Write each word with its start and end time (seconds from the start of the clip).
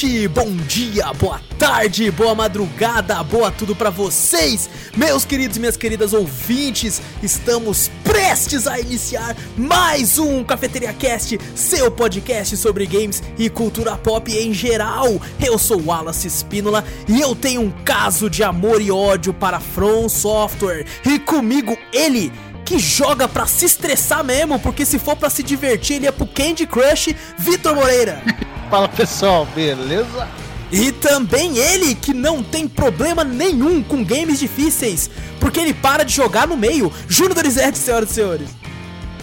Noite, 0.00 0.28
bom 0.28 0.54
dia, 0.68 1.12
boa 1.14 1.40
tarde, 1.58 2.08
boa 2.12 2.32
madrugada, 2.32 3.20
boa 3.24 3.50
tudo 3.50 3.74
para 3.74 3.90
vocês, 3.90 4.70
meus 4.96 5.24
queridos 5.24 5.56
e 5.56 5.60
minhas 5.60 5.76
queridas 5.76 6.12
ouvintes. 6.12 7.02
Estamos 7.20 7.90
prestes 8.04 8.68
a 8.68 8.78
iniciar 8.78 9.36
mais 9.56 10.16
um 10.16 10.44
Cafeteria 10.44 10.92
Cast, 10.92 11.36
seu 11.56 11.90
podcast 11.90 12.56
sobre 12.56 12.86
games 12.86 13.20
e 13.36 13.50
cultura 13.50 13.96
pop 13.96 14.32
em 14.32 14.54
geral. 14.54 15.20
Eu 15.44 15.58
sou 15.58 15.82
Wallace 15.84 16.28
Espínola 16.28 16.84
e 17.08 17.20
eu 17.20 17.34
tenho 17.34 17.62
um 17.62 17.70
caso 17.84 18.30
de 18.30 18.44
amor 18.44 18.80
e 18.80 18.92
ódio 18.92 19.34
para 19.34 19.58
From 19.58 20.08
Software. 20.08 20.86
E 21.04 21.18
comigo 21.18 21.76
ele 21.92 22.32
que 22.64 22.78
joga 22.78 23.26
pra 23.26 23.48
se 23.48 23.64
estressar 23.64 24.22
mesmo, 24.22 24.60
porque 24.60 24.86
se 24.86 24.96
for 24.96 25.16
pra 25.16 25.28
se 25.28 25.42
divertir, 25.42 25.96
ele 25.96 26.06
é 26.06 26.12
pro 26.12 26.26
Candy 26.26 26.68
Crush, 26.68 27.16
Vitor 27.36 27.74
Moreira. 27.74 28.22
Fala 28.70 28.88
pessoal, 28.88 29.46
beleza? 29.54 30.28
E 30.70 30.92
também 30.92 31.56
ele 31.56 31.94
que 31.94 32.12
não 32.12 32.42
tem 32.42 32.68
problema 32.68 33.24
nenhum 33.24 33.82
com 33.82 34.04
games 34.04 34.38
difíceis, 34.38 35.10
porque 35.40 35.58
ele 35.58 35.72
para 35.72 36.04
de 36.04 36.14
jogar 36.14 36.46
no 36.46 36.56
meio. 36.56 36.92
Júnior 37.08 37.34
Dorizete, 37.34 37.78
senhoras 37.78 38.10
e 38.10 38.14
senhores. 38.14 38.48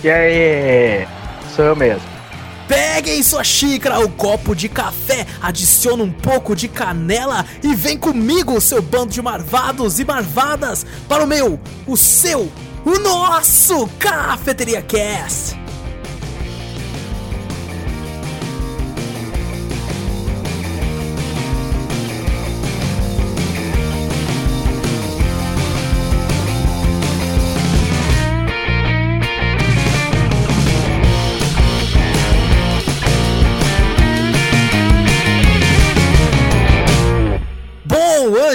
E 0.03 0.09
aí? 0.09 1.08
Sou 1.55 1.66
eu 1.66 1.76
mesmo. 1.76 2.02
Peguem 2.67 3.22
sua 3.22 3.44
xícara, 3.44 4.00
o 4.00 4.09
copo 4.09 4.55
de 4.55 4.67
café, 4.67 5.27
adicione 5.39 6.02
um 6.02 6.12
pouco 6.12 6.55
de 6.55 6.67
canela 6.67 7.45
e 7.62 7.75
vem 7.75 7.95
comigo, 7.95 8.59
seu 8.59 8.81
bando 8.81 9.14
de 9.14 9.22
marvados 9.22 10.00
e 10.00 10.05
marvadas, 10.05 10.83
para 11.08 11.23
o 11.23 11.27
meu, 11.27 11.59
o 11.86 11.95
seu, 11.95 12.52
o 12.83 12.98
nosso 12.98 13.88
Cafeteria 14.00 14.81
Cast. 14.81 15.64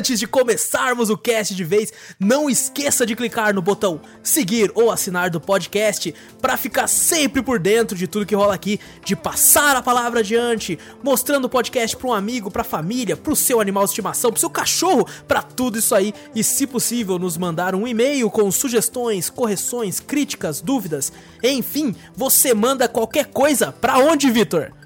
Antes 0.00 0.18
de 0.18 0.26
começarmos 0.26 1.10
o 1.10 1.16
cast 1.16 1.54
de 1.54 1.62
vez, 1.62 1.92
não 2.18 2.48
esqueça 2.48 3.04
de 3.04 3.14
clicar 3.14 3.54
no 3.54 3.60
botão 3.60 4.00
seguir 4.22 4.72
ou 4.74 4.90
assinar 4.90 5.28
do 5.28 5.38
podcast 5.38 6.14
para 6.40 6.56
ficar 6.56 6.86
sempre 6.86 7.42
por 7.42 7.58
dentro 7.58 7.94
de 7.94 8.06
tudo 8.06 8.24
que 8.24 8.34
rola 8.34 8.54
aqui, 8.54 8.80
de 9.04 9.14
passar 9.14 9.76
a 9.76 9.82
palavra 9.82 10.20
adiante, 10.20 10.78
mostrando 11.02 11.44
o 11.44 11.48
podcast 11.50 11.94
para 11.94 12.08
um 12.08 12.14
amigo, 12.14 12.50
para 12.50 12.64
família, 12.64 13.14
para 13.14 13.30
o 13.30 13.36
seu 13.36 13.60
animal 13.60 13.84
de 13.84 13.90
estimação, 13.90 14.30
para 14.30 14.40
seu 14.40 14.48
cachorro, 14.48 15.06
para 15.28 15.42
tudo 15.42 15.78
isso 15.78 15.94
aí. 15.94 16.14
E, 16.34 16.42
se 16.42 16.66
possível, 16.66 17.18
nos 17.18 17.36
mandar 17.36 17.74
um 17.74 17.86
e-mail 17.86 18.30
com 18.30 18.50
sugestões, 18.50 19.28
correções, 19.28 20.00
críticas, 20.00 20.62
dúvidas, 20.62 21.12
enfim, 21.42 21.94
você 22.16 22.54
manda 22.54 22.88
qualquer 22.88 23.26
coisa. 23.26 23.70
Para 23.70 23.98
onde, 23.98 24.30
Vitor? 24.30 24.79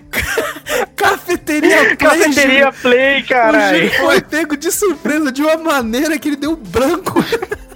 Cafeteria 0.96 1.96
Play. 1.96 1.96
Cafeteria 1.96 2.72
Play, 2.72 3.22
caralho. 3.22 3.90
Foi 3.94 4.20
pego 4.20 4.56
de 4.56 4.70
surpresa 4.70 5.30
de 5.30 5.42
uma 5.42 5.56
maneira 5.56 6.18
que 6.18 6.28
ele 6.28 6.36
deu 6.36 6.56
branco. 6.56 7.24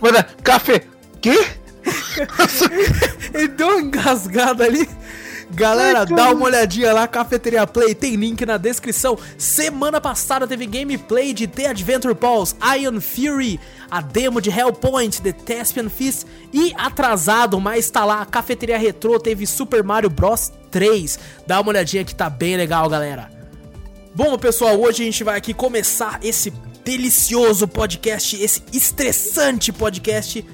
Mano, 0.01 0.25
café. 0.43 0.83
Quê? 1.21 1.47
ele 3.35 3.49
deu 3.49 3.69
uma 3.69 3.81
engasgada 3.81 4.65
ali. 4.65 4.89
Galera, 5.53 6.01
Ai, 6.01 6.07
dá 6.07 6.31
uma 6.31 6.45
olhadinha 6.45 6.93
lá, 6.93 7.09
Cafeteria 7.09 7.67
Play, 7.67 7.93
tem 7.93 8.15
link 8.15 8.47
na 8.47 8.57
descrição. 8.57 9.19
Semana 9.37 10.01
passada 10.01 10.47
teve 10.47 10.65
gameplay 10.65 11.33
de 11.33 11.49
The 11.49 11.67
Adventure 11.67 12.15
Pulse, 12.15 12.55
Iron 12.79 13.01
Fury, 13.01 13.59
a 13.91 14.01
demo 14.01 14.41
de 14.41 14.49
Hellpoint, 14.49 15.21
The 15.21 15.33
Thespian 15.33 15.89
Fist 15.89 16.25
e 16.53 16.73
atrasado, 16.77 17.61
mas 17.61 17.91
tá 17.91 18.05
lá, 18.05 18.23
a 18.23 18.27
Cafeteria 18.27 18.79
Retro 18.79 19.19
teve 19.19 19.45
Super 19.45 19.83
Mario 19.83 20.09
Bros 20.09 20.53
3. 20.71 21.19
Dá 21.47 21.61
uma 21.61 21.71
olhadinha 21.71 22.05
que 22.05 22.15
tá 22.15 22.31
bem 22.31 22.57
legal, 22.57 22.89
galera. 22.89 23.31
Bom, 24.15 24.37
pessoal, 24.39 24.81
hoje 24.81 25.03
a 25.03 25.05
gente 25.07 25.23
vai 25.23 25.37
aqui 25.37 25.55
começar 25.55 26.19
esse 26.23 26.53
delicioso 26.85 27.69
podcast, 27.69 28.43
esse 28.43 28.63
estressante 28.73 29.73
podcast, 29.73 30.45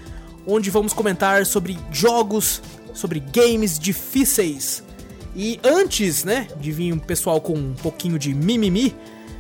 onde 0.47 0.71
vamos 0.71 0.93
comentar 0.93 1.47
sobre 1.47 1.79
jogos, 1.91 2.61
sobre 2.93 3.21
games 3.21 3.79
difíceis. 3.79 4.83
E 5.35 5.61
antes, 5.63 6.25
né, 6.25 6.49
de 6.61 6.73
vir 6.73 6.93
um 6.93 6.99
pessoal 6.99 7.41
com 7.41 7.55
um 7.55 7.75
pouquinho 7.75 8.19
de 8.19 8.35
mimimi, 8.35 8.95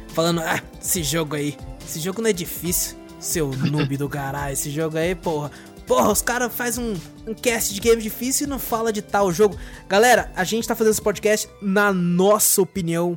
falando, 0.09 0.41
ah, 0.41 0.63
esse 0.83 1.03
jogo 1.03 1.37
aí, 1.37 1.57
esse 1.87 2.01
jogo 2.01 2.21
não 2.21 2.31
é 2.31 2.33
difícil, 2.33 2.97
seu 3.19 3.51
noob 3.51 3.97
do 3.97 4.09
caralho, 4.09 4.53
esse 4.53 4.71
jogo 4.71 4.99
aí, 4.99 5.15
porra. 5.15 5.51
Porra, 5.87 6.11
os 6.11 6.21
caras 6.21 6.53
fazem 6.53 6.85
um, 6.85 7.31
um 7.31 7.35
cast 7.35 7.73
de 7.73 7.81
game 7.81 8.03
difícil 8.03 8.47
e 8.47 8.51
não 8.51 8.59
fala 8.59 8.93
de 8.93 9.01
tal 9.01 9.31
jogo. 9.31 9.57
Galera, 9.89 10.33
a 10.35 10.43
gente 10.43 10.67
tá 10.67 10.75
fazendo 10.75 10.93
esse 10.93 11.03
podcast 11.03 11.49
na 11.63 11.93
nossa 11.93 12.61
opinião, 12.61 13.17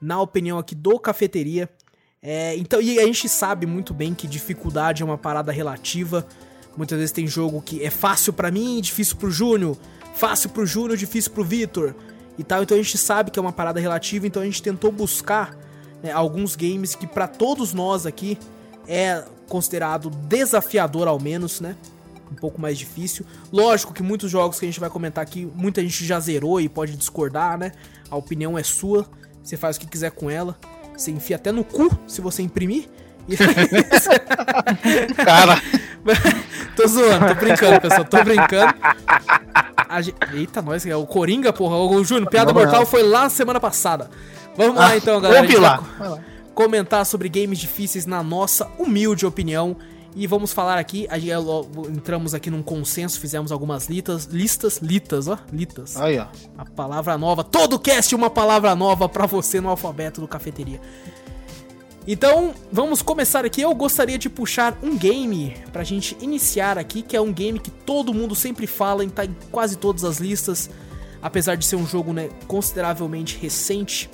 na 0.00 0.20
opinião 0.20 0.58
aqui 0.58 0.74
do 0.74 0.98
Cafeteria. 0.98 1.68
É, 2.22 2.54
então, 2.56 2.80
e 2.82 2.98
a 2.98 3.06
gente 3.06 3.26
sabe 3.26 3.64
muito 3.64 3.94
bem 3.94 4.12
que 4.12 4.26
dificuldade 4.26 5.02
é 5.02 5.06
uma 5.06 5.16
parada 5.16 5.50
relativa. 5.50 6.26
Muitas 6.76 6.98
vezes 6.98 7.12
tem 7.12 7.26
jogo 7.26 7.62
que 7.62 7.82
é 7.82 7.88
fácil 7.88 8.34
para 8.34 8.50
mim, 8.50 8.78
difícil 8.82 9.16
pro 9.16 9.30
Júnior, 9.30 9.78
fácil 10.14 10.50
pro 10.50 10.66
Júnior, 10.66 10.98
difícil 10.98 11.30
pro 11.30 11.42
Vitor 11.42 11.94
e 12.36 12.44
tal. 12.44 12.62
Então 12.62 12.76
a 12.76 12.82
gente 12.82 12.98
sabe 12.98 13.30
que 13.30 13.38
é 13.38 13.42
uma 13.42 13.52
parada 13.52 13.80
relativa, 13.80 14.26
então 14.26 14.42
a 14.42 14.44
gente 14.44 14.62
tentou 14.62 14.92
buscar 14.92 15.56
né, 16.02 16.12
alguns 16.12 16.54
games 16.54 16.94
que 16.94 17.06
para 17.06 17.26
todos 17.26 17.72
nós 17.72 18.04
aqui 18.04 18.38
é 18.86 19.24
considerado 19.48 20.10
desafiador 20.10 21.08
ao 21.08 21.18
menos, 21.18 21.60
né? 21.60 21.76
Um 22.30 22.34
pouco 22.36 22.60
mais 22.60 22.78
difícil. 22.78 23.26
Lógico 23.52 23.92
que 23.92 24.02
muitos 24.02 24.30
jogos 24.30 24.58
que 24.58 24.64
a 24.64 24.68
gente 24.68 24.80
vai 24.80 24.88
comentar 24.88 25.22
aqui, 25.22 25.50
muita 25.54 25.82
gente 25.82 26.04
já 26.04 26.20
zerou 26.20 26.60
e 26.60 26.68
pode 26.68 26.96
discordar, 26.96 27.58
né? 27.58 27.72
A 28.10 28.16
opinião 28.16 28.58
é 28.58 28.62
sua, 28.62 29.06
você 29.42 29.56
faz 29.56 29.76
o 29.76 29.80
que 29.80 29.86
quiser 29.86 30.10
com 30.10 30.30
ela. 30.30 30.56
Você 30.96 31.10
enfia 31.10 31.36
até 31.36 31.50
no 31.50 31.64
cu 31.64 31.90
se 32.06 32.20
você 32.20 32.42
imprimir. 32.42 32.88
Cara. 35.24 35.60
tô 36.76 36.86
zoando, 36.86 37.26
tô 37.26 37.34
brincando, 37.34 37.80
pessoal. 37.80 38.04
Tô 38.04 38.22
brincando. 38.24 38.74
Gente... 40.02 40.16
Eita, 40.34 40.62
nós, 40.62 40.86
é 40.86 40.94
o 40.94 41.06
Coringa, 41.06 41.52
porra. 41.52 41.76
O 41.76 42.04
Júnior, 42.04 42.30
Piada 42.30 42.52
Vamos 42.52 42.64
Mortal 42.64 42.80
lá. 42.80 42.86
foi 42.86 43.02
lá 43.02 43.28
semana 43.28 43.60
passada. 43.60 44.10
Vamos 44.56 44.76
ah, 44.76 44.88
lá 44.88 44.96
então, 44.96 45.20
galera. 45.20 45.46
Vamos 45.46 45.60
lá. 45.60 46.18
Comentar 46.54 47.04
sobre 47.06 47.28
games 47.28 47.58
difíceis 47.58 48.06
na 48.06 48.22
nossa 48.22 48.70
humilde 48.78 49.26
opinião. 49.26 49.76
E 50.14 50.26
vamos 50.26 50.52
falar 50.52 50.76
aqui, 50.76 51.06
entramos 51.88 52.34
aqui 52.34 52.50
num 52.50 52.62
consenso, 52.62 53.20
fizemos 53.20 53.52
algumas 53.52 53.88
litas, 53.88 54.24
listas, 54.24 54.78
litas, 54.78 55.28
ó, 55.28 55.38
litas. 55.52 55.96
Aí, 55.96 56.18
ó. 56.18 56.26
A 56.58 56.64
palavra 56.64 57.16
nova, 57.16 57.44
todo 57.44 57.78
cast 57.78 58.14
uma 58.14 58.28
palavra 58.28 58.74
nova 58.74 59.08
para 59.08 59.26
você 59.26 59.60
no 59.60 59.68
alfabeto 59.68 60.20
do 60.20 60.26
cafeteria. 60.26 60.80
Então, 62.08 62.54
vamos 62.72 63.02
começar 63.02 63.44
aqui. 63.44 63.60
Eu 63.60 63.72
gostaria 63.72 64.18
de 64.18 64.28
puxar 64.28 64.76
um 64.82 64.96
game 64.96 65.54
pra 65.72 65.84
gente 65.84 66.16
iniciar 66.20 66.76
aqui, 66.76 67.02
que 67.02 67.16
é 67.16 67.20
um 67.20 67.32
game 67.32 67.60
que 67.60 67.70
todo 67.70 68.12
mundo 68.12 68.34
sempre 68.34 68.66
fala, 68.66 69.08
tá 69.08 69.24
em 69.24 69.36
quase 69.52 69.76
todas 69.76 70.02
as 70.02 70.18
listas, 70.18 70.70
apesar 71.22 71.54
de 71.54 71.64
ser 71.64 71.76
um 71.76 71.86
jogo 71.86 72.12
né, 72.12 72.30
consideravelmente 72.48 73.38
recente. 73.38 74.10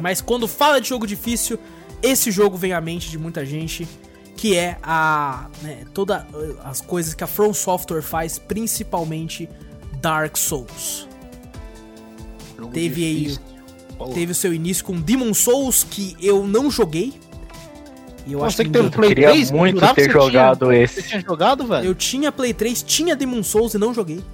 Mas 0.00 0.20
quando 0.20 0.48
fala 0.48 0.80
de 0.80 0.88
jogo 0.88 1.06
difícil, 1.06 1.56
esse 2.02 2.32
jogo 2.32 2.56
vem 2.56 2.72
à 2.72 2.80
mente 2.80 3.10
de 3.10 3.18
muita 3.18 3.44
gente, 3.46 3.86
que 4.40 4.56
é 4.56 4.78
a 4.82 5.48
né, 5.60 5.84
todas 5.92 6.22
as 6.64 6.80
coisas 6.80 7.12
que 7.12 7.22
a 7.22 7.26
From 7.26 7.52
Software 7.52 8.00
faz, 8.00 8.38
principalmente 8.38 9.46
Dark 10.00 10.34
Souls. 10.38 11.06
Jogo 12.56 12.72
Teve 12.72 13.18
difícil. 13.18 13.42
aí 14.00 14.14
teve 14.14 14.32
o 14.32 14.34
seu 14.34 14.54
início 14.54 14.82
com 14.82 14.98
Demon 14.98 15.34
Souls, 15.34 15.84
que 15.84 16.16
eu 16.22 16.46
não 16.46 16.70
joguei. 16.70 17.12
E 18.26 18.32
eu 18.32 18.42
acho 18.42 18.56
que, 18.56 18.64
que 18.64 18.70
teve 18.70 18.88
Play 18.88 19.10
queria 19.10 19.28
3, 19.28 19.50
muito 19.50 19.94
ter 19.94 20.10
jogado 20.10 20.68
tinha, 20.68 20.82
esse. 20.84 21.02
Você 21.02 21.08
tinha 21.08 21.20
jogado, 21.20 21.66
velho? 21.66 21.84
Eu 21.84 21.94
tinha 21.94 22.32
Play 22.32 22.54
3, 22.54 22.82
tinha 22.82 23.14
Demon 23.14 23.42
Souls 23.42 23.74
e 23.74 23.78
não 23.78 23.92
joguei. 23.92 24.24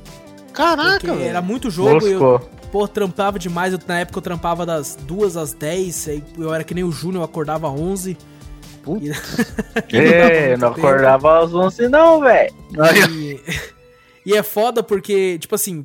Caraca, 0.53 1.15
Era 1.15 1.43
muito 1.43 1.69
jogo. 1.69 2.07
Eu, 2.07 2.49
Pô, 2.71 2.87
trampava 2.87 3.41
demais. 3.41 3.73
Eu, 3.73 3.81
na 3.89 3.99
época 3.99 4.19
eu 4.19 4.23
trampava 4.23 4.65
das 4.65 4.97
duas 5.03 5.37
às 5.37 5.53
10. 5.53 6.11
Eu 6.39 6.55
era 6.55 6.63
que 6.63 6.75
nem 6.75 6.85
o 6.85 6.93
Júnior, 6.93 7.23
eu 7.23 7.25
acordava 7.25 7.69
às 7.69 7.77
11. 7.77 8.17
Putz. 8.87 9.11
é, 9.93 10.57
não 10.57 10.73
tempo. 10.73 10.87
acordava 10.87 11.41
às 11.43 11.53
11 11.53 11.89
não, 11.89 12.21
velho. 12.21 12.55
E, 13.11 13.41
e 14.25 14.35
é 14.37 14.45
foda 14.45 14.81
porque, 14.81 15.41
tipo 15.41 15.57
assim, 15.57 15.85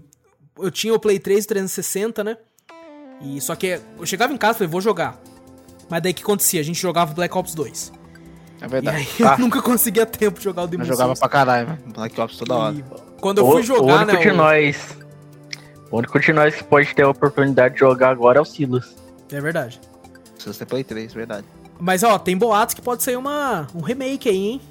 eu 0.60 0.70
tinha 0.70 0.94
o 0.94 1.00
Play 1.00 1.18
3 1.18 1.48
360, 1.48 2.24
né? 2.24 2.38
E 3.20 3.42
só 3.42 3.56
que 3.56 3.80
eu 3.98 4.06
chegava 4.06 4.32
em 4.32 4.38
casa 4.38 4.54
e 4.54 4.58
falei, 4.60 4.72
vou 4.72 4.82
jogar. 4.82 5.20
Mas 5.90 6.04
daí 6.04 6.12
o 6.12 6.16
que 6.16 6.22
acontecia? 6.22 6.62
A 6.62 6.64
gente 6.64 6.80
jogava 6.80 7.12
Black 7.12 7.36
Ops 7.36 7.56
2. 7.56 7.92
É 8.62 8.68
verdade. 8.68 8.98
E 8.98 9.02
aí 9.02 9.30
tá. 9.30 9.34
eu 9.34 9.40
nunca 9.40 9.64
conseguia 9.64 10.06
tempo 10.06 10.38
de 10.38 10.44
jogar 10.44 10.62
o 10.62 10.68
Demon 10.68 10.84
Eu 10.84 10.88
jogava 10.88 11.16
pra 11.16 11.28
caralho, 11.28 11.80
Black 11.88 12.22
Ops 12.22 12.38
toda 12.38 12.56
hora. 12.56 12.76
E 12.76 12.84
quando 13.20 13.40
eu 13.40 13.52
fui 13.52 13.64
jogar, 13.64 13.82
o 13.82 14.04
único 14.04 14.14
né? 14.14 14.20
De 14.20 14.32
nós, 14.32 14.98
o 15.90 15.98
único 15.98 16.20
de 16.20 16.34
nós 16.34 16.56
que 16.56 16.64
pode 16.64 16.94
ter 16.94 17.02
a 17.02 17.10
oportunidade 17.10 17.74
de 17.74 17.80
jogar 17.80 18.10
agora 18.10 18.38
é 18.38 18.42
o 18.42 18.46
Silas. 18.46 18.96
É 19.32 19.42
verdade. 19.42 19.82
Silas 20.38 20.58
tem 20.58 20.68
Play 20.68 20.84
3, 20.84 21.12
verdade. 21.14 21.48
Mas 21.82 22.04
ó, 22.04 22.20
tem 22.20 22.38
boatos 22.38 22.76
que 22.76 22.82
pode 22.82 23.02
ser 23.02 23.18
uma, 23.18 23.68
um 23.74 23.82
remake 23.82 24.30
aí, 24.30 24.36
hein? 24.36 24.62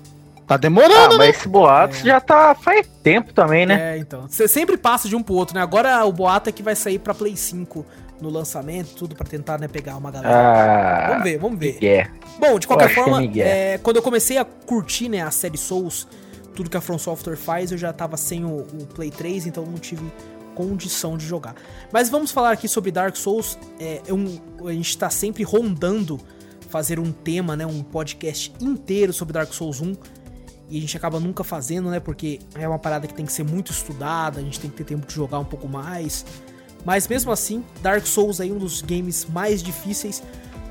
Tá 0.47 0.57
demorando, 0.57 0.95
ah, 0.95 1.09
né? 1.11 1.17
mas 1.19 1.37
esse 1.37 1.49
boato 1.49 1.97
é. 1.97 2.05
já 2.05 2.21
tá 2.21 2.55
faz 2.55 2.87
tempo 3.03 3.33
também, 3.33 3.67
né? 3.67 3.97
É, 3.97 3.99
então. 3.99 4.27
Você 4.29 4.47
sempre 4.47 4.77
passa 4.77 5.09
de 5.09 5.17
um 5.17 5.23
pro 5.23 5.35
outro, 5.35 5.55
né? 5.55 5.61
Agora 5.61 6.05
o 6.05 6.12
boato 6.12 6.49
é 6.49 6.53
que 6.53 6.62
vai 6.62 6.77
sair 6.77 7.01
pra 7.01 7.12
Play 7.12 7.37
5 7.37 7.85
no 8.21 8.31
lançamento, 8.31 8.95
tudo 8.95 9.17
para 9.17 9.27
tentar 9.27 9.59
né, 9.59 9.67
pegar 9.67 9.97
uma 9.97 10.11
galera. 10.11 10.35
Ah, 10.35 11.09
vamos 11.09 11.25
ver, 11.25 11.39
vamos 11.39 11.59
ver. 11.59 11.79
Yeah. 11.83 12.11
Bom, 12.39 12.59
de 12.59 12.67
qualquer 12.67 12.95
forma, 12.95 13.23
é, 13.39 13.79
quando 13.79 13.97
eu 13.97 14.03
comecei 14.03 14.39
a 14.39 14.45
curtir 14.45 15.09
né, 15.09 15.21
a 15.21 15.31
série 15.31 15.59
Souls, 15.59 16.06
tudo 16.55 16.71
que 16.71 16.77
a 16.77 16.81
From 16.81 16.99
Software 16.99 17.37
faz, 17.37 17.73
eu 17.73 17.79
já 17.79 17.93
tava 17.93 18.17
sem 18.17 18.45
o, 18.45 18.59
o 18.59 18.87
Play 18.95 19.11
3, 19.11 19.47
então 19.47 19.65
não 19.65 19.79
tive 19.79 20.05
condição 20.55 21.17
de 21.17 21.27
jogar. 21.27 21.55
Mas 21.93 22.09
vamos 22.09 22.31
falar 22.31 22.53
aqui 22.53 22.69
sobre 22.69 22.91
Dark 22.91 23.17
Souls. 23.17 23.59
É, 23.81 24.01
é 24.06 24.13
um, 24.13 24.39
a 24.67 24.73
gente 24.73 24.97
tá 24.97 25.11
sempre 25.11 25.43
rondando 25.43 26.21
fazer 26.70 26.99
um 26.99 27.12
tema, 27.12 27.56
né, 27.56 27.67
um 27.67 27.82
podcast 27.82 28.52
inteiro 28.61 29.12
sobre 29.12 29.34
Dark 29.34 29.52
Souls 29.52 29.81
1 29.81 29.94
e 30.70 30.78
a 30.78 30.81
gente 30.81 30.96
acaba 30.96 31.19
nunca 31.19 31.43
fazendo, 31.43 31.90
né? 31.90 31.99
Porque 31.99 32.38
é 32.55 32.67
uma 32.67 32.78
parada 32.78 33.08
que 33.08 33.12
tem 33.12 33.26
que 33.26 33.32
ser 33.32 33.43
muito 33.43 33.72
estudada, 33.72 34.38
a 34.38 34.43
gente 34.43 34.61
tem 34.61 34.70
que 34.70 34.76
ter 34.76 34.84
tempo 34.84 35.05
de 35.05 35.12
jogar 35.12 35.40
um 35.40 35.44
pouco 35.44 35.67
mais. 35.67 36.25
Mas 36.84 37.08
mesmo 37.08 37.32
assim, 37.32 37.64
Dark 37.82 38.06
Souls 38.06 38.38
é 38.38 38.44
um 38.44 38.56
dos 38.56 38.81
games 38.81 39.26
mais 39.28 39.62
difíceis. 39.62 40.22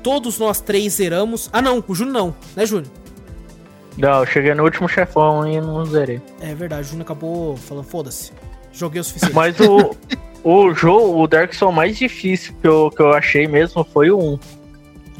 Todos 0.02 0.38
nós 0.38 0.60
três 0.60 0.94
zeramos. 0.94 1.50
Ah, 1.52 1.60
não, 1.60 1.84
o 1.86 1.94
Júnior 1.94 2.14
não, 2.14 2.36
né, 2.56 2.64
Júnior? 2.64 2.90
Não, 3.98 4.20
eu 4.20 4.26
cheguei 4.26 4.54
no 4.54 4.64
último 4.64 4.88
chefão 4.88 5.46
e 5.46 5.60
não 5.60 5.84
zerei. 5.84 6.22
É 6.40 6.54
verdade, 6.54 6.82
o 6.82 6.84
Júnior 6.84 7.02
acabou 7.02 7.56
falando, 7.58 7.84
foda-se. 7.84 8.32
Joguei 8.72 9.02
o 9.02 9.04
suficiente. 9.04 9.34
Mas 9.34 9.60
o, 9.60 9.94
o 10.42 10.72
jogo, 10.72 11.22
o 11.22 11.26
Dark 11.26 11.52
Souls 11.52 11.74
mais 11.74 11.98
difícil 11.98 12.54
que 12.62 12.66
eu, 12.66 12.90
que 12.90 13.02
eu 13.02 13.12
achei 13.12 13.46
mesmo 13.46 13.84
foi 13.84 14.10
o 14.10 14.18
1. 14.18 14.38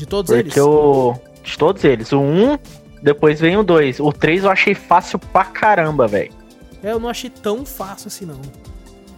De 0.00 0.06
todos 0.06 0.30
Porque 0.30 0.46
eles? 0.46 0.56
Eu, 0.56 1.20
de 1.44 1.58
todos 1.58 1.84
eles. 1.84 2.10
O 2.10 2.20
1, 2.20 2.58
depois 3.02 3.38
vem 3.38 3.58
o 3.58 3.62
2. 3.62 4.00
O 4.00 4.10
3 4.10 4.44
eu 4.44 4.50
achei 4.50 4.74
fácil 4.74 5.18
pra 5.18 5.44
caramba, 5.44 6.08
velho. 6.08 6.32
É, 6.82 6.90
eu 6.92 6.98
não 6.98 7.10
achei 7.10 7.28
tão 7.28 7.66
fácil 7.66 8.08
assim, 8.08 8.24
não. 8.24 8.40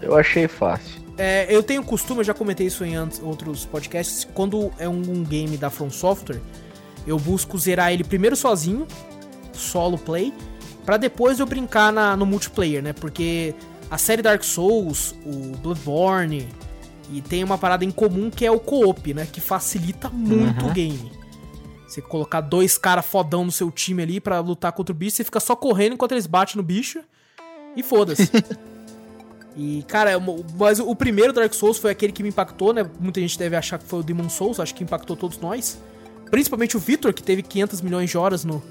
Eu 0.01 0.17
achei 0.17 0.49
fácil. 0.49 1.01
É, 1.17 1.47
eu 1.49 1.63
tenho 1.63 1.85
costume, 1.85 2.19
eu 2.19 2.25
já 2.25 2.35
comentei 2.35 2.67
isso 2.67 2.85
em 2.85 2.99
outros 3.23 3.65
podcasts, 3.65 4.27
quando 4.35 4.73
é 4.77 4.89
um 4.89 5.23
game 5.23 5.57
da 5.57 5.71
From 5.71 5.89
Software, 5.89 6.41
eu 7.07 7.17
busco 7.17 7.57
zerar 7.57 7.93
ele 7.93 8.03
primeiro 8.03 8.35
sozinho, 8.35 8.85
solo 9.53 9.97
play, 9.97 10.35
para 10.85 10.97
depois 10.97 11.39
eu 11.39 11.47
brincar 11.47 11.93
na, 11.93 12.17
no 12.17 12.27
multiplayer, 12.27 12.83
né? 12.83 12.93
Porque 12.93 13.55
a 13.89 13.99
série 13.99 14.21
Dark 14.21 14.43
Souls, 14.43 15.15
o 15.25 15.57
Bloodborne, 15.59 16.49
e 17.11 17.21
tem 17.21 17.43
uma 17.43 17.59
parada 17.59 17.85
em 17.85 17.91
comum 17.91 18.31
que 18.31 18.45
é 18.45 18.51
o 18.51 18.61
co-op, 18.61 19.15
né? 19.15 19.27
Que 19.31 19.41
facilita 19.41 20.09
muito 20.09 20.65
uhum. 20.65 20.71
o 20.71 20.75
game. 20.75 21.13
Você 21.87 22.01
colocar 22.01 22.41
dois 22.41 22.79
caras 22.79 23.05
fodão 23.05 23.45
no 23.45 23.53
seu 23.53 23.71
time 23.71 24.03
ali 24.03 24.21
para 24.21 24.41
lutar 24.41 24.73
contra 24.73 24.93
o 24.93 24.97
bicho, 24.97 25.17
você 25.17 25.25
fica 25.25 25.41
só 25.41 25.55
correndo 25.55 25.95
enquanto 25.95 26.13
eles 26.13 26.27
batem 26.27 26.57
no 26.57 26.63
bicho 26.63 27.01
e 27.77 27.83
foda-se. 27.83 28.31
E, 29.57 29.85
cara, 29.87 30.13
mas 30.59 30.81
o 30.81 30.95
primeiro 30.95 31.33
Dark 31.33 31.53
Souls 31.53 31.79
foi 31.79 31.91
aquele 31.91 32.13
que 32.13 32.23
me 32.23 32.31
impactou, 32.31 32.73
né? 32.73 32.89
Muita 32.99 33.21
gente 33.21 33.39
deve 33.39 33.55
achar 33.55 33.79
que 33.79 33.85
foi 33.85 34.01
o 34.01 34.03
Demon 34.03 34.29
Souls, 34.29 34.59
acho 34.59 34.75
que 34.75 34.83
impactou 34.83 35.17
todos 35.17 35.39
nós. 35.39 35.79
Principalmente 36.31 36.77
o 36.77 36.81
Victor, 36.81 37.13
que 37.13 37.23
teve 37.23 37.43
500 37.43 37.83
milhões 37.83 38.09
de 38.09 38.17
horas 38.17 38.45
no, 38.45 38.63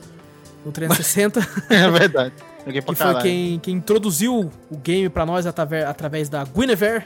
no 0.66 0.72
360. 0.72 1.40
é 1.70 1.90
verdade. 1.92 2.34
que 2.66 2.82
foi 2.82 3.22
quem, 3.22 3.60
quem 3.60 3.76
introduziu 3.76 4.52
o 4.70 4.78
game 4.78 5.10
para 5.10 5.26
nós 5.26 5.46
através, 5.46 5.86
através 5.86 6.30
da 6.30 6.44
Guinevere. 6.44 7.06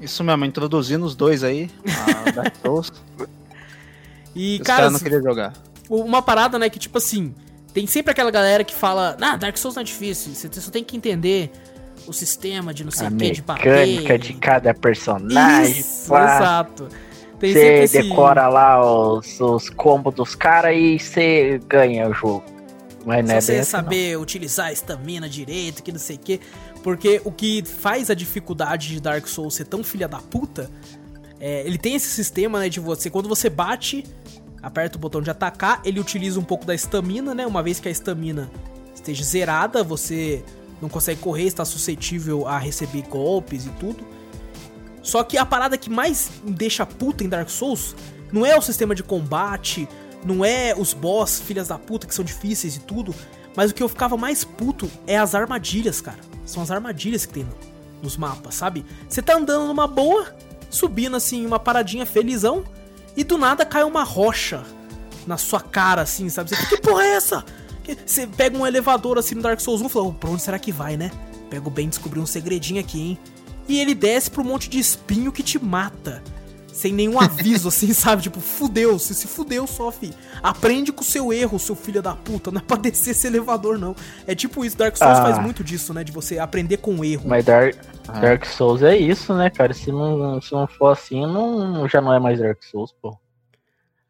Isso 0.00 0.22
mesmo, 0.22 0.44
introduzindo 0.44 1.04
os 1.04 1.14
dois 1.14 1.42
aí, 1.42 1.70
a 2.26 2.30
Dark 2.30 2.54
Souls. 2.62 2.92
e, 4.34 4.58
Os 4.60 4.66
cara, 4.66 4.90
não 4.90 4.98
queria 4.98 5.22
jogar. 5.22 5.52
Uma 5.88 6.20
parada, 6.20 6.58
né, 6.58 6.68
que 6.68 6.78
tipo 6.78 6.98
assim, 6.98 7.34
tem 7.72 7.86
sempre 7.86 8.10
aquela 8.12 8.30
galera 8.30 8.64
que 8.64 8.74
fala, 8.74 9.16
ah, 9.20 9.36
Dark 9.36 9.56
Souls 9.56 9.74
não 9.74 9.80
é 9.80 9.84
difícil, 9.84 10.34
você 10.34 10.60
só 10.60 10.70
tem 10.70 10.84
que 10.84 10.96
entender 10.96 11.50
o 12.06 12.12
sistema 12.12 12.72
de 12.72 12.84
não 12.84 12.90
sei 12.90 13.08
o 13.08 13.16
que, 13.16 13.30
de 13.30 13.42
papel. 13.42 13.72
A 13.72 13.76
mecânica 13.76 14.18
de 14.18 14.34
cada 14.34 14.74
personagem. 14.74 15.78
Isso, 15.78 16.14
exato. 16.14 16.88
Você 17.40 17.82
esse... 17.82 18.02
decora 18.02 18.48
lá 18.48 18.82
os, 18.82 19.40
os 19.40 19.68
combos 19.70 20.14
dos 20.14 20.34
caras 20.34 20.74
e 20.76 20.98
você 20.98 21.60
ganha 21.68 22.08
o 22.08 22.14
jogo. 22.14 22.44
Mas 23.04 23.24
não 23.24 23.34
é 23.36 23.40
você 23.40 23.62
saber 23.62 24.14
não. 24.14 24.22
utilizar 24.22 24.66
a 24.66 24.72
estamina 24.72 25.28
direito, 25.28 25.82
que 25.82 25.92
não 25.92 25.98
sei 25.98 26.16
o 26.16 26.18
que. 26.18 26.40
Porque 26.86 27.20
o 27.24 27.32
que 27.32 27.64
faz 27.64 28.10
a 28.10 28.14
dificuldade 28.14 28.90
de 28.90 29.00
Dark 29.00 29.26
Souls 29.26 29.56
ser 29.56 29.64
tão 29.64 29.82
filha 29.82 30.06
da 30.06 30.18
puta, 30.18 30.70
é, 31.40 31.66
ele 31.66 31.78
tem 31.78 31.96
esse 31.96 32.06
sistema, 32.06 32.60
né, 32.60 32.68
de 32.68 32.78
você, 32.78 33.10
quando 33.10 33.28
você 33.28 33.50
bate, 33.50 34.04
aperta 34.62 34.96
o 34.96 35.00
botão 35.00 35.20
de 35.20 35.28
atacar, 35.28 35.80
ele 35.84 35.98
utiliza 35.98 36.38
um 36.38 36.44
pouco 36.44 36.64
da 36.64 36.76
estamina, 36.76 37.34
né, 37.34 37.44
uma 37.44 37.60
vez 37.60 37.80
que 37.80 37.88
a 37.88 37.90
estamina 37.90 38.48
esteja 38.94 39.24
zerada, 39.24 39.82
você 39.82 40.44
não 40.80 40.88
consegue 40.88 41.20
correr, 41.20 41.46
está 41.46 41.64
suscetível 41.64 42.46
a 42.46 42.56
receber 42.56 43.02
golpes 43.02 43.66
e 43.66 43.70
tudo. 43.70 44.06
Só 45.02 45.24
que 45.24 45.36
a 45.36 45.44
parada 45.44 45.76
que 45.76 45.90
mais 45.90 46.30
deixa 46.44 46.86
puta 46.86 47.24
em 47.24 47.28
Dark 47.28 47.50
Souls 47.50 47.96
não 48.30 48.46
é 48.46 48.56
o 48.56 48.62
sistema 48.62 48.94
de 48.94 49.02
combate, 49.02 49.88
não 50.24 50.44
é 50.44 50.72
os 50.72 50.94
boss, 50.94 51.40
filhas 51.40 51.66
da 51.66 51.80
puta, 51.80 52.06
que 52.06 52.14
são 52.14 52.24
difíceis 52.24 52.76
e 52.76 52.80
tudo, 52.82 53.12
mas 53.56 53.72
o 53.72 53.74
que 53.74 53.82
eu 53.82 53.88
ficava 53.88 54.16
mais 54.16 54.44
puto 54.44 54.88
é 55.04 55.18
as 55.18 55.34
armadilhas, 55.34 56.00
cara. 56.00 56.35
São 56.46 56.62
as 56.62 56.70
armadilhas 56.70 57.26
que 57.26 57.34
tem 57.34 57.44
no, 57.44 57.54
nos 58.02 58.16
mapas, 58.16 58.54
sabe? 58.54 58.86
Você 59.08 59.20
tá 59.20 59.36
andando 59.36 59.66
numa 59.66 59.86
boa, 59.86 60.34
subindo 60.70 61.16
assim, 61.16 61.44
uma 61.44 61.58
paradinha 61.58 62.06
felizão, 62.06 62.64
e 63.14 63.22
do 63.22 63.36
nada 63.36 63.66
cai 63.66 63.82
uma 63.82 64.04
rocha 64.04 64.64
na 65.26 65.36
sua 65.36 65.60
cara, 65.60 66.02
assim, 66.02 66.28
sabe? 66.28 66.50
Que 66.68 66.78
porra 66.78 67.04
é 67.04 67.14
essa? 67.16 67.44
Você 68.04 68.26
pega 68.26 68.56
um 68.56 68.66
elevador 68.66 69.18
assim 69.18 69.34
no 69.34 69.42
Dark 69.42 69.60
Souls 69.60 69.80
1 69.82 69.86
e 69.86 69.88
fala, 69.88 70.06
oh, 70.06 70.12
pra 70.12 70.30
onde 70.30 70.42
será 70.42 70.58
que 70.58 70.72
vai, 70.72 70.96
né? 70.96 71.10
Pega 71.50 71.68
o 71.68 71.70
bem 71.70 71.88
descobrir 71.88 72.20
um 72.20 72.26
segredinho 72.26 72.80
aqui, 72.80 73.00
hein? 73.00 73.18
E 73.68 73.80
ele 73.80 73.94
desce 73.94 74.30
pro 74.30 74.44
monte 74.44 74.68
de 74.68 74.78
espinho 74.78 75.32
que 75.32 75.42
te 75.42 75.62
mata. 75.62 76.22
Sem 76.76 76.92
nenhum 76.92 77.18
aviso, 77.18 77.68
assim, 77.68 77.90
sabe? 77.94 78.20
Tipo, 78.20 78.38
fudeu, 78.38 78.98
se 78.98 79.14
se 79.14 79.26
fudeu 79.26 79.66
só, 79.66 79.90
fi. 79.90 80.12
Aprende 80.42 80.92
com 80.92 81.00
o 81.00 81.04
seu 81.04 81.32
erro, 81.32 81.58
seu 81.58 81.74
filho 81.74 82.02
da 82.02 82.14
puta. 82.14 82.50
Não 82.50 82.60
é 82.60 82.62
pra 82.62 82.76
descer 82.78 83.12
esse 83.12 83.26
elevador, 83.26 83.78
não. 83.78 83.96
É 84.26 84.34
tipo 84.34 84.62
isso, 84.62 84.76
Dark 84.76 84.94
Souls 84.94 85.18
ah. 85.18 85.22
faz 85.22 85.38
muito 85.38 85.64
disso, 85.64 85.94
né? 85.94 86.04
De 86.04 86.12
você 86.12 86.38
aprender 86.38 86.76
com 86.76 86.96
o 86.96 87.02
erro. 87.02 87.30
Mas 87.30 87.46
Dark, 87.46 87.76
ah. 88.06 88.20
Dark 88.20 88.44
Souls 88.44 88.82
é 88.82 88.94
isso, 88.94 89.32
né, 89.32 89.48
cara? 89.48 89.72
Se 89.72 89.90
não, 89.90 90.38
se 90.42 90.52
não 90.52 90.66
for 90.66 90.88
assim, 90.88 91.22
não, 91.22 91.88
já 91.88 92.02
não 92.02 92.12
é 92.12 92.20
mais 92.20 92.38
Dark 92.38 92.62
Souls, 92.62 92.94
pô. 93.00 93.16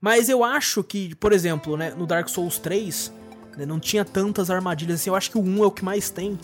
Mas 0.00 0.28
eu 0.28 0.42
acho 0.42 0.82
que, 0.82 1.14
por 1.14 1.32
exemplo, 1.32 1.76
né, 1.76 1.94
no 1.96 2.04
Dark 2.04 2.28
Souls 2.28 2.58
3, 2.58 3.12
né? 3.56 3.64
Não 3.64 3.78
tinha 3.78 4.04
tantas 4.04 4.50
armadilhas 4.50 5.00
assim. 5.00 5.10
Eu 5.10 5.14
acho 5.14 5.30
que 5.30 5.38
o 5.38 5.40
1 5.40 5.62
é 5.62 5.66
o 5.68 5.70
que 5.70 5.84
mais 5.84 6.10
tem. 6.10 6.36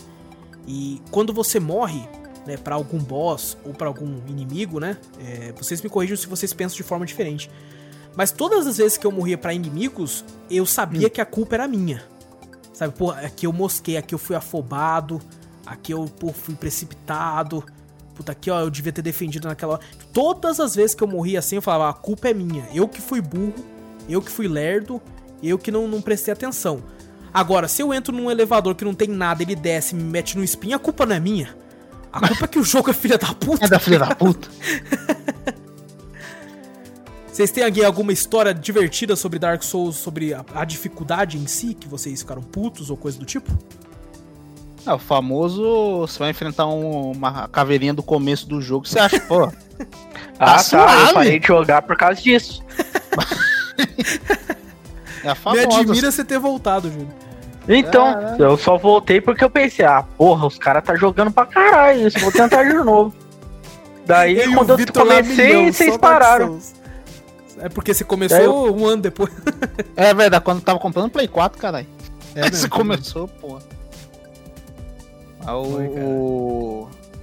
E 0.65 1.01
quando 1.11 1.33
você 1.33 1.59
morre, 1.59 2.07
né, 2.45 2.57
para 2.57 2.75
algum 2.75 2.97
boss 2.97 3.57
ou 3.63 3.73
para 3.73 3.87
algum 3.87 4.19
inimigo, 4.27 4.79
né? 4.79 4.97
É, 5.19 5.53
vocês 5.53 5.81
me 5.81 5.89
corrijam 5.89 6.17
se 6.17 6.27
vocês 6.27 6.53
pensam 6.53 6.75
de 6.75 6.83
forma 6.83 7.05
diferente. 7.05 7.49
Mas 8.15 8.31
todas 8.31 8.67
as 8.67 8.77
vezes 8.77 8.97
que 8.97 9.07
eu 9.07 9.11
morria 9.11 9.37
para 9.37 9.53
inimigos, 9.53 10.23
eu 10.49 10.65
sabia 10.65 11.07
hum. 11.07 11.09
que 11.09 11.21
a 11.21 11.25
culpa 11.25 11.55
era 11.55 11.67
minha. 11.67 12.03
Sabe, 12.73 12.93
pô, 12.97 13.11
aqui 13.11 13.45
eu 13.45 13.53
mosquei, 13.53 13.97
aqui 13.97 14.13
eu 14.13 14.19
fui 14.19 14.35
afobado, 14.35 15.21
aqui 15.65 15.93
eu 15.93 16.05
pô, 16.05 16.31
fui 16.31 16.55
precipitado. 16.55 17.63
Puta, 18.15 18.31
aqui 18.31 18.51
ó, 18.51 18.59
eu 18.59 18.69
devia 18.69 18.91
ter 18.91 19.01
defendido 19.01 19.47
naquela 19.47 19.73
hora. 19.73 19.81
Todas 20.11 20.59
as 20.59 20.75
vezes 20.75 20.95
que 20.95 21.03
eu 21.03 21.07
morria 21.07 21.39
assim, 21.39 21.55
eu 21.55 21.61
falava, 21.61 21.89
a 21.89 21.93
culpa 21.93 22.29
é 22.29 22.33
minha. 22.33 22.67
Eu 22.73 22.87
que 22.87 23.01
fui 23.01 23.21
burro, 23.21 23.65
eu 24.07 24.21
que 24.21 24.29
fui 24.29 24.47
lerdo, 24.47 25.01
eu 25.41 25.57
que 25.57 25.71
não, 25.71 25.87
não 25.87 26.01
prestei 26.01 26.31
atenção. 26.31 26.83
Agora, 27.33 27.67
se 27.67 27.81
eu 27.81 27.91
entro 27.91 28.15
num 28.15 28.29
elevador 28.29 28.75
que 28.75 28.85
não 28.85 28.93
tem 28.93 29.07
nada, 29.07 29.41
ele 29.41 29.55
desce 29.55 29.95
e 29.95 29.97
me 29.97 30.03
mete 30.03 30.37
no 30.37 30.43
espinho, 30.43 30.75
a 30.75 30.79
culpa 30.79 31.05
não 31.05 31.15
é 31.15 31.19
minha. 31.19 31.55
A 32.13 32.27
culpa 32.27 32.45
é 32.45 32.47
que 32.47 32.59
o 32.59 32.63
jogo 32.63 32.91
é 32.91 32.93
filha 32.93 33.17
da 33.17 33.33
puta. 33.33 33.65
É 33.65 33.67
da 33.67 33.79
filha 33.79 33.99
da 33.99 34.13
puta. 34.15 34.47
Vocês 37.27 37.49
têm 37.49 37.63
aqui 37.63 37.83
alguma 37.83 38.13
história 38.13 38.53
divertida 38.53 39.15
sobre 39.15 39.39
Dark 39.39 39.63
Souls, 39.63 39.95
sobre 39.95 40.35
a, 40.35 40.45
a, 40.53 40.63
dificuldade 40.63 41.35
em 41.39 41.47
si, 41.47 41.73
que 41.73 41.87
vocês 41.87 42.21
ficaram 42.21 42.43
putos 42.43 42.91
ou 42.91 42.97
coisa 42.97 43.17
do 43.17 43.25
tipo? 43.25 43.51
É, 44.85 44.93
o 44.93 44.99
famoso, 44.99 46.01
você 46.01 46.19
vai 46.19 46.29
enfrentar 46.29 46.67
um, 46.67 47.11
uma 47.11 47.47
caveirinha 47.47 47.93
do 47.93 48.03
começo 48.03 48.47
do 48.47 48.61
jogo, 48.61 48.87
você 48.87 48.99
acha, 48.99 49.19
pô, 49.21 49.45
Ah, 50.37 50.57
tá. 50.57 50.59
suave. 50.59 51.07
Eu 51.09 51.13
parei 51.13 51.39
de 51.39 51.47
jogar 51.47 51.81
por 51.81 51.97
causa 51.97 52.21
disso. 52.21 52.61
É 55.23 55.29
a 55.29 55.33
Me 55.33 55.39
famosa. 55.39 55.79
admira 55.79 56.11
você 56.11 56.25
ter 56.25 56.37
voltado, 56.37 56.91
Júlio. 56.91 57.07
Então, 57.67 58.13
Caralho. 58.13 58.43
eu 58.43 58.57
só 58.57 58.77
voltei 58.77 59.21
porque 59.21 59.43
eu 59.43 59.49
pensei, 59.49 59.85
ah, 59.85 60.03
porra, 60.17 60.47
os 60.47 60.57
caras 60.57 60.83
tá 60.83 60.95
jogando 60.95 61.31
pra 61.31 61.45
caralho 61.45 62.07
isso, 62.07 62.19
vou 62.19 62.31
tentar 62.31 62.63
de 62.63 62.73
novo. 62.73 63.13
Daí, 64.05 64.37
e 64.37 64.53
quando 64.53 64.71
eu 64.77 64.93
comecei, 64.93 65.47
milhão, 65.47 65.71
vocês 65.71 65.97
pararam. 65.97 66.59
É 67.59 67.69
porque 67.69 67.93
você 67.93 68.03
começou 68.03 68.37
eu- 68.39 68.75
um 68.75 68.85
ano 68.85 69.03
depois. 69.03 69.31
É 69.95 70.13
verdade, 70.13 70.43
quando 70.43 70.57
eu 70.57 70.63
tava 70.65 70.79
comprando 70.79 71.09
Play 71.09 71.27
4, 71.27 71.57
caralho. 71.59 71.87
É 72.35 72.39
Aí 72.43 72.49
mesmo, 72.49 72.57
você 72.57 72.67
começou, 72.69 73.27
pô. 73.27 73.57
Ah, 75.45 75.57
o, 75.57 75.65
Foi, 75.71 75.89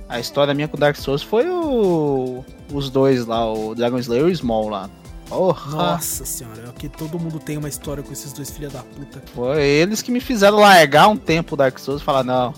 A 0.09 0.21
história 0.21 0.55
minha 0.55 0.69
com 0.69 0.77
Dark 0.79 0.97
Souls 0.97 1.23
foi 1.23 1.49
o... 1.49 2.45
os 2.73 2.89
dois 2.91 3.27
lá, 3.27 3.51
o 3.53 3.75
Dragon 3.75 3.99
Slayer 3.99 4.29
e 4.29 4.31
o 4.31 4.37
Small 4.37 4.69
lá. 4.69 4.89
Porra! 5.31 5.77
Nossa 5.77 6.25
senhora, 6.25 6.69
é 6.69 6.73
que 6.79 6.89
todo 6.89 7.17
mundo 7.19 7.39
tem 7.39 7.57
uma 7.57 7.69
história 7.69 8.03
com 8.03 8.13
esses 8.13 8.33
dois 8.33 8.51
filha 8.51 8.69
da 8.69 8.83
puta. 8.83 9.23
Foi 9.33 9.63
eles 9.63 10.03
que 10.03 10.11
me 10.11 10.19
fizeram 10.19 10.59
largar 10.59 11.07
um 11.07 11.17
tempo 11.17 11.55
o 11.55 11.57
Dark 11.57 11.79
Souls 11.79 12.03
e 12.03 12.05
falar, 12.05 12.25
não. 12.25 12.53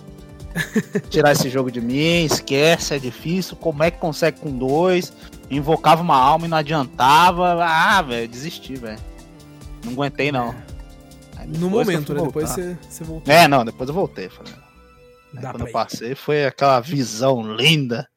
Tirar 1.11 1.33
esse 1.33 1.51
jogo 1.51 1.71
de 1.71 1.83
mim, 1.83 2.25
esquece, 2.25 2.95
é 2.95 2.99
difícil. 2.99 3.57
Como 3.57 3.83
é 3.83 3.91
que 3.91 3.99
consegue 3.99 4.41
com 4.41 4.51
dois? 4.51 5.13
Invocava 5.51 6.01
uma 6.01 6.17
alma 6.17 6.47
e 6.47 6.49
não 6.49 6.57
adiantava. 6.57 7.63
Ah, 7.63 8.01
velho, 8.01 8.27
desisti, 8.27 8.75
velho. 8.75 8.99
Não 9.85 9.93
aguentei, 9.93 10.33
não. 10.33 10.55
Aí 11.37 11.47
No 11.47 11.69
momento, 11.69 12.15
né? 12.15 12.23
Depois 12.23 12.49
você, 12.49 12.77
você 12.89 13.05
voltou. 13.05 13.33
É, 13.33 13.47
não, 13.47 13.67
depois 13.67 13.87
eu 13.87 13.95
voltei. 13.95 14.31
Falei. 14.31 14.53
Aí 15.37 15.43
quando 15.43 15.67
eu 15.67 15.73
passei 15.73 16.15
foi 16.15 16.47
aquela 16.47 16.81
visão 16.81 17.43
linda 17.55 18.09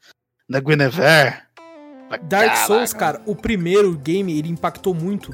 da 0.49 0.61
Guinevere. 0.61 1.44
Falei, 2.17 2.29
Dark 2.29 2.45
"Caraca, 2.53 2.67
Souls, 2.67 2.93
cara, 2.93 3.21
o 3.25 3.35
primeiro 3.35 3.93
game, 3.95 4.37
ele 4.37 4.49
impactou 4.49 4.93
muito, 4.93 5.33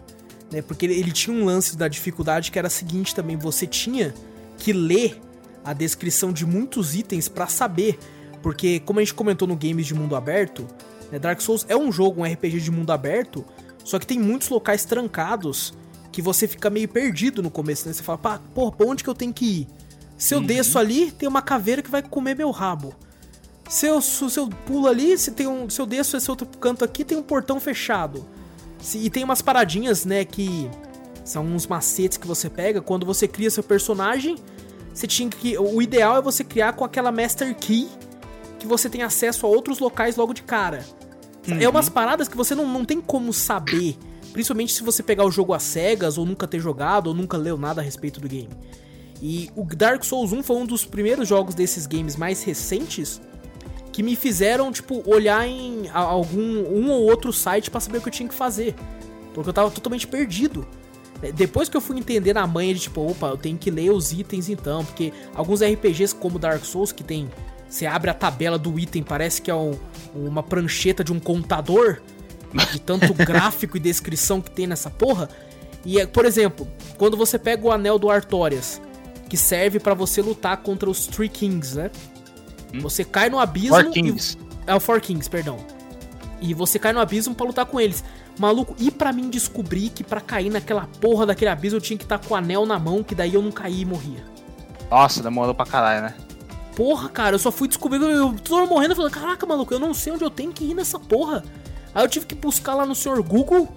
né? 0.51 0.61
Porque 0.61 0.85
ele, 0.85 0.93
ele 0.99 1.11
tinha 1.11 1.35
um 1.35 1.45
lance 1.45 1.77
da 1.77 1.87
dificuldade 1.87 2.51
que 2.51 2.57
era 2.59 2.67
a 2.67 2.71
seguinte 2.71 3.13
também, 3.15 3.37
você 3.37 3.65
tinha 3.67 4.13
que 4.57 4.73
ler 4.73 5.19
a 5.63 5.73
descrição 5.73 6.31
de 6.33 6.45
muitos 6.45 6.95
itens 6.95 7.27
pra 7.27 7.47
saber, 7.47 7.97
porque 8.41 8.79
como 8.79 8.99
a 8.99 9.01
gente 9.03 9.13
comentou 9.13 9.47
no 9.47 9.55
games 9.55 9.85
de 9.85 9.93
mundo 9.93 10.15
aberto, 10.15 10.65
né, 11.11 11.19
Dark 11.19 11.39
Souls 11.41 11.65
é 11.69 11.75
um 11.77 11.91
jogo, 11.91 12.21
um 12.21 12.23
RPG 12.25 12.59
de 12.59 12.71
mundo 12.71 12.91
aberto, 12.91 13.45
só 13.83 13.97
que 13.99 14.07
tem 14.07 14.19
muitos 14.19 14.49
locais 14.49 14.85
trancados 14.85 15.73
que 16.11 16.21
você 16.21 16.47
fica 16.47 16.69
meio 16.69 16.87
perdido 16.89 17.41
no 17.41 17.49
começo, 17.49 17.87
né? 17.87 17.93
Você 17.93 18.03
fala, 18.03 18.17
pá, 18.17 18.39
porra, 18.53 18.71
pra 18.73 18.85
onde 18.87 19.03
que 19.03 19.09
eu 19.09 19.15
tenho 19.15 19.31
que 19.33 19.45
ir? 19.45 19.67
Se 20.17 20.33
eu 20.35 20.39
Uhum. 20.39 20.45
desço 20.45 20.77
ali, 20.77 21.09
tem 21.11 21.27
uma 21.27 21.41
caveira 21.41 21.81
que 21.81 21.89
vai 21.89 22.01
comer 22.03 22.35
meu 22.35 22.51
rabo. 22.51 22.93
Se 23.71 23.85
eu, 23.87 24.01
se 24.01 24.37
eu 24.37 24.49
pulo 24.65 24.85
ali, 24.87 25.17
se, 25.17 25.31
tem 25.31 25.47
um, 25.47 25.69
se 25.69 25.79
eu 25.79 25.85
desço 25.85 26.17
esse 26.17 26.29
outro 26.29 26.45
canto 26.59 26.83
aqui, 26.83 27.05
tem 27.05 27.17
um 27.17 27.23
portão 27.23 27.57
fechado. 27.57 28.25
Se- 28.81 28.97
e 28.97 29.09
tem 29.09 29.23
umas 29.23 29.41
paradinhas, 29.41 30.03
né, 30.03 30.25
que 30.25 30.69
são 31.23 31.45
uns 31.45 31.65
macetes 31.67 32.17
que 32.17 32.27
você 32.27 32.49
pega. 32.49 32.81
Quando 32.81 33.05
você 33.05 33.29
cria 33.29 33.49
seu 33.49 33.63
personagem, 33.63 34.35
você 34.93 35.07
tinha 35.07 35.29
que. 35.29 35.57
O 35.57 35.81
ideal 35.81 36.17
é 36.17 36.21
você 36.21 36.43
criar 36.43 36.73
com 36.73 36.83
aquela 36.83 37.13
Master 37.13 37.55
Key, 37.55 37.87
que 38.59 38.67
você 38.67 38.89
tem 38.89 39.03
acesso 39.03 39.45
a 39.45 39.49
outros 39.49 39.79
locais 39.79 40.17
logo 40.17 40.33
de 40.33 40.43
cara. 40.43 40.85
É 41.61 41.69
umas 41.69 41.87
paradas 41.87 42.27
que 42.27 42.35
você 42.35 42.53
não, 42.53 42.67
não 42.67 42.83
tem 42.83 42.99
como 42.99 43.31
saber. 43.31 43.97
Principalmente 44.33 44.73
se 44.73 44.83
você 44.83 45.01
pegar 45.01 45.23
o 45.25 45.31
jogo 45.31 45.53
às 45.53 45.63
cegas, 45.63 46.17
ou 46.17 46.25
nunca 46.25 46.45
ter 46.45 46.59
jogado, 46.59 47.07
ou 47.07 47.13
nunca 47.13 47.37
leu 47.37 47.57
nada 47.57 47.79
a 47.79 47.83
respeito 47.83 48.19
do 48.19 48.27
game. 48.27 48.49
E 49.21 49.49
o 49.55 49.63
Dark 49.63 50.03
Souls 50.03 50.33
1 50.33 50.43
foi 50.43 50.57
um 50.57 50.65
dos 50.65 50.83
primeiros 50.85 51.27
jogos 51.27 51.55
desses 51.55 51.85
games 51.87 52.17
mais 52.17 52.43
recentes 52.43 53.21
que 53.91 54.01
me 54.01 54.15
fizeram, 54.15 54.71
tipo, 54.71 55.03
olhar 55.05 55.45
em 55.47 55.89
algum 55.89 56.39
um 56.41 56.89
ou 56.91 57.03
outro 57.03 57.31
site 57.33 57.69
pra 57.69 57.79
saber 57.79 57.97
o 57.97 58.01
que 58.01 58.07
eu 58.07 58.13
tinha 58.13 58.29
que 58.29 58.35
fazer. 58.35 58.73
Porque 59.33 59.49
eu 59.49 59.53
tava 59.53 59.69
totalmente 59.71 60.07
perdido. 60.07 60.65
É, 61.21 61.31
Depois 61.31 61.67
que 61.69 61.75
eu 61.77 61.81
fui 61.81 61.97
entender 61.97 62.33
na 62.33 62.45
manha 62.47 62.73
de 62.73 62.79
tipo, 62.81 63.01
opa, 63.09 63.27
eu 63.27 63.37
tenho 63.37 63.57
que 63.57 63.69
ler 63.69 63.91
os 63.91 64.11
itens 64.11 64.49
então, 64.49 64.83
porque 64.85 65.13
alguns 65.35 65.61
RPGs 65.61 66.15
como 66.15 66.39
Dark 66.39 66.63
Souls 66.65 66.91
que 66.91 67.03
tem, 67.03 67.29
você 67.69 67.85
abre 67.85 68.09
a 68.09 68.13
tabela 68.13 68.57
do 68.57 68.77
item, 68.79 69.03
parece 69.03 69.41
que 69.41 69.49
é 69.51 69.55
um- 69.55 69.77
uma 70.13 70.41
prancheta 70.43 71.03
de 71.03 71.13
um 71.13 71.19
contador, 71.19 72.01
de 72.71 72.79
tanto 72.81 73.13
gráfico 73.15 73.77
e 73.77 73.79
descrição 73.79 74.41
que 74.41 74.51
tem 74.51 74.67
nessa 74.67 74.89
porra. 74.89 75.29
E, 75.85 75.99
é, 75.99 76.05
por 76.05 76.25
exemplo, 76.25 76.67
quando 76.97 77.15
você 77.17 77.37
pega 77.39 77.65
o 77.65 77.71
anel 77.71 77.97
do 77.99 78.09
Artorias, 78.09 78.81
que 79.29 79.37
serve 79.37 79.79
pra 79.79 79.93
você 79.93 80.21
lutar 80.21 80.57
contra 80.57 80.89
os 80.89 81.07
Three 81.07 81.29
Kings, 81.29 81.77
né? 81.77 81.89
Você 82.79 83.03
cai 83.03 83.29
no 83.29 83.39
abismo 83.39 83.75
Four 83.75 83.85
e- 83.87 83.91
Kings. 83.91 84.37
é 84.65 84.73
o 84.75 84.79
Four 84.79 85.01
Kings, 85.01 85.29
perdão. 85.29 85.57
E 86.39 86.53
você 86.53 86.79
cai 86.79 86.93
no 86.93 86.99
abismo 86.99 87.35
pra 87.35 87.45
lutar 87.45 87.65
com 87.65 87.79
eles. 87.79 88.03
Maluco, 88.39 88.75
e 88.79 88.89
pra 88.89 89.11
mim 89.11 89.29
descobrir 89.29 89.89
que 89.89 90.03
pra 90.03 90.21
cair 90.21 90.49
naquela 90.49 90.87
porra 90.99 91.25
daquele 91.25 91.51
abismo 91.51 91.77
eu 91.77 91.81
tinha 91.81 91.97
que 91.97 92.05
estar 92.05 92.17
com 92.17 92.33
o 92.33 92.37
anel 92.37 92.65
na 92.65 92.79
mão, 92.79 93.03
que 93.03 93.13
daí 93.13 93.33
eu 93.33 93.41
não 93.41 93.51
caía 93.51 93.81
e 93.81 93.85
morria. 93.85 94.23
Nossa, 94.89 95.21
demorou 95.21 95.53
pra 95.53 95.65
caralho, 95.65 96.01
né? 96.03 96.15
Porra, 96.75 97.09
cara, 97.09 97.35
eu 97.35 97.39
só 97.39 97.51
fui 97.51 97.67
descobrir, 97.67 98.01
eu 98.01 98.33
tô 98.43 98.65
morrendo 98.65 98.95
falando, 98.95 99.11
caraca, 99.11 99.45
maluco, 99.45 99.73
eu 99.73 99.79
não 99.79 99.93
sei 99.93 100.13
onde 100.13 100.23
eu 100.23 100.29
tenho 100.29 100.51
que 100.51 100.63
ir 100.63 100.73
nessa 100.73 100.97
porra. 100.97 101.43
Aí 101.93 102.03
eu 102.03 102.09
tive 102.09 102.25
que 102.25 102.33
buscar 102.33 102.73
lá 102.73 102.85
no 102.85 102.95
senhor 102.95 103.21
Google. 103.21 103.67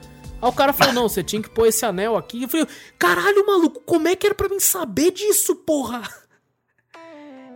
Aí 0.40 0.48
o 0.48 0.52
cara 0.52 0.72
falou, 0.72 0.94
não, 0.94 1.08
você 1.08 1.22
tinha 1.22 1.42
que 1.42 1.50
pôr 1.50 1.66
esse 1.66 1.84
anel 1.84 2.16
aqui. 2.16 2.44
Eu 2.44 2.48
falei, 2.48 2.66
caralho, 2.98 3.44
maluco, 3.46 3.80
como 3.84 4.06
é 4.08 4.14
que 4.16 4.26
era 4.26 4.34
pra 4.34 4.48
mim 4.48 4.60
saber 4.60 5.10
disso, 5.10 5.56
porra? 5.56 6.02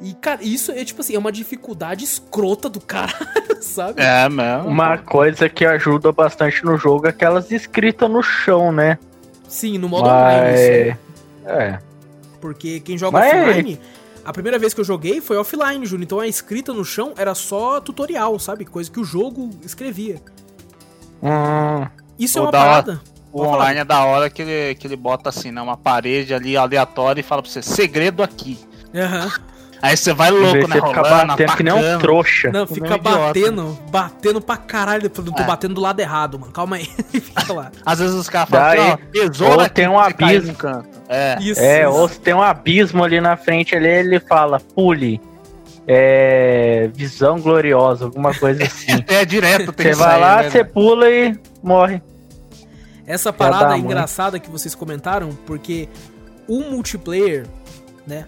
E, 0.01 0.13
cara, 0.15 0.43
isso 0.43 0.71
é 0.71 0.85
tipo 0.85 1.01
assim, 1.01 1.15
é 1.15 1.19
uma 1.19 1.33
dificuldade 1.33 2.05
escrota 2.05 2.69
do 2.69 2.81
caralho, 2.81 3.17
sabe? 3.61 4.01
É, 4.01 4.29
mesmo. 4.29 4.69
Uma 4.69 4.97
coisa 4.99 5.49
que 5.49 5.65
ajuda 5.65 6.13
bastante 6.13 6.65
no 6.65 6.77
jogo 6.77 7.07
é 7.07 7.11
aquelas 7.11 7.51
escritas 7.51 8.09
no 8.09 8.23
chão, 8.23 8.71
né? 8.71 8.97
Sim, 9.49 9.77
no 9.79 9.89
modo 9.89 10.09
online. 10.09 10.55
isso. 10.91 10.99
Mas. 11.45 11.53
É. 11.57 11.79
Porque 12.41 12.79
quem 12.81 12.97
joga 12.97 13.19
Mas- 13.19 13.35
offline, 13.49 13.81
a 14.25 14.33
primeira 14.33 14.59
vez 14.59 14.73
que 14.73 14.81
eu 14.81 14.85
joguei 14.85 15.21
foi 15.21 15.37
offline, 15.37 15.85
Júnior. 15.85 16.05
Então 16.05 16.21
a 16.21 16.29
escrita 16.29 16.73
no 16.73 16.85
chão 16.85 17.13
era 17.17 17.35
só 17.35 17.81
tutorial, 17.81 18.39
sabe? 18.39 18.65
Coisa 18.65 18.89
que 18.91 19.01
o 19.01 19.05
jogo 19.05 19.51
escrevia. 19.65 20.21
Hum, 21.23 21.87
Isso 22.19 22.39
é 22.39 22.43
uma 22.43 22.49
hora. 22.49 22.59
parada. 22.59 23.01
O 23.33 23.39
Pode 23.39 23.51
falar. 23.51 23.57
online 23.65 23.81
é 23.81 23.85
da 23.85 24.05
hora 24.05 24.31
que 24.31 24.43
ele, 24.43 24.75
que 24.77 24.87
ele 24.87 24.97
bota 24.97 25.29
assim, 25.29 25.51
né? 25.51 25.61
Uma 25.61 25.77
parede 25.77 26.33
ali 26.33 26.57
aleatória 26.57 27.21
e 27.21 27.25
fala 27.25 27.43
pra 27.43 27.51
você, 27.51 27.61
segredo 27.63 28.23
aqui. 28.23 28.59
Aham. 28.95 29.31
Aí 29.81 29.97
você 29.97 30.13
vai 30.13 30.31
louco, 30.31 30.67
né? 30.67 30.77
você 30.81 30.87
ficar 30.87 31.03
Rolando, 31.03 31.27
batendo 31.29 31.57
que 31.57 31.63
nem 31.63 31.73
um 31.73 31.99
trouxa. 31.99 32.51
Não, 32.51 32.67
fica 32.67 32.87
um 32.95 32.97
idiota. 32.97 33.11
batendo, 33.19 33.79
batendo 33.91 34.41
pra 34.41 34.57
caralho. 34.57 35.11
Eu 35.17 35.25
não 35.25 35.33
tô 35.33 35.43
É. 35.43 35.47
batendo 35.47 35.75
do 35.75 35.81
lado 35.81 36.01
errado, 36.01 36.39
mano. 36.39 36.53
Calma 36.53 36.77
aí. 36.77 36.85
Fica 37.13 37.53
lá. 37.53 37.71
Às 37.87 37.99
vezes 38.01 38.15
os 38.17 38.29
caras 38.29 38.49
falam, 38.49 38.67
assim, 38.67 38.91
ó, 38.93 38.97
tesoura 39.13 39.55
ou 39.55 39.61
aqui 39.61 39.75
tem 39.75 39.89
um 39.89 39.99
abismo. 39.99 40.49
no 40.53 40.55
canto. 40.59 40.89
É. 41.09 41.37
Isso. 41.41 41.61
É, 41.61 41.83
isso. 41.83 41.91
ou 41.93 42.09
se 42.09 42.19
tem 42.21 42.35
um 42.35 42.43
abismo 42.43 43.05
ali 43.05 43.21
na 43.21 43.37
frente 43.37 43.77
ali, 43.77 43.87
ele 43.89 44.19
fala, 44.21 44.59
pule. 44.59 45.21
É. 45.87 46.91
Visão 46.93 47.41
gloriosa, 47.41 48.05
alguma 48.07 48.35
coisa 48.35 48.63
assim. 48.67 48.93
É 49.09 49.25
direto, 49.25 49.73
tem 49.73 49.93
Você 49.95 49.99
vai 49.99 50.15
aí, 50.17 50.21
lá, 50.21 50.43
né? 50.43 50.51
você 50.51 50.65
pula 50.65 51.09
e 51.09 51.39
morre. 51.63 52.03
Essa 53.07 53.31
da 53.33 53.39
parada 53.39 53.69
mãe. 53.71 53.81
engraçada 53.81 54.39
que 54.39 54.51
vocês 54.51 54.75
comentaram, 54.75 55.31
porque 55.47 55.89
o 56.47 56.61
multiplayer, 56.71 57.47
né? 58.07 58.27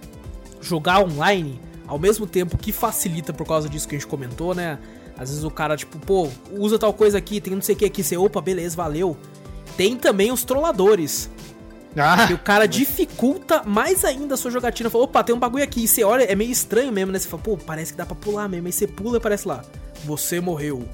Jogar 0.61 1.00
online, 1.00 1.61
ao 1.87 1.99
mesmo 1.99 2.26
tempo 2.26 2.57
que 2.59 2.73
facilita 2.73 3.33
por 3.33 3.47
causa 3.47 3.69
disso 3.69 3.88
que 3.88 3.95
a 3.97 3.99
gente 3.99 4.09
comentou, 4.09 4.55
né? 4.55 4.79
Às 5.17 5.29
vezes 5.31 5.45
o 5.45 5.50
cara, 5.50 5.76
tipo, 5.76 5.99
pô, 5.99 6.29
usa 6.52 6.79
tal 6.79 6.93
coisa 6.95 7.19
aqui, 7.19 7.40
tem 7.40 7.55
não 7.55 7.61
sei 7.62 7.75
o 7.75 7.79
que 7.79 7.85
aqui, 7.85 8.02
você, 8.02 8.17
opa, 8.17 8.40
beleza, 8.40 8.76
valeu. 8.76 9.17
Tem 9.76 9.97
também 9.97 10.33
os 10.33 10.45
trolladores. 10.45 11.31
Ah, 11.97 12.26
Que 12.26 12.35
o 12.35 12.38
cara 12.38 12.67
dificulta 12.67 13.62
mais 13.64 14.05
ainda 14.05 14.35
a 14.35 14.37
sua 14.37 14.50
jogatina. 14.50 14.88
Fala, 14.88 15.05
opa, 15.05 15.25
tem 15.25 15.35
um 15.35 15.38
bagulho 15.38 15.64
aqui. 15.64 15.85
E 15.85 15.88
você 15.88 16.05
olha, 16.05 16.23
é 16.23 16.35
meio 16.35 16.50
estranho 16.50 16.93
mesmo, 16.93 17.11
né? 17.12 17.19
Você 17.19 17.29
fala, 17.29 17.43
pô, 17.43 17.57
parece 17.57 17.93
que 17.93 17.99
dá 17.99 18.07
pra 18.07 18.14
pular 18.14 18.49
mesmo. 18.49 18.67
Aí 18.67 18.73
você 18.73 18.87
pula 18.87 19.17
e 19.17 19.19
aparece 19.19 19.49
lá. 19.49 19.62
Você 20.05 20.40
morreu. 20.40 20.88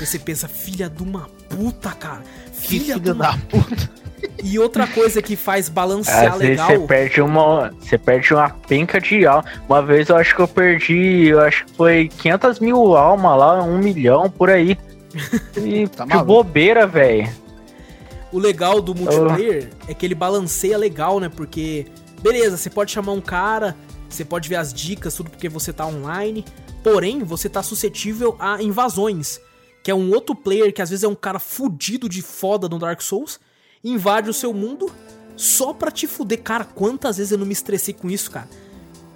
Você 0.00 0.18
pensa, 0.18 0.48
filha 0.48 0.88
de 0.88 1.02
uma 1.02 1.28
puta, 1.48 1.90
cara. 1.90 2.22
Filha, 2.52 2.96
uma 2.96 3.14
da 3.14 3.38
puta. 3.48 3.90
e 4.42 4.58
outra 4.58 4.86
coisa 4.86 5.22
que 5.22 5.36
faz 5.36 5.68
balancear 5.68 6.32
Às 6.32 6.38
legal. 6.38 6.66
você 6.66 6.78
perde 6.80 7.20
uma. 7.20 7.72
Você 7.80 7.98
perde 7.98 8.34
uma 8.34 8.50
penca 8.50 9.00
de 9.00 9.26
alma. 9.26 9.44
Uma 9.68 9.82
vez 9.82 10.08
eu 10.08 10.16
acho 10.16 10.34
que 10.34 10.42
eu 10.42 10.48
perdi, 10.48 11.28
eu 11.28 11.40
acho 11.40 11.64
que 11.66 11.72
foi 11.74 12.08
500 12.08 12.60
mil 12.60 12.96
almas 12.96 13.38
lá, 13.38 13.62
um 13.62 13.78
milhão 13.78 14.30
por 14.30 14.50
aí. 14.50 14.78
E 15.56 15.86
Tá 15.86 16.06
que 16.06 16.22
bobeira, 16.24 16.86
velho. 16.88 17.30
O 18.32 18.38
legal 18.38 18.82
do 18.82 18.96
multiplayer 18.96 19.70
é 19.86 19.94
que 19.94 20.04
ele 20.04 20.14
balanceia 20.14 20.76
legal, 20.76 21.20
né? 21.20 21.28
Porque, 21.28 21.86
beleza, 22.20 22.56
você 22.56 22.68
pode 22.68 22.90
chamar 22.90 23.12
um 23.12 23.20
cara, 23.20 23.76
você 24.08 24.24
pode 24.24 24.48
ver 24.48 24.56
as 24.56 24.74
dicas, 24.74 25.14
tudo 25.14 25.30
porque 25.30 25.48
você 25.48 25.72
tá 25.72 25.86
online. 25.86 26.44
Porém, 26.82 27.22
você 27.22 27.48
tá 27.48 27.62
suscetível 27.62 28.34
a 28.40 28.60
invasões. 28.60 29.40
Que 29.84 29.90
é 29.90 29.94
um 29.94 30.10
outro 30.12 30.34
player 30.34 30.72
que 30.74 30.82
às 30.82 30.90
vezes 30.90 31.04
é 31.04 31.08
um 31.08 31.14
cara 31.14 31.38
fudido 31.38 32.08
de 32.08 32.22
foda 32.22 32.68
no 32.68 32.78
Dark 32.78 33.00
Souls, 33.02 33.38
invade 33.84 34.28
o 34.30 34.34
seu 34.34 34.52
mundo 34.52 34.90
só 35.36 35.72
pra 35.72 35.90
te 35.92 36.06
fuder. 36.08 36.42
Cara, 36.42 36.64
quantas 36.64 37.18
vezes 37.18 37.30
eu 37.30 37.38
não 37.38 37.46
me 37.46 37.52
estressei 37.52 37.94
com 37.94 38.10
isso, 38.10 38.30
cara? 38.30 38.48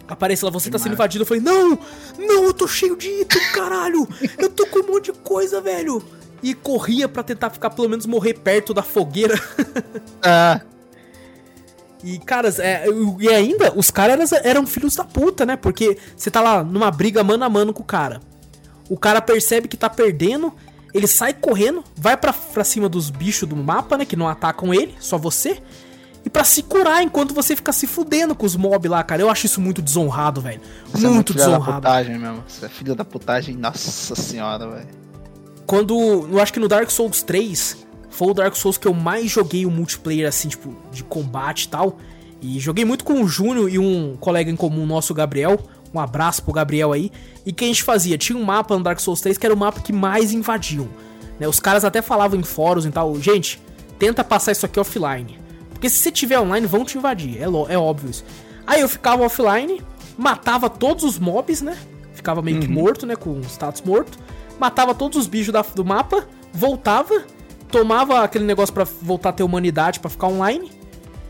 Aparece 0.07 0.45
lá, 0.45 0.51
você 0.51 0.71
tá 0.71 0.79
sendo 0.79 0.93
invadido. 0.93 1.23
Eu 1.23 1.27
falei, 1.27 1.43
não, 1.43 1.79
não, 2.19 2.45
eu 2.45 2.55
tô 2.55 2.69
cheio 2.69 2.97
de 2.97 3.09
item, 3.09 3.43
caralho. 3.53 4.09
Eu 4.39 4.49
tô 4.51 4.67
com 4.67 4.79
um 4.81 4.93
monte 4.93 5.11
de 5.13 5.19
coisa, 5.19 5.61
velho. 5.61 6.03
e 6.43 6.55
corria 6.55 7.09
pra 7.09 7.23
tentar 7.23 7.51
ficar 7.51 7.71
pelo 7.71 7.89
menos 7.89 8.07
morrer 8.07 8.35
perto 8.35 8.73
da 8.73 8.83
fogueira. 8.83 9.35
Ah, 10.23 10.61
E, 12.05 12.19
caras, 12.21 12.59
é, 12.59 12.85
e 13.19 13.29
ainda, 13.29 13.73
os 13.77 13.91
caras 13.91 14.33
eram, 14.33 14.45
eram 14.45 14.67
filhos 14.67 14.95
da 14.95 15.05
puta, 15.05 15.45
né? 15.45 15.57
Porque 15.57 15.99
você 16.17 16.31
tá 16.31 16.41
lá 16.41 16.63
numa 16.63 16.91
briga 16.91 17.25
mano 17.25 17.45
a 17.45 17.49
mano 17.49 17.73
com 17.73 17.83
o 17.83 17.87
cara. 17.87 18.21
O 18.89 18.97
cara 18.97 19.21
percebe 19.21 19.69
que 19.69 19.77
tá 19.77 19.89
perdendo, 19.91 20.53
ele 20.95 21.07
sai 21.07 21.33
correndo, 21.35 21.85
vai 21.97 22.17
pra, 22.17 22.33
pra 22.33 22.65
cima 22.65 22.89
dos 22.89 23.11
bichos 23.11 23.49
do 23.49 23.55
mapa, 23.57 23.97
né? 23.99 24.05
Que 24.05 24.17
não 24.17 24.29
atacam 24.29 24.73
ele, 24.73 24.95
só 24.99 25.19
você. 25.19 25.61
E 26.25 26.31
pra 26.31 26.43
se 26.45 26.63
curar 26.63 27.03
enquanto 27.03 27.33
você 27.33 27.55
fica 27.55 27.73
se 27.73 27.87
fudendo 27.87 28.35
com 28.35 28.45
os 28.45 28.57
mobs 28.57 28.91
lá, 28.91 29.03
cara. 29.03 29.23
Eu 29.23 29.31
acho 29.31 29.47
isso 29.47 29.61
muito 29.61 29.81
desonrado, 29.81 30.41
velho. 30.41 30.61
isso 30.95 31.07
é 31.07 31.11
Muito 31.11 31.33
filha 31.33 31.45
da 31.47 31.51
desonrado. 31.53 31.77
putagem 31.83 32.19
mesmo. 32.19 32.45
Isso 32.47 32.65
é 32.65 32.69
filho 32.69 32.95
da 32.95 33.05
putagem, 33.05 33.57
nossa 33.57 34.15
senhora, 34.15 34.69
velho. 34.69 34.89
Quando. 35.67 36.29
Eu 36.31 36.41
acho 36.41 36.53
que 36.53 36.61
no 36.61 36.69
Dark 36.69 36.91
Souls 36.91 37.23
3 37.23 37.87
foi 38.11 38.29
o 38.29 38.35
Dark 38.35 38.55
Souls 38.57 38.77
que 38.79 38.89
eu 38.89 38.95
mais 38.95 39.31
joguei 39.31 39.65
o 39.67 39.71
multiplayer, 39.71 40.29
assim, 40.29 40.49
tipo, 40.49 40.75
de 40.93 41.05
combate 41.05 41.65
e 41.65 41.69
tal. 41.69 41.99
E 42.41 42.59
joguei 42.59 42.85
muito 42.85 43.05
com 43.05 43.23
o 43.23 43.29
Júnior 43.29 43.69
e 43.69 43.79
um 43.79 44.17
colega 44.19 44.51
em 44.51 44.57
comum 44.57 44.87
nosso, 44.87 45.13
o 45.13 45.17
Gabriel. 45.17 45.59
Um 45.95 46.01
abraço 46.01 46.43
pro 46.43 46.53
Gabriel 46.53 46.93
aí. 46.93 47.11
E 47.47 47.51
o 47.51 47.55
que 47.55 47.65
a 47.65 47.67
gente 47.69 47.83
fazia? 47.83 48.19
Tinha 48.19 48.39
um 48.39 48.45
mapa 48.45 48.77
no 48.77 48.83
Dark 48.83 49.01
Souls 49.01 49.21
3 49.21 49.39
que 49.39 49.47
era 49.47 49.55
o 49.55 49.59
mapa 49.59 49.81
que 49.81 49.93
mais 49.93 50.33
invadiam. 50.33 50.89
Né? 51.41 51.49
Os 51.49 51.59
caras 51.61 51.85
até 51.85 52.03
falavam 52.03 52.39
em 52.39 52.43
fóruns 52.43 52.85
e 52.85 52.91
tal. 52.91 53.19
Gente, 53.21 53.61
tenta 53.99 54.23
passar 54.23 54.53
isso 54.53 54.67
aqui 54.67 54.79
offline. 54.79 55.39
Porque 55.71 55.89
se 55.89 55.97
você 55.97 56.11
tiver 56.11 56.39
online, 56.41 56.67
vão 56.67 56.85
te 56.85 56.99
invadir. 56.99 57.39
É, 57.41 57.45
é 57.73 57.79
óbvio 57.79 58.11
isso. 58.11 58.25
Aí 58.67 58.81
eu 58.81 58.89
ficava 58.89 59.23
offline, 59.25 59.81
matava 60.19 60.69
todos 60.69 61.05
os 61.05 61.19
mobs, 61.19 61.63
né? 61.63 61.77
Ficava 62.13 62.43
meio 62.43 62.59
que 62.61 62.69
morto, 62.69 63.07
né? 63.07 63.15
Com 63.17 63.41
status 63.43 63.81
morto. 63.83 64.19
Matava 64.59 64.93
todos 64.95 65.17
os 65.17 65.27
bichos 65.29 65.53
da- 65.53 65.63
do 65.63 65.85
mapa, 65.85 66.27
voltava, 66.53 67.23
tomava 67.71 68.23
aquele 68.25 68.45
negócio 68.45 68.75
pra 68.75 68.85
voltar 68.85 69.29
a 69.29 69.33
ter 69.33 69.45
humanidade 69.45 70.01
pra 70.01 70.11
ficar 70.11 70.27
online, 70.27 70.71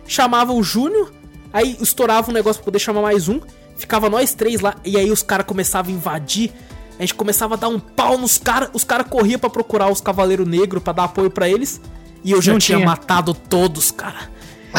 chamava 0.07 0.53
o 0.53 0.63
Júnior, 0.63 1.13
aí 1.53 1.77
estourava 1.81 2.31
um 2.31 2.35
negócio 2.35 2.61
pra 2.63 2.65
poder 2.65 2.79
chamar 2.79 3.03
mais 3.03 3.29
um, 3.29 3.39
ficava 3.79 4.11
nós 4.11 4.35
três 4.35 4.61
lá, 4.61 4.75
e 4.85 4.97
aí 4.99 5.11
os 5.11 5.23
caras 5.23 5.47
começavam 5.47 5.93
a 5.93 5.97
invadir. 5.97 6.53
A 6.99 7.03
gente 7.03 7.15
começava 7.15 7.55
a 7.55 7.57
dar 7.57 7.69
um 7.69 7.79
pau 7.79 8.19
nos 8.19 8.37
caras, 8.39 8.71
os 8.73 8.83
caras 8.85 9.07
corriam 9.09 9.39
pra 9.39 9.49
procurar 9.49 9.89
os 9.91 10.01
Cavaleiros 10.01 10.47
Negros 10.47 10.83
pra 10.83 10.93
dar 10.93 11.05
apoio 11.05 11.31
pra 11.31 11.49
eles. 11.49 11.81
E 12.25 12.33
eu 12.33 12.43
já 12.43 12.53
tinha, 12.59 12.77
tinha. 12.79 12.87
matado 12.87 13.33
todos, 13.33 13.91
cara. 13.93 14.29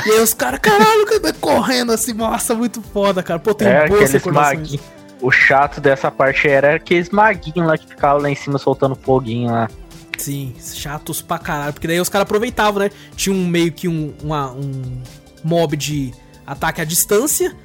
E 0.05 0.11
aí 0.11 0.19
os 0.21 0.33
caras, 0.33 0.59
caralho, 0.59 1.07
correndo 1.39 1.91
assim, 1.93 2.13
nossa, 2.13 2.53
muito 2.53 2.81
foda, 2.81 3.23
cara. 3.23 3.39
Pô, 3.39 3.53
tem 3.53 3.67
É, 3.69 3.83
recordações. 3.85 4.35
maguinhos. 4.35 4.81
O 5.21 5.31
chato 5.31 5.79
dessa 5.81 6.11
parte 6.11 6.47
era 6.47 6.75
aqueles 6.75 7.09
maguinhos 7.09 7.65
lá 7.67 7.77
que 7.77 7.87
ficavam 7.87 8.21
lá 8.21 8.29
em 8.29 8.35
cima 8.35 8.57
soltando 8.59 8.95
foguinho 8.95 9.49
lá. 9.51 9.69
Sim, 10.17 10.53
chatos 10.61 11.21
pra 11.21 11.39
caralho. 11.39 11.71
Porque 11.73 11.87
daí 11.87 11.99
os 11.99 12.09
caras 12.09 12.23
aproveitavam, 12.23 12.81
né? 12.81 12.89
Tinha 13.15 13.33
um 13.35 13.47
meio 13.47 13.71
que 13.71 13.87
um, 13.87 14.13
uma- 14.21 14.51
um 14.51 15.01
mob 15.43 15.75
de 15.77 16.13
ataque 16.45 16.81
à 16.81 16.83
distância. 16.83 17.55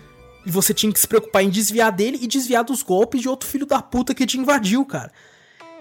E 0.46 0.50
você 0.50 0.74
tinha 0.74 0.92
que 0.92 1.00
se 1.00 1.06
preocupar 1.08 1.42
em 1.42 1.48
desviar 1.50 1.90
dele 1.90 2.18
e 2.20 2.26
desviar 2.26 2.64
dos 2.64 2.82
golpes 2.82 3.20
de 3.20 3.28
outro 3.28 3.48
filho 3.48 3.64
da 3.66 3.80
puta 3.80 4.14
que 4.14 4.26
te 4.26 4.38
invadiu, 4.38 4.84
cara. 4.84 5.10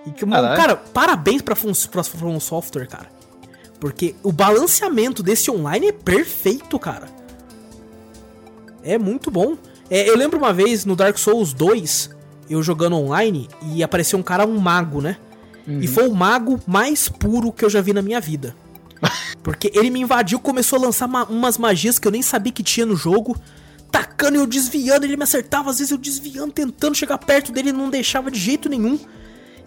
E 0.05 0.11
que, 0.11 0.25
mano, 0.25 0.47
cara, 0.55 0.75
parabéns 0.75 1.41
pra 1.41 1.55
From, 1.55 1.71
pra 1.91 2.03
From 2.03 2.39
Software, 2.39 2.87
cara. 2.87 3.09
Porque 3.79 4.15
o 4.23 4.31
balanceamento 4.31 5.21
desse 5.21 5.51
online 5.51 5.87
é 5.87 5.91
perfeito, 5.91 6.79
cara. 6.79 7.07
É 8.83 8.97
muito 8.97 9.31
bom. 9.31 9.57
É, 9.89 10.09
eu 10.09 10.15
lembro 10.17 10.37
uma 10.37 10.53
vez 10.53 10.85
no 10.85 10.95
Dark 10.95 11.17
Souls 11.17 11.53
2, 11.53 12.09
eu 12.49 12.61
jogando 12.63 12.95
online, 12.97 13.47
e 13.73 13.83
apareceu 13.83 14.17
um 14.19 14.23
cara, 14.23 14.45
um 14.45 14.57
mago, 14.59 15.01
né? 15.01 15.17
E 15.67 15.87
foi 15.87 16.07
o 16.07 16.13
mago 16.13 16.59
mais 16.67 17.07
puro 17.07 17.51
que 17.51 17.63
eu 17.63 17.69
já 17.69 17.79
vi 17.79 17.93
na 17.93 18.01
minha 18.01 18.19
vida. 18.19 18.53
Porque 19.41 19.71
ele 19.73 19.89
me 19.89 20.01
invadiu, 20.01 20.39
começou 20.39 20.77
a 20.79 20.81
lançar 20.81 21.07
ma- 21.07 21.23
umas 21.25 21.57
magias 21.57 21.97
que 21.99 22.07
eu 22.07 22.11
nem 22.11 22.21
sabia 22.21 22.51
que 22.51 22.63
tinha 22.63 22.85
no 22.85 22.95
jogo. 22.95 23.37
Tacando 23.93 24.37
e 24.37 24.39
eu 24.39 24.47
desviando, 24.47 25.05
ele 25.05 25.15
me 25.15 25.21
acertava, 25.23 25.69
às 25.69 25.77
vezes 25.77 25.91
eu 25.91 25.97
desviando, 25.99 26.51
tentando 26.51 26.95
chegar 26.95 27.17
perto 27.19 27.51
dele, 27.51 27.69
ele 27.69 27.77
não 27.77 27.91
deixava 27.91 28.31
de 28.31 28.39
jeito 28.39 28.67
nenhum. 28.67 28.99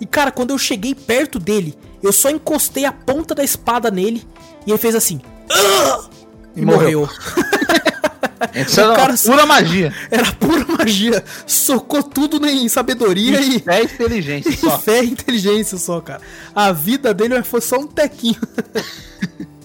E 0.00 0.04
cara, 0.04 0.32
quando 0.32 0.50
eu 0.50 0.58
cheguei 0.58 0.94
perto 0.96 1.38
dele, 1.38 1.78
eu 2.02 2.12
só 2.12 2.28
encostei 2.28 2.84
a 2.84 2.92
ponta 2.92 3.34
da 3.36 3.44
espada 3.44 3.88
nele 3.90 4.26
e 4.66 4.70
ele 4.72 4.78
fez 4.78 4.94
assim. 4.96 5.20
"Ah!" 5.50 6.08
E, 6.56 6.60
E 6.60 6.64
morreu. 6.64 7.00
morreu. 7.02 7.08
Cara- 8.96 9.14
pura 9.16 9.46
magia. 9.46 9.94
Era 10.10 10.30
pura 10.32 10.64
magia. 10.76 11.24
Socou 11.46 12.02
tudo 12.02 12.44
em 12.46 12.68
sabedoria 12.68 13.40
e, 13.40 13.62
É 13.66 13.82
inteligência 13.84 14.50
e 14.50 14.56
só. 14.56 14.78
fé 14.78 15.02
e 15.04 15.10
inteligência 15.10 15.78
só, 15.78 16.00
cara. 16.00 16.20
A 16.54 16.70
vida 16.72 17.14
dele 17.14 17.42
foi 17.42 17.60
só 17.60 17.78
um 17.78 17.86
tequinho. 17.86 18.36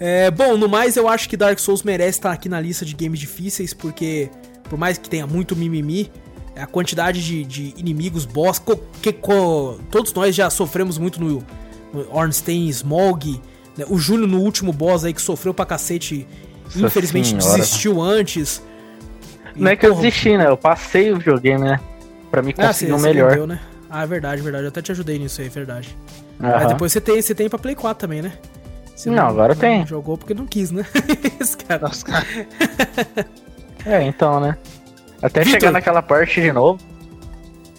é, 0.00 0.30
bom, 0.30 0.56
no 0.56 0.68
mais, 0.68 0.96
eu 0.96 1.08
acho 1.08 1.28
que 1.28 1.36
Dark 1.36 1.58
Souls 1.58 1.82
merece 1.82 2.18
estar 2.18 2.32
aqui 2.32 2.48
na 2.48 2.60
lista 2.60 2.84
de 2.84 2.94
games 2.94 3.18
difíceis, 3.18 3.74
porque 3.74 4.30
por 4.68 4.78
mais 4.78 4.98
que 4.98 5.08
tenha 5.08 5.26
muito 5.26 5.56
mimimi, 5.56 6.10
a 6.56 6.66
quantidade 6.66 7.24
de, 7.24 7.44
de 7.44 7.74
inimigos, 7.76 8.24
boss, 8.24 8.58
co- 8.58 8.80
que 9.00 9.12
co- 9.12 9.78
todos 9.90 10.12
nós 10.12 10.34
já 10.34 10.50
sofremos 10.50 10.98
muito 10.98 11.20
no, 11.20 11.42
no 11.92 12.06
Ornstein, 12.14 12.68
Smog, 12.68 13.40
né? 13.76 13.84
o 13.88 13.96
Júnior 13.98 14.28
no 14.28 14.40
último 14.40 14.72
boss 14.72 15.04
aí 15.04 15.12
que 15.14 15.22
sofreu 15.22 15.54
pra 15.54 15.64
cacete, 15.64 16.26
Nossa 16.74 16.86
infelizmente 16.86 17.28
senhora. 17.28 17.58
desistiu 17.58 18.00
antes. 18.02 18.62
E, 19.56 19.60
Não 19.62 19.70
é 19.70 19.76
que 19.76 19.86
eu 19.86 19.90
porra, 19.90 20.02
desisti, 20.02 20.36
né? 20.36 20.46
Eu 20.48 20.56
passei 20.56 21.12
o 21.12 21.16
videogame, 21.18 21.64
né? 21.64 21.80
Pra 22.30 22.42
me 22.42 22.54
ah, 22.58 22.66
conseguir 22.68 22.92
o 22.92 22.98
você 22.98 23.06
melhor. 23.06 23.30
vendeu, 23.30 23.46
né? 23.46 23.60
Ah, 23.88 24.02
é 24.02 24.06
verdade, 24.06 24.42
verdade. 24.42 24.64
Eu 24.64 24.68
até 24.68 24.82
te 24.82 24.92
ajudei 24.92 25.18
nisso 25.18 25.40
aí, 25.40 25.48
verdade. 25.48 25.96
Mas 26.38 26.54
Aham. 26.54 26.66
depois 26.66 26.92
você 26.92 27.00
tem, 27.00 27.22
você 27.22 27.34
tem 27.34 27.48
pra 27.48 27.58
Play 27.58 27.74
4 27.74 28.00
também, 28.00 28.20
né? 28.20 28.32
Você 28.98 29.10
Não, 29.10 29.28
agora 29.28 29.54
tem. 29.54 29.86
Jogou 29.86 30.18
porque 30.18 30.34
não 30.34 30.44
quis, 30.44 30.72
né? 30.72 30.84
Esse 31.40 31.56
cara. 31.56 31.82
Nossa, 31.82 32.04
cara. 32.04 32.26
É, 33.86 34.02
então, 34.02 34.40
né? 34.40 34.58
Até 35.22 35.44
Vitor. 35.44 35.60
chegar 35.60 35.70
naquela 35.70 36.02
parte 36.02 36.40
de 36.40 36.52
novo. 36.52 36.82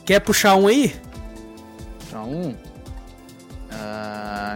Quer 0.06 0.22
puxar 0.22 0.56
um 0.56 0.68
aí? 0.68 0.96
Então, 2.08 2.56
ah, 3.70 4.56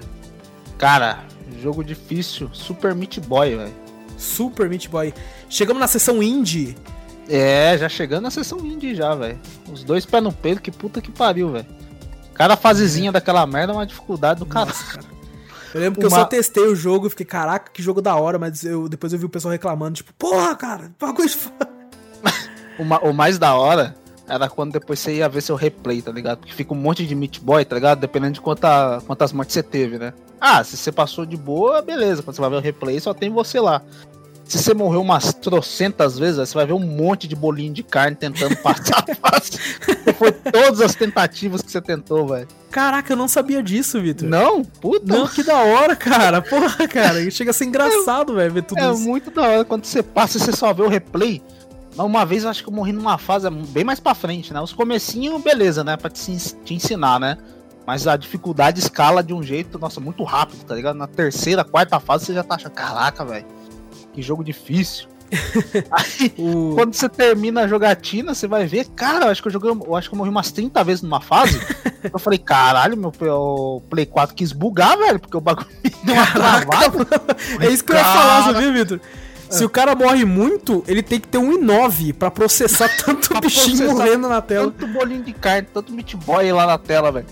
cara, 0.78 1.20
jogo 1.62 1.84
difícil. 1.84 2.50
Super 2.54 2.96
Meat 2.96 3.20
Boy, 3.20 3.58
velho. 3.58 3.74
Super 4.18 4.70
Meat 4.70 4.88
Boy. 4.88 5.14
Chegamos 5.50 5.82
na 5.82 5.88
sessão 5.88 6.24
indie. 6.24 6.78
É, 7.28 7.78
já 7.78 7.90
chegando 7.90 8.24
na 8.24 8.32
sessão 8.32 8.60
indie 8.60 8.96
já, 8.96 9.14
velho. 9.14 9.38
Os 9.70 9.84
dois 9.84 10.06
pés 10.06 10.24
no 10.24 10.32
peito, 10.32 10.62
que 10.62 10.72
puta 10.72 11.02
que 11.02 11.12
pariu, 11.12 11.52
velho. 11.52 11.68
Cada 12.34 12.56
fasezinha 12.56 13.12
daquela 13.12 13.46
merda 13.46 13.74
é 13.74 13.76
uma 13.76 13.86
dificuldade 13.86 14.40
do. 14.40 14.46
Nossa, 14.46 14.98
cara. 14.98 15.13
Eu 15.74 15.80
lembro 15.82 16.00
que 16.00 16.06
eu 16.06 16.10
Uma- 16.10 16.20
só 16.20 16.26
testei 16.26 16.68
o 16.68 16.76
jogo 16.76 17.08
e 17.08 17.10
fiquei, 17.10 17.26
caraca, 17.26 17.72
que 17.72 17.82
jogo 17.82 18.02
da 18.02 18.16
hora, 18.16 18.38
mas 18.38 18.64
eu, 18.64 18.88
depois 18.88 19.12
eu 19.12 19.18
vi 19.20 19.26
o 19.26 19.30
pessoal 19.30 19.52
reclamando, 19.52 19.96
tipo, 19.96 20.14
porra, 20.14 20.56
cara, 20.56 20.92
bagulho 21.00 21.28
de 21.28 21.36
foda. 21.36 21.70
O, 22.80 22.84
ma- 22.84 23.00
o 23.00 23.14
mais 23.14 23.38
da 23.38 23.54
hora 23.54 23.96
era 24.28 24.50
quando 24.50 24.72
depois 24.74 24.98
você 25.00 25.14
ia 25.18 25.30
ver 25.30 25.42
seu 25.42 25.56
replay, 25.56 26.02
tá 26.02 26.12
ligado? 26.12 26.40
Porque 26.40 26.54
fica 26.54 26.74
um 26.74 26.78
monte 26.78 27.06
de 27.06 27.14
Meat 27.14 27.40
Boy, 27.40 27.64
tá 27.64 27.76
ligado? 27.76 28.00
Dependendo 28.00 28.34
de 28.34 28.42
quanta, 28.42 29.00
quantas 29.06 29.32
mortes 29.32 29.54
você 29.54 29.62
teve, 29.62 30.00
né? 30.00 30.12
Ah, 30.42 30.64
se 30.64 30.76
você 30.76 30.92
passou 30.92 31.24
de 31.24 31.38
boa, 31.38 31.84
beleza. 31.84 32.24
Quando 32.24 32.36
você 32.36 32.42
vai 32.42 32.50
ver 32.50 32.56
o 32.56 32.60
replay, 32.62 33.00
só 33.00 33.14
tem 33.14 33.30
você 33.30 33.60
lá. 33.60 33.82
Se 34.46 34.58
você 34.62 34.74
morreu 34.74 35.02
umas 35.02 35.34
trocentas 35.34 36.20
vezes, 36.20 36.38
você 36.38 36.54
vai 36.54 36.66
ver 36.66 36.74
um 36.74 36.80
monte 36.80 37.28
de 37.28 37.36
bolinho 37.36 37.74
de 37.74 37.82
carne 37.82 38.16
tentando 38.16 38.56
passar 38.58 39.04
a 39.10 39.16
fase. 39.16 39.58
Foi 40.18 40.32
todas 40.32 40.82
as 40.82 40.94
tentativas 40.96 41.62
que 41.62 41.72
você 41.72 41.82
tentou, 41.82 42.28
velho. 42.28 42.48
Caraca, 42.70 43.14
eu 43.14 43.18
não 43.18 43.28
sabia 43.28 43.64
disso, 43.64 44.02
Vitor. 44.02 44.28
Não? 44.28 44.64
Puta, 44.64 45.06
Não, 45.06 45.28
que 45.28 45.44
da 45.44 45.58
hora, 45.58 45.96
cara. 45.96 46.42
Porra, 46.42 46.88
cara. 46.88 47.30
Chega 47.32 47.52
a 47.52 47.54
ser 47.54 47.66
engraçado, 47.66 48.36
velho, 48.36 48.54
ver 48.54 48.64
tudo 48.64 48.80
É 48.80 48.92
isso. 48.92 49.02
muito 49.02 49.32
da 49.32 49.44
hora 49.44 49.66
quando 49.66 49.86
você 49.86 50.04
passa 50.04 50.38
e 50.38 50.42
você 50.42 50.52
só 50.52 50.74
vê 50.74 50.84
o 50.84 50.90
replay. 50.90 51.42
Uma 51.98 52.26
vez 52.26 52.44
eu 52.44 52.50
acho 52.50 52.64
que 52.64 52.70
eu 52.70 52.74
morri 52.74 52.92
numa 52.92 53.18
fase 53.18 53.50
bem 53.50 53.84
mais 53.84 54.00
pra 54.00 54.14
frente, 54.16 54.52
né? 54.54 54.60
Os 54.60 54.74
comecinhos, 54.74 55.42
beleza, 55.42 55.84
né? 55.84 55.96
Pra 55.96 56.10
te, 56.10 56.36
te 56.64 56.74
ensinar, 56.74 57.20
né? 57.20 57.38
Mas 57.86 58.08
a 58.08 58.18
dificuldade 58.18 58.80
escala 58.80 59.22
de 59.24 59.34
um 59.34 59.44
jeito, 59.44 59.78
nossa, 59.78 60.00
muito 60.00 60.24
rápido, 60.24 60.64
tá 60.66 60.74
ligado? 60.74 60.96
Na 60.96 61.06
terceira, 61.08 61.64
quarta 61.64 62.00
fase 62.00 62.26
você 62.26 62.34
já 62.34 62.44
tá 62.44 62.56
achando, 62.56 62.72
caraca, 62.72 63.24
velho. 63.26 63.46
Que 64.14 64.22
jogo 64.22 64.44
difícil. 64.44 65.08
Aí, 65.92 66.34
O... 66.38 66.76
quando 66.76 66.94
você 66.94 67.10
termina 67.10 67.62
a 67.62 67.68
jogatina, 67.68 68.36
você 68.36 68.48
vai 68.48 68.66
ver, 68.66 68.88
cara, 68.90 69.26
eu 69.26 69.32
acho 69.32 69.42
que 69.42 69.48
eu 69.48 69.52
joguei, 69.52 69.72
eu 69.72 69.96
acho 69.96 70.08
que 70.08 70.14
eu 70.14 70.18
morri 70.18 70.30
umas 70.30 70.52
30 70.52 70.84
vezes 70.84 71.02
numa 71.02 71.20
fase. 71.20 71.60
eu 72.12 72.20
falei, 72.20 72.38
caralho, 72.38 72.96
meu 72.96 73.12
Play 73.90 74.06
4 74.06 74.36
quis 74.36 74.52
bugar, 74.52 74.98
velho, 74.98 75.20
porque 75.20 75.36
o 75.36 75.42
bagulho 75.42 75.68
me 75.84 75.90
deu 76.04 76.16
uma 76.16 76.28
travada. 76.28 77.08
É 77.60 77.70
isso 77.70 77.84
que 77.84 77.92
eu 77.92 77.96
ia 77.96 78.04
falar, 78.04 78.44
sabia, 78.44 78.72
Vitor? 78.72 79.00
Se 79.50 79.64
o 79.64 79.70
cara 79.70 79.96
morre 79.96 80.26
muito, 80.26 80.84
ele 80.88 81.04
tem 81.04 81.20
que 81.20 81.28
ter 81.28 81.38
um 81.38 81.52
i9 81.60 82.14
pra 82.14 82.32
processar 82.32 82.90
tanto 83.06 83.30
Pra 83.30 83.40
bichinho 83.40 83.78
processar 83.78 83.94
morrendo 83.94 84.28
na 84.28 84.42
tela. 84.42 84.72
Tanto 84.72 84.92
bolinho 84.92 85.24
de 85.24 85.34
carne, 85.34 85.68
tanto 85.72 85.94
meat 85.94 86.18
boy 86.18 86.52
lá 86.52 86.66
na 86.66 86.78
tela, 86.78 87.12
velho. 87.12 87.28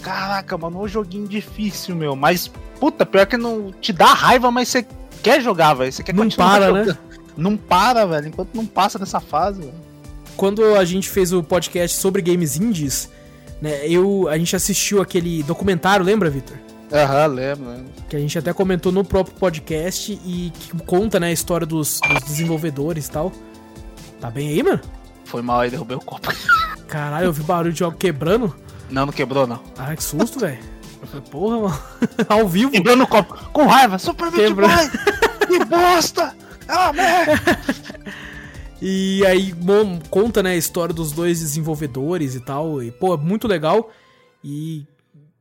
Caraca, 0.00 0.56
mano, 0.56 0.80
um 0.82 0.88
joguinho 0.88 1.26
difícil, 1.26 1.96
meu. 1.96 2.14
Mas, 2.14 2.48
puta, 2.78 3.04
pior 3.04 3.26
que 3.26 3.36
não 3.36 3.72
te 3.72 3.92
dá 3.92 4.06
raiva, 4.06 4.52
mas 4.52 4.68
você 4.68 4.86
quer 5.22 5.40
jogar, 5.42 5.74
velho. 5.74 5.92
Você 5.92 6.02
quer 6.02 6.14
Não 6.14 6.24
continuar 6.24 6.50
para, 6.52 6.66
jogando. 6.66 6.86
né? 6.88 6.98
Não 7.36 7.56
para, 7.56 8.06
velho, 8.06 8.28
enquanto 8.28 8.54
não 8.54 8.66
passa 8.66 8.98
dessa 8.98 9.20
fase, 9.20 9.60
velho. 9.60 9.74
Quando 10.36 10.64
a 10.76 10.84
gente 10.84 11.08
fez 11.08 11.32
o 11.32 11.42
podcast 11.42 11.96
sobre 11.96 12.22
games 12.22 12.56
indies, 12.56 13.08
Né, 13.60 13.86
eu, 13.88 14.28
a 14.28 14.38
gente 14.38 14.54
assistiu 14.54 15.02
aquele 15.02 15.42
documentário, 15.42 16.04
lembra, 16.04 16.30
Vitor? 16.30 16.56
Aham, 16.92 17.26
lembro, 17.26 17.68
lembro. 17.70 17.86
Que 18.08 18.14
a 18.16 18.18
gente 18.20 18.38
até 18.38 18.52
comentou 18.52 18.92
no 18.92 19.04
próprio 19.04 19.34
podcast 19.36 20.12
e 20.24 20.52
que 20.58 20.76
conta, 20.84 21.18
né, 21.18 21.26
a 21.28 21.32
história 21.32 21.66
dos, 21.66 22.00
dos 22.08 22.22
desenvolvedores 22.22 23.06
e 23.08 23.10
tal. 23.10 23.32
Tá 24.20 24.30
bem 24.30 24.48
aí, 24.48 24.62
mano? 24.62 24.80
Foi 25.24 25.42
mal 25.42 25.60
aí, 25.60 25.70
derrubei 25.70 25.96
o 25.96 26.00
copo. 26.00 26.32
Caralho, 26.86 27.26
eu 27.26 27.32
vi 27.32 27.42
barulho 27.42 27.72
de 27.74 27.82
algo 27.84 27.96
quebrando. 27.98 28.54
Não, 28.88 29.04
não 29.06 29.12
quebrou, 29.12 29.46
não. 29.46 29.60
Ah, 29.76 29.94
que 29.94 30.02
susto, 30.02 30.38
velho. 30.40 30.58
Porra, 31.30 31.60
mano. 31.60 31.78
Ao 32.28 32.48
vivo. 32.48 32.70
Quebrando 32.70 33.04
o 33.04 33.06
copo. 33.06 33.36
Com 33.52 33.66
raiva. 33.66 33.98
Super 33.98 34.30
Meat 34.30 34.48
Quebrou. 34.48 34.68
Boy! 34.68 34.90
Que 35.46 35.64
bosta! 35.64 36.36
Ah, 36.68 36.92
merda! 36.92 37.40
E 38.80 39.26
aí 39.26 39.52
bom, 39.52 39.98
conta, 40.08 40.40
né, 40.40 40.50
a 40.50 40.56
história 40.56 40.94
dos 40.94 41.10
dois 41.10 41.40
desenvolvedores 41.40 42.36
e 42.36 42.40
tal. 42.40 42.80
E, 42.80 42.92
pô, 42.92 43.14
é 43.14 43.16
muito 43.16 43.48
legal. 43.48 43.90
E, 44.42 44.86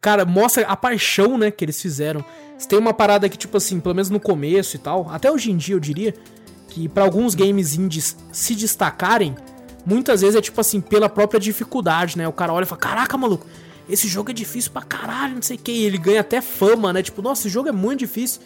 cara, 0.01 0.25
mostra 0.25 0.65
a 0.65 0.75
paixão, 0.75 1.37
né, 1.37 1.51
que 1.51 1.63
eles 1.63 1.79
fizeram. 1.79 2.25
Se 2.57 2.67
tem 2.67 2.79
uma 2.79 2.93
parada 2.93 3.29
que, 3.29 3.37
tipo 3.37 3.55
assim, 3.55 3.79
pelo 3.79 3.93
menos 3.93 4.09
no 4.09 4.19
começo 4.19 4.75
e 4.75 4.79
tal, 4.79 5.07
até 5.11 5.31
hoje 5.31 5.51
em 5.51 5.57
dia 5.57 5.75
eu 5.75 5.79
diria, 5.79 6.15
que 6.67 6.89
pra 6.89 7.03
alguns 7.03 7.35
games 7.35 7.75
indies 7.75 8.17
se 8.31 8.55
destacarem, 8.55 9.35
muitas 9.85 10.21
vezes 10.21 10.35
é 10.35 10.41
tipo 10.41 10.59
assim, 10.59 10.81
pela 10.81 11.07
própria 11.07 11.39
dificuldade, 11.39 12.17
né? 12.17 12.27
O 12.27 12.33
cara 12.33 12.51
olha 12.51 12.63
e 12.63 12.67
fala, 12.67 12.81
caraca, 12.81 13.15
maluco, 13.17 13.45
esse 13.89 14.07
jogo 14.07 14.31
é 14.31 14.33
difícil 14.33 14.71
pra 14.71 14.81
caralho, 14.81 15.35
não 15.35 15.41
sei 15.41 15.55
o 15.55 15.59
que. 15.59 15.83
Ele 15.83 15.97
ganha 15.97 16.21
até 16.21 16.41
fama, 16.41 16.91
né? 16.91 17.01
Tipo, 17.01 17.21
nossa, 17.21 17.43
esse 17.43 17.49
jogo 17.49 17.69
é 17.69 17.71
muito 17.71 17.99
difícil. 17.99 18.41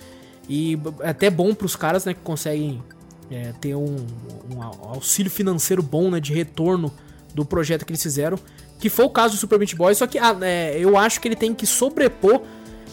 E 0.47 0.77
é 0.99 1.09
até 1.09 1.29
bom 1.29 1.53
pros 1.53 1.75
caras, 1.75 2.05
né, 2.05 2.13
que 2.13 2.19
conseguem 2.21 2.83
é, 3.29 3.53
ter 3.59 3.75
um, 3.75 4.05
um 4.53 4.61
auxílio 4.89 5.31
financeiro 5.31 5.81
bom, 5.81 6.09
né, 6.09 6.19
de 6.19 6.33
retorno 6.33 6.93
do 7.33 7.45
projeto 7.45 7.85
que 7.85 7.91
eles 7.91 8.03
fizeram. 8.03 8.37
Que 8.79 8.89
foi 8.89 9.05
o 9.05 9.09
caso 9.09 9.35
do 9.35 9.39
Super 9.39 9.59
Meat 9.59 9.75
Boy, 9.75 9.93
só 9.95 10.07
que 10.07 10.17
ah, 10.17 10.35
é, 10.41 10.77
eu 10.77 10.97
acho 10.97 11.21
que 11.21 11.27
ele 11.27 11.35
tem 11.35 11.53
que 11.53 11.65
sobrepor. 11.65 12.41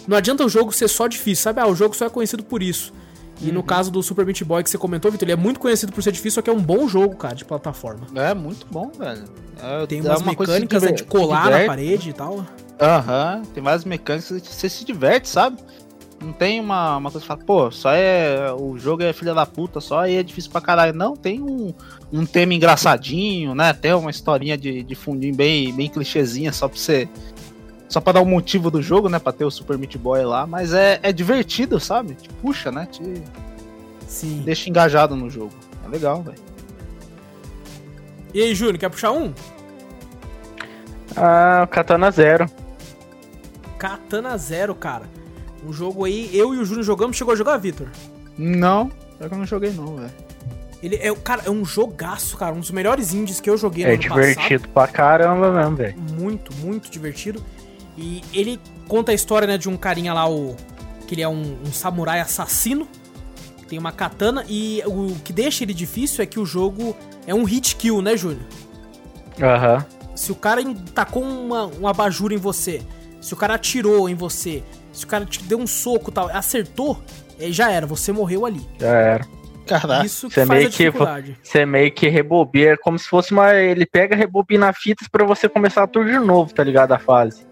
Não 0.06 0.16
adianta 0.16 0.44
o 0.44 0.48
jogo 0.48 0.72
ser 0.72 0.88
só 0.88 1.06
difícil, 1.06 1.42
sabe? 1.42 1.60
Ah, 1.60 1.66
o 1.66 1.74
jogo 1.74 1.96
só 1.96 2.06
é 2.06 2.10
conhecido 2.10 2.44
por 2.44 2.62
isso. 2.62 2.92
E 3.40 3.52
no 3.52 3.62
caso 3.62 3.90
do 3.90 4.02
Super 4.02 4.26
Meat 4.26 4.42
Boy 4.44 4.64
que 4.64 4.70
você 4.70 4.78
comentou, 4.78 5.10
Vitor, 5.10 5.26
ele 5.26 5.32
é 5.32 5.36
muito 5.36 5.60
conhecido 5.60 5.92
por 5.92 6.02
ser 6.02 6.12
difícil, 6.12 6.32
só 6.32 6.42
que 6.42 6.50
é 6.50 6.52
um 6.52 6.60
bom 6.60 6.88
jogo, 6.88 7.16
cara, 7.16 7.34
de 7.34 7.44
plataforma. 7.44 8.06
É 8.14 8.34
muito 8.34 8.66
bom, 8.70 8.90
velho. 8.98 9.24
É, 9.62 9.86
Tem 9.86 9.98
é 9.98 10.02
umas 10.02 10.20
uma 10.20 10.32
mecânicas 10.32 10.82
né, 10.82 10.92
de 10.92 11.04
colar 11.04 11.50
na 11.50 11.66
parede 11.66 12.10
e 12.10 12.12
tal. 12.12 12.44
Aham, 12.80 13.42
tem 13.54 13.62
várias 13.62 13.84
mecânicas 13.84 14.40
que 14.40 14.54
você 14.54 14.68
se 14.68 14.84
diverte, 14.84 15.28
sabe? 15.28 15.58
Não 16.20 16.32
tem 16.32 16.60
uma, 16.60 16.96
uma 16.96 17.10
coisa 17.12 17.22
que 17.22 17.28
fala, 17.28 17.40
pô, 17.44 17.70
só 17.70 17.92
é. 17.92 18.52
O 18.52 18.76
jogo 18.76 19.04
é 19.04 19.12
filha 19.12 19.32
da 19.32 19.46
puta, 19.46 19.80
só 19.80 20.00
aí 20.00 20.16
é 20.16 20.22
difícil 20.22 20.50
pra 20.50 20.60
caralho. 20.60 20.92
Não, 20.92 21.16
tem 21.16 21.40
um, 21.40 21.72
um 22.12 22.26
tema 22.26 22.54
engraçadinho, 22.54 23.54
né? 23.54 23.72
Tem 23.72 23.94
uma 23.94 24.10
historinha 24.10 24.58
de, 24.58 24.82
de 24.82 24.94
fundinho 24.96 25.34
bem, 25.34 25.72
bem 25.72 25.88
clichêzinha, 25.88 26.52
só 26.52 26.66
pra 26.66 26.76
você. 26.76 27.08
Só 27.88 28.00
pra 28.00 28.12
dar 28.12 28.20
o 28.20 28.26
motivo 28.26 28.70
do 28.70 28.82
jogo, 28.82 29.08
né? 29.08 29.18
Pra 29.18 29.32
ter 29.32 29.44
o 29.44 29.50
Super 29.50 29.78
Meat 29.78 29.96
Boy 29.96 30.22
lá. 30.24 30.46
Mas 30.46 30.72
é, 30.74 31.00
é 31.02 31.12
divertido, 31.12 31.80
sabe? 31.80 32.14
Te 32.14 32.28
puxa, 32.28 32.70
né? 32.70 32.86
Te 32.90 33.02
Sim. 34.06 34.42
deixa 34.44 34.68
engajado 34.68 35.16
no 35.16 35.30
jogo. 35.30 35.52
É 35.84 35.88
legal, 35.88 36.22
velho. 36.22 36.36
E 38.34 38.42
aí, 38.42 38.54
Júnior, 38.54 38.76
quer 38.78 38.90
puxar 38.90 39.12
um? 39.12 39.32
Ah, 41.16 41.66
Katana 41.70 42.10
Zero. 42.10 42.46
Katana 43.78 44.36
Zero, 44.36 44.74
cara. 44.74 45.04
Um 45.66 45.72
jogo 45.72 46.04
aí, 46.04 46.30
eu 46.36 46.54
e 46.54 46.58
o 46.58 46.64
Júnior 46.64 46.84
jogamos, 46.84 47.16
chegou 47.16 47.32
a 47.32 47.36
jogar, 47.36 47.56
Vitor? 47.56 47.88
Não, 48.36 48.90
é 49.18 49.26
que 49.28 49.34
eu 49.34 49.38
não 49.38 49.46
joguei 49.46 49.70
não, 49.72 49.96
velho. 49.96 50.10
Ele 50.80 50.94
é, 50.96 51.12
cara, 51.16 51.42
é 51.46 51.50
um 51.50 51.64
jogaço, 51.64 52.36
cara. 52.36 52.54
Um 52.54 52.60
dos 52.60 52.70
melhores 52.70 53.12
indies 53.12 53.40
que 53.40 53.50
eu 53.50 53.56
joguei 53.56 53.84
no 53.84 53.90
É 53.90 53.94
ano 53.94 54.02
divertido 54.02 54.68
pra 54.68 54.86
caramba 54.86 55.50
mesmo, 55.50 55.74
velho. 55.76 55.94
passado. 55.94 56.20
Muito, 56.20 56.54
muito 56.58 56.88
divertido. 56.90 57.42
E 57.98 58.22
ele 58.32 58.60
conta 58.86 59.10
a 59.12 59.14
história, 59.14 59.46
né, 59.46 59.58
de 59.58 59.68
um 59.68 59.76
carinha 59.76 60.14
lá, 60.14 60.30
o 60.30 60.54
que 61.06 61.14
ele 61.14 61.22
é 61.22 61.28
um, 61.28 61.58
um 61.66 61.72
samurai 61.72 62.20
assassino. 62.20 62.86
Tem 63.68 63.78
uma 63.78 63.92
katana. 63.92 64.44
E 64.48 64.82
o 64.86 65.14
que 65.24 65.32
deixa 65.32 65.64
ele 65.64 65.74
difícil 65.74 66.22
é 66.22 66.26
que 66.26 66.38
o 66.38 66.46
jogo 66.46 66.96
é 67.26 67.34
um 67.34 67.44
hit 67.44 67.76
kill, 67.76 68.00
né, 68.00 68.16
Júnior? 68.16 68.46
Aham. 69.42 69.84
Se 70.14 70.32
o 70.32 70.34
cara 70.34 70.62
tacou 70.94 71.22
uma, 71.22 71.66
um 71.66 71.86
abajur 71.86 72.32
em 72.32 72.36
você, 72.36 72.82
se 73.20 73.34
o 73.34 73.36
cara 73.36 73.54
atirou 73.54 74.08
em 74.08 74.14
você, 74.14 74.64
se 74.92 75.04
o 75.04 75.06
cara 75.08 75.24
te 75.24 75.42
deu 75.44 75.58
um 75.58 75.66
soco 75.66 76.10
e 76.10 76.14
tal, 76.14 76.28
acertou, 76.28 77.00
aí 77.38 77.52
já 77.52 77.70
era, 77.70 77.86
você 77.86 78.10
morreu 78.10 78.44
ali. 78.44 78.66
Já 78.80 78.88
era. 78.88 79.26
Caraca. 79.66 80.06
Isso 80.06 80.28
que 80.28 80.34
Você 80.34 80.46
faz 80.46 80.50
a 80.50 80.54
meio 80.54 80.70
que- 80.70 80.76
dificuldade. 80.84 81.38
Você 81.42 81.66
meio 81.66 81.92
que 81.92 82.08
rebobina, 82.08 82.70
é 82.72 82.76
como 82.78 82.98
se 82.98 83.06
fosse 83.06 83.32
uma. 83.32 83.54
Ele 83.54 83.84
pega, 83.84 84.16
rebobina 84.16 84.72
fitas 84.72 85.06
pra 85.08 85.24
você 85.26 85.46
começar 85.48 85.86
tudo 85.86 86.06
de 86.10 86.18
novo, 86.18 86.52
tá 86.54 86.64
ligado? 86.64 86.92
A 86.92 86.98
fase. 86.98 87.46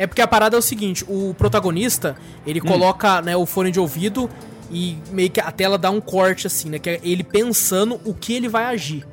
É 0.00 0.06
porque 0.06 0.22
a 0.22 0.26
parada 0.26 0.56
é 0.56 0.58
o 0.58 0.62
seguinte, 0.62 1.04
o 1.06 1.34
protagonista, 1.34 2.16
ele 2.46 2.58
coloca 2.58 3.20
né, 3.20 3.36
o 3.36 3.44
fone 3.44 3.70
de 3.70 3.78
ouvido 3.78 4.30
e 4.70 4.96
meio 5.12 5.28
que 5.28 5.38
a 5.38 5.52
tela 5.52 5.76
dá 5.76 5.90
um 5.90 6.00
corte 6.00 6.46
assim, 6.46 6.70
né? 6.70 6.78
Que 6.78 6.88
é 6.88 7.00
ele 7.02 7.22
pensando 7.22 8.00
o 8.06 8.14
que 8.14 8.32
ele 8.32 8.48
vai 8.48 8.64
agir. 8.64 9.06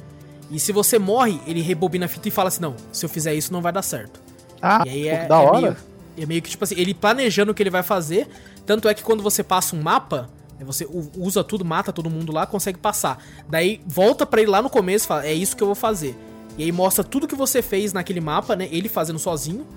E 0.49 0.57
se 0.57 0.71
você 0.71 0.97
morre, 0.97 1.41
ele 1.45 1.61
rebobina 1.61 2.05
a 2.05 2.07
fita 2.07 2.29
e 2.29 2.31
fala 2.31 2.47
assim, 2.47 2.61
não, 2.61 2.73
se 2.89 3.05
eu 3.05 3.09
fizer 3.09 3.33
isso 3.33 3.51
não 3.51 3.61
vai 3.61 3.73
dar 3.73 3.81
certo. 3.81 4.21
Ah, 4.61 4.83
E 4.85 4.89
aí 4.89 5.07
é, 5.09 5.27
da 5.27 5.35
é 5.35 5.39
hora. 5.39 5.59
meio, 5.59 5.77
é 6.19 6.25
meio 6.25 6.41
que, 6.41 6.51
tipo 6.51 6.63
assim, 6.63 6.75
ele 6.77 6.93
planejando 6.93 7.51
o 7.51 7.53
que 7.53 7.61
ele 7.61 7.69
vai 7.69 7.83
fazer. 7.83 8.25
Tanto 8.65 8.87
é 8.87 8.93
que 8.93 9.03
quando 9.03 9.21
você 9.21 9.43
passa 9.43 9.75
um 9.75 9.81
mapa, 9.81 10.29
né, 10.57 10.63
você 10.65 10.87
usa 11.17 11.43
tudo, 11.43 11.65
mata 11.65 11.91
todo 11.91 12.09
mundo 12.09 12.31
lá, 12.31 12.45
consegue 12.45 12.79
passar. 12.79 13.21
Daí 13.49 13.81
volta 13.85 14.25
pra 14.25 14.39
ele 14.39 14.49
lá 14.49 14.61
no 14.61 14.69
começo 14.69 15.03
e 15.03 15.07
fala, 15.09 15.25
é 15.27 15.33
isso 15.33 15.53
que 15.53 15.61
eu 15.63 15.67
vou 15.67 15.75
fazer. 15.75 16.15
E 16.57 16.63
aí 16.63 16.71
mostra 16.71 17.03
tudo 17.03 17.27
que 17.27 17.35
você 17.35 17.61
fez 17.61 17.91
naquele 17.91 18.21
mapa, 18.21 18.55
né? 18.55 18.69
Ele 18.71 18.87
fazendo 18.87 19.19
sozinho, 19.19 19.67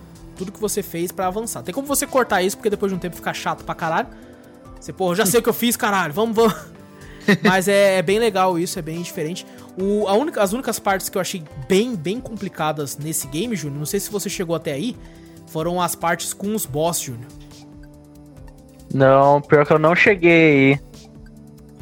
tudo 0.40 0.50
que 0.50 0.60
você 0.60 0.82
fez 0.82 1.12
pra 1.12 1.26
avançar. 1.26 1.62
Tem 1.62 1.74
como 1.74 1.86
você 1.86 2.06
cortar 2.06 2.40
isso, 2.40 2.56
porque 2.56 2.70
depois 2.70 2.90
de 2.90 2.96
um 2.96 2.98
tempo 2.98 3.14
fica 3.14 3.34
chato 3.34 3.62
pra 3.62 3.74
caralho. 3.74 4.08
Você, 4.80 4.90
pô, 4.90 5.14
já 5.14 5.26
sei 5.26 5.40
o 5.40 5.42
que 5.42 5.48
eu 5.50 5.54
fiz, 5.54 5.76
caralho, 5.76 6.14
vamos, 6.14 6.34
vamos. 6.34 6.54
Mas 7.44 7.68
é, 7.68 7.98
é 7.98 8.02
bem 8.02 8.18
legal 8.18 8.58
isso, 8.58 8.78
é 8.78 8.82
bem 8.82 9.02
diferente. 9.02 9.46
O, 9.78 10.08
a 10.08 10.14
única, 10.14 10.42
as 10.42 10.54
únicas 10.54 10.78
partes 10.78 11.10
que 11.10 11.18
eu 11.18 11.20
achei 11.20 11.44
bem, 11.68 11.94
bem 11.94 12.18
complicadas 12.18 12.96
nesse 12.96 13.26
game, 13.26 13.54
Júnior, 13.54 13.80
não 13.80 13.86
sei 13.86 14.00
se 14.00 14.10
você 14.10 14.30
chegou 14.30 14.56
até 14.56 14.72
aí, 14.72 14.96
foram 15.46 15.78
as 15.78 15.94
partes 15.94 16.32
com 16.32 16.54
os 16.54 16.64
boss, 16.64 17.00
Júnior. 17.00 17.28
Não, 18.92 19.42
pior 19.42 19.66
que 19.66 19.74
eu 19.74 19.78
não 19.78 19.94
cheguei 19.94 20.72
aí. 20.72 20.80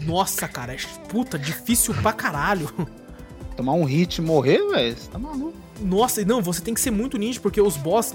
Nossa, 0.04 0.48
cara, 0.48 0.74
é 0.74 0.78
puta, 1.08 1.38
difícil 1.38 1.94
pra 1.94 2.12
caralho. 2.12 2.68
Tomar 3.56 3.74
um 3.74 3.84
hit 3.84 4.16
e 4.16 4.22
morrer, 4.22 4.58
velho, 4.70 4.96
você 4.96 5.08
tá 5.08 5.18
maluco. 5.18 5.56
Nossa, 5.80 6.24
não, 6.24 6.42
você 6.42 6.60
tem 6.60 6.74
que 6.74 6.80
ser 6.80 6.90
muito 6.90 7.16
ninja, 7.16 7.38
porque 7.40 7.60
os 7.60 7.76
boss, 7.76 8.14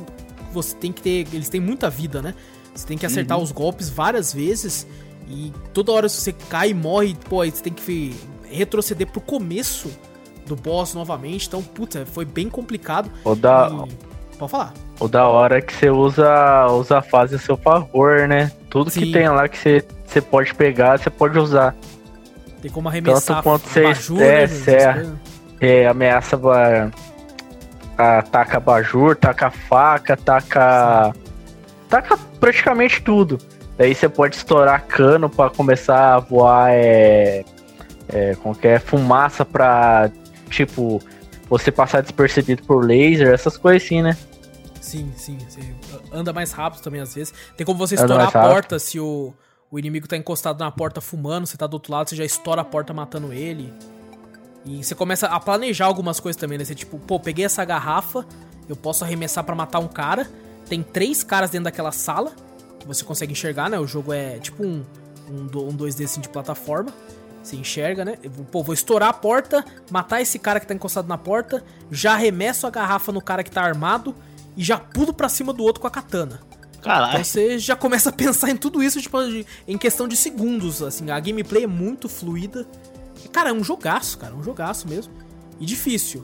você 0.53 0.75
tem 0.75 0.91
que 0.91 1.01
ter. 1.01 1.27
Eles 1.33 1.49
têm 1.49 1.59
muita 1.61 1.89
vida, 1.89 2.21
né? 2.21 2.33
Você 2.73 2.87
tem 2.87 2.97
que 2.97 3.05
acertar 3.05 3.37
os 3.37 3.51
golpes 3.51 3.89
várias 3.89 4.33
vezes. 4.33 4.87
E 5.29 5.51
toda 5.73 5.91
hora 5.91 6.09
se 6.09 6.21
você 6.21 6.31
cai 6.33 6.69
e 6.69 6.73
morre, 6.73 7.15
pô, 7.29 7.41
aí 7.41 7.51
você 7.51 7.63
tem 7.63 7.73
que 7.73 8.15
retroceder 8.49 9.07
pro 9.07 9.21
começo 9.21 9.89
do 10.45 10.55
boss 10.55 10.93
novamente. 10.93 11.47
Então, 11.47 11.61
puta, 11.63 12.05
foi 12.05 12.25
bem 12.25 12.49
complicado. 12.49 13.09
O 13.23 13.35
da, 13.35 13.69
E- 13.87 14.13
Pode 14.37 14.51
falar. 14.51 14.73
o 14.99 15.07
da 15.07 15.27
hora 15.27 15.59
é 15.59 15.61
que 15.61 15.73
você 15.73 15.89
usa, 15.89 16.65
usa 16.71 16.97
a 16.97 17.01
fase 17.01 17.35
a 17.35 17.39
seu 17.39 17.55
favor, 17.55 18.27
né? 18.27 18.51
Tudo 18.69 18.89
Sim. 18.89 19.01
que 19.01 19.11
tem 19.13 19.29
lá 19.29 19.47
que 19.47 19.57
você, 19.57 19.85
você 20.05 20.19
pode 20.19 20.53
pegar, 20.55 20.97
você 20.99 21.09
pode 21.09 21.37
usar. 21.39 21.75
Tem 22.61 22.71
como 22.71 22.89
arremessar 22.89 23.37
Tanto 23.37 23.43
quanto 23.43 23.69
você- 23.69 23.79
abajur, 23.85 24.19
é, 24.21 24.47
né, 24.47 25.17
é. 25.59 25.75
É, 25.83 25.87
ameaça 25.87 26.35
ataca 27.97 28.57
abajur, 28.57 29.15
taca 29.15 29.49
faca, 29.51 30.17
taca. 30.17 31.13
Taca 31.89 32.17
praticamente 32.39 33.01
tudo. 33.01 33.37
Daí 33.77 33.93
você 33.93 34.07
pode 34.07 34.35
estourar 34.35 34.85
cano 34.85 35.29
pra 35.29 35.49
começar 35.49 36.15
a 36.15 36.19
voar 36.19 36.71
é, 36.71 37.43
é, 38.07 38.35
qualquer 38.35 38.79
fumaça 38.79 39.43
pra, 39.43 40.11
tipo, 40.49 41.01
você 41.49 41.71
passar 41.71 42.01
despercebido 42.01 42.63
por 42.63 42.85
laser, 42.85 43.33
essas 43.33 43.57
coisas 43.57 43.83
assim, 43.83 44.01
né? 44.01 44.15
Sim, 44.79 45.11
sim. 45.15 45.37
Você 45.47 45.61
anda 46.11 46.33
mais 46.33 46.51
rápido 46.51 46.81
também 46.81 47.01
às 47.01 47.15
vezes. 47.15 47.33
Tem 47.55 47.65
como 47.65 47.79
você 47.79 47.95
Anda 47.95 48.03
estourar 48.03 48.27
a 48.27 48.29
rápido. 48.29 48.51
porta 48.51 48.79
se 48.79 48.99
o, 48.99 49.33
o 49.71 49.79
inimigo 49.79 50.07
tá 50.07 50.17
encostado 50.17 50.59
na 50.59 50.69
porta 50.69 50.99
fumando, 51.01 51.47
você 51.47 51.57
tá 51.57 51.65
do 51.65 51.75
outro 51.75 51.91
lado, 51.91 52.09
você 52.09 52.15
já 52.15 52.25
estoura 52.25 52.61
a 52.61 52.65
porta 52.65 52.93
matando 52.93 53.33
ele. 53.33 53.73
E 54.65 54.83
você 54.83 54.95
começa 54.95 55.27
a 55.27 55.39
planejar 55.39 55.85
algumas 55.85 56.19
coisas 56.19 56.39
também, 56.39 56.57
né? 56.57 56.65
Você 56.65 56.73
tipo, 56.73 56.97
pô, 56.99 57.19
peguei 57.19 57.45
essa 57.45 57.63
garrafa, 57.65 58.25
eu 58.67 58.75
posso 58.75 59.03
arremessar 59.03 59.43
pra 59.43 59.55
matar 59.55 59.79
um 59.79 59.87
cara. 59.87 60.29
Tem 60.67 60.81
três 60.81 61.23
caras 61.23 61.49
dentro 61.49 61.65
daquela 61.65 61.91
sala 61.91 62.31
que 62.79 62.87
você 62.87 63.03
consegue 63.03 63.33
enxergar, 63.33 63.69
né? 63.69 63.79
O 63.79 63.87
jogo 63.87 64.13
é 64.13 64.39
tipo 64.39 64.63
um, 64.63 64.83
um, 65.29 65.43
um 65.57 65.77
2D 65.77 66.05
assim 66.05 66.21
de 66.21 66.29
plataforma. 66.29 66.93
Você 67.41 67.57
enxerga, 67.57 68.05
né? 68.05 68.17
Pô, 68.51 68.63
vou 68.63 68.73
estourar 68.73 69.09
a 69.09 69.13
porta, 69.13 69.65
matar 69.91 70.21
esse 70.21 70.39
cara 70.39 70.61
que 70.61 70.67
tá 70.67 70.73
encostado 70.73 71.09
na 71.09 71.17
porta, 71.17 71.61
já 71.91 72.13
arremesso 72.13 72.65
a 72.65 72.69
garrafa 72.69 73.11
no 73.11 73.21
cara 73.21 73.43
que 73.43 73.51
tá 73.51 73.61
armado 73.61 74.15
e 74.55 74.63
já 74.63 74.77
pulo 74.77 75.13
pra 75.13 75.27
cima 75.27 75.51
do 75.51 75.61
outro 75.61 75.81
com 75.81 75.87
a 75.87 75.91
katana. 75.91 76.39
Caralho. 76.81 77.11
Então 77.11 77.23
você 77.23 77.59
já 77.59 77.75
começa 77.75 78.09
a 78.09 78.13
pensar 78.13 78.49
em 78.49 78.57
tudo 78.57 78.81
isso, 78.81 79.01
tipo, 79.01 79.17
em 79.67 79.77
questão 79.77 80.07
de 80.07 80.15
segundos, 80.15 80.81
assim. 80.81 81.11
A 81.11 81.19
gameplay 81.19 81.63
é 81.63 81.67
muito 81.67 82.07
fluida. 82.07 82.65
Cara, 83.33 83.49
é 83.49 83.53
um 83.53 83.63
jogaço, 83.63 84.17
cara, 84.17 84.33
um 84.33 84.41
jogaço 84.43 84.87
mesmo. 84.87 85.11
E 85.59 85.65
difícil. 85.65 86.23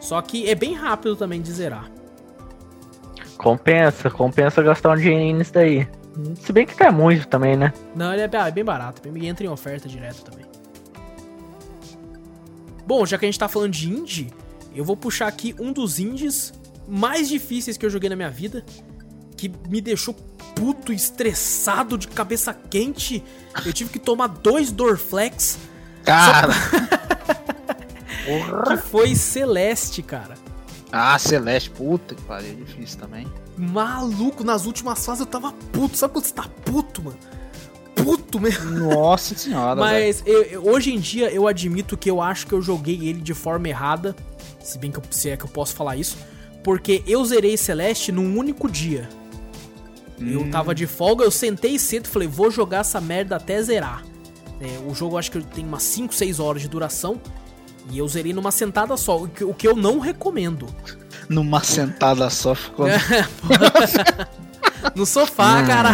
Só 0.00 0.20
que 0.22 0.48
é 0.48 0.54
bem 0.54 0.74
rápido 0.74 1.14
também 1.14 1.40
de 1.40 1.52
zerar. 1.52 1.90
Compensa, 3.36 4.10
compensa 4.10 4.62
gastar 4.62 4.92
um 4.92 4.96
dinheirinho 4.96 5.36
nisso 5.38 5.52
daí. 5.52 5.86
Se 6.40 6.50
bem 6.52 6.66
que 6.66 6.74
tá 6.74 6.90
muito 6.90 7.28
também, 7.28 7.56
né? 7.56 7.72
Não, 7.94 8.12
ele 8.12 8.22
é 8.22 8.28
bem- 8.28 8.50
bem 8.52 8.64
barato. 8.64 9.06
Ele 9.06 9.26
entra 9.26 9.44
em 9.44 9.48
oferta 9.48 9.86
direto 9.88 10.22
também. 10.24 10.46
Bom, 12.86 13.04
já 13.04 13.18
que 13.18 13.24
a 13.24 13.28
gente 13.28 13.38
tá 13.38 13.48
falando 13.48 13.72
de 13.72 13.90
indie, 13.90 14.32
eu 14.74 14.84
vou 14.84 14.96
puxar 14.96 15.26
aqui 15.26 15.54
um 15.58 15.72
dos 15.72 15.98
indies 15.98 16.52
mais 16.88 17.28
difíceis 17.28 17.76
que 17.76 17.84
eu 17.84 17.90
joguei 17.90 18.08
na 18.08 18.16
minha 18.16 18.30
vida. 18.30 18.64
Que 19.36 19.52
me 19.68 19.80
deixou 19.82 20.14
puto, 20.54 20.92
estressado, 20.92 21.98
de 21.98 22.08
cabeça 22.08 22.54
quente. 22.54 23.22
Eu 23.66 23.72
tive 23.72 23.90
que 23.90 23.98
tomar 23.98 24.28
dois 24.28 24.72
Dorflex. 24.72 25.58
Cara! 26.06 26.52
Que 28.68 28.76
foi 28.76 29.14
Celeste, 29.14 30.02
cara. 30.02 30.34
Ah, 30.90 31.18
Celeste, 31.18 31.70
puta 31.70 32.14
que 32.14 32.22
pariu, 32.22 32.54
difícil 32.54 32.98
também. 32.98 33.26
Maluco, 33.56 34.42
nas 34.44 34.66
últimas 34.66 35.04
fases 35.04 35.20
eu 35.20 35.26
tava 35.26 35.52
puto. 35.72 35.96
Sabe 35.96 36.12
quando 36.14 36.24
você 36.24 36.34
tá 36.34 36.44
puto, 36.64 37.02
mano? 37.02 37.16
Puto 37.94 38.38
mesmo. 38.40 38.70
Nossa 38.70 39.34
senhora. 39.36 39.74
Mas 39.80 40.22
eu- 40.26 40.42
eu- 40.42 40.66
hoje 40.66 40.92
em 40.92 40.98
dia 40.98 41.30
eu 41.30 41.46
admito 41.48 41.96
que 41.96 42.10
eu 42.10 42.20
acho 42.20 42.46
que 42.46 42.52
eu 42.52 42.60
joguei 42.62 43.08
ele 43.08 43.20
de 43.20 43.34
forma 43.34 43.68
errada. 43.68 44.14
Se 44.60 44.78
bem 44.78 44.90
que 44.90 44.98
eu, 44.98 45.02
se 45.10 45.30
é 45.30 45.36
que 45.36 45.44
eu 45.44 45.48
posso 45.48 45.74
falar 45.74 45.96
isso. 45.96 46.16
Porque 46.62 47.02
eu 47.06 47.24
zerei 47.24 47.56
Celeste 47.56 48.10
num 48.12 48.36
único 48.38 48.68
dia. 48.70 49.08
Eu 50.20 50.50
tava 50.50 50.74
de 50.74 50.86
folga, 50.86 51.24
eu 51.24 51.30
sentei 51.30 51.78
cedo 51.78 52.06
e 52.06 52.08
falei, 52.08 52.26
vou 52.26 52.50
jogar 52.50 52.78
essa 52.80 53.00
merda 53.00 53.36
até 53.36 53.60
zerar. 53.62 54.02
É, 54.60 54.78
o 54.90 54.94
jogo 54.94 55.14
eu 55.14 55.18
acho 55.18 55.30
que 55.30 55.40
tem 55.42 55.64
umas 55.64 55.82
5, 55.82 56.14
6 56.14 56.40
horas 56.40 56.62
de 56.62 56.68
duração. 56.68 57.20
E 57.90 57.98
eu 57.98 58.08
zerei 58.08 58.32
numa 58.32 58.50
sentada 58.50 58.96
só, 58.96 59.22
o 59.22 59.28
que, 59.28 59.44
o 59.44 59.54
que 59.54 59.66
eu 59.68 59.76
não 59.76 60.00
recomendo. 60.00 60.66
Numa 61.28 61.62
sentada 61.62 62.28
só 62.30 62.54
ficou. 62.54 62.86
É. 62.88 62.98
No 64.94 65.04
sofá, 65.04 65.62
Hum. 65.62 65.66
cara. 65.66 65.88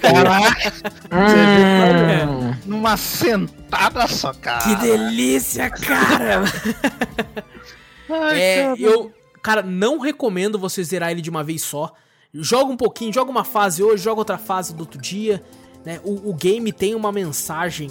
Caraca! 0.00 0.72
Hum, 1.10 2.54
Numa 2.66 2.96
sentada 2.96 4.06
só, 4.06 4.32
cara. 4.34 4.58
Que 4.62 4.76
delícia, 4.76 5.70
cara! 5.70 6.42
Ai, 8.08 8.40
É, 8.40 8.64
cara. 8.64 8.80
eu, 8.80 9.12
cara, 9.42 9.62
não 9.62 9.98
recomendo 9.98 10.58
você 10.58 10.82
zerar 10.84 11.10
ele 11.10 11.22
de 11.22 11.30
uma 11.30 11.42
vez 11.44 11.62
só. 11.62 11.92
Joga 12.34 12.70
um 12.72 12.76
pouquinho, 12.76 13.12
joga 13.12 13.30
uma 13.30 13.44
fase 13.44 13.82
hoje, 13.82 14.02
joga 14.02 14.20
outra 14.20 14.38
fase 14.38 14.74
do 14.74 14.80
outro 14.80 15.00
dia. 15.00 15.42
Né? 15.84 16.00
O, 16.04 16.30
o 16.30 16.34
game 16.34 16.72
tem 16.72 16.94
uma 16.94 17.10
mensagem 17.12 17.90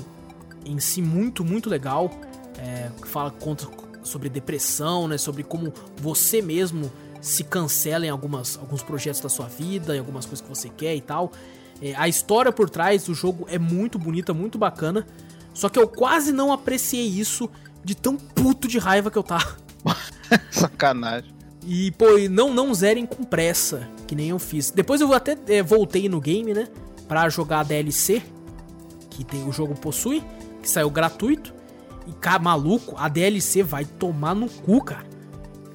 em 0.65 0.79
si 0.79 1.01
muito, 1.01 1.43
muito 1.43 1.69
legal. 1.69 2.11
é, 2.57 2.89
que 3.01 3.07
fala 3.07 3.31
contra, 3.31 3.67
sobre 4.03 4.29
depressão, 4.29 5.07
né? 5.07 5.17
Sobre 5.17 5.43
como 5.43 5.73
você 5.97 6.41
mesmo 6.41 6.91
se 7.21 7.43
cancela 7.43 8.05
em 8.05 8.09
algumas, 8.09 8.57
alguns 8.57 8.81
projetos 8.81 9.21
da 9.21 9.29
sua 9.29 9.47
vida, 9.47 9.95
em 9.95 9.99
algumas 9.99 10.25
coisas 10.25 10.41
que 10.41 10.49
você 10.49 10.69
quer 10.69 10.95
e 10.95 11.01
tal. 11.01 11.31
É, 11.81 11.95
a 11.95 12.07
história 12.07 12.51
por 12.51 12.69
trás 12.69 13.05
do 13.05 13.13
jogo 13.13 13.45
é 13.49 13.57
muito 13.57 13.97
bonita, 13.97 14.33
muito 14.33 14.57
bacana. 14.57 15.05
Só 15.53 15.69
que 15.69 15.79
eu 15.79 15.87
quase 15.87 16.31
não 16.31 16.51
apreciei 16.51 17.07
isso 17.07 17.49
de 17.83 17.95
tão 17.95 18.15
puto 18.15 18.67
de 18.67 18.77
raiva 18.77 19.09
que 19.09 19.17
eu 19.17 19.23
tava. 19.23 19.57
Sacanagem. 20.51 21.33
E, 21.65 21.91
pô, 21.91 22.17
e 22.17 22.29
não, 22.29 22.53
não 22.53 22.73
zerem 22.73 23.05
com 23.05 23.23
pressa, 23.23 23.87
que 24.07 24.15
nem 24.15 24.29
eu 24.29 24.39
fiz. 24.39 24.71
Depois 24.71 25.01
eu 25.01 25.13
até 25.13 25.37
é, 25.47 25.61
voltei 25.61 26.07
no 26.07 26.19
game, 26.19 26.53
né? 26.53 26.67
Pra 27.09 27.27
jogar 27.27 27.59
a 27.59 27.63
DLC, 27.63 28.21
que 29.09 29.25
tem 29.25 29.43
o 29.45 29.51
jogo 29.51 29.73
possui, 29.73 30.23
que 30.61 30.69
saiu 30.69 30.89
gratuito. 30.89 31.53
E, 32.07 32.13
cara, 32.13 32.39
maluco, 32.39 32.95
a 32.97 33.09
DLC 33.09 33.61
vai 33.63 33.83
tomar 33.83 34.33
no 34.33 34.47
cu, 34.49 34.81
cara. 34.81 35.05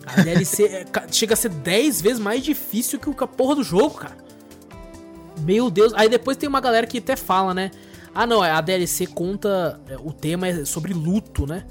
A 0.06 0.20
DLC 0.22 0.64
é, 0.64 0.84
chega 1.10 1.34
a 1.34 1.36
ser 1.36 1.50
10 1.50 2.00
vezes 2.00 2.18
mais 2.18 2.42
difícil 2.42 2.98
que 2.98 3.10
o- 3.10 3.14
porra 3.14 3.56
do 3.56 3.62
jogo, 3.62 3.96
cara. 3.96 4.16
Meu 5.40 5.70
Deus. 5.70 5.92
Aí 5.94 6.08
depois 6.08 6.36
tem 6.36 6.48
uma 6.48 6.60
galera 6.60 6.86
que 6.86 6.98
até 6.98 7.16
fala, 7.16 7.52
né? 7.52 7.70
Ah, 8.14 8.26
não, 8.26 8.40
a 8.42 8.60
DLC 8.60 9.06
conta. 9.06 9.80
é, 9.88 9.96
O 9.96 10.12
tema 10.12 10.46
é 10.46 10.64
sobre 10.64 10.94
luto, 10.94 11.46
né? 11.46 11.64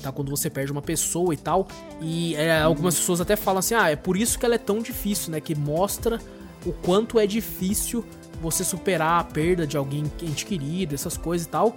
Tá, 0.00 0.10
quando 0.12 0.30
você 0.30 0.48
perde 0.48 0.72
uma 0.72 0.80
pessoa 0.80 1.34
e 1.34 1.36
tal. 1.36 1.68
E 2.00 2.34
é, 2.36 2.60
algumas 2.62 2.94
pessoas 2.94 3.20
até 3.20 3.36
falam 3.36 3.58
assim: 3.58 3.74
ah, 3.74 3.90
é 3.90 3.96
por 3.96 4.16
isso 4.16 4.38
que 4.38 4.46
ela 4.46 4.54
é 4.54 4.58
tão 4.58 4.78
difícil, 4.78 5.30
né? 5.32 5.40
Que 5.40 5.54
mostra 5.54 6.18
o 6.64 6.72
quanto 6.72 7.18
é 7.18 7.26
difícil 7.26 8.04
você 8.40 8.64
superar 8.64 9.20
a 9.20 9.24
perda 9.24 9.66
de 9.66 9.76
alguém 9.76 10.04
ente 10.22 10.44
querido, 10.46 10.94
essas 10.94 11.16
coisas 11.16 11.46
e 11.46 11.50
tal. 11.50 11.74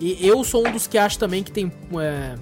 E 0.00 0.26
eu 0.26 0.44
sou 0.44 0.66
um 0.66 0.72
dos 0.72 0.86
que 0.86 0.96
acha 0.96 1.18
também 1.18 1.42
que 1.42 1.50
tem. 1.50 1.72
é, 2.00 2.34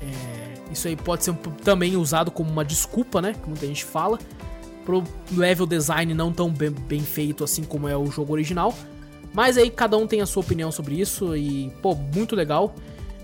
é, 0.00 0.54
isso 0.72 0.86
aí 0.86 0.96
pode 0.96 1.24
ser 1.24 1.34
também 1.64 1.96
usado 1.96 2.30
como 2.30 2.50
uma 2.50 2.64
desculpa, 2.64 3.20
né? 3.20 3.34
Que 3.34 3.48
muita 3.48 3.66
gente 3.66 3.84
fala. 3.84 4.18
Pro 4.84 5.04
level 5.32 5.66
design 5.66 6.14
não 6.14 6.32
tão 6.32 6.50
bem, 6.50 6.70
bem 6.70 7.00
feito 7.00 7.44
assim 7.44 7.64
como 7.64 7.88
é 7.88 7.96
o 7.96 8.06
jogo 8.06 8.32
original. 8.32 8.74
Mas 9.32 9.56
aí 9.56 9.70
cada 9.70 9.96
um 9.96 10.06
tem 10.06 10.20
a 10.20 10.26
sua 10.26 10.42
opinião 10.42 10.72
sobre 10.72 11.00
isso 11.00 11.36
e, 11.36 11.70
pô, 11.82 11.94
muito 11.94 12.34
legal. 12.34 12.74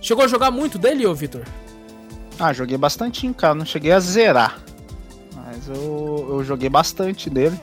Chegou 0.01 0.25
a 0.25 0.29
jogar 0.29 0.51
muito 0.51 0.79
dele, 0.79 1.07
ô 1.07 1.14
Vitor? 1.14 1.42
Ah, 2.38 2.53
joguei 2.53 2.77
bastante, 2.77 3.33
cara. 3.35 3.55
Não 3.55 3.64
cheguei 3.64 3.92
a 3.92 4.01
zerar. 4.01 4.61
Mas 5.35 5.68
eu, 5.68 6.27
eu 6.31 6.44
joguei 6.44 6.68
bastante 6.68 7.31
dele. 7.31 7.59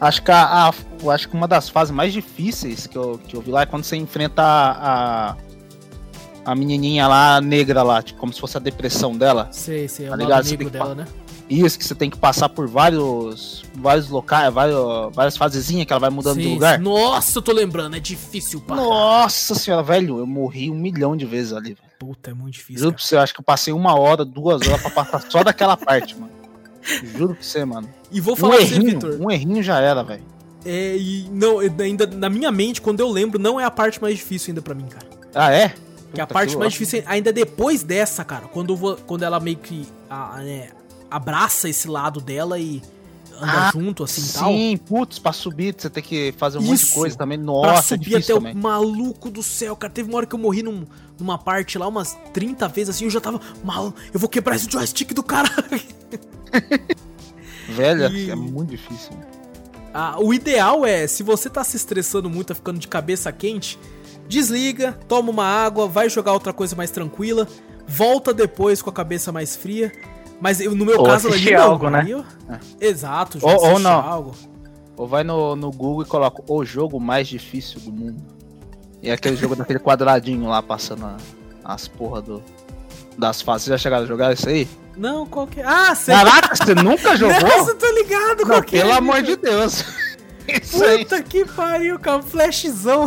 Acho 0.00 0.22
que, 0.22 0.30
a, 0.30 0.68
a- 0.68 0.74
eu 1.02 1.10
acho 1.10 1.28
que 1.28 1.34
uma 1.36 1.48
das 1.48 1.68
fases 1.68 1.92
mais 1.92 2.12
difíceis 2.12 2.86
que 2.86 2.96
eu, 2.96 3.18
que 3.26 3.34
eu 3.34 3.40
vi 3.40 3.50
lá 3.50 3.62
é 3.62 3.66
quando 3.66 3.82
você 3.84 3.96
enfrenta 3.96 4.42
a, 4.42 5.30
a, 5.32 5.36
a 6.44 6.54
menininha 6.54 7.08
lá, 7.08 7.40
negra 7.40 7.82
lá, 7.82 8.00
tipo, 8.02 8.18
como 8.20 8.32
se 8.32 8.40
fosse 8.40 8.56
a 8.56 8.60
depressão 8.60 9.16
dela. 9.16 9.48
Sei, 9.50 9.88
sei, 9.88 10.06
é 10.06 10.08
o 10.08 10.10
Tá 10.12 10.16
ligado? 10.16 10.48
Tem 10.48 10.56
que 10.58 10.64
dela, 10.70 10.94
né? 10.94 11.04
Isso, 11.50 11.78
que 11.78 11.84
você 11.84 11.94
tem 11.94 12.10
que 12.10 12.18
passar 12.18 12.50
por 12.50 12.68
vários 12.68 13.64
vários 13.74 14.10
locais, 14.10 14.52
vários, 14.52 14.78
várias 15.14 15.34
fasezinhas 15.36 15.86
que 15.86 15.92
ela 15.92 16.00
vai 16.00 16.10
mudando 16.10 16.36
de 16.36 16.42
Sim, 16.44 16.54
lugar. 16.54 16.76
sim. 16.76 16.84
Nossa, 16.84 17.38
eu 17.38 17.42
tô 17.42 17.52
lembrando, 17.52 17.96
é 17.96 18.00
difícil, 18.00 18.60
pá. 18.60 18.76
Nossa 18.76 19.54
senhora, 19.54 19.82
velho, 19.82 20.18
eu 20.18 20.26
morri 20.26 20.70
um 20.70 20.74
milhão 20.74 21.16
de 21.16 21.24
vezes 21.24 21.52
ali, 21.54 21.70
velho. 21.74 21.88
Puta, 21.98 22.30
é 22.30 22.34
muito 22.34 22.52
difícil. 22.54 22.78
Juro 22.80 22.90
cara. 22.92 22.96
pra 22.98 23.04
você, 23.04 23.14
eu 23.16 23.20
acho 23.20 23.32
que 23.34 23.40
eu 23.40 23.44
passei 23.44 23.72
uma 23.72 23.98
hora, 23.98 24.24
duas 24.26 24.60
horas 24.68 24.82
pra 24.82 24.90
passar 24.90 25.22
só 25.30 25.42
daquela 25.42 25.74
parte, 25.78 26.14
mano. 26.16 26.37
Juro 27.04 27.34
pra 27.34 27.42
você, 27.42 27.64
mano. 27.64 27.88
E 28.10 28.20
vou 28.20 28.34
Um 28.34 28.36
falar 28.36 28.56
você, 28.56 28.62
errinho, 28.74 28.90
Vitor. 28.92 29.16
um 29.20 29.30
errinho 29.30 29.62
já 29.62 29.80
era, 29.80 30.02
velho. 30.02 30.22
É, 30.64 30.96
e 30.96 31.28
não, 31.30 31.58
ainda 31.60 32.06
na 32.06 32.28
minha 32.28 32.50
mente, 32.50 32.80
quando 32.80 33.00
eu 33.00 33.08
lembro, 33.08 33.38
não 33.38 33.60
é 33.60 33.64
a 33.64 33.70
parte 33.70 34.00
mais 34.02 34.16
difícil 34.16 34.50
ainda 34.50 34.62
pra 34.62 34.74
mim, 34.74 34.86
cara. 34.86 35.06
Ah, 35.34 35.52
é? 35.52 35.68
Que 36.12 36.20
a 36.20 36.26
Puta, 36.26 36.34
parte 36.34 36.52
que 36.52 36.56
mais 36.58 36.72
difícil 36.72 37.02
ainda 37.06 37.30
é 37.30 37.32
depois 37.32 37.82
dessa, 37.82 38.24
cara. 38.24 38.46
Quando, 38.48 38.74
vou, 38.74 38.96
quando 39.06 39.22
ela 39.22 39.38
meio 39.38 39.58
que 39.58 39.86
a- 40.08 40.38
né, 40.38 40.68
abraça 41.10 41.68
esse 41.68 41.86
lado 41.88 42.20
dela 42.20 42.58
e 42.58 42.82
anda 43.40 43.68
Ah, 43.68 43.70
junto, 43.72 44.04
assim 44.04 44.22
e 44.22 44.32
tal. 44.32 44.52
Sim, 44.52 44.76
putz, 44.76 45.18
pra 45.18 45.32
subir 45.32 45.74
você 45.76 45.88
tem 45.88 46.02
que 46.02 46.34
fazer 46.36 46.58
um 46.58 46.62
monte 46.62 46.78
de 46.78 46.84
Isso. 46.84 46.94
coisa 46.94 47.16
também. 47.16 47.38
Pra 47.38 47.46
Nossa, 47.46 47.94
é 47.94 47.98
subir 47.98 48.10
difícil 48.10 48.36
até 48.36 48.46
também. 48.48 48.60
o 48.60 48.62
maluco 48.62 49.30
do 49.30 49.42
céu, 49.42 49.74
cara. 49.76 49.92
Teve 49.92 50.08
uma 50.08 50.18
hora 50.18 50.26
que 50.26 50.34
eu 50.34 50.38
morri 50.38 50.62
num- 50.62 50.84
numa 51.18 51.38
parte 51.38 51.78
lá, 51.78 51.86
umas 51.88 52.16
30 52.32 52.68
vezes 52.68 52.90
assim, 52.96 53.04
eu 53.04 53.10
já 53.10 53.20
tava 53.20 53.40
mal. 53.64 53.94
Eu 54.12 54.20
vou 54.20 54.28
quebrar 54.28 54.56
esse 54.56 54.70
joystick 54.70 55.12
do 55.14 55.22
cara. 55.22 55.48
Velho, 57.68 58.12
E- 58.14 58.30
é 58.30 58.34
muito 58.34 58.70
difícil. 58.70 59.12
Ah, 59.92 60.16
o 60.20 60.32
ideal 60.32 60.84
é, 60.86 61.06
se 61.06 61.22
você 61.22 61.48
tá 61.50 61.64
se 61.64 61.76
estressando 61.76 62.28
muito, 62.30 62.48
tá 62.48 62.54
ficando 62.54 62.78
de 62.78 62.86
cabeça 62.88 63.30
quente, 63.32 63.78
desliga, 64.28 64.92
toma 65.08 65.30
uma 65.30 65.44
água, 65.44 65.86
vai 65.88 66.08
jogar 66.08 66.32
outra 66.32 66.52
coisa 66.52 66.76
mais 66.76 66.90
tranquila, 66.90 67.48
volta 67.86 68.32
depois 68.34 68.80
com 68.82 68.90
a 68.90 68.92
cabeça 68.92 69.32
mais 69.32 69.56
fria. 69.56 69.90
Mas 70.40 70.60
eu- 70.60 70.74
no 70.74 70.84
meu 70.84 70.98
Ou 71.00 71.04
caso 71.06 71.28
assistir 71.28 71.54
não, 71.56 71.62
algo, 71.72 71.90
né? 71.90 72.04
eu- 72.08 72.24
Exato, 72.80 73.38
Ou- 73.42 73.72
ou 73.72 73.78
não. 73.78 73.90
algo. 74.00 74.34
Ou 74.96 75.06
vai 75.06 75.22
no, 75.24 75.54
no 75.56 75.70
Google 75.70 76.02
e 76.02 76.06
coloca 76.06 76.42
o 76.48 76.64
jogo 76.64 76.98
mais 77.00 77.26
difícil 77.28 77.80
do 77.80 77.92
mundo. 77.92 78.22
E 79.02 79.10
é 79.10 79.12
aquele 79.12 79.36
jogo 79.36 79.54
daquele 79.56 79.78
quadradinho 79.78 80.48
lá 80.48 80.62
passando 80.62 81.06
a- 81.06 81.16
as 81.64 81.86
porra 81.88 82.20
do, 82.22 82.42
das 83.16 83.40
fases. 83.42 83.64
Vocês 83.66 83.80
já 83.80 83.82
chegaram 83.82 84.04
a 84.04 84.06
jogar 84.06 84.32
isso 84.32 84.48
aí? 84.48 84.68
Não, 84.96 85.24
qual 85.26 85.46
que 85.46 85.60
é? 85.60 85.64
Ah, 85.64 85.94
sei. 85.94 86.14
Caraca, 86.14 86.56
você 86.56 86.74
nunca 86.74 87.14
jogou? 87.16 87.40
Nossa, 87.40 87.70
eu 87.70 87.76
tô 87.78 87.90
ligado 87.92 88.38
Não, 88.40 88.46
qual 88.46 88.62
que 88.62 88.76
é, 88.78 88.82
pelo 88.82 88.94
amor 88.94 89.22
de 89.22 89.36
Deus. 89.36 89.84
Puta 90.72 91.22
que 91.22 91.44
pariu, 91.44 91.98
cara, 91.98 92.18
um 92.18 92.22
flashzão. 92.22 93.04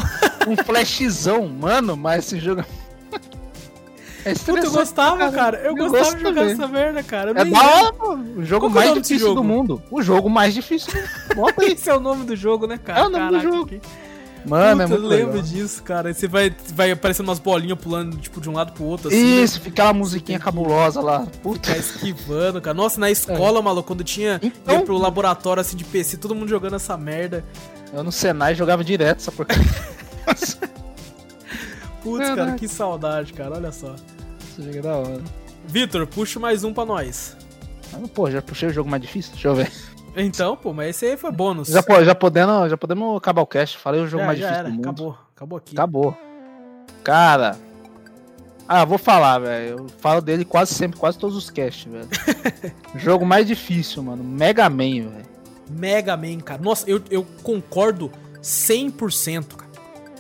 um 0.47 0.55
flashzão, 0.63 1.47
mano, 1.47 1.97
mas 1.97 2.25
esse 2.25 2.39
jogo. 2.39 2.61
É 2.61 2.65
Puta, 4.45 4.65
eu 4.65 4.71
gostava, 4.71 5.31
cara. 5.31 5.57
Eu, 5.59 5.75
gostava 5.75 6.03
gosto 6.03 6.15
de 6.17 6.21
jogar 6.23 6.41
também. 6.41 6.53
essa 6.53 6.67
merda, 6.67 7.03
cara. 7.03 7.31
Eu 7.31 7.37
É 7.37 7.45
da 7.45 7.59
hora, 7.59 7.93
pô. 7.93 8.13
O 8.37 8.43
jogo 8.45 8.65
é 8.65 8.69
o 8.69 8.71
mais 8.71 8.93
difícil 8.93 9.19
jogo? 9.19 9.35
do 9.35 9.43
mundo. 9.43 9.83
O 9.89 10.01
jogo 10.01 10.29
mais 10.29 10.53
difícil. 10.53 10.93
Bota 11.35 11.61
aí. 11.63 11.71
Esse 11.73 11.89
é 11.89 11.95
o 11.95 11.99
nome 11.99 12.25
do 12.25 12.35
jogo, 12.35 12.67
né, 12.67 12.77
cara? 12.77 12.99
É 12.99 13.03
o 13.05 13.09
nome 13.09 13.29
do 13.31 13.39
jogo. 13.41 13.65
que- 13.67 13.81
Mano, 14.43 14.81
é 14.81 14.85
Puta, 14.87 14.99
muito 14.99 15.03
eu 15.13 15.17
lembro 15.19 15.33
legal. 15.35 15.43
disso, 15.43 15.83
cara. 15.83 16.07
Aí 16.09 16.15
Você 16.15 16.27
vai, 16.27 16.55
vai 16.73 16.89
aparecendo 16.91 17.27
umas 17.27 17.37
bolinhas 17.37 17.77
pulando, 17.77 18.17
tipo, 18.17 18.41
de 18.41 18.49
um 18.49 18.53
lado 18.53 18.71
pro 18.73 18.83
outro, 18.85 19.09
assim. 19.09 19.43
Isso, 19.43 19.59
fica 19.59 19.69
aquela 19.69 19.93
musiquinha 19.93 20.39
cabulosa 20.39 20.99
lá. 20.99 21.27
Puta. 21.43 21.69
Ficar 21.69 21.77
esquivando, 21.79 22.59
cara. 22.59 22.73
Nossa, 22.73 22.99
na 22.99 23.11
escola, 23.11 23.61
maluco, 23.61 23.85
quando 23.87 24.03
tinha 24.03 24.39
Então- 24.41 24.79
ia 24.79 24.81
pro 24.81 24.97
laboratório, 24.97 25.61
assim, 25.61 25.77
de 25.77 25.83
PC, 25.83 26.17
todo 26.17 26.33
mundo 26.33 26.49
jogando 26.49 26.75
essa 26.75 26.97
merda. 26.97 27.45
Eu 27.93 28.03
no 28.03 28.11
Senai 28.11 28.55
jogava 28.55 28.83
direto 28.83 29.19
essa 29.19 29.31
porcaria. 29.31 29.63
Putz, 32.01 32.23
cara, 32.25 32.35
Caraca. 32.35 32.57
que 32.57 32.67
saudade, 32.67 33.33
cara. 33.33 33.55
Olha 33.57 33.71
só. 33.71 33.95
Jogo 34.61 34.81
da 34.81 34.95
hora. 34.95 35.21
Vitor, 35.65 36.07
puxa 36.07 36.39
mais 36.39 36.63
um 36.63 36.73
pra 36.73 36.85
nós. 36.85 37.35
Mas, 37.91 38.09
Pô, 38.11 38.29
já 38.29 38.41
puxei 38.41 38.69
o 38.69 38.73
jogo 38.73 38.89
mais 38.89 39.01
difícil? 39.01 39.31
Deixa 39.33 39.47
eu 39.47 39.55
ver. 39.55 39.71
Então, 40.15 40.57
pô, 40.57 40.73
mas 40.73 40.89
esse 40.89 41.05
aí 41.05 41.17
foi 41.17 41.31
bônus. 41.31 41.69
Já, 41.69 41.81
já, 42.03 42.13
podendo, 42.13 42.67
já 42.67 42.75
podemos 42.77 43.15
acabar 43.17 43.41
o 43.41 43.47
cast. 43.47 43.77
Falei 43.77 44.01
o 44.01 44.07
jogo 44.07 44.21
Já- 44.21 44.27
mais 44.27 44.39
já 44.39 44.45
difícil 44.47 44.59
era, 44.59 44.69
do 44.69 44.75
mundo. 44.75 44.89
Acabou, 44.89 45.17
acabou 45.35 45.57
aqui. 45.57 45.75
Acabou. 45.75 46.17
Cara. 47.03 47.57
Ah, 48.67 48.85
vou 48.85 48.97
falar, 48.97 49.39
velho. 49.39 49.79
Eu 49.79 49.87
falo 49.99 50.21
dele 50.21 50.45
quase 50.45 50.73
sempre, 50.73 50.99
quase 50.99 51.17
todos 51.17 51.35
os 51.35 51.49
casts, 51.49 51.91
velho. 51.91 52.07
jogo 52.95 53.25
mais 53.25 53.47
difícil, 53.47 54.03
mano. 54.03 54.23
Mega 54.23 54.69
Man, 54.69 55.09
velho. 55.09 55.25
Mega 55.69 56.15
Man, 56.17 56.39
cara. 56.39 56.61
Nossa, 56.61 56.89
eu, 56.89 57.01
eu 57.09 57.25
concordo 57.43 58.11
100%, 58.41 59.55
cara. 59.55 59.71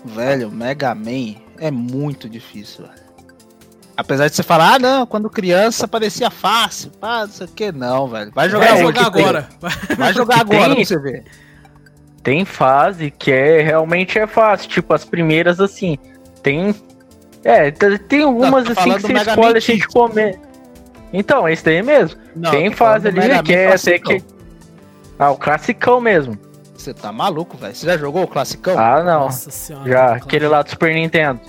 Velho, 0.05 0.49
Mega 0.51 0.95
Man 0.95 1.35
é 1.57 1.69
muito 1.69 2.29
difícil, 2.29 2.85
velho. 2.85 3.00
Apesar 4.01 4.27
de 4.29 4.35
você 4.35 4.43
falar, 4.43 4.75
ah, 4.75 4.79
não, 4.79 5.05
quando 5.05 5.29
criança 5.29 5.87
parecia 5.87 6.29
fácil, 6.31 6.89
pá, 6.99 7.21
não 7.21 7.31
sei 7.31 7.45
o 7.45 7.49
que, 7.49 7.71
não, 7.71 8.07
velho. 8.07 8.31
Vai 8.33 8.49
jogar, 8.49 8.67
Vai 8.69 8.77
É, 8.77 8.81
jogar 8.81 9.11
tem- 9.11 9.23
agora. 9.23 9.49
Vai 9.97 10.13
jogar 10.13 10.39
agora 10.41 10.65
Tem- 10.65 10.75
pra 10.75 10.85
você 10.85 10.99
ver. 10.99 11.23
Tem 12.23 12.45
fase 12.45 13.11
que 13.11 13.31
é 13.31 13.61
realmente 13.61 14.17
é 14.19 14.27
fácil, 14.27 14.69
tipo 14.69 14.93
as 14.93 15.03
primeiras 15.05 15.59
assim. 15.59 15.97
Tem 16.43 16.73
é, 17.43 17.71
tem 17.71 18.21
algumas 18.23 18.65
tô 18.65 18.71
assim 18.79 18.93
que 18.93 19.01
você 19.01 19.13
escolhe 19.13 19.51
Man 19.53 19.57
assim 19.57 19.73
de 19.75 19.81
Kids. 19.81 19.93
comer. 19.93 20.39
Então, 21.13 21.49
esse 21.49 21.65
daí 21.65 21.81
mesmo. 21.81 22.19
Não, 22.35 22.51
tem 22.51 22.71
fase 22.71 23.07
ali 23.07 23.19
Mega 23.19 23.41
que 23.43 23.51
Man 23.51 23.57
é 23.57 23.65
até 23.65 23.99
classicão. 23.99 24.17
que 24.19 24.23
Ah, 25.19 25.31
o 25.31 25.37
classicão 25.37 25.99
mesmo. 26.01 26.37
Você 26.75 26.93
tá 26.93 27.11
maluco, 27.11 27.57
velho? 27.57 27.75
Você 27.75 27.85
já 27.85 27.97
jogou 27.97 28.23
o 28.23 28.27
classicão? 28.27 28.77
Ah, 28.77 29.03
não. 29.03 29.21
Nossa 29.25 29.51
senhora. 29.51 29.87
Já, 29.89 30.15
aquele 30.15 30.47
lá 30.47 30.61
do 30.63 30.69
Super 30.71 30.93
Nintendo. 30.93 31.39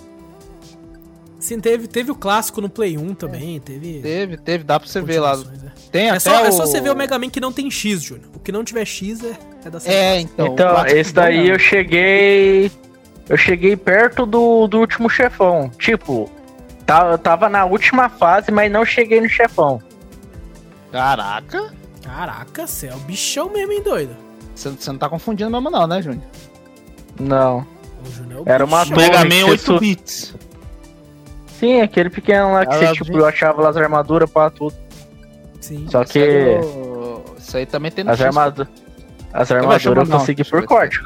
Sim, 1.43 1.59
teve, 1.59 1.89
teve 1.89 2.09
o 2.13 2.15
clássico 2.15 2.61
no 2.61 2.69
Play 2.71 2.97
1 2.97 3.15
também, 3.15 3.59
teve. 3.59 4.01
Teve, 4.01 4.37
teve, 4.37 4.63
dá 4.63 4.79
pra 4.79 4.89
você 4.89 5.01
ver 5.01 5.19
lá. 5.19 5.33
é. 5.33 5.71
Tem 5.91 6.07
É 6.07 6.11
até 6.11 6.21
só, 6.21 6.41
o... 6.41 6.47
é 6.47 6.53
só 6.53 6.65
você 6.65 6.81
ver 6.81 6.91
o 6.91 6.97
Mega 6.97 7.19
Man 7.19 7.29
que 7.31 7.41
não 7.41 7.53
tem 7.53 7.69
X, 7.69 8.01
Júnior. 8.01 8.29
O 8.33 8.39
que 8.39 8.53
não 8.53 8.63
tiver 8.63 8.85
X 8.85 9.25
é, 9.25 9.37
é 9.65 9.69
da 9.71 9.81
série. 9.81 9.95
É, 9.95 10.21
então. 10.21 10.47
Então, 10.47 10.87
esse 10.87 11.13
daí 11.13 11.39
não. 11.39 11.55
eu 11.55 11.59
cheguei. 11.59 12.71
Eu 13.29 13.37
cheguei 13.37 13.77
perto 13.77 14.25
do, 14.25 14.69
do 14.69 14.79
último 14.79 15.11
chefão. 15.11 15.69
Tipo, 15.79 16.31
tá, 16.87 17.09
eu 17.11 17.19
tava 17.19 17.49
na 17.49 17.65
última 17.65 18.09
fase, 18.09 18.53
mas 18.53 18.71
não 18.71 18.85
cheguei 18.85 19.21
no 19.21 19.29
chefão. 19.29 19.83
Caraca. 20.93 21.73
Caraca, 22.05 22.69
você 22.69 22.87
é 22.87 22.95
o 22.95 22.99
bichão 22.99 23.51
mesmo, 23.51 23.73
hein, 23.73 23.83
doido? 23.83 24.17
Você, 24.55 24.71
você 24.71 24.93
não 24.93 24.99
tá 24.99 25.09
confundindo 25.09 25.51
mesmo 25.51 25.71
não, 25.71 25.89
né, 25.89 26.01
Júnior? 26.01 26.23
Não. 27.19 27.67
O 28.07 28.13
Júnior 28.13 28.43
é 28.47 28.51
o 28.51 28.55
Era 28.55 28.65
uma. 28.65 28.85
Mega 28.85 29.25
Man 29.25 29.41
Man 29.41 29.51
8 29.51 29.73
8 29.73 29.81
bits. 29.81 30.35
Sim, 31.63 31.81
aquele 31.81 32.11
pequeno 32.11 32.53
lá 32.53 32.67
que 32.67 32.75
você, 32.75 32.93
tipo, 32.93 33.25
achava 33.25 33.69
as 33.69 33.77
armaduras 33.77 34.29
pra 34.29 34.51
tudo. 34.51 34.75
Sim. 35.61 35.87
Só 35.89 36.05
que 36.05 36.19
eu- 36.19 37.25
Isso 37.39 37.57
aí 37.57 37.65
também 37.67 37.93
tem 37.93 38.03
no 38.03 38.11
as 38.11 38.19
X, 38.19 38.27
armaduras. 38.27 38.69
As 39.33 39.53
armaduras 39.53 40.09
eu 40.11 40.19
consegui 40.19 40.43
por 40.45 40.65
corte. 40.67 41.01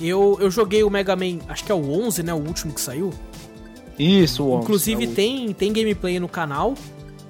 Eu, 0.00 0.38
eu 0.40 0.50
joguei 0.50 0.82
o 0.82 0.88
Mega 0.88 1.14
Man, 1.14 1.40
acho 1.46 1.62
que 1.62 1.70
é 1.70 1.74
o 1.74 1.90
11, 1.92 2.22
né? 2.22 2.32
O 2.32 2.38
último 2.38 2.72
que 2.72 2.80
saiu. 2.80 3.12
Isso, 3.98 4.44
o 4.44 4.52
11, 4.52 4.62
Inclusive 4.64 5.04
é 5.04 5.08
o- 5.08 5.14
tem, 5.14 5.52
tem 5.52 5.72
gameplay 5.74 6.18
no 6.18 6.28
canal. 6.28 6.72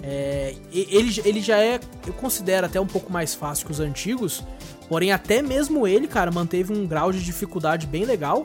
É, 0.00 0.54
ele, 0.72 1.20
ele 1.24 1.40
já 1.40 1.58
é, 1.58 1.80
eu 2.06 2.12
considero 2.12 2.66
até 2.66 2.80
um 2.80 2.86
pouco 2.86 3.12
mais 3.12 3.34
fácil 3.34 3.66
que 3.66 3.72
os 3.72 3.80
antigos. 3.80 4.44
Porém, 4.88 5.10
até 5.10 5.42
mesmo 5.42 5.84
ele, 5.84 6.06
cara, 6.06 6.30
manteve 6.30 6.72
um 6.72 6.86
grau 6.86 7.10
de 7.10 7.24
dificuldade 7.24 7.88
bem 7.88 8.04
legal. 8.04 8.44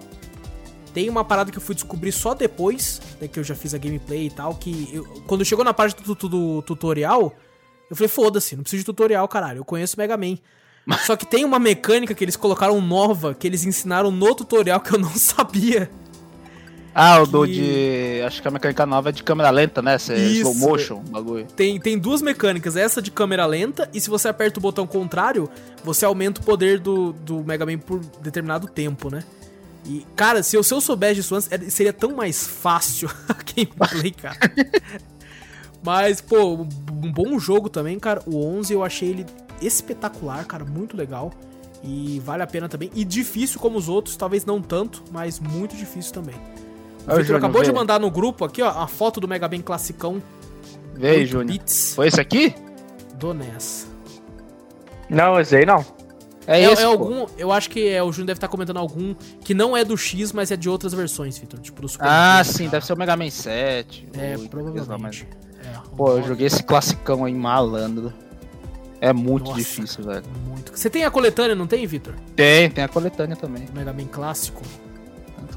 Tem 0.93 1.08
uma 1.10 1.23
parada 1.23 1.51
que 1.51 1.58
eu 1.58 1.62
fui 1.62 1.73
descobrir 1.75 2.12
só 2.12 2.34
depois, 2.34 3.01
né, 3.21 3.27
que 3.27 3.39
eu 3.39 3.43
já 3.43 3.56
fiz 3.56 3.73
a 3.73 3.77
gameplay 3.77 4.27
e 4.27 4.30
tal, 4.30 4.56
que 4.56 4.89
eu- 4.91 5.04
quando 5.27 5.45
chegou 5.45 5.63
na 5.63 5.73
parte 5.73 6.01
do, 6.04 6.13
do- 6.15 6.30
do 6.30 6.62
tutorial, 6.63 7.34
eu 7.89 7.95
falei, 7.95 8.10
foda-se, 8.10 8.56
não 8.56 8.63
preciso 8.63 8.82
de 8.82 8.86
tutorial, 8.86 9.27
caralho, 9.27 9.60
eu 9.60 9.65
conheço 9.65 9.95
Mega 9.97 10.17
Man. 10.17 10.38
Só 11.06 11.15
que 11.15 11.25
tem 11.25 11.45
uma 11.45 11.60
mecânica 11.60 12.13
que 12.13 12.23
eles 12.23 12.36
colocaram 12.36 12.82
nova, 12.82 13.34
que 13.34 13.45
eles 13.47 13.63
ensinaram 13.65 14.10
no 14.12 14.34
tutorial 14.36 14.80
que 14.80 14.93
eu 14.93 14.99
não 14.99 15.12
sabia. 15.15 15.89
Ah, 16.93 17.21
o 17.21 17.25
do 17.25 17.45
que- 17.45 17.54
de. 17.54 18.21
Acho 18.25 18.41
que 18.41 18.47
a 18.49 18.51
mecânica 18.51 18.86
nova 18.86 19.10
é 19.10 19.12
de 19.13 19.23
câmera 19.23 19.49
lenta, 19.49 19.82
né? 19.82 19.97
Cê, 19.97 20.13
Isso. 20.15 20.41
slow 20.51 20.56
motion, 20.56 20.99
bagulho. 21.04 21.45
Tem, 21.56 21.80
tem 21.80 21.97
duas 21.97 22.21
mecânicas, 22.21 22.75
essa 22.75 23.01
de 23.01 23.10
câmera 23.10 23.45
lenta, 23.45 23.89
e 23.93 24.01
se 24.01 24.10
você 24.10 24.27
aperta 24.27 24.60
o 24.60 24.62
botão 24.62 24.86
contrário, 24.86 25.49
você 25.86 26.04
aumenta 26.04 26.41
o 26.41 26.43
poder 26.43 26.80
do, 26.80 27.13
do 27.13 27.45
Mega 27.45 27.65
Man 27.65 27.77
por 27.77 27.99
determinado 28.21 28.67
tempo, 28.67 29.10
né? 29.10 29.23
E, 29.86 30.06
cara, 30.15 30.44
se 30.44 30.56
eu, 30.56 30.63
se 30.63 30.74
eu 30.74 30.80
soubesse 30.80 31.15
disso 31.15 31.36
antes, 31.36 31.50
seria 31.74 31.94
tão 31.94 32.15
mais 32.15 32.46
fácil 32.46 33.10
a 33.28 33.34
gameplay, 33.34 34.12
cara. 34.12 34.38
Mas, 35.84 36.22
pô, 36.22 36.54
um 36.54 37.12
bom 37.12 37.39
jogo 37.39 37.70
também, 37.70 38.00
cara. 38.00 38.22
O 38.28 38.46
11 38.46 38.74
eu 38.74 38.84
achei 38.84 39.10
ele 39.10 39.26
espetacular, 39.62 40.46
cara, 40.46 40.63
muito 40.63 40.96
legal. 40.96 41.32
E 41.84 42.22
vale 42.24 42.44
a 42.44 42.48
pena 42.48 42.70
também. 42.70 42.91
E 42.94 43.04
difícil 43.04 43.60
como 43.60 43.78
os 43.78 43.89
outros, 43.89 44.15
talvez 44.15 44.46
não 44.46 44.62
tanto, 44.62 45.04
mas 45.12 45.39
muito 45.39 45.76
difícil 45.76 46.13
também. 46.13 46.36
O 46.36 47.00
Victor 47.00 47.24
Júnior, 47.24 47.38
acabou 47.39 47.63
de 47.63 47.74
mandar 47.74 48.00
no 48.00 48.12
grupo 48.12 48.46
aqui, 48.46 48.62
ó, 48.62 48.70
a 48.70 48.88
foto 48.88 49.20
do 49.20 49.28
Mega 49.28 49.50
Man 49.50 49.62
classicão. 49.62 50.22
Vê 50.94 51.10
aí, 51.10 51.20
8 51.22 51.28
Júnior. 51.28 51.60
Foi 51.96 52.08
esse 52.08 52.22
aqui? 52.22 52.54
do 53.22 53.34
NES. 53.36 53.88
Não, 55.08 55.39
esse 55.39 55.56
aí 55.56 55.65
não. 55.65 55.86
É, 56.54 56.62
É, 56.64 56.72
esse. 56.72 56.82
é 56.82 56.86
algum. 56.86 57.26
Eu 57.38 57.52
acho 57.52 57.70
que 57.70 57.88
é, 57.88 58.02
o 58.04 58.12
Júnior 58.12 58.28
deve 58.28 58.38
estar 58.38 58.48
comentando 58.48 58.78
algum 58.78 59.14
que 59.44 59.54
não 59.54 59.76
é 59.78 59.84
do 59.86 59.96
X, 59.98 60.32
mas 60.34 60.52
é 60.52 60.58
de 60.58 60.70
outras 60.70 60.94
versões, 60.94 61.38
Vitor. 61.38 61.60
Tipo 61.60 61.82
do 61.82 61.88
Super 61.90 62.08
Ah, 62.08 62.38
Nintendo, 62.40 62.58
sim, 62.58 62.66
tá? 62.66 62.72
deve 62.72 62.86
ser 62.86 62.94
o 62.94 62.98
Mega 62.98 63.16
Man 63.16 63.30
7. 63.30 64.08
É, 64.18 64.38
oito, 64.38 64.50
provavelmente. 64.50 65.00
mas- 65.00 65.26
É, 65.66 65.80
Pô, 65.96 66.18
eu 66.18 66.24
joguei 66.24 66.48
esse 66.48 66.64
classicão 66.64 67.24
aí 67.26 67.34
malandro. 67.34 68.12
É 69.00 69.12
muito 69.14 69.46
Nossa, 69.46 69.58
difícil, 69.60 70.04
velho. 70.04 70.24
Muito. 70.48 70.72
Você 70.78 70.90
tem 70.90 71.04
a 71.06 71.10
coletânea, 71.12 71.56
não 71.56 71.66
tem, 71.68 71.86
Vitor? 71.88 72.14
Tem, 72.36 72.70
tem 72.70 72.84
a 72.84 72.88
coletânea 72.88 73.36
também. 73.36 73.66
O 73.72 73.76
Mega 73.76 73.92
Man 73.94 74.06
clássico. 74.06 74.62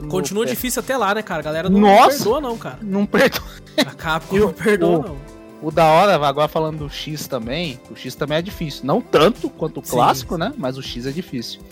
Continua 0.09 0.44
difícil 0.46 0.80
até 0.80 0.96
lá, 0.96 1.14
né, 1.14 1.22
cara? 1.22 1.40
A 1.40 1.44
galera 1.44 1.70
não, 1.70 1.78
Nossa! 1.80 2.02
não 2.02 2.09
perdoa, 2.16 2.40
não, 2.40 2.59
cara. 2.59 2.78
Não 2.83 3.07
perdoa. 3.07 3.42
A 3.78 3.85
Capcom 3.94 4.37
não 4.38 4.46
o- 4.48 4.52
perdoa, 4.52 4.98
o- 4.98 5.02
não. 5.02 5.16
O 5.64 5.70
da 5.70 5.87
hora, 5.87 6.14
agora 6.27 6.46
falando 6.46 6.81
do 6.81 6.90
X 6.90 7.27
também, 7.27 7.81
o 7.90 7.96
X 7.96 8.14
também 8.14 8.37
é 8.37 8.42
difícil. 8.42 8.85
Não 8.85 9.00
tanto 9.00 9.48
quanto 9.48 9.79
o 9.81 9.83
clássico, 9.83 10.35
sim. 10.35 10.40
né? 10.40 10.53
Mas 10.59 10.77
o 10.77 10.83
X 10.83 11.07
é 11.07 11.11
difícil. 11.11 11.62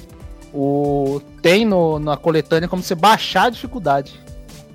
O... 0.53 1.21
Tem 1.43 1.67
no, 1.67 1.99
na 1.99 2.17
coletânea 2.17 2.69
como 2.69 2.83
você 2.83 2.95
baixar 2.95 3.45
a 3.45 3.51
dificuldade. 3.51 4.19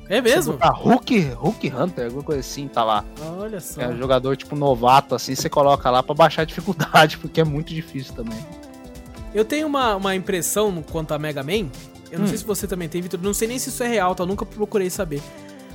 É 0.07 0.21
mesmo? 0.21 0.53
Botar 0.53 0.69
Hulk, 0.69 1.19
Hulk 1.35 1.73
Hunter, 1.75 2.05
alguma 2.05 2.23
coisa 2.23 2.41
assim, 2.41 2.67
tá 2.67 2.83
lá. 2.83 3.03
Olha 3.39 3.59
só. 3.59 3.81
É 3.81 3.87
um 3.87 3.97
jogador 3.97 4.37
tipo 4.37 4.55
novato, 4.55 5.15
assim, 5.15 5.33
você 5.33 5.49
coloca 5.49 5.89
lá 5.89 6.03
pra 6.03 6.13
baixar 6.13 6.43
a 6.43 6.45
dificuldade, 6.45 7.17
porque 7.19 7.41
é 7.41 7.43
muito 7.43 7.73
difícil 7.73 8.13
também. 8.13 8.37
Eu 9.33 9.43
tenho 9.43 9.65
uma, 9.65 9.95
uma 9.95 10.15
impressão 10.15 10.83
quanto 10.91 11.13
a 11.15 11.19
Mega 11.19 11.41
Man. 11.43 11.69
Eu 12.11 12.19
não 12.19 12.25
Hum. 12.25 12.29
sei 12.29 12.37
se 12.37 12.45
você 12.45 12.67
também 12.67 12.87
tem, 12.87 13.01
Vitor. 13.01 13.19
Não 13.21 13.33
sei 13.33 13.47
nem 13.47 13.57
se 13.57 13.69
isso 13.69 13.81
é 13.83 13.87
real, 13.87 14.13
tá? 14.13 14.23
Eu 14.23 14.27
nunca 14.27 14.45
procurei 14.45 14.89
saber. 14.91 15.21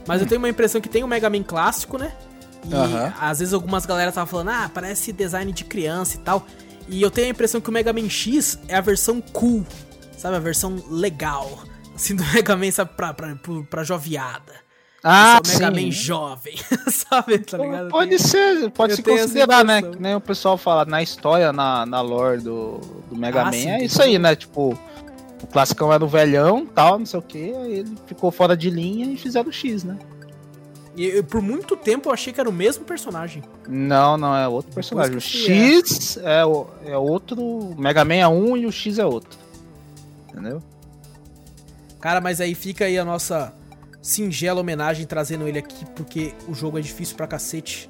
Mas 0.06 0.20
Hum. 0.20 0.24
eu 0.24 0.28
tenho 0.28 0.40
uma 0.40 0.48
impressão 0.48 0.80
que 0.80 0.88
tem 0.88 1.04
o 1.04 1.08
Mega 1.08 1.28
Man 1.28 1.42
clássico, 1.42 1.98
né? 1.98 2.12
E 2.68 2.74
Aham. 2.74 3.12
às 3.20 3.38
vezes 3.40 3.52
algumas 3.54 3.84
galera 3.86 4.10
estavam 4.10 4.28
falando, 4.30 4.50
ah, 4.50 4.70
parece 4.72 5.12
design 5.12 5.50
de 5.52 5.64
criança 5.64 6.16
e 6.16 6.20
tal. 6.20 6.46
E 6.88 7.00
eu 7.02 7.10
tenho 7.10 7.28
a 7.28 7.30
impressão 7.30 7.60
que 7.60 7.68
o 7.68 7.72
Mega 7.72 7.92
Man 7.92 8.08
X 8.08 8.58
é 8.68 8.76
a 8.76 8.80
versão 8.80 9.20
cool, 9.20 9.64
sabe? 10.16 10.36
A 10.36 10.40
versão 10.40 10.82
legal. 10.90 11.60
Assim, 11.94 12.14
do 12.16 12.24
Mega 12.32 12.56
Man, 12.56 12.70
sabe? 12.70 12.90
Pra, 12.96 13.12
pra, 13.14 13.34
pra, 13.36 13.62
pra 13.68 13.84
joviada. 13.84 14.52
Ah, 15.04 15.36
é 15.36 15.40
o 15.40 15.48
Mega 15.60 15.74
sim. 15.80 15.84
Man 15.86 15.90
jovem, 15.90 16.54
sabe? 16.88 17.38
Tá 17.38 17.58
ligado? 17.58 17.88
Pode 17.88 18.18
ser, 18.20 18.70
pode 18.70 18.92
eu 18.92 18.96
se 18.96 19.02
considerar, 19.02 19.64
né? 19.64 19.82
Que 19.82 20.00
nem 20.00 20.14
o 20.14 20.20
pessoal 20.20 20.56
fala 20.56 20.84
na 20.84 21.02
história, 21.02 21.52
na, 21.52 21.84
na 21.84 22.00
lore 22.00 22.40
do, 22.40 22.78
do 23.10 23.16
Mega 23.16 23.42
Ah, 23.42 23.44
Man. 23.46 23.52
sim, 23.52 23.68
é 23.70 23.84
isso 23.84 24.00
aí, 24.00 24.16
né? 24.18 24.36
Tipo, 24.36 24.78
o 25.42 25.46
classicão 25.48 25.92
era 25.92 26.04
o 26.04 26.08
velhão 26.08 26.64
tal, 26.66 27.00
não 27.00 27.06
sei 27.06 27.18
o 27.18 27.22
que, 27.22 27.52
aí 27.52 27.78
ele 27.80 27.96
ficou 28.06 28.30
fora 28.30 28.56
de 28.56 28.70
linha 28.70 29.06
e 29.12 29.16
fizeram 29.16 29.48
o 29.50 29.52
X, 29.52 29.82
né? 29.82 29.98
E 30.96 31.06
eu- 31.06 31.24
por 31.24 31.40
muito 31.40 31.74
tempo 31.76 32.08
eu 32.08 32.12
achei 32.12 32.32
que 32.32 32.40
era 32.40 32.48
o 32.48 32.52
mesmo 32.52 32.84
personagem. 32.84 33.42
Não, 33.68 34.16
não, 34.18 34.36
é 34.36 34.46
outro 34.46 34.72
personagem. 34.72 35.16
O 35.16 35.20
X 35.20 36.18
é, 36.22 36.44
o- 36.44 36.66
é 36.84 36.96
outro, 36.96 37.40
o 37.42 37.74
Mega 37.80 38.04
Man 38.04 38.14
é 38.16 38.28
um 38.28 38.56
e 38.56 38.66
o 38.66 38.72
X 38.72 38.98
é 38.98 39.06
outro. 39.06 39.38
Entendeu? 40.28 40.62
Cara, 42.00 42.20
mas 42.20 42.40
aí 42.40 42.54
fica 42.54 42.84
aí 42.84 42.98
a 42.98 43.04
nossa 43.04 43.52
singela 44.02 44.60
homenagem 44.60 45.06
trazendo 45.06 45.46
ele 45.48 45.58
aqui, 45.58 45.84
porque 45.94 46.34
o 46.48 46.54
jogo 46.54 46.78
é 46.78 46.82
difícil 46.82 47.16
pra 47.16 47.26
cacete. 47.26 47.88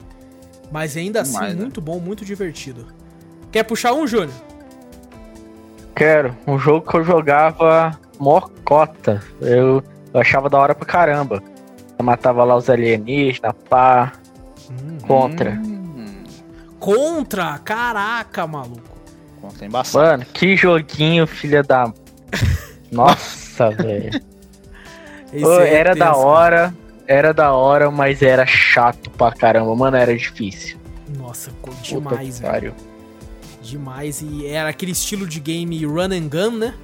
Mas 0.70 0.96
ainda 0.96 1.22
assim, 1.22 1.32
Demais, 1.32 1.54
né? 1.54 1.60
muito 1.62 1.80
bom, 1.80 1.98
muito 1.98 2.24
divertido. 2.24 2.86
Quer 3.50 3.62
puxar 3.64 3.92
um, 3.94 4.06
Júnior? 4.06 4.30
Quero. 5.94 6.36
Um 6.46 6.58
jogo 6.58 6.88
que 6.90 6.96
eu 6.96 7.04
jogava 7.04 7.98
mocota. 8.18 9.22
Eu, 9.40 9.82
eu 10.14 10.20
achava 10.20 10.48
da 10.48 10.58
hora 10.58 10.74
pra 10.74 10.86
caramba. 10.86 11.42
Matava 12.02 12.44
lá 12.44 12.56
os 12.56 12.68
alienígenas, 12.68 13.54
pá. 13.68 14.12
Contra. 15.06 15.52
Hum, 15.52 16.24
Contra! 16.78 17.58
Caraca, 17.58 18.46
maluco. 18.46 18.82
contra 19.40 19.66
embaçado. 19.66 20.04
Mano, 20.06 20.26
que 20.32 20.56
joguinho, 20.56 21.26
filha 21.26 21.62
da. 21.62 21.92
Nossa, 22.90 23.70
velho. 23.70 24.20
É 25.32 25.74
Era 25.74 25.94
da 25.94 26.14
hora. 26.14 26.74
Era 27.06 27.32
da 27.34 27.52
hora, 27.52 27.90
mas 27.90 28.22
era 28.22 28.46
chato 28.46 29.10
pra 29.10 29.32
caramba. 29.32 29.74
Mano, 29.74 29.96
era 29.96 30.16
difícil. 30.16 30.78
cara. 30.78 31.18
Nossa, 31.18 31.50
demais, 31.82 32.38
velho. 32.40 32.74
Demais. 33.62 34.22
E 34.22 34.46
era 34.46 34.68
aquele 34.68 34.92
estilo 34.92 35.26
de 35.26 35.40
game 35.40 35.84
run 35.84 36.12
and 36.12 36.28
gun, 36.28 36.58
né? 36.58 36.74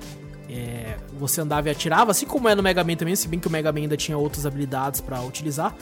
É, 0.49 0.96
você 1.18 1.40
andava 1.40 1.68
e 1.68 1.70
atirava, 1.70 2.11
assim 2.11 2.26
como 2.26 2.49
é 2.49 2.55
no 2.55 2.62
Mega 2.62 2.82
Man 2.82 2.96
também, 2.96 3.14
se 3.14 3.28
bem 3.28 3.38
que 3.38 3.46
o 3.46 3.51
Mega 3.51 3.70
Man 3.70 3.80
ainda 3.80 3.96
tinha 3.96 4.16
outras 4.16 4.46
habilidades 4.46 5.01
pra 5.01 5.20
utilizar. 5.20 5.74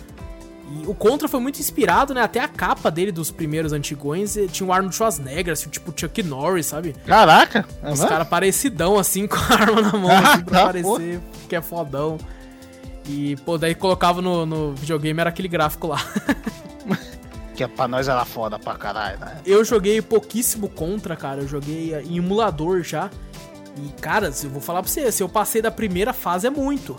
E 0.68 0.86
o 0.88 0.94
Contra 0.94 1.28
foi 1.28 1.38
muito 1.38 1.60
inspirado, 1.60 2.12
né? 2.12 2.20
Até 2.22 2.40
a 2.40 2.48
capa 2.48 2.90
dele 2.90 3.12
dos 3.12 3.30
primeiros 3.30 3.72
antigões 3.72 4.36
eh, 4.36 4.48
tinha 4.48 4.68
o 4.68 4.72
Arnold 4.72 4.96
Schwarzenegger, 4.96 5.52
assim, 5.52 5.70
tipo 5.70 5.92
Chuck 5.96 6.20
Norris, 6.24 6.66
sabe? 6.66 6.92
Caraca! 7.06 7.64
é 7.80 7.92
Os 7.92 8.04
caras 8.04 8.26
parecidão, 8.26 8.98
assim, 8.98 9.26
com 9.28 9.36
a 9.36 9.54
arma 9.54 9.80
na 9.80 9.92
mão, 9.92 10.10
Ah, 10.10 10.32
assim, 10.32 10.44
pra 10.44 10.58
tá, 10.58 10.66
parecer 10.66 11.20
que 11.48 11.54
é 11.54 11.62
fodão. 11.62 12.18
E, 13.08 13.36
pô, 13.44 13.56
daí 13.56 13.76
colocava 13.76 14.20
no, 14.20 14.44
no 14.44 14.74
videogame, 14.74 15.20
era 15.20 15.30
aquele 15.30 15.46
gráfico 15.46 15.86
lá. 15.86 16.04
Que 17.56 17.64
é 17.64 17.68
pra 17.68 17.88
nós 17.88 18.06
era 18.06 18.22
foda 18.26 18.58
pra 18.58 18.74
caralho, 18.74 19.18
né? 19.18 19.38
Eu 19.46 19.64
joguei 19.64 20.02
pouquíssimo 20.02 20.68
Contra, 20.68 21.16
cara. 21.16 21.40
Eu 21.40 21.48
joguei 21.48 21.94
eh, 21.94 22.02
em 22.02 22.18
emulador 22.18 22.82
já. 22.82 23.08
E, 23.76 24.00
cara, 24.00 24.30
eu 24.42 24.50
vou 24.50 24.60
falar 24.60 24.82
pra 24.82 24.90
você, 24.90 25.10
se 25.12 25.22
eu 25.22 25.28
passei 25.28 25.60
da 25.60 25.70
primeira 25.70 26.12
fase 26.12 26.46
é 26.46 26.50
muito. 26.50 26.96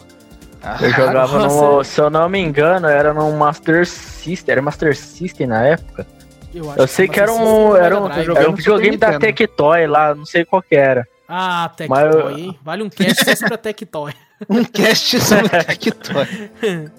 Eu 0.81 0.89
jogava 0.91 1.39
no. 1.47 1.83
Se 1.83 1.99
eu 2.01 2.09
não 2.09 2.27
me 2.27 2.39
engano, 2.39 2.87
era 2.87 3.13
no 3.13 3.31
Master 3.33 3.85
System. 3.87 4.51
Era 4.53 4.61
Master 4.61 4.95
System 4.95 5.47
na 5.47 5.65
época. 5.65 6.05
Eu, 6.53 6.69
acho 6.71 6.79
Eu 6.79 6.87
sei 6.87 7.07
que 7.07 7.19
era 7.19 7.31
um. 7.31 7.71
System 7.71 7.85
Era 7.85 7.99
um, 7.99 8.07
Drive. 8.07 8.25
joguei 8.25 8.41
era 8.41 8.51
um 8.51 8.55
videogame 8.55 8.97
da. 8.97 9.19
Tectoy 9.19 9.87
lá, 9.87 10.15
não 10.15 10.25
sei 10.25 10.43
qual 10.45 10.61
que 10.61 10.75
era. 10.75 11.07
Ah, 11.27 11.69
eu- 11.71 11.75
Tectoy, 11.75 12.33
hein? 12.41 12.59
Vale 12.63 12.83
um 12.83 12.89
cast 12.89 13.25
só 13.25 13.35
sobre 13.35 13.53
a 13.53 13.57
Tectoy. 13.57 14.13
Um 14.49 14.63
cast 14.63 15.19
sobre 15.19 15.49
Tectoy. 15.63 16.51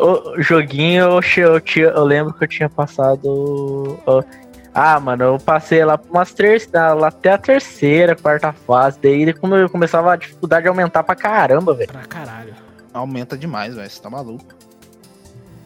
O 0.00 0.40
joguinho 0.40 1.04
eu, 1.04 1.20
eu, 1.44 1.60
tinha, 1.60 1.86
eu 1.86 2.04
lembro 2.04 2.32
que 2.32 2.44
eu 2.44 2.48
tinha 2.48 2.68
passado. 2.70 3.98
ó, 4.06 4.22
ah, 4.74 5.00
mano, 5.00 5.24
eu 5.24 5.38
passei 5.38 5.84
lá 5.84 6.00
umas 6.10 6.32
ter, 6.32 6.68
lá 6.72 7.08
até 7.08 7.32
a 7.32 7.38
terceira, 7.38 8.14
quarta 8.14 8.52
fase. 8.52 8.98
Daí 9.02 9.32
como 9.32 9.54
eu 9.54 9.68
começava 9.68 10.12
a 10.12 10.16
dificuldade 10.16 10.66
a 10.66 10.70
aumentar 10.70 11.02
pra 11.02 11.14
caramba, 11.14 11.74
velho. 11.74 11.90
Pra 11.90 12.04
caralho. 12.04 12.54
Aumenta 12.92 13.36
demais, 13.36 13.74
velho. 13.74 13.90
Você 13.90 14.00
tá 14.00 14.10
maluco. 14.10 14.54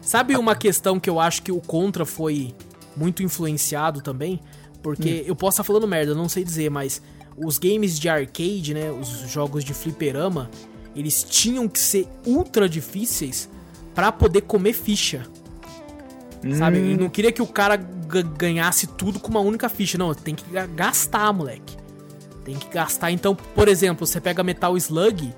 Sabe 0.01 0.35
uma 0.35 0.55
questão 0.55 0.99
que 0.99 1.09
eu 1.09 1.19
acho 1.19 1.41
que 1.41 1.51
o 1.51 1.61
Contra 1.61 2.05
foi 2.05 2.53
muito 2.95 3.23
influenciado 3.23 4.01
também? 4.01 4.39
Porque 4.81 5.23
eu 5.25 5.35
posso 5.35 5.55
estar 5.55 5.63
falando 5.63 5.87
merda, 5.87 6.11
eu 6.11 6.15
não 6.15 6.27
sei 6.27 6.43
dizer, 6.43 6.69
mas 6.69 7.01
os 7.37 7.57
games 7.57 7.97
de 7.97 8.09
arcade, 8.09 8.73
né, 8.73 8.91
os 8.91 9.07
jogos 9.31 9.63
de 9.63 9.73
fliperama, 9.73 10.49
eles 10.93 11.23
tinham 11.23 11.69
que 11.69 11.79
ser 11.79 12.07
ultra 12.25 12.67
difíceis 12.67 13.49
pra 13.95 14.11
poder 14.11 14.41
comer 14.41 14.73
ficha. 14.73 15.23
Sabe? 16.57 16.77
Hum. 16.79 16.91
Eu 16.91 16.97
não 16.97 17.09
queria 17.09 17.31
que 17.31 17.41
o 17.41 17.47
cara 17.47 17.75
ga- 17.77 18.21
ganhasse 18.21 18.87
tudo 18.87 19.19
com 19.19 19.29
uma 19.29 19.39
única 19.39 19.69
ficha. 19.69 19.97
Não, 19.97 20.13
tem 20.13 20.35
que 20.35 20.43
ga- 20.51 20.65
gastar, 20.67 21.31
moleque. 21.31 21.77
Tem 22.43 22.55
que 22.55 22.67
gastar. 22.69 23.11
Então, 23.11 23.33
por 23.35 23.67
exemplo, 23.67 24.05
você 24.05 24.19
pega 24.19 24.43
Metal 24.43 24.75
Slug, 24.77 25.33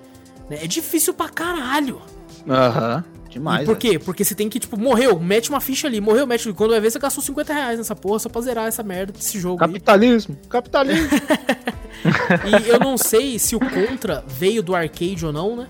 né, 0.49 0.60
é 0.64 0.68
difícil 0.68 1.14
pra 1.14 1.30
caralho. 1.30 2.01
Aham. 2.49 3.03
Demais. 3.30 3.64
E 3.64 3.66
por 3.66 3.78
velho. 3.78 3.91
quê? 3.93 3.99
Porque 3.99 4.24
você 4.24 4.34
tem 4.34 4.47
que, 4.47 4.60
tipo, 4.60 4.80
morreu, 4.80 5.20
mete 5.20 5.49
uma 5.49 5.60
ficha 5.60 5.88
ali, 5.88 5.99
morreu, 5.99 6.26
mete. 6.26 6.51
Quando 6.53 6.72
vai 6.72 6.80
ver, 6.80 6.89
você 6.89 6.97
gastou 6.97 7.22
50 7.22 7.53
reais 7.53 7.78
nessa 7.78 7.93
porra 7.95 8.18
só 8.18 8.30
pra 8.30 8.39
zerar 8.41 8.66
essa 8.68 8.82
merda 8.82 9.12
desse 9.12 9.38
jogo 9.39 9.62
aí. 9.62 9.68
Capitalismo. 9.74 10.38
Capitalismo. 10.49 11.10
E 12.66 12.70
eu 12.70 12.80
não 12.80 12.97
sei 12.97 13.39
se 13.39 13.56
o 13.56 13.60
Contra 13.60 14.24
veio 14.28 14.62
do 14.62 14.76
arcade 14.76 15.26
ou 15.26 15.32
não, 15.34 15.56
né? 15.56 15.68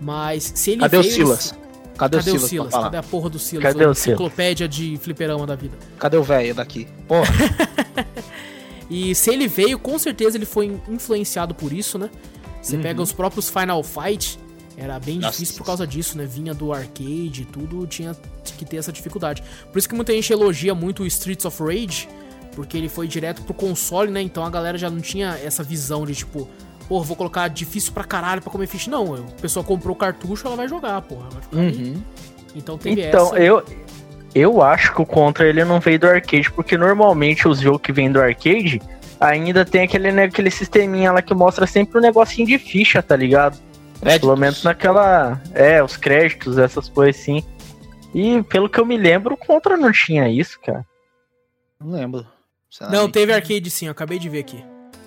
Mas 0.00 0.52
se 0.54 0.72
ele 0.72 0.80
Cadê 0.80 0.96
o 0.98 1.02
veio. 1.02 1.12
Silas? 1.14 1.54
Cadê, 1.96 2.16
Cadê 2.18 2.30
o 2.30 2.34
o 2.34 2.38
Silas, 2.38 2.48
Silas? 2.50 2.68
pra 2.68 2.78
falar? 2.78 2.84
Cadê 2.90 2.96
a 2.96 3.02
porra 3.02 3.30
do 3.30 3.38
Silas? 3.38 3.62
Cadê 3.62 3.84
a 3.84 3.88
o 3.90 3.94
Silas? 3.94 4.06
enciclopédia 4.08 4.68
de 4.68 4.96
fliperama 4.98 5.46
da 5.46 5.54
vida. 5.54 5.76
Cadê 5.98 6.16
o 6.16 6.22
velho 6.22 6.54
daqui? 6.54 6.86
Porra. 7.06 7.32
E 8.90 9.14
se 9.14 9.30
ele 9.30 9.48
veio, 9.48 9.78
com 9.78 9.98
certeza 9.98 10.36
ele 10.36 10.44
foi 10.44 10.78
influenciado 10.88 11.54
por 11.54 11.72
isso, 11.72 11.98
né? 11.98 12.10
Você 12.60 12.76
pega 12.76 13.00
os 13.00 13.12
próprios 13.12 13.48
Final 13.48 13.82
Fight, 13.82 14.38
era 14.76 14.98
bem 14.98 15.18
Nossa. 15.18 15.32
difícil 15.32 15.56
por 15.56 15.64
causa 15.64 15.86
disso, 15.86 16.18
né? 16.18 16.26
Vinha 16.26 16.52
do 16.52 16.72
arcade 16.72 17.42
e 17.42 17.44
tudo, 17.46 17.86
tinha 17.86 18.14
que 18.58 18.64
ter 18.64 18.76
essa 18.76 18.92
dificuldade. 18.92 19.42
Por 19.72 19.78
isso 19.78 19.88
que 19.88 19.94
muita 19.94 20.12
gente 20.12 20.30
elogia 20.32 20.74
muito 20.74 21.02
o 21.02 21.06
Streets 21.06 21.44
of 21.46 21.62
Rage, 21.62 22.08
porque 22.54 22.76
ele 22.76 22.88
foi 22.88 23.08
direto 23.08 23.42
pro 23.42 23.54
console, 23.54 24.10
né? 24.10 24.20
Então 24.20 24.44
a 24.44 24.50
galera 24.50 24.76
já 24.76 24.90
não 24.90 25.00
tinha 25.00 25.30
essa 25.42 25.62
visão 25.62 26.04
de 26.04 26.14
tipo, 26.14 26.48
porra, 26.88 27.04
vou 27.04 27.16
colocar 27.16 27.48
difícil 27.48 27.92
pra 27.92 28.04
caralho 28.04 28.40
pra 28.42 28.50
comer 28.50 28.66
ficha. 28.66 28.90
Não, 28.90 29.14
a 29.14 29.40
pessoa 29.40 29.64
comprou 29.64 29.94
o 29.94 29.98
cartucho, 29.98 30.46
ela 30.46 30.56
vai 30.56 30.68
jogar, 30.68 31.00
porra. 31.02 31.28
Vai. 31.52 31.64
Uhum. 31.64 32.02
Então 32.54 32.78
teve 32.78 33.02
Então, 33.06 33.26
essa. 33.28 33.38
eu, 33.38 33.64
eu 34.34 34.62
acho 34.62 34.94
que 34.94 35.02
o 35.02 35.06
Contra 35.06 35.46
ele 35.48 35.64
não 35.64 35.80
veio 35.80 35.98
do 35.98 36.06
arcade, 36.06 36.50
porque 36.50 36.76
normalmente 36.76 37.48
os 37.48 37.60
jogos 37.60 37.82
que 37.82 37.92
vêm 37.92 38.10
do 38.10 38.20
arcade 38.20 38.80
ainda 39.20 39.64
tem 39.64 39.82
aquele, 39.82 40.12
né, 40.12 40.24
aquele 40.24 40.50
sisteminha 40.50 41.12
lá 41.12 41.22
que 41.22 41.34
mostra 41.34 41.66
sempre 41.66 41.98
um 41.98 42.02
negocinho 42.02 42.46
de 42.46 42.58
ficha, 42.58 43.02
tá 43.02 43.16
ligado? 43.16 43.58
Pelo 44.20 44.36
menos 44.36 44.62
naquela. 44.62 45.40
É, 45.54 45.82
os 45.82 45.96
créditos, 45.96 46.58
essas 46.58 46.88
coisas 46.90 47.20
assim. 47.20 47.42
E 48.14 48.42
pelo 48.44 48.68
que 48.68 48.78
eu 48.78 48.84
me 48.84 48.96
lembro, 48.98 49.34
o 49.34 49.36
Contra 49.36 49.76
não 49.76 49.90
tinha 49.90 50.28
isso, 50.28 50.60
cara. 50.60 50.84
Não 51.80 51.90
lembro. 51.90 52.26
Não, 52.90 53.08
teve 53.10 53.32
arcade 53.32 53.70
sim, 53.70 53.86
eu 53.86 53.92
acabei 53.92 54.18
de 54.18 54.28
ver 54.28 54.40
aqui. 54.40 54.64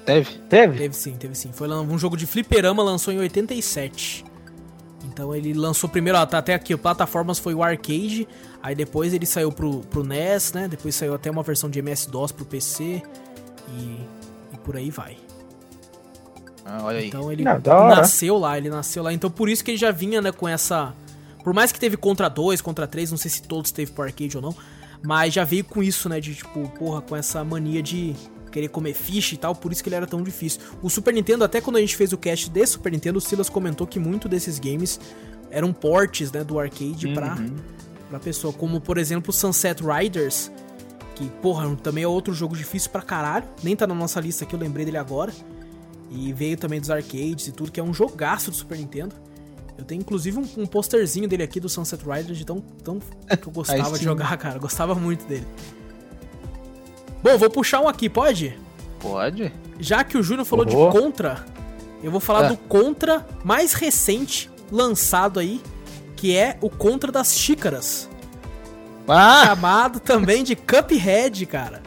Teve? 0.07 0.31
Teve? 0.49 0.77
Teve 0.77 0.95
sim, 0.95 1.11
teve 1.17 1.35
sim. 1.35 1.51
Foi 1.51 1.67
um 1.69 1.99
jogo 1.99 2.15
de 2.15 2.25
fliperama, 2.25 2.81
lançou 2.81 3.13
em 3.13 3.19
87. 3.19 4.23
Então 5.03 5.35
ele 5.35 5.53
lançou 5.53 5.89
primeiro, 5.89 6.17
ó, 6.17 6.25
tá 6.25 6.37
até 6.37 6.53
aqui, 6.53 6.73
o 6.73 6.77
plataformas 6.77 7.37
foi 7.39 7.53
o 7.53 7.61
arcade, 7.61 8.25
aí 8.63 8.73
depois 8.73 9.13
ele 9.13 9.25
saiu 9.25 9.51
pro, 9.51 9.81
pro 9.81 10.05
NES, 10.05 10.53
né? 10.53 10.67
Depois 10.69 10.95
saiu 10.95 11.13
até 11.13 11.29
uma 11.29 11.43
versão 11.43 11.69
de 11.69 11.79
MS-DOS 11.79 12.31
pro 12.31 12.45
PC 12.45 13.01
e, 13.67 13.81
e 14.53 14.57
por 14.63 14.77
aí 14.77 14.89
vai. 14.89 15.17
Ah, 16.63 16.79
olha 16.83 16.99
aí. 16.99 17.07
Então, 17.09 17.29
ele 17.29 17.43
Não, 17.43 17.87
nasceu 17.89 18.37
lá, 18.37 18.57
ele 18.57 18.69
nasceu 18.69 19.03
lá. 19.03 19.11
Então 19.11 19.29
por 19.29 19.49
isso 19.49 19.61
que 19.61 19.71
ele 19.71 19.77
já 19.77 19.91
vinha, 19.91 20.21
né, 20.21 20.31
com 20.31 20.47
essa. 20.47 20.93
Por 21.43 21.53
mais 21.53 21.73
que 21.73 21.79
teve 21.79 21.97
contra 21.97 22.29
2, 22.29 22.61
contra 22.61 22.87
3, 22.87 23.11
não 23.11 23.17
sei 23.17 23.29
se 23.29 23.41
todos 23.41 23.71
teve 23.71 23.91
pro 23.91 24.05
arcade 24.05 24.37
ou 24.37 24.41
não. 24.41 24.55
Mas 25.03 25.33
já 25.33 25.43
veio 25.43 25.65
com 25.65 25.83
isso, 25.83 26.07
né? 26.07 26.21
De 26.21 26.33
tipo, 26.33 26.65
porra, 26.79 27.01
com 27.01 27.13
essa 27.13 27.43
mania 27.43 27.83
de 27.83 28.15
querer 28.57 28.69
comer 28.69 28.93
ficha 28.95 29.35
e 29.35 29.37
tal, 29.37 29.53
por 29.53 29.71
isso 29.71 29.83
que 29.83 29.89
ele 29.89 29.95
era 29.95 30.07
tão 30.07 30.23
difícil. 30.23 30.59
O 30.81 30.89
Super 30.89 31.13
Nintendo, 31.13 31.43
até 31.43 31.61
quando 31.61 31.75
a 31.75 31.79
gente 31.79 31.95
fez 31.95 32.11
o 32.11 32.17
cast 32.17 32.49
de 32.49 32.65
Super 32.65 32.91
Nintendo, 32.91 33.19
o 33.19 33.21
Silas 33.21 33.49
comentou 33.49 33.85
que 33.85 33.99
muito 33.99 34.27
desses 34.27 34.57
games 34.57 34.99
eram 35.51 35.71
portes, 35.71 36.31
né, 36.31 36.43
do 36.43 36.59
arcade 36.59 37.07
pra, 37.13 37.35
Uhum. 37.35 37.55
pra 38.09 38.19
pessoa. 38.19 38.51
Como, 38.51 38.81
por 38.81 38.97
exemplo, 38.97 39.31
Sunset 39.31 39.81
Riders, 39.83 40.51
que, 41.15 41.29
porra, 41.41 41.75
também 41.77 42.03
é 42.03 42.07
outro 42.07 42.33
jogo 42.33 42.55
difícil 42.57 42.89
pra 42.89 43.01
caralho. 43.03 43.45
Nem 43.63 43.75
tá 43.75 43.85
na 43.85 43.93
nossa 43.93 44.19
lista 44.19 44.43
aqui, 44.43 44.55
eu 44.55 44.59
lembrei 44.59 44.85
dele 44.85 44.97
agora. 44.97 45.31
E 46.09 46.33
veio 46.33 46.57
também 46.57 46.79
dos 46.79 46.89
arcades 46.89 47.47
e 47.47 47.51
tudo, 47.51 47.71
que 47.71 47.79
é 47.79 47.83
um 47.83 47.93
jogaço 47.93 48.49
do 48.49 48.57
Super 48.57 48.77
Nintendo. 48.77 49.15
Eu 49.77 49.83
tenho 49.85 49.99
inclusive 50.01 50.39
um, 50.39 50.47
um 50.63 50.65
posterzinho 50.65 51.27
dele 51.27 51.43
aqui 51.43 51.59
do 51.59 51.69
Sunset 51.69 52.03
Riders 52.03 52.37
de 52.39 52.45
tão, 52.45 52.59
tão 52.59 52.97
que 53.39 53.47
eu 53.47 53.53
gostava 53.53 53.97
de 53.99 54.03
jogar, 54.03 54.35
cara. 54.37 54.55
Eu 54.55 54.61
Gostava 54.61 54.95
muito 54.95 55.25
dele. 55.27 55.45
Bom, 57.21 57.37
vou 57.37 57.49
puxar 57.49 57.81
um 57.81 57.87
aqui, 57.87 58.09
pode? 58.09 58.57
Pode? 58.99 59.51
Já 59.79 60.03
que 60.03 60.17
o 60.17 60.23
Júnior 60.23 60.45
falou 60.45 60.65
de 60.65 60.75
Contra, 60.75 61.45
eu 62.03 62.11
vou 62.11 62.19
falar 62.19 62.45
É. 62.45 62.49
do 62.49 62.57
Contra 62.57 63.25
mais 63.43 63.73
recente 63.73 64.49
lançado 64.71 65.39
aí, 65.39 65.61
que 66.15 66.35
é 66.35 66.57
o 66.61 66.69
Contra 66.69 67.11
das 67.11 67.35
Xícaras. 67.35 68.09
Ah! 69.07 69.43
Chamado 69.45 69.99
também 69.99 70.43
de 70.43 70.55
Cuphead, 70.55 71.45
cara. 71.45 71.81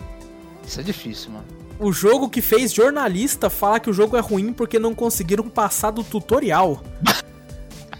Isso 0.66 0.80
é 0.80 0.82
difícil, 0.82 1.30
mano. 1.32 1.44
O 1.78 1.92
jogo 1.92 2.28
que 2.28 2.40
fez 2.42 2.72
jornalista 2.72 3.48
falar 3.50 3.80
que 3.80 3.88
o 3.90 3.92
jogo 3.92 4.16
é 4.16 4.20
ruim 4.20 4.52
porque 4.52 4.78
não 4.78 4.94
conseguiram 4.94 5.48
passar 5.48 5.90
do 5.90 6.04
tutorial. 6.04 6.82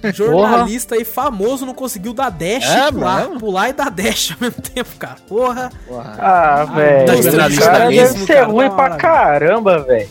Jornalista 0.15 0.95
aí 0.95 1.05
famoso 1.05 1.67
não 1.67 1.75
conseguiu 1.75 2.13
dar 2.13 2.31
dash 2.31 2.65
É 2.67 2.89
e 2.89 2.93
pular, 2.93 3.21
mesmo? 3.21 3.41
pular 3.41 3.69
e 3.69 3.73
dar 3.73 3.91
dash 3.91 4.33
ao 4.33 4.39
mesmo 4.41 4.63
tempo, 4.63 4.91
cara. 4.99 5.17
Porra. 5.29 5.71
Porra. 5.87 6.17
Ah, 6.19 6.65
velho. 6.65 7.21
de 7.21 7.29
cara 7.29 7.49
jornalismo, 7.51 8.15
deve 8.15 8.27
ser 8.27 8.35
cara, 8.35 8.47
ruim 8.47 8.69
da 8.69 8.75
pra 8.75 8.97
caramba, 8.97 9.79
velho. 9.85 10.09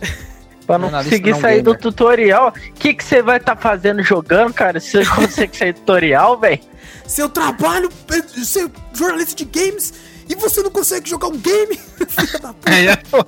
Pra 0.66 0.78
não 0.78 0.84
Jornalista 0.86 1.10
conseguir 1.10 1.30
não 1.32 1.40
sair 1.42 1.60
do 1.60 1.70
gamer. 1.72 1.80
tutorial. 1.80 2.48
O 2.48 2.72
que 2.72 2.94
que 2.94 3.04
você 3.04 3.20
vai 3.20 3.36
estar 3.36 3.54
fazendo 3.54 4.02
jogando, 4.02 4.54
cara? 4.54 4.80
Se 4.80 4.92
você 4.92 5.04
consegue 5.14 5.56
sair 5.56 5.72
do 5.74 5.80
tutorial, 5.80 6.38
velho? 6.40 6.60
Seu 7.06 7.28
trabalho 7.28 7.90
é 8.10 8.22
ser 8.42 8.70
jornalista 8.94 9.34
de 9.34 9.44
games 9.44 9.92
e 10.26 10.34
você 10.34 10.62
não 10.62 10.70
consegue 10.70 11.06
jogar 11.10 11.28
um 11.28 11.36
game? 11.36 11.76
Filha 11.76 12.38
da 12.40 12.54
puta. 12.54 12.70
É, 12.72 12.96
pô. 12.96 13.26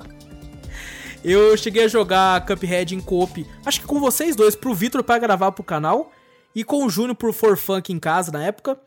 Eu 1.23 1.57
cheguei 1.57 1.85
a 1.85 1.87
jogar 1.87 2.45
Cuphead 2.45 2.95
em 2.95 3.01
coop, 3.01 3.45
acho 3.65 3.81
que 3.81 3.87
com 3.87 3.99
vocês 3.99 4.35
dois, 4.35 4.55
pro 4.55 4.73
Vitor 4.73 5.03
pra 5.03 5.17
gravar 5.17 5.51
pro 5.51 5.63
canal, 5.63 6.11
e 6.55 6.63
com 6.63 6.85
o 6.85 6.89
Júnior 6.89 7.15
por 7.15 7.33
For 7.33 7.57
Fun 7.57 7.75
aqui 7.75 7.93
em 7.93 7.99
casa 7.99 8.31
na 8.31 8.43
época. 8.43 8.79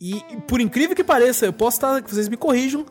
E 0.00 0.22
por 0.48 0.60
incrível 0.60 0.96
que 0.96 1.04
pareça, 1.04 1.46
eu 1.46 1.52
posso 1.52 1.76
estar, 1.76 2.02
vocês 2.02 2.28
me 2.28 2.36
corrijam 2.36 2.86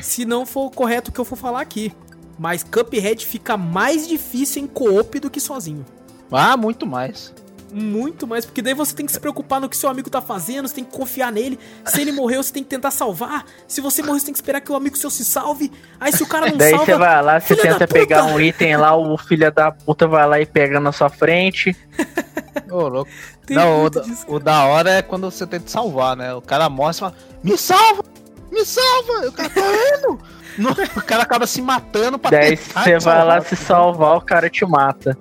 se 0.00 0.24
não 0.24 0.46
for 0.46 0.70
correto 0.70 1.10
o 1.10 1.14
que 1.14 1.20
eu 1.20 1.24
for 1.24 1.36
falar 1.36 1.60
aqui. 1.60 1.92
Mas 2.38 2.62
Cuphead 2.64 3.24
fica 3.26 3.56
mais 3.56 4.08
difícil 4.08 4.62
em 4.62 4.66
coop 4.66 5.20
do 5.20 5.30
que 5.30 5.40
sozinho. 5.40 5.84
Ah, 6.30 6.56
muito 6.56 6.86
mais. 6.86 7.32
Muito 7.76 8.24
mais, 8.26 8.44
porque 8.46 8.62
daí 8.62 8.72
você 8.72 8.94
tem 8.94 9.04
que 9.04 9.10
se 9.10 9.18
preocupar 9.18 9.60
no 9.60 9.68
que 9.68 9.76
seu 9.76 9.88
amigo 9.90 10.08
tá 10.08 10.22
fazendo, 10.22 10.68
você 10.68 10.76
tem 10.76 10.84
que 10.84 10.96
confiar 10.96 11.32
nele. 11.32 11.58
Se 11.84 12.00
ele 12.00 12.12
morreu, 12.12 12.40
você 12.42 12.52
tem 12.52 12.62
que 12.62 12.68
tentar 12.70 12.92
salvar. 12.92 13.44
Se 13.66 13.80
você 13.80 14.00
morreu, 14.00 14.20
você 14.20 14.26
tem 14.26 14.32
que 14.32 14.38
esperar 14.38 14.60
que 14.60 14.70
o 14.70 14.76
amigo 14.76 14.96
seu 14.96 15.10
se 15.10 15.24
salve. 15.24 15.72
Aí 15.98 16.12
se 16.12 16.22
o 16.22 16.26
cara 16.26 16.46
não 16.48 16.56
Daí 16.56 16.70
salva. 16.70 16.84
você 16.86 16.94
vai 16.96 17.22
lá, 17.22 17.40
você 17.40 17.56
tenta 17.56 17.88
pegar 17.88 18.22
puta! 18.22 18.34
um 18.34 18.40
item 18.40 18.76
lá, 18.76 18.96
o 18.96 19.18
filho 19.18 19.50
da 19.50 19.72
puta 19.72 20.06
vai 20.06 20.26
lá 20.26 20.40
e 20.40 20.46
pega 20.46 20.78
na 20.78 20.92
sua 20.92 21.08
frente. 21.08 21.76
Ô, 22.70 22.86
louco. 22.88 23.10
Tem 23.44 23.56
Não, 23.56 23.84
o, 23.84 23.90
disso, 23.90 24.24
o 24.28 24.38
da 24.38 24.64
hora 24.66 24.90
é 24.90 25.02
quando 25.02 25.30
você 25.30 25.46
tenta 25.46 25.68
salvar, 25.68 26.16
né? 26.16 26.32
O 26.32 26.40
cara 26.40 26.68
mostra 26.70 27.08
e 27.08 27.10
fala, 27.10 27.22
me 27.42 27.58
salva! 27.58 28.04
Me 28.52 28.64
salva! 28.64 29.26
O 29.28 29.32
cara 29.32 29.50
tá 29.50 29.60
indo! 29.98 30.18
No- 30.56 30.70
o 30.70 31.02
cara 31.02 31.24
acaba 31.24 31.48
se 31.48 31.60
matando 31.60 32.16
pra 32.16 32.30
Daí 32.30 32.56
tentar 32.56 32.84
você 32.84 32.98
vai 33.00 33.24
lá 33.24 33.40
se 33.40 33.56
salvar, 33.56 34.16
o 34.16 34.20
cara 34.20 34.48
te 34.48 34.64
mata. 34.64 35.18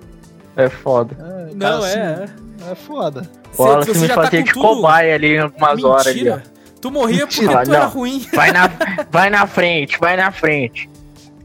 É 0.55 0.69
foda. 0.69 1.17
É, 1.49 1.55
Não, 1.55 1.81
se- 1.81 1.97
é. 2.71 2.75
Foda. 2.75 3.29
O 3.57 3.63
Wallace 3.63 3.97
me 3.97 4.07
fazia 4.07 4.43
de 4.43 4.53
cobaia 4.53 5.15
ali 5.15 5.35
em 5.35 5.39
algumas 5.39 5.83
horas 5.83 6.07
ali, 6.07 6.29
ó. 6.29 6.35
Mentira. 6.35 6.53
Tu 6.81 6.91
morria 6.91 7.27
porque 7.27 7.41
Mentira, 7.41 7.63
tu 7.63 7.73
era 7.73 7.85
não. 7.85 7.89
ruim. 7.89 8.27
Vai 8.33 8.51
na, 8.51 8.67
vai 9.09 9.29
na 9.29 9.47
frente, 9.47 9.97
vai 9.99 10.17
na 10.17 10.31
frente. 10.31 10.89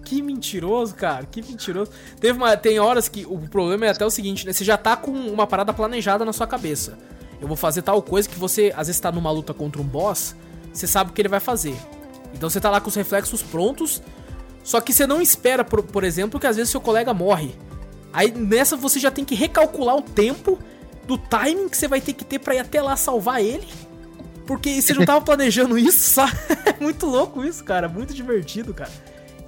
Que 0.04 0.20
mentiroso, 0.22 0.94
cara. 0.94 1.24
Que 1.26 1.42
mentiroso. 1.42 1.90
Teve 2.18 2.36
uma, 2.38 2.56
tem 2.56 2.80
horas 2.80 3.08
que 3.08 3.24
o 3.24 3.38
problema 3.48 3.86
é 3.86 3.90
até 3.90 4.04
o 4.04 4.10
seguinte, 4.10 4.46
né? 4.46 4.52
Você 4.52 4.64
já 4.64 4.76
tá 4.76 4.96
com 4.96 5.12
uma 5.12 5.46
parada 5.46 5.72
planejada 5.72 6.24
na 6.24 6.32
sua 6.32 6.46
cabeça. 6.46 6.98
Eu 7.40 7.46
vou 7.46 7.56
fazer 7.56 7.82
tal 7.82 8.02
coisa 8.02 8.28
que 8.28 8.38
você, 8.38 8.72
às 8.76 8.88
vezes, 8.88 9.00
tá 9.00 9.12
numa 9.12 9.30
luta 9.30 9.54
contra 9.54 9.80
um 9.80 9.84
boss, 9.84 10.34
você 10.72 10.86
sabe 10.86 11.10
o 11.10 11.12
que 11.12 11.20
ele 11.20 11.28
vai 11.28 11.40
fazer. 11.40 11.76
Então 12.34 12.50
você 12.50 12.60
tá 12.60 12.70
lá 12.70 12.80
com 12.80 12.88
os 12.88 12.94
reflexos 12.94 13.42
prontos, 13.42 14.02
só 14.64 14.80
que 14.80 14.92
você 14.92 15.06
não 15.06 15.20
espera, 15.20 15.64
por, 15.64 15.82
por 15.82 16.04
exemplo, 16.04 16.40
que 16.40 16.46
às 16.46 16.56
vezes 16.56 16.70
seu 16.70 16.80
colega 16.80 17.14
morre. 17.14 17.54
Aí 18.12 18.30
nessa 18.30 18.76
você 18.76 18.98
já 18.98 19.10
tem 19.10 19.24
que 19.24 19.34
recalcular 19.34 19.96
o 19.96 20.02
tempo 20.02 20.58
do 21.08 21.16
timing 21.16 21.70
que 21.70 21.76
você 21.76 21.88
vai 21.88 22.02
ter 22.02 22.12
que 22.12 22.24
ter 22.24 22.38
pra 22.38 22.54
ir 22.54 22.58
até 22.58 22.82
lá 22.82 22.94
salvar 22.94 23.42
ele. 23.42 23.66
Porque 24.46 24.80
você 24.80 24.92
não 24.92 25.04
tava 25.04 25.20
planejando 25.24 25.78
isso, 25.78 26.10
sabe? 26.10 26.36
É 26.68 26.74
muito 26.80 27.06
louco 27.06 27.42
isso, 27.42 27.64
cara. 27.64 27.88
Muito 27.88 28.12
divertido, 28.14 28.74
cara. 28.74 28.90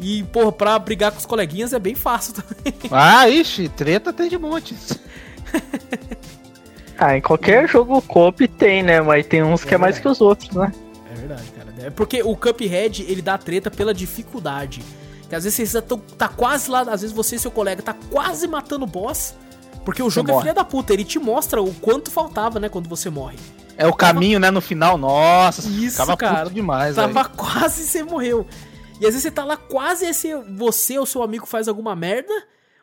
E, 0.01 0.25
porra, 0.25 0.51
pra 0.51 0.79
brigar 0.79 1.13
com 1.13 1.19
os 1.19 1.27
coleguinhas 1.27 1.75
é 1.75 1.79
bem 1.79 1.95
fácil 1.95 2.33
também. 2.43 2.75
Ah, 2.91 3.29
ixi, 3.29 3.69
treta 3.69 4.13
tem 4.13 4.29
de 4.29 4.39
montes. 4.39 4.99
Ah, 6.99 7.17
em 7.17 7.21
qualquer 7.21 7.69
jogo 7.69 8.01
coop 8.03 8.49
tem, 8.49 8.83
né? 8.83 9.03
Mas 9.03 9.27
tem 9.27 9.43
uns 9.43 9.63
que 9.63 9.75
é 9.75 9.79
mais 9.79 9.99
que 9.99 10.09
os 10.09 10.21
outros, 10.21 10.51
né? 10.51 10.73
É 11.13 11.15
verdade, 11.15 11.45
cara. 11.51 11.87
É 11.87 11.91
porque 11.91 12.23
o 12.23 12.35
Cuphead, 12.35 13.05
ele 13.07 13.21
dá 13.21 13.37
treta 13.37 13.71
pela 13.71 13.93
dificuldade. 13.93 14.83
Que 15.29 15.35
às 15.35 15.45
vezes 15.45 15.57
vocês 15.57 15.71
já 15.73 15.83
tão, 15.83 15.99
tá 15.99 16.29
quase 16.29 16.71
lá, 16.71 16.81
às 16.81 17.03
vezes 17.03 17.13
você 17.13 17.37
e 17.37 17.39
seu 17.39 17.51
colega 17.51 17.83
tá 17.83 17.95
quase 18.11 18.49
matando 18.49 18.85
o 18.85 18.89
boss. 18.89 19.35
Porque 19.91 20.03
o 20.05 20.09
jogo 20.09 20.31
é 20.31 20.39
filha 20.39 20.55
da 20.55 20.65
puta, 20.65 20.93
ele 20.93 21.03
te 21.03 21.19
mostra 21.19 21.61
o 21.61 21.75
quanto 21.75 22.13
faltava, 22.13 22.61
né, 22.61 22.69
quando 22.69 22.89
você 22.89 23.11
morre. 23.11 23.37
É 23.77 23.89
o 23.89 23.93
caminho, 23.93 24.39
né, 24.39 24.49
no 24.49 24.61
final. 24.61 24.97
Nossa, 24.97 25.69
Isso, 25.69 25.91
ficava 25.93 26.17
cara. 26.17 26.43
puto 26.45 26.55
demais, 26.55 26.95
Tava 26.95 27.13
velho. 27.13 27.31
quase 27.37 27.83
e 27.83 27.87
você 27.87 28.05
morreu. 28.05 28.47
E 29.01 29.07
às 29.07 29.15
vezes 29.15 29.23
você 29.23 29.33
tá 29.33 29.45
lá 29.45 29.57
quase 29.57 30.07
e 30.07 30.15
você, 30.15 30.37
você 30.37 30.97
ou 30.97 31.05
seu 31.05 31.25
amigo 31.25 31.45
faz 31.45 31.67
alguma 31.67 31.97
merda, 31.97 32.33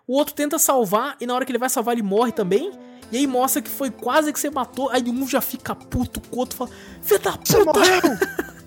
o 0.05 0.17
outro 0.17 0.33
tenta 0.33 0.59
salvar 0.59 1.15
e 1.21 1.25
na 1.25 1.33
hora 1.33 1.45
que 1.45 1.51
ele 1.51 1.57
vai 1.57 1.69
salvar 1.69 1.93
ele 1.93 2.03
morre 2.03 2.33
também. 2.33 2.71
E 3.09 3.17
aí 3.19 3.25
mostra 3.25 3.61
que 3.61 3.69
foi 3.69 3.89
quase 3.89 4.33
que 4.33 4.39
você 4.39 4.49
matou, 4.49 4.89
aí 4.89 5.01
um 5.07 5.25
já 5.25 5.39
fica 5.39 5.73
puto, 5.73 6.21
o 6.29 6.39
outro 6.39 6.57
fala, 6.57 6.69
filho 7.01 7.21
da 7.21 7.31
Você 7.41 7.63
puta! 7.63 7.79
morreu! 7.79 8.01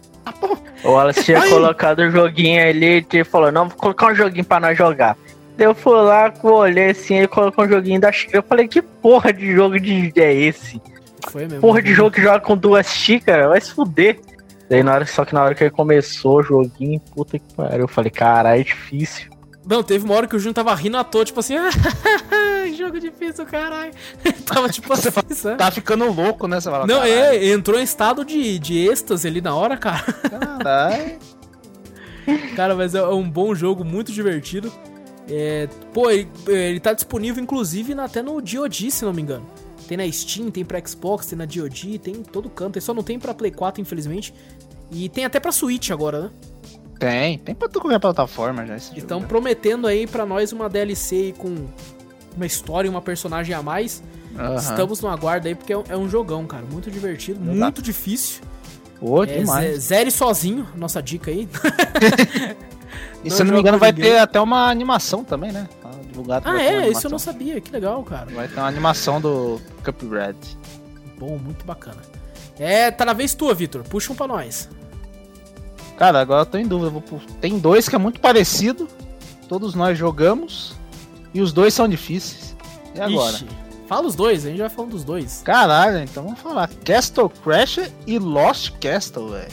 O 0.85 0.93
Wallace 0.93 1.25
tinha 1.25 1.47
colocado 1.49 2.01
o 2.01 2.11
joguinho 2.11 2.63
ali 2.63 3.07
e 3.13 3.25
falou, 3.25 3.51
não, 3.51 3.69
vou 3.69 3.77
colocar 3.77 4.13
um 4.13 4.15
joguinho 4.15 4.45
pra 4.45 4.61
nós 4.61 4.77
jogar. 4.79 5.17
Eu 5.65 5.75
fui 5.75 5.93
lá, 5.95 6.33
olhei 6.43 6.91
assim, 6.91 7.17
ele 7.17 7.29
colocou 7.29 7.65
um 7.65 7.69
joguinho 7.69 8.01
da 8.01 8.11
xícara. 8.11 8.39
Eu 8.39 8.43
falei, 8.43 8.67
que 8.69 8.81
porra 8.83 9.33
de 9.33 9.53
jogo 9.53 9.79
de 9.79 10.13
é 10.17 10.35
esse? 10.35 10.81
Foi 11.31 11.43
mesmo. 11.43 11.61
Porra 11.61 11.83
de 11.83 11.93
jogo 11.93 12.11
que 12.11 12.23
joga 12.23 12.41
com 12.41 12.57
duas 12.57 12.87
xícaras, 12.87 13.49
vai 13.49 13.61
se 13.61 13.73
fuder. 13.73 14.21
Daí 14.69 14.83
na 14.83 14.95
hora, 14.95 15.07
só 15.07 15.25
que 15.25 15.35
na 15.35 15.43
hora 15.43 15.55
que 15.55 15.65
ele 15.65 15.71
começou 15.71 16.39
o 16.39 16.43
joguinho, 16.43 17.01
puta 17.15 17.39
que 17.39 17.55
pariu, 17.55 17.81
eu 17.81 17.89
falei, 17.89 18.11
caralho, 18.11 18.61
é 18.61 18.65
difícil. 18.65 19.29
Não, 19.67 19.83
teve 19.83 20.05
uma 20.05 20.15
hora 20.15 20.27
que 20.27 20.35
o 20.35 20.39
Júnior 20.39 20.55
tava 20.55 20.75
rindo 20.75 20.97
à 20.97 21.05
toa, 21.05 21.25
tipo 21.25 21.41
assim, 21.41 21.55
jogo 22.79 22.99
difícil, 22.99 23.45
caralho. 23.47 23.93
tava 24.47 24.69
tipo 24.69 24.93
assim, 24.93 25.11
sabe? 25.35 25.59
Tá 25.59 25.71
ficando 25.71 26.11
louco, 26.11 26.47
né? 26.49 26.61
Você 26.61 26.71
fala, 26.71 26.87
Não, 26.87 27.01
"Caralho, 27.01 27.15
é, 27.15 27.49
entrou 27.49 27.79
em 27.79 27.83
estado 27.83 28.25
de, 28.25 28.59
de 28.59 28.89
êxtase 28.89 29.29
ali 29.29 29.41
na 29.41 29.55
hora, 29.55 29.77
cara. 29.77 30.03
Caralho. 30.03 31.19
Cara, 32.55 32.77
mas 32.77 32.95
é 32.95 33.03
um 33.03 33.29
bom 33.29 33.55
jogo, 33.55 33.85
muito 33.85 34.13
divertido. 34.13 34.73
É, 35.31 35.69
pô, 35.95 36.11
ele, 36.11 36.29
ele 36.49 36.81
tá 36.81 36.93
disponível 36.93 37.43
inclusive 37.43 37.95
na- 37.95 38.05
até 38.05 38.21
no 38.23 38.41
DOD, 38.41 38.91
se 38.91 39.05
não 39.05 39.13
me 39.13 39.23
engano. 39.23 39.47
Tem 39.87 39.97
na 39.97 40.11
Steam, 40.11 40.51
tem 40.51 40.65
pra 40.65 40.81
Xbox, 40.85 41.27
tem 41.27 41.39
na 41.39 41.45
DOD, 41.45 41.99
tem 41.99 42.15
em 42.17 42.23
todo 42.23 42.49
canto. 42.51 42.77
Ele 42.77 42.85
só 42.85 42.93
não 42.95 43.03
tem 43.03 43.19
pra 43.19 43.33
Play 43.35 43.51
4, 43.51 43.81
infelizmente. 43.81 44.33
E 44.91 45.09
tem 45.09 45.25
até 45.25 45.39
pra 45.41 45.53
Switch 45.53 45.91
agora, 45.91 46.21
né? 46.23 46.31
Tem, 46.99 47.39
tem 47.39 47.55
pra 47.55 47.69
comer 47.69 47.95
a 47.95 48.01
plataforma 48.01 48.67
já. 48.67 48.77
Esse 48.77 48.93
Então 48.99 49.19
jogo. 49.21 49.29
prometendo 49.29 49.87
aí 49.87 50.07
pra 50.07 50.27
nós 50.27 50.53
uma 50.53 50.69
DLC 50.69 51.33
com 51.39 51.67
uma 52.37 52.47
história 52.47 52.87
e 52.89 52.91
uma 52.91 53.01
personagem 53.01 53.55
a 53.55 53.63
mais. 53.63 54.03
Aham. 54.39 54.55
Estamos 54.57 55.01
no 55.01 55.09
aguardo 55.09 55.49
aí, 55.49 55.55
porque 55.55 55.73
é 55.73 55.79
um, 55.79 55.85
é 55.89 55.97
um 55.97 56.09
jogão, 56.09 56.47
cara. 56.47 56.65
Muito 56.71 56.91
divertido, 56.91 57.41
Exato. 57.43 57.57
muito 57.57 57.83
difícil. 57.83 58.43
Pô, 59.01 59.25
É, 59.25 59.39
demais. 59.39 59.75
ze- 59.75 59.81
zere 59.81 60.11
sozinho, 60.11 60.69
nossa 60.77 61.03
dica 61.03 61.31
aí. 61.31 61.49
E 63.23 63.29
não 63.29 63.37
se 63.37 63.43
eu 63.43 63.47
não 63.47 63.55
me 63.55 63.61
engano, 63.61 63.79
vai 63.79 63.93
ninguém. 63.93 64.13
ter 64.13 64.19
até 64.19 64.41
uma 64.41 64.71
animação 64.71 65.23
também, 65.23 65.53
né? 65.53 65.69
Tá 65.83 65.91
divulgado. 66.07 66.49
Ah, 66.49 66.63
é? 66.63 66.89
Isso 66.89 67.07
eu 67.07 67.11
não 67.11 67.19
sabia. 67.19 67.61
Que 67.61 67.71
legal, 67.71 68.03
cara. 68.03 68.31
Vai 68.31 68.49
ter 68.49 68.59
uma 68.59 68.69
animação 68.69 69.21
do 69.21 69.61
Cuphead. 69.85 70.37
Bom, 71.19 71.39
muito 71.39 71.65
bacana. 71.65 71.99
É, 72.59 72.91
tá 72.91 73.05
na 73.05 73.13
vez 73.13 73.35
tua, 73.35 73.55
Vitor. 73.55 73.83
Puxa 73.85 74.13
um 74.13 74.17
pra 74.17 74.27
nós. 74.27 74.69
Cara, 75.97 76.21
agora 76.21 76.43
eu 76.43 76.47
tô 76.47 76.57
em 76.57 76.67
dúvida. 76.67 76.91
vou 76.91 77.03
Tem 77.41 77.59
dois 77.59 77.89
que 77.89 77.95
é 77.95 77.99
muito 77.99 78.21
parecido. 78.21 78.89
Todos 79.49 79.75
nós 79.75 79.99
jogamos. 79.99 80.75
E 81.35 81.41
os 81.41 81.53
dois 81.53 81.75
são 81.75 81.87
difíceis. 81.87 82.57
E 82.95 83.01
agora? 83.01 83.37
Ixi, 83.37 83.47
fala 83.87 84.07
os 84.07 84.15
dois, 84.15 84.45
a 84.45 84.49
gente 84.49 84.59
vai 84.59 84.69
falando 84.69 84.93
dos 84.93 85.05
dois. 85.05 85.43
Caralho, 85.45 85.99
então 86.03 86.25
vamos 86.25 86.41
falar. 86.41 86.69
Castle 86.85 87.29
Crasher 87.29 87.91
e 88.07 88.19
Lost 88.19 88.73
Castle, 88.81 89.29
velho. 89.29 89.53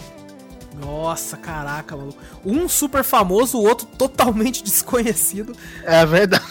Nossa, 0.79 1.35
caraca, 1.37 1.95
maluco. 1.95 2.17
Um 2.45 2.67
super 2.69 3.03
famoso, 3.03 3.57
o 3.57 3.63
outro 3.67 3.87
totalmente 3.97 4.61
desconhecido. 4.63 5.55
É 5.83 6.05
verdade. 6.05 6.43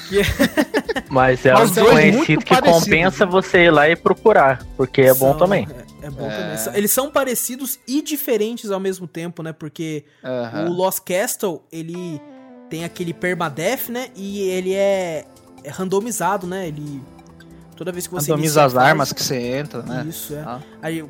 Mas 1.09 1.45
é 1.47 1.53
Mas 1.53 1.70
um 1.70 1.74
dois 1.74 1.87
desconhecido 1.87 2.16
muito 2.16 2.45
que 2.45 2.55
parecidos, 2.55 2.85
compensa 2.85 3.24
né? 3.27 3.31
você 3.31 3.59
ir 3.64 3.70
lá 3.70 3.89
e 3.89 3.97
procurar, 3.97 4.64
porque 4.77 5.03
é 5.03 5.14
bom 5.14 5.31
São- 5.31 5.39
também. 5.39 5.68
É, 6.03 6.07
é 6.07 6.11
bom 6.11 6.27
É. 6.31 6.57
também. 6.57 6.79
Eles 6.79 6.91
são 6.93 7.11
parecidos 7.11 7.79
e 7.87 8.03
diferentes 8.03 8.70
ao 8.70 8.81
mesmo 8.81 9.07
tempo, 9.07 9.43
né? 9.43 9.53
Porque 9.53 10.05
o 10.66 10.70
Lost 10.72 11.01
Castle, 11.05 11.62
ele 11.70 12.20
tem 12.68 12.85
aquele 12.85 13.14
permadeath, 13.14 13.89
né? 13.89 14.09
E 14.16 14.41
ele 14.49 14.74
é, 14.74 15.24
é 15.62 15.70
randomizado, 15.70 16.47
né? 16.47 16.66
Ele. 16.68 17.01
Toda 17.77 17.93
vez 17.93 18.07
que 18.07 18.14
você 18.14 18.31
Randomiza 18.31 18.64
as 18.64 18.74
armas 18.74 19.12
que 19.12 19.22
você 19.22 19.37
entra, 19.37 19.83
né? 19.83 20.07
Isso, 20.09 20.35
é. 20.35 20.39
Ah. 20.41 20.61
Aí, 20.81 21.05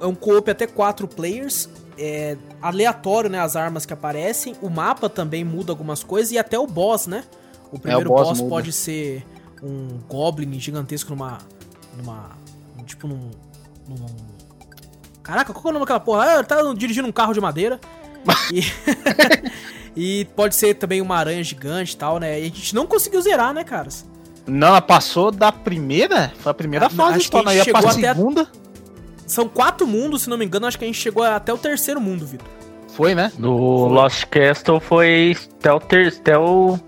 é 0.00 0.06
um 0.06 0.14
co-op 0.14 0.48
até 0.50 0.68
quatro 0.68 1.08
players. 1.08 1.68
É 1.98 2.36
aleatório, 2.60 3.28
né? 3.30 3.38
As 3.40 3.54
armas 3.56 3.84
que 3.86 3.92
aparecem. 3.92 4.54
O 4.62 4.68
mapa 4.70 5.08
também 5.08 5.44
muda 5.44 5.72
algumas 5.72 6.02
coisas. 6.02 6.32
E 6.32 6.38
até 6.38 6.58
o 6.58 6.66
boss, 6.66 7.06
né? 7.06 7.24
O 7.70 7.78
primeiro 7.78 8.08
boss 8.10 8.28
boss, 8.28 8.38
muda. 8.38 8.50
pode 8.50 8.72
ser 8.72 9.24
um 9.62 9.98
Goblin 10.08 10.58
gigantesco 10.58 11.10
numa. 11.10 11.38
numa. 11.96 12.30
Tipo 12.86 13.06
num. 13.06 13.30
num 13.88 14.06
caraca, 15.22 15.52
qual 15.52 15.62
que 15.62 15.68
é 15.68 15.70
o 15.70 15.72
nome 15.74 15.84
daquela 15.84 16.00
porra? 16.00 16.24
Ah, 16.24 16.34
ele 16.36 16.44
tá 16.44 16.56
dirigindo 16.74 17.06
um 17.08 17.12
carro 17.12 17.32
de 17.32 17.40
madeira. 17.40 17.78
e, 18.52 18.62
e 19.96 20.24
pode 20.36 20.54
ser 20.56 20.74
também 20.74 21.00
uma 21.00 21.16
aranha 21.16 21.42
gigante 21.44 21.94
e 21.94 21.96
tal, 21.96 22.18
né? 22.18 22.38
E 22.40 22.42
a 22.42 22.46
gente 22.46 22.74
não 22.74 22.86
conseguiu 22.86 23.20
zerar, 23.20 23.52
né, 23.54 23.64
caras? 23.64 24.04
Não, 24.46 24.68
ela 24.68 24.80
passou 24.80 25.30
da 25.30 25.52
primeira? 25.52 26.32
Foi 26.40 26.50
a 26.50 26.54
primeira 26.54 26.86
Ah, 26.86 26.90
fase 26.90 27.16
acho 27.18 27.30
que 27.30 27.36
só, 27.36 27.40
a 27.40 27.44
não 27.44 27.52
gente 27.52 27.64
chegou 27.64 27.88
até 27.88 28.08
a- 28.08 28.14
segunda. 28.14 28.48
São 29.32 29.48
quatro 29.48 29.86
mundos, 29.86 30.22
se 30.22 30.28
não 30.28 30.36
me 30.36 30.44
engano. 30.44 30.66
Acho 30.66 30.78
que 30.78 30.84
a 30.84 30.86
gente 30.86 31.00
chegou 31.00 31.22
até 31.22 31.50
o 31.54 31.56
terceiro 31.56 31.98
mundo, 31.98 32.26
Vitor. 32.26 32.46
Foi, 32.88 33.14
né? 33.14 33.32
No 33.38 33.56
Foi. 33.56 33.88
Lost 33.94 34.26
Castle 34.26 34.78
foi 34.78 35.34
até 35.58 35.72
o 35.72 35.80
ter... 35.80 36.08
até 36.08 36.36
o... 36.36 36.78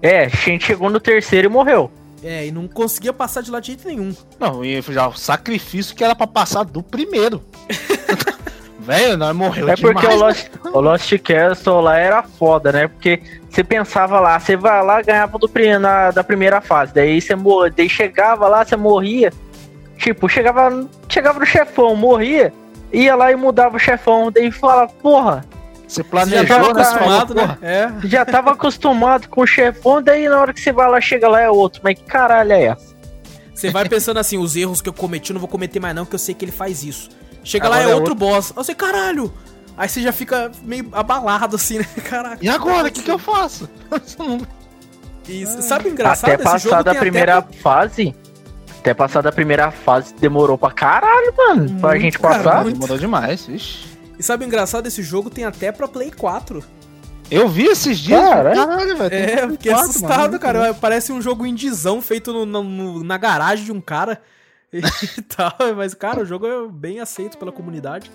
É, 0.00 0.24
a 0.24 0.28
gente 0.28 0.64
chegou 0.64 0.88
no 0.88 0.98
terceiro 0.98 1.48
e 1.48 1.50
morreu. 1.50 1.90
É, 2.24 2.46
e 2.46 2.50
não 2.50 2.66
conseguia 2.66 3.12
passar 3.12 3.42
de 3.42 3.50
lá 3.50 3.60
de 3.60 3.66
jeito 3.68 3.86
nenhum. 3.86 4.16
Não, 4.38 4.64
e 4.64 4.80
já 4.80 5.06
o 5.06 5.12
sacrifício 5.14 5.94
que 5.94 6.02
era 6.02 6.14
pra 6.14 6.26
passar 6.26 6.64
do 6.64 6.82
primeiro. 6.82 7.42
Velho, 8.80 9.18
nós 9.18 9.36
morreu 9.36 9.68
É 9.68 9.76
porque 9.76 9.86
o 9.86 10.00
demais. 10.00 10.08
né? 10.08 10.50
Lost, 10.64 10.74
o 10.74 10.80
Lost 10.80 11.18
Castle 11.18 11.80
lá 11.82 11.98
era 11.98 12.22
foda, 12.22 12.72
né? 12.72 12.88
Porque 12.88 13.22
você 13.50 13.62
pensava 13.62 14.18
lá, 14.18 14.40
você 14.40 14.56
vai 14.56 14.82
lá 14.82 15.02
ganhava 15.02 15.38
do, 15.38 15.50
na, 15.78 16.10
da 16.10 16.24
primeira 16.24 16.62
fase. 16.62 16.94
Daí 16.94 17.20
você 17.20 17.34
daí 17.76 17.88
chegava 17.90 18.48
lá, 18.48 18.64
você 18.64 18.76
morria. 18.76 19.30
Tipo, 20.00 20.28
chegava, 20.30 20.88
chegava 21.10 21.38
no 21.38 21.44
chefão, 21.44 21.94
morria, 21.94 22.52
ia 22.90 23.14
lá 23.14 23.30
e 23.30 23.36
mudava 23.36 23.76
o 23.76 23.78
chefão. 23.78 24.32
Daí 24.32 24.50
fala, 24.50 24.88
porra, 24.88 25.44
Você 25.86 26.02
planejou, 26.02 26.46
já 26.46 26.54
tava 26.56 26.72
né? 26.74 26.80
Acostumado, 26.82 27.34
né? 27.34 27.42
porra, 27.42 27.58
É. 27.62 27.92
já 28.04 28.24
tava 28.24 28.52
acostumado 28.52 29.28
com 29.28 29.42
o 29.42 29.46
chefão, 29.46 30.02
daí 30.02 30.26
na 30.26 30.40
hora 30.40 30.54
que 30.54 30.60
você 30.60 30.72
vai 30.72 30.88
lá, 30.90 30.98
chega 31.02 31.28
lá 31.28 31.40
é 31.42 31.50
outro. 31.50 31.82
Mas 31.84 31.98
que 31.98 32.04
caralho 32.04 32.50
é 32.52 32.62
essa? 32.64 32.94
Você 33.54 33.70
vai 33.70 33.86
pensando 33.86 34.18
assim, 34.18 34.38
os 34.38 34.56
erros 34.56 34.80
que 34.80 34.88
eu 34.88 34.92
cometi, 34.94 35.30
eu 35.30 35.34
não 35.34 35.40
vou 35.40 35.48
cometer 35.48 35.78
mais 35.80 35.94
não, 35.94 36.06
que 36.06 36.14
eu 36.14 36.18
sei 36.18 36.34
que 36.34 36.46
ele 36.46 36.52
faz 36.52 36.82
isso. 36.82 37.10
Chega 37.44 37.66
Agora 37.66 37.82
lá, 37.84 37.88
é 37.90 37.92
é 37.92 37.94
outro 37.94 38.14
boss. 38.14 38.54
Aí 38.56 38.64
você, 38.64 38.74
caralho! 38.74 39.30
Aí 39.76 39.86
você 39.86 40.00
já 40.00 40.12
fica 40.12 40.50
meio 40.62 40.88
abalado 40.92 41.56
assim, 41.56 41.78
né? 41.78 41.86
Caraca. 42.08 42.38
E 42.40 42.48
agora, 42.48 42.88
o 42.88 42.90
que, 42.90 43.02
que 43.02 43.10
eu 43.10 43.18
faço? 43.18 43.68
E 45.28 45.46
sabe 45.46 45.88
o 45.88 45.92
engraçado? 45.92 46.30
Até 46.32 46.42
passar 46.42 46.82
da 46.82 46.94
primeira 46.94 47.36
até- 47.38 47.56
fase. 47.58 48.16
Até 48.80 48.94
passar 48.94 49.20
da 49.22 49.30
primeira 49.30 49.70
fase 49.70 50.14
demorou 50.14 50.56
pra 50.56 50.70
caralho, 50.70 51.34
mano. 51.36 51.80
pra 51.80 51.90
Muito, 51.90 52.02
gente 52.02 52.18
cara, 52.18 52.42
passar. 52.42 52.62
muito. 52.62 52.74
Demorou 52.76 52.98
demais, 52.98 53.46
ixi. 53.48 53.86
E 54.18 54.22
sabe 54.22 54.44
o 54.44 54.46
engraçado? 54.46 54.86
Esse 54.86 55.02
jogo 55.02 55.28
tem 55.30 55.44
até 55.44 55.70
pra 55.70 55.86
Play 55.86 56.10
4. 56.10 56.64
Eu 57.30 57.46
vi 57.48 57.64
esses 57.66 57.98
dias, 57.98 58.20
Caralho. 58.20 58.56
caralho, 58.56 58.96
velho. 58.96 59.14
É, 59.14 59.46
um 59.46 59.50
fiquei 59.52 59.72
assustado, 59.72 60.32
mano. 60.32 60.38
cara. 60.40 60.74
Parece 60.74 61.12
um 61.12 61.22
jogo 61.22 61.46
indizão 61.46 62.02
feito 62.02 62.32
no- 62.44 62.62
no- 62.62 63.04
na 63.04 63.16
garagem 63.16 63.64
de 63.66 63.72
um 63.72 63.80
cara 63.80 64.20
e 64.72 65.22
tal. 65.22 65.52
Mas, 65.76 65.94
cara, 65.94 66.22
o 66.22 66.26
jogo 66.26 66.46
é 66.46 66.66
bem 66.68 67.00
aceito 67.00 67.38
pela 67.38 67.52
comunidade 67.52 68.10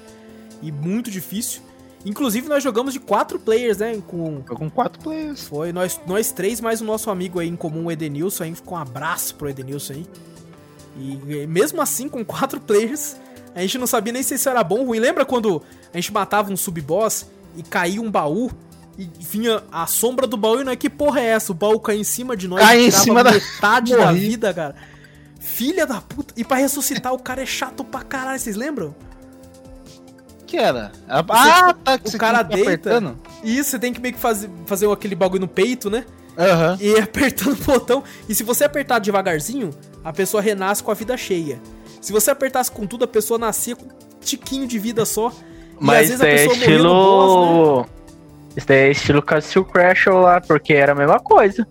e 0.62 0.72
muito 0.72 1.10
difícil. 1.10 1.62
Inclusive, 2.06 2.48
nós 2.50 2.62
jogamos 2.64 2.94
de 2.94 3.00
quatro 3.00 3.40
players, 3.40 3.78
né? 3.78 4.00
Com, 4.08 4.42
com 4.42 4.70
quatro 4.70 5.00
players. 5.02 5.48
foi 5.48 5.72
nós, 5.72 6.00
nós 6.06 6.32
três, 6.32 6.60
mais 6.62 6.82
o 6.82 6.86
nosso 6.86 7.10
amigo 7.10 7.40
aí 7.40 7.48
em 7.48 7.56
comum, 7.56 7.86
o 7.86 7.92
Edenilson. 7.92 8.44
Aí 8.44 8.54
ficou 8.54 8.78
um 8.78 8.82
abraço 8.82 9.34
pro 9.36 9.50
Edenilson 9.50 9.94
aí. 9.94 10.06
E 10.98 11.20
e 11.44 11.48
mesmo 11.48 11.82
assim, 11.82 12.08
com 12.10 12.24
quatro 12.24 12.60
players, 12.60 13.16
a 13.54 13.62
gente 13.62 13.78
não 13.78 13.88
sabia 13.88 14.14
nem 14.14 14.24
se 14.24 14.36
isso 14.36 14.48
era 14.50 14.64
bom 14.64 14.80
ou 14.80 14.86
ruim. 14.88 15.00
Lembra 15.00 15.26
quando 15.26 15.62
a 15.94 15.98
gente 15.98 16.12
matava 16.14 16.52
um 16.52 16.58
sub-boss 16.58 17.26
e 17.58 17.64
caía 17.64 18.02
um 18.02 18.10
baú? 18.12 18.52
E 18.98 19.10
vinha 19.20 19.62
a 19.72 19.86
sombra 19.86 20.26
do 20.26 20.38
baú 20.38 20.62
e 20.62 20.64
não 20.64 20.72
é 20.72 20.76
que 20.78 20.90
porra 20.90 21.20
é 21.20 21.26
essa? 21.26 21.52
O 21.52 21.56
baú 21.56 21.80
cai 21.82 21.98
em 21.98 22.04
cima 22.06 22.36
de 22.38 22.48
nós 22.48 22.62
Cai 22.62 22.80
e 22.80 22.88
em 22.88 22.92
cima 22.92 23.22
da- 23.24 23.32
metade 23.34 23.94
da 23.96 24.12
vida, 24.14 24.54
cara. 24.54 24.74
Filha 25.40 25.86
da 25.86 26.00
puta. 26.00 26.34
E 26.38 26.46
pra 26.46 26.56
ressuscitar 26.58 27.14
o 27.14 27.20
cara 27.20 27.42
é 27.44 27.46
chato 27.46 27.84
pra 27.84 28.02
caralho, 28.02 28.40
vocês 28.40 28.56
lembram? 28.56 28.96
que 30.48 30.58
era? 30.58 30.92
Ah, 31.10 31.24
tá. 31.84 31.98
Que 31.98 32.08
o 32.08 32.12
você 32.12 32.18
cara 32.18 32.44
deita. 32.44 32.64
apertando. 32.70 33.20
Isso, 33.44 33.72
você 33.72 33.80
tem 33.80 33.92
que 33.92 34.00
meio 34.00 34.14
que 34.14 34.20
fazer, 34.20 34.50
fazer 34.66 34.90
aquele 34.90 35.16
bagulho 35.16 35.42
no 35.42 35.48
peito, 35.48 35.90
né? 35.90 36.06
Aham. 36.38 36.78
E 36.80 36.98
apertando 37.00 37.60
o 37.60 37.64
botão. 37.64 38.04
E 38.28 38.36
se 38.36 38.44
você 38.44 38.64
apertar 38.64 39.00
devagarzinho, 39.00 39.72
a 40.04 40.12
pessoa 40.12 40.42
renasce 40.42 40.84
com 40.84 40.92
a 40.92 40.94
vida 40.94 41.16
cheia. 41.18 41.60
Se 42.02 42.12
você 42.12 42.32
apertasse 42.32 42.72
com 42.72 42.86
tudo, 42.86 43.06
a 43.06 43.08
pessoa 43.08 43.40
nascia 43.40 43.76
com 43.76 43.86
um 43.86 44.20
tiquinho 44.22 44.68
de 44.68 44.78
vida 44.78 45.06
só. 45.06 45.32
Mas 45.80 46.10
isso 46.10 46.24
é 46.24 46.46
morria 46.46 46.78
no 46.78 46.84
boss, 46.84 47.36
né? 47.36 47.52
estilo. 47.52 47.90
Isso 48.56 48.68
daí 48.68 48.78
é 48.78 48.92
estilo 48.92 49.22
Castle 49.22 49.66
Crash 49.66 50.06
lá, 50.08 50.40
porque 50.40 50.74
era 50.74 50.94
a 50.94 50.96
mesma 50.96 51.20
coisa. 51.20 51.68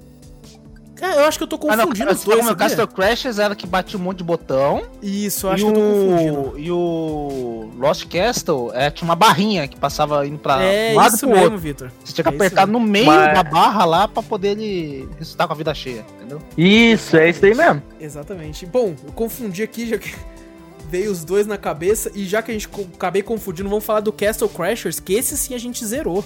É, 1.00 1.06
eu 1.18 1.24
acho 1.24 1.36
que 1.38 1.42
eu 1.44 1.48
tô 1.48 1.56
Ah, 1.68 1.76
não, 1.76 1.84
confundindo 1.86 2.12
os 2.12 2.20
tá 2.20 2.24
dois, 2.30 2.44
sabia? 2.46 2.56
Castle 2.68 2.86
Crashers 2.86 3.38
era 3.38 3.54
que 3.56 3.66
batia 3.66 3.98
um 3.98 4.02
monte 4.02 4.18
de 4.18 4.24
botão. 4.24 4.82
Isso, 5.02 5.46
eu 5.46 5.50
e 5.50 5.54
acho 5.54 5.64
que 5.64 5.70
eu 5.70 5.74
tô 5.74 5.80
confundindo. 5.80 6.38
o, 6.54 6.58
e 6.58 6.70
o 6.70 7.70
Lost 7.76 8.06
Castle 8.06 8.70
é, 8.72 8.90
tinha 8.90 9.06
uma 9.06 9.16
barrinha 9.16 9.66
que 9.66 9.76
passava 9.76 10.24
indo 10.26 10.38
pra 10.38 10.62
É 10.62 10.92
um 10.92 10.96
lado 10.96 11.08
isso 11.16 11.18
pro 11.26 11.28
mesmo, 11.30 11.42
outro. 11.44 11.58
Vitor. 11.58 11.92
Você 12.04 12.12
tinha 12.12 12.22
que 12.24 12.30
É 12.30 12.34
apertar 12.34 12.66
no 12.66 12.78
meio 12.78 13.06
Mas- 13.06 13.34
da 13.34 13.42
barra 13.42 13.84
lá 13.84 14.06
pra 14.08 14.22
poder 14.22 14.50
ele 14.58 15.08
ressuscitar 15.18 15.46
com 15.48 15.52
a 15.52 15.56
vida 15.56 15.74
cheia, 15.74 16.06
entendeu? 16.16 16.40
Isso, 16.56 17.16
é 17.16 17.28
isso 17.28 17.40
daí 17.42 17.54
mesmo. 17.54 17.82
Exatamente. 18.00 18.64
Bom, 18.64 18.94
eu 19.04 19.12
confundi 19.12 19.62
aqui, 19.64 19.88
já 19.88 19.98
que 19.98 20.14
veio 20.88 21.10
os 21.10 21.24
dois 21.24 21.44
na 21.46 21.58
cabeça. 21.58 22.10
E 22.14 22.24
já 22.24 22.40
que 22.40 22.52
a 22.52 22.54
gente 22.54 22.68
acabei 22.94 23.22
confundindo, 23.22 23.68
vamos 23.68 23.84
falar 23.84 24.00
do 24.00 24.12
Castle 24.12 24.48
Crashers, 24.48 25.00
que 25.00 25.12
esse 25.14 25.36
sim 25.36 25.54
a 25.54 25.58
gente 25.58 25.84
zerou. 25.84 26.24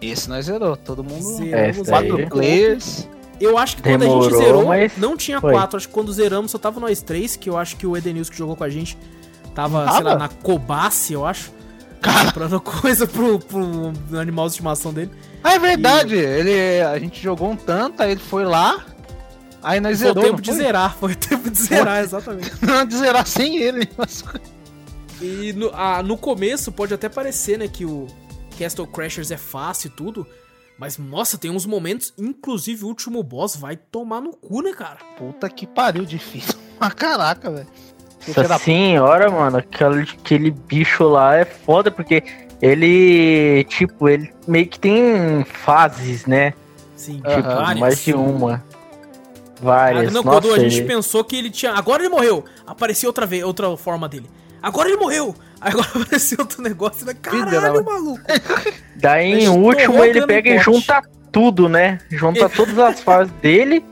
Esse 0.00 0.28
nós 0.28 0.46
zerou, 0.46 0.76
todo 0.76 1.04
mundo. 1.04 1.22
Zeramos 1.36 1.86
É, 1.86 1.90
Quatro 1.90 2.28
players. 2.28 3.06
Eu 3.40 3.58
acho 3.58 3.76
que 3.76 3.82
quando 3.82 4.02
a 4.02 4.06
gente 4.06 4.18
Demorou, 4.20 4.38
zerou, 4.38 4.66
mas 4.66 4.92
não 4.96 5.16
tinha 5.16 5.40
foi. 5.40 5.52
quatro. 5.52 5.76
Acho 5.76 5.88
que 5.88 5.94
quando 5.94 6.12
zeramos 6.12 6.50
só 6.50 6.58
tava 6.58 6.80
nós 6.80 7.02
três, 7.02 7.36
que 7.36 7.48
eu 7.50 7.56
acho 7.58 7.76
que 7.76 7.86
o 7.86 7.96
Edenilson 7.96 8.30
que 8.32 8.38
jogou 8.38 8.56
com 8.56 8.64
a 8.64 8.68
gente 8.70 8.96
tava, 9.54 9.84
sei 9.92 10.02
lá, 10.02 10.10
Tava? 10.12 10.18
na 10.18 10.28
Cobace, 10.28 11.12
eu 11.12 11.24
acho. 11.26 11.52
Comprando 12.24 12.60
coisa 12.62 13.06
pro, 13.06 13.38
pro 13.38 13.92
animal 14.18 14.46
de 14.46 14.52
estimação 14.52 14.92
dele. 14.92 15.10
Ah, 15.42 15.54
é 15.54 15.58
verdade. 15.58 16.14
Ele, 16.16 16.80
a 16.82 16.98
gente 16.98 17.22
jogou 17.22 17.50
um 17.50 17.56
tanto, 17.56 18.02
aí 18.02 18.12
ele 18.12 18.20
foi 18.20 18.44
lá. 18.44 18.84
Aí 19.62 19.80
nós 19.80 19.98
Foi 20.00 20.10
o 20.10 20.14
zerou. 20.14 20.22
tempo 20.22 20.36
não 20.36 20.40
de 20.42 20.50
foi? 20.52 20.58
zerar, 20.60 20.96
foi 20.96 21.12
o 21.12 21.16
tempo 21.16 21.50
de 21.50 21.58
zerar, 21.60 22.02
exatamente. 22.02 22.52
Não, 22.64 22.84
de 22.86 22.96
zerar 22.96 23.26
sem 23.26 23.56
ele. 23.56 23.88
E 25.20 25.52
no, 25.54 25.70
ah, 25.74 26.02
no 26.04 26.16
começo 26.16 26.70
pode 26.70 26.94
até 26.94 27.08
parecer, 27.08 27.58
né, 27.58 27.66
que 27.66 27.84
o 27.84 28.06
Castle 28.58 28.86
Crashers 28.86 29.30
é 29.32 29.36
fácil 29.36 29.88
e 29.88 29.90
tudo. 29.90 30.26
Mas, 30.78 30.98
nossa, 30.98 31.38
tem 31.38 31.50
uns 31.50 31.64
momentos, 31.64 32.12
inclusive 32.18 32.84
o 32.84 32.88
último 32.88 33.22
boss 33.22 33.56
vai 33.56 33.76
tomar 33.76 34.20
no 34.20 34.30
cu, 34.36 34.60
né, 34.62 34.72
cara? 34.72 34.98
Puta 35.16 35.48
que 35.48 35.66
pariu, 35.66 36.04
difícil. 36.04 36.54
Ah, 36.78 36.90
caraca, 36.90 37.50
velho. 37.50 37.66
Nossa 38.36 38.58
senhora, 38.58 39.30
mano, 39.30 39.56
aquele, 39.56 40.02
aquele 40.02 40.50
bicho 40.50 41.04
lá 41.04 41.36
é 41.36 41.46
foda, 41.46 41.90
porque 41.90 42.22
ele, 42.60 43.64
tipo, 43.70 44.06
ele 44.10 44.30
meio 44.46 44.66
que 44.68 44.78
tem 44.78 45.42
fases, 45.44 46.26
né? 46.26 46.52
Sim, 46.94 47.14
Tipo, 47.16 47.40
várias. 47.42 47.80
mais 47.80 48.04
de 48.04 48.12
uma. 48.12 48.62
Ah, 48.68 48.76
Várias. 49.62 50.12
não, 50.12 50.22
Nossa, 50.22 50.40
quando 50.42 50.54
a 50.54 50.58
gente 50.58 50.80
ele- 50.80 50.86
pensou 50.86 51.24
que 51.24 51.34
ele 51.34 51.48
tinha. 51.50 51.72
Agora 51.72 52.02
ele 52.02 52.10
morreu. 52.10 52.44
Apareceu 52.66 53.08
outra 53.08 53.24
vez, 53.24 53.42
outra 53.42 53.74
forma 53.74 54.06
dele. 54.06 54.28
Agora 54.66 54.88
ele 54.88 54.96
morreu. 54.98 55.34
Aí 55.60 55.72
Agora 55.72 55.88
apareceu 55.94 56.38
outro 56.40 56.60
negócio. 56.62 57.06
Né? 57.06 57.14
Caralho, 57.14 57.84
maluco. 57.84 58.20
Daí, 58.96 59.44
em 59.44 59.48
último, 59.48 60.02
ele 60.02 60.26
pega 60.26 60.50
e 60.50 60.58
junta 60.58 61.00
tudo, 61.30 61.68
né? 61.68 61.98
Junta 62.10 62.48
todas 62.50 62.76
as 62.78 63.00
fases 63.00 63.32
dele. 63.40 63.84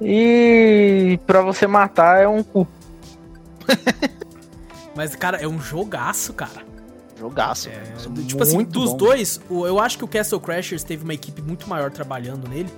E 0.00 1.18
pra 1.26 1.40
você 1.42 1.66
matar 1.66 2.20
é 2.22 2.28
um 2.28 2.42
cu. 2.42 2.66
Mas, 4.94 5.14
cara, 5.14 5.38
é 5.38 5.48
um 5.48 5.60
jogaço, 5.60 6.32
cara. 6.32 6.62
Jogaço. 7.18 7.68
É, 7.68 7.72
velho. 7.72 8.24
tipo 8.26 8.42
assim, 8.42 8.62
dos 8.64 8.90
bom. 8.90 8.96
dois, 8.96 9.40
o- 9.48 9.66
eu 9.66 9.78
acho 9.78 9.96
que 9.96 10.04
o 10.04 10.08
Castle 10.08 10.40
Crashers 10.40 10.82
teve 10.84 11.04
uma 11.04 11.14
equipe 11.14 11.40
muito 11.40 11.68
maior 11.68 11.90
trabalhando 11.90 12.48
nele. 12.48 12.68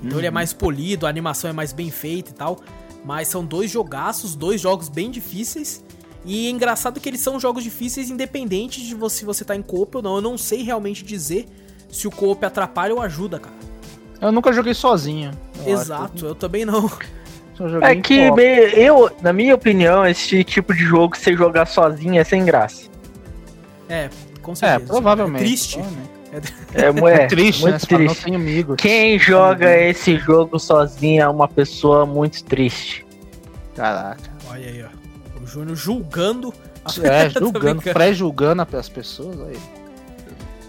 Então 0.00 0.12
Uhum. 0.12 0.18
ele 0.18 0.26
é 0.26 0.30
mais 0.30 0.52
polido, 0.52 1.06
a 1.06 1.08
animação 1.08 1.48
é 1.48 1.52
mais 1.52 1.72
bem 1.72 1.90
feita 1.90 2.30
e 2.30 2.34
tal. 2.34 2.60
Mas 3.04 3.28
são 3.28 3.44
dois 3.44 3.70
jogaços, 3.70 4.34
dois 4.34 4.60
jogos 4.60 4.88
bem 4.88 5.10
difíceis. 5.10 5.82
E 6.24 6.46
é 6.46 6.50
engraçado 6.50 7.00
que 7.00 7.08
eles 7.08 7.20
são 7.20 7.38
jogos 7.40 7.64
difíceis 7.64 8.08
independente 8.10 8.80
de 8.80 8.94
você, 8.94 9.18
se 9.18 9.24
você 9.24 9.44
tá 9.44 9.56
em 9.56 9.62
co-op 9.62 9.96
ou 9.96 10.02
não. 10.02 10.14
Eu 10.16 10.20
não 10.22 10.38
sei 10.38 10.62
realmente 10.62 11.04
dizer 11.04 11.46
se 11.90 12.06
o 12.06 12.10
co-op 12.10 12.44
atrapalha 12.44 12.94
ou 12.94 13.00
ajuda, 13.00 13.38
cara. 13.40 13.54
Eu 14.20 14.30
nunca 14.30 14.52
joguei 14.52 14.72
sozinho. 14.74 15.32
eu 15.66 15.74
acho. 15.74 15.82
Exato, 15.82 16.26
eu 16.26 16.34
também 16.34 16.64
não. 16.64 16.90
É 17.82 17.94
que, 17.94 18.14
eu, 18.74 19.08
na 19.20 19.32
minha 19.32 19.54
opinião, 19.54 20.04
esse 20.04 20.42
tipo 20.42 20.74
de 20.74 20.80
jogo, 20.80 21.16
você 21.16 21.36
jogar 21.36 21.66
sozinho 21.66 22.18
é 22.20 22.24
sem 22.24 22.44
graça. 22.44 22.88
É, 23.88 24.08
com 24.40 24.52
É, 24.52 24.54
certeza. 24.56 24.86
provavelmente. 24.92 25.42
É 25.42 25.46
triste. 25.46 25.74
provavelmente. 25.74 26.10
É, 26.74 27.12
é 27.20 27.24
É 27.24 27.26
triste, 27.28 27.64
né? 27.64 27.70
muito 27.70 27.92
não 27.92 27.98
triste. 27.98 28.24
tenho 28.24 28.36
amigos. 28.36 28.76
Quem 28.78 29.16
joga 29.18 29.76
esse 29.78 30.16
jogo 30.16 30.58
sozinho 30.58 31.22
é 31.22 31.28
uma 31.28 31.46
pessoa 31.46 32.04
muito 32.04 32.42
triste. 32.42 33.06
Caraca. 33.76 34.22
Olha 34.50 34.68
aí, 34.68 34.82
ó. 34.82 35.01
Júnior 35.52 35.76
julgando. 35.76 36.52
a- 36.84 36.90
É, 37.06 37.28
julgando, 37.38 37.82
pré-julgando 37.82 38.66
as 38.76 38.88
pessoas. 38.88 39.38
Aí. 39.40 39.58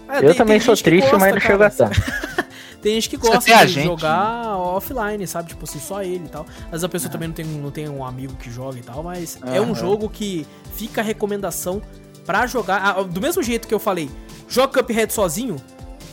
É, 0.08 0.18
eu 0.18 0.20
tem- 0.28 0.34
também 0.34 0.58
tem 0.58 0.66
sou 0.66 0.76
triste, 0.76 1.02
gosta, 1.10 1.18
mas 1.18 1.32
não 1.34 1.40
chego 1.40 1.62
a 1.62 1.70
tanto. 1.70 2.00
Tem 2.84 2.92
gente 2.96 3.08
que 3.08 3.16
Você 3.16 3.28
gosta 3.50 3.66
de 3.66 3.72
gente, 3.72 3.84
jogar 3.86 4.58
offline, 4.58 5.26
sabe? 5.26 5.48
Tipo 5.48 5.64
assim, 5.64 5.80
só 5.80 6.02
ele 6.02 6.26
e 6.26 6.28
tal. 6.28 6.44
Vezes 6.70 6.84
a 6.84 6.88
pessoa 6.90 7.10
também 7.10 7.28
não 7.28 7.34
tem, 7.34 7.44
não 7.46 7.70
tem 7.70 7.88
um 7.88 8.04
amigo 8.04 8.34
que 8.36 8.50
joga 8.50 8.78
e 8.78 8.82
tal, 8.82 9.02
mas 9.02 9.38
é 9.46 9.58
um 9.58 9.64
Aham. 9.70 9.74
jogo 9.74 10.06
que 10.10 10.46
fica 10.74 11.00
a 11.00 11.04
recomendação 11.04 11.80
pra 12.26 12.46
jogar. 12.46 12.82
Ah, 12.84 13.02
do 13.02 13.22
mesmo 13.22 13.42
jeito 13.42 13.66
que 13.66 13.72
eu 13.72 13.78
falei, 13.78 14.10
joga 14.46 14.82
Cuphead 14.82 15.10
sozinho, 15.14 15.56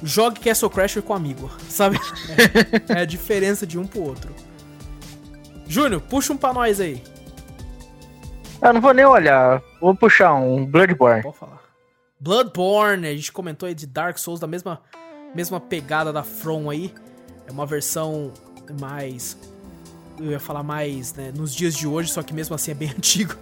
jogue 0.01 0.39
Castle 0.39 0.69
Crasher 0.69 1.03
com 1.03 1.13
amigo, 1.13 1.51
sabe? 1.67 1.99
É, 2.87 2.99
é 2.99 3.01
a 3.01 3.05
diferença 3.05 3.67
de 3.67 3.77
um 3.77 3.85
pro 3.85 4.01
outro. 4.03 4.33
Júnior, 5.67 5.99
puxa 5.99 6.31
um 6.31 6.37
pra 6.37 6.53
nós 6.53 6.79
aí. 6.79 7.03
Eu 8.61 8.73
não 8.73 8.81
vou 8.81 8.93
nem 8.93 9.05
olhar. 9.05 9.61
Vou 9.79 9.95
puxar 9.95 10.33
um 10.35 10.65
Bloodborne. 10.65 11.23
Pode 11.23 11.37
falar. 11.37 11.59
Bloodborne, 12.19 13.07
a 13.07 13.15
gente 13.15 13.31
comentou 13.31 13.67
aí 13.67 13.73
de 13.73 13.87
Dark 13.87 14.17
Souls, 14.17 14.39
da 14.39 14.45
mesma, 14.47 14.79
mesma 15.33 15.59
pegada 15.59 16.13
da 16.13 16.23
From 16.23 16.69
aí. 16.69 16.93
É 17.47 17.51
uma 17.51 17.65
versão 17.65 18.31
mais. 18.79 19.35
Eu 20.19 20.31
ia 20.31 20.39
falar 20.39 20.61
mais, 20.61 21.13
né? 21.15 21.31
Nos 21.35 21.53
dias 21.55 21.73
de 21.73 21.87
hoje, 21.87 22.11
só 22.11 22.21
que 22.21 22.33
mesmo 22.33 22.53
assim 22.53 22.71
é 22.71 22.73
bem 22.75 22.89
antigo. 22.95 23.33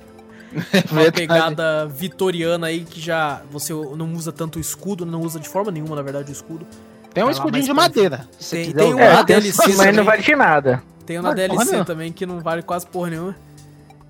Uma 0.92 1.02
Verdade. 1.04 1.12
pegada 1.12 1.86
vitoriana 1.88 2.68
aí 2.68 2.84
que 2.84 3.00
já 3.00 3.42
você 3.52 3.72
não 3.74 4.14
usa 4.14 4.32
tanto 4.32 4.58
o 4.58 4.60
escudo, 4.62 5.06
não 5.06 5.22
usa 5.22 5.40
de 5.40 5.48
forma 5.48 5.70
nenhuma, 5.70 5.96
na 5.96 6.02
verdade, 6.02 6.32
o 6.32 6.34
escudo. 6.34 6.66
Tem 7.14 7.24
um 7.24 7.30
escudinho 7.30 7.64
de 7.66 7.74
madeira. 7.74 8.28
Tem- 8.50 8.72
tem 8.72 8.94
um. 8.94 9.00
É, 9.00 9.18
tem 9.18 9.26
DLC 9.26 9.62
mas 9.68 9.78
também. 9.78 9.92
não 9.94 10.04
vale 10.06 10.22
de 10.24 10.36
nada. 10.36 10.82
Tem 11.06 11.18
uma 11.20 11.30
Mas, 11.30 11.36
DLC 11.36 11.84
também 11.86 12.12
que 12.12 12.26
não 12.26 12.40
vale 12.40 12.62
quase 12.64 12.88
porra 12.88 13.10
nenhuma. 13.10 13.36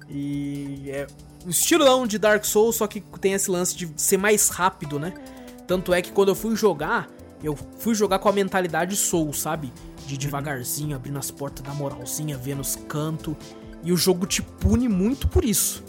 E 0.10 0.86
é 0.90 1.08
um 1.46 1.50
estilão 1.50 2.08
de 2.08 2.18
Dark 2.18 2.44
Souls, 2.46 2.76
só 2.78 2.88
que 2.88 3.02
tem 3.22 3.34
esse 3.34 3.50
lance 3.50 3.76
de 3.76 3.90
ser 3.96 4.18
mais 4.18 4.50
rápido, 4.50 5.00
né? 5.00 5.14
Tanto 5.68 5.94
é 5.94 6.02
que 6.02 6.12
quando 6.12 6.30
eu 6.30 6.36
fui 6.36 6.56
jogar, 6.56 7.08
eu 7.44 7.58
fui 7.78 7.94
jogar 7.94 8.20
com 8.20 8.28
a 8.28 8.32
mentalidade 8.34 8.96
Soul, 8.96 9.32
sabe? 9.34 9.72
De 10.08 10.18
devagarzinho, 10.18 10.96
abrindo 10.96 11.20
as 11.20 11.30
portas 11.30 11.64
da 11.64 11.72
moralzinha, 11.74 12.36
vendo 12.38 12.62
os 12.62 12.76
cantos. 12.76 13.36
E 13.84 13.92
o 13.94 13.98
jogo 13.98 14.26
te 14.26 14.42
pune 14.42 14.90
muito 14.90 15.28
por 15.28 15.46
isso. 15.46 15.84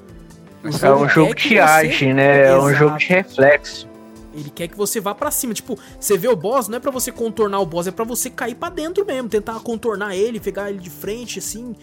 O 0.63 0.69
É 0.69 0.95
um 0.95 1.09
jogo 1.09 1.29
quer 1.29 1.35
que 1.37 1.49
que 1.49 1.55
você- 1.55 1.59
age, 1.61 2.13
né? 2.13 2.47
É 2.49 2.55
um 2.55 2.69
Exato. 2.69 2.75
jogo 2.75 2.99
de 2.99 3.07
reflexo. 3.07 3.89
Ele 4.35 4.51
quer 4.51 4.69
que 4.69 4.77
você 4.77 5.01
vá 5.01 5.15
pra 5.15 5.31
cima. 5.31 5.55
Tipo, 5.55 5.77
você 5.99 6.17
vê 6.19 6.29
o 6.29 6.37
boss, 6.37 6.69
não 6.69 6.77
é 6.77 6.81
pra 6.81 6.91
você 6.91 7.11
contornar 7.11 7.59
o 7.61 7.67
boss, 7.67 7.87
é 7.87 7.91
pra 7.91 8.05
você 8.05 8.29
cair 8.31 8.55
pra 8.55 8.69
dentro 8.69 9.05
mesmo. 9.05 9.29
Tentar 9.29 9.59
contornar 9.61 10.15
ele, 10.15 10.39
pegar 10.39 10.71
ele 10.71 10.79
de 10.79 10.91
frente, 10.91 11.39
assim. 11.41 11.75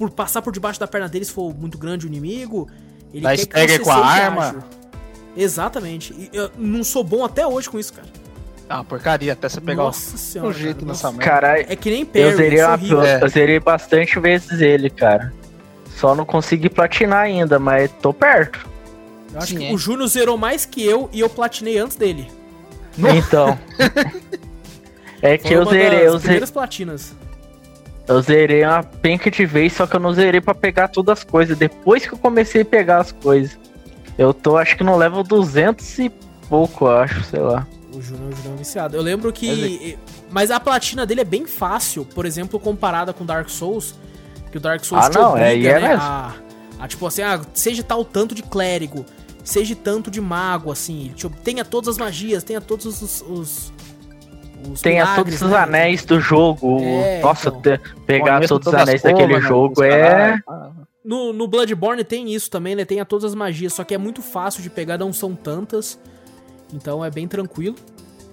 Por 0.00 0.08
passar 0.08 0.40
por 0.40 0.50
debaixo 0.50 0.80
da 0.80 0.86
perna 0.86 1.06
dele 1.10 1.26
se 1.26 1.30
for 1.32 1.54
muito 1.54 1.76
grande 1.76 2.06
o 2.06 2.08
inimigo. 2.08 2.66
Ele 3.12 3.22
Dá 3.22 3.34
stagger 3.34 3.82
com 3.82 3.90
a 3.90 3.96
arma. 3.96 4.48
ágil. 4.48 4.62
Exatamente. 5.36 6.14
E 6.14 6.30
eu 6.32 6.50
não 6.56 6.82
sou 6.82 7.04
bom 7.04 7.22
até 7.22 7.46
hoje 7.46 7.68
com 7.68 7.78
isso, 7.78 7.92
cara. 7.92 8.08
Uma 8.70 8.82
porcaria, 8.82 9.34
até 9.34 9.46
você 9.46 9.60
pegar 9.60 9.82
Nossa 9.82 10.14
o, 10.14 10.18
senhora. 10.18 10.48
o 10.48 10.52
jeito 10.54 10.78
cara, 10.78 10.86
nessa 10.86 11.12
merda. 11.12 11.72
É 11.72 11.76
que 11.76 11.90
nem 11.90 12.06
Perry, 12.06 12.30
eu 12.30 12.36
zerei, 12.38 12.58
é 12.60 12.66
uma-. 12.66 13.06
É. 13.06 13.22
eu 13.22 13.28
zerei 13.28 13.60
bastante 13.60 14.18
vezes 14.18 14.58
ele, 14.62 14.88
cara. 14.88 15.34
Só 15.96 16.14
não 16.14 16.24
consegui 16.24 16.70
platinar 16.70 17.20
ainda, 17.24 17.58
mas 17.58 17.90
tô 18.00 18.14
perto. 18.14 18.66
Eu 19.34 19.38
acho 19.38 19.48
Sim, 19.48 19.58
que 19.58 19.66
é. 19.66 19.72
o 19.74 19.76
Júnior 19.76 20.08
zerou 20.08 20.38
mais 20.38 20.64
que 20.64 20.82
eu 20.82 21.10
e 21.12 21.20
eu 21.20 21.28
platinei 21.28 21.76
antes 21.76 21.94
dele. 21.98 22.26
Então. 22.96 23.58
é 25.20 25.36
que 25.36 25.48
Foi 25.48 25.56
eu 25.58 25.62
uma 25.62 25.70
zerei, 25.72 25.90
das 25.90 25.98
eu 25.98 26.10
zerei, 26.12 26.20
primeiras 26.20 26.50
platinas. 26.50 27.14
Eu 28.10 28.20
zerei 28.20 28.64
uma 28.64 28.82
penca 28.82 29.30
de 29.30 29.46
vez, 29.46 29.72
só 29.72 29.86
que 29.86 29.94
eu 29.94 30.00
não 30.00 30.12
zerei 30.12 30.40
pra 30.40 30.52
pegar 30.52 30.88
todas 30.88 31.18
as 31.18 31.24
coisas. 31.24 31.56
Depois 31.56 32.04
que 32.04 32.12
eu 32.12 32.18
comecei 32.18 32.62
a 32.62 32.64
pegar 32.64 32.98
as 32.98 33.12
coisas. 33.12 33.56
Eu 34.18 34.34
tô, 34.34 34.56
acho 34.56 34.76
que 34.76 34.82
no 34.82 34.96
level 34.96 35.22
200 35.22 35.98
e 36.00 36.12
pouco, 36.48 36.86
eu 36.86 36.98
acho, 36.98 37.22
sei 37.22 37.38
lá. 37.38 37.64
O 37.94 38.02
Júnior, 38.02 38.32
o 38.44 38.48
é 38.48 38.50
um 38.50 38.56
viciado. 38.56 38.96
Eu 38.96 39.02
lembro 39.02 39.32
que. 39.32 39.96
Mas 40.28 40.50
a 40.50 40.58
platina 40.58 41.06
dele 41.06 41.20
é 41.20 41.24
bem 41.24 41.46
fácil, 41.46 42.04
por 42.04 42.26
exemplo, 42.26 42.58
comparada 42.58 43.12
com 43.12 43.24
Dark 43.24 43.48
Souls. 43.48 43.94
Que 44.50 44.58
o 44.58 44.60
Dark 44.60 44.84
Souls 44.84 45.06
Ah, 45.06 45.10
não, 45.10 45.36
é, 45.36 45.56
e 45.56 45.68
é 45.68 45.80
né, 45.80 45.88
mesmo. 45.90 46.02
a, 46.02 46.34
a, 46.80 46.88
tipo 46.88 47.06
assim, 47.06 47.22
ah, 47.22 47.40
seja 47.54 47.84
tal 47.84 48.04
tanto 48.04 48.34
de 48.34 48.42
clérigo, 48.42 49.06
seja 49.44 49.76
tanto 49.76 50.10
de 50.10 50.20
mago, 50.20 50.72
assim. 50.72 51.12
Tipo, 51.14 51.40
tenha 51.40 51.64
todas 51.64 51.88
as 51.88 51.98
magias, 51.98 52.42
tenha 52.42 52.60
todos 52.60 52.86
os. 52.86 53.22
os, 53.22 53.72
os 54.68 54.80
Tenha 54.80 55.04
milagres, 55.04 55.38
todos 55.38 55.42
os 55.42 55.50
né? 55.50 55.56
anéis 55.58 56.04
do 56.04 56.20
jogo. 56.20 56.78
É, 56.80 57.20
Nossa, 57.20 57.48
então. 57.48 57.78
pegar 58.06 58.46
todos 58.46 58.66
os 58.66 58.74
anéis 58.74 59.02
daquele 59.02 59.34
né, 59.34 59.40
jogo 59.40 59.82
é. 59.82 60.40
Ah, 60.48 60.70
No, 61.04 61.32
no 61.32 61.46
Bloodborne 61.48 62.04
tem 62.04 62.32
isso 62.32 62.50
também, 62.50 62.74
né? 62.74 62.84
Tem 62.84 63.00
a 63.00 63.04
todas 63.04 63.24
as 63.24 63.34
magias, 63.34 63.72
só 63.72 63.84
que 63.84 63.94
é 63.94 63.98
muito 63.98 64.20
fácil 64.22 64.62
de 64.62 64.68
pegar, 64.70 64.98
não 64.98 65.12
são 65.12 65.34
tantas. 65.34 65.98
Então 66.72 67.04
é 67.04 67.10
bem 67.10 67.26
tranquilo 67.26 67.76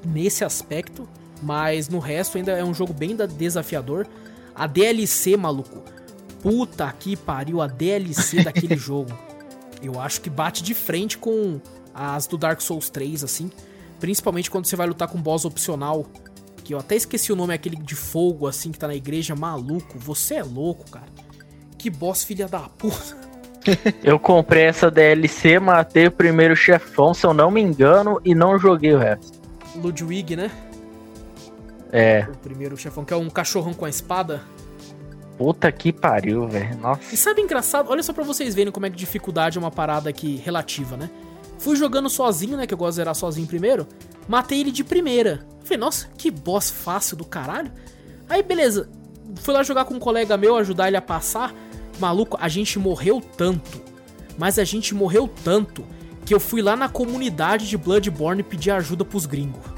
nesse 0.05 0.43
aspecto. 0.43 1.07
Mas 1.41 1.87
no 1.87 1.99
resto 1.99 2.37
ainda 2.37 2.51
é 2.53 2.63
um 2.63 2.73
jogo 2.73 2.93
bem 2.93 3.15
da- 3.15 3.25
desafiador. 3.27 4.07
A 4.55 4.65
DLC, 4.65 5.37
maluco. 5.37 5.83
Puta 6.41 6.91
que 6.99 7.15
pariu, 7.15 7.61
a 7.61 7.67
DLC 7.67 8.41
daquele 8.43 8.75
jogo. 8.75 9.11
Eu 9.81 9.99
acho 9.99 10.19
que 10.21 10.29
bate 10.29 10.63
de 10.63 10.73
frente 10.73 11.17
com 11.17 11.59
as 11.93 12.25
do 12.27 12.37
Dark 12.37 12.59
Souls 12.61 12.89
3, 12.89 13.23
assim. 13.23 13.51
Principalmente 13.99 14.49
quando 14.51 14.65
você 14.65 14.75
vai 14.75 14.87
lutar 14.87 15.07
com 15.07 15.17
um 15.17 15.21
boss 15.21 15.45
opcional. 15.45 16.05
Que 16.63 16.73
eu 16.73 16.79
até 16.79 16.95
esqueci 16.95 17.31
o 17.31 17.35
nome, 17.35 17.53
aquele 17.53 17.77
de 17.77 17.95
fogo, 17.95 18.45
assim, 18.45 18.71
que 18.71 18.77
tá 18.79 18.87
na 18.87 18.95
igreja, 18.95 19.35
maluco. 19.35 19.97
Você 19.99 20.35
é 20.35 20.43
louco, 20.43 20.89
cara. 20.91 21.07
Que 21.77 21.89
boss 21.89 22.23
filha 22.23 22.47
da 22.47 22.59
puta. 22.59 23.15
Eu 24.03 24.17
comprei 24.19 24.63
essa 24.63 24.89
DLC, 24.89 25.59
matei 25.59 26.07
o 26.07 26.11
primeiro 26.11 26.55
chefão, 26.55 27.13
se 27.13 27.25
eu 27.25 27.33
não 27.33 27.51
me 27.51 27.61
engano, 27.61 28.19
e 28.23 28.33
não 28.33 28.57
joguei 28.57 28.93
o 28.93 28.97
resto. 28.97 29.39
Ludwig, 29.75 30.37
né? 30.37 30.49
É, 31.91 32.25
O 32.31 32.37
primeiro 32.37 32.75
chefão, 32.77 33.03
que 33.05 33.13
é 33.13 33.17
um 33.17 33.29
cachorrão 33.29 33.73
com 33.73 33.85
a 33.85 33.89
espada. 33.89 34.41
puta 35.37 35.71
que 35.71 35.91
pariu, 35.93 36.47
velho. 36.47 36.77
Nossa. 36.77 37.13
E 37.13 37.17
sabe 37.17 37.41
engraçado? 37.41 37.89
Olha 37.89 38.01
só 38.03 38.11
pra 38.13 38.23
vocês 38.23 38.55
verem 38.55 38.71
como 38.71 38.85
é 38.85 38.89
que 38.89 38.95
dificuldade 38.95 39.57
é 39.57 39.61
uma 39.61 39.71
parada 39.71 40.09
aqui 40.09 40.37
relativa, 40.37 40.95
né? 40.97 41.09
Fui 41.59 41.75
jogando 41.75 42.09
sozinho, 42.09 42.57
né? 42.57 42.67
Que 42.67 42.73
eu 42.73 42.77
gosto 42.77 42.91
de 42.91 42.95
zerar 42.97 43.15
sozinho 43.15 43.47
primeiro. 43.47 43.87
Matei 44.27 44.61
ele 44.61 44.71
de 44.71 44.83
primeira. 44.83 45.45
Falei, 45.63 45.77
nossa, 45.77 46.07
que 46.17 46.29
boss 46.29 46.69
fácil 46.69 47.17
do 47.17 47.25
caralho. 47.25 47.71
Aí, 48.29 48.43
beleza. 48.43 48.89
Fui 49.35 49.53
lá 49.53 49.63
jogar 49.63 49.85
com 49.85 49.95
um 49.95 49.99
colega 49.99 50.37
meu, 50.37 50.55
ajudar 50.55 50.87
ele 50.87 50.97
a 50.97 51.01
passar. 51.01 51.53
Maluco, 51.99 52.37
a 52.39 52.47
gente 52.47 52.77
morreu 52.77 53.21
tanto. 53.21 53.81
Mas 54.37 54.59
a 54.59 54.63
gente 54.63 54.93
morreu 54.93 55.29
tanto 55.43 55.83
que 56.25 56.33
eu 56.33 56.39
fui 56.39 56.61
lá 56.61 56.75
na 56.75 56.89
comunidade 56.89 57.67
de 57.67 57.77
Bloodborne 57.77 58.43
pedir 58.43 58.71
ajuda 58.71 59.05
pros 59.05 59.25
gringos. 59.25 59.77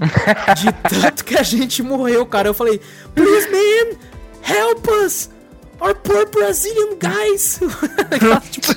De 0.56 0.72
tanto 0.88 1.24
que 1.24 1.36
a 1.36 1.42
gente 1.42 1.82
morreu, 1.82 2.24
cara. 2.24 2.48
Eu 2.48 2.54
falei, 2.54 2.80
please, 3.14 3.48
man, 3.50 3.98
help 4.42 4.88
us! 5.04 5.28
Our 5.80 5.94
poor 5.94 6.26
Brazilian 6.30 6.96
guys! 6.98 7.60
tipo, 8.50 8.74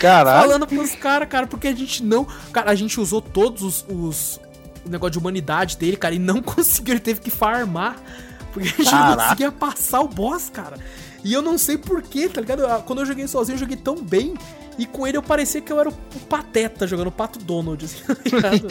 Caralho. 0.00 0.42
falando 0.46 0.66
pros 0.66 0.94
caras, 0.94 1.28
cara, 1.28 1.46
porque 1.46 1.68
a 1.68 1.74
gente 1.74 2.02
não. 2.04 2.26
Cara, 2.52 2.70
a 2.70 2.74
gente 2.74 3.00
usou 3.00 3.20
todos 3.20 3.62
os. 3.62 3.86
os 3.88 4.40
o 4.84 4.88
negócio 4.88 5.12
de 5.12 5.18
humanidade 5.18 5.76
dele, 5.76 5.96
cara, 5.96 6.14
e 6.14 6.18
não 6.18 6.40
conseguiu. 6.42 6.94
Ele 6.94 7.00
teve 7.00 7.20
que 7.20 7.30
farmar. 7.30 7.96
Porque 8.52 8.68
a 8.68 8.72
gente 8.72 8.84
não 8.84 8.90
Caraca. 9.00 9.22
conseguia 9.24 9.52
passar 9.52 10.00
o 10.00 10.08
boss, 10.08 10.48
cara. 10.48 10.76
E 11.24 11.32
eu 11.32 11.42
não 11.42 11.58
sei 11.58 11.76
porquê, 11.76 12.28
tá 12.28 12.40
ligado? 12.40 12.62
Quando 12.84 13.00
eu 13.00 13.06
joguei 13.06 13.26
sozinho, 13.26 13.56
eu 13.56 13.60
joguei 13.60 13.76
tão 13.76 13.96
bem. 14.02 14.34
E 14.78 14.86
com 14.86 15.06
ele 15.06 15.16
eu 15.16 15.22
parecia 15.22 15.60
que 15.60 15.72
eu 15.72 15.80
era 15.80 15.88
o, 15.88 15.92
pateta 16.28 16.86
jogando 16.86 17.08
o 17.08 17.12
pato 17.12 17.38
Donald, 17.38 17.82
assim, 17.84 18.02
tá 18.04 18.14
ligado? 18.24 18.68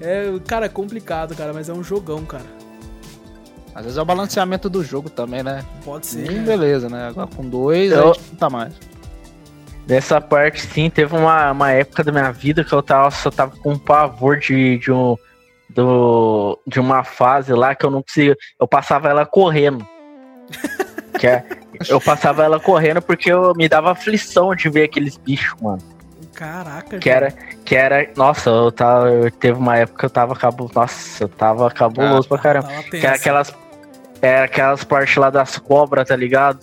é, 0.00 0.26
cara, 0.46 0.66
é 0.66 0.68
complicado, 0.68 1.34
cara, 1.34 1.52
mas 1.52 1.68
é 1.68 1.72
um 1.72 1.82
jogão, 1.82 2.24
cara. 2.24 2.44
Às 3.74 3.84
vezes 3.84 3.96
é 3.98 4.02
o 4.02 4.04
balanceamento 4.04 4.68
do 4.68 4.84
jogo 4.84 5.08
também, 5.08 5.42
né? 5.42 5.64
Pode 5.84 6.06
ser. 6.06 6.28
Hum, 6.30 6.34
né? 6.34 6.42
beleza, 6.44 6.88
né? 6.90 7.06
Agora 7.08 7.26
com 7.28 7.48
dois, 7.48 7.90
Eu- 7.90 8.12
aí 8.12 8.18
não 8.30 8.36
tá 8.36 8.50
mais. 8.50 8.74
Nessa 9.86 10.20
parte, 10.20 10.60
sim, 10.60 10.88
teve 10.88 11.14
uma, 11.14 11.50
uma 11.50 11.70
época 11.72 12.04
da 12.04 12.12
minha 12.12 12.30
vida 12.30 12.64
que 12.64 12.72
eu 12.72 12.82
tava, 12.82 13.10
só 13.10 13.30
tava 13.30 13.56
com 13.56 13.76
pavor 13.76 14.38
de, 14.38 14.78
de, 14.78 14.92
um, 14.92 15.16
do, 15.68 16.58
de 16.66 16.78
uma 16.78 17.02
fase 17.02 17.52
lá 17.52 17.74
que 17.74 17.84
eu 17.84 17.90
não 17.90 18.02
conseguia. 18.02 18.36
Eu 18.60 18.68
passava 18.68 19.08
ela 19.08 19.26
correndo. 19.26 19.86
que 21.18 21.26
é, 21.26 21.44
eu 21.88 22.00
passava 22.00 22.44
ela 22.44 22.60
correndo 22.60 23.02
porque 23.02 23.32
eu 23.32 23.52
me 23.54 23.68
dava 23.68 23.92
aflição 23.92 24.54
de 24.54 24.68
ver 24.68 24.84
aqueles 24.84 25.16
bichos, 25.16 25.60
mano. 25.60 25.82
Caraca, 26.34 26.98
Que 26.98 27.10
era, 27.10 27.30
que 27.64 27.76
era. 27.76 28.10
Nossa, 28.16 28.50
eu 28.50 28.72
tava. 28.72 29.10
Eu 29.10 29.30
teve 29.30 29.58
uma 29.58 29.76
época 29.76 29.98
que 29.98 30.04
eu 30.06 30.10
tava 30.10 30.34
cabo. 30.34 30.70
Nossa, 30.74 31.24
eu 31.24 31.28
tava 31.28 31.70
cabuloso 31.70 32.26
pra 32.28 32.38
caramba. 32.38 32.68
Que 32.90 33.06
era 33.06 33.16
aquelas. 33.16 33.54
Era 34.20 34.44
aquelas 34.44 34.82
partes 34.84 35.16
lá 35.16 35.30
das 35.30 35.58
cobras, 35.58 36.08
tá 36.08 36.16
ligado? 36.16 36.60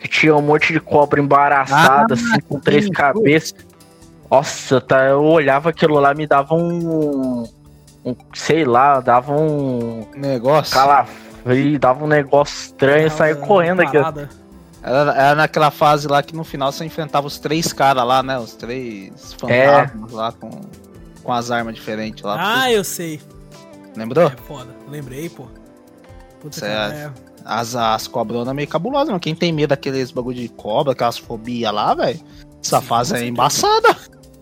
Que 0.00 0.08
tinha 0.08 0.34
um 0.34 0.42
monte 0.42 0.72
de 0.72 0.80
cobra 0.80 1.20
embaraçada, 1.20 2.14
Ah, 2.14 2.14
assim, 2.14 2.40
com 2.48 2.58
três 2.58 2.86
sim, 2.86 2.90
cabeças. 2.90 3.54
Nossa, 4.30 4.80
tá, 4.80 5.08
eu 5.08 5.22
olhava 5.22 5.70
aquilo 5.70 5.98
lá, 5.98 6.14
me 6.14 6.26
dava 6.26 6.54
um. 6.54 7.44
um 8.04 8.16
sei 8.32 8.64
lá, 8.64 9.00
dava 9.00 9.32
um. 9.32 10.06
Negócio. 10.16 10.72
calafrio, 10.72 11.78
dava 11.78 12.04
um 12.04 12.08
negócio 12.08 12.54
estranho, 12.54 13.06
eu 13.06 13.10
saía 13.10 13.34
Tava 13.34 13.46
correndo 13.46 13.80
aqui. 13.80 13.96
Era, 14.82 15.12
era 15.12 15.34
naquela 15.34 15.70
fase 15.70 16.08
lá 16.08 16.22
que 16.22 16.34
no 16.34 16.44
final 16.44 16.72
você 16.72 16.84
enfrentava 16.84 17.26
os 17.26 17.38
três 17.38 17.72
caras 17.72 18.04
lá, 18.04 18.22
né? 18.22 18.38
Os 18.38 18.54
três 18.54 19.34
fantasmas 19.34 20.12
lá 20.12 20.32
com, 20.32 20.50
com 21.22 21.32
as 21.32 21.50
armas 21.50 21.74
diferentes 21.74 22.22
lá. 22.22 22.36
Ah, 22.38 22.72
eu 22.72 22.82
sei. 22.82 23.20
Lembrou? 23.96 24.28
É 24.28 24.36
foda. 24.46 24.74
Lembrei, 24.88 25.28
pô. 25.28 25.46
Puta 26.40 26.58
Certo. 26.58 27.29
É. 27.40 27.48
As, 27.52 27.74
as 27.74 28.06
cobronas 28.06 28.54
meio 28.54 28.68
cabulosas, 28.68 29.08
mano. 29.08 29.20
Quem 29.20 29.34
tem 29.34 29.52
medo 29.52 29.70
daqueles 29.70 30.10
bagulho 30.10 30.36
de 30.36 30.48
cobra, 30.48 30.92
aquelas 30.92 31.18
fobias 31.18 31.72
lá, 31.72 31.94
velho. 31.94 32.20
Essa 32.62 32.80
Sim, 32.80 32.86
fase 32.86 33.10
é 33.12 33.18
certeza. 33.18 33.30
embaçada. 33.30 33.96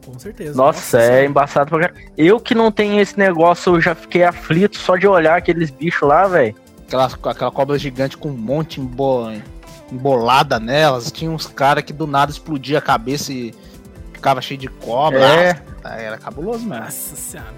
Com 0.04 0.18
certeza. 0.18 0.56
Nossa, 0.56 0.98
é 0.98 1.06
senhora. 1.06 1.24
embaçado 1.26 1.70
pra 1.70 1.88
caralho. 1.88 2.10
Eu 2.16 2.40
que 2.40 2.54
não 2.54 2.72
tenho 2.72 2.98
esse 3.00 3.18
negócio, 3.18 3.74
eu 3.76 3.80
já 3.80 3.94
fiquei 3.94 4.24
aflito 4.24 4.78
só 4.78 4.96
de 4.96 5.06
olhar 5.06 5.36
aqueles 5.36 5.70
bichos 5.70 6.08
lá, 6.08 6.26
velho. 6.26 6.54
Aquela, 6.86 7.04
aquela 7.06 7.50
cobra 7.50 7.78
gigante 7.78 8.16
com 8.16 8.30
um 8.30 8.36
monte 8.36 8.80
embo, 8.80 9.30
embolada 9.92 10.58
nelas. 10.58 11.12
Tinha 11.12 11.30
uns 11.30 11.46
caras 11.46 11.84
que 11.84 11.92
do 11.92 12.06
nada 12.06 12.32
explodia 12.32 12.78
a 12.78 12.82
cabeça 12.82 13.32
e 13.32 13.54
ficava 14.14 14.40
cheio 14.40 14.58
de 14.58 14.68
cobra. 14.68 15.20
É. 15.24 15.62
Ah, 15.84 15.96
Era 16.00 16.16
cabuloso 16.18 16.66
mesmo. 16.66 16.84
Nossa 16.84 17.16
senhora. 17.16 17.54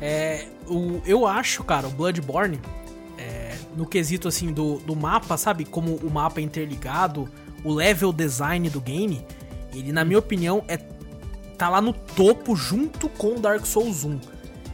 É, 0.00 0.46
o, 0.66 1.00
eu 1.06 1.26
acho, 1.26 1.62
cara, 1.62 1.86
o 1.86 1.90
Bloodborne, 1.90 2.58
é, 2.58 2.81
no 3.76 3.86
quesito 3.86 4.28
assim 4.28 4.52
do, 4.52 4.78
do 4.78 4.94
mapa, 4.94 5.36
sabe? 5.36 5.64
Como 5.64 5.96
o 5.96 6.10
mapa 6.10 6.40
é 6.40 6.42
interligado, 6.42 7.28
o 7.64 7.72
level 7.72 8.12
design 8.12 8.68
do 8.68 8.80
game, 8.80 9.24
ele, 9.74 9.92
na 9.92 10.04
minha 10.04 10.18
opinião, 10.18 10.64
é 10.68 10.76
tá 11.56 11.68
lá 11.68 11.80
no 11.80 11.92
topo 11.92 12.56
junto 12.56 13.08
com 13.08 13.40
Dark 13.40 13.64
Souls 13.64 14.04
1. 14.04 14.18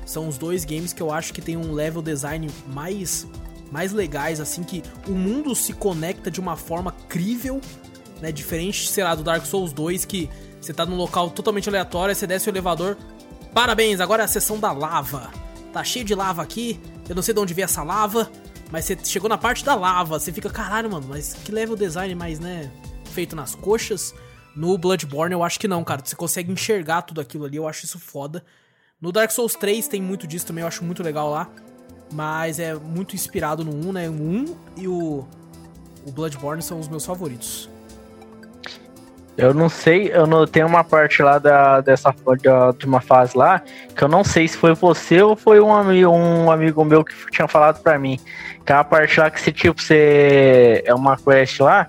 São 0.07 0.27
os 0.27 0.39
dois 0.39 0.65
games 0.65 0.93
que 0.93 1.03
eu 1.03 1.13
acho 1.13 1.35
que 1.35 1.43
tem 1.43 1.57
um 1.57 1.73
level 1.73 2.01
design 2.01 2.49
mais 2.67 3.27
mais 3.71 3.93
legais, 3.93 4.41
assim, 4.41 4.63
que 4.63 4.83
o 5.07 5.13
mundo 5.13 5.55
se 5.55 5.75
conecta 5.75 6.31
de 6.31 6.41
uma 6.41 6.57
forma 6.57 6.91
crível, 7.07 7.61
né? 8.19 8.33
Diferente, 8.33 8.89
sei 8.89 9.05
lá, 9.05 9.15
do 9.15 9.23
Dark 9.23 9.45
Souls 9.45 9.73
2, 9.75 10.07
que 10.07 10.31
você 10.59 10.73
tá 10.73 10.87
num 10.87 10.97
local 10.97 11.29
totalmente 11.31 11.69
aleatório, 11.69 12.15
você 12.15 12.27
desce 12.27 12.49
o 12.49 12.51
elevador. 12.51 12.97
Parabéns, 13.53 14.01
agora 14.01 14.23
é 14.23 14.25
a 14.25 14.29
sessão 14.29 14.59
da 14.59 14.73
lava. 14.73 15.31
Tá 15.73 15.85
cheio 15.85 16.05
de 16.05 16.15
lava 16.15 16.43
aqui, 16.43 16.81
eu 17.09 17.15
não 17.15 17.23
sei 17.23 17.35
de 17.35 17.41
onde 17.41 17.53
veio 17.53 17.67
essa 17.67 17.83
lava, 17.83 18.31
Mas 18.71 18.85
você 18.85 18.99
chegou 19.03 19.29
na 19.29 19.39
parte 19.39 19.65
da 19.65 19.75
lava, 19.75 20.19
você 20.19 20.33
fica, 20.33 20.51
caralho, 20.51 20.91
mano, 20.91 21.07
mas 21.09 21.33
que 21.33 21.51
level 21.51 21.77
design 21.77 22.15
mais, 22.15 22.39
né? 22.39 22.71
Feito 23.13 23.35
nas 23.35 23.55
coxas. 23.55 24.15
No 24.55 24.77
Bloodborne 24.77 25.33
eu 25.33 25.43
acho 25.43 25.59
que 25.59 25.69
não, 25.69 25.83
cara. 25.83 26.03
Você 26.05 26.15
consegue 26.15 26.53
enxergar 26.53 27.03
tudo 27.03 27.21
aquilo 27.21 27.45
ali, 27.45 27.57
eu 27.57 27.67
acho 27.67 27.85
isso 27.85 27.99
foda. 27.99 28.45
No 29.01 29.13
Dark 29.13 29.31
Souls 29.31 29.55
3 29.55 29.89
tem 29.89 30.03
muito 30.03 30.27
disso 30.27 30.47
também, 30.47 30.63
eu 30.63 30.69
acho 30.69 30.85
muito 30.85 31.03
legal 31.03 31.31
lá. 31.31 31.49
Mas 32.13 32.59
é 32.59 32.75
muito 32.75 33.15
inspirado 33.15 33.65
no 33.65 33.89
1, 33.89 33.93
né? 33.93 34.09
O 34.09 34.13
1 34.13 34.57
e 34.77 34.89
o, 34.89 35.27
o 36.05 36.13
Bloodborne 36.13 36.63
são 36.63 36.79
os 36.81 36.89
meus 36.89 37.05
favoritos. 37.07 37.71
Eu 39.39 39.55
não 39.55 39.69
sei, 39.69 40.11
eu 40.13 40.27
não 40.27 40.45
tenho 40.49 40.67
uma 40.67 40.83
parte 40.83 41.23
lá 41.23 41.39
da, 41.39 41.81
dessa 41.81 42.11
de, 42.11 42.77
de 42.77 42.87
uma 42.87 43.01
fase 43.01 43.39
lá 43.39 43.63
que 43.95 44.03
eu 44.03 44.09
não 44.09 44.25
sei 44.25 44.49
se 44.49 44.57
foi 44.57 44.75
você 44.75 45.23
ou 45.23 45.37
foi 45.37 45.61
um 45.61 45.73
amigo, 45.73 46.11
um 46.11 46.51
amigo 46.51 46.85
meu 46.85 47.05
que 47.05 47.15
tinha 47.31 47.47
falado 47.47 47.81
pra 47.81 47.97
mim. 48.01 48.19
Que 48.67 48.73
é 48.73 48.75
uma 48.75 48.83
parte 48.83 49.21
lá 49.21 49.31
que 49.31 49.41
se 49.41 49.53
tipo, 49.53 49.81
você. 49.81 50.83
É 50.85 50.93
uma 50.93 51.17
quest 51.17 51.61
lá 51.61 51.89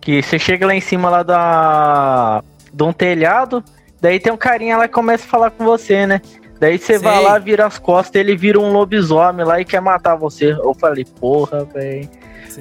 que 0.00 0.22
você 0.22 0.38
chega 0.38 0.66
lá 0.66 0.74
em 0.74 0.80
cima 0.80 1.10
lá 1.10 1.22
da. 1.22 2.44
de 2.72 2.82
um 2.84 2.92
telhado, 2.92 3.64
daí 4.00 4.20
tem 4.20 4.32
um 4.32 4.36
carinha 4.36 4.76
lá 4.76 4.86
que 4.86 4.94
começa 4.94 5.24
a 5.24 5.28
falar 5.28 5.50
com 5.50 5.64
você, 5.64 6.06
né? 6.06 6.20
Daí 6.60 6.78
você 6.78 6.98
vai 6.98 7.20
lá, 7.20 7.38
vira 7.38 7.66
as 7.66 7.78
costas, 7.78 8.14
ele 8.20 8.36
vira 8.36 8.60
um 8.60 8.72
lobisomem 8.72 9.44
lá 9.44 9.60
e 9.60 9.64
quer 9.64 9.80
matar 9.80 10.14
você. 10.14 10.52
Eu 10.52 10.74
falei, 10.74 11.04
porra, 11.04 11.64
velho. 11.64 12.08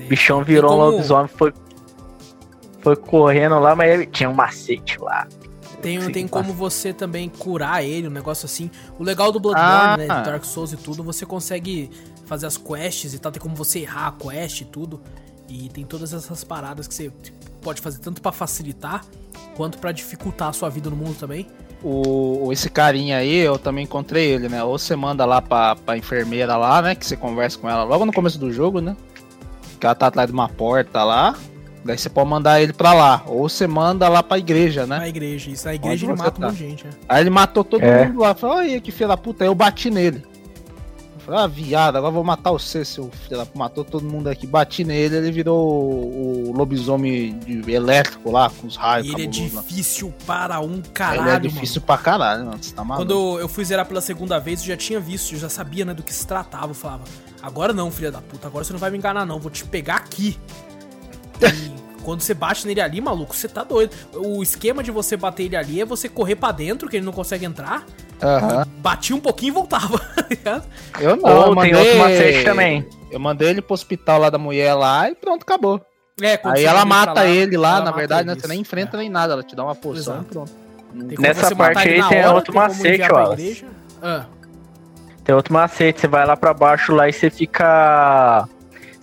Bichão 0.09 0.43
virou 0.43 0.71
como... 0.71 0.81
um 0.81 0.85
lobisomem, 0.89 1.27
foi, 1.27 1.53
foi 2.83 2.95
correndo 2.95 3.59
lá, 3.59 3.75
mas 3.75 3.91
ele 3.91 4.05
tinha 4.05 4.29
um 4.29 4.33
macete 4.33 4.99
lá. 4.99 5.27
Tem, 5.81 5.99
Sim, 5.99 6.11
tem 6.11 6.27
como 6.27 6.53
você 6.53 6.93
também 6.93 7.27
curar 7.27 7.83
ele, 7.83 8.07
um 8.07 8.11
negócio 8.11 8.45
assim. 8.45 8.69
O 8.97 9.03
legal 9.03 9.31
do 9.31 9.39
Bloodborne, 9.39 9.71
ah. 9.71 9.97
né, 9.97 10.07
Dark 10.07 10.45
Souls 10.45 10.71
e 10.71 10.77
tudo, 10.77 11.03
você 11.03 11.25
consegue 11.25 11.89
fazer 12.25 12.45
as 12.45 12.57
quests 12.57 13.13
e 13.13 13.19
tal, 13.19 13.31
tem 13.31 13.41
como 13.41 13.55
você 13.55 13.79
errar 13.79 14.07
a 14.07 14.11
quest 14.11 14.61
e 14.61 14.65
tudo. 14.65 15.01
E 15.49 15.67
tem 15.69 15.83
todas 15.83 16.13
essas 16.13 16.43
paradas 16.43 16.87
que 16.87 16.93
você 16.93 17.11
pode 17.61 17.81
fazer 17.81 17.99
tanto 17.99 18.21
para 18.21 18.31
facilitar 18.31 19.03
quanto 19.55 19.77
para 19.77 19.91
dificultar 19.91 20.49
a 20.49 20.53
sua 20.53 20.69
vida 20.69 20.89
no 20.89 20.95
mundo 20.95 21.15
também 21.17 21.47
o, 21.83 22.49
esse 22.51 22.69
carinha 22.69 23.17
aí, 23.17 23.35
eu 23.35 23.59
também 23.59 23.83
encontrei 23.83 24.31
ele, 24.31 24.47
né? 24.47 24.63
Ou 24.63 24.79
você 24.79 24.95
manda 24.95 25.25
lá 25.25 25.41
pra, 25.41 25.75
pra 25.75 25.97
enfermeira 25.97 26.55
lá, 26.55 26.81
né? 26.81 26.95
Que 26.95 27.05
você 27.05 27.17
conversa 27.17 27.59
com 27.59 27.69
ela 27.69 27.83
logo 27.83 28.05
no 28.05 28.13
começo 28.13 28.39
do 28.39 28.51
jogo, 28.51 28.79
né? 28.79 28.95
Que 29.79 29.85
ela 29.85 29.93
tá 29.93 30.07
atrás 30.07 30.27
de 30.27 30.33
uma 30.33 30.47
porta 30.47 31.03
lá. 31.03 31.35
Daí 31.85 31.97
você 31.97 32.09
pode 32.09 32.29
mandar 32.29 32.61
ele 32.61 32.73
pra 32.73 32.93
lá. 32.93 33.23
Ou 33.27 33.49
você 33.49 33.67
manda 33.67 34.07
lá 34.07 34.23
pra 34.23 34.37
igreja, 34.37 34.85
né? 34.87 34.97
Pra 34.97 35.09
igreja, 35.09 35.51
isso. 35.51 35.67
A 35.67 35.75
igreja 35.75 36.05
ele 36.05 36.15
mata 36.15 36.31
tá. 36.31 36.47
um 36.47 36.49
monte 36.49 36.57
de 36.57 36.69
gente, 36.69 36.85
né? 36.85 36.91
Aí 37.09 37.21
ele 37.21 37.29
matou 37.29 37.63
todo 37.63 37.83
é. 37.83 38.05
mundo 38.05 38.21
lá. 38.21 38.33
Falou, 38.33 38.57
olha 38.57 38.79
que 38.79 38.91
filho 38.91 39.09
da 39.09 39.17
puta. 39.17 39.43
Aí 39.43 39.49
eu 39.49 39.55
bati 39.55 39.89
nele. 39.89 40.23
Falei, 41.25 41.39
ah, 41.39 41.47
viado, 41.47 41.95
agora 41.95 42.11
vou 42.11 42.23
matar 42.23 42.51
você, 42.51 42.83
seu 42.83 43.09
filho 43.09 43.37
da 43.37 43.47
Matou 43.55 43.85
todo 43.85 44.05
mundo 44.05 44.27
aqui. 44.27 44.45
Bati 44.45 44.83
nele, 44.83 45.15
ele 45.15 45.31
virou 45.31 45.57
o, 45.57 46.49
o 46.49 46.51
lobisomem 46.51 47.39
de, 47.39 47.71
elétrico 47.71 48.29
lá, 48.29 48.49
com 48.49 48.67
os 48.67 48.75
raios. 48.75 49.07
E 49.07 49.13
ele 49.13 49.23
é 49.23 49.27
difícil 49.27 50.07
lá. 50.07 50.25
para 50.25 50.59
um 50.59 50.81
caralho. 50.81 51.21
Ele 51.21 51.29
é 51.29 51.39
difícil 51.39 51.75
mano. 51.75 51.85
pra 51.85 51.97
caralho, 51.97 52.45
mano. 52.45 52.57
Você 52.61 52.73
tá 52.73 52.83
maluco. 52.83 53.07
Quando 53.07 53.39
eu 53.39 53.47
fui 53.47 53.63
zerar 53.63 53.85
pela 53.85 54.01
segunda 54.01 54.37
vez, 54.37 54.59
eu 54.59 54.67
já 54.67 54.75
tinha 54.75 54.99
visto, 54.99 55.33
eu 55.33 55.39
já 55.39 55.47
sabia, 55.47 55.85
né, 55.85 55.93
do 55.93 56.03
que 56.03 56.13
se 56.13 56.27
tratava. 56.27 56.71
Eu 56.71 56.75
falava, 56.75 57.03
agora 57.41 57.71
não, 57.71 57.89
filha 57.89 58.11
da 58.11 58.19
puta, 58.19 58.47
agora 58.47 58.65
você 58.65 58.73
não 58.73 58.79
vai 58.79 58.91
me 58.91 58.97
enganar, 58.97 59.25
não. 59.25 59.39
Vou 59.39 59.49
te 59.49 59.63
pegar 59.63 59.95
aqui. 59.95 60.37
E 61.41 61.83
quando 62.03 62.21
você 62.21 62.33
bate 62.33 62.67
nele 62.67 62.81
ali, 62.81 63.01
maluco, 63.01 63.35
você 63.35 63.47
tá 63.47 63.63
doido. 63.63 63.95
O 64.13 64.43
esquema 64.43 64.83
de 64.83 64.91
você 64.91 65.15
bater 65.15 65.43
ele 65.43 65.55
ali 65.55 65.81
é 65.81 65.85
você 65.85 66.09
correr 66.09 66.35
para 66.35 66.51
dentro, 66.51 66.89
que 66.89 66.97
ele 66.97 67.05
não 67.05 67.13
consegue 67.13 67.45
entrar. 67.45 67.85
Uhum. 68.21 68.71
Batia 68.77 69.15
um 69.15 69.19
pouquinho 69.19 69.51
e 69.51 69.53
voltava, 69.53 69.99
tá 70.43 70.61
Eu 70.99 71.15
não, 71.17 71.29
Ou 71.29 71.45
eu 71.47 71.55
mandei... 71.55 71.71
tem 71.71 71.81
outro 71.81 71.99
macete 71.99 72.43
também. 72.43 72.87
Eu 73.11 73.19
mandei 73.19 73.49
ele 73.49 73.61
pro 73.61 73.73
hospital 73.73 74.19
lá 74.19 74.29
da 74.29 74.37
mulher 74.37 74.73
lá 74.73 75.09
e 75.09 75.15
pronto, 75.15 75.43
acabou. 75.43 75.81
É, 76.21 76.39
Aí 76.43 76.63
ela 76.63 76.85
mata 76.85 77.13
lá, 77.13 77.27
ele 77.27 77.57
lá, 77.57 77.81
na 77.81 77.91
verdade, 77.91 78.27
né? 78.27 78.35
Você 78.35 78.47
nem 78.47 78.61
enfrenta 78.61 78.97
é. 78.97 78.99
nem 78.99 79.09
nada, 79.09 79.33
ela 79.33 79.43
te 79.43 79.55
dá 79.55 79.63
uma 79.63 79.75
poção 79.75 80.21
e 80.21 80.25
pronto. 80.25 80.51
Nessa 81.19 81.55
parte 81.55 81.87
aí 81.87 82.07
tem 82.07 82.19
hora, 82.19 82.33
outro 82.33 82.53
tem 82.53 82.61
macete, 82.61 83.11
ó. 83.11 83.35
Ah. 84.01 84.25
Tem 85.23 85.33
outro 85.33 85.53
macete, 85.53 86.01
você 86.01 86.07
vai 86.07 86.25
lá 86.25 86.37
pra 86.37 86.53
baixo 86.53 86.93
lá 86.93 87.09
e 87.09 87.13
você 87.13 87.29
fica 87.29 88.47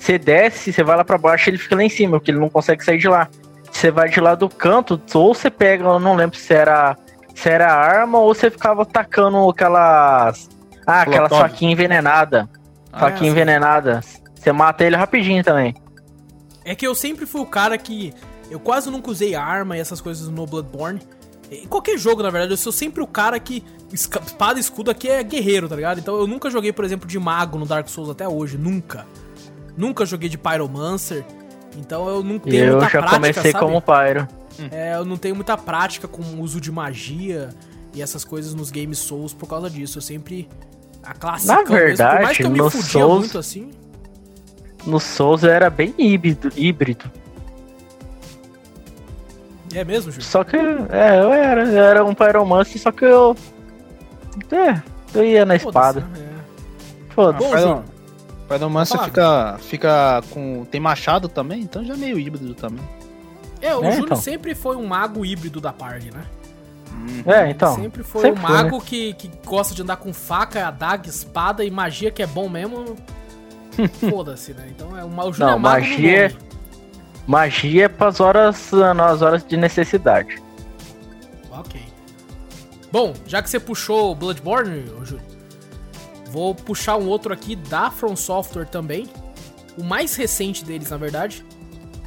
você 0.00 0.18
desce, 0.18 0.72
você 0.72 0.82
vai 0.82 0.96
lá 0.96 1.04
para 1.04 1.18
baixo 1.18 1.50
ele 1.50 1.58
fica 1.58 1.76
lá 1.76 1.84
em 1.84 1.90
cima, 1.90 2.18
porque 2.18 2.30
ele 2.30 2.38
não 2.40 2.48
consegue 2.48 2.82
sair 2.82 2.96
de 2.96 3.06
lá. 3.06 3.28
Você 3.70 3.90
vai 3.90 4.08
de 4.08 4.18
lá 4.18 4.34
do 4.34 4.48
canto, 4.48 5.00
ou 5.14 5.34
você 5.34 5.50
pega, 5.50 5.84
eu 5.84 6.00
não 6.00 6.16
lembro 6.16 6.38
se 6.38 6.54
era, 6.54 6.96
se 7.34 7.50
era 7.50 7.70
arma 7.70 8.18
ou 8.18 8.34
você 8.34 8.50
ficava 8.50 8.82
atacando 8.82 9.48
aquelas. 9.50 10.48
Ah, 10.86 11.02
aquela 11.02 11.28
faquinha 11.28 11.72
envenenada. 11.72 12.48
Ah, 12.90 13.00
faquinha 13.00 13.28
é, 13.28 13.32
envenenada. 13.32 14.00
Você 14.34 14.50
mata 14.52 14.82
ele 14.84 14.96
rapidinho 14.96 15.44
também. 15.44 15.74
É 16.64 16.74
que 16.74 16.86
eu 16.86 16.94
sempre 16.94 17.26
fui 17.26 17.42
o 17.42 17.46
cara 17.46 17.76
que. 17.76 18.14
Eu 18.50 18.58
quase 18.58 18.90
nunca 18.90 19.10
usei 19.10 19.34
arma 19.34 19.76
e 19.76 19.80
essas 19.80 20.00
coisas 20.00 20.28
no 20.28 20.46
Bloodborne. 20.46 21.00
Em 21.50 21.66
qualquer 21.66 21.98
jogo, 21.98 22.22
na 22.22 22.30
verdade, 22.30 22.54
eu 22.54 22.56
sou 22.56 22.72
sempre 22.72 23.02
o 23.02 23.06
cara 23.06 23.38
que. 23.38 23.62
Espada 23.92 24.58
e 24.58 24.60
escudo 24.60 24.90
aqui 24.90 25.10
é 25.10 25.22
guerreiro, 25.22 25.68
tá 25.68 25.76
ligado? 25.76 25.98
Então 25.98 26.16
eu 26.16 26.26
nunca 26.26 26.48
joguei, 26.48 26.72
por 26.72 26.86
exemplo, 26.86 27.06
de 27.06 27.18
mago 27.18 27.58
no 27.58 27.66
Dark 27.66 27.86
Souls 27.88 28.08
até 28.08 28.26
hoje. 28.26 28.56
Nunca. 28.56 29.06
Nunca 29.76 30.04
joguei 30.04 30.28
de 30.28 30.38
Pyromancer. 30.38 31.24
Então 31.76 32.08
eu 32.08 32.22
não 32.22 32.38
tenho 32.38 32.64
eu 32.64 32.76
muita 32.78 32.88
prática, 32.90 32.98
Eu 32.98 33.02
já 33.02 33.10
comecei 33.16 33.52
sabe? 33.52 33.64
como 33.64 33.80
Pyro. 33.80 34.28
É, 34.70 34.96
eu 34.96 35.04
não 35.04 35.16
tenho 35.16 35.34
muita 35.34 35.56
prática 35.56 36.06
com 36.08 36.22
o 36.22 36.40
uso 36.40 36.60
de 36.60 36.70
magia 36.70 37.50
e 37.94 38.02
essas 38.02 38.24
coisas 38.24 38.54
nos 38.54 38.70
Game 38.70 38.94
Souls 38.94 39.32
por 39.32 39.48
causa 39.48 39.70
disso. 39.70 39.98
Eu 39.98 40.02
sempre. 40.02 40.48
A 41.02 41.14
clássica 41.14 41.54
Na 41.54 41.62
verdade, 41.62 41.80
mesmo, 41.88 42.10
por 42.10 42.22
mais 42.22 42.36
que 42.36 42.42
eu 42.44 42.50
me 42.50 42.70
fudia 42.70 42.82
Souls, 42.82 43.18
muito 43.20 43.38
assim. 43.38 43.70
No 44.86 45.00
Souls 45.00 45.42
eu 45.42 45.50
era 45.50 45.70
bem 45.70 45.94
híbrido. 45.96 46.52
híbrido. 46.56 47.10
É 49.72 49.84
mesmo, 49.84 50.10
Júlio? 50.10 50.26
Só 50.26 50.42
que. 50.44 50.56
É, 50.56 51.20
eu 51.20 51.32
era. 51.32 51.64
Eu 51.64 51.84
era 51.84 52.04
um 52.04 52.14
Pyromancer, 52.14 52.80
só 52.80 52.90
que 52.90 53.04
eu. 53.04 53.36
É, 54.50 54.82
eu 55.14 55.24
ia 55.24 55.44
na 55.44 55.56
espada. 55.56 56.06
É. 56.16 57.14
Foda-se. 57.14 57.99
Pyromancer 58.50 59.00
fica, 59.04 59.58
fica 59.60 60.22
com. 60.30 60.64
Tem 60.64 60.80
machado 60.80 61.28
também, 61.28 61.60
então 61.60 61.84
já 61.84 61.94
é 61.94 61.96
meio 61.96 62.18
híbrido 62.18 62.52
também. 62.52 62.84
É, 63.62 63.72
o 63.76 63.84
é, 63.84 63.92
Júlio 63.92 64.06
então. 64.06 64.16
sempre 64.16 64.56
foi 64.56 64.74
um 64.74 64.86
mago 64.86 65.24
híbrido 65.24 65.60
da 65.60 65.72
party, 65.72 66.10
né? 66.12 66.24
É, 67.24 67.48
então. 67.48 67.76
Sempre 67.76 68.02
foi 68.02 68.22
sempre 68.22 68.40
um 68.40 68.42
mago 68.42 68.70
foi, 68.70 68.78
né? 68.78 68.84
que, 68.84 69.12
que 69.14 69.30
gosta 69.46 69.72
de 69.72 69.82
andar 69.82 69.98
com 69.98 70.12
faca, 70.12 70.66
adaga, 70.66 71.08
espada 71.08 71.64
e 71.64 71.70
magia 71.70 72.10
que 72.10 72.24
é 72.24 72.26
bom 72.26 72.48
mesmo. 72.48 72.96
Foda-se, 74.10 74.52
né? 74.52 74.66
Então 74.68 74.98
é 74.98 75.04
uma, 75.04 75.26
o 75.26 75.32
Júlio 75.32 75.46
Não, 75.46 75.56
é 75.56 75.60
mago 75.60 75.86
magia. 75.86 76.36
Magia 77.28 77.84
é 77.84 77.88
pras 77.88 78.18
horas, 78.18 78.72
nas 78.96 79.22
horas 79.22 79.46
de 79.46 79.56
necessidade. 79.56 80.42
Ok. 81.52 81.80
Bom, 82.90 83.14
já 83.28 83.40
que 83.40 83.48
você 83.48 83.60
puxou 83.60 84.12
Bloodborne, 84.16 84.86
Júlio, 85.04 85.22
Vou 86.30 86.54
puxar 86.54 86.96
um 86.96 87.08
outro 87.08 87.32
aqui 87.32 87.56
da 87.56 87.90
From 87.90 88.14
Software 88.14 88.66
também. 88.66 89.08
O 89.76 89.82
mais 89.82 90.14
recente 90.14 90.64
deles, 90.64 90.90
na 90.90 90.96
verdade. 90.96 91.44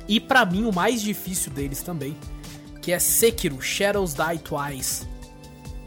E 0.07 0.17
para 0.17 0.45
mim, 0.45 0.63
o 0.63 0.74
mais 0.74 1.01
difícil 1.01 1.51
deles 1.51 1.84
também. 1.84 2.15
Que 2.82 2.93
é 2.93 2.99
Sekiro 2.99 3.61
Shadows 3.61 4.13
Die 4.13 4.39
Twice. 4.39 5.05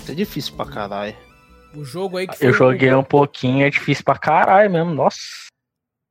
É 0.06 0.12
difícil 0.12 0.54
pra 0.54 0.66
caralho. 0.66 1.16
O 1.74 1.82
jogo 1.82 2.18
aí 2.18 2.26
que 2.26 2.36
foi. 2.36 2.48
Eu 2.48 2.52
joguei 2.52 2.94
um 2.94 3.02
pouquinho, 3.02 3.64
é 3.64 3.70
difícil 3.70 4.04
pra 4.04 4.18
caralho 4.18 4.70
mesmo, 4.70 4.92
nossa. 4.92 5.18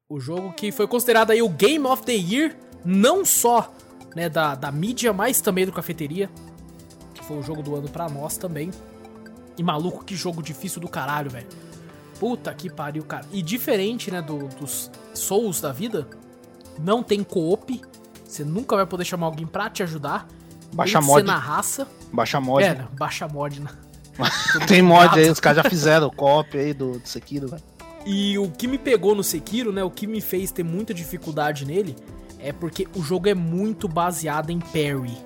O 0.09 0.19
jogo 0.19 0.51
que 0.53 0.71
foi 0.71 0.87
considerado 0.87 1.29
aí 1.29 1.43
o 1.43 1.49
Game 1.49 1.85
of 1.85 2.03
the 2.03 2.13
Year, 2.13 2.55
não 2.83 3.23
só 3.23 3.71
né, 4.15 4.29
da, 4.29 4.55
da 4.55 4.71
mídia, 4.71 5.13
mas 5.13 5.41
também 5.41 5.65
do 5.65 5.71
cafeteria. 5.71 6.27
Que 7.13 7.23
foi 7.23 7.37
o 7.37 7.43
jogo 7.43 7.61
do 7.61 7.75
ano 7.75 7.87
pra 7.87 8.09
nós 8.09 8.35
também. 8.35 8.71
E 9.57 9.61
maluco, 9.63 10.03
que 10.03 10.15
jogo 10.15 10.41
difícil 10.41 10.81
do 10.81 10.87
caralho, 10.87 11.29
velho. 11.29 11.47
Puta 12.19 12.53
que 12.53 12.69
pariu, 12.69 13.03
cara. 13.03 13.25
E 13.31 13.41
diferente, 13.41 14.09
né, 14.09 14.21
do, 14.21 14.47
dos 14.47 14.89
Souls 15.13 15.59
da 15.61 15.71
vida, 15.71 16.07
não 16.79 17.03
tem 17.03 17.23
co-op. 17.23 17.81
Você 18.23 18.43
nunca 18.43 18.75
vai 18.75 18.85
poder 18.85 19.05
chamar 19.05 19.27
alguém 19.27 19.45
pra 19.45 19.69
te 19.69 19.83
ajudar. 19.83 20.27
Baixa 20.73 20.99
mod. 21.01 21.25
na 21.25 21.37
raça. 21.37 21.87
Baixa 22.11 22.39
mod. 22.39 22.63
É, 22.63 22.73
né, 22.73 22.87
baixa 22.97 23.27
mod, 23.27 23.61
né? 23.61 23.69
tem 24.67 24.81
mod 24.81 25.19
aí, 25.19 25.29
os 25.29 25.39
caras 25.39 25.63
já 25.63 25.69
fizeram 25.69 26.09
co-op 26.09 26.57
aí 26.57 26.73
do, 26.73 26.99
do 26.99 27.07
Sekiro, 27.07 27.49
velho. 27.49 27.63
E 28.05 28.37
o 28.37 28.49
que 28.51 28.67
me 28.67 28.77
pegou 28.77 29.15
no 29.15 29.23
Sekiro, 29.23 29.71
né, 29.71 29.83
o 29.83 29.89
que 29.89 30.05
me 30.05 30.21
fez 30.21 30.51
ter 30.51 30.63
muita 30.63 30.93
dificuldade 30.93 31.65
nele, 31.65 31.95
é 32.39 32.53
porque 32.53 32.87
o 32.95 33.01
jogo 33.01 33.27
é 33.27 33.33
muito 33.33 33.87
baseado 33.87 34.51
em 34.51 34.59
parry. 34.59 35.17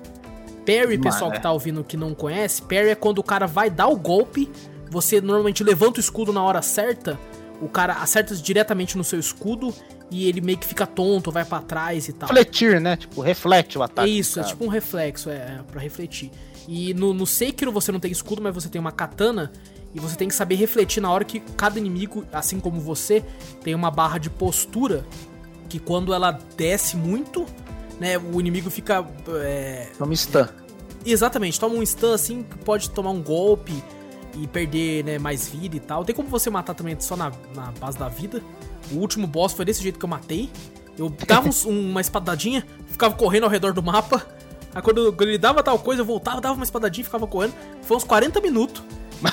Parry, 0.64 0.98
pessoal 0.98 1.30
que 1.30 1.36
é. 1.36 1.40
tá 1.40 1.52
ouvindo 1.52 1.84
que 1.84 1.96
não 1.96 2.14
conhece, 2.14 2.62
parry 2.62 2.88
é 2.88 2.94
quando 2.94 3.18
o 3.18 3.22
cara 3.22 3.46
vai 3.46 3.68
dar 3.68 3.88
o 3.88 3.96
golpe, 3.96 4.50
você 4.90 5.20
normalmente 5.20 5.62
levanta 5.62 5.98
o 5.98 6.00
escudo 6.00 6.32
na 6.32 6.42
hora 6.42 6.60
certa, 6.60 7.18
o 7.60 7.68
cara 7.68 7.94
acerta 7.94 8.34
diretamente 8.34 8.98
no 8.98 9.04
seu 9.04 9.18
escudo 9.18 9.72
e 10.10 10.28
ele 10.28 10.40
meio 10.40 10.58
que 10.58 10.66
fica 10.66 10.86
tonto, 10.86 11.30
vai 11.30 11.44
para 11.44 11.62
trás 11.62 12.08
e 12.08 12.12
tal. 12.12 12.28
Refletir, 12.28 12.80
né? 12.80 12.96
Tipo, 12.96 13.20
reflete 13.20 13.78
o 13.78 13.82
ataque. 13.82 14.18
Isso, 14.18 14.40
é 14.40 14.42
tipo 14.42 14.64
um 14.64 14.68
reflexo, 14.68 15.30
é, 15.30 15.34
é 15.34 15.60
para 15.70 15.80
refletir. 15.80 16.30
E 16.66 16.92
no, 16.94 17.14
no 17.14 17.26
Sekiro 17.26 17.70
você 17.70 17.92
não 17.92 18.00
tem 18.00 18.10
escudo, 18.10 18.42
mas 18.42 18.54
você 18.54 18.68
tem 18.68 18.80
uma 18.80 18.92
katana. 18.92 19.52
E 19.92 19.98
você 19.98 20.16
tem 20.16 20.28
que 20.28 20.34
saber 20.34 20.54
refletir 20.54 21.00
na 21.00 21.10
hora 21.10 21.24
que 21.24 21.40
cada 21.56 21.78
inimigo, 21.78 22.24
assim 22.32 22.60
como 22.60 22.80
você, 22.80 23.24
tem 23.62 23.74
uma 23.74 23.90
barra 23.90 24.18
de 24.18 24.30
postura. 24.30 25.04
Que 25.68 25.78
quando 25.78 26.14
ela 26.14 26.32
desce 26.56 26.96
muito, 26.96 27.44
né? 27.98 28.18
O 28.18 28.40
inimigo 28.40 28.70
fica. 28.70 29.04
É... 29.42 29.88
Toma 29.98 30.14
stun. 30.14 30.46
Exatamente, 31.04 31.58
toma 31.58 31.76
um 31.76 31.84
stun 31.84 32.12
assim, 32.12 32.42
pode 32.64 32.90
tomar 32.90 33.10
um 33.10 33.22
golpe 33.22 33.82
e 34.36 34.46
perder 34.46 35.04
né, 35.04 35.18
mais 35.18 35.48
vida 35.48 35.76
e 35.76 35.80
tal. 35.80 36.04
Tem 36.04 36.14
como 36.14 36.28
você 36.28 36.50
matar 36.50 36.74
também 36.74 36.96
só 36.98 37.16
na, 37.16 37.32
na 37.54 37.72
base 37.80 37.98
da 37.98 38.08
vida. 38.08 38.42
O 38.90 38.96
último 38.96 39.26
boss 39.26 39.52
foi 39.52 39.64
desse 39.64 39.82
jeito 39.82 39.98
que 39.98 40.04
eu 40.04 40.08
matei. 40.08 40.50
Eu 40.98 41.08
dava 41.26 41.48
uns- 41.48 41.64
uma 41.66 42.00
espadadinha, 42.00 42.66
ficava 42.86 43.14
correndo 43.14 43.44
ao 43.44 43.50
redor 43.50 43.72
do 43.72 43.82
mapa. 43.82 44.26
Aí 44.74 44.82
quando, 44.82 45.12
quando 45.12 45.28
ele 45.28 45.38
dava 45.38 45.62
tal 45.62 45.78
coisa, 45.78 46.02
eu 46.02 46.06
voltava, 46.06 46.40
dava 46.40 46.54
uma 46.54 46.64
espadadinha 46.64 47.02
e 47.02 47.04
ficava 47.04 47.26
correndo. 47.26 47.54
Foi 47.82 47.96
uns 47.96 48.04
40 48.04 48.40
minutos, 48.40 48.82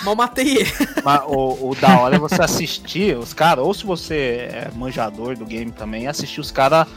mal 0.04 0.16
matei 0.16 0.58
ele. 0.58 0.72
Mas 1.06 1.22
o, 1.28 1.70
o 1.70 1.76
da 1.76 2.00
hora 2.00 2.16
é 2.16 2.20
você 2.20 2.42
assistir 2.42 3.16
os 3.18 3.34
caras, 3.34 3.64
ou 3.64 3.74
se 3.74 3.86
você 3.86 4.50
é 4.52 4.72
manjador 4.76 5.38
do 5.38 5.46
game 5.46 5.72
também, 5.72 6.08
assistir 6.08 6.40
os 6.42 6.50
caras 6.50 6.88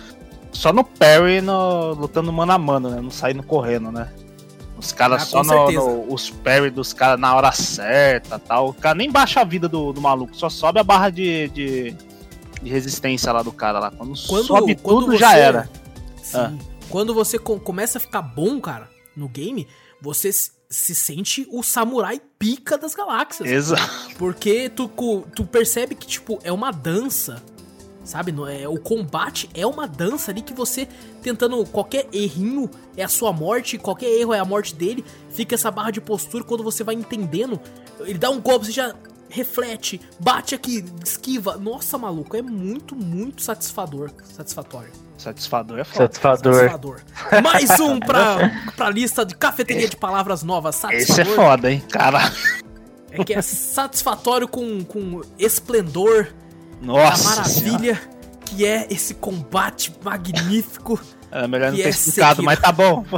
só 0.52 0.72
no 0.72 0.82
parry, 0.82 1.40
no, 1.40 1.92
lutando 1.92 2.32
mano 2.32 2.52
a 2.52 2.58
mano, 2.58 2.90
né? 2.90 3.00
Não 3.00 3.10
saindo 3.10 3.42
correndo, 3.42 3.92
né? 3.92 4.08
Os 4.80 4.92
caras 4.92 5.22
Ah, 5.22 5.26
só 5.26 5.42
no, 5.44 5.70
no- 5.70 6.12
os 6.12 6.30
parry 6.30 6.70
dos 6.70 6.92
caras 6.92 7.20
na 7.20 7.34
hora 7.36 7.52
certa 7.52 8.38
tal. 8.38 8.70
O 8.70 8.74
cara 8.74 8.94
nem 8.96 9.10
baixa 9.10 9.40
a 9.40 9.44
vida 9.44 9.68
do, 9.68 9.92
do 9.92 10.00
maluco, 10.00 10.34
só 10.36 10.48
sobe 10.48 10.80
a 10.80 10.84
barra 10.84 11.10
de, 11.10 11.48
de, 11.50 11.94
de 12.62 12.70
resistência 12.70 13.30
lá 13.32 13.42
do 13.42 13.52
cara 13.52 13.78
lá. 13.78 13.90
Quando, 13.90 14.14
Quando, 14.26 14.46
sobe 14.46 14.74
quando 14.76 15.00
tudo, 15.06 15.16
já 15.16 15.30
você- 15.30 15.38
era. 15.38 15.70
Sim. 16.22 16.36
Ah. 16.38 16.52
Quando 16.88 17.14
você 17.14 17.38
co- 17.38 17.60
começa 17.60 17.98
a 17.98 18.00
ficar 18.00 18.22
bom, 18.22 18.60
cara, 18.60 18.88
no 19.16 19.28
game, 19.28 19.68
você 20.00 20.32
se 20.32 20.58
se 20.72 20.94
sente 20.94 21.44
o 21.50 21.64
samurai 21.64 22.20
pica 22.38 22.78
das 22.78 22.94
galáxias. 22.94 23.50
Exato. 23.50 24.14
Porque 24.16 24.68
tu, 24.68 24.88
tu 25.34 25.44
percebe 25.44 25.96
que, 25.96 26.06
tipo, 26.06 26.38
é 26.44 26.52
uma 26.52 26.70
dança. 26.70 27.42
Sabe? 28.10 28.34
É, 28.50 28.68
o 28.68 28.76
combate 28.76 29.48
é 29.54 29.64
uma 29.64 29.86
dança 29.86 30.32
ali 30.32 30.42
que 30.42 30.52
você 30.52 30.88
tentando. 31.22 31.64
Qualquer 31.66 32.08
errinho 32.12 32.68
é 32.96 33.04
a 33.04 33.08
sua 33.08 33.32
morte, 33.32 33.78
qualquer 33.78 34.08
erro 34.08 34.34
é 34.34 34.40
a 34.40 34.44
morte 34.44 34.74
dele. 34.74 35.04
Fica 35.30 35.54
essa 35.54 35.70
barra 35.70 35.92
de 35.92 36.00
postura 36.00 36.42
quando 36.42 36.64
você 36.64 36.82
vai 36.82 36.96
entendendo. 36.96 37.60
Ele 38.00 38.18
dá 38.18 38.28
um 38.28 38.40
golpe, 38.40 38.66
você 38.66 38.72
já 38.72 38.92
reflete, 39.28 40.00
bate 40.18 40.56
aqui, 40.56 40.84
esquiva. 41.04 41.56
Nossa, 41.56 41.96
maluco, 41.96 42.36
é 42.36 42.42
muito, 42.42 42.96
muito 42.96 43.42
satisfador. 43.42 44.10
Satisfatório. 44.24 44.90
Satisfador 45.16 45.78
é 45.78 45.84
foda. 45.84 46.06
Satisfador. 46.06 46.54
Satisfador. 46.54 47.00
Mais 47.44 47.78
um 47.78 48.00
pra, 48.00 48.50
pra 48.76 48.90
lista 48.90 49.24
de 49.24 49.36
cafeteria 49.36 49.88
de 49.88 49.96
palavras 49.96 50.42
novas. 50.42 50.82
Esse 50.90 51.20
é 51.20 51.24
foda, 51.24 51.70
hein? 51.70 51.80
Cara. 51.92 52.18
É 53.12 53.24
que 53.24 53.34
é 53.34 53.40
satisfatório 53.40 54.48
com, 54.48 54.82
com 54.84 55.20
esplendor 55.38 56.32
Nossa. 56.80 57.44
senhora. 57.44 57.72
maravilha 57.72 58.00
que 58.46 58.64
é 58.66 58.86
esse 58.90 59.14
combate 59.14 59.92
magnífico. 60.02 61.00
É 61.32 61.46
melhor 61.46 61.70
não 61.70 61.76
ter 61.76 61.84
é 61.84 61.88
explicado, 61.90 62.42
Sekiro. 62.42 62.44
mas 62.44 62.58
tá 62.58 62.72
bom. 62.72 63.04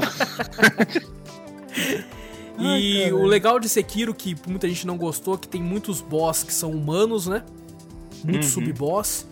e 2.59 3.11
o 3.13 3.25
legal 3.25 3.59
de 3.59 3.69
Sekiro, 3.69 4.15
que 4.15 4.37
muita 4.47 4.69
gente 4.69 4.87
não 4.87 4.99
gostou, 4.99 5.35
é 5.35 5.39
que 5.39 5.49
tem 5.49 5.63
muitos 5.63 6.01
boss 6.03 6.43
que 6.43 6.53
são 6.53 6.71
humanos, 6.73 7.27
né? 7.27 7.43
Muito 8.23 8.45
Uhum. 8.45 8.51
sub-boss. 8.51 9.27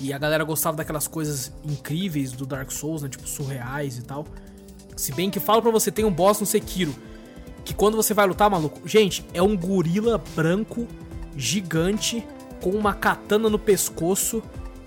E 0.00 0.12
a 0.12 0.18
galera 0.18 0.42
gostava 0.44 0.76
daquelas 0.76 1.06
coisas 1.06 1.52
incríveis 1.64 2.32
do 2.32 2.44
Dark 2.44 2.70
Souls, 2.70 3.02
né? 3.02 3.08
Tipo, 3.08 3.26
surreais 3.28 3.96
e 3.96 4.02
tal. 4.02 4.26
Se 4.96 5.12
bem 5.12 5.30
que 5.30 5.38
falo 5.38 5.62
pra 5.62 5.70
você, 5.70 5.90
tem 5.90 6.04
um 6.04 6.12
boss 6.12 6.40
no 6.40 6.46
Sekiro. 6.46 6.94
Que 7.64 7.72
quando 7.74 7.96
você 7.96 8.12
vai 8.12 8.26
lutar, 8.26 8.50
maluco, 8.50 8.86
gente, 8.88 9.24
é 9.32 9.40
um 9.40 9.56
gorila 9.56 10.22
branco, 10.34 10.86
gigante, 11.36 12.24
com 12.60 12.70
uma 12.70 12.94
katana 12.94 13.48
no 13.48 13.58
pescoço. 13.58 14.42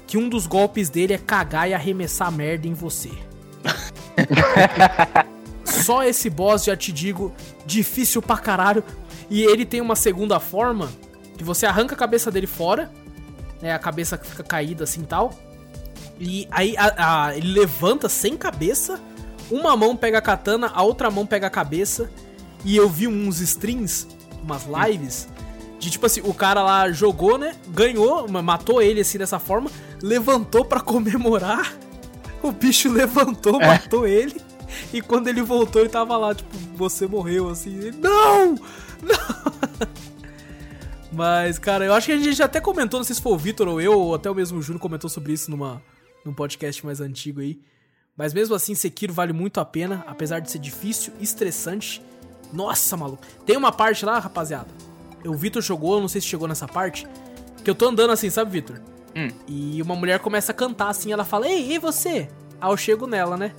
Que 0.07 0.17
um 0.17 0.27
dos 0.27 0.47
golpes 0.47 0.89
dele 0.89 1.13
é 1.13 1.17
cagar 1.19 1.69
e 1.69 1.73
arremessar 1.73 2.31
merda 2.31 2.67
em 2.67 2.73
você. 2.73 3.11
Só 5.63 6.03
esse 6.03 6.29
boss, 6.29 6.63
já 6.65 6.75
te 6.75 6.91
digo, 6.91 7.33
difícil 7.65 8.21
pra 8.21 8.37
caralho. 8.37 8.83
E 9.29 9.43
ele 9.43 9.65
tem 9.65 9.81
uma 9.81 9.95
segunda 9.95 10.39
forma, 10.39 10.89
que 11.37 11.43
você 11.43 11.65
arranca 11.65 11.93
a 11.93 11.97
cabeça 11.97 12.31
dele 12.31 12.47
fora, 12.47 12.91
né? 13.61 13.71
A 13.73 13.79
cabeça 13.79 14.17
fica 14.17 14.43
caída 14.43 14.83
assim 14.83 15.01
e 15.01 15.05
tal. 15.05 15.31
E 16.19 16.47
aí 16.49 16.75
a- 16.77 17.27
a- 17.27 17.37
ele 17.37 17.53
levanta 17.59 18.09
sem 18.09 18.35
cabeça, 18.35 18.99
uma 19.51 19.77
mão 19.77 19.95
pega 19.95 20.17
a 20.17 20.21
katana, 20.21 20.71
a 20.73 20.81
outra 20.81 21.11
mão 21.11 21.25
pega 21.25 21.47
a 21.47 21.51
cabeça. 21.51 22.09
E 22.65 22.75
eu 22.75 22.89
vi 22.89 23.07
uns 23.07 23.39
streams, 23.39 24.07
umas 24.43 24.63
lives, 24.65 25.29
de 25.79 25.89
tipo 25.89 26.05
assim, 26.05 26.21
o 26.23 26.33
cara 26.33 26.61
lá 26.61 26.91
jogou, 26.91 27.37
né? 27.37 27.55
Ganhou, 27.69 28.27
ma- 28.27 28.41
matou 28.41 28.81
ele 28.81 29.01
assim 29.01 29.17
dessa 29.17 29.39
forma, 29.39 29.71
levantou 30.01 30.65
pra 30.65 30.79
comemorar. 30.81 31.73
O 32.43 32.51
bicho 32.51 32.91
levantou, 32.91 33.59
matou 33.59 34.05
ele. 34.07 34.39
E 34.93 35.01
quando 35.01 35.27
ele 35.27 35.41
voltou, 35.41 35.81
ele 35.81 35.89
tava 35.89 36.15
lá, 36.17 36.33
tipo, 36.35 36.55
você 36.75 37.07
morreu, 37.07 37.49
assim. 37.49 37.75
Ele, 37.75 37.97
não! 37.97 38.55
Não! 38.55 39.89
Mas, 41.11 41.57
cara, 41.57 41.85
eu 41.85 41.93
acho 41.93 42.05
que 42.05 42.11
a 42.13 42.17
gente 42.17 42.33
já 42.33 42.45
até 42.45 42.61
comentou, 42.61 42.99
não 42.99 43.03
sei 43.03 43.15
se 43.15 43.21
foi 43.21 43.33
o 43.33 43.37
Vitor 43.37 43.67
ou 43.67 43.81
eu, 43.81 43.93
ou 43.99 44.13
até 44.15 44.29
o 44.29 44.35
mesmo 44.35 44.61
Júnior 44.61 44.79
comentou 44.79 45.09
sobre 45.09 45.33
isso 45.33 45.49
numa, 45.49 45.81
num 46.23 46.33
podcast 46.33 46.85
mais 46.85 47.01
antigo 47.01 47.41
aí. 47.41 47.59
Mas 48.15 48.33
mesmo 48.33 48.53
assim, 48.53 48.75
Sekiro 48.75 49.11
vale 49.13 49.33
muito 49.33 49.59
a 49.59 49.65
pena, 49.65 50.03
apesar 50.05 50.39
de 50.39 50.51
ser 50.51 50.59
difícil, 50.59 51.11
estressante. 51.19 52.01
Nossa, 52.53 52.95
maluco. 52.95 53.23
Tem 53.45 53.57
uma 53.57 53.71
parte 53.71 54.05
lá, 54.05 54.19
rapaziada. 54.19 54.67
O 55.25 55.33
Vitor 55.33 55.61
jogou, 55.61 55.95
eu 55.95 56.01
não 56.01 56.07
sei 56.07 56.21
se 56.21 56.27
chegou 56.27 56.47
nessa 56.47 56.67
parte. 56.67 57.07
Que 57.63 57.69
eu 57.69 57.75
tô 57.75 57.87
andando 57.87 58.11
assim, 58.11 58.29
sabe, 58.29 58.51
Vitor? 58.51 58.79
Hum. 59.15 59.29
E 59.47 59.81
uma 59.81 59.95
mulher 59.95 60.19
começa 60.19 60.51
a 60.51 60.55
cantar 60.55 60.89
assim, 60.89 61.11
ela 61.11 61.25
fala, 61.25 61.47
ei, 61.47 61.73
e 61.73 61.79
você? 61.79 62.29
Aí 62.61 62.71
eu 62.71 62.77
chego 62.77 63.05
nela, 63.07 63.35
né? 63.35 63.51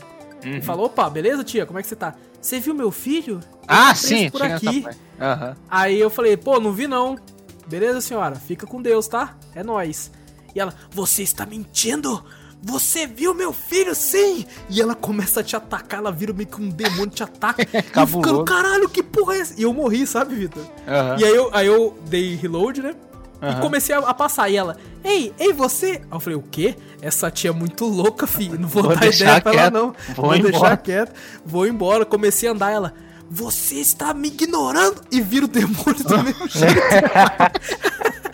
Uhum. 0.44 0.56
E 0.56 0.62
fala, 0.62 0.82
opa, 0.82 1.08
beleza, 1.10 1.44
tia? 1.44 1.66
Como 1.66 1.78
é 1.78 1.82
que 1.82 1.88
você 1.88 1.96
tá? 1.96 2.14
Você 2.40 2.58
viu 2.58 2.72
meu 2.74 2.90
filho? 2.90 3.34
Ele 3.34 3.44
Ah, 3.68 3.88
tá 3.88 3.94
sim, 3.94 4.30
por 4.30 4.42
aqui. 4.42 4.86
Aham. 5.20 5.56
Aí 5.68 6.00
eu 6.00 6.08
falei, 6.08 6.36
pô, 6.36 6.58
não 6.58 6.72
vi 6.72 6.86
não. 6.86 7.18
Beleza, 7.66 8.00
senhora? 8.00 8.36
Fica 8.36 8.66
com 8.66 8.80
Deus, 8.80 9.06
tá? 9.06 9.36
É 9.54 9.62
nóis. 9.62 10.10
E 10.54 10.60
ela, 10.60 10.74
você 10.90 11.22
está 11.22 11.44
mentindo? 11.44 12.24
Você 12.62 13.06
viu 13.06 13.32
meu 13.32 13.52
filho, 13.52 13.94
sim! 13.94 14.44
E 14.68 14.80
ela 14.80 14.94
começa 14.94 15.40
a 15.40 15.42
te 15.42 15.56
atacar, 15.56 16.00
ela 16.00 16.12
vira 16.12 16.32
meio 16.32 16.48
que 16.48 16.60
um 16.60 16.68
demônio, 16.68 17.08
te 17.08 17.22
ataca. 17.22 17.62
e 17.72 18.06
ficando, 18.06 18.44
caralho, 18.44 18.88
que 18.88 19.02
porra 19.02 19.34
é 19.34 19.38
essa? 19.40 19.54
E 19.58 19.62
eu 19.62 19.72
morri, 19.72 20.06
sabe, 20.06 20.34
Vitor? 20.34 20.64
Aham. 20.86 21.16
E 21.18 21.24
aí 21.24 21.34
eu, 21.34 21.50
aí 21.54 21.66
eu 21.66 21.98
dei 22.06 22.34
reload, 22.36 22.82
né? 22.82 22.94
E 23.42 23.46
Aham. 23.46 23.60
comecei 23.60 23.94
a, 23.94 24.00
a 24.00 24.12
passar. 24.12 24.50
E 24.50 24.56
ela, 24.56 24.76
ei, 25.02 25.32
ei, 25.38 25.52
você? 25.52 25.92
Aí 25.92 26.00
eu 26.12 26.20
falei, 26.20 26.38
o 26.38 26.42
quê? 26.42 26.76
Essa 27.00 27.30
tia 27.30 27.50
é 27.50 27.52
muito 27.52 27.86
louca, 27.86 28.26
filho. 28.26 28.58
Não 28.58 28.68
vou, 28.68 28.82
Vou 28.82 28.94
dar 28.94 29.06
ideia 29.06 29.40
pra 29.40 29.52
ela, 29.52 29.70
não. 29.70 29.94
Vou 30.14 30.26
Vou, 30.26 30.38
deixar 30.38 30.76
quieto. 30.76 31.14
Vou 31.44 31.66
embora. 31.66 32.04
Comecei 32.04 32.48
a 32.48 32.52
andar. 32.52 32.70
Ela, 32.70 32.92
você 33.30 33.76
está 33.76 34.12
me 34.12 34.26
ignorando? 34.26 35.02
E 35.10 35.20
vira 35.20 35.44
o 35.44 35.48
demônio 35.48 36.02
do 36.02 36.22
mesmo 36.24 36.48
jeito. 36.50 36.74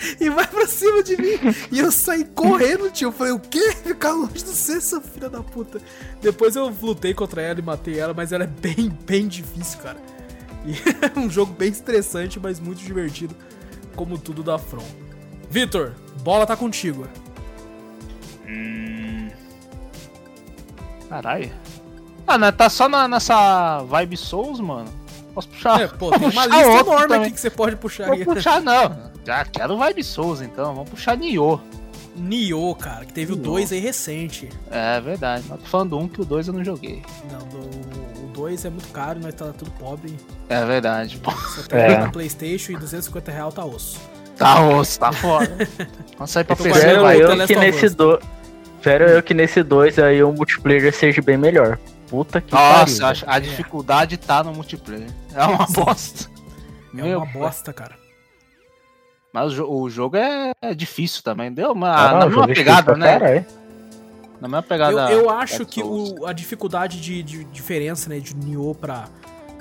e 0.18 0.30
vai 0.30 0.46
pra 0.46 0.66
cima 0.66 1.02
de 1.02 1.16
mim. 1.18 1.38
E 1.70 1.78
eu 1.78 1.92
saí 1.92 2.24
correndo, 2.24 2.90
tio. 2.90 3.08
Eu 3.08 3.12
falei, 3.12 3.34
o 3.34 3.38
quê? 3.38 3.72
Ficar 3.72 4.12
longe 4.12 4.42
de 4.42 4.44
você, 4.44 4.80
sua 4.80 5.02
filha 5.02 5.28
da 5.28 5.42
puta. 5.42 5.80
Depois 6.22 6.56
eu 6.56 6.74
lutei 6.80 7.12
contra 7.12 7.42
ela 7.42 7.60
e 7.60 7.62
matei 7.62 7.98
ela, 7.98 8.14
mas 8.14 8.32
ela 8.32 8.44
é 8.44 8.46
bem, 8.46 8.88
bem 9.06 9.28
difícil, 9.28 9.80
cara. 9.80 10.00
E 10.64 10.72
é 11.14 11.18
um 11.18 11.28
jogo 11.28 11.52
bem 11.52 11.68
estressante, 11.68 12.40
mas 12.40 12.58
muito 12.58 12.82
divertido, 12.82 13.36
como 13.94 14.16
tudo 14.16 14.42
da 14.42 14.58
From. 14.58 14.84
Vitor, 15.50 15.92
bola 16.22 16.46
tá 16.46 16.56
contigo. 16.56 17.06
Caralho. 21.08 21.50
Ah, 22.26 22.36
né? 22.38 22.50
Tá 22.52 22.68
só 22.68 22.88
na- 22.88 23.06
nessa 23.08 23.82
vibe 23.84 24.16
Souls, 24.16 24.60
mano. 24.60 24.88
Posso 25.34 25.48
puxar? 25.48 25.80
É, 25.82 25.86
pô, 25.86 26.10
tem 26.10 26.28
uma 26.28 26.46
lista 26.46 26.62
enorme 26.80 27.08
também. 27.08 27.20
aqui 27.22 27.30
que 27.32 27.40
você 27.40 27.50
pode 27.50 27.76
puxar 27.76 28.06
Vou 28.06 28.14
aí. 28.14 28.24
puxar, 28.24 28.60
não. 28.60 29.10
Já 29.24 29.44
quero 29.44 29.76
vibe 29.76 30.02
Souls, 30.02 30.40
então. 30.40 30.74
Vamos 30.74 30.90
puxar 30.90 31.16
Nioh. 31.16 31.60
Nioh, 32.16 32.74
cara, 32.74 33.04
que 33.04 33.12
teve 33.12 33.32
o 33.32 33.36
Nioh. 33.36 33.44
2 33.52 33.72
aí 33.72 33.78
recente. 33.80 34.48
É 34.70 35.00
verdade. 35.00 35.44
Mas 35.48 35.60
tô 35.60 35.66
falando 35.66 35.90
do 35.90 35.98
um 35.98 36.08
que 36.08 36.20
o 36.22 36.24
dois 36.24 36.48
eu 36.48 36.54
não 36.54 36.64
joguei. 36.64 37.02
Não, 37.30 37.38
do- 37.48 38.24
o 38.24 38.28
2 38.32 38.64
é 38.64 38.70
muito 38.70 38.88
caro, 38.88 39.20
nós 39.20 39.34
tá 39.34 39.52
tudo 39.56 39.70
pobre. 39.72 40.14
É 40.48 40.64
verdade. 40.64 41.18
Pô, 41.18 41.30
Só 41.30 41.62
tem 41.62 41.78
É. 41.80 41.98
na 41.98 42.10
Playstation 42.10 42.72
e 42.72 42.76
250 42.76 43.30
real 43.30 43.52
tá 43.52 43.64
osso. 43.64 44.00
tá 44.38 44.62
osso, 44.66 44.98
tá 44.98 45.12
foda. 45.12 45.54
Vamos 46.16 46.30
sair 46.30 46.44
pra 46.44 46.56
PC, 46.56 46.94
vai. 46.98 47.18
o 47.18 47.20
eu 47.32 47.46
que 47.46 47.56
nesse 47.56 47.88
do... 47.90 48.18
Espero 48.78 49.04
eu 49.08 49.22
que 49.22 49.34
nesse 49.34 49.62
2 49.62 49.98
aí 49.98 50.22
o 50.22 50.32
multiplayer 50.32 50.94
seja 50.94 51.20
bem 51.20 51.36
melhor. 51.36 51.78
Puta 52.08 52.40
que 52.40 52.52
Nossa, 52.52 53.02
pariu. 53.02 53.24
a, 53.26 53.34
a 53.34 53.38
dificuldade 53.38 54.16
tá 54.16 54.42
no 54.44 54.52
multiplayer. 54.54 55.10
É 55.34 55.44
uma 55.44 55.66
bosta. 55.70 56.30
É 56.92 57.02
Meu 57.02 57.18
uma 57.18 57.26
bosta, 57.26 57.72
cara. 57.72 57.96
Mas 59.32 59.52
o, 59.52 59.56
jo- 59.56 59.68
o 59.70 59.90
jogo 59.90 60.16
é, 60.16 60.52
é 60.62 60.74
difícil 60.74 61.22
também. 61.22 61.52
Deu 61.52 61.72
uma, 61.72 61.90
Ah, 61.94 62.12
não, 62.12 62.18
na 62.20 62.26
mesma 62.26 62.44
é 62.44 62.54
pegada, 62.54 62.96
né? 62.96 63.18
caralho. 63.18 63.46
Na 64.40 64.48
mesma 64.48 64.62
pegada. 64.62 65.10
Eu, 65.12 65.22
eu 65.24 65.30
acho 65.30 65.58
Dark 65.58 65.70
que 65.70 65.80
Souls. 65.80 66.14
o- 66.20 66.26
a 66.26 66.32
dificuldade 66.32 67.00
de, 67.00 67.22
de 67.22 67.44
diferença, 67.44 68.08
né, 68.08 68.18
de 68.20 68.34
Nioh 68.36 68.74
pra, 68.74 69.08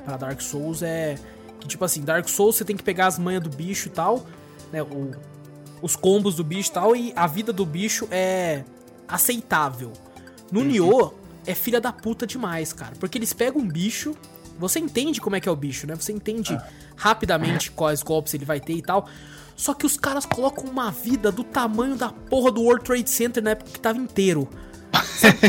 pra 0.05 0.15
Dark 0.17 0.39
Souls 0.41 0.81
é 0.81 1.15
que, 1.59 1.67
tipo 1.67 1.83
assim, 1.83 2.01
Dark 2.03 2.27
Souls 2.29 2.55
você 2.55 2.63
tem 2.63 2.75
que 2.77 2.83
pegar 2.83 3.07
as 3.07 3.17
manhas 3.19 3.41
do 3.41 3.49
bicho 3.49 3.87
e 3.87 3.91
tal, 3.91 4.25
né? 4.71 4.81
O, 4.83 5.11
os 5.81 5.95
combos 5.95 6.35
do 6.35 6.43
bicho 6.43 6.69
e 6.69 6.73
tal, 6.73 6.95
e 6.95 7.11
a 7.15 7.25
vida 7.27 7.51
do 7.51 7.65
bicho 7.65 8.07
é 8.11 8.63
aceitável. 9.07 9.91
No 10.51 10.59
Uhum. 10.61 10.65
Nioh, 10.67 11.13
é 11.45 11.53
filha 11.55 11.79
da 11.81 11.91
puta 11.91 12.25
demais, 12.27 12.73
cara. 12.73 12.93
Porque 12.99 13.17
eles 13.17 13.33
pegam 13.33 13.61
um 13.61 13.67
bicho, 13.67 14.15
você 14.57 14.79
entende 14.79 15.19
como 15.21 15.35
é 15.35 15.39
que 15.39 15.47
é 15.49 15.51
o 15.51 15.55
bicho, 15.55 15.85
né? 15.87 15.95
Você 15.95 16.11
entende 16.11 16.53
Ah. 16.53 16.67
rapidamente 16.95 17.71
quais 17.71 18.01
golpes 18.01 18.33
ele 18.33 18.45
vai 18.45 18.59
ter 18.59 18.73
e 18.73 18.81
tal. 18.81 19.07
Só 19.55 19.73
que 19.73 19.85
os 19.85 19.95
caras 19.97 20.25
colocam 20.25 20.65
uma 20.65 20.91
vida 20.91 21.31
do 21.31 21.43
tamanho 21.43 21.95
da 21.95 22.09
porra 22.09 22.51
do 22.51 22.61
World 22.61 22.83
Trade 22.83 23.09
Center 23.09 23.41
na 23.43 23.51
época 23.51 23.71
que 23.71 23.79
tava 23.79 23.97
inteiro. 23.97 24.49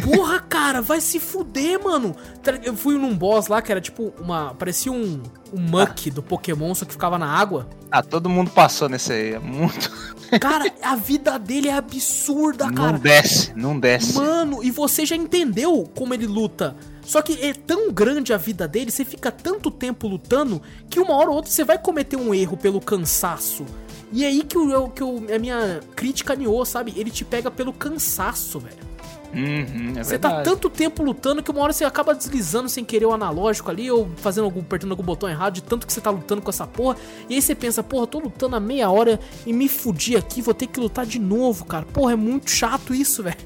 Porra, 0.05 0.40
cara, 0.40 0.80
vai 0.80 1.01
se 1.01 1.18
fuder, 1.18 1.82
mano. 1.82 2.14
Eu 2.62 2.74
fui 2.74 2.97
num 2.97 3.16
boss 3.16 3.49
lá 3.49 3.61
que 3.62 3.70
era 3.70 3.80
tipo 3.80 4.12
uma. 4.20 4.55
Parecia 4.55 4.92
um, 4.92 5.22
um 5.53 5.61
muck 5.61 6.11
do 6.11 6.22
Pokémon, 6.22 6.74
só 6.74 6.84
que 6.84 6.92
ficava 6.92 7.18
na 7.18 7.26
água. 7.26 7.68
Ah, 7.90 8.03
todo 8.03 8.28
mundo 8.28 8.51
passou 8.51 8.88
nesse 8.88 9.12
aí. 9.12 9.34
É 9.34 9.38
muito. 9.38 9.90
Cara, 10.40 10.70
a 10.82 10.97
vida 10.97 11.38
dele 11.38 11.68
é 11.68 11.74
absurda, 11.74 12.66
Não 12.66 12.74
cara. 12.74 12.99
desce, 12.99 13.53
não 13.55 13.78
desce. 13.78 14.14
Mano, 14.14 14.62
e 14.62 14.70
você 14.70 15.07
já 15.07 15.14
entendeu 15.16 15.88
como 15.94 16.12
ele 16.14 16.26
luta. 16.26 16.76
Só 17.03 17.22
que 17.22 17.34
é 17.40 17.55
tão 17.55 17.92
grande 17.92 18.32
a 18.32 18.36
vida 18.36 18.66
dele, 18.66 18.90
você 18.90 19.05
fica 19.05 19.30
tanto 19.30 19.70
tempo 19.70 20.09
lutando, 20.09 20.61
que 20.90 20.99
uma 20.99 21.14
hora 21.14 21.30
ou 21.30 21.36
outra 21.36 21.51
você 21.53 21.62
vai 21.62 21.78
cometer 21.78 22.16
um 22.16 22.34
erro 22.34 22.57
pelo 22.57 22.80
cansaço. 22.80 23.64
E 24.12 24.24
é 24.24 24.28
aí 24.28 24.42
que, 24.42 24.59
o, 24.59 24.88
que 24.88 25.05
o, 25.05 25.22
a 25.32 25.38
minha 25.38 25.80
crítica 25.94 26.32
a 26.32 26.36
Nioh, 26.36 26.64
sabe? 26.64 26.92
Ele 26.97 27.11
te 27.11 27.24
pega 27.24 27.51
pelo 27.51 27.72
cansaço, 27.72 28.59
velho. 28.59 28.86
Uhum, 29.35 29.93
é 29.97 30.05
Você 30.05 30.18
tá 30.18 30.29
verdade. 30.29 30.51
tanto 30.51 30.70
tempo 30.70 31.03
lutando 31.03 31.43
que 31.43 31.51
uma 31.51 31.61
hora 31.61 31.72
você 31.72 31.85
acaba 31.85 32.14
deslizando 32.14 32.68
sem 32.68 32.85
querer 32.85 33.07
o 33.07 33.12
analógico 33.12 33.70
ali, 33.70 33.91
ou 33.91 34.09
fazendo 34.16 34.45
algum, 34.45 34.61
apertando 34.61 34.93
algum 34.93 35.03
botão 35.03 35.29
errado, 35.29 35.55
de 35.55 35.62
tanto 35.62 35.87
que 35.87 35.93
você 35.93 36.01
tá 36.01 36.11
lutando 36.11 36.41
com 36.41 36.51
essa 36.51 36.66
porra. 36.66 36.97
E 37.29 37.35
aí 37.35 37.43
você 37.43 37.55
pensa, 37.55 37.83
porra, 37.83 38.07
tô 38.07 38.18
lutando 38.18 38.57
há 38.57 38.61
meia 38.61 38.91
hora 38.91 39.20
e 39.45 39.53
me 39.53 39.68
fudi 39.68 40.16
aqui, 40.16 40.41
vou 40.41 40.55
ter 40.55 40.66
que 40.66 40.81
lutar 40.81 41.05
de 41.05 41.18
novo, 41.18 41.64
cara. 41.64 41.85
Porra, 41.85 42.12
é 42.12 42.16
muito 42.16 42.51
chato 42.51 42.95
isso, 42.95 43.22
velho. 43.22 43.37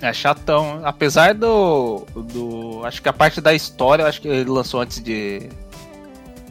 É 0.00 0.12
chatão. 0.12 0.80
Apesar 0.84 1.34
do, 1.34 2.06
do. 2.14 2.82
Acho 2.84 3.02
que 3.02 3.08
a 3.08 3.12
parte 3.12 3.40
da 3.40 3.52
história, 3.52 4.06
acho 4.06 4.20
que 4.20 4.28
ele 4.28 4.48
lançou 4.50 4.80
antes 4.80 5.02
de. 5.02 5.48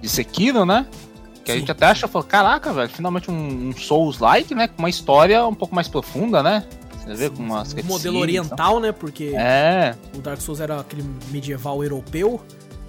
De 0.01 0.09
Sekiro, 0.09 0.65
né? 0.65 0.85
Que 1.45 1.51
a 1.51 1.53
Sim. 1.53 1.61
gente 1.61 1.71
até 1.71 1.85
acha, 1.85 2.07
falou, 2.07 2.27
caraca, 2.27 2.73
velho, 2.73 2.89
finalmente 2.89 3.31
um, 3.31 3.69
um 3.69 3.73
Souls-like, 3.73 4.53
né? 4.53 4.67
Com 4.67 4.79
uma 4.79 4.89
história 4.89 5.45
um 5.47 5.55
pouco 5.55 5.73
mais 5.73 5.87
profunda, 5.87 6.43
né? 6.43 6.65
Você 7.07 7.15
vê 7.15 7.29
com 7.29 7.43
umas 7.43 7.71
O 7.71 7.75
cutscenes 7.75 7.85
modelo 7.85 8.17
e 8.17 8.21
oriental, 8.21 8.79
né? 8.79 8.91
Porque. 8.91 9.33
É. 9.35 9.95
o 10.15 10.19
Dark 10.19 10.39
Souls 10.41 10.59
era 10.59 10.79
aquele 10.79 11.03
medieval 11.31 11.83
europeu, 11.83 12.39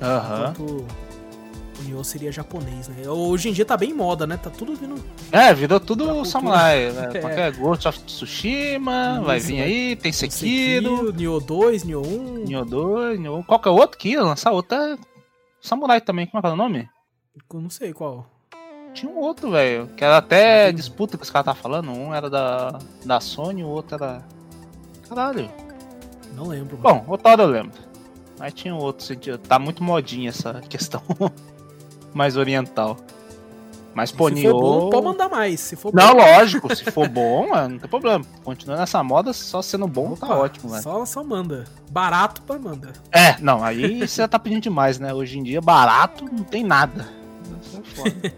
Aham. 0.01 0.51
enquanto 0.55 0.87
o 1.81 1.83
Nioh 1.85 2.03
seria 2.05 2.33
japonês, 2.33 2.89
né? 2.89 3.09
Hoje 3.09 3.49
em 3.49 3.53
dia 3.53 3.65
tá 3.65 3.77
bem 3.77 3.95
moda, 3.95 4.27
né? 4.27 4.37
Tá 4.37 4.51
tudo 4.51 4.75
vindo. 4.75 4.97
É, 5.31 5.55
virou 5.55 5.79
tudo 5.79 6.25
samurai. 6.25 6.91
Né? 6.93 7.11
É. 7.15 7.21
Qualquer 7.21 7.53
Ghost 7.53 7.87
of 7.89 8.01
Tsushima, 8.01 9.21
vai 9.25 9.39
Isso, 9.39 9.47
vir 9.47 9.57
vai- 9.59 9.65
aí, 9.65 9.97
tem 9.97 10.11
Sekiro, 10.13 10.97
Sekiro, 10.97 11.13
Nioh 11.13 11.41
2, 11.41 11.85
Nioh 11.85 12.05
1. 12.07 12.45
Nioh 12.47 12.65
2, 12.65 13.21
Nioh... 13.21 13.45
Qual 13.45 13.61
que 13.61 13.69
é 13.69 13.71
o 13.71 13.75
outro 13.77 13.97
que 13.97 14.09
ia 14.11 14.23
lançar? 14.23 14.51
Outro 14.51 14.77
é 14.77 14.97
Samurai 15.61 16.01
também, 16.01 16.27
como 16.27 16.39
é 16.39 16.43
que 16.43 16.49
é 16.49 16.51
o 16.53 16.57
nome? 16.57 16.89
Eu 17.55 17.61
não 17.61 17.71
sei 17.71 17.93
qual. 17.93 18.29
Tinha 18.99 19.13
um 19.13 19.19
outro, 19.21 19.53
velho, 19.53 19.87
que 19.97 20.03
era 20.03 20.17
até 20.17 20.73
disputa 20.73 21.17
que 21.17 21.23
os 21.23 21.31
caras 21.31 21.47
estavam 21.47 21.63
falando. 21.63 21.93
Um 21.97 22.13
era 22.13 22.29
da, 22.29 22.81
da 23.05 23.21
Sony, 23.21 23.63
o 23.63 23.69
outro 23.69 23.95
era. 23.95 24.25
Caralho. 25.09 25.49
Não 26.35 26.49
lembro. 26.49 26.77
mano. 26.77 27.01
Bom, 27.01 27.13
outra 27.13 27.31
hora 27.31 27.43
eu 27.45 27.49
lembro. 27.49 27.79
Mas 28.41 28.53
tinha 28.55 28.75
um 28.75 28.79
outro 28.79 29.05
sentido. 29.05 29.39
Tá 29.39 29.57
muito 29.57 29.85
modinha 29.85 30.31
essa 30.31 30.55
questão 30.69 31.01
mais 32.13 32.37
oriental. 32.37 32.97
Mas 33.95 34.11
pô, 34.11 34.29
se 34.31 34.43
for 34.43 34.61
bom, 34.61 34.91
pode 34.91 35.05
mandar 35.07 35.29
mais. 35.29 35.61
Se 35.61 35.77
for 35.77 35.95
Não, 35.95 36.15
bom, 36.15 36.19
lógico, 36.19 36.75
se 36.75 36.91
for 36.91 37.09
bom, 37.09 37.51
mano, 37.55 37.75
não 37.75 37.79
tem 37.79 37.89
problema. 37.89 38.25
Continua 38.43 38.79
nessa 38.79 39.03
moda, 39.05 39.33
só 39.33 39.63
sendo 39.63 39.87
bom, 39.87 40.17
tá 40.17 40.27
opa, 40.27 40.37
ótimo, 40.39 40.71
velho. 40.71 40.83
Só, 40.83 41.05
só 41.05 41.23
manda. 41.23 41.67
Barato 41.89 42.43
pra 42.43 42.59
manda. 42.59 42.93
É, 43.13 43.41
não, 43.41 43.63
aí 43.63 44.01
você 44.01 44.23
já 44.23 44.27
tá 44.29 44.41
pedindo 44.41 44.63
demais, 44.63 44.99
né? 44.99 45.15
Hoje 45.15 45.39
em 45.39 45.45
dia, 45.45 45.61
barato, 45.61 46.25
não 46.25 46.43
tem 46.43 46.65
nada. 46.65 47.09
Isso 47.63 47.79
é 47.79 47.83
foda. 47.83 48.35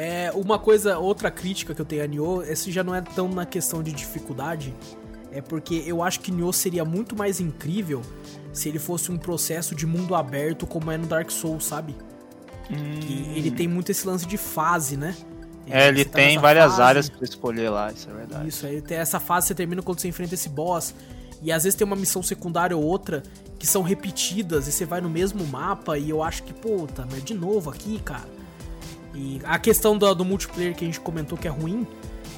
É, 0.00 0.30
uma 0.32 0.60
coisa, 0.60 0.96
outra 0.96 1.28
crítica 1.28 1.74
que 1.74 1.80
eu 1.80 1.84
tenho 1.84 2.04
a 2.04 2.06
Nioh, 2.06 2.44
esse 2.44 2.70
já 2.70 2.84
não 2.84 2.94
é 2.94 3.00
tão 3.00 3.28
na 3.28 3.44
questão 3.44 3.82
de 3.82 3.90
dificuldade, 3.90 4.72
é 5.32 5.42
porque 5.42 5.82
eu 5.84 6.04
acho 6.04 6.20
que 6.20 6.30
Nioh 6.30 6.52
seria 6.52 6.84
muito 6.84 7.16
mais 7.16 7.40
incrível 7.40 8.00
se 8.52 8.68
ele 8.68 8.78
fosse 8.78 9.10
um 9.10 9.18
processo 9.18 9.74
de 9.74 9.86
mundo 9.86 10.14
aberto 10.14 10.68
como 10.68 10.88
é 10.92 10.96
no 10.96 11.08
Dark 11.08 11.32
Souls, 11.32 11.64
sabe? 11.64 11.96
Que 12.68 13.32
ele 13.34 13.50
tem 13.50 13.66
muito 13.66 13.90
esse 13.90 14.06
lance 14.06 14.24
de 14.24 14.36
fase, 14.36 14.96
né? 14.96 15.16
Hum. 15.66 15.70
É, 15.70 15.88
ele 15.88 16.04
tá 16.04 16.18
tem 16.18 16.38
várias 16.38 16.70
fase, 16.70 16.82
áreas 16.82 17.08
pra 17.08 17.24
escolher 17.24 17.68
lá, 17.68 17.90
isso 17.90 18.08
é 18.08 18.14
verdade. 18.14 18.48
Isso, 18.48 18.66
aí 18.66 18.80
tem 18.80 18.98
essa 18.98 19.18
fase 19.18 19.48
você 19.48 19.54
termina 19.56 19.82
quando 19.82 19.98
você 19.98 20.06
enfrenta 20.06 20.32
esse 20.32 20.48
boss. 20.48 20.94
E 21.42 21.50
às 21.50 21.64
vezes 21.64 21.76
tem 21.76 21.84
uma 21.84 21.96
missão 21.96 22.22
secundária 22.22 22.76
ou 22.76 22.84
outra 22.84 23.20
que 23.58 23.66
são 23.66 23.82
repetidas 23.82 24.68
e 24.68 24.72
você 24.72 24.84
vai 24.84 25.00
no 25.00 25.10
mesmo 25.10 25.44
mapa 25.44 25.98
e 25.98 26.08
eu 26.08 26.22
acho 26.22 26.44
que, 26.44 26.54
puta, 26.54 27.04
mas 27.10 27.24
de 27.24 27.34
novo 27.34 27.68
aqui, 27.68 27.98
cara. 27.98 28.37
E 29.18 29.40
a 29.44 29.58
questão 29.58 29.98
do, 29.98 30.14
do 30.14 30.24
multiplayer 30.24 30.76
que 30.76 30.84
a 30.84 30.86
gente 30.86 31.00
comentou 31.00 31.36
que 31.36 31.48
é 31.48 31.50
ruim, 31.50 31.84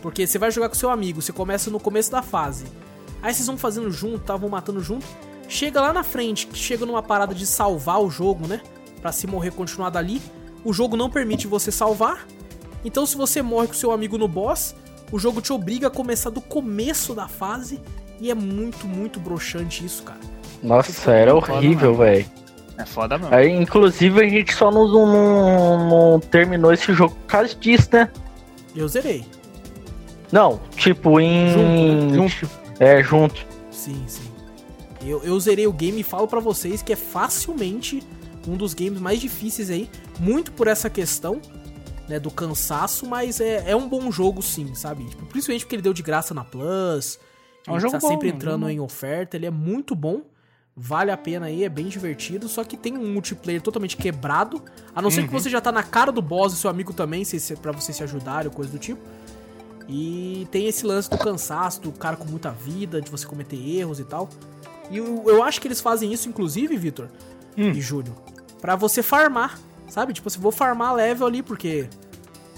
porque 0.01 0.26
você 0.26 0.39
vai 0.39 0.51
jogar 0.51 0.70
com 0.70 0.74
seu 0.74 0.89
amigo, 0.89 1.20
você 1.20 1.31
começa 1.31 1.70
no 1.70 1.78
começo 1.78 2.11
da 2.11 2.22
fase. 2.22 2.64
Aí 3.22 3.35
vocês 3.35 3.47
vão 3.47 3.59
fazendo 3.59 3.91
junto, 3.91 4.20
tá, 4.20 4.35
vão 4.35 4.49
matando 4.49 4.81
junto. 4.81 5.05
Chega 5.47 5.78
lá 5.78 5.93
na 5.93 6.03
frente, 6.03 6.47
que 6.47 6.57
chega 6.57 6.87
numa 6.87 7.03
parada 7.03 7.35
de 7.35 7.45
salvar 7.45 8.01
o 8.01 8.09
jogo, 8.09 8.47
né? 8.47 8.62
Pra 9.03 9.12
se 9.12 9.26
morrer 9.26 9.51
continuar 9.51 9.91
dali. 9.91 10.22
O 10.64 10.72
jogo 10.72 10.97
não 10.97 11.11
permite 11.11 11.47
você 11.47 11.70
salvar. 11.70 12.26
Então 12.83 13.05
se 13.05 13.14
você 13.14 13.43
morre 13.43 13.66
com 13.66 13.74
seu 13.74 13.93
amigo 13.93 14.16
no 14.16 14.26
boss, 14.26 14.74
o 15.12 15.18
jogo 15.18 15.43
te 15.43 15.53
obriga 15.53 15.89
a 15.89 15.91
começar 15.91 16.31
do 16.31 16.41
começo 16.41 17.14
da 17.14 17.28
fase. 17.28 17.78
E 18.18 18.31
é 18.31 18.35
muito, 18.35 18.87
muito 18.87 19.20
broxante 19.20 19.85
isso, 19.85 20.03
cara. 20.03 20.20
Nossa, 20.62 21.11
era 21.11 21.35
horrível, 21.35 21.95
velho. 21.95 22.26
É 22.81 22.87
foda 22.87 23.18
mesmo. 23.18 23.35
Aí, 23.35 23.51
inclusive, 23.51 24.20
a 24.24 24.28
gente 24.28 24.55
só 24.55 24.70
não, 24.70 24.87
não- 24.89 25.89
não 26.12 26.20
terminou 26.20 26.72
esse 26.72 26.93
jogo 26.93 27.14
por 27.14 27.26
causa 27.26 27.55
disso, 27.55 27.89
né? 27.93 28.11
Eu 28.74 28.87
zerei. 28.89 29.24
Não, 30.33 30.61
tipo, 30.76 31.18
em. 31.20 32.14
Junto, 32.14 32.51
É, 32.78 33.03
junto. 33.03 33.45
Sim, 33.70 34.03
sim. 34.07 34.31
Eu, 35.05 35.22
eu 35.24 35.39
zerei 35.41 35.66
o 35.66 35.72
game 35.72 36.01
e 36.01 36.05
falo 36.05 36.28
pra 36.28 36.41
vocês 36.41 36.83
que 36.83 36.93
é 36.93 36.97
facilmente 36.97 38.03
um 38.47 38.57
dos 38.57 38.74
games 38.74 39.01
mais 39.01 39.20
difíceis 39.20 39.70
aí. 39.70 39.89
Muito 40.18 40.53
por 40.53 40.66
essa 40.68 40.89
questão, 40.91 41.41
né, 42.09 42.18
do 42.20 42.31
cansaço, 42.31 43.07
mas 43.07 43.41
é, 43.41 43.70
é 43.70 43.74
um 43.76 43.89
bom 43.89 44.11
jogo 44.13 44.42
sim, 44.42 44.75
sabe? 44.75 45.04
Tipo, 45.04 45.25
principalmente 45.26 45.64
porque 45.64 45.75
ele 45.76 45.83
deu 45.83 45.92
de 45.92 46.03
graça 46.03 46.33
na 46.34 46.45
Plus. 46.45 47.18
É 47.67 47.71
um 47.71 47.75
ele 47.75 47.80
jogo 47.80 47.92
tá 47.92 47.99
bom, 47.99 48.09
sempre 48.09 48.29
é 48.29 48.33
um 48.33 48.37
entrando 48.37 48.68
em 48.68 48.80
oferta, 48.80 49.37
ele 49.37 49.46
é 49.46 49.50
muito 49.50 49.95
bom. 49.95 50.22
Vale 50.82 51.11
a 51.11 51.16
pena 51.16 51.44
aí, 51.44 51.62
é 51.62 51.68
bem 51.68 51.88
divertido, 51.88 52.48
só 52.48 52.64
que 52.64 52.74
tem 52.74 52.96
um 52.96 53.12
multiplayer 53.12 53.61
totalmente 53.61 53.98
quebrado. 53.98 54.62
A 54.94 55.02
não 55.02 55.11
ser 55.11 55.28
que 55.28 55.34
Uhum. 55.34 55.38
você 55.38 55.50
já 55.50 55.61
tá 55.61 55.70
na 55.70 55.82
cara 55.82 56.11
do 56.11 56.22
boss 56.22 56.54
e 56.54 56.57
seu 56.57 56.70
amigo 56.70 56.94
também, 56.94 57.22
se, 57.22 57.38
se, 57.38 57.54
pra 57.54 57.70
vocês 57.70 57.94
se 57.98 58.02
ajudarem 58.02 58.46
ou 58.48 58.54
coisa 58.54 58.70
do 58.72 58.78
tipo. 58.78 58.98
E 59.86 60.48
tem 60.50 60.66
esse 60.68 60.86
lance 60.86 61.11
do 61.11 61.18
cansaço, 61.18 61.82
do 61.82 61.92
cara 61.92 62.16
com 62.16 62.24
muita 62.24 62.50
vida, 62.50 62.98
de 63.00 63.11
você 63.11 63.26
cometer 63.26 63.57
erros 63.57 64.00
e 64.00 64.04
tal. 64.04 64.30
E 64.90 64.96
eu, 64.96 65.22
eu 65.26 65.42
acho 65.42 65.61
que 65.61 65.68
eles 65.68 65.82
fazem 65.82 66.12
isso, 66.14 66.28
inclusive, 66.30 66.74
Vitor 66.78 67.08
Hum. 67.58 67.72
e 67.72 67.80
Júlio, 67.82 68.14
pra 68.61 68.74
você 68.74 69.02
farmar, 69.02 69.58
sabe? 69.86 70.14
Tipo, 70.14 70.28
assim, 70.28 70.40
vou 70.40 70.50
farmar 70.52 70.94
level 70.94 71.26
ali, 71.26 71.42
porque 71.42 71.88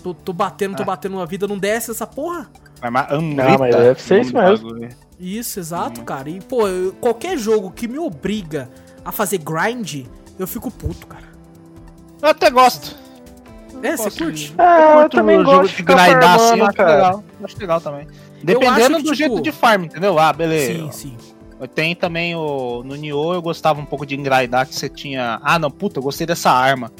tô, 0.02 0.14
tô 0.14 0.32
batendo, 0.32 0.76
tô 0.76 0.82
Ah. 0.84 0.86
batendo 0.86 1.16
uma 1.16 1.26
vida, 1.26 1.48
não 1.48 1.58
desce 1.58 1.90
essa 1.90 2.06
porra. 2.06 2.48
Mais 2.80 3.10
Não, 3.10 3.58
mas 3.58 3.74
deve 3.74 4.00
ser 4.00 4.20
isso 4.20 4.32
mesmo. 4.34 4.70
Isso, 5.22 5.60
exato, 5.60 6.02
cara. 6.02 6.28
E, 6.28 6.40
pô, 6.40 6.66
eu- 6.66 6.92
qualquer 6.94 7.38
jogo 7.38 7.70
que 7.70 7.86
me 7.86 7.98
obriga 7.98 8.68
a 9.04 9.12
fazer 9.12 9.38
grind, 9.38 10.04
eu 10.38 10.46
fico 10.48 10.68
puto, 10.70 11.06
cara. 11.06 11.24
Eu 12.20 12.28
até 12.28 12.50
gosto. 12.50 12.96
É, 13.82 13.96
você 13.96 14.10
curte? 14.10 14.54
É, 14.58 14.62
eu 14.94 15.00
curto 15.00 15.16
também 15.16 15.42
gosto 15.42 15.68
de 15.68 15.74
ficar 15.74 15.94
grindar 15.94 16.22
farmando, 16.38 16.42
assim, 16.52 16.58
eu 16.58 16.66
acho 16.66 16.76
cara. 16.76 16.94
legal. 16.94 17.24
Eu 17.40 17.46
Acho 17.46 17.58
legal 17.58 17.80
também. 17.80 18.06
Dependendo 18.42 18.96
que, 18.96 19.02
do 19.04 19.14
jeito 19.14 19.30
tipo- 19.34 19.42
de 19.44 19.52
farm, 19.52 19.84
entendeu? 19.84 20.18
Ah, 20.18 20.32
beleza. 20.32 20.72
Sim, 20.72 20.90
sim. 20.92 21.16
Tem 21.76 21.94
também 21.94 22.34
o. 22.34 22.82
No 22.84 22.96
Nioh 22.96 23.34
eu 23.34 23.42
gostava 23.42 23.80
um 23.80 23.84
pouco 23.84 24.04
de 24.04 24.16
grindar 24.16 24.66
que 24.66 24.74
você 24.74 24.88
tinha. 24.88 25.38
Ah, 25.44 25.60
não, 25.60 25.70
puta, 25.70 26.00
eu 26.00 26.02
gostei 26.02 26.26
dessa 26.26 26.50
arma. 26.50 26.90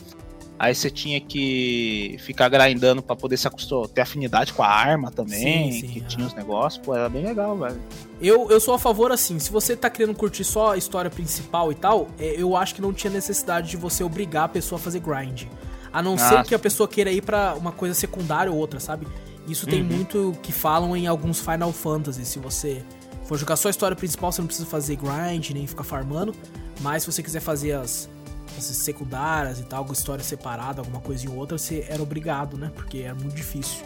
Aí 0.62 0.72
você 0.76 0.88
tinha 0.88 1.20
que 1.20 2.14
ficar 2.20 2.48
grindando 2.48 3.02
pra 3.02 3.16
poder 3.16 3.36
se 3.36 3.48
acostumar, 3.48 3.88
ter 3.88 4.00
afinidade 4.02 4.52
com 4.52 4.62
a 4.62 4.68
arma 4.68 5.10
também, 5.10 5.72
Sim, 5.72 5.80
sim, 5.80 5.88
que 5.88 5.98
é. 5.98 6.02
tinha 6.04 6.24
os 6.24 6.32
negócios, 6.34 6.80
pô, 6.84 6.94
era 6.94 7.08
bem 7.08 7.24
legal, 7.24 7.58
velho. 7.58 7.80
Eu, 8.20 8.48
eu 8.48 8.60
sou 8.60 8.72
a 8.72 8.78
favor, 8.78 9.10
assim, 9.10 9.40
se 9.40 9.50
você 9.50 9.74
tá 9.74 9.90
querendo 9.90 10.14
curtir 10.14 10.44
só 10.44 10.74
a 10.74 10.76
história 10.76 11.10
principal 11.10 11.72
e 11.72 11.74
tal, 11.74 12.06
é, 12.16 12.40
eu 12.40 12.56
acho 12.56 12.76
que 12.76 12.80
não 12.80 12.92
tinha 12.92 13.12
necessidade 13.12 13.70
de 13.70 13.76
você 13.76 14.04
obrigar 14.04 14.44
a 14.44 14.48
pessoa 14.48 14.78
a 14.78 14.80
fazer 14.80 15.00
grind. 15.00 15.46
A 15.92 16.00
não 16.00 16.14
Ah, 16.14 16.18
ser 16.18 16.44
que 16.44 16.54
a 16.54 16.58
pessoa 16.60 16.88
queira 16.88 17.10
ir 17.10 17.22
pra 17.22 17.56
uma 17.58 17.72
coisa 17.72 17.92
secundária 17.92 18.52
ou 18.52 18.56
outra, 18.56 18.78
sabe? 18.78 19.04
Isso 19.48 19.66
tem 19.66 19.82
Uhum. 19.82 19.88
muito 19.88 20.36
que 20.44 20.52
falam 20.52 20.96
em 20.96 21.08
alguns 21.08 21.40
Final 21.40 21.72
Fantasy. 21.72 22.24
Se 22.24 22.38
você 22.38 22.84
for 23.24 23.36
jogar 23.36 23.56
só 23.56 23.66
a 23.66 23.70
história 23.72 23.96
principal, 23.96 24.30
você 24.30 24.40
não 24.40 24.46
precisa 24.46 24.68
fazer 24.68 24.94
grind, 24.96 25.50
nem 25.50 25.66
ficar 25.66 25.82
farmando. 25.82 26.32
Mas 26.80 27.02
se 27.02 27.10
você 27.10 27.20
quiser 27.20 27.40
fazer 27.40 27.72
as, 27.72 28.08
as 28.58 28.64
secundárias 28.64 29.58
e 29.60 29.64
tal, 29.64 29.78
alguma 29.80 29.94
história 29.94 30.22
separada, 30.24 30.80
alguma 30.80 31.00
coisinha 31.00 31.32
ou 31.32 31.38
outra, 31.38 31.56
você 31.58 31.86
era 31.88 32.02
obrigado, 32.02 32.56
né? 32.56 32.70
Porque 32.74 32.98
era 33.00 33.14
muito 33.14 33.34
difício. 33.34 33.84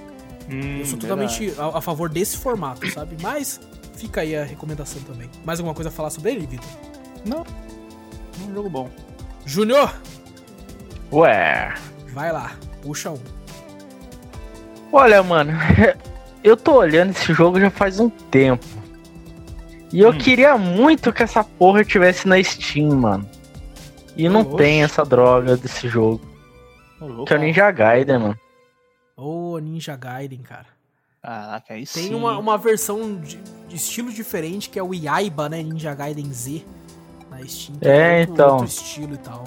Hum, 0.51 0.79
Eu 0.79 0.87
sou 0.87 0.99
totalmente 0.99 1.53
a, 1.59 1.79
a 1.79 1.81
favor 1.81 2.09
desse 2.09 2.37
formato, 2.37 2.89
sabe? 2.93 3.17
Mas 3.21 3.61
fica 3.97 4.21
aí 4.21 4.37
a 4.37 4.45
recomendação 4.45 5.01
também. 5.03 5.29
Mais 5.45 5.59
alguma 5.59 5.75
coisa 5.75 5.89
a 5.89 5.93
falar 5.93 6.11
sobre 6.11 6.31
ele, 6.33 6.47
Vitor? 6.47 6.69
Não. 7.25 7.45
Um 8.49 8.55
jogo 8.55 8.69
bom. 8.71 8.91
Júnior, 9.45 9.93
Ué. 11.13 11.73
vai 12.13 12.33
lá, 12.33 12.53
puxa 12.83 13.11
um. 13.11 13.19
Olha, 14.93 15.23
mano, 15.23 15.53
eu 16.43 16.57
tô 16.57 16.75
olhando 16.77 17.11
esse 17.11 17.33
jogo 17.33 17.61
já 17.61 17.71
faz 17.71 17.99
um 18.01 18.09
tempo. 18.09 18.65
E 19.93 20.01
eu 20.01 20.11
Hum. 20.11 20.19
queria 20.19 20.57
muito 20.59 21.13
que 21.13 21.23
essa 21.23 21.43
porra 21.45 21.85
tivesse 21.85 22.27
na 22.29 22.43
Steam, 22.43 22.91
mano. 22.97 23.29
E 24.17 24.29
não 24.29 24.41
Oxe. 24.41 24.57
tem 24.57 24.83
essa 24.83 25.05
droga 25.05 25.57
desse 25.57 25.89
jogo. 25.89 26.21
Louco. 27.01 27.27
Que 27.27 27.35
é 27.35 27.37
o 27.37 27.41
Ninja 27.41 27.71
Gaiden, 27.71 28.19
mano. 28.19 28.39
Ô, 29.17 29.59
Ninja 29.59 29.97
Gaiden, 29.97 30.39
cara. 30.41 30.67
Caraca, 31.23 31.75
aí 31.75 31.85
sim. 31.85 32.09
Tem 32.09 32.15
uma, 32.15 32.39
uma 32.39 32.57
versão 32.57 33.17
de, 33.17 33.37
de 33.69 33.77
estilo 33.77 34.13
diferente 34.13 34.71
que 34.71 34.79
é 34.79 34.83
o 34.83 34.95
Yaiba, 34.95 35.49
né? 35.49 35.63
Ninja 35.63 35.95
Gaiden 35.95 36.33
Z 36.33 36.65
na 37.31 37.45
Steam. 37.47 37.79
que 37.79 37.89
É, 37.89 38.21
outro, 38.21 38.33
então. 38.33 38.51
Outro 38.51 38.67
estilo 38.67 39.15
e 39.15 39.19
tal. 39.19 39.45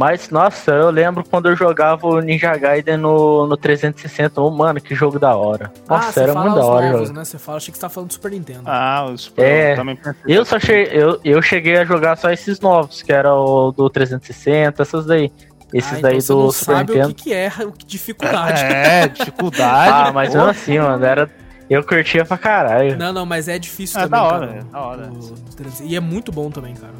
Mas, 0.00 0.30
nossa, 0.30 0.70
eu 0.70 0.88
lembro 0.88 1.22
quando 1.28 1.50
eu 1.50 1.54
jogava 1.54 2.06
o 2.06 2.20
Ninja 2.20 2.56
Gaiden 2.56 2.96
no, 2.96 3.46
no 3.46 3.54
360. 3.54 4.40
Ô, 4.40 4.50
mano, 4.50 4.80
que 4.80 4.94
jogo 4.94 5.18
da 5.18 5.36
hora. 5.36 5.70
Nossa, 5.86 6.10
você 6.12 6.20
era 6.20 6.34
muito 6.34 6.54
da 6.54 6.64
hora. 6.64 6.86
novos, 6.92 7.08
jogar. 7.08 7.18
né? 7.18 7.24
Você 7.26 7.38
fala, 7.38 7.58
achei 7.58 7.70
que 7.70 7.76
você 7.76 7.82
tá 7.82 7.90
falando 7.90 8.08
do 8.08 8.12
Super 8.14 8.30
Nintendo. 8.30 8.62
Ah, 8.64 9.06
o 9.12 9.18
Super 9.18 9.42
É. 9.44 9.74
também 9.76 9.98
Eu 10.26 10.42
só 10.46 10.58
cheguei, 10.58 10.88
eu, 11.02 11.20
eu 11.22 11.42
cheguei 11.42 11.76
a 11.76 11.84
jogar 11.84 12.16
só 12.16 12.30
esses 12.30 12.58
novos, 12.60 13.02
que 13.02 13.12
era 13.12 13.34
o 13.34 13.72
do 13.72 13.90
360, 13.90 14.80
essas 14.82 15.04
daí. 15.04 15.30
Esses 15.74 15.98
Ah, 15.98 16.00
daí 16.00 16.16
então 16.16 16.20
você 16.20 16.32
do 16.32 16.38
não 16.44 16.50
Super 16.50 16.74
sabe 16.76 16.92
Nintendo. 16.94 17.10
o 17.10 17.14
que, 17.14 17.22
que 17.24 17.34
é 17.34 17.52
o 17.66 17.70
que 17.72 17.84
dificuldade. 17.84 18.62
É, 18.62 19.06
dificuldade. 19.08 19.92
Ah, 20.08 20.12
mas 20.14 20.34
mesmo 20.34 20.48
assim, 20.48 20.78
mano, 20.78 21.04
era. 21.04 21.30
Eu 21.68 21.84
curtia 21.84 22.24
pra 22.24 22.38
caralho. 22.38 22.96
Não, 22.98 23.12
não, 23.12 23.26
mas 23.26 23.46
é 23.48 23.56
difícil 23.58 24.00
É 24.00 24.04
também, 24.04 24.18
da 24.18 24.26
hora, 24.26 24.46
cara. 24.48 24.58
é 24.60 24.64
da 24.72 24.80
hora. 24.80 25.10
o- 25.12 25.34
o 25.34 25.54
300. 25.56 25.80
E 25.82 25.94
é 25.94 26.00
muito 26.00 26.32
bom 26.32 26.50
também, 26.50 26.74
cara. 26.74 26.92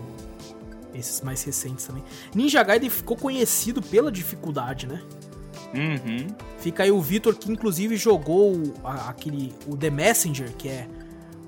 Esses 1.01 1.21
mais 1.23 1.43
recentes 1.43 1.85
também. 1.87 2.03
Ninja 2.35 2.63
Gaiden 2.63 2.89
ficou 2.91 3.17
conhecido 3.17 3.81
pela 3.83 4.13
dificuldade, 4.13 4.87
né? 4.87 5.01
Uhum. 5.75 6.27
Fica 6.59 6.83
aí 6.83 6.91
o 6.91 7.01
Vitor, 7.01 7.35
que 7.35 7.51
inclusive 7.51 7.97
jogou 7.97 8.53
o- 8.55 8.75
a- 8.85 9.09
aquele. 9.09 9.55
o 9.67 9.77
The 9.77 9.91
Messenger, 9.91 10.53
que 10.57 10.69
é 10.69 10.87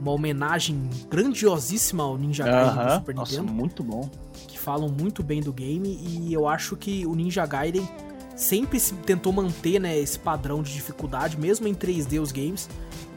uma 0.00 0.12
homenagem 0.12 0.88
grandiosíssima 1.10 2.02
ao 2.02 2.16
Ninja 2.18 2.44
Gaiden 2.44 2.74
do 2.74 2.80
Aham. 2.80 2.98
Super 2.98 3.14
Nossa, 3.14 3.32
Nintendo. 3.32 3.52
muito 3.52 3.82
bom. 3.82 4.08
que 4.48 4.58
falam 4.58 4.88
muito 4.88 5.22
bem 5.22 5.40
do 5.40 5.52
game 5.52 5.88
e 6.02 6.32
eu 6.32 6.46
acho 6.48 6.76
que 6.76 7.06
o 7.06 7.14
Ninja 7.14 7.44
Gaiden 7.46 7.88
sempre 8.36 8.78
se 8.80 8.94
tentou 8.94 9.32
manter 9.32 9.78
né, 9.80 9.98
esse 9.98 10.18
padrão 10.18 10.62
de 10.62 10.72
dificuldade, 10.72 11.38
mesmo 11.38 11.66
em 11.68 11.74
3D 11.74 12.18
os 12.20 12.30
games, 12.32 12.68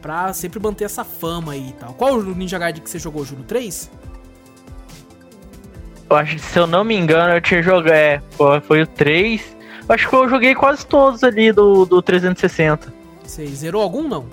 pra 0.01 0.33
sempre 0.33 0.59
manter 0.59 0.85
essa 0.85 1.03
fama 1.03 1.53
aí 1.53 1.69
e 1.69 1.73
tal. 1.73 1.93
Qual 1.93 2.15
o 2.15 2.35
Ninja 2.35 2.57
Gaiden 2.57 2.81
que 2.83 2.89
você 2.89 2.99
jogou, 2.99 3.23
Júlio? 3.25 3.43
3? 3.45 3.89
Eu 6.09 6.15
acho 6.17 6.35
que, 6.35 6.41
se 6.41 6.59
eu 6.59 6.67
não 6.67 6.83
me 6.83 6.95
engano, 6.95 7.33
eu 7.33 7.41
tinha 7.41 7.61
jogado. 7.63 7.91
É, 7.93 8.21
foi, 8.61 8.81
o 8.83 8.87
3. 8.87 9.55
Eu 9.87 9.95
acho 9.95 10.07
que 10.09 10.15
eu 10.15 10.29
joguei 10.29 10.53
quase 10.55 10.85
todos 10.85 11.23
ali 11.23 11.51
do, 11.51 11.85
do 11.85 12.01
360. 12.01 12.93
Você 13.23 13.45
zerou 13.47 13.81
algum, 13.81 14.07
não? 14.07 14.25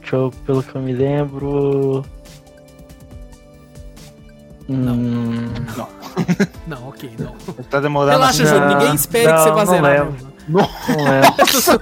Deixa 0.00 0.16
eu, 0.16 0.32
pelo 0.44 0.62
que 0.62 0.74
eu 0.74 0.82
me 0.82 0.92
lembro. 0.92 2.04
Não. 4.68 4.94
Hum, 4.94 5.46
Não, 6.66 6.88
ok, 6.88 7.10
não. 7.18 7.34
Tá 7.64 7.80
demorando 7.80 8.12
Relaxa, 8.18 8.42
assim. 8.42 8.52
Júlio, 8.52 8.68
não, 8.68 8.78
ninguém 8.78 8.94
espere 8.94 9.26
que 9.26 9.32
não, 9.32 9.38
você 9.42 9.50
vá 9.50 9.64
não 9.64 9.72
zerar. 9.72 10.04
lembro. 10.06 10.24
não. 10.24 10.29
Zoando, 10.48 10.68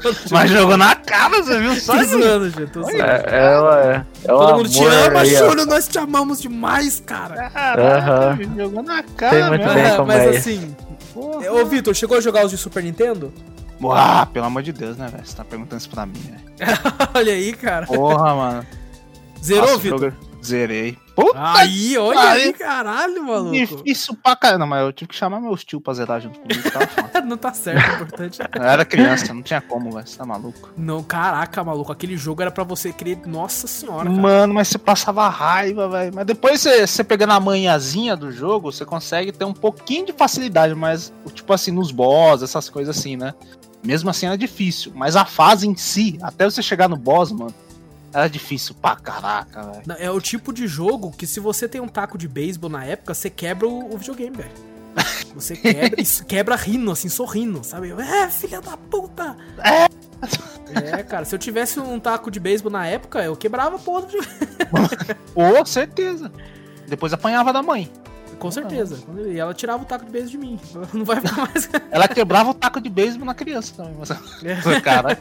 Júlio. 0.04 0.16
Mas 0.30 0.50
jogou 0.50 0.76
na 0.76 0.94
cara, 0.94 1.28
você 1.42 1.58
viu 1.58 1.74
só? 1.76 1.96
Tô 1.96 2.04
zoando, 2.04 2.66
tô 2.68 2.82
zoando. 2.82 3.02
É, 3.02 3.24
ela 3.28 3.84
é. 3.84 4.04
é 4.24 4.26
Todo 4.26 4.56
mundo 4.56 4.68
te 4.68 4.84
ama. 4.84 5.24
Júlio, 5.24 5.66
nós 5.66 5.88
te 5.88 5.98
amamos 5.98 6.40
demais, 6.40 7.02
cara. 7.04 7.50
Caraca, 7.50 7.82
Aham. 7.82 8.38
jogou 8.56 8.82
na 8.82 8.96
Sei 8.96 9.04
cara, 9.16 9.48
muito 9.48 9.74
bem 9.74 9.84
Ah, 9.84 9.96
como 9.96 10.06
mas 10.08 10.22
é 10.22 10.36
assim, 10.38 10.76
Porra. 11.14 11.52
ô 11.52 11.64
Vitor, 11.66 11.94
chegou 11.94 12.16
a 12.16 12.20
jogar 12.20 12.44
os 12.44 12.50
de 12.50 12.58
Super 12.58 12.82
Nintendo? 12.82 13.32
Ah, 13.92 14.26
pelo 14.26 14.46
amor 14.46 14.62
de 14.62 14.72
Deus, 14.72 14.96
né, 14.96 15.08
velho? 15.10 15.24
Você 15.24 15.36
tá 15.36 15.44
perguntando 15.44 15.80
isso 15.80 15.88
pra 15.88 16.04
mim, 16.04 16.20
velho. 16.20 16.40
Olha 17.14 17.32
aí, 17.32 17.52
cara. 17.52 17.86
Porra, 17.86 18.34
mano. 18.34 18.66
Zerou, 19.42 19.66
Nossa, 19.66 19.78
Vitor? 19.78 20.12
Zerei. 20.44 20.96
Puta 21.16 21.32
Aí, 21.36 21.98
olha 21.98 22.20
aí, 22.30 22.52
caralho, 22.52 23.24
maluco. 23.24 23.52
difícil 23.52 24.16
pra 24.22 24.36
caramba, 24.36 24.66
mas 24.66 24.82
eu 24.82 24.92
tive 24.92 25.08
que 25.08 25.16
chamar 25.16 25.40
meus 25.40 25.64
tio 25.64 25.80
pra 25.80 25.92
zerar 25.92 26.20
junto 26.20 26.38
comigo. 26.38 26.62
Foda. 26.62 27.20
Não 27.26 27.36
tá 27.36 27.52
certo, 27.52 27.78
é 27.90 27.94
importante. 27.94 28.38
Eu 28.54 28.62
era 28.62 28.84
criança, 28.84 29.34
não 29.34 29.42
tinha 29.42 29.60
como, 29.60 29.90
velho. 29.90 30.06
Você 30.06 30.16
tá 30.16 30.24
maluco? 30.24 30.70
Não, 30.76 31.02
caraca, 31.02 31.62
maluco. 31.62 31.92
Aquele 31.92 32.16
jogo 32.16 32.40
era 32.40 32.50
pra 32.50 32.64
você 32.64 32.92
querer. 32.92 33.18
Nossa 33.26 33.66
senhora, 33.66 34.04
cara. 34.08 34.10
Mano, 34.10 34.54
mas 34.54 34.68
você 34.68 34.78
passava 34.78 35.28
raiva, 35.28 35.88
velho. 35.88 36.14
Mas 36.14 36.24
depois 36.24 36.60
você, 36.60 36.86
você 36.86 37.02
pegando 37.04 37.32
a 37.32 37.40
manhãzinha 37.40 38.16
do 38.16 38.30
jogo, 38.32 38.72
você 38.72 38.84
consegue 38.84 39.32
ter 39.32 39.44
um 39.44 39.52
pouquinho 39.52 40.06
de 40.06 40.12
facilidade, 40.12 40.74
mas, 40.74 41.12
tipo 41.34 41.52
assim, 41.52 41.70
nos 41.72 41.90
boss, 41.90 42.42
essas 42.42 42.68
coisas 42.70 42.96
assim, 42.96 43.16
né? 43.16 43.34
Mesmo 43.84 44.08
assim 44.08 44.26
era 44.26 44.38
difícil. 44.38 44.92
Mas 44.94 45.16
a 45.16 45.24
fase 45.24 45.66
em 45.68 45.76
si, 45.76 46.18
até 46.22 46.44
você 46.44 46.62
chegar 46.62 46.88
no 46.88 46.96
boss, 46.96 47.30
mano, 47.32 47.52
era 48.18 48.28
difícil 48.28 48.74
pra 48.74 48.96
caraca, 48.96 49.62
velho. 49.62 49.82
É 49.98 50.10
o 50.10 50.20
tipo 50.20 50.52
de 50.52 50.66
jogo 50.66 51.10
que 51.10 51.26
se 51.26 51.40
você 51.40 51.68
tem 51.68 51.80
um 51.80 51.88
taco 51.88 52.18
de 52.18 52.28
beisebol 52.28 52.70
na 52.70 52.84
época, 52.84 53.14
você 53.14 53.30
quebra 53.30 53.66
o, 53.66 53.94
o 53.94 53.98
videogame, 53.98 54.36
velho. 54.36 54.68
Você 55.34 55.54
quebra, 55.54 56.00
isso 56.00 56.24
quebra 56.24 56.56
rindo, 56.56 56.90
assim, 56.90 57.08
sorrindo, 57.08 57.62
sabe? 57.62 57.92
É, 57.92 58.28
filha 58.28 58.60
da 58.60 58.76
puta! 58.76 59.36
É, 60.74 61.02
cara, 61.04 61.24
se 61.24 61.32
eu 61.32 61.38
tivesse 61.38 61.78
um 61.78 62.00
taco 62.00 62.30
de 62.30 62.40
beisebol 62.40 62.72
na 62.72 62.84
época, 62.86 63.22
eu 63.22 63.36
quebrava 63.36 63.76
a 63.76 63.78
porra 63.78 64.02
do 64.02 64.06
videogame. 64.08 64.40
Ô, 65.60 65.64
certeza. 65.64 66.32
Depois 66.88 67.12
apanhava 67.12 67.52
da 67.52 67.62
mãe. 67.62 67.88
Com 68.38 68.50
certeza. 68.50 68.98
E 69.26 69.38
ela 69.38 69.52
tirava 69.52 69.82
o 69.82 69.86
taco 69.86 70.04
de 70.04 70.10
beisebol 70.10 70.40
de 70.40 70.46
mim. 70.46 70.60
Não 70.94 71.04
vai 71.04 71.20
ficar 71.20 71.36
mais. 71.36 71.68
Ela 71.90 72.06
quebrava 72.08 72.50
o 72.50 72.54
taco 72.54 72.80
de 72.80 72.88
beisebol 72.88 73.26
na 73.26 73.34
criança 73.34 73.72
também. 73.76 73.94
Mas... 73.98 74.08
Cara, 74.82 75.18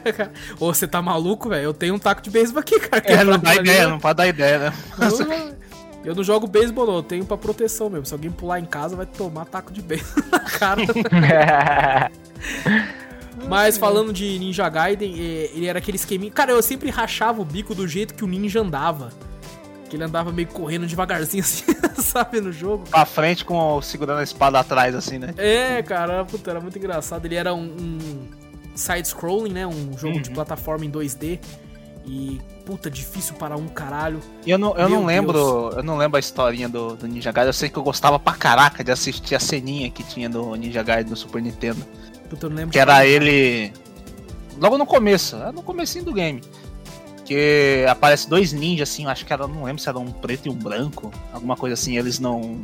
Ô, 0.60 0.72
você 0.72 0.86
tá 0.86 1.02
maluco, 1.02 1.48
velho? 1.48 1.64
Eu 1.64 1.74
tenho 1.74 1.94
um 1.94 1.98
taco 1.98 2.22
de 2.22 2.30
beisebol 2.30 2.60
aqui, 2.60 2.78
cara. 2.80 3.02
é, 3.06 3.24
não 3.24 3.38
dá 3.38 3.50
ali, 3.50 3.60
ideia, 3.60 3.88
não 3.88 3.98
pode 3.98 4.16
dar 4.16 4.26
ideia, 4.26 4.58
né? 4.58 4.72
Eu- 5.00 5.54
Eu 6.04 6.14
não 6.14 6.22
jogo 6.22 6.46
beisebol, 6.46 6.86
não. 6.86 6.94
Eu 6.96 7.02
tenho 7.02 7.24
pra 7.24 7.36
proteção 7.36 7.90
mesmo. 7.90 8.06
Se 8.06 8.14
alguém 8.14 8.30
pular 8.30 8.60
em 8.60 8.64
casa, 8.64 8.94
vai 8.96 9.04
tomar 9.04 9.44
taco 9.46 9.72
de 9.72 9.82
beisebol 9.82 10.24
na 10.30 10.38
cara. 10.40 10.82
Mas 13.48 13.78
falando 13.78 14.12
de 14.12 14.38
Ninja 14.38 14.68
Gaiden, 14.68 15.14
eh, 15.18 15.50
ele 15.54 15.66
era 15.66 15.78
aquele 15.78 15.96
esqueminha. 15.96 16.30
Cara, 16.30 16.52
eu 16.52 16.62
sempre 16.62 16.90
rachava 16.90 17.40
o 17.40 17.44
bico 17.44 17.74
do 17.74 17.86
jeito 17.86 18.14
que 18.14 18.24
o 18.24 18.26
ninja 18.26 18.60
andava. 18.60 19.10
Que 19.88 19.96
ele 19.96 20.04
andava 20.04 20.30
meio 20.30 20.48
correndo 20.48 20.86
devagarzinho 20.86 21.42
assim, 21.44 21.64
sabe, 22.02 22.40
no 22.40 22.52
jogo. 22.52 22.84
Pra 22.90 23.04
frente 23.06 23.44
com 23.44 23.56
o- 23.76 23.82
segurando 23.82 24.18
a 24.18 24.22
espada 24.22 24.58
atrás, 24.60 24.94
assim, 24.94 25.18
né? 25.18 25.32
É, 25.36 25.82
cara, 25.82 26.24
puta, 26.24 26.50
era 26.50 26.60
muito 26.60 26.76
engraçado. 26.78 27.24
Ele 27.24 27.34
era 27.36 27.54
um, 27.54 27.62
um 27.64 27.98
side-scrolling, 28.74 29.52
né? 29.52 29.66
Um 29.66 29.96
jogo 29.96 30.20
de 30.20 30.28
Uhum. 30.28 30.34
plataforma 30.34 30.84
em 30.84 30.90
2D. 30.90 31.38
E, 32.06 32.40
puta, 32.64 32.90
difícil 32.90 33.34
para 33.34 33.54
um 33.56 33.68
caralho. 33.68 34.20
E 34.46 34.50
eu 34.50 34.56
não, 34.58 34.70
eu 34.76 34.88
Meu 34.88 34.98
não 35.00 35.06
lembro, 35.06 35.32
Deus. 35.32 35.76
eu 35.76 35.82
não 35.82 35.96
lembro 35.98 36.16
a 36.16 36.20
historinha 36.20 36.66
do, 36.68 36.96
do 36.96 37.06
Ninja 37.06 37.30
Gaiden. 37.32 37.48
Eu 37.48 37.52
sei 37.52 37.68
que 37.68 37.76
eu 37.78 37.82
gostava 37.82 38.18
pra 38.18 38.32
caraca 38.32 38.82
de 38.82 38.90
assistir 38.90 39.34
a 39.34 39.40
ceninha 39.40 39.90
que 39.90 40.02
tinha 40.02 40.28
do 40.28 40.54
Ninja 40.54 40.82
Gaiden 40.82 41.10
do 41.10 41.16
Super 41.16 41.42
Nintendo. 41.42 41.84
Puta, 42.30 42.46
eu 42.46 42.50
não 42.50 42.56
lembro 42.56 42.72
Que 42.72 42.78
de 42.78 42.80
era 42.82 43.04
ele. 43.06 43.72
Logo 44.58 44.78
no 44.78 44.86
começo, 44.86 45.36
era 45.36 45.52
no 45.52 45.62
comecinho 45.62 46.04
do 46.06 46.12
game. 46.14 46.40
Que 47.28 47.84
aparece 47.86 48.26
dois 48.26 48.54
ninjas 48.54 48.88
assim, 48.88 49.04
acho 49.04 49.26
que 49.26 49.30
era, 49.34 49.46
não 49.46 49.64
lembro 49.64 49.82
se 49.82 49.86
era 49.86 49.98
um 49.98 50.10
preto 50.10 50.46
e 50.46 50.50
um 50.50 50.54
branco, 50.54 51.12
alguma 51.30 51.56
coisa 51.56 51.74
assim, 51.74 51.98
eles 51.98 52.18
não. 52.18 52.58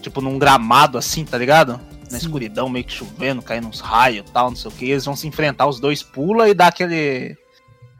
Tipo 0.00 0.22
num 0.22 0.38
gramado 0.38 0.96
assim, 0.96 1.22
tá 1.22 1.36
ligado? 1.36 1.78
Na 2.10 2.18
Sim. 2.18 2.26
escuridão, 2.26 2.70
meio 2.70 2.86
que 2.86 2.92
chovendo, 2.92 3.42
caindo 3.42 3.68
uns 3.68 3.80
raios 3.80 4.26
e 4.26 4.32
tal, 4.32 4.48
não 4.48 4.56
sei 4.56 4.70
o 4.70 4.74
que. 4.74 4.90
Eles 4.90 5.04
vão 5.04 5.14
se 5.14 5.28
enfrentar, 5.28 5.66
os 5.66 5.78
dois 5.78 6.02
pula 6.02 6.48
e 6.48 6.54
dá 6.54 6.68
aquele. 6.68 7.36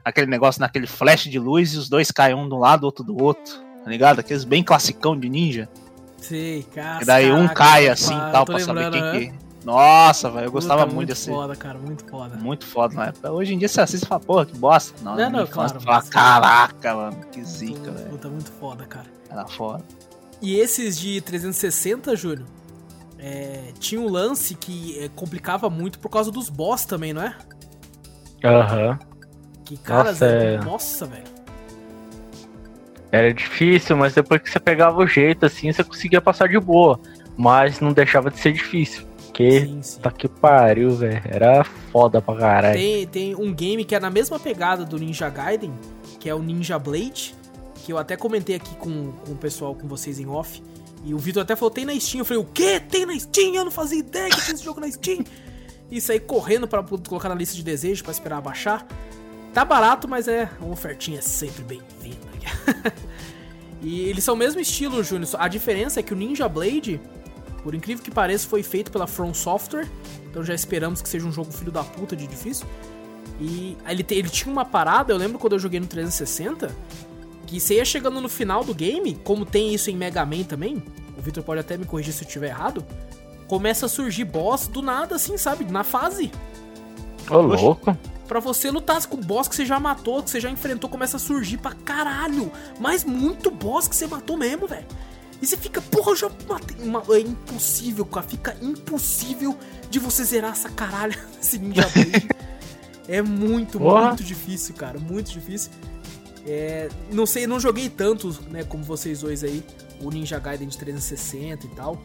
aquele 0.03 0.25
negócio 0.25 0.59
naquele 0.59 0.87
flash 0.87 1.25
de 1.25 1.37
luz 1.37 1.75
e 1.75 1.77
os 1.77 1.87
dois 1.87 2.09
caem 2.09 2.33
um 2.33 2.49
de 2.49 2.55
um 2.55 2.57
lado, 2.57 2.83
outro 2.83 3.03
do 3.03 3.15
outro, 3.23 3.53
tá 3.83 3.91
ligado? 3.91 4.17
Aqueles 4.17 4.43
bem 4.43 4.63
classicão 4.63 5.15
de 5.15 5.29
ninja. 5.29 5.69
Sei, 6.17 6.63
cara. 6.73 7.03
E 7.03 7.05
daí 7.05 7.31
um 7.31 7.47
cai 7.47 7.87
assim 7.87 8.15
e 8.15 8.31
tal, 8.31 8.45
pra 8.45 8.57
saber 8.57 8.89
quem 8.89 9.01
né? 9.01 9.11
que. 9.19 9.42
Nossa, 9.63 10.29
velho, 10.29 10.47
eu 10.47 10.51
gostava 10.51 10.81
muito 10.85 10.95
muito 10.95 11.07
desse. 11.09 11.29
foda, 11.29 11.55
cara, 11.55 11.77
muito 11.79 12.03
foda. 12.05 12.35
Muito 12.35 12.65
foda 12.65 12.95
na 12.95 13.05
época. 13.07 13.31
Hoje 13.31 13.53
em 13.53 13.57
dia 13.57 13.67
você 13.69 13.79
assiste 13.81 14.03
e 14.03 14.07
fala, 14.07 14.19
porra, 14.19 14.45
que 14.45 14.57
bosta. 14.57 14.93
Não, 15.01 15.15
Não, 15.15 15.29
não, 15.29 15.47
claro, 15.47 15.79
fala, 15.79 15.97
mas- 15.97 16.09
caraca, 16.09 16.93
mano, 16.95 17.17
que 17.31 17.43
zica, 17.43 17.91
velho. 17.91 18.09
Puta, 18.09 18.27
muito 18.27 18.51
foda, 18.59 18.85
cara. 18.85 19.05
Era 19.29 19.47
foda. 19.47 19.83
E 20.41 20.55
esses 20.59 20.99
de 20.99 21.21
360, 21.21 22.15
Júlio, 22.17 22.45
é, 23.17 23.71
tinha 23.79 24.01
um 24.01 24.09
lance 24.09 24.53
que 24.55 24.99
é, 24.99 25.07
complicava 25.15 25.69
muito 25.69 25.97
por 25.99 26.09
causa 26.09 26.29
dos 26.29 26.49
boss 26.49 26.83
também, 26.85 27.13
não 27.13 27.21
é? 27.23 27.33
Aham. 28.43 28.99
Que, 29.63 29.77
cara, 29.77 30.09
Nossa, 30.11 30.25
é. 30.25 30.57
nossa, 30.57 31.05
velho. 31.05 31.23
Era 33.11 33.33
difícil, 33.33 33.95
mas 33.95 34.13
depois 34.13 34.41
que 34.41 34.49
você 34.49 34.59
pegava 34.59 34.97
o 34.99 35.07
jeito, 35.07 35.45
assim, 35.45 35.71
você 35.71 35.83
conseguia 35.83 36.19
passar 36.19 36.49
de 36.49 36.59
boa. 36.59 36.99
Mas 37.37 37.79
não 37.79 37.93
deixava 37.93 38.29
de 38.29 38.39
ser 38.39 38.51
difícil. 38.51 39.05
Porque, 39.33 39.61
Sim, 39.61 39.81
sim. 39.81 39.99
tá 39.99 40.11
que 40.11 40.27
pariu, 40.27 40.95
velho. 40.95 41.19
Era 41.25 41.63
foda 41.63 42.21
pra 42.21 42.35
caralho. 42.35 42.77
Tem, 42.77 43.07
tem 43.07 43.35
um 43.35 43.51
game 43.51 43.83
que 43.83 43.95
é 43.95 43.99
na 43.99 44.11
mesma 44.11 44.39
pegada 44.39 44.85
do 44.85 44.99
Ninja 44.99 45.27
Gaiden, 45.27 45.73
que 46.19 46.29
é 46.29 46.35
o 46.35 46.39
Ninja 46.43 46.77
Blade, 46.77 47.33
que 47.83 47.91
eu 47.91 47.97
até 47.97 48.15
comentei 48.15 48.55
aqui 48.55 48.75
com, 48.75 49.11
com 49.11 49.31
o 49.31 49.35
pessoal, 49.35 49.73
com 49.73 49.87
vocês 49.87 50.19
em 50.19 50.27
off. 50.27 50.61
E 51.03 51.15
o 51.15 51.17
Vitor 51.17 51.41
até 51.41 51.55
falou, 51.55 51.71
tem 51.71 51.83
na 51.83 51.99
Steam. 51.99 52.19
Eu 52.19 52.25
falei, 52.25 52.43
o 52.43 52.45
quê? 52.45 52.79
Tem 52.79 53.07
na 53.07 53.17
Steam? 53.17 53.55
Eu 53.55 53.65
não 53.65 53.71
fazia 53.71 53.97
ideia 53.97 54.29
que 54.29 54.39
tinha 54.39 54.53
esse 54.53 54.63
jogo 54.63 54.79
na 54.79 54.89
Steam. 54.91 55.23
E 55.89 55.99
saí 55.99 56.19
correndo 56.19 56.67
pra 56.67 56.83
colocar 56.83 57.27
na 57.27 57.35
lista 57.35 57.55
de 57.55 57.63
desejos 57.63 58.03
pra 58.03 58.11
esperar 58.11 58.39
baixar. 58.39 58.85
Tá 59.51 59.65
barato, 59.65 60.07
mas 60.07 60.27
é 60.27 60.47
uma 60.61 60.73
ofertinha 60.73 61.23
sempre 61.23 61.63
bem-vinda. 61.63 62.17
e 63.81 64.01
eles 64.01 64.23
são 64.23 64.35
o 64.35 64.37
mesmo 64.37 64.61
estilo, 64.61 65.03
Júnior. 65.03 65.27
A 65.39 65.47
diferença 65.47 65.99
é 65.99 66.03
que 66.03 66.13
o 66.13 66.15
Ninja 66.15 66.47
Blade, 66.47 67.01
por 67.63 67.73
incrível 67.73 68.03
que 68.03 68.11
pareça, 68.11 68.47
foi 68.47 68.61
feito 68.63 68.91
pela 68.91 69.07
From 69.07 69.33
Software. 69.33 69.87
Então 70.29 70.43
já 70.43 70.53
esperamos 70.53 71.01
que 71.01 71.09
seja 71.09 71.25
um 71.25 71.31
jogo 71.31 71.51
filho 71.51 71.71
da 71.71 71.83
puta 71.83 72.15
de 72.15 72.27
difícil. 72.27 72.65
E 73.39 73.77
ele, 73.87 74.03
te- 74.03 74.13
ele 74.15 74.29
tinha 74.29 74.51
uma 74.51 74.65
parada, 74.65 75.11
eu 75.13 75.17
lembro 75.17 75.39
quando 75.39 75.53
eu 75.53 75.59
joguei 75.59 75.79
no 75.79 75.87
360, 75.87 76.75
que 77.47 77.59
você 77.59 77.75
ia 77.75 77.85
chegando 77.85 78.19
no 78.21 78.29
final 78.29 78.63
do 78.63 78.73
game, 78.73 79.15
como 79.23 79.45
tem 79.45 79.73
isso 79.73 79.89
em 79.89 79.95
Mega 79.95 80.25
Man 80.25 80.43
também, 80.43 80.83
o 81.17 81.21
Victor 81.21 81.43
pode 81.43 81.59
até 81.61 81.77
me 81.77 81.85
corrigir 81.85 82.13
se 82.13 82.23
eu 82.23 82.27
estiver 82.27 82.49
errado, 82.49 82.85
começa 83.47 83.85
a 83.85 83.89
surgir 83.89 84.25
boss 84.25 84.67
do 84.67 84.81
nada, 84.81 85.15
assim, 85.15 85.37
sabe? 85.37 85.63
Na 85.65 85.83
fase. 85.83 86.31
Ô, 87.29 87.37
louco. 87.37 87.97
Pra 88.27 88.39
você 88.39 88.71
lutar 88.71 89.05
com 89.05 89.17
o 89.17 89.19
boss 89.21 89.47
que 89.47 89.55
você 89.55 89.65
já 89.65 89.79
matou, 89.79 90.23
que 90.23 90.29
você 90.29 90.39
já 90.39 90.49
enfrentou, 90.49 90.89
começa 90.89 91.17
a 91.17 91.19
surgir 91.19 91.57
pra 91.57 91.71
caralho. 91.71 92.51
Mas 92.79 93.03
muito 93.03 93.51
boss 93.51 93.87
que 93.87 93.95
você 93.95 94.07
matou 94.07 94.37
mesmo, 94.37 94.65
velho. 94.67 94.85
E 95.43 95.45
você 95.45 95.57
fica, 95.57 95.81
porra, 95.81 96.11
eu 96.11 96.15
já 96.15 96.31
matei. 96.47 96.77
uma- 96.87 97.03
É 97.09 97.19
impossível, 97.19 98.05
cara. 98.05 98.25
Fica 98.25 98.55
impossível 98.61 99.57
de 99.89 99.99
você 99.99 100.23
zerar 100.23 100.53
essa 100.53 100.69
caralho 100.69 101.19
desse 101.35 101.57
Ninja 101.59 101.85
Blade. 101.89 102.29
é 103.09 103.21
muito, 103.21 103.77
Porra. 103.77 104.07
muito 104.07 104.23
difícil, 104.23 104.73
cara. 104.75 104.97
Muito 104.97 105.29
difícil. 105.31 105.69
É, 106.47 106.87
não 107.11 107.25
sei, 107.25 107.45
não 107.45 107.59
joguei 107.59 107.89
tanto, 107.89 108.29
né, 108.49 108.63
como 108.63 108.83
vocês 108.85 109.19
dois 109.19 109.43
aí. 109.43 109.61
O 110.01 110.09
Ninja 110.09 110.39
Gaiden 110.39 110.67
de 110.69 110.77
360 110.77 111.65
e 111.65 111.69
tal. 111.71 112.01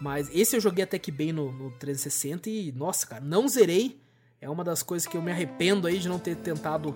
Mas 0.00 0.28
esse 0.32 0.56
eu 0.56 0.60
joguei 0.60 0.82
até 0.82 0.98
que 0.98 1.12
bem 1.12 1.32
no, 1.32 1.52
no 1.52 1.70
360 1.78 2.50
e, 2.50 2.72
nossa, 2.72 3.06
cara, 3.06 3.22
não 3.24 3.46
zerei. 3.46 4.00
É 4.40 4.50
uma 4.50 4.64
das 4.64 4.82
coisas 4.82 5.06
que 5.06 5.16
eu 5.16 5.22
me 5.22 5.30
arrependo 5.30 5.86
aí 5.86 6.00
de 6.00 6.08
não 6.08 6.18
ter 6.18 6.34
tentado. 6.34 6.92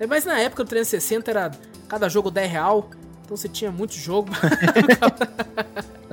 É, 0.00 0.06
mas 0.08 0.24
na 0.24 0.36
época 0.40 0.64
do 0.64 0.68
360 0.68 1.30
era 1.30 1.50
cada 1.86 2.08
jogo 2.08 2.28
10 2.28 2.50
real. 2.50 2.90
Então 3.32 3.36
você 3.38 3.48
tinha 3.48 3.72
muito 3.72 3.94
jogo. 3.94 4.30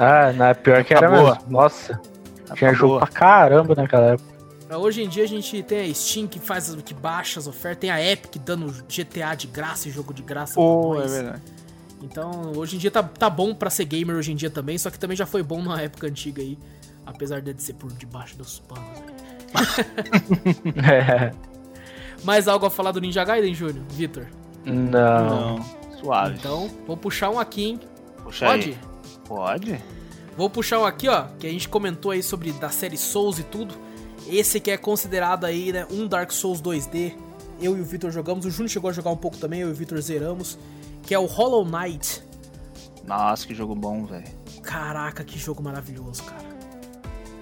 Ah, 0.01 0.31
na 0.31 0.55
pior 0.55 0.81
que 0.85 0.93
era 0.93 1.07
Acabou. 1.07 1.33
mesmo. 1.35 1.43
Nossa, 1.49 1.99
tinha 2.55 2.69
Acabou. 2.71 2.73
jogo 2.73 2.97
pra 2.99 3.07
caramba 3.07 3.75
naquela 3.75 4.13
época. 4.13 4.77
Hoje 4.77 5.03
em 5.03 5.09
dia 5.09 5.25
a 5.25 5.27
gente 5.27 5.61
tem 5.61 5.91
a 5.91 5.93
Steam 5.93 6.25
que 6.25 6.39
faz 6.39 6.73
que 6.85 6.93
baixa 6.93 7.37
as 7.37 7.47
ofertas, 7.47 7.81
tem 7.81 7.91
a 7.91 8.01
Epic 8.01 8.37
dando 8.37 8.67
GTA 8.87 9.35
de 9.35 9.47
graça 9.47 9.89
e 9.89 9.91
jogo 9.91 10.13
de 10.13 10.23
graça 10.23 10.53
Pô, 10.53 10.95
pra 10.95 11.03
é 11.03 11.07
verdade. 11.09 11.41
Então, 12.01 12.53
hoje 12.55 12.77
em 12.77 12.79
dia 12.79 12.89
tá, 12.89 13.03
tá 13.03 13.29
bom 13.29 13.53
pra 13.53 13.69
ser 13.69 13.83
gamer 13.83 14.15
hoje 14.15 14.31
em 14.31 14.37
dia 14.37 14.49
também, 14.49 14.77
só 14.77 14.89
que 14.89 14.97
também 14.97 15.17
já 15.17 15.25
foi 15.25 15.43
bom 15.43 15.61
na 15.61 15.81
época 15.81 16.07
antiga 16.07 16.41
aí. 16.41 16.57
Apesar 17.05 17.41
de 17.41 17.61
ser 17.61 17.73
por 17.73 17.91
debaixo 17.91 18.37
dos 18.37 18.59
panos. 18.59 19.03
É. 20.89 21.33
Mais 22.23 22.47
algo 22.47 22.65
a 22.65 22.69
falar 22.69 22.93
do 22.93 23.01
Ninja 23.01 23.25
Gaiden, 23.25 23.53
Júnior? 23.53 23.83
Vitor? 23.89 24.27
Não. 24.63 25.57
Não, 25.57 25.78
suave. 25.99 26.35
Então, 26.37 26.69
vou 26.87 26.97
puxar 26.97 27.29
um 27.29 27.39
aqui, 27.39 27.65
hein? 27.65 27.79
Puxa 28.23 28.45
Pode? 28.45 28.69
aí. 28.69 28.77
Pode? 29.25 29.83
Vou 30.35 30.49
puxar 30.49 30.79
um 30.79 30.85
aqui, 30.85 31.07
ó, 31.09 31.25
que 31.37 31.45
a 31.45 31.49
gente 31.49 31.67
comentou 31.67 32.11
aí 32.11 32.23
sobre 32.23 32.51
da 32.53 32.69
série 32.69 32.97
Souls 32.97 33.39
e 33.39 33.43
tudo. 33.43 33.75
Esse 34.27 34.59
que 34.59 34.71
é 34.71 34.77
considerado 34.77 35.45
aí, 35.45 35.71
né, 35.71 35.85
um 35.91 36.07
Dark 36.07 36.31
Souls 36.31 36.61
2D. 36.61 37.13
Eu 37.61 37.77
e 37.77 37.81
o 37.81 37.83
Vitor 37.83 38.09
jogamos, 38.11 38.45
o 38.45 38.51
Júnior 38.51 38.69
chegou 38.69 38.89
a 38.89 38.93
jogar 38.93 39.09
um 39.09 39.17
pouco 39.17 39.37
também, 39.37 39.61
eu 39.61 39.69
e 39.69 39.71
o 39.71 39.75
Vitor 39.75 39.99
zeramos. 39.99 40.57
Que 41.03 41.13
é 41.13 41.19
o 41.19 41.25
Hollow 41.25 41.65
Knight. 41.65 42.23
Nossa, 43.05 43.45
que 43.45 43.53
jogo 43.53 43.75
bom, 43.75 44.05
velho. 44.05 44.27
Caraca, 44.61 45.23
que 45.23 45.37
jogo 45.37 45.63
maravilhoso, 45.63 46.23
cara. 46.23 46.47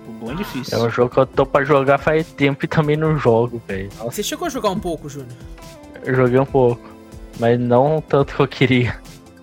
O 0.07 0.11
bom 0.13 0.31
é 0.31 0.35
difícil. 0.35 0.77
É 0.77 0.81
um 0.81 0.89
jogo 0.89 1.13
que 1.13 1.19
eu 1.19 1.25
tô 1.25 1.45
pra 1.45 1.65
jogar 1.65 1.97
faz 1.97 2.25
tempo 2.31 2.63
e 2.63 2.67
também 2.67 2.95
não 2.95 3.17
jogo, 3.17 3.61
velho. 3.67 3.89
Você 4.05 4.23
chegou 4.23 4.45
a 4.45 4.49
jogar 4.49 4.69
um 4.69 4.79
pouco, 4.79 5.09
Júnior? 5.09 5.35
Eu 6.03 6.15
joguei 6.15 6.39
um 6.39 6.45
pouco. 6.45 6.96
Mas 7.39 7.59
não 7.59 8.01
tanto 8.01 8.35
que 8.35 8.41
eu 8.41 8.47
queria. 8.47 8.99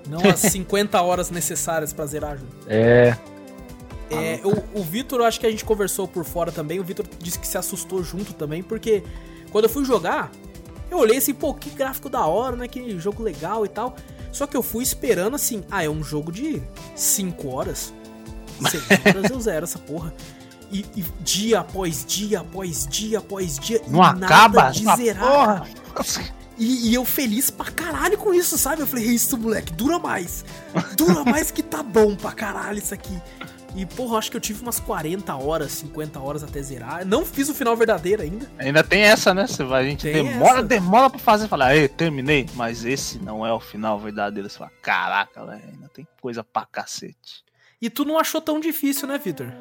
Não 0.09 0.21
as 0.29 0.41
50 0.41 1.01
horas 1.01 1.31
necessárias 1.31 1.93
pra 1.93 2.07
zerar, 2.07 2.37
Júnior. 2.39 2.55
É. 2.69 3.17
É, 4.11 4.41
o, 4.45 4.81
o 4.81 4.85
Vitor, 4.85 5.21
eu 5.21 5.25
acho 5.25 5.41
que 5.41 5.47
a 5.47 5.51
gente 5.51 5.65
conversou 5.65 6.07
por 6.07 6.25
fora 6.25 6.53
também. 6.53 6.79
O 6.79 6.85
Vitor 6.85 7.07
disse 7.19 7.39
que 7.39 7.47
se 7.47 7.57
assustou 7.57 8.05
junto 8.05 8.35
também, 8.35 8.63
porque 8.63 9.03
quando 9.51 9.65
eu 9.65 9.71
fui 9.71 9.85
jogar, 9.85 10.31
eu 10.91 10.99
olhei 10.99 11.17
assim, 11.17 11.33
pô, 11.35 11.55
que 11.55 11.71
gráfico 11.71 12.09
da 12.09 12.25
hora, 12.27 12.55
né? 12.55 12.69
Que 12.69 12.99
jogo 12.99 13.23
legal 13.23 13.65
e 13.65 13.69
tal. 13.69 13.97
Só 14.31 14.47
que 14.47 14.57
eu 14.57 14.63
fui 14.63 14.83
esperando 14.83 15.35
assim, 15.35 15.65
ah, 15.71 15.83
é 15.83 15.89
um 15.89 16.03
jogo 16.03 16.31
de 16.31 16.63
5 16.95 17.49
horas. 17.49 17.95
6 18.71 18.85
horas 19.07 19.31
eu 19.31 19.41
zero 19.41 19.65
essa 19.65 19.79
porra. 19.79 20.15
E, 20.71 20.85
e 20.97 21.05
dia 21.21 21.61
após 21.61 22.05
dia, 22.05 22.41
após 22.41 22.87
dia, 22.87 23.19
após 23.19 23.59
dia. 23.59 23.81
e 23.87 23.91
Não 23.91 24.01
nada 24.01 24.27
acaba 24.27 24.71
de 24.71 24.85
zerar. 24.97 25.23
porra. 25.23 25.67
E, 26.59 26.91
e 26.91 26.95
eu 26.95 27.05
feliz 27.05 27.51
pra 27.51 27.67
caralho 27.71 28.17
com 28.17 28.33
isso, 28.33 28.57
sabe? 28.57 28.83
Eu 28.83 28.87
falei, 28.87 29.05
isso, 29.07 29.37
moleque, 29.37 29.73
dura 29.73 29.99
mais. 29.99 30.45
Dura 30.97 31.25
mais 31.29 31.51
que 31.51 31.63
tá 31.63 31.83
bom 31.83 32.15
pra 32.15 32.33
caralho 32.33 32.79
isso 32.79 32.95
aqui. 32.95 33.21
E, 33.77 33.85
porra, 33.85 34.19
acho 34.19 34.31
que 34.31 34.37
eu 34.37 34.41
tive 34.41 34.63
umas 34.63 34.79
40 34.79 35.35
horas, 35.35 35.73
50 35.73 36.21
horas 36.21 36.45
até 36.45 36.63
zerar. 36.63 37.05
Não 37.05 37.27
fiz 37.27 37.49
o 37.49 37.55
final 37.55 37.77
verdadeiro 37.77 38.23
ainda. 38.23 38.49
Ainda 38.57 38.85
tem 38.85 39.03
essa, 39.03 39.35
né? 39.35 39.49
Você 39.49 39.65
vai, 39.65 39.83
a 39.83 39.89
gente 39.89 40.03
Tem 40.03 40.13
demora, 40.23 40.59
essa. 40.59 40.63
demora 40.63 41.11
pra 41.11 41.19
fazer. 41.19 41.49
Falar, 41.49 41.75
ei, 41.77 41.89
terminei. 41.89 42.47
Mas 42.55 42.85
esse 42.85 43.19
não 43.19 43.45
é 43.45 43.53
o 43.53 43.59
final 43.59 43.99
verdadeiro. 43.99 44.49
Você 44.49 44.59
fala, 44.59 44.71
caraca, 44.81 45.45
velho, 45.45 45.63
ainda 45.73 45.89
tem 45.89 46.07
coisa 46.21 46.45
pra 46.45 46.65
cacete. 46.67 47.43
E 47.83 47.91
tu 47.91 48.05
não 48.05 48.17
achou 48.17 48.41
tão 48.41 48.61
difícil, 48.61 49.09
né, 49.09 49.19
Victor? 49.19 49.53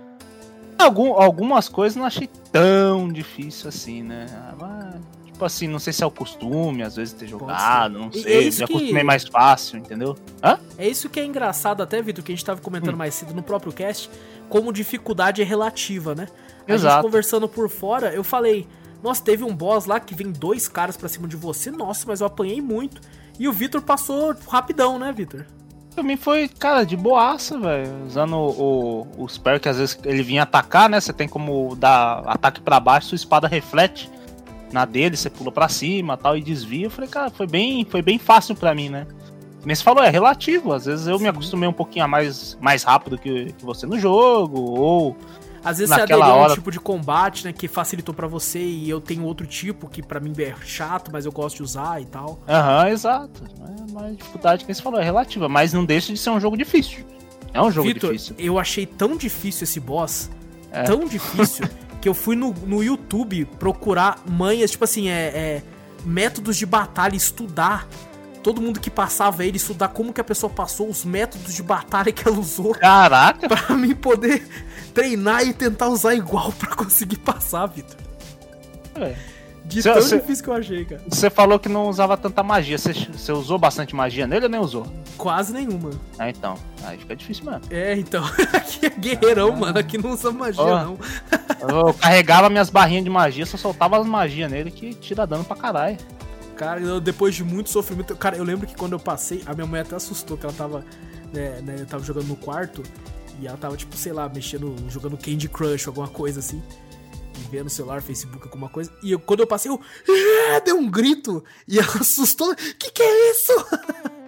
Algum, 0.77 1.13
algumas 1.13 1.67
coisas 1.67 1.95
não 1.95 2.05
achei 2.05 2.29
tão 2.51 3.11
difícil 3.11 3.67
assim, 3.67 4.03
né? 4.03 4.27
Ah, 4.31 4.53
mas, 4.59 5.01
tipo 5.33 5.43
assim, 5.45 5.67
não 5.67 5.79
sei 5.79 5.91
se 5.91 6.03
é 6.03 6.05
o 6.07 6.11
costume, 6.11 6.83
às 6.83 6.95
vezes 6.95 7.13
ter 7.13 7.27
jogado, 7.27 7.99
não 7.99 8.11
sei. 8.11 8.47
é 8.47 8.51
já 8.51 8.65
que- 8.67 8.73
acostumei 8.75 9.03
mais 9.03 9.23
fácil, 9.27 9.77
entendeu? 9.79 10.15
Hã? 10.41 10.57
É 10.77 10.87
isso 10.87 11.09
que 11.09 11.19
é 11.19 11.25
engraçado 11.25 11.83
até, 11.83 12.01
Vitor, 12.01 12.23
que 12.23 12.31
a 12.31 12.35
gente 12.35 12.45
tava 12.45 12.59
Hum. 12.59 12.63
comentando 12.63 12.95
mais 12.95 13.13
cedo 13.15 13.33
no 13.33 13.43
próprio 13.43 13.73
cast, 13.73 14.09
como 14.49 14.71
dificuldade 14.71 15.41
é 15.41 15.45
relativa, 15.45 16.15
né? 16.15 16.27
A 16.67 16.71
gente 16.71 16.81
Exato. 16.81 17.01
conversando 17.03 17.49
por 17.49 17.67
fora, 17.69 18.13
eu 18.13 18.23
falei, 18.23 18.65
nossa, 19.01 19.21
teve 19.23 19.43
um 19.43 19.53
boss 19.53 19.85
lá 19.85 19.99
que 19.99 20.15
vem 20.15 20.31
dois 20.31 20.67
caras 20.69 20.95
pra 20.95 21.09
cima 21.09 21.27
de 21.27 21.35
você, 21.35 21.69
nossa, 21.71 22.05
mas 22.07 22.21
eu 22.21 22.27
apanhei 22.27 22.61
muito. 22.61 23.01
E 23.37 23.47
o 23.47 23.51
Vitor 23.51 23.81
passou 23.81 24.33
rapidão, 24.47 24.97
né, 24.99 25.11
Vitor? 25.11 25.45
Pra 25.93 26.03
mim 26.03 26.15
foi, 26.15 26.47
cara, 26.47 26.83
de 26.85 26.95
boaça, 26.95 27.57
velho. 27.59 28.05
Usando 28.07 28.35
o, 28.35 29.07
o, 29.17 29.23
o 29.23 29.27
spell 29.29 29.59
que 29.59 29.67
às 29.69 29.77
vezes 29.77 29.97
ele 30.03 30.23
vinha 30.23 30.43
atacar, 30.43 30.89
né? 30.89 30.99
Você 30.99 31.11
tem 31.13 31.27
como 31.27 31.75
dar 31.75 32.23
ataque 32.25 32.61
pra 32.61 32.79
baixo, 32.79 33.09
sua 33.09 33.15
espada 33.15 33.47
reflete 33.47 34.09
na 34.73 34.85
dele, 34.85 35.15
você 35.15 35.29
pula 35.29 35.51
pra 35.51 35.69
cima 35.69 36.17
tal 36.17 36.35
e 36.37 36.41
desvia. 36.41 36.87
Eu 36.87 36.91
falei, 36.91 37.09
cara, 37.09 37.29
foi 37.29 37.47
bem, 37.47 37.85
foi 37.85 38.01
bem 38.01 38.17
fácil 38.19 38.55
pra 38.55 38.73
mim, 38.75 38.89
né? 38.89 39.05
Nem 39.65 39.73
se 39.75 39.83
falou, 39.83 40.03
é 40.03 40.09
relativo. 40.09 40.73
Às 40.73 40.85
vezes 40.85 41.07
eu 41.07 41.17
me 41.19 41.27
acostumei 41.27 41.69
um 41.69 41.73
pouquinho 41.73 42.03
a 42.03 42.07
mais, 42.07 42.57
mais 42.59 42.83
rápido 42.83 43.17
que, 43.17 43.53
que 43.53 43.63
você 43.63 43.85
no 43.85 43.97
jogo, 43.97 44.59
ou. 44.59 45.15
Às 45.65 45.77
vezes 45.77 45.95
você 45.95 46.01
Naquela 46.01 46.25
aderiu 46.25 46.35
a 46.35 46.37
um 46.37 46.43
hora- 46.43 46.53
tipo 46.55 46.69
de 46.71 46.79
combate, 46.79 47.45
né, 47.45 47.53
que 47.53 47.69
facilitou 47.69 48.13
pra 48.13 48.27
você 48.27 48.59
e 48.59 48.89
eu 48.89 48.99
tenho 48.99 49.23
outro 49.23 49.47
tipo 49.47 49.87
que 49.87 50.01
pra 50.03 50.19
mim 50.19 50.33
é 50.37 50.53
chato, 50.65 51.09
mas 51.13 51.25
eu 51.25 51.31
gosto 51.31 51.55
de 51.55 51.63
usar 51.63 52.01
e 52.01 52.05
tal. 52.05 52.37
Aham, 52.49 52.89
exato. 52.89 53.41
É, 53.45 53.91
mas 53.93 54.03
a 54.03 54.09
dificuldade 54.11 54.65
que 54.65 54.73
você 54.73 54.81
falou 54.81 54.99
é 54.99 55.03
relativa, 55.05 55.47
mas 55.47 55.71
não 55.71 55.85
deixa 55.85 56.11
de 56.11 56.19
ser 56.19 56.31
um 56.31 56.39
jogo 56.41 56.57
difícil. 56.57 57.05
É 57.53 57.61
um 57.61 57.71
jogo 57.71 57.87
Vitor, 57.87 58.11
difícil. 58.11 58.35
eu 58.37 58.59
achei 58.59 58.85
tão 58.85 59.15
difícil 59.15 59.63
esse 59.63 59.79
boss, 59.79 60.29
É. 60.69 60.83
tão 60.83 61.05
difícil, 61.05 61.63
que 62.03 62.09
eu 62.09 62.13
fui 62.13 62.35
no, 62.35 62.51
no 62.67 62.83
YouTube 62.83 63.45
procurar 63.57 64.19
manhas, 64.29 64.71
tipo 64.71 64.83
assim, 64.83 65.07
é, 65.07 65.13
é, 65.13 65.63
métodos 66.03 66.57
de 66.57 66.65
batalha, 66.65 67.15
estudar. 67.15 67.87
Todo 68.43 68.61
mundo 68.61 68.77
que 68.77 68.89
passava 68.89 69.45
ele, 69.45 69.55
estudar 69.55 69.87
como 69.87 70.11
que 70.11 70.19
a 70.19 70.23
pessoa 70.23 70.51
passou, 70.51 70.89
os 70.89 71.05
métodos 71.05 71.53
de 71.53 71.63
batalha 71.63 72.11
que 72.11 72.27
ela 72.27 72.37
usou, 72.37 72.73
Caraca! 72.75 73.47
pra 73.47 73.73
mim 73.77 73.95
poder 73.95 74.45
treinar 74.93 75.47
e 75.47 75.53
tentar 75.53 75.87
usar 75.87 76.13
igual 76.13 76.51
pra 76.51 76.75
conseguir 76.75 77.19
passar, 77.19 77.67
Vitor. 77.67 77.95
velho. 78.95 79.15
De 79.65 79.81
Cê- 79.81 79.93
tão 79.93 80.01
cê- 80.01 80.19
difícil 80.19 80.43
que 80.43 80.49
eu 80.49 80.53
achei, 80.55 80.83
cara. 80.85 81.01
Você 81.07 81.29
falou 81.29 81.57
que 81.57 81.69
não 81.69 81.87
usava 81.87 82.17
tanta 82.17 82.43
magia. 82.43 82.77
Você, 82.77 83.31
usou 83.31 83.57
bastante 83.57 83.95
magia 83.95 84.27
nele 84.27 84.45
ou 84.45 84.51
nem 84.51 84.59
usou? 84.59 84.85
Quase 85.17 85.53
nenhuma. 85.53 85.91
Ah, 86.19 86.29
então. 86.29 86.55
Aí 86.83 86.97
fica 86.97 87.15
difícil 87.15 87.45
mesmo. 87.45 87.61
É, 87.69 87.95
então. 87.95 88.23
Aqui 88.51 88.85
é 88.85 88.89
guerreirão, 88.89 89.55
mano. 89.55 89.79
Aqui 89.79 89.97
não 89.97 90.11
usa 90.11 90.31
magia, 90.31 90.61
Ó. 90.61 90.83
não. 90.83 90.97
Eu 91.61 91.93
carregava 91.93 92.49
minhas 92.49 92.69
barrinhas 92.69 93.05
de 93.05 93.09
magia, 93.09 93.45
só 93.45 93.55
soltava 93.57 93.97
as 93.97 94.05
magias 94.05 94.51
nele 94.51 94.69
que 94.69 94.93
tira 94.93 95.25
dano 95.25 95.45
pra 95.45 95.55
caralho. 95.55 95.97
Cara, 96.57 96.81
eu- 96.81 96.99
depois 96.99 97.33
de 97.33 97.43
muito 97.43 97.69
sofrimento. 97.69 98.15
Cara, 98.17 98.35
eu 98.35 98.43
lembro 98.43 98.67
que 98.67 98.75
quando 98.75 98.91
eu 98.93 98.99
passei, 98.99 99.41
a 99.45 99.53
minha 99.53 99.65
mãe 99.65 99.79
até 99.81 99.95
assustou 99.95 100.37
que 100.37 100.45
ela 100.45 100.53
tava. 100.53 100.83
Né, 101.31 101.61
né, 101.63 101.75
eu 101.79 101.85
tava 101.85 102.03
jogando 102.03 102.27
no 102.27 102.35
quarto 102.35 102.83
e 103.39 103.47
ela 103.47 103.57
tava, 103.57 103.75
tipo, 103.77 103.95
sei 103.97 104.11
lá, 104.13 104.29
mexendo, 104.29 104.75
jogando 104.89 105.17
Candy 105.17 105.47
Crush, 105.49 105.87
alguma 105.87 106.07
coisa 106.07 106.41
assim. 106.41 106.61
Vendo 107.51 107.65
no 107.65 107.69
celular, 107.69 108.01
Facebook, 108.01 108.45
alguma 108.45 108.69
coisa. 108.69 108.91
E 109.03 109.11
eu- 109.11 109.19
quando 109.19 109.41
eu 109.41 109.47
passei, 109.47 109.69
eu. 109.71 109.79
"É", 110.51 110.59
Deu 110.61 110.77
um 110.77 110.89
grito. 110.89 111.43
E 111.67 111.77
ela 111.79 111.97
assustou. 112.01 112.55
Que 112.55 112.91
que 112.91 113.01
é 113.03 113.31
isso? 113.31 113.53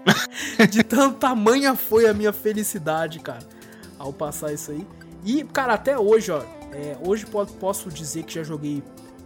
De 0.70 0.84
tanto 0.84 1.18
tamanha 1.18 1.76
foi 1.76 2.08
a 2.08 2.14
minha 2.14 2.32
felicidade, 2.34 3.20
cara, 3.20 3.40
ao 3.98 4.14
passar 4.14 4.54
isso 4.54 4.72
aí. 4.72 4.86
E, 5.24 5.44
cara, 5.44 5.74
até 5.74 5.98
hoje, 5.98 6.32
ó. 6.32 6.42
é, 6.72 6.98
hoje 7.04 7.26
po- 7.26 7.46
posso 7.46 7.90
dizer 7.90 8.24
que 8.24 8.34
já 8.36 8.44
joguei 8.44 8.84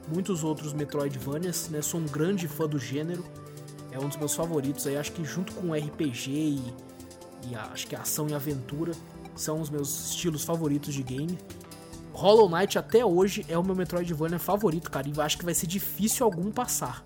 muitos 0.07 0.43
outros 0.43 0.71
Metroidvanias, 0.73 1.67
né? 1.69 1.81
Sou 1.81 1.99
um 1.99 2.05
grande 2.05 2.47
fã 2.47 2.67
do 2.67 2.79
gênero. 2.79 3.25
É 3.91 3.99
um 3.99 4.07
dos 4.07 4.17
meus 4.17 4.33
favoritos 4.35 4.85
aí. 4.87 4.95
Acho 4.97 5.11
que 5.11 5.25
junto 5.25 5.53
com 5.53 5.73
RPG 5.73 6.29
e, 6.31 6.73
e 7.49 7.55
acho 7.55 7.87
que 7.87 7.95
ação 7.95 8.27
e 8.29 8.33
aventura 8.33 8.91
são 9.35 9.59
os 9.59 9.69
meus 9.69 10.11
estilos 10.11 10.43
favoritos 10.45 10.93
de 10.93 11.03
game. 11.03 11.37
Hollow 12.13 12.49
Knight 12.49 12.77
até 12.77 13.05
hoje 13.05 13.45
é 13.47 13.57
o 13.57 13.63
meu 13.63 13.75
Metroidvania 13.75 14.39
favorito, 14.39 14.89
cara. 14.89 15.07
E 15.07 15.21
acho 15.21 15.37
que 15.37 15.45
vai 15.45 15.53
ser 15.53 15.67
difícil 15.67 16.25
algum 16.25 16.51
passar. 16.51 17.03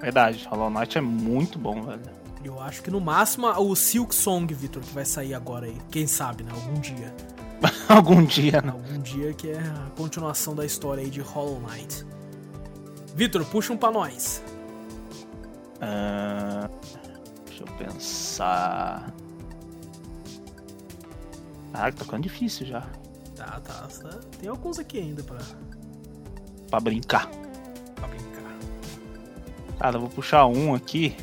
Verdade, 0.00 0.46
Hollow 0.50 0.70
Knight 0.70 0.98
é 0.98 1.00
muito 1.00 1.58
bom, 1.58 1.82
velho. 1.82 2.02
Eu 2.44 2.60
acho 2.60 2.82
que 2.82 2.90
no 2.90 3.00
máximo 3.00 3.48
o 3.48 3.74
Silk 3.74 4.14
Song, 4.14 4.52
Victor, 4.54 4.82
que 4.82 4.92
vai 4.92 5.04
sair 5.04 5.34
agora 5.34 5.66
aí. 5.66 5.76
Quem 5.90 6.06
sabe, 6.06 6.44
né? 6.44 6.52
Algum 6.52 6.80
dia. 6.80 7.14
Algum 7.88 8.24
dia, 8.24 8.60
né? 8.62 8.70
Algum 8.70 9.00
dia 9.00 9.32
que 9.32 9.50
é 9.50 9.58
a 9.58 9.90
continuação 9.96 10.54
da 10.54 10.64
história 10.64 11.02
aí 11.02 11.10
de 11.10 11.20
Hollow 11.20 11.60
Knight. 11.60 12.06
Vitor, 13.14 13.44
puxa 13.46 13.72
um 13.72 13.76
pra 13.76 13.90
nós. 13.90 14.42
Ah, 15.80 16.68
deixa 17.46 17.62
eu 17.62 17.72
pensar. 17.78 19.12
Ah, 21.72 21.90
tá 21.92 22.04
ficando 22.04 22.22
difícil 22.22 22.66
já. 22.66 22.86
Tá, 23.36 23.60
tá, 23.60 23.86
tá. 24.02 24.18
Tem 24.40 24.48
alguns 24.48 24.78
aqui 24.78 24.98
ainda 24.98 25.22
pra, 25.22 25.38
Pra 26.70 26.80
brincar. 26.80 27.28
pra 27.94 28.08
brincar. 28.08 28.56
Cara, 29.78 29.96
eu 29.96 30.00
vou 30.00 30.10
puxar 30.10 30.46
um 30.46 30.74
aqui. 30.74 31.14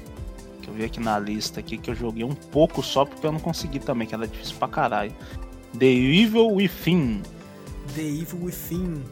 Que 0.61 0.69
eu 0.69 0.73
vi 0.73 0.85
aqui 0.85 0.99
na 0.99 1.19
lista 1.19 1.59
aqui, 1.59 1.77
que 1.77 1.89
eu 1.89 1.95
joguei 1.95 2.23
um 2.23 2.33
pouco 2.35 2.81
só 2.81 3.03
porque 3.03 3.25
eu 3.25 3.31
não 3.31 3.39
consegui 3.39 3.79
também, 3.79 4.07
que 4.07 4.15
era 4.15 4.25
difícil 4.27 4.55
pra 4.57 4.67
caralho. 4.67 5.13
The 5.77 5.85
Evil 5.87 6.53
Within. 6.53 7.21
The 7.95 8.01
Evil 8.01 8.43
Within. 8.45 9.03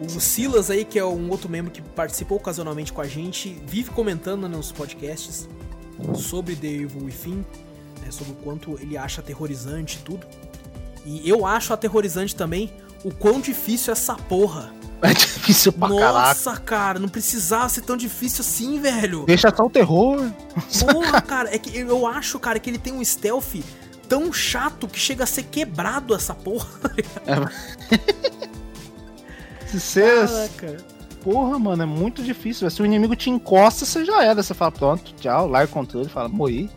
O 0.00 0.08
Silas 0.20 0.70
aí, 0.70 0.84
que 0.84 0.98
é 0.98 1.04
um 1.04 1.28
outro 1.30 1.48
membro 1.50 1.70
que 1.70 1.82
participa 1.82 2.34
ocasionalmente 2.34 2.92
com 2.92 3.00
a 3.00 3.06
gente, 3.06 3.60
vive 3.66 3.90
comentando 3.90 4.48
nos 4.48 4.72
podcasts 4.72 5.48
sobre 6.16 6.56
The 6.56 6.66
Evil 6.66 7.04
Within, 7.04 7.44
né, 8.00 8.10
sobre 8.10 8.32
o 8.32 8.36
quanto 8.36 8.78
ele 8.80 8.96
acha 8.96 9.20
aterrorizante 9.20 9.98
e 9.98 10.02
tudo. 10.02 10.26
E 11.04 11.28
eu 11.28 11.44
acho 11.46 11.72
aterrorizante 11.72 12.34
também 12.34 12.72
o 13.04 13.12
quão 13.12 13.40
difícil 13.40 13.92
é 13.92 13.92
essa 13.92 14.14
porra. 14.14 14.72
É 15.02 15.12
difícil 15.12 15.72
pra 15.72 15.88
caraca. 15.88 16.28
Nossa, 16.28 16.56
cara, 16.56 16.98
não 16.98 17.08
precisava 17.08 17.68
ser 17.68 17.82
tão 17.82 17.96
difícil 17.96 18.40
assim, 18.40 18.80
velho. 18.80 19.24
Deixa 19.26 19.54
só 19.54 19.66
o 19.66 19.70
terror. 19.70 20.32
Porra, 20.90 21.20
cara, 21.20 21.54
é 21.54 21.58
que 21.58 21.76
eu 21.76 22.06
acho, 22.06 22.38
cara, 22.38 22.58
que 22.58 22.70
ele 22.70 22.78
tem 22.78 22.94
um 22.94 23.04
stealth 23.04 23.56
tão 24.08 24.32
chato 24.32 24.88
que 24.88 24.98
chega 24.98 25.24
a 25.24 25.26
ser 25.26 25.42
quebrado 25.44 26.14
essa 26.14 26.34
porra. 26.34 26.68
Se 29.66 29.80
você. 29.80 30.26
Caraca. 30.26 30.84
Porra, 31.22 31.58
mano, 31.58 31.82
é 31.82 31.86
muito 31.86 32.22
difícil. 32.22 32.70
Se 32.70 32.80
o 32.82 32.86
inimigo 32.86 33.16
te 33.16 33.28
encosta, 33.28 33.84
você 33.84 34.04
já 34.04 34.22
era. 34.22 34.42
Você 34.42 34.54
fala, 34.54 34.72
pronto, 34.72 35.14
tchau, 35.14 35.48
larga 35.48 35.70
o 35.70 35.74
controle, 35.74 36.08
fala, 36.08 36.28
morri. 36.28 36.70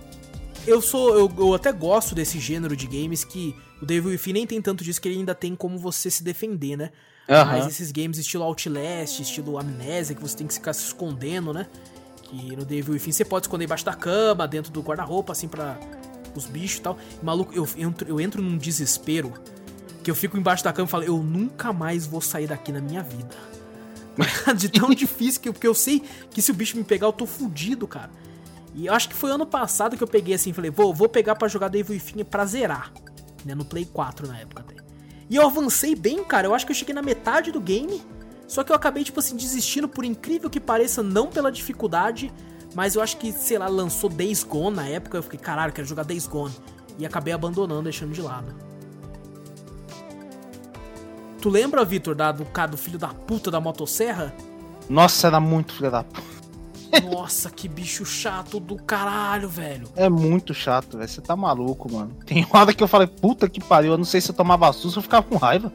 Eu 0.66 0.82
sou. 0.82 1.18
Eu, 1.18 1.32
eu 1.38 1.54
até 1.54 1.72
gosto 1.72 2.16
desse 2.16 2.40
gênero 2.40 2.76
de 2.76 2.88
games 2.88 3.24
que 3.24 3.56
o 3.82 3.86
Devil 3.86 4.12
Within 4.12 4.34
nem 4.34 4.48
tem 4.48 4.62
tanto 4.62 4.84
disso 4.84 5.00
que 5.00 5.08
ele 5.08 5.20
ainda 5.20 5.36
tem 5.36 5.56
como 5.56 5.78
você 5.78 6.10
se 6.10 6.24
defender, 6.24 6.76
né? 6.76 6.92
Mas 7.46 7.68
esses 7.68 7.92
games 7.92 8.18
estilo 8.18 8.44
Outlast, 8.44 9.22
estilo 9.22 9.58
Amnésia, 9.58 10.16
que 10.16 10.22
você 10.22 10.38
tem 10.38 10.48
que 10.48 10.54
ficar 10.54 10.74
se 10.74 10.86
escondendo, 10.86 11.54
né? 11.54 11.68
Que 12.24 12.56
no 12.56 12.66
Devil 12.66 12.94
Within 12.94 13.12
você 13.12 13.26
pode 13.26 13.46
esconder 13.46 13.66
embaixo 13.66 13.86
da 13.86 13.94
cama, 13.94 14.48
dentro 14.48 14.72
do 14.72 14.82
guarda-roupa, 14.82 15.34
assim, 15.34 15.48
pra 15.48 15.78
os 16.36 16.46
bichos 16.46 16.78
e 16.78 16.82
tal. 16.82 16.98
E, 17.22 17.26
maluco, 17.26 17.54
eu 17.54 17.68
entro, 17.78 18.08
eu 18.08 18.20
entro 18.22 18.42
num 18.42 18.58
desespero 18.58 19.34
que 20.04 20.10
eu 20.10 20.16
fico 20.16 20.38
embaixo 20.38 20.64
da 20.64 20.72
cama 20.72 20.88
e 20.88 20.92
falo, 20.92 21.04
eu 21.04 21.18
nunca 21.18 21.74
mais 21.74 22.08
vou 22.08 22.22
sair 22.22 22.48
daqui 22.48 22.72
na 22.72 22.80
minha 22.80 23.04
vida. 23.04 23.36
De 24.56 24.70
tão 24.70 24.90
difícil 24.90 25.42
que, 25.42 25.52
porque 25.52 25.68
eu 25.68 25.74
sei 25.74 26.02
que 26.32 26.42
se 26.42 26.50
o 26.50 26.54
bicho 26.54 26.78
me 26.78 26.84
pegar, 26.84 27.08
eu 27.08 27.14
tô 27.14 27.26
fudido, 27.26 27.88
cara. 27.88 28.10
E 28.74 28.86
eu 28.86 28.94
acho 28.94 29.10
que 29.10 29.16
foi 29.16 29.32
ano 29.32 29.46
passado 29.46 29.98
que 29.98 30.04
eu 30.04 30.08
peguei 30.08 30.36
assim, 30.36 30.54
falei, 30.54 30.72
vou, 30.72 30.94
vou 30.94 31.10
pegar 31.10 31.36
pra 31.36 31.48
jogar 31.48 31.68
Devil 31.68 31.96
Within 31.96 32.24
pra 32.24 32.46
zerar. 32.46 32.92
Né, 33.48 33.56
no 33.56 33.64
Play 33.64 33.86
4 33.86 34.28
na 34.28 34.40
época 34.40 34.62
até. 34.62 34.76
E 35.30 35.36
eu 35.36 35.46
avancei 35.46 35.96
bem, 35.96 36.24
cara. 36.24 36.48
Eu 36.48 36.54
acho 36.54 36.66
que 36.66 36.72
eu 36.72 36.76
cheguei 36.76 36.94
na 36.94 37.02
metade 37.02 37.52
do 37.52 37.62
game. 37.62 38.02
Só 38.46 38.64
que 38.64 38.72
eu 38.72 38.76
acabei, 38.76 39.04
tipo 39.04 39.20
assim, 39.20 39.36
desistindo, 39.36 39.88
por 39.88 40.06
incrível 40.06 40.50
que 40.50 40.60
pareça, 40.60 41.02
não 41.02 41.28
pela 41.28 41.52
dificuldade. 41.52 42.32
Mas 42.76 42.96
eu 42.96 43.02
acho 43.02 43.18
que, 43.18 43.32
sei 43.32 43.58
lá, 43.58 43.68
lançou 43.68 44.10
Days 44.10 44.44
Gone 44.44 44.76
na 44.76 44.88
época. 44.88 45.18
Eu 45.18 45.24
fiquei, 45.24 45.40
caralho, 45.40 45.74
quero 45.74 45.88
jogar 45.88 46.04
Days 46.04 46.28
Gone. 46.28 46.54
E 47.00 47.06
acabei 47.06 47.34
abandonando, 47.34 47.84
deixando 47.84 48.14
de 48.14 48.22
lado. 48.22 48.54
Tu 51.42 51.50
lembra, 51.50 51.86
Vitor, 51.86 52.16
do 52.16 52.68
do 52.70 52.78
filho 52.78 53.00
da 53.00 53.10
puta 53.10 53.50
da 53.50 53.62
motosserra? 53.62 54.36
Nossa, 54.90 55.28
era 55.28 55.40
muito 55.40 55.74
filha 55.74 55.92
da 55.92 56.04
p. 56.04 56.37
Nossa, 57.12 57.50
que 57.50 57.68
bicho 57.68 58.06
chato 58.06 58.60
do 58.60 58.76
caralho, 58.76 59.50
velho. 59.50 59.88
É 59.96 60.10
muito 60.10 60.54
chato, 60.54 60.98
velho. 60.98 61.10
Você 61.10 61.22
tá 61.22 61.36
maluco, 61.36 61.92
mano. 61.92 62.12
Tem 62.26 62.46
hora 62.52 62.74
que 62.74 62.84
eu 62.84 62.88
falei, 62.88 63.08
puta 63.08 63.50
que 63.50 63.64
pariu, 63.64 63.92
eu 63.92 63.98
não 63.98 64.06
sei 64.06 64.22
se 64.22 64.32
eu 64.32 64.36
tomava 64.36 64.72
susto 64.74 64.98
ou 64.98 65.04
ficava 65.04 65.24
com 65.24 65.38
raiva. 65.38 65.72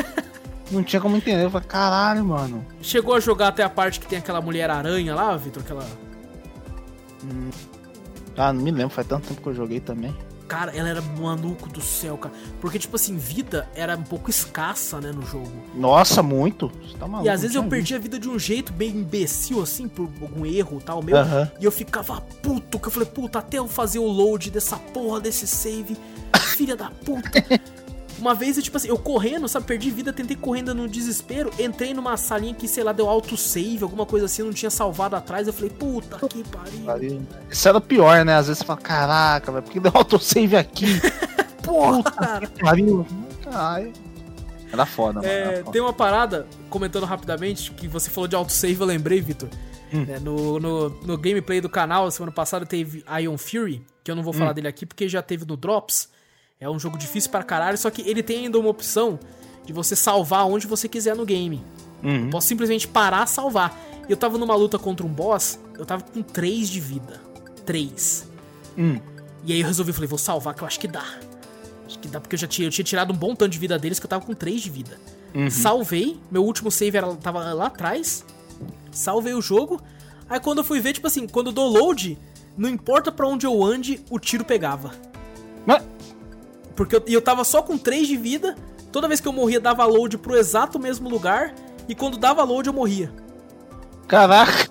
não 0.70 0.82
tinha 0.82 1.00
como 1.00 1.16
entender. 1.16 1.44
Eu 1.44 1.50
falei, 1.50 1.66
caralho, 1.66 2.24
mano. 2.24 2.64
Chegou 2.80 3.14
a 3.14 3.20
jogar 3.20 3.48
até 3.48 3.62
a 3.62 3.70
parte 3.70 4.00
que 4.00 4.06
tem 4.06 4.18
aquela 4.18 4.40
mulher 4.40 4.70
aranha 4.70 5.14
lá, 5.14 5.36
Vitor? 5.36 5.62
Aquela. 5.62 5.86
Ah, 8.36 8.52
não 8.52 8.62
me 8.62 8.70
lembro, 8.70 8.90
faz 8.90 9.06
tanto 9.06 9.28
tempo 9.28 9.42
que 9.42 9.48
eu 9.48 9.54
joguei 9.54 9.80
também. 9.80 10.14
Cara, 10.50 10.76
ela 10.76 10.88
era 10.88 11.00
maluco 11.00 11.68
do 11.68 11.80
céu, 11.80 12.18
cara. 12.18 12.34
Porque, 12.60 12.76
tipo 12.76 12.96
assim, 12.96 13.16
vida 13.16 13.68
era 13.72 13.96
um 13.96 14.02
pouco 14.02 14.28
escassa, 14.28 15.00
né, 15.00 15.12
no 15.12 15.22
jogo. 15.22 15.52
Nossa, 15.76 16.24
muito. 16.24 16.72
Você 16.82 16.98
tá 16.98 17.06
maluco. 17.06 17.24
E 17.24 17.30
às 17.30 17.42
vezes 17.42 17.54
eu 17.54 17.62
perdi 17.62 17.94
a 17.94 17.98
vida 18.00 18.18
de 18.18 18.28
um 18.28 18.36
jeito 18.36 18.72
bem 18.72 18.90
imbecil, 18.90 19.62
assim, 19.62 19.86
por 19.86 20.10
algum 20.20 20.44
erro 20.44 20.78
e 20.80 20.82
tal 20.82 21.00
meu. 21.04 21.16
Aham. 21.16 21.48
E 21.60 21.64
eu 21.64 21.70
ficava 21.70 22.20
puto, 22.42 22.80
que 22.80 22.88
eu 22.88 22.90
falei, 22.90 23.08
puta, 23.08 23.38
até 23.38 23.58
eu 23.58 23.68
fazer 23.68 24.00
o 24.00 24.08
load 24.08 24.50
dessa 24.50 24.76
porra 24.76 25.20
desse 25.20 25.46
save. 25.46 25.96
Filha 26.56 26.74
da 26.74 26.90
puta. 26.90 27.30
Uma 28.20 28.34
vez, 28.34 28.56
eu, 28.56 28.62
tipo 28.62 28.76
assim, 28.76 28.88
eu 28.88 28.98
correndo, 28.98 29.48
sabe, 29.48 29.66
perdi 29.66 29.90
vida, 29.90 30.12
tentei 30.12 30.36
correndo 30.36 30.74
no 30.74 30.86
desespero, 30.86 31.50
entrei 31.58 31.94
numa 31.94 32.16
salinha 32.16 32.54
que, 32.54 32.68
sei 32.68 32.84
lá, 32.84 32.92
deu 32.92 33.08
autosave, 33.08 33.78
alguma 33.82 34.04
coisa 34.04 34.26
assim, 34.26 34.42
não 34.42 34.52
tinha 34.52 34.70
salvado 34.70 35.16
atrás, 35.16 35.46
eu 35.46 35.52
falei, 35.52 35.70
puta 35.70 36.18
que 36.28 36.44
pariu. 36.44 37.22
Isso 37.48 37.68
era 37.68 37.80
pior, 37.80 38.24
né? 38.24 38.34
Às 38.36 38.46
vezes 38.48 38.58
você 38.58 38.64
fala, 38.66 38.80
caraca, 38.80 39.50
velho, 39.50 39.62
por 39.64 39.72
que 39.72 39.80
deu 39.80 39.92
autosave 39.96 40.56
aqui? 40.56 40.86
Porra, 41.64 42.02
cara. 42.02 42.48
Pariu. 42.60 43.06
Caralho. 43.42 43.92
Era 44.72 44.86
foda, 44.86 45.14
mano. 45.14 45.26
É, 45.26 45.40
era 45.40 45.56
foda. 45.58 45.72
tem 45.72 45.80
uma 45.80 45.92
parada, 45.92 46.46
comentando 46.68 47.04
rapidamente, 47.06 47.72
que 47.72 47.88
você 47.88 48.10
falou 48.10 48.28
de 48.28 48.36
autosave, 48.36 48.78
eu 48.78 48.86
lembrei, 48.86 49.20
Vitor. 49.20 49.48
Hum. 49.92 50.06
É, 50.08 50.20
no, 50.20 50.60
no, 50.60 50.90
no 50.90 51.18
gameplay 51.18 51.60
do 51.60 51.68
canal, 51.68 52.08
semana 52.10 52.30
passada, 52.32 52.64
teve 52.66 53.02
Ion 53.22 53.36
Fury, 53.36 53.84
que 54.04 54.10
eu 54.10 54.14
não 54.14 54.22
vou 54.22 54.34
Hum. 54.34 54.38
falar 54.38 54.52
dele 54.52 54.68
aqui 54.68 54.84
porque 54.86 55.08
já 55.08 55.20
teve 55.22 55.44
no 55.46 55.56
Drops. 55.56 56.09
É 56.62 56.68
um 56.68 56.78
jogo 56.78 56.98
difícil 56.98 57.30
pra 57.30 57.42
caralho, 57.42 57.78
só 57.78 57.90
que 57.90 58.02
ele 58.02 58.22
tem 58.22 58.44
ainda 58.44 58.58
uma 58.58 58.68
opção 58.68 59.18
de 59.64 59.72
você 59.72 59.96
salvar 59.96 60.46
onde 60.46 60.66
você 60.66 60.90
quiser 60.90 61.16
no 61.16 61.24
game. 61.24 61.64
Uhum. 62.02 62.28
Posso 62.28 62.48
simplesmente 62.48 62.86
parar, 62.86 63.26
salvar. 63.26 63.74
Eu 64.06 64.14
tava 64.14 64.36
numa 64.36 64.54
luta 64.54 64.78
contra 64.78 65.06
um 65.06 65.08
boss, 65.08 65.58
eu 65.78 65.86
tava 65.86 66.02
com 66.02 66.20
3 66.20 66.68
de 66.68 66.78
vida. 66.78 67.18
3. 67.64 68.28
Hum. 68.76 69.00
E 69.42 69.54
aí 69.54 69.60
eu 69.62 69.66
resolvi, 69.66 69.90
falei, 69.94 70.06
vou 70.06 70.18
salvar 70.18 70.52
que 70.54 70.62
eu 70.62 70.66
acho 70.66 70.78
que 70.78 70.86
dá. 70.86 71.06
Acho 71.86 71.98
que 71.98 72.08
dá 72.08 72.20
porque 72.20 72.34
eu 72.34 72.38
já 72.38 72.46
tinha, 72.46 72.68
eu 72.68 72.70
tinha 72.70 72.84
tirado 72.84 73.10
um 73.10 73.16
bom 73.16 73.34
tanto 73.34 73.52
de 73.52 73.58
vida 73.58 73.78
deles 73.78 73.98
que 73.98 74.04
eu 74.04 74.10
tava 74.10 74.26
com 74.26 74.34
3 74.34 74.60
de 74.60 74.68
vida. 74.68 75.00
Uhum. 75.34 75.48
Salvei, 75.48 76.20
meu 76.30 76.44
último 76.44 76.70
save 76.70 76.98
era, 76.98 77.16
tava 77.16 77.54
lá 77.54 77.68
atrás. 77.68 78.22
Salvei 78.92 79.32
o 79.32 79.40
jogo. 79.40 79.80
Aí 80.28 80.38
quando 80.38 80.58
eu 80.58 80.64
fui 80.64 80.78
ver, 80.78 80.92
tipo 80.92 81.06
assim, 81.06 81.26
quando 81.26 81.46
eu 81.46 81.52
dou 81.54 81.68
load, 81.68 82.18
não 82.54 82.68
importa 82.68 83.10
pra 83.10 83.26
onde 83.26 83.46
eu 83.46 83.64
ande, 83.64 84.04
o 84.10 84.18
tiro 84.18 84.44
pegava. 84.44 84.92
Mas, 85.64 85.82
Porque 86.80 86.96
eu, 86.96 87.02
eu 87.06 87.20
tava 87.20 87.44
só 87.44 87.60
com 87.60 87.76
3 87.76 88.08
de 88.08 88.16
vida. 88.16 88.56
Toda 88.90 89.06
vez 89.06 89.20
que 89.20 89.28
eu 89.28 89.34
morria, 89.34 89.60
dava 89.60 89.84
load 89.84 90.16
pro 90.16 90.34
exato 90.34 90.78
mesmo 90.78 91.10
lugar. 91.10 91.54
E 91.86 91.94
quando 91.94 92.16
dava 92.16 92.42
load, 92.42 92.68
eu 92.68 92.72
morria. 92.72 93.12
caraca. 94.08 94.70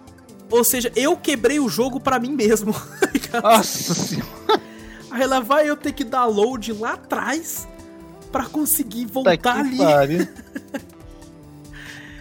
Ou 0.50 0.64
seja, 0.64 0.92
eu 0.96 1.16
quebrei 1.16 1.60
o 1.60 1.70
jogo 1.70 2.00
pra 2.00 2.18
mim 2.18 2.32
mesmo. 2.32 2.74
Nossa 3.44 3.94
senhora. 3.94 4.60
Aí 5.12 5.28
lá 5.28 5.40
vai 5.40 5.70
eu 5.70 5.78
ter 5.78 5.92
que 5.92 6.04
dar 6.04 6.26
load 6.26 6.74
lá 6.74 6.94
atrás 6.94 7.68
pra 8.32 8.48
conseguir 8.48 9.06
voltar 9.06 9.38
que 9.38 9.48
ali. 9.48 9.78
pariu. 9.78 10.28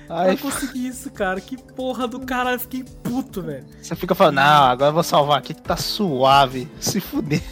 Eu 0.06 0.16
Aí 0.16 0.30
não 0.30 0.36
consegui 0.38 0.86
isso, 0.86 1.10
cara. 1.10 1.38
Que 1.38 1.56
porra 1.56 2.08
do 2.08 2.20
caralho. 2.20 2.56
Eu 2.56 2.60
fiquei 2.60 2.82
puto, 3.02 3.42
velho. 3.42 3.66
você 3.80 3.94
fica 3.94 4.14
falando, 4.14 4.36
não, 4.36 4.64
agora 4.64 4.88
eu 4.88 4.94
vou 4.94 5.02
salvar 5.02 5.38
aqui 5.38 5.52
que 5.52 5.60
tá 5.60 5.76
suave. 5.76 6.66
Se 6.80 6.98
fuder. 6.98 7.42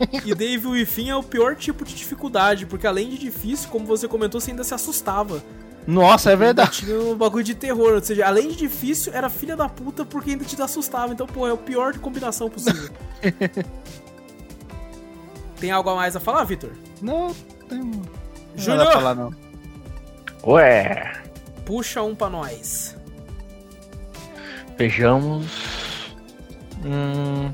E 0.24 0.34
Dave 0.34 0.66
Within 0.66 1.10
é 1.10 1.16
o 1.16 1.22
pior 1.22 1.54
tipo 1.54 1.84
de 1.84 1.94
dificuldade, 1.94 2.64
porque 2.66 2.86
além 2.86 3.10
de 3.10 3.18
difícil, 3.18 3.68
como 3.68 3.84
você 3.84 4.08
comentou, 4.08 4.40
você 4.40 4.50
ainda 4.50 4.64
se 4.64 4.72
assustava. 4.72 5.42
Nossa, 5.86 6.30
é 6.30 6.36
verdade. 6.36 6.84
Tinha 6.86 6.98
um 6.98 7.14
bagulho 7.14 7.44
de 7.44 7.54
terror, 7.54 7.94
ou 7.94 8.02
seja, 8.02 8.26
além 8.26 8.48
de 8.48 8.56
difícil, 8.56 9.12
era 9.14 9.28
filha 9.28 9.56
da 9.56 9.68
puta 9.68 10.04
porque 10.04 10.30
ainda 10.30 10.44
te 10.44 10.60
assustava. 10.60 11.12
Então, 11.12 11.26
pô, 11.26 11.46
é 11.46 11.52
a 11.52 11.56
pior 11.56 11.96
combinação 11.98 12.48
possível. 12.48 12.90
Tem 15.60 15.70
algo 15.70 15.90
a 15.90 15.94
mais 15.94 16.16
a 16.16 16.20
falar, 16.20 16.44
Vitor? 16.44 16.70
Não, 17.02 17.34
tem. 17.68 17.78
Não 17.80 17.90
dá 17.90 18.06
pra 18.54 18.62
Júnior, 18.62 18.92
falar, 18.92 19.14
não. 19.14 19.30
Ué, 20.42 21.12
puxa 21.66 22.02
um 22.02 22.14
pra 22.14 22.30
nós. 22.30 22.96
vejamos. 24.78 25.46
Hum, 26.82 27.52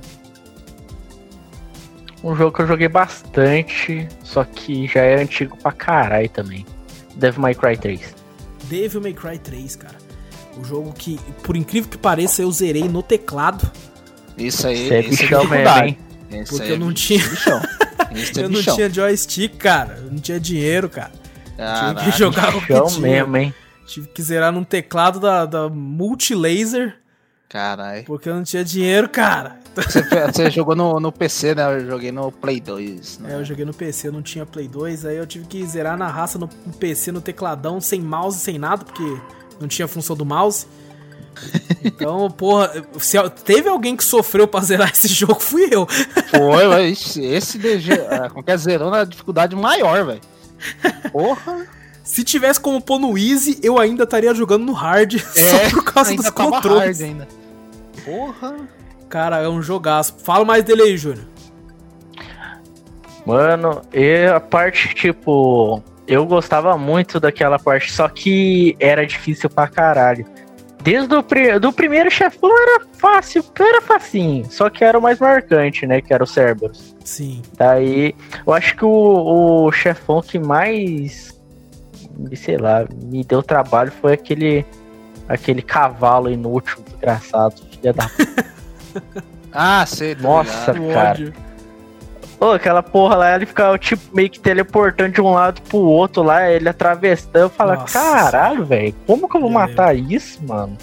um 2.32 2.36
jogo 2.36 2.54
que 2.56 2.62
eu 2.62 2.66
joguei 2.66 2.88
bastante, 2.88 4.08
só 4.22 4.44
que 4.44 4.86
já 4.86 5.00
é 5.02 5.22
antigo 5.22 5.56
pra 5.56 5.72
caralho 5.72 6.28
também. 6.28 6.64
Devil 7.14 7.40
May 7.42 7.54
Cry 7.54 7.76
3. 7.76 8.14
Devil 8.64 9.00
May 9.00 9.12
Cry 9.12 9.38
3, 9.38 9.76
cara. 9.76 9.94
O 10.58 10.64
jogo 10.64 10.92
que, 10.92 11.18
por 11.42 11.56
incrível 11.56 11.90
que 11.90 11.98
pareça, 11.98 12.42
eu 12.42 12.50
zerei 12.50 12.88
no 12.88 13.02
teclado. 13.02 13.70
Isso 14.36 14.66
aí, 14.66 14.90
é 14.90 15.00
esse 15.00 15.10
bichão 15.10 15.40
mesmo, 15.44 15.50
dificuldade. 15.56 15.88
hein? 15.88 15.98
Esse 16.40 16.50
Porque 16.50 16.62
aí 16.64 16.68
eu 16.70 16.76
é 16.76 16.78
não 16.78 16.92
tinha- 16.92 17.20
é 18.36 18.42
eu 18.42 18.48
não 18.48 18.62
tinha 18.62 18.90
joystick, 18.90 19.56
cara. 19.56 19.98
Eu 20.04 20.10
não 20.12 20.18
tinha 20.18 20.40
dinheiro, 20.40 20.88
cara. 20.88 21.12
Tinha 21.54 21.66
Caraca. 21.66 22.10
que 22.10 22.18
jogar 22.18 22.52
com 22.52 22.58
o 22.58 22.60
que 22.62 22.72
Chão 22.74 22.86
tinha. 22.86 23.00
mesmo, 23.00 23.36
hein? 23.36 23.54
Tive 23.86 24.08
que 24.08 24.20
zerar 24.22 24.50
num 24.52 24.64
teclado 24.64 25.20
da, 25.20 25.46
da 25.46 25.68
Multilaser, 25.68 26.96
Caralho. 27.48 28.04
porque 28.04 28.28
eu 28.28 28.34
não 28.34 28.42
tinha 28.42 28.64
dinheiro, 28.64 29.08
cara. 29.08 29.58
Você, 29.74 30.02
você 30.02 30.50
jogou 30.50 30.74
no, 30.74 30.98
no 30.98 31.12
PC, 31.12 31.54
né? 31.54 31.80
Eu 31.80 31.86
joguei 31.86 32.10
no 32.10 32.32
Play 32.32 32.60
2. 32.60 33.18
né? 33.18 33.32
É, 33.32 33.36
eu 33.36 33.44
joguei 33.44 33.64
no 33.64 33.74
PC, 33.74 34.08
eu 34.08 34.12
não 34.12 34.22
tinha 34.22 34.46
Play 34.46 34.66
2, 34.66 35.04
aí 35.04 35.16
eu 35.16 35.26
tive 35.26 35.46
que 35.46 35.64
zerar 35.66 35.96
na 35.96 36.08
raça 36.08 36.38
no, 36.38 36.48
no 36.66 36.72
PC, 36.72 37.12
no 37.12 37.20
tecladão, 37.20 37.80
sem 37.80 38.00
mouse, 38.00 38.38
sem 38.38 38.58
nada, 38.58 38.84
porque 38.84 39.04
não 39.60 39.68
tinha 39.68 39.86
função 39.86 40.16
do 40.16 40.24
mouse. 40.24 40.66
Então, 41.84 42.30
porra, 42.32 42.72
se 42.98 43.18
teve 43.44 43.68
alguém 43.68 43.96
que 43.96 44.04
sofreu 44.04 44.48
pra 44.48 44.60
zerar 44.60 44.90
esse 44.94 45.08
jogo, 45.08 45.38
fui 45.38 45.68
eu. 45.70 45.86
Foi, 45.86 46.66
mas 46.66 46.92
esse, 46.92 47.24
esse 47.24 47.58
DG, 47.58 47.92
ah, 48.10 48.30
qualquer 48.30 48.56
zerou 48.56 48.90
na 48.90 49.04
dificuldade 49.04 49.54
maior, 49.54 50.04
velho. 50.04 50.20
Porra. 51.12 51.66
Se 52.06 52.22
tivesse 52.22 52.60
como 52.60 52.80
pôr 52.80 52.98
no 53.00 53.18
Easy, 53.18 53.58
eu 53.62 53.78
ainda 53.78 54.04
estaria 54.04 54.32
jogando 54.32 54.64
no 54.64 54.72
Hard, 54.72 55.14
É, 55.36 55.68
só 55.68 55.70
por 55.70 55.84
causa 55.84 56.10
ainda 56.10 56.22
dos 56.22 56.30
controles. 56.30 57.00
hard 57.00 57.10
ainda. 57.10 57.28
Porra. 58.04 58.54
Cara, 59.08 59.38
é 59.42 59.48
um 59.48 59.60
jogaço. 59.60 60.14
Fala 60.24 60.44
mais 60.44 60.62
dele 60.64 60.82
aí, 60.82 60.96
Júnior. 60.96 61.26
Mano, 63.24 63.82
e 63.92 64.26
a 64.26 64.38
parte, 64.38 64.94
tipo, 64.94 65.82
eu 66.06 66.24
gostava 66.24 66.78
muito 66.78 67.18
daquela 67.18 67.58
parte, 67.58 67.92
só 67.92 68.08
que 68.08 68.76
era 68.78 69.04
difícil 69.04 69.50
pra 69.50 69.66
caralho. 69.66 70.24
Desde 70.82 71.12
o 71.12 71.22
pri- 71.24 71.58
do 71.58 71.72
primeiro 71.72 72.08
chefão 72.08 72.48
era 72.56 72.86
fácil, 72.96 73.44
era 73.58 73.82
facinho, 73.82 74.46
só 74.48 74.70
que 74.70 74.84
era 74.84 74.96
o 74.96 75.02
mais 75.02 75.18
marcante, 75.18 75.84
né, 75.84 76.00
que 76.00 76.14
era 76.14 76.22
o 76.22 76.26
Cerberus. 76.26 76.94
Sim. 77.04 77.42
Daí, 77.58 78.14
eu 78.46 78.52
acho 78.52 78.76
que 78.76 78.84
o, 78.84 79.64
o 79.66 79.72
chefão 79.72 80.22
que 80.22 80.38
mais, 80.38 81.35
sei 82.34 82.56
lá, 82.56 82.84
me 83.02 83.22
deu 83.24 83.42
trabalho 83.42 83.92
foi 84.00 84.14
aquele 84.14 84.64
aquele 85.28 85.62
cavalo 85.62 86.30
inútil, 86.30 86.82
desgraçado, 86.84 87.56
filha 87.70 87.92
da 87.92 88.10
Ah, 89.52 89.86
sei. 89.86 90.14
Nossa, 90.14 90.72
ligado. 90.72 90.90
O 90.90 90.92
cara. 90.92 91.10
ódio. 91.10 91.34
Ô, 92.38 92.50
aquela 92.50 92.82
porra 92.82 93.16
lá, 93.16 93.34
ele 93.34 93.46
ficava 93.46 93.78
tipo 93.78 94.02
meio 94.14 94.28
que 94.28 94.38
teleportando 94.38 95.12
de 95.12 95.20
um 95.22 95.32
lado 95.32 95.62
pro 95.62 95.78
outro 95.78 96.22
lá, 96.22 96.50
ele 96.50 96.68
atravessando. 96.68 97.36
Eu 97.36 97.48
falava, 97.48 97.80
Nossa. 97.80 97.98
caralho, 97.98 98.64
velho, 98.66 98.94
como 99.06 99.26
que 99.28 99.36
eu 99.36 99.40
vou 99.40 99.50
matar 99.50 99.96
isso, 99.96 100.44
mano? 100.44 100.76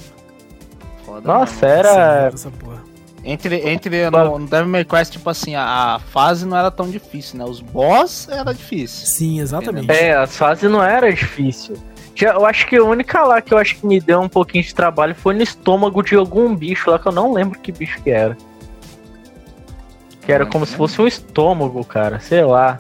Foda 1.06 1.28
Nossa, 1.28 1.66
era. 1.68 2.32
Essa 2.34 2.50
porra. 2.50 2.83
Entre, 3.26 3.70
entre 3.70 4.10
no, 4.10 4.38
no 4.40 4.48
Devil 4.48 4.68
May 4.68 4.84
Cry, 4.84 5.06
tipo 5.06 5.30
assim, 5.30 5.56
a, 5.56 5.96
a 5.96 6.00
fase 6.00 6.46
não 6.46 6.58
era 6.58 6.70
tão 6.70 6.90
difícil, 6.90 7.40
né? 7.40 7.46
Os 7.46 7.62
boss 7.62 8.28
era 8.30 8.54
difícil. 8.54 9.08
Sim, 9.08 9.40
exatamente. 9.40 9.90
É, 9.90 10.14
as 10.14 10.36
fases 10.36 10.70
não 10.70 10.84
era 10.84 11.10
difícil. 11.12 11.78
Eu 12.20 12.46
acho 12.46 12.68
que 12.68 12.76
a 12.76 12.84
única 12.84 13.24
lá 13.24 13.42
que 13.42 13.54
eu 13.54 13.58
acho 13.58 13.78
que 13.78 13.86
me 13.88 14.00
deu 14.00 14.20
um 14.22 14.30
pouquinho 14.30 14.64
de 14.64 14.76
trabalho 14.76 15.16
foi 15.16 15.34
no 15.34 15.42
estômago 15.42 16.04
de 16.04 16.16
algum 16.16 16.54
bicho 16.56 16.90
lá, 16.92 17.00
que 17.00 17.08
eu 17.08 17.12
não 17.14 17.32
lembro 17.34 17.58
que 17.60 17.72
bicho 17.72 18.02
que 18.04 18.10
era. 18.12 18.38
Que 20.22 20.32
era 20.32 20.46
como 20.46 20.66
se 20.66 20.74
lembro. 20.74 20.88
fosse 20.88 21.02
um 21.02 21.08
estômago, 21.08 21.84
cara, 21.84 22.20
sei 22.20 22.44
lá. 22.44 22.80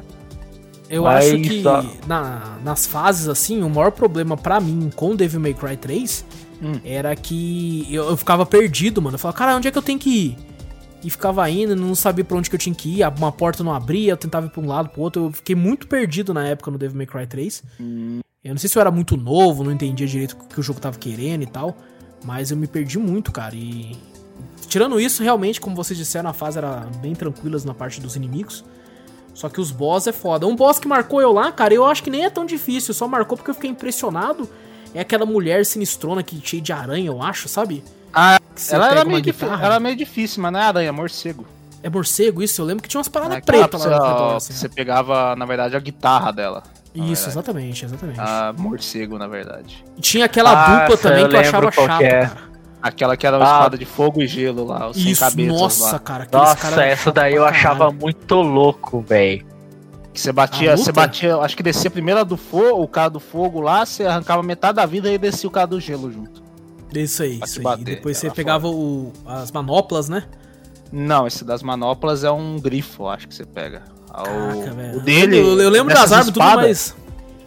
Eu 0.90 1.03
Mas 1.03 1.26
acho 1.26 1.38
que 1.41 1.64
só- 1.64 1.84
na- 2.06 2.57
nas 2.64 2.86
fases, 2.86 3.28
assim, 3.28 3.64
o 3.64 3.70
maior 3.70 3.91
problema 3.91 4.38
pra 4.38 4.60
mim 4.60 4.91
com 4.95 5.15
Devil 5.15 5.40
May 5.40 5.53
Cry 5.53 5.76
3 5.78 6.24
Hum. 6.64 6.80
era 6.85 7.14
que 7.15 7.85
eu, 7.91 8.06
eu 8.10 8.15
ficava 8.15 8.45
perdido, 8.45 9.02
mano. 9.02 9.15
Eu 9.15 9.19
falava, 9.19 9.38
cara, 9.38 9.56
onde 9.57 9.68
é 9.68 9.72
que 9.72 9.77
eu 9.77 9.81
tenho 9.81 9.99
que 9.99 10.10
ir? 10.10 10.38
E 11.03 11.10
ficava 11.10 11.48
indo, 11.49 11.76
não 11.76 11.94
sabia 11.94 12.23
pra 12.23 12.38
onde 12.38 12.49
que 12.49 12.56
eu 12.56 12.60
tinha 12.60 12.73
que 12.73 13.02
ir, 13.02 13.18
uma 13.18 13.31
porta 13.31 13.61
não 13.61 13.73
abria, 13.73 14.14
eu 14.14 14.18
tentava 14.18 14.45
ir 14.45 14.49
pra 14.49 14.61
um 14.61 14.68
lado, 14.68 14.90
pro 14.90 15.02
outro. 15.02 15.26
Eu 15.26 15.31
fiquei 15.34 15.56
muito 15.56 15.85
perdido 15.88 16.34
na 16.34 16.48
época 16.48 16.72
no 16.72 16.77
Devil 16.77 16.98
May 16.98 17.06
Cry 17.06 17.27
3. 17.27 17.64
Hum. 17.80 18.22
Eu 18.41 18.52
não 18.52 18.57
sei 18.57 18.69
se 18.69 18.77
eu 18.77 18.81
era 18.81 18.91
muito 18.91 19.18
novo, 19.18 19.64
não 19.64 19.72
entendia 19.72 20.07
direito 20.07 20.34
o 20.34 20.48
que 20.48 20.60
o 20.60 20.64
jogo 20.64 20.80
tava 20.80 20.98
querendo 20.98 21.44
e 21.44 21.45
tal, 21.45 21.77
mas 22.23 22.52
eu 22.52 22.57
me 22.57 22.68
perdi 22.68 22.98
muito, 22.98 23.31
cara. 23.31 23.56
E 23.56 23.98
tirando 24.68 24.99
isso, 24.99 25.22
realmente, 25.22 25.60
como 25.60 25.76
vocês 25.76 25.98
disseram, 25.98 26.30
a 26.30 26.34
fase 26.34 26.57
era 26.57 26.88
bem 27.02 27.14
tranquilas 27.14 27.65
na 27.65 27.73
parte 27.73 27.99
dos 27.99 28.15
inimigos. 28.15 28.64
Só 29.34 29.49
que 29.49 29.60
os 29.60 29.72
boss 29.72 30.07
é 30.07 30.11
foda. 30.11 30.45
Um 30.45 30.56
boss 30.56 30.80
que 30.80 30.88
marcou 30.88 31.22
eu 31.22 31.34
lá, 31.34 31.52
cara, 31.52 31.73
eu 31.73 31.85
acho 31.85 32.03
que 32.03 32.10
nem 32.10 32.23
é 32.23 32.30
tão 32.30 32.45
difícil, 32.45 32.94
só 32.94 33.07
marcou 33.07 33.38
porque 33.38 33.49
eu 33.49 33.56
fiquei 33.56 33.69
impressionado. 33.69 34.48
É 34.94 34.99
aquela 35.02 35.26
mulher 35.26 35.65
sinistrona 35.65 36.22
que 36.24 36.40
cheia 36.44 36.61
de 36.61 36.72
aranha, 36.72 37.07
eu 37.07 37.22
acho, 37.22 37.48
sabe? 37.49 37.84
Ah, 38.14 38.40
ela 38.70 38.91
era 38.91 39.03
meio, 39.06 39.24
ela 39.41 39.65
era 39.65 39.80
meio 39.80 39.95
difícil, 39.95 40.41
mas 40.41 40.52
não 40.52 40.60
é 40.60 40.64
aranha, 40.64 40.90
é 40.90 40.91
morcego. 40.91 41.45
É 41.82 41.90
morcego 41.90 42.41
isso? 42.44 42.61
Eu 42.61 42.65
lembro 42.65 42.84
que 42.84 42.88
tinha 42.90 42.99
umas 42.99 43.07
paradas 43.07 43.38
Aquela 43.38 43.68
pretas 43.68 43.86
lá 43.86 43.98
ó, 44.34 44.36
assim. 44.38 44.53
você 44.53 44.70
pegava, 44.70 45.36
na 45.36 45.45
verdade, 45.45 45.76
a 45.76 45.80
guitarra 45.80 46.32
dela. 46.32 46.64
Isso, 46.94 47.03
verdade. 47.06 47.28
exatamente, 47.30 47.86
exatamente. 47.86 48.20
A 48.20 48.53
morcego, 48.56 49.18
na 49.18 49.28
verdade. 49.28 49.84
E 49.98 50.02
tinha 50.02 50.26
aquela 50.26 50.52
Ah, 50.52 50.80
dupla 50.82 50.98
também 50.98 51.24
eu 51.24 51.30
que 51.30 51.36
eu 51.36 51.40
achava 51.40 51.72
chata, 51.72 52.03
é. 52.03 52.26
cara. 52.28 52.53
Aquela 52.82 53.18
que 53.18 53.26
era 53.26 53.38
uma 53.38 53.45
Ah. 53.49 53.53
espada 53.53 53.78
de 53.78 53.86
fogo 53.86 54.22
e 54.22 54.28
gelo 54.28 54.65
lá, 54.65 54.90
os 54.90 54.98
sem 54.98 55.11
Isso, 55.11 55.22
cabeças 55.22 55.60
nossa, 55.60 55.91
lá. 55.94 55.99
cara. 55.99 56.24
aqueles 56.26 56.48
Nossa, 56.49 56.56
cara 56.57 56.86
essa 56.86 57.11
daí 57.11 57.34
eu 57.34 57.45
achava 57.45 57.90
muito 57.91 58.36
louco, 58.36 59.02
velho. 59.02 59.45
Que 60.14 60.22
você 60.22 60.31
batia, 60.31 60.77
você 60.77 60.91
batia, 60.91 61.35
acho 61.38 61.57
que 61.57 61.64
descia 61.64 61.90
primeiro 61.90 62.19
a 62.19 62.23
do 62.23 62.38
fogo, 62.38 62.84
o 62.84 62.88
cara 62.88 63.10
do 63.10 63.19
fogo 63.19 63.60
lá, 63.60 63.84
você 63.85 64.06
arrancava 64.06 64.44
metade 64.44 64.76
da 64.76 64.85
vida 64.85 65.11
e 65.11 65.18
descia 65.18 65.48
o 65.49 65.52
cara 65.52 65.65
do 65.68 65.80
gelo 65.80 66.11
junto. 66.11 66.44
Isso 66.94 67.23
aí, 67.23 67.40
isso 67.44 67.57
aí. 67.60 67.64
bater, 67.64 67.81
e 67.81 67.85
depois 67.85 68.18
você 68.18 68.30
pegava 68.30 68.68
o, 68.68 69.11
as 69.26 69.52
manoplas, 69.52 70.07
né? 70.10 70.23
Não, 70.91 71.26
esse 71.26 71.44
das 71.44 71.64
manoplas 71.64 72.23
é 72.23 72.30
um 72.30 72.60
grifo, 72.60 73.07
acho 73.07 73.27
que 73.27 73.34
você 73.34 73.44
pega. 73.45 73.81
Ah, 74.11 74.22
o- 74.22 74.26
Caraca, 74.26 74.72
velho. 74.73 74.98
o 74.98 75.02
dele. 75.02 75.40
Eu, 75.40 75.60
eu 75.60 75.69
lembro 75.72 75.91
das 75.95 76.11
armas 76.11 76.27
e 76.27 76.31
tudo 76.31 76.44
espadas, 76.44 76.61
mais. 76.64 76.95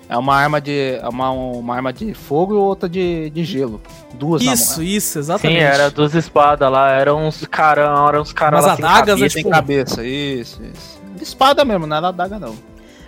É 0.09 0.17
uma 0.17 0.35
arma 0.35 0.61
de. 0.61 0.99
É 1.01 1.09
uma, 1.09 1.31
uma 1.31 1.75
arma 1.77 1.93
de 1.93 2.13
fogo 2.15 2.55
e 2.55 2.57
outra 2.57 2.89
de, 2.89 3.31
de 3.31 3.45
gelo. 3.45 3.81
Duas 4.15 4.43
na 4.43 4.55
Isso, 4.55 4.81
mão. 4.81 4.83
isso, 4.89 5.13
Sim, 5.13 5.19
exatamente. 5.21 5.61
era 5.61 5.91
duas 5.91 6.15
espadas 6.15 6.71
lá, 6.71 6.91
eram 6.91 7.27
uns 7.29 7.45
caras, 7.47 7.89
eram 8.09 8.23
uns 8.23 8.33
caras 8.33 8.65
lá 8.65 8.75
sem 8.75 8.85
adagas, 8.85 9.21
né, 9.21 9.29
cabeça. 9.29 9.33
Sem 9.35 9.43
tipo- 9.45 9.51
cabeça, 9.55 10.05
isso, 10.05 10.61
isso. 10.65 10.96
De 11.17 11.23
espada 11.23 11.65
mesmo, 11.65 11.87
não 11.87 11.97
era 11.97 12.09
adaga 12.09 12.39
não. 12.39 12.57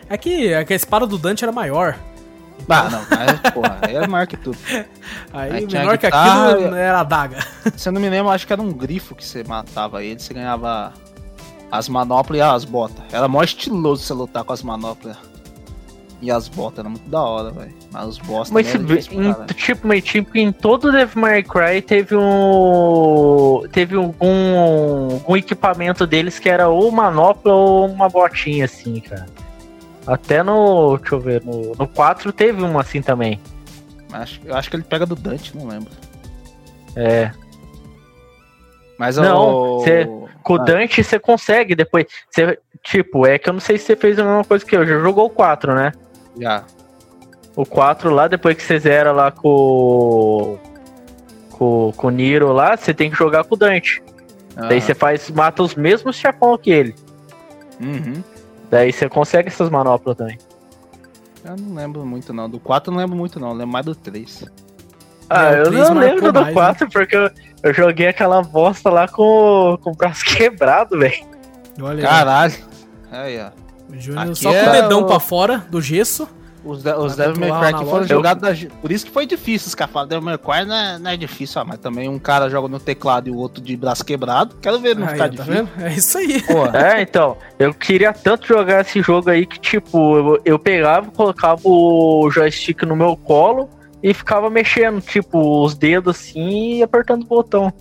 É 0.09 0.17
que, 0.17 0.53
é 0.53 0.65
que 0.65 0.73
a 0.73 0.77
espada 0.77 1.07
do 1.07 1.19
Dante 1.19 1.45
era 1.45 1.53
maior. 1.53 1.99
Ah, 2.69 2.89
não, 2.91 3.19
aí, 3.19 3.53
porra, 3.53 3.79
aí 3.83 3.97
é 3.97 4.07
maior 4.07 4.27
que 4.27 4.37
tudo. 4.37 4.59
Aí, 5.33 5.53
Aí 5.53 5.67
menor 5.67 5.97
que 5.97 6.07
aquilo 6.07 6.75
era 6.75 7.01
a 7.01 7.05
daga. 7.05 7.39
Se 7.77 7.89
eu 7.89 7.93
não 7.93 8.01
me 8.01 8.11
lembro, 8.11 8.31
acho 8.31 8.47
que 8.47 8.53
era 8.53 8.61
um 8.61 8.73
grifo 8.73 9.15
que 9.15 9.25
você 9.25 9.45
matava 9.45 10.03
ele, 10.03 10.19
você 10.19 10.35
ganhava 10.35 10.93
as 11.71 11.89
manoplas 11.89 12.39
e 12.39 12.43
as 12.43 12.65
botas. 12.65 13.05
Era 13.13 13.29
mó 13.29 13.43
estiloso 13.43 14.03
você 14.03 14.13
lutar 14.13 14.43
com 14.45 14.53
as 14.53 14.63
manoplas 14.63 15.17
e 16.21 16.31
as 16.31 16.49
botas, 16.49 16.81
era 16.81 16.89
muito 16.89 17.09
da 17.09 17.23
hora, 17.23 17.51
velho. 17.51 17.75
Mas 17.91 18.07
os 18.07 18.19
boss 18.19 18.51
Mas 18.51 18.67
difícil 18.71 19.13
pra 19.15 19.25
em, 19.25 19.33
caralho. 19.33 19.55
tipo, 19.55 19.89
mas, 19.89 20.05
tipo, 20.05 20.37
em 20.37 20.53
todo 20.53 20.93
Devil 20.93 21.21
May 21.23 21.43
Cry 21.43 21.81
teve 21.81 22.15
um. 22.17 23.63
Teve 23.73 23.97
algum, 23.97 24.59
algum 25.15 25.37
equipamento 25.37 26.07
deles 26.07 26.39
que 26.39 26.49
era 26.51 26.69
ou 26.69 26.91
manopla 26.91 27.53
ou 27.53 27.87
uma 27.87 28.09
botinha, 28.09 28.67
assim, 28.67 29.01
cara. 29.01 29.27
Até 30.07 30.43
no. 30.43 30.99
Deixa 30.99 31.15
eu 31.15 31.21
ver, 31.21 31.43
no, 31.43 31.75
no 31.77 31.87
4 31.89 32.31
teve 32.33 32.63
um 32.63 32.79
assim 32.79 33.01
também. 33.01 33.41
Acho- 34.13 34.41
eu 34.45 34.55
acho 34.55 34.69
que 34.71 34.77
ele 34.77 34.83
pega 34.83 35.07
do 35.07 35.15
Dante, 35.17 35.57
não 35.57 35.67
lembro. 35.67 35.91
É. 36.95 37.31
Mas 38.99 39.17
Não, 39.17 39.77
o... 39.79 39.81
cê- 39.85 40.07
Com 40.43 40.55
o 40.55 40.57
Ah. 40.61 40.65
Dante 40.65 41.03
você 41.05 41.19
consegue 41.19 41.75
depois. 41.75 42.07
Você, 42.31 42.59
tipo, 42.83 43.27
é 43.27 43.39
que 43.39 43.49
eu 43.49 43.53
não 43.53 43.61
sei 43.61 43.79
se 43.79 43.85
você 43.87 43.97
fez 43.97 44.19
a 44.19 44.25
mesma 44.25 44.45
coisa 44.45 44.65
que 44.65 44.75
eu. 44.77 44.85
Já 44.87 44.99
jogou 44.99 45.27
o 45.27 45.31
4, 45.31 45.75
né? 45.75 45.93
Já. 46.39 46.65
O 47.61 47.67
4 47.67 48.11
lá, 48.15 48.29
depois 48.29 48.57
que 48.57 48.63
você 48.63 48.79
zera 48.79 49.11
lá 49.11 49.31
com. 49.33 50.57
Com, 51.51 51.93
com 51.97 52.07
o 52.07 52.11
Niro 52.11 52.53
lá, 52.53 52.77
você 52.77 52.95
tem 52.95 53.11
que 53.11 53.17
jogar 53.17 53.43
com 53.43 53.57
o 53.57 53.59
Dante. 53.59 54.01
Daí 54.55 54.79
Ah, 54.79 54.81
você 54.81 54.95
faz, 54.95 55.29
mata 55.31 55.61
os 55.63 55.75
mesmos 55.75 56.15
chefão 56.15 56.57
que 56.57 56.71
ele. 56.71 56.95
uhum. 57.81 58.23
Daí 58.71 58.93
você 58.93 59.09
consegue 59.09 59.49
essas 59.49 59.69
manoplas 59.71 60.17
também. 60.17 60.39
Eu 61.45 61.57
não 61.57 61.75
lembro 61.75 62.05
muito 62.07 62.33
não. 62.33 62.49
Do 62.49 62.61
4 62.61 62.91
eu 62.91 62.95
não 62.95 63.01
lembro 63.01 63.17
muito 63.17 63.41
não, 63.41 63.49
eu 63.49 63.55
lembro 63.55 63.73
mais 63.73 63.87
do 63.87 63.95
3. 63.95 64.45
Ah, 65.31 65.53
É, 65.53 65.61
eu 65.63 65.71
não 65.73 65.95
lembro 65.95 66.31
do 66.33 66.41
mais, 66.43 66.55
4 66.55 66.89
porque 66.91 67.17
eu, 67.17 67.31
eu 67.63 67.75
joguei 67.75 68.07
aquela 68.09 68.41
bosta 68.43 68.89
lá 68.91 69.09
com, 69.09 69.79
com 69.83 69.91
o 69.91 69.95
braço 69.97 70.23
quebrado, 70.37 70.97
velho. 70.99 71.27
Caralho. 72.03 72.55
Aí, 73.11 73.41
ó. 73.41 73.51
o 73.93 73.99
Júnior 73.99 74.37
só 74.37 74.51
com 74.51 74.57
é 74.57 74.69
o 74.69 74.73
dedão 74.83 75.01
o- 75.03 75.07
pra 75.07 75.19
fora 75.19 75.59
do 75.71 75.81
gesso. 75.81 76.29
Os, 76.69 76.83
de- 76.83 76.93
os 76.93 77.17
Devil 77.17 77.41
May 77.41 77.51
Cry 77.61 77.73
que 77.79 77.85
foram 77.85 77.99
loja. 78.01 78.07
jogados 78.15 78.43
da... 78.43 78.69
Por 78.81 78.93
isso 78.93 79.07
que 79.07 79.11
foi 79.11 79.25
difícil, 79.27 79.69
os 79.69 79.75
caras 79.75 79.93
falam 79.93 80.09
Devil 80.09 80.25
May 80.25 80.37
Cry 80.39 80.65
não 80.67 80.75
é, 80.77 80.99
não 80.99 81.11
é 81.11 81.17
difícil, 81.17 81.61
ah, 81.63 81.65
mas 81.65 81.79
também 81.79 82.09
um 82.09 82.19
cara 82.19 82.49
joga 82.51 82.69
no 82.69 82.79
teclado 82.79 83.29
e 83.29 83.31
o 83.31 83.37
outro 83.37 83.63
de 83.63 83.77
braço 83.77 84.05
quebrado. 84.05 84.57
Quero 84.61 84.79
ver 84.79 84.95
não 84.95 85.07
Aí, 85.07 85.13
ficar 85.15 85.25
ó, 85.25 85.29
tá 85.29 85.35
difícil. 85.35 85.55
vendo? 85.55 85.85
É 85.87 85.93
isso 85.95 86.19
aí. 86.19 86.43
Porra. 86.43 86.73
É, 86.79 87.03
então, 87.03 87.37
eu 87.59 87.73
queria 87.73 88.13
tanto 88.13 88.47
jogar 88.47 88.83
esse 88.83 89.01
jogo 89.01 89.31
aí 89.31 89.47
que, 89.47 89.59
tipo, 89.59 90.17
eu, 90.17 90.41
eu 90.45 90.59
pegava, 90.59 91.11
colocava 91.11 91.61
o 91.65 92.29
joystick 92.31 92.83
no 92.83 92.95
meu 92.95 93.17
colo 93.17 93.69
e 94.03 94.13
ficava 94.13 94.49
mexendo, 94.51 95.01
tipo, 95.01 95.65
os 95.65 95.75
dedos 95.75 96.17
assim 96.17 96.75
e 96.77 96.83
apertando 96.83 97.23
o 97.23 97.27
botão. 97.27 97.73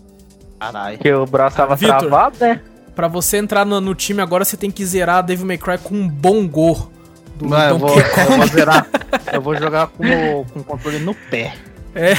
Caralho. 0.59 0.97
Porque 0.97 1.13
o 1.13 1.25
braço 1.25 1.57
tava 1.57 1.75
Vitor. 1.75 1.97
travado, 1.99 2.37
né? 2.39 2.61
Pra 2.95 3.07
você 3.07 3.37
entrar 3.37 3.63
no, 3.65 3.79
no 3.79 3.93
time 3.93 4.21
agora, 4.21 4.43
você 4.43 4.57
tem 4.57 4.71
que 4.71 4.83
zerar 4.83 5.23
Devil 5.23 5.45
May 5.45 5.57
Cry 5.59 5.77
com 5.77 5.93
um 5.93 6.07
bongo 6.09 6.91
do 7.37 7.47
Não, 7.47 7.69
eu, 7.69 7.77
vou, 7.77 7.89
eu 7.99 8.37
vou 8.37 8.47
zerar. 8.47 8.87
Eu 9.31 9.41
vou 9.41 9.55
jogar 9.55 9.87
com 9.87 10.03
o, 10.03 10.45
com 10.45 10.63
controle 10.63 10.99
no 10.99 11.13
pé. 11.15 11.53
É. 11.95 12.13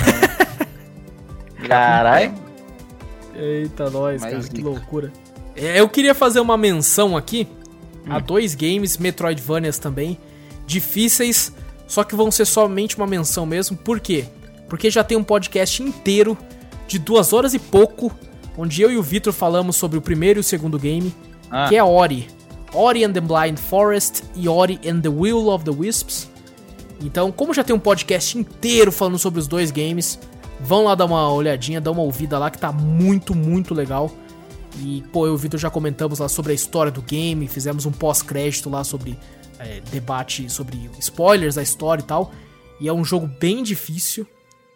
Caralho. 1.66 2.32
Eita, 3.34 3.90
nós, 3.90 4.20
Mais 4.22 4.34
cara, 4.46 4.48
que 4.48 4.62
loucura. 4.62 5.12
É, 5.54 5.80
eu 5.80 5.88
queria 5.88 6.14
fazer 6.14 6.40
uma 6.40 6.56
menção 6.56 7.16
aqui 7.16 7.46
Hum. 8.06 8.12
a 8.14 8.18
dois 8.20 8.54
games, 8.54 8.96
Metroidvanias 8.96 9.78
também, 9.78 10.16
difíceis, 10.66 11.52
só 11.86 12.02
que 12.04 12.14
vão 12.16 12.30
ser 12.30 12.46
somente 12.46 12.96
uma 12.96 13.06
menção 13.06 13.44
mesmo. 13.44 13.76
Por 13.76 14.00
quê? 14.00 14.24
Porque 14.68 14.90
já 14.90 15.04
tem 15.04 15.16
um 15.18 15.24
podcast 15.24 15.82
inteiro 15.82 16.36
de 16.86 16.98
duas 16.98 17.32
horas 17.34 17.52
e 17.52 17.58
pouco, 17.58 18.10
onde 18.56 18.80
eu 18.80 18.90
e 18.90 18.96
o 18.96 19.02
Vitor 19.02 19.32
falamos 19.32 19.76
sobre 19.76 19.98
o 19.98 20.02
primeiro 20.02 20.38
e 20.38 20.40
o 20.40 20.44
segundo 20.44 20.78
game, 20.78 21.14
Ah. 21.50 21.68
que 21.68 21.76
é 21.76 21.84
Ori. 21.84 22.28
Ori 22.72 23.04
and 23.04 23.12
the 23.12 23.20
Blind 23.20 23.58
Forest 23.58 24.24
e 24.34 24.48
Ori 24.48 24.78
and 24.86 25.00
the 25.00 25.08
Will 25.08 25.48
of 25.48 25.64
the 25.64 25.70
Wisps. 25.70 26.30
Então, 27.00 27.30
como 27.30 27.54
já 27.54 27.62
tem 27.62 27.74
um 27.74 27.78
podcast 27.78 28.36
inteiro 28.36 28.90
falando 28.90 29.18
sobre 29.18 29.40
os 29.40 29.46
dois 29.46 29.70
games, 29.70 30.18
vão 30.60 30.84
lá 30.84 30.94
dar 30.94 31.04
uma 31.04 31.32
olhadinha, 31.32 31.80
dar 31.80 31.92
uma 31.92 32.02
ouvida 32.02 32.38
lá 32.38 32.50
que 32.50 32.58
tá 32.58 32.72
muito, 32.72 33.34
muito 33.34 33.72
legal. 33.72 34.10
E, 34.78 35.02
pô, 35.12 35.26
eu 35.26 35.32
e 35.32 35.34
o 35.34 35.38
Vitor 35.38 35.58
já 35.58 35.70
comentamos 35.70 36.18
lá 36.18 36.28
sobre 36.28 36.52
a 36.52 36.54
história 36.54 36.92
do 36.92 37.02
game, 37.02 37.48
fizemos 37.48 37.86
um 37.86 37.92
pós-crédito 37.92 38.68
lá 38.68 38.84
sobre 38.84 39.18
é, 39.58 39.80
debate 39.90 40.48
sobre 40.48 40.90
spoilers 40.98 41.56
da 41.56 41.62
história 41.62 42.02
e 42.02 42.06
tal. 42.06 42.32
E 42.80 42.88
é 42.88 42.92
um 42.92 43.04
jogo 43.04 43.26
bem 43.26 43.62
difícil, 43.62 44.26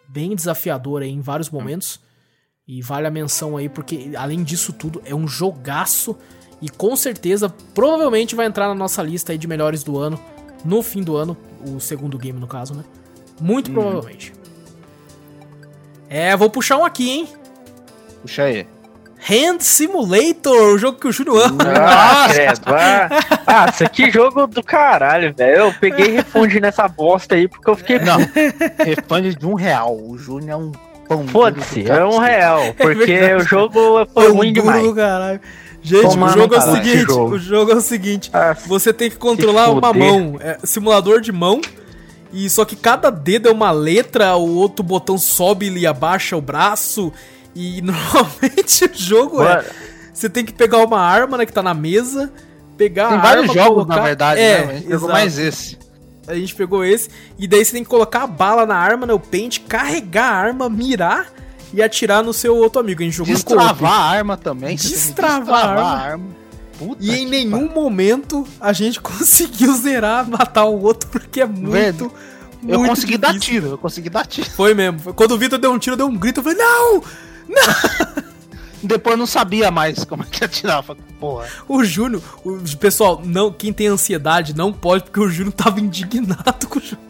bem 0.07 0.35
desafiador 0.35 1.01
aí 1.01 1.09
em 1.09 1.21
vários 1.21 1.49
momentos. 1.49 1.99
E 2.67 2.81
vale 2.81 3.07
a 3.07 3.11
menção 3.11 3.57
aí, 3.57 3.67
porque 3.67 4.11
além 4.17 4.43
disso 4.43 4.71
tudo, 4.71 5.01
é 5.05 5.13
um 5.13 5.27
jogaço. 5.27 6.17
E 6.63 6.69
com 6.69 6.95
certeza, 6.95 7.53
provavelmente 7.73 8.35
vai 8.35 8.45
entrar 8.45 8.69
na 8.69 8.73
nossa 8.73 9.03
lista 9.03 9.33
aí 9.33 9.37
de 9.37 9.45
melhores 9.45 9.83
do 9.83 9.99
ano, 9.99 10.17
no 10.63 10.81
fim 10.81 11.03
do 11.03 11.17
ano, 11.17 11.35
o 11.59 11.77
segundo 11.81 12.17
game 12.17 12.39
no 12.39 12.47
caso, 12.47 12.73
né? 12.73 12.85
Muito 13.41 13.69
provavelmente. 13.69 14.33
É, 16.07 16.37
vou 16.37 16.49
puxar 16.49 16.77
um 16.77 16.85
aqui, 16.85 17.09
hein? 17.09 17.27
Puxa 18.21 18.43
aí. 18.43 18.65
Hand 19.29 19.59
Simulator, 19.59 20.73
o 20.73 20.77
jogo 20.77 20.99
que 20.99 21.07
o 21.07 21.11
Júnior 21.11 21.47
ama. 21.47 21.63
Ah, 21.75 22.27
credo. 22.31 22.61
Ah, 23.45 23.65
isso 23.69 23.83
aqui 23.83 24.05
é 24.05 24.11
jogo 24.11 24.47
do 24.47 24.63
caralho, 24.63 25.33
velho. 25.35 25.57
Eu 25.57 25.73
peguei 25.73 26.07
e 26.07 26.11
refundi 26.11 26.61
nessa 26.61 26.87
bosta 26.87 27.35
aí 27.35 27.45
porque 27.45 27.69
eu 27.69 27.75
fiquei. 27.75 27.99
Não, 27.99 28.19
refund 28.85 29.35
de 29.37 29.45
um 29.45 29.53
real. 29.53 29.97
O 29.97 30.17
Júnior 30.17 30.51
é 30.51 30.55
um 30.55 30.71
pão. 31.07 31.27
Foda-se, 31.27 31.89
é 31.89 32.05
um 32.05 32.19
real. 32.19 32.73
Porque 32.79 33.05
verdade. 33.05 33.43
o 33.43 33.45
jogo 33.45 34.05
foi 34.13 34.31
um 34.31 34.35
ruim 34.35 34.53
demais. 34.53 34.83
do 34.83 34.95
caralho. 34.95 35.41
Gente, 35.83 36.01
Toma 36.03 36.27
o 36.27 36.29
no 36.29 36.33
jogo 36.41 36.55
é 36.55 36.57
o 36.57 36.61
seguinte, 36.61 36.97
jogo. 37.11 37.35
o 37.35 37.39
jogo 37.39 37.71
é 37.71 37.75
o 37.75 37.81
seguinte, 37.81 38.29
Ah, 38.33 38.55
você 38.65 38.93
tem 38.93 39.09
que 39.09 39.17
controlar 39.17 39.69
uma 39.69 39.91
mão, 39.93 40.37
é 40.39 40.57
simulador 40.63 41.19
de 41.19 41.31
mão, 41.31 41.59
e 42.31 42.49
só 42.49 42.63
que 42.63 42.75
cada 42.75 43.09
dedo 43.09 43.49
é 43.49 43.51
uma 43.51 43.69
letra, 43.71 44.35
o 44.35 44.55
outro 44.55 44.81
botão 44.83 45.17
sobe 45.17 45.69
e 45.69 45.85
abaixa 45.85 46.37
o 46.37 46.41
braço, 46.41 47.11
e 47.53 47.81
normalmente 47.83 48.85
o 48.85 48.89
jogo 48.93 49.43
é, 49.43 49.55
Mano, 49.57 49.67
você 50.13 50.29
tem 50.29 50.45
que 50.45 50.53
pegar 50.53 50.77
uma 50.77 50.99
arma, 51.01 51.37
né, 51.37 51.45
que 51.45 51.51
tá 51.51 51.61
na 51.61 51.73
mesa, 51.73 52.31
pegar 52.77 53.09
Tem 53.09 53.17
a 53.17 53.21
vários 53.21 53.49
arma, 53.49 53.53
jogos, 53.53 53.73
colocar- 53.83 53.95
na 53.97 54.01
verdade, 54.01 54.39
é, 54.39 54.65
né? 54.65 54.71
A 54.71 54.75
gente 54.77 54.87
pegou 54.87 55.09
mais 55.09 55.37
esse. 55.37 55.77
A 56.25 56.35
gente 56.35 56.55
pegou 56.55 56.85
esse, 56.85 57.09
e 57.37 57.45
daí 57.45 57.65
você 57.65 57.73
tem 57.73 57.83
que 57.83 57.89
colocar 57.89 58.23
a 58.23 58.27
bala 58.27 58.65
na 58.65 58.77
arma, 58.77 59.05
né, 59.05 59.11
o 59.13 59.19
pente, 59.19 59.59
carregar 59.59 60.31
a 60.31 60.35
arma, 60.35 60.69
mirar 60.69 61.27
e 61.73 61.81
atirar 61.81 62.23
no 62.23 62.33
seu 62.33 62.55
outro 62.55 62.79
amigo. 62.79 63.01
A 63.01 63.05
gente 63.05 63.15
jogou. 63.15 63.33
Destravar 63.33 63.91
a 63.91 64.03
arma 64.05 64.37
também. 64.37 64.75
Destravar 64.75 65.77
a 65.77 65.97
arma. 65.97 66.25
Puta 66.77 67.03
E 67.03 67.11
em 67.19 67.25
nenhum 67.25 67.69
momento 67.69 68.47
a 68.59 68.71
gente 68.73 68.99
conseguiu 69.01 69.73
zerar, 69.75 70.29
matar 70.29 70.65
o 70.65 70.81
outro, 70.81 71.09
porque 71.09 71.41
é 71.41 71.45
muito. 71.45 71.71
Velho, 71.71 72.11
Eu 72.67 72.79
muito 72.79 72.89
consegui 72.89 73.17
dar 73.17 73.33
difícil. 73.33 73.53
tiro, 73.53 73.67
eu 73.73 73.77
consegui 73.77 74.09
dar 74.09 74.25
tiro. 74.25 74.49
Foi 74.51 74.73
mesmo. 74.73 75.13
Quando 75.13 75.31
o 75.31 75.37
Vitor 75.37 75.59
deu 75.59 75.71
um 75.71 75.79
tiro, 75.79 75.97
deu 75.97 76.07
um 76.07 76.15
grito, 76.15 76.39
eu 76.39 76.43
falei, 76.43 76.57
não! 76.57 77.03
Depois 78.83 79.13
eu 79.13 79.17
não 79.17 79.25
sabia 79.25 79.71
mais 79.71 80.03
como 80.03 80.23
é 80.23 80.25
que 80.25 80.45
falei, 80.83 81.01
Porra. 81.17 81.47
O 81.69 81.85
Júnior, 81.85 82.21
o, 82.43 82.59
pessoal, 82.77 83.21
não, 83.23 83.49
quem 83.49 83.71
tem 83.71 83.87
ansiedade 83.87 84.53
não 84.53 84.73
pode, 84.73 85.05
porque 85.05 85.21
o 85.21 85.29
Júnior 85.29 85.53
tava 85.53 85.79
indignado 85.79 86.67
com 86.67 86.79
o 86.79 86.81
jogo. 86.81 87.01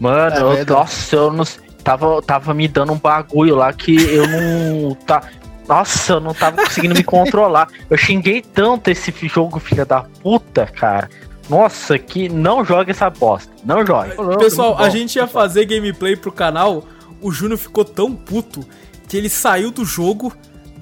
Mano, 0.00 0.54
É 0.54 0.64
nossa, 0.64 1.16
eu 1.16 1.30
não. 1.32 1.44
Tava, 1.86 2.20
tava 2.20 2.52
me 2.52 2.66
dando 2.66 2.92
um 2.92 2.98
bagulho 2.98 3.54
lá 3.54 3.72
que 3.72 3.94
eu 3.94 4.26
não. 4.26 4.92
Tá, 5.06 5.22
nossa, 5.68 6.14
eu 6.14 6.20
não 6.20 6.34
tava 6.34 6.56
conseguindo 6.56 6.96
me 6.96 7.04
controlar. 7.04 7.68
Eu 7.88 7.96
xinguei 7.96 8.42
tanto 8.42 8.90
esse 8.90 9.12
jogo, 9.28 9.60
filha 9.60 9.84
da 9.84 10.00
puta, 10.02 10.66
cara. 10.66 11.08
Nossa, 11.48 11.96
que 11.96 12.28
não 12.28 12.64
joga 12.64 12.90
essa 12.90 13.08
bosta. 13.08 13.52
Não 13.64 13.86
joga. 13.86 14.16
Pessoal, 14.36 14.76
a 14.76 14.88
gente 14.88 15.14
ia 15.14 15.28
fazer 15.28 15.64
gameplay 15.64 16.16
pro 16.16 16.32
canal, 16.32 16.84
o 17.22 17.30
Júnior 17.30 17.56
ficou 17.56 17.84
tão 17.84 18.16
puto 18.16 18.66
que 19.08 19.16
ele 19.16 19.28
saiu 19.28 19.70
do 19.70 19.84
jogo, 19.84 20.32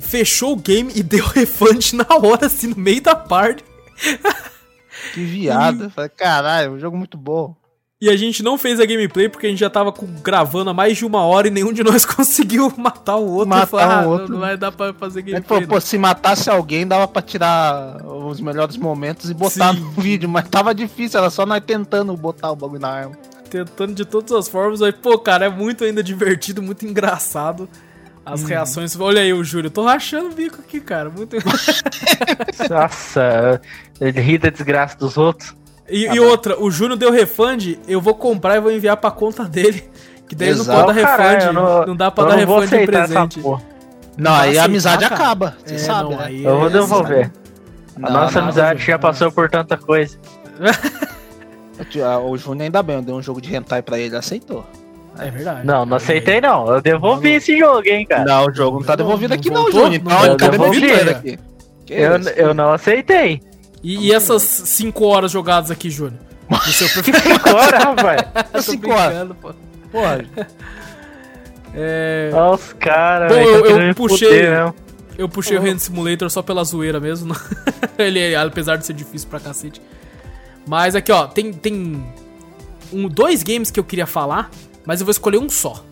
fechou 0.00 0.54
o 0.54 0.56
game 0.56 0.90
e 0.94 1.02
deu 1.04 1.26
refund 1.26 1.92
na 1.92 2.06
hora, 2.16 2.46
assim, 2.46 2.68
no 2.68 2.76
meio 2.76 3.02
da 3.02 3.14
parte. 3.14 3.62
Que 5.12 5.90
falei, 5.90 6.10
caralho, 6.16 6.72
um 6.72 6.78
jogo 6.78 6.96
muito 6.96 7.18
bom. 7.18 7.54
E 8.00 8.10
a 8.10 8.16
gente 8.16 8.42
não 8.42 8.58
fez 8.58 8.80
a 8.80 8.84
gameplay 8.84 9.28
porque 9.28 9.46
a 9.46 9.50
gente 9.50 9.60
já 9.60 9.70
tava 9.70 9.92
com- 9.92 10.06
gravando 10.20 10.68
há 10.68 10.74
mais 10.74 10.98
de 10.98 11.06
uma 11.06 11.22
hora 11.24 11.46
e 11.46 11.50
nenhum 11.50 11.72
de 11.72 11.82
nós 11.82 12.04
conseguiu 12.04 12.72
matar 12.76 13.16
o 13.16 13.26
outro. 13.26 13.48
Matar 13.48 13.66
falei, 13.66 13.86
o 13.86 13.90
ah, 13.90 14.02
não- 14.02 14.10
outro. 14.10 14.32
Não 14.32 14.40
vai 14.40 14.56
dar 14.56 14.72
pra 14.72 14.92
fazer 14.92 15.20
Ele 15.20 15.32
gameplay. 15.32 15.60
falou, 15.60 15.68
pô, 15.76 15.80
se 15.80 15.96
matasse 15.96 16.50
alguém, 16.50 16.86
dava 16.86 17.06
pra 17.08 17.22
tirar 17.22 18.04
os 18.04 18.40
melhores 18.40 18.76
momentos 18.76 19.30
e 19.30 19.34
botar 19.34 19.72
Sim. 19.74 19.80
no 19.80 19.90
vídeo, 19.92 20.28
mas 20.28 20.48
tava 20.48 20.74
difícil, 20.74 21.18
era 21.20 21.30
só 21.30 21.46
nós 21.46 21.62
tentando 21.64 22.14
botar 22.16 22.50
o 22.50 22.56
bagulho 22.56 22.80
na 22.80 22.88
arma. 22.90 23.16
Tentando 23.48 23.94
de 23.94 24.04
todas 24.04 24.32
as 24.32 24.48
formas. 24.48 24.82
Aí, 24.82 24.92
pô, 24.92 25.16
cara, 25.18 25.46
é 25.46 25.48
muito 25.48 25.84
ainda 25.84 26.02
divertido, 26.02 26.60
muito 26.60 26.84
engraçado. 26.84 27.68
As 28.26 28.40
Uhum. 28.42 28.48
reações. 28.48 28.98
Olha 28.98 29.20
aí 29.22 29.32
o 29.32 29.44
Júlio, 29.44 29.66
eu 29.68 29.70
tô 29.70 29.84
rachando 29.84 30.28
o 30.30 30.32
bico 30.34 30.58
aqui, 30.60 30.80
cara. 30.80 31.08
Muito... 31.10 31.36
Nossa, 32.68 33.60
ele 34.00 34.20
ri 34.20 34.38
da 34.38 34.50
desgraça 34.50 34.96
dos 34.98 35.16
outros. 35.16 35.54
E, 35.88 36.08
Ah, 36.08 36.14
e 36.14 36.20
outra, 36.20 36.58
o 36.60 36.70
Júnior 36.70 36.96
deu 36.98 37.10
refund, 37.12 37.76
eu 37.86 38.00
vou 38.00 38.14
comprar 38.14 38.56
e 38.56 38.60
vou 38.60 38.72
enviar 38.72 38.96
pra 38.96 39.10
conta 39.10 39.44
dele. 39.44 39.84
Que 40.26 40.34
daí 40.34 40.48
ele 40.48 40.56
não 40.56 40.64
Exato. 40.64 40.84
pode 40.86 41.02
dar 41.02 41.16
refund. 41.18 41.44
eu 41.44 41.52
não, 41.86 41.96
dá 41.96 42.10
pra 42.10 42.24
dar 42.24 42.30
não 42.30 42.38
refund 42.38 42.72
em 42.72 42.76
essa 42.76 42.86
presente. 42.86 43.40
Não, 43.40 43.60
Não 44.16 44.34
aí 44.34 44.56
a 44.58 44.64
amizade 44.64 45.02
cara. 45.06 45.14
acaba, 45.14 45.56
você 45.62 45.74
É, 45.74 45.78
sabe, 45.78 46.10
não, 46.10 46.16
né? 46.16 46.32
Eu 46.32 46.56
vou 46.58 46.66
é- 46.66 46.70
devolver. 46.70 47.32
A 47.96 48.00
Não, 48.00 48.10
nossa 48.10 48.38
não, 48.38 48.44
amizade 48.48 48.78
não, 48.80 48.86
já 48.86 48.92
não. 48.94 49.00
passou 49.00 49.30
por 49.30 49.50
tanta 49.50 49.76
coisa. 49.76 50.16
Ah, 52.02 52.18
O 52.18 52.36
Júnior 52.38 52.64
ainda 52.64 52.82
bem, 52.82 52.96
eu 52.96 53.02
dei 53.02 53.14
um 53.14 53.22
jogo 53.22 53.40
de 53.40 53.54
hentai 53.54 53.82
pra 53.82 53.98
ele, 53.98 54.08
ele 54.08 54.16
aceitou. 54.16 54.64
É 55.18 55.30
verdade. 55.30 55.66
Não, 55.66 55.84
não 55.84 55.96
aceitei 55.98 56.40
não. 56.40 56.68
Eu 56.72 56.80
devolvi 56.80 57.30
Não. 57.30 57.36
esse 57.36 57.58
jogo, 57.58 57.82
hein, 57.86 58.06
cara. 58.06 58.24
Não, 58.24 58.46
o 58.46 58.54
jogo 58.54 58.78
não 58.78 58.86
tá 58.86 58.92
Não, 58.96 59.04
devolvido 59.04 59.28
não 59.34 59.36
aqui 59.40 59.50
não? 59.50 59.70
Júnior. 59.70 59.90
Não 59.90 59.96
Então, 59.96 60.18
voltou? 60.18 60.36
cadê 60.38 60.50
meu 60.58 60.70
Devolvi, 60.70 60.80
dinheiro 60.80 61.10
é. 61.10 61.12
aqui? 61.12 61.38
Que 61.84 61.92
Eu, 61.94 62.12
eu 62.48 62.54
não 62.54 62.72
aceitei. 62.72 63.42
E, 63.84 64.06
e 64.08 64.12
essas 64.12 64.42
5 64.42 65.04
horas 65.04 65.30
jogadas 65.30 65.70
aqui, 65.70 65.90
Júnior? 65.90 66.18
Seu 66.72 66.88
perfil. 67.02 67.14
Agora, 67.44 67.78
rapaz. 67.78 68.22
Tô 68.52 68.62
Cinco 68.62 68.90
horas. 68.90 69.06
brincando, 69.08 69.34
pô. 69.36 69.54
Porra, 69.92 70.24
É, 71.74 72.30
Olha 72.32 72.54
os 72.54 72.72
caras. 72.74 73.28
Bom, 73.32 73.38
velho, 73.38 73.48
eu- 73.50 73.62
tá 73.62 73.68
eu 73.70 73.78
me 73.88 73.94
puxei- 73.94 74.42
mesmo. 74.50 74.74
eu 75.18 75.28
puxei 75.28 75.58
o 75.58 75.62
Hand 75.62 75.78
Simulator 75.78 76.30
só 76.30 76.42
pela 76.42 76.64
zoeira 76.64 76.98
mesmo. 77.00 77.28
não- 77.34 78.04
Ele, 78.04 78.34
apesar 78.34 78.76
de 78.76 78.86
ser 78.86 78.92
difícil 78.94 79.28
pra 79.28 79.38
cacete. 79.40 79.80
Mas 80.66 80.94
aqui, 80.94 81.12
ó, 81.12 81.26
tem, 81.26 81.52
tem 81.52 82.02
um, 82.92 83.08
dois 83.08 83.42
games 83.42 83.70
que 83.70 83.78
eu 83.78 83.84
queria 83.84 84.06
falar, 84.06 84.50
mas 84.86 85.00
eu 85.00 85.04
vou 85.06 85.10
escolher 85.10 85.38
um 85.38 85.48
só. 85.50 85.84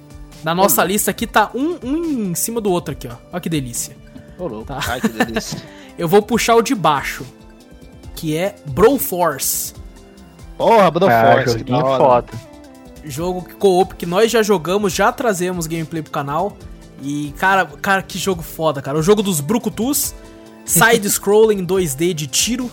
Na 0.42 0.54
nossa 0.54 0.82
lista 0.82 1.10
aqui 1.10 1.26
tá 1.26 1.50
um, 1.54 1.78
um 1.84 1.96
em 2.30 2.34
cima 2.34 2.60
do 2.60 2.70
outro 2.70 2.92
aqui, 2.92 3.06
ó. 3.06 3.14
Olha 3.32 3.40
que 3.40 3.48
delícia. 3.48 3.94
Ô, 4.38 4.46
louco. 4.46 4.66
Tá. 4.66 4.80
Ai, 4.88 5.00
que 5.00 5.08
delícia. 5.08 5.60
Eu 5.98 6.08
vou 6.08 6.22
puxar 6.22 6.54
o 6.56 6.62
de 6.62 6.74
baixo, 6.74 7.24
que 8.14 8.36
é 8.36 8.54
Broforce. 8.66 9.74
Porra, 10.56 10.90
Broforce, 10.90 11.56
Ah, 11.60 11.64
que 11.64 11.72
foda. 11.72 12.28
Jogo 13.04 13.42
que- 13.42 13.54
co-op 13.54 13.94
que 13.96 14.06
nós 14.06 14.30
já 14.30 14.42
jogamos, 14.42 14.92
já 14.92 15.10
trazemos 15.10 15.66
gameplay 15.66 16.02
pro 16.02 16.12
canal. 16.12 16.56
E, 17.02 17.34
cara, 17.36 17.66
cara, 17.66 18.00
que 18.02 18.16
jogo 18.18 18.42
foda, 18.42 18.80
cara. 18.80 18.96
O 18.96 19.02
jogo 19.02 19.22
dos 19.22 19.40
Brucutus, 19.40 20.14
side-scrolling 20.64 21.64
2D 21.66 22.14
de 22.14 22.28
tiro, 22.28 22.70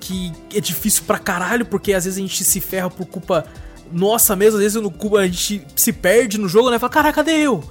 que 0.00 0.32
é 0.54 0.60
difícil 0.60 1.02
pra 1.06 1.18
caralho, 1.18 1.66
porque 1.66 1.92
às 1.92 2.04
vezes 2.04 2.18
a 2.18 2.22
gente 2.22 2.42
se 2.44 2.60
ferra 2.62 2.88
por 2.88 3.04
culpa 3.06 3.44
nossa 3.92 4.34
mesmo, 4.34 4.56
às 4.56 4.62
vezes 4.62 4.80
no 4.82 4.90
culpa 4.90 5.18
a 5.18 5.26
gente 5.26 5.66
se 5.76 5.92
perde 5.92 6.38
no 6.38 6.48
jogo, 6.48 6.70
né? 6.70 6.78
Fala, 6.78 6.90
cara, 6.92 7.12
cadê 7.12 7.32
eu? 7.32 7.62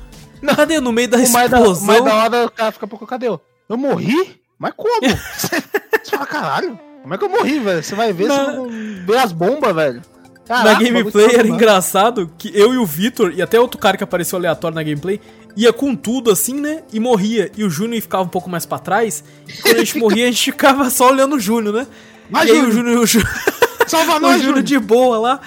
Cadê 0.56 0.78
eu 0.78 0.82
no 0.82 0.92
meio 0.92 1.08
da 1.08 1.18
mais 1.18 1.34
explosão? 1.52 1.86
mais 1.88 2.04
da 2.04 2.16
hora 2.16 2.46
o 2.46 2.52
cara 2.52 2.72
fica, 2.72 2.86
pô, 2.88 2.98
cadê 3.08 3.28
eu? 3.28 3.42
Eu 3.68 3.76
morri? 3.78 4.40
Mas 4.60 4.74
como? 4.78 5.02
você 5.36 5.62
fala, 6.12 6.26
caralho, 6.28 6.80
como 7.08 7.14
é 7.14 7.18
que 7.18 7.24
eu 7.24 7.30
morri, 7.30 7.60
velho? 7.60 7.82
Você 7.84 7.96
vai 7.96 8.12
ver, 8.12 8.28
Na- 8.28 8.52
não 8.52 8.68
vê 9.06 9.18
as 9.18 9.32
bombas, 9.32 9.74
velho. 9.74 10.02
na 10.50 10.56
Caraca, 10.58 10.84
gameplay 10.84 11.26
bagulho 11.26 11.40
era 11.40 11.48
engraçado 11.48 12.30
que 12.38 12.52
eu 12.54 12.74
e 12.74 12.78
o 12.78 12.86
Vitor, 12.86 13.34
e 13.36 13.42
até 13.42 13.60
outro 13.60 13.80
cara 13.80 13.96
que 13.98 14.04
apareceu 14.04 14.38
aleatório 14.38 14.76
na 14.76 14.84
gameplay, 14.84 15.20
ia 15.56 15.72
com 15.74 15.96
tudo 15.96 16.30
assim, 16.32 16.54
né? 16.60 16.84
E 16.92 17.00
morria. 17.00 17.52
E 17.58 17.64
o 17.64 17.70
Júnior 17.70 18.02
ficava 18.02 18.24
um 18.24 18.28
pouco 18.28 18.50
mais 18.50 18.66
pra 18.66 18.78
trás. 18.78 19.24
E 19.48 19.54
quando 19.62 19.76
a 19.76 19.80
gente 19.80 19.98
morria, 20.00 20.26
a 20.26 20.28
gente 20.32 20.44
ficava 20.52 20.90
só 20.90 21.10
olhando 21.10 21.36
o 21.36 21.40
Júnior, 21.40 21.74
né? 21.74 21.88
Vai, 22.30 22.48
e 22.48 22.52
aí 22.52 22.62
o 22.62 22.72
Júnior. 22.72 23.00
O 23.00 23.06
Júnior, 23.06 23.30
Salva 23.88 24.16
o 24.18 24.20
nós, 24.20 24.32
Júnior 24.42 24.58
Júnior. 24.58 24.64
de 24.64 24.80
boa 24.80 25.18
lá. 25.18 25.40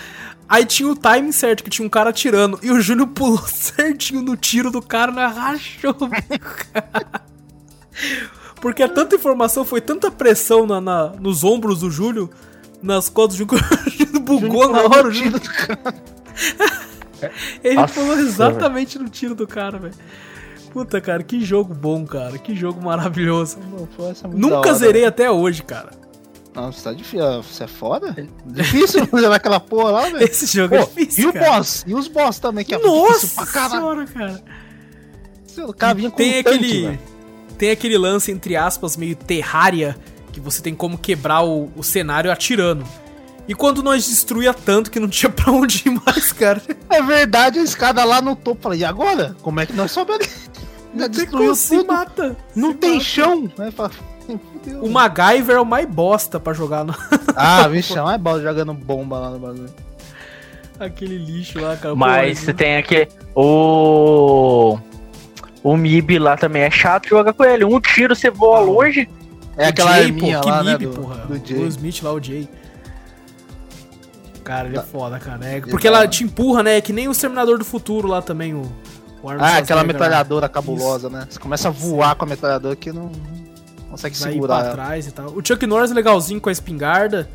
Aí 0.48 0.64
tinha 0.64 0.88
o 0.88 0.96
timing 0.96 1.30
certo, 1.30 1.62
que 1.62 1.70
tinha 1.70 1.86
um 1.86 1.88
cara 1.90 2.10
atirando. 2.10 2.58
E 2.62 2.70
o 2.72 2.80
Júnior 2.80 3.06
pulou 3.08 3.38
certinho 3.46 4.20
no 4.22 4.36
tiro 4.36 4.70
do 4.70 4.82
cara, 4.82 5.12
né? 5.12 5.24
Rachou. 5.26 5.94
Porque 8.60 8.82
é 8.82 8.88
tanta 8.88 9.16
informação, 9.16 9.64
foi 9.64 9.80
tanta 9.80 10.10
pressão 10.10 10.66
na, 10.66 10.80
na- 10.80 11.12
nos 11.18 11.42
ombros 11.44 11.80
do 11.80 11.90
Júlio, 11.90 12.28
nas 12.82 13.08
costas 13.08 13.36
do 13.38 13.46
Júlio, 13.46 13.64
o 13.86 13.90
Júlio 13.90 14.20
bugou 14.20 14.68
na 14.70 14.82
hora. 14.82 15.08
O 15.08 15.10
Júlio 15.12 15.40
Ele 17.62 17.74
Nossa, 17.76 17.94
pulou 17.94 18.18
exatamente 18.18 18.98
no 18.98 19.08
tiro 19.08 19.34
do 19.34 19.46
cara, 19.46 19.78
velho. 19.78 19.94
Puta, 20.72 21.00
cara, 21.00 21.22
que 21.22 21.40
jogo 21.44 21.74
bom, 21.74 22.06
cara. 22.06 22.38
Que 22.38 22.54
jogo 22.54 22.82
maravilhoso. 22.82 23.58
Pô, 23.96 24.08
essa 24.08 24.26
é 24.26 24.30
Nunca 24.32 24.56
hora. 24.70 24.74
zerei 24.74 25.04
até 25.04 25.30
hoje, 25.30 25.62
cara. 25.62 25.90
Não, 26.54 26.72
você 26.72 26.82
tá 26.82 26.92
difícil. 26.92 27.42
Você 27.42 27.64
é 27.64 27.66
foda? 27.66 28.28
Difícil 28.46 29.06
fazer 29.06 29.30
aquela 29.32 29.60
porra 29.60 29.90
lá, 29.90 30.02
velho. 30.04 30.22
Esse 30.22 30.46
jogo 30.46 30.74
é 30.76 30.78
Pô, 30.84 30.86
difícil, 30.86 31.24
e 31.24 31.26
o 31.26 31.32
cara. 31.32 31.50
boss? 31.56 31.84
E 31.86 31.94
os 31.94 32.08
boss 32.08 32.38
também, 32.38 32.64
que 32.64 32.74
é 32.74 32.78
difícil 32.78 32.96
Nossa 33.02 33.26
pra 33.34 33.46
caralho. 33.46 33.70
senhora, 33.80 34.06
cara. 34.06 34.42
O 35.68 35.72
cara 35.74 35.94
vinha 35.94 36.10
com 36.10 36.16
Tem 36.16 36.40
um 36.40 36.42
tanque, 36.42 36.56
aquele. 36.56 36.98
Tem 37.60 37.70
aquele 37.70 37.98
lance, 37.98 38.32
entre 38.32 38.56
aspas, 38.56 38.96
meio 38.96 39.14
terrária, 39.14 39.94
que 40.32 40.40
você 40.40 40.62
tem 40.62 40.74
como 40.74 40.96
quebrar 40.96 41.44
o, 41.44 41.70
o 41.76 41.82
cenário 41.82 42.32
atirando. 42.32 42.86
E 43.46 43.54
quando 43.54 43.82
nós 43.82 44.08
destruía 44.08 44.54
tanto 44.54 44.90
que 44.90 44.98
não 44.98 45.08
tinha 45.12 45.28
pra 45.28 45.52
onde 45.52 45.82
ir 45.86 46.00
mais, 46.06 46.32
cara. 46.32 46.62
É 46.88 47.02
verdade, 47.02 47.58
a 47.58 47.62
escada 47.62 48.02
lá 48.02 48.22
no 48.22 48.34
topo. 48.34 48.62
Falei, 48.62 48.80
e 48.80 48.84
agora? 48.84 49.36
Como 49.42 49.60
é 49.60 49.66
que 49.66 49.74
nós? 49.74 49.92
Já 49.94 50.04
Não 50.94 51.00
tem 51.02 51.10
destruiu 51.10 51.38
como 51.44 51.54
se 51.54 51.84
mata. 51.84 52.36
Não 52.56 52.70
Se 52.70 52.78
tem 52.78 52.92
mata. 52.94 53.04
chão. 53.04 53.52
Fala. 53.76 53.90
O 54.80 54.88
MacGyver 54.88 55.56
é 55.56 55.60
o 55.60 55.66
mais 55.66 55.86
bosta 55.86 56.40
pra 56.40 56.54
jogar 56.54 56.84
no... 56.84 56.94
Ah, 57.36 57.68
vixe, 57.68 57.92
é 57.96 58.00
mais 58.00 58.20
bola 58.20 58.40
jogando 58.40 58.72
bomba 58.72 59.18
lá 59.18 59.30
no 59.30 59.38
bagulho. 59.38 59.70
aquele 60.78 61.18
lixo 61.18 61.60
lá, 61.60 61.76
cara. 61.76 61.94
Mas 61.94 62.38
Pô, 62.38 62.44
você 62.46 62.54
tem 62.54 62.76
aqui 62.78 63.06
o. 63.34 64.78
O 65.62 65.76
MIB 65.76 66.18
lá 66.18 66.36
também 66.36 66.62
é 66.62 66.70
chato 66.70 67.08
jogar 67.08 67.32
com 67.32 67.44
ele. 67.44 67.64
Um 67.64 67.78
tiro 67.80 68.14
você 68.16 68.30
voa 68.30 68.58
Ah, 68.58 68.62
longe. 68.62 69.08
É 69.56 69.66
O 69.66 69.68
aquela 69.68 70.00
Jay, 70.02 70.12
pô, 70.12 70.26
lá, 70.30 70.40
que 70.40 70.64
né, 70.64 70.78
Mib, 70.78 70.82
do, 70.86 71.00
porra. 71.00 71.16
do 71.26 71.34
O 71.34 71.46
Jay. 71.46 71.66
Smith 71.68 72.02
lá, 72.02 72.12
o 72.12 72.22
Jay. 72.22 72.48
Cara, 74.42 74.68
ele 74.68 74.76
é 74.76 74.80
Tá. 74.80 74.86
foda, 74.86 75.18
cara. 75.18 75.44
É, 75.46 75.56
Ele 75.58 75.66
porque 75.70 75.88
tá- 75.88 75.96
ela 75.96 76.08
te 76.08 76.24
empurra, 76.24 76.62
né? 76.62 76.78
É 76.78 76.80
que 76.80 76.92
nem 76.92 77.08
o 77.08 77.12
Exterminador 77.12 77.58
do 77.58 77.64
Futuro 77.64 78.08
lá 78.08 78.22
também, 78.22 78.54
o, 78.54 78.62
o 79.22 79.28
Arnold 79.28 79.52
Ah, 79.52 79.58
aquela 79.58 79.84
metralhadora 79.84 80.48
cabulosa, 80.48 81.08
né? 81.10 81.26
Você 81.28 81.38
começa 81.38 81.68
a 81.68 81.70
voar 81.70 82.14
com 82.16 82.24
a 82.24 82.28
metralhadora 82.28 82.74
que 82.74 82.90
não 82.90 83.12
consegue 83.90 84.16
Vai 84.18 84.32
segurar 84.32 84.56
pra 84.58 84.64
ela. 84.66 84.74
trás 84.74 85.06
e 85.06 85.12
tal. 85.12 85.26
O 85.28 85.44
Chuck 85.46 85.66
Norris 85.66 85.90
é 85.90 85.94
legalzinho 85.94 86.40
com 86.40 86.48
a 86.48 86.52
espingarda. 86.52 87.28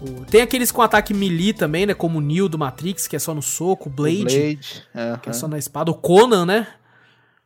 O- 0.00 0.24
Tem 0.24 0.40
aqueles 0.40 0.72
com 0.72 0.80
ataque 0.80 1.12
melee 1.12 1.52
também, 1.52 1.84
né? 1.84 1.92
Como 1.92 2.18
o 2.18 2.20
Neo 2.22 2.48
do 2.48 2.58
Matrix, 2.58 3.06
que 3.06 3.14
é 3.14 3.18
só 3.18 3.34
no 3.34 3.42
soco. 3.42 3.90
O 3.90 3.92
Blade, 3.92 4.22
O 4.22 4.24
Blade. 4.24 4.82
É, 4.94 5.16
que 5.20 5.28
é 5.28 5.30
é. 5.30 5.34
só 5.34 5.46
na 5.46 5.58
espada. 5.58 5.90
O 5.90 5.94
Conan, 5.94 6.46
né? 6.46 6.66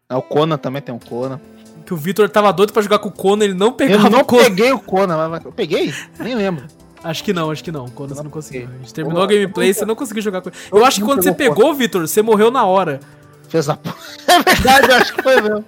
Ah, 0.09 0.19
o 0.19 0.23
Conan 0.23 0.57
também 0.59 0.83
tem 0.83 0.95
um 0.95 0.99
Conan. 0.99 1.41
Que 1.87 1.93
o 1.93 1.97
Victor 1.97 2.29
tava 2.31 2.53
doido 2.53 2.73
pra 2.73 2.83
jogar 2.83 2.99
com 2.99 3.09
o 3.09 3.13
Conan, 3.13 3.45
ele 3.45 3.55
não 3.55 3.69
Eu 3.69 3.73
pegava 3.73 4.09
não 4.11 4.21
o 4.21 4.25
Conan. 4.25 4.45
peguei 4.45 4.73
o 4.73 4.79
Conan, 4.79 5.29
mas- 5.29 5.45
eu 5.45 5.53
peguei? 5.53 5.93
Nem 6.19 6.35
lembro. 6.35 6.65
Acho 7.03 7.23
que 7.23 7.33
não, 7.35 7.51
acho 7.51 7.63
que 7.63 7.71
não. 7.71 7.87
Conan 7.89 8.09
você 8.11 8.15
não 8.17 8.25
Não 8.25 8.31
conseguiu. 8.31 8.69
A 8.73 8.79
gente 8.79 8.95
terminou 8.95 9.19
Pô, 9.21 9.25
a 9.25 9.27
gameplay, 9.27 9.75
você 9.75 9.85
não 9.85 9.95
conseguiu 9.95 10.23
jogar 10.23 10.41
com 10.41 10.49
ele. 10.49 10.57
Eu 10.73 10.85
acho 10.85 10.97
que 10.97 11.01
não 11.03 11.09
quando 11.09 11.23
você 11.23 11.33
pegou 11.33 11.75
Victor, 11.75 12.07
você 12.09 12.23
morreu 12.23 12.51
na 12.51 12.65
hora. 12.65 13.01
Fez 13.49 13.69
a. 13.69 13.79
É 14.27 14.43
verdade, 14.43 14.89
eu 14.91 14.97
acho 14.97 15.15
que 15.15 15.23
foi 15.23 15.41
mesmo. 15.41 15.65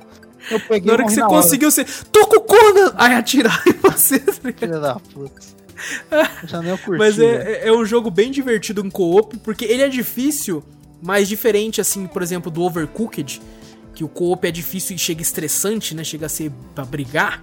Eu 0.51 0.61
peguei 0.61 0.87
Na 0.87 0.93
hora 0.95 1.05
que 1.05 1.11
você 1.11 1.21
na 1.21 1.29
hora. 1.29 1.37
conseguiu, 1.43 1.71
você. 1.71 1.85
Tô 2.11 2.27
com 2.27 2.37
o 2.37 2.41
Conan! 2.41 2.93
Aí 2.97 3.15
atirar 3.15 3.63
em 3.69 3.73
você. 3.73 4.19
tá? 4.19 4.33
Filha 4.57 4.79
da 4.81 4.95
puta. 4.97 5.41
Eu 6.43 6.49
já 6.49 6.63
nem 6.63 6.71
eu 6.71 6.79
curti, 6.79 6.99
Mas 6.99 7.19
é, 7.19 7.65
é- 7.65 7.69
é 7.69 7.73
um 7.73 7.85
jogo 7.85 8.11
bem 8.11 8.31
divertido 8.31 8.81
em 8.85 8.89
co-op, 8.89 9.37
porque 9.39 9.67
ele 9.67 9.83
é 9.83 9.89
difícil, 9.91 10.63
mas 11.03 11.29
diferente, 11.29 11.83
assim, 11.83 12.07
por 12.07 12.23
exemplo, 12.23 12.51
do 12.51 12.63
Overcooked, 12.63 13.43
que 13.97 14.05
o 14.05 14.09
co-op 14.09 14.47
é 14.47 14.51
difícil 14.51 14.95
e 14.95 14.99
chega 14.99 15.23
estressante, 15.23 15.95
né? 15.95 16.05
Chega 16.05 16.27
a 16.27 16.29
ser 16.29 16.53
pra 16.75 16.85
brigar. 16.85 17.43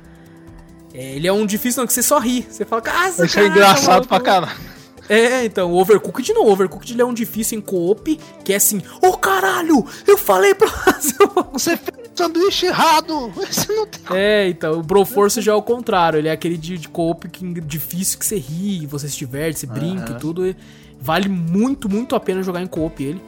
É, 0.93 1.15
ele 1.15 1.27
é 1.27 1.34
um 1.34 1.47
difícil 1.47 1.81
não, 1.81 1.88
que 1.88 1.93
você 1.93 2.03
só 2.03 2.19
ri. 2.19 2.45
Você 2.47 2.63
fala, 2.63 2.84
ah, 2.85 3.09
Isso 3.09 3.39
é 3.39 3.47
engraçado 3.47 3.88
maluco." 3.88 4.07
pra 4.07 4.19
caralho. 4.19 4.73
É, 5.09 5.43
então, 5.43 5.71
o 5.71 5.77
Overcooked 5.77 6.31
não. 6.31 6.45
O 6.45 6.51
Overcooked 6.51 6.93
ele 6.93 7.01
é 7.01 7.05
um 7.05 7.13
difícil 7.13 7.57
em 7.57 7.61
co-op, 7.61 8.19
que 8.43 8.53
é 8.53 8.55
assim, 8.55 8.81
ô 9.01 9.17
caralho, 9.17 9.84
eu 10.07 10.15
falei 10.15 10.53
pra 10.53 10.67
uma 10.67 11.49
Você 11.51 11.75
fez 11.75 12.07
o 12.13 12.17
sanduíche 12.17 12.67
errado. 12.67 13.30
Você 13.31 13.73
não 13.73 13.88
tem. 13.88 14.15
É, 14.15 14.47
então, 14.47 14.80
o 14.80 14.84
Broforce 14.84 15.41
já 15.41 15.53
é 15.53 15.55
o 15.55 15.61
contrário. 15.61 16.19
Ele 16.19 16.27
é 16.27 16.31
aquele 16.31 16.55
de, 16.55 16.77
de 16.77 16.88
co-op 16.88 17.27
que, 17.27 17.43
difícil 17.61 18.19
que 18.19 18.25
você 18.25 18.38
ri, 18.38 18.85
você 18.85 19.09
se 19.09 19.17
diverte, 19.17 19.59
você 19.59 19.65
brinca 19.65 20.13
e 20.13 20.19
tudo. 20.19 20.55
Vale 21.01 21.27
muito, 21.27 21.89
muito 21.89 22.15
a 22.15 22.19
pena 22.19 22.43
jogar 22.43 22.61
em 22.61 22.67
co-op 22.67 23.03
ele. 23.03 23.19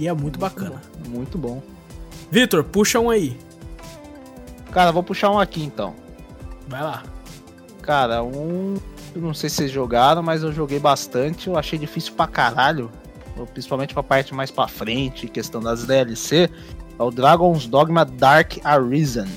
E 0.00 0.08
é 0.08 0.14
muito 0.14 0.38
bacana. 0.38 0.80
Muito 1.06 1.36
bom. 1.36 1.62
Vitor, 2.30 2.64
puxa 2.64 2.98
um 2.98 3.10
aí. 3.10 3.36
Cara, 4.72 4.90
vou 4.90 5.02
puxar 5.02 5.30
um 5.30 5.38
aqui 5.38 5.62
então. 5.62 5.94
Vai 6.66 6.82
lá. 6.82 7.02
Cara, 7.82 8.22
um. 8.22 8.78
Eu 9.14 9.20
não 9.20 9.34
sei 9.34 9.50
se 9.50 9.56
vocês 9.56 9.70
jogaram, 9.70 10.22
mas 10.22 10.42
eu 10.42 10.52
joguei 10.54 10.78
bastante. 10.78 11.48
Eu 11.48 11.58
achei 11.58 11.78
difícil 11.78 12.14
pra 12.14 12.26
caralho. 12.26 12.90
Principalmente 13.52 13.92
pra 13.92 14.02
parte 14.02 14.34
mais 14.34 14.50
pra 14.50 14.66
frente, 14.66 15.28
questão 15.28 15.60
das 15.60 15.84
DLC. 15.84 16.48
É 16.98 17.02
o 17.02 17.10
Dragon's 17.10 17.66
Dogma 17.66 18.02
Dark 18.02 18.56
Arisen. 18.64 19.28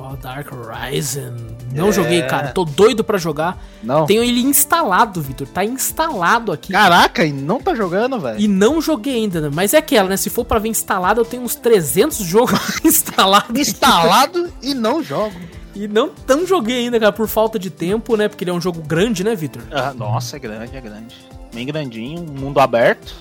Ó, 0.00 0.14
Dark 0.16 0.48
Horizon. 0.52 1.34
Não 1.74 1.88
É. 1.88 1.92
joguei, 1.92 2.22
cara. 2.22 2.48
Tô 2.48 2.64
doido 2.64 3.02
pra 3.02 3.18
jogar. 3.18 3.62
Não. 3.82 4.06
Tenho 4.06 4.22
ele 4.22 4.40
instalado, 4.40 5.20
Vitor. 5.20 5.46
Tá 5.48 5.64
instalado 5.64 6.52
aqui. 6.52 6.72
Caraca, 6.72 7.24
e 7.24 7.32
não 7.32 7.60
tá 7.60 7.74
jogando, 7.74 8.18
velho? 8.20 8.38
E 8.40 8.46
não 8.46 8.80
joguei 8.80 9.14
ainda, 9.16 9.40
né? 9.40 9.50
Mas 9.52 9.74
é 9.74 9.78
aquela, 9.78 10.08
né? 10.08 10.16
Se 10.16 10.30
for 10.30 10.44
pra 10.44 10.58
ver 10.60 10.68
instalado, 10.68 11.20
eu 11.20 11.24
tenho 11.24 11.42
uns 11.42 11.56
300 11.56 12.18
jogos 12.24 12.58
instalados. 12.84 13.58
Instalado 13.58 14.48
e 14.62 14.72
não 14.72 15.02
jogo. 15.02 15.34
E 15.74 15.86
não, 15.86 16.10
não 16.26 16.46
joguei 16.46 16.78
ainda, 16.84 16.98
cara, 16.98 17.12
por 17.12 17.28
falta 17.28 17.58
de 17.58 17.70
tempo, 17.70 18.16
né? 18.16 18.28
Porque 18.28 18.42
ele 18.44 18.50
é 18.50 18.54
um 18.54 18.60
jogo 18.60 18.80
grande, 18.82 19.22
né, 19.22 19.34
Vitor? 19.34 19.62
Ah, 19.70 19.92
nossa, 19.94 20.36
é 20.36 20.38
grande, 20.38 20.76
é 20.76 20.80
grande. 20.80 21.14
Bem 21.54 21.66
grandinho, 21.66 22.20
um 22.20 22.32
mundo 22.40 22.58
aberto 22.60 23.14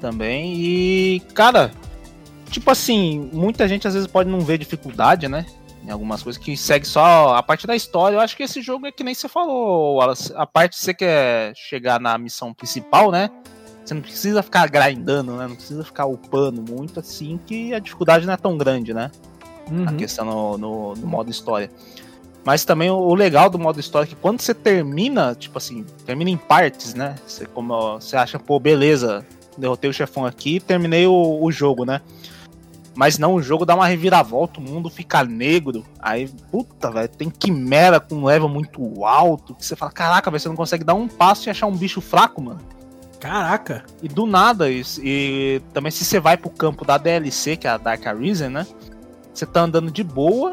também. 0.00 0.54
E, 0.56 1.20
cara, 1.34 1.70
tipo 2.50 2.70
assim, 2.70 3.30
muita 3.32 3.66
gente 3.68 3.86
às 3.88 3.94
vezes 3.94 4.06
pode 4.06 4.28
não 4.28 4.40
ver 4.40 4.58
dificuldade, 4.58 5.26
né? 5.28 5.46
Em 5.84 5.90
algumas 5.90 6.22
coisas 6.22 6.40
que 6.42 6.56
segue 6.56 6.86
só 6.86 7.34
a 7.34 7.42
parte 7.42 7.66
da 7.66 7.74
história. 7.74 8.16
Eu 8.16 8.20
acho 8.20 8.36
que 8.36 8.42
esse 8.42 8.60
jogo 8.60 8.86
é 8.86 8.92
que 8.92 9.02
nem 9.02 9.14
você 9.14 9.28
falou, 9.28 9.96
Wallace. 9.96 10.32
A 10.36 10.46
parte 10.46 10.76
que 10.76 10.82
você 10.84 10.92
quer 10.94 11.52
chegar 11.56 11.98
na 11.98 12.16
missão 12.18 12.52
principal, 12.52 13.10
né? 13.10 13.30
Você 13.84 13.94
não 13.94 14.02
precisa 14.02 14.42
ficar 14.42 14.68
grindando, 14.68 15.32
né? 15.36 15.48
Não 15.48 15.56
precisa 15.56 15.82
ficar 15.82 16.04
upando 16.06 16.62
muito 16.62 17.00
assim, 17.00 17.40
que 17.46 17.72
a 17.74 17.78
dificuldade 17.78 18.26
não 18.26 18.34
é 18.34 18.36
tão 18.36 18.56
grande, 18.58 18.92
né? 18.94 19.10
a 19.66 19.72
Uhum. 19.72 19.96
questão 19.96 20.24
no, 20.24 20.58
no- 20.58 20.94
no 20.96 21.06
modo 21.06 21.30
história. 21.30 21.70
Mas 22.44 22.64
também 22.64 22.90
o, 22.90 23.14
legal 23.14 23.48
do 23.48 23.56
modo 23.58 23.78
história 23.78 24.04
é 24.06 24.08
que 24.08 24.16
quando 24.16 24.40
você 24.40 24.52
termina, 24.52 25.34
tipo 25.34 25.56
assim, 25.58 25.84
termina 26.04 26.28
em 26.28 26.36
partes, 26.36 26.92
né? 26.94 27.14
Você, 27.26 27.46
como, 27.46 27.94
você 28.00 28.16
acha, 28.16 28.36
pô, 28.38 28.58
beleza, 28.58 29.24
derrotei 29.56 29.88
o 29.88 29.92
chefão 29.94 30.26
aqui 30.26 30.58
terminei 30.58 31.06
o, 31.06 31.38
o 31.40 31.52
jogo, 31.52 31.84
né? 31.84 32.00
Mas 32.94 33.18
não, 33.18 33.34
o 33.34 33.42
jogo 33.42 33.64
dá 33.64 33.74
uma 33.74 33.86
reviravolta, 33.86 34.58
o 34.58 34.62
mundo 34.62 34.90
fica 34.90 35.22
negro. 35.24 35.84
Aí, 36.00 36.28
puta, 36.50 36.90
velho, 36.90 37.08
tem 37.08 37.30
quimera 37.30 38.00
com 38.00 38.16
um 38.16 38.24
level 38.24 38.48
muito 38.48 39.04
alto. 39.04 39.54
Que 39.54 39.64
você 39.64 39.76
fala, 39.76 39.92
caraca, 39.92 40.30
velho, 40.30 40.40
você 40.40 40.48
não 40.48 40.56
consegue 40.56 40.84
dar 40.84 40.94
um 40.94 41.06
passo 41.08 41.48
e 41.48 41.50
achar 41.50 41.66
um 41.66 41.76
bicho 41.76 42.00
fraco, 42.00 42.42
mano. 42.42 42.60
Caraca. 43.20 43.84
E 44.02 44.08
do 44.08 44.26
nada, 44.26 44.70
e, 44.70 44.82
e 45.02 45.62
também 45.72 45.92
se 45.92 46.04
você 46.04 46.18
vai 46.18 46.36
pro 46.36 46.50
campo 46.50 46.84
da 46.84 46.96
DLC, 46.98 47.56
que 47.56 47.66
é 47.66 47.70
a 47.70 47.76
Dark 47.76 48.04
Arisen, 48.06 48.48
né? 48.48 48.66
Você 49.32 49.46
tá 49.46 49.60
andando 49.60 49.90
de 49.90 50.02
boa 50.02 50.52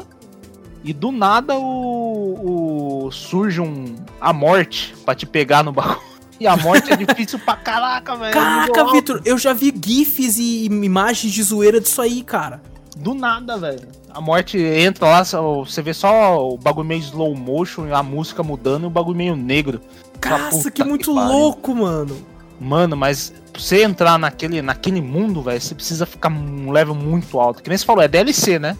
e 0.84 0.92
do 0.92 1.10
nada 1.10 1.56
o, 1.58 3.06
o- 3.06 3.10
surge 3.10 3.60
um 3.60 3.96
a 4.20 4.32
morte 4.32 4.94
pra 5.04 5.14
te 5.14 5.26
pegar 5.26 5.64
no 5.64 5.72
bagulho. 5.72 5.98
E 6.40 6.46
a 6.46 6.56
morte 6.56 6.92
é 6.92 6.96
difícil 6.96 7.38
pra 7.38 7.56
caraca, 7.56 8.16
velho. 8.16 8.32
Caraca. 8.32 8.92
Vitor, 8.92 9.20
eu 9.24 9.36
já 9.36 9.52
vi 9.52 9.74
GIFs 9.84 10.38
e 10.38 10.66
imagens 10.66 11.32
de 11.32 11.42
zoeira 11.42 11.80
disso 11.80 12.00
aí, 12.00 12.22
cara. 12.22 12.62
Do 12.96 13.14
nada, 13.14 13.56
velho. 13.58 13.88
A 14.10 14.20
morte 14.20 14.58
entra 14.58 15.06
lá, 15.06 15.22
você 15.22 15.82
vê 15.82 15.92
só 15.92 16.48
o 16.48 16.56
bagulho 16.56 16.86
meio 16.86 17.00
slow 17.00 17.34
motion, 17.36 17.92
a 17.94 18.02
música 18.02 18.42
mudando 18.42 18.84
e 18.84 18.86
o 18.86 18.90
bagulho 18.90 19.16
meio 19.16 19.36
negro. 19.36 19.80
Nossa, 20.24 20.56
puta 20.56 20.70
que 20.70 20.82
muito 20.82 21.12
que 21.12 21.18
louco, 21.18 21.74
mano. 21.74 22.16
Mano, 22.60 22.96
mas 22.96 23.32
pra 23.52 23.62
você 23.62 23.84
entrar 23.84 24.18
naquele, 24.18 24.60
naquele 24.60 25.00
mundo, 25.00 25.42
velho, 25.42 25.60
você 25.60 25.74
precisa 25.74 26.06
ficar 26.06 26.30
um 26.30 26.72
level 26.72 26.94
muito 26.94 27.38
alto. 27.38 27.62
Que 27.62 27.68
nem 27.68 27.78
você 27.78 27.84
falou, 27.84 28.02
é 28.02 28.08
DLC, 28.08 28.58
né? 28.58 28.76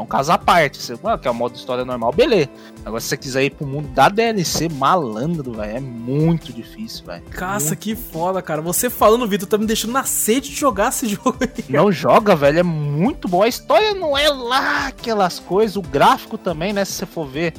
É 0.00 0.02
um 0.02 0.06
caso 0.06 0.32
à 0.32 0.38
parte. 0.38 0.78
Você 0.78 0.94
que 1.20 1.28
é 1.28 1.30
o 1.30 1.34
modo 1.34 1.54
história 1.54 1.84
normal, 1.84 2.10
beleza. 2.10 2.48
Agora, 2.84 3.00
se 3.00 3.08
você 3.08 3.16
quiser 3.18 3.44
ir 3.44 3.50
pro 3.50 3.66
mundo 3.66 3.88
da 3.88 4.08
DLC, 4.08 4.68
malandro, 4.70 5.52
velho, 5.52 5.76
é 5.76 5.80
muito 5.80 6.52
difícil, 6.54 7.04
velho. 7.04 7.22
Caça, 7.24 7.76
que 7.76 7.94
foda, 7.94 8.40
cara. 8.40 8.62
Você 8.62 8.88
falando, 8.88 9.28
Vitor, 9.28 9.46
tá 9.46 9.58
me 9.58 9.66
deixando 9.66 9.92
na 9.92 10.04
sede 10.04 10.48
de 10.48 10.56
jogar 10.56 10.88
esse 10.88 11.06
jogo 11.14 11.36
aí. 11.42 11.64
Não 11.68 11.92
joga, 11.92 12.34
velho, 12.34 12.60
é 12.60 12.62
muito 12.62 13.28
bom. 13.28 13.42
A 13.42 13.48
história 13.48 13.92
não 13.92 14.16
é 14.16 14.30
lá 14.30 14.86
aquelas 14.86 15.38
coisas, 15.38 15.76
o 15.76 15.82
gráfico 15.82 16.38
também, 16.38 16.72
né? 16.72 16.82
Se 16.84 16.92
você 16.92 17.06
for 17.06 17.26
ver 17.26 17.52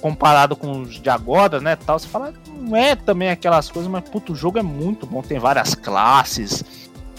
comparado 0.00 0.54
com 0.54 0.82
os 0.82 0.94
de 0.94 1.10
agora, 1.10 1.60
né, 1.60 1.76
tal, 1.76 1.98
você 1.98 2.08
fala, 2.08 2.32
não 2.48 2.74
é 2.74 2.96
também 2.96 3.28
aquelas 3.28 3.70
coisas, 3.70 3.90
mas 3.90 4.08
puto, 4.08 4.32
o 4.32 4.36
jogo 4.36 4.58
é 4.58 4.62
muito 4.62 5.04
bom, 5.04 5.20
tem 5.20 5.38
várias 5.38 5.74
classes. 5.74 6.64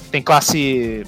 Tem 0.09 0.21
classe 0.21 1.05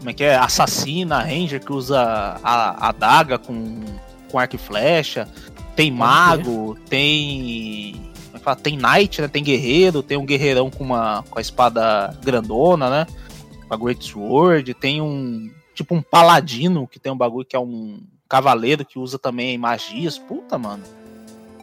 como 0.00 0.10
é 0.10 0.12
que 0.12 0.24
é? 0.24 0.34
Assassina, 0.34 1.22
Ranger 1.22 1.64
que 1.64 1.72
usa 1.72 2.00
a, 2.42 2.88
a 2.88 2.92
daga 2.92 3.38
com 3.38 3.84
com 4.30 4.38
arco 4.38 4.56
e 4.56 4.58
flecha. 4.58 5.28
Tem 5.76 5.90
mago, 5.90 6.76
tem 6.88 8.10
é 8.34 8.38
fala? 8.38 8.56
Tem 8.56 8.76
knight, 8.76 9.20
né? 9.20 9.28
Tem 9.28 9.44
guerreiro, 9.44 10.02
tem 10.02 10.16
um 10.16 10.26
guerreirão 10.26 10.70
com 10.70 10.82
uma 10.82 11.22
com 11.30 11.38
a 11.38 11.42
espada 11.42 12.16
grandona, 12.24 12.90
né? 12.90 13.06
a 13.70 13.76
Great 13.76 14.04
Sword, 14.04 14.74
tem 14.74 15.00
um 15.00 15.48
tipo 15.72 15.94
um 15.94 16.02
paladino 16.02 16.88
que 16.88 16.98
tem 16.98 17.12
um 17.12 17.16
bagulho 17.16 17.46
que 17.46 17.54
é 17.54 17.60
um 17.60 18.02
cavaleiro 18.28 18.84
que 18.84 18.98
usa 18.98 19.18
também 19.18 19.56
magias. 19.56 20.18
Puta, 20.18 20.58
mano. 20.58 20.82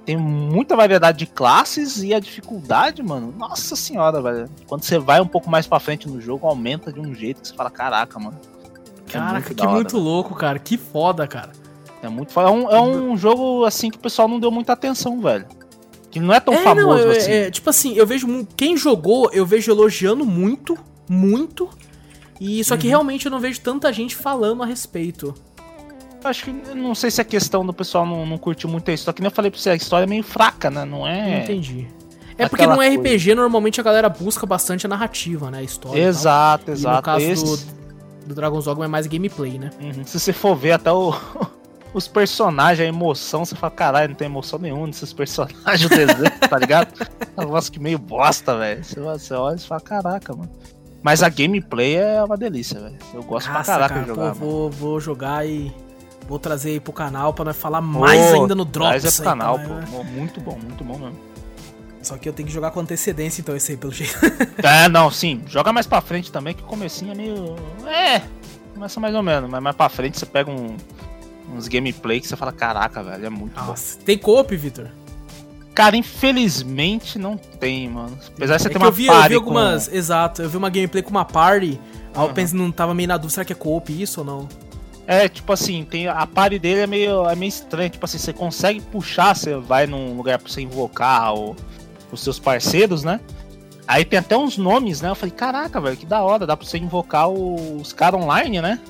Tem 0.08 0.16
muita 0.16 0.74
variedade 0.74 1.18
de 1.20 1.26
classes 1.26 2.02
e 2.02 2.14
a 2.14 2.20
dificuldade, 2.20 3.04
mano. 3.04 3.34
Nossa 3.38 3.76
senhora, 3.76 4.22
velho. 4.22 4.50
Quando 4.66 4.84
você 4.84 4.98
vai 4.98 5.20
um 5.20 5.28
pouco 5.28 5.50
mais 5.50 5.68
pra 5.68 5.82
frente 5.82 6.08
no 6.08 6.22
jogo, 6.22 6.48
aumenta 6.48 6.94
de 6.94 7.00
um 7.02 7.14
jeito 7.14 7.42
que 7.42 7.50
você 7.50 7.54
fala, 7.54 7.70
caraca, 7.70 8.18
mano. 8.18 8.40
É 9.06 9.12
Caraca, 9.12 9.34
muito 9.34 9.56
que 9.56 9.62
hora, 9.66 9.72
muito 9.76 9.92
velho. 9.98 10.04
louco, 10.04 10.34
cara. 10.34 10.60
Que 10.60 10.78
foda, 10.78 11.28
cara. 11.28 11.52
É 12.02 12.08
muito 12.08 12.32
foda. 12.32 12.48
É 12.48 12.52
um, 12.52 12.70
é 12.72 12.80
um 12.82 13.18
jogo 13.18 13.66
assim 13.66 13.90
que 13.92 13.98
o 13.98 14.00
pessoal 14.00 14.30
não 14.30 14.40
deu 14.40 14.50
muita 14.50 14.72
atenção, 14.72 15.20
velho. 15.20 15.46
Que 16.10 16.22
não 16.22 16.34
é 16.34 16.40
tão 16.40 16.54
famoso 16.64 16.88
não, 16.88 17.12
é- 17.12 17.18
assim. 17.18 17.32
é, 17.32 17.52
tipo 17.52 17.70
assim, 17.70 17.94
eu 17.96 18.08
vejo. 18.08 18.48
Quem 18.56 18.78
jogou, 18.78 19.30
eu 19.34 19.46
vejo 19.46 19.70
elogiando 19.70 20.26
muito, 20.26 20.78
muito. 21.10 21.68
E 22.40 22.64
só 22.64 22.78
que 22.78 22.86
Uhum. 22.88 22.92
realmente 22.92 23.26
eu 23.26 23.32
não 23.32 23.42
vejo 23.42 23.60
tanta 23.60 23.92
gente 23.92 24.16
falando 24.16 24.64
a 24.64 24.66
respeito. 24.66 25.36
Acho 26.24 26.46
que 26.46 26.52
não 26.52 26.94
sei 26.96 27.10
se 27.12 27.22
a 27.22 27.24
questão 27.24 27.66
do 27.66 27.74
pessoal 27.74 28.06
não, 28.06 28.26
não 28.26 28.38
curtiu 28.38 28.70
muito 28.70 28.90
isso. 28.92 29.06
Só 29.06 29.14
que 29.14 29.22
nem 29.22 29.28
eu 29.28 29.32
falei 29.36 29.50
pra 29.52 29.60
você, 29.60 29.70
a 29.70 29.76
história 29.76 30.04
é 30.06 30.08
meio 30.08 30.24
fraca, 30.24 30.70
né? 30.70 30.84
Não 30.84 31.08
é. 31.08 31.44
entendi. 31.44 31.88
É 32.38 32.48
porque 32.48 32.68
no 32.68 32.80
RPG 32.80 33.34
normalmente 33.34 33.80
a 33.80 33.84
galera 33.84 34.10
busca 34.10 34.46
bastante 34.46 34.86
a 34.86 34.90
narrativa, 34.90 35.50
né? 35.50 35.60
A 35.60 35.64
história. 35.64 35.98
e 35.98 36.02
tal. 36.02 36.10
Exato, 36.10 36.64
E 36.66 36.70
no 36.70 36.74
exato. 36.74 37.02
caso 37.04 37.26
Esses- 37.26 37.64
do, 37.64 38.28
do 38.28 38.36
Dragon's 38.36 38.66
Dogma 38.66 38.86
é 38.86 38.88
mais 38.88 39.08
gameplay, 39.08 39.58
né? 39.58 39.70
Uhum. 39.82 40.04
Se 40.06 40.20
você 40.20 40.32
for 40.34 40.56
ver 40.56 40.74
até 40.74 40.92
o- 40.92 41.14
os 41.94 42.08
personagens, 42.08 42.86
a 42.86 42.88
emoção, 42.90 43.44
você 43.46 43.56
fala, 43.56 43.72
caralho, 43.72 44.10
não 44.10 44.16
tem 44.16 44.26
emoção 44.28 44.60
nenhuma 44.60 44.86
nesses 44.86 45.14
personagens 45.14 45.90
desenho, 45.90 46.30
tá 46.50 46.60
ligado? 46.60 46.94
É 47.36 47.42
um 47.42 47.46
negócio 47.46 47.72
que 47.72 47.80
meio 47.80 47.98
bosta, 47.98 48.56
velho. 48.58 48.84
Você, 48.84 49.00
você 49.00 49.34
olha 49.34 49.56
e 49.56 49.60
fala, 49.60 49.82
caraca, 49.82 50.36
mano. 50.36 50.52
Mas 51.02 51.24
a 51.24 51.30
gameplay 51.30 51.96
é 51.96 52.24
uma 52.24 52.36
delícia, 52.38 52.80
velho. 52.80 52.98
Eu 53.14 53.24
gosto 53.24 53.48
pra 53.48 53.60
Nossa, 53.60 53.72
caraca 53.72 53.94
cara, 53.94 54.02
de 54.06 54.10
jogar. 54.10 54.34
pô, 54.34 54.40
vou, 54.46 54.70
vou 54.70 55.00
jogar 55.00 55.48
e 55.48 55.72
vou 56.28 56.38
trazer 56.40 56.70
aí 56.72 56.80
pro 56.80 56.92
canal 56.94 57.34
pra 57.34 57.46
nós 57.46 57.56
falar 57.58 57.82
mais 57.82 58.26
Pô, 58.32 58.42
ainda 58.42 58.54
no 58.56 58.66
Drops. 58.66 59.02
Traz 59.02 59.06
é 59.06 59.12
pro 59.12 59.22
aí, 59.22 59.38
canal, 59.38 59.60
então, 59.60 59.76
né? 59.78 59.88
pô. 59.92 60.04
Muito 60.04 60.42
bom, 60.42 60.58
muito 60.62 60.84
bom 60.84 60.98
mesmo. 60.98 61.18
Só 62.02 62.18
que 62.18 62.30
eu 62.30 62.34
tenho 62.34 62.48
que 62.48 62.54
jogar 62.54 62.72
com 62.72 62.80
antecedência, 62.80 63.42
então, 63.42 63.56
esse 63.56 63.72
aí, 63.74 63.78
pelo 63.78 63.92
jeito. 63.92 64.14
É, 64.64 64.88
não, 64.88 65.12
sim. 65.12 65.42
Joga 65.48 65.74
mais 65.74 65.86
pra 65.88 66.00
frente 66.02 66.32
também, 66.32 66.54
que 66.54 66.64
o 66.64 66.66
comecinho 66.66 67.12
é 67.12 67.16
meio. 67.16 67.56
É, 67.86 68.22
começa 68.74 69.00
mais 69.00 69.14
ou 69.14 69.22
menos. 69.24 69.50
Mas 69.50 69.62
mais 69.62 69.76
pra 69.76 69.90
frente 69.90 70.18
você 70.18 70.26
pega 70.26 70.50
um- 70.50 70.78
uns 71.54 71.68
gameplay 71.68 72.20
que 72.22 72.28
você 72.28 72.36
fala, 72.36 72.52
caraca, 72.52 73.02
velho, 73.04 73.26
é 73.26 73.30
muito 73.30 73.60
bom. 73.60 73.68
Nossa, 73.68 73.98
tem 74.00 74.18
coop, 74.18 74.56
Vitor? 74.56 74.88
Cara, 75.74 75.96
infelizmente 75.96 77.20
não 77.20 77.38
tem, 77.38 77.90
mano. 77.90 78.18
Apesar 78.36 78.58
de 78.58 78.64
você 78.64 78.68
É 78.68 78.72
ter 78.72 78.78
uma 78.78 78.88
eu 78.88 78.92
vi, 78.92 79.06
eu 79.08 79.14
party 79.14 79.30
vi 79.30 79.36
algumas. 79.36 79.88
com... 79.88 79.96
Exato, 79.96 80.42
eu 80.42 80.50
vi 80.50 80.58
uma 80.58 80.70
gameplay 80.70 81.04
com 81.04 81.10
uma 81.12 81.26
party. 81.26 81.80
Aí 82.16 82.26
eu 82.26 82.34
pensei, 82.34 82.58
não 82.58 82.72
tava 82.72 82.94
meio 82.96 83.08
na 83.10 83.16
dúvida, 83.18 83.34
será 83.34 83.46
que 83.46 83.54
é 83.54 83.56
coop 83.56 84.02
isso 84.02 84.22
ou 84.22 84.26
não? 84.26 84.50
É, 85.08 85.30
tipo 85.30 85.54
assim, 85.54 85.86
tem 85.86 86.08
a 86.08 86.28
party 86.28 86.60
dele 86.60 86.82
é 86.82 86.88
meio, 86.88 87.30
é 87.30 87.34
meio 87.36 87.48
estranha. 87.48 87.90
Tipo 87.90 88.04
assim, 88.04 88.18
você 88.18 88.34
consegue 88.34 88.82
puxar, 88.82 89.34
você 89.36 89.56
vai 89.56 89.88
num 89.88 90.18
lugar 90.18 90.38
pra 90.38 90.52
você 90.52 90.60
invocar 90.62 91.34
o- 91.34 91.56
os 92.12 92.22
seus 92.22 92.38
parceiros, 92.38 93.04
né? 93.06 93.22
Aí 93.88 94.04
tem 94.04 94.20
até 94.20 94.36
uns 94.36 94.58
nomes, 94.58 95.00
né? 95.02 95.10
Eu 95.10 95.16
falei, 95.16 95.34
caraca, 95.34 95.80
velho, 95.80 95.96
que 95.96 96.06
da 96.06 96.22
hora, 96.22 96.46
dá 96.46 96.58
pra 96.58 96.68
você 96.68 96.78
invocar 96.78 97.30
os 97.30 97.94
caras 97.94 98.22
online, 98.22 98.60
né? 98.62 98.82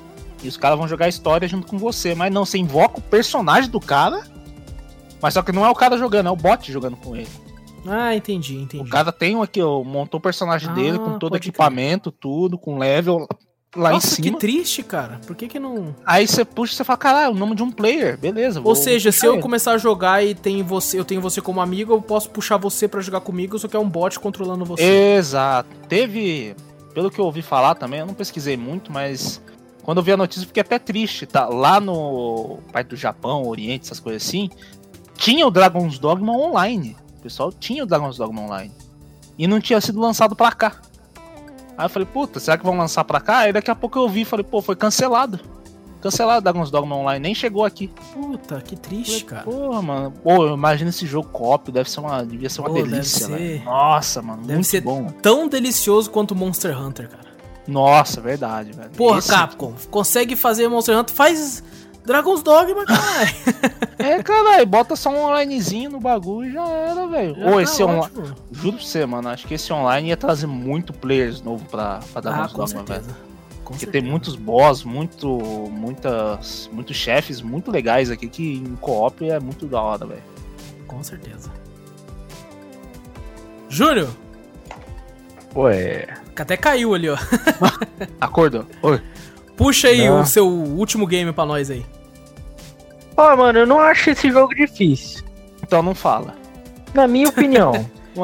E 0.43 0.47
os 0.47 0.57
caras 0.57 0.77
vão 0.77 0.87
jogar 0.87 1.07
história 1.07 1.47
junto 1.47 1.67
com 1.67 1.77
você. 1.77 2.15
Mas 2.15 2.33
não, 2.33 2.45
você 2.45 2.57
invoca 2.57 2.97
o 2.97 3.01
personagem 3.01 3.69
do 3.69 3.79
cara. 3.79 4.23
Mas 5.21 5.35
só 5.35 5.43
que 5.43 5.51
não 5.51 5.65
é 5.65 5.69
o 5.69 5.75
cara 5.75 5.97
jogando, 5.99 6.27
é 6.27 6.31
o 6.31 6.35
bot 6.35 6.71
jogando 6.71 6.97
com 6.97 7.15
ele. 7.15 7.27
Ah, 7.87 8.15
entendi, 8.15 8.55
entendi. 8.57 8.83
O 8.83 8.89
cara 8.89 9.11
tem 9.11 9.35
um 9.35 9.41
aqui, 9.43 9.61
ó, 9.61 9.83
montou 9.83 10.19
o 10.19 10.21
personagem 10.21 10.69
Ah, 10.69 10.73
dele 10.73 10.97
com 10.99 11.17
todo 11.19 11.35
equipamento, 11.37 12.11
tudo, 12.11 12.57
com 12.57 12.77
level 12.77 13.27
lá 13.75 13.91
Nossa, 13.91 14.13
em 14.13 14.23
que 14.23 14.29
cima. 14.29 14.39
triste, 14.39 14.83
cara. 14.83 15.19
Por 15.25 15.35
que 15.35 15.47
que 15.47 15.59
não... 15.59 15.95
Aí 16.05 16.27
você 16.27 16.45
puxa 16.45 16.73
e 16.73 16.75
você 16.77 16.83
fala, 16.83 16.97
caralho, 16.97 17.31
o 17.31 17.37
nome 17.37 17.55
de 17.55 17.63
um 17.63 17.71
player, 17.71 18.17
beleza. 18.17 18.61
Ou 18.63 18.75
seja, 18.75 19.11
se 19.11 19.25
eu 19.25 19.39
começar 19.39 19.73
a 19.73 19.77
jogar 19.77 20.23
e 20.23 20.33
tem 20.33 20.63
você, 20.63 20.99
eu 20.99 21.05
tenho 21.05 21.21
você 21.21 21.41
como 21.41 21.61
amigo, 21.61 21.93
eu 21.93 22.01
posso 22.01 22.29
puxar 22.29 22.57
você 22.57 22.87
pra 22.87 23.01
jogar 23.01 23.21
comigo, 23.21 23.57
só 23.59 23.67
que 23.67 23.75
é 23.75 23.79
um 23.79 23.89
bot 23.89 24.19
controlando 24.19 24.65
você. 24.65 24.83
Exato. 24.83 25.69
Teve, 25.87 26.55
pelo 26.93 27.11
que 27.11 27.19
eu 27.19 27.25
ouvi 27.25 27.41
falar 27.41 27.75
também, 27.75 27.99
eu 27.99 28.05
não 28.05 28.13
pesquisei 28.13 28.57
muito, 28.57 28.91
mas 28.91 29.41
quando 29.83 29.99
eu 29.99 30.03
vi 30.03 30.11
a 30.11 30.17
notícia 30.17 30.43
eu 30.43 30.47
fiquei 30.47 30.61
até 30.61 30.79
triste, 30.79 31.25
tá? 31.25 31.47
Lá 31.47 31.79
no 31.79 32.59
parte 32.71 32.87
do 32.87 32.95
Japão, 32.95 33.47
Oriente, 33.47 33.85
essas 33.85 33.99
coisas 33.99 34.25
assim, 34.25 34.49
tinha 35.15 35.45
o 35.45 35.51
Dragon's 35.51 35.99
Dogma 35.99 36.33
online. 36.33 36.95
O 37.17 37.21
pessoal 37.21 37.51
tinha 37.51 37.83
o 37.83 37.85
Dragon's 37.85 38.17
Dogma 38.17 38.41
online. 38.41 38.73
E 39.37 39.47
não 39.47 39.59
tinha 39.59 39.79
sido 39.79 39.99
lançado 39.99 40.35
pra 40.35 40.51
cá. 40.51 40.81
Aí 41.77 41.85
eu 41.85 41.89
falei, 41.89 42.07
puta, 42.11 42.39
será 42.39 42.57
que 42.57 42.65
vão 42.65 42.75
lançar 42.77 43.03
pra 43.03 43.19
cá? 43.21 43.39
Aí 43.39 43.53
daqui 43.53 43.69
a 43.69 43.75
pouco 43.75 43.99
eu 43.99 44.09
vi 44.09 44.21
e 44.21 44.25
falei, 44.25 44.43
pô, 44.43 44.61
foi 44.61 44.75
cancelado. 44.75 45.39
Cancelado 46.01 46.41
Dragon's 46.43 46.69
Dogma 46.71 46.95
online, 46.95 47.19
nem 47.21 47.35
chegou 47.35 47.65
aqui. 47.65 47.89
Puta, 48.13 48.61
que 48.61 48.75
triste, 48.75 49.25
cara. 49.25 49.43
Porra, 49.43 49.81
mano. 49.81 50.11
Pô, 50.23 50.47
imagina 50.53 50.89
esse 50.91 51.05
jogo 51.07 51.27
co-op, 51.29 51.71
deve 51.71 51.89
ser 51.89 51.99
uma, 51.99 52.23
devia 52.25 52.49
ser 52.49 52.61
uma 52.61 52.69
Pô, 52.69 52.75
deve 52.75 52.89
delícia. 52.89 53.27
Nossa, 53.65 54.21
mano, 54.21 54.41
Deve 54.41 54.53
muito 54.53 54.67
ser 54.67 54.81
bom. 54.81 55.07
Tão 55.21 55.47
delicioso 55.47 56.09
quanto 56.11 56.35
Monster 56.35 56.79
Hunter, 56.79 57.09
cara. 57.09 57.27
Nossa, 57.67 58.21
verdade, 58.21 58.71
velho. 58.71 58.89
Porra, 58.91 59.19
Esse- 59.19 59.29
Capcom, 59.29 59.73
consegue 59.91 60.35
fazer 60.35 60.67
Monster 60.69 60.97
Hunter? 60.97 61.13
Faz 61.13 61.63
Dragon's 62.07 62.41
Dogma, 62.41 62.85
caralho. 62.85 63.29
É, 63.99 64.21
caralho, 64.21 64.65
bota 64.67 64.95
só 64.95 65.09
um 65.09 65.17
onlinezinho 65.23 65.89
no 65.89 65.99
bagulho 65.99 66.49
e 66.49 66.53
já 66.53 66.65
era, 66.69 67.07
velho. 67.07 67.35
Ou 67.45 67.55
tá 67.55 67.61
esse 67.63 67.83
online. 67.83 68.11
Juro 68.51 68.77
pra 68.77 68.85
você, 68.85 69.05
mano, 69.07 69.27
acho 69.29 69.47
que 69.47 69.55
esse 69.55 69.73
online 69.73 70.09
ia 70.09 70.15
trazer 70.15 70.45
muito 70.45 70.93
players 70.93 71.41
novo 71.41 71.65
pra, 71.65 71.99
pra 72.13 72.31
Ah, 72.31 72.37
mais 72.37 72.51
com 72.53 72.63
Dogma, 72.63 72.83
velho. 72.83 73.03
Porque 73.65 73.79
certeza. 73.79 73.91
tem 73.91 74.01
muitos 74.03 74.35
boss, 74.35 74.83
muito, 74.83 75.27
muitas, 75.71 76.69
muitos 76.71 76.95
chefes 76.95 77.41
muito 77.41 77.71
legais 77.71 78.11
aqui 78.11 78.29
que 78.29 78.53
em 78.57 78.75
co-op 78.75 79.27
é 79.27 79.39
muito 79.39 79.65
da 79.65 79.81
hora, 79.81 80.05
velho. 80.05 80.23
Com 80.85 81.03
certeza. 81.03 81.51
Júnior, 83.67 84.09
Ué. 85.55 86.07
que 86.35 86.41
até 86.41 86.55
caiu 86.55 86.93
ali, 86.93 87.09
ó. 87.09 87.17
Acordou? 88.21 88.65
Oi. 88.83 89.01
Puxa 89.57 89.87
aí 89.87 90.07
Não. 90.07 90.21
o 90.21 90.25
seu 90.25 90.47
último 90.47 91.07
game 91.07 91.33
pra 91.33 91.45
nós 91.47 91.71
aí. 91.71 91.83
Ó, 93.17 93.35
mano, 93.35 93.59
eu 93.59 93.67
não 93.67 93.79
acho 93.79 94.11
esse 94.11 94.31
jogo 94.31 94.53
difícil. 94.55 95.23
Então 95.63 95.81
não 95.81 95.95
fala. 95.95 96.35
Na 96.93 97.07
minha 97.07 97.27
opinião. 97.27 97.73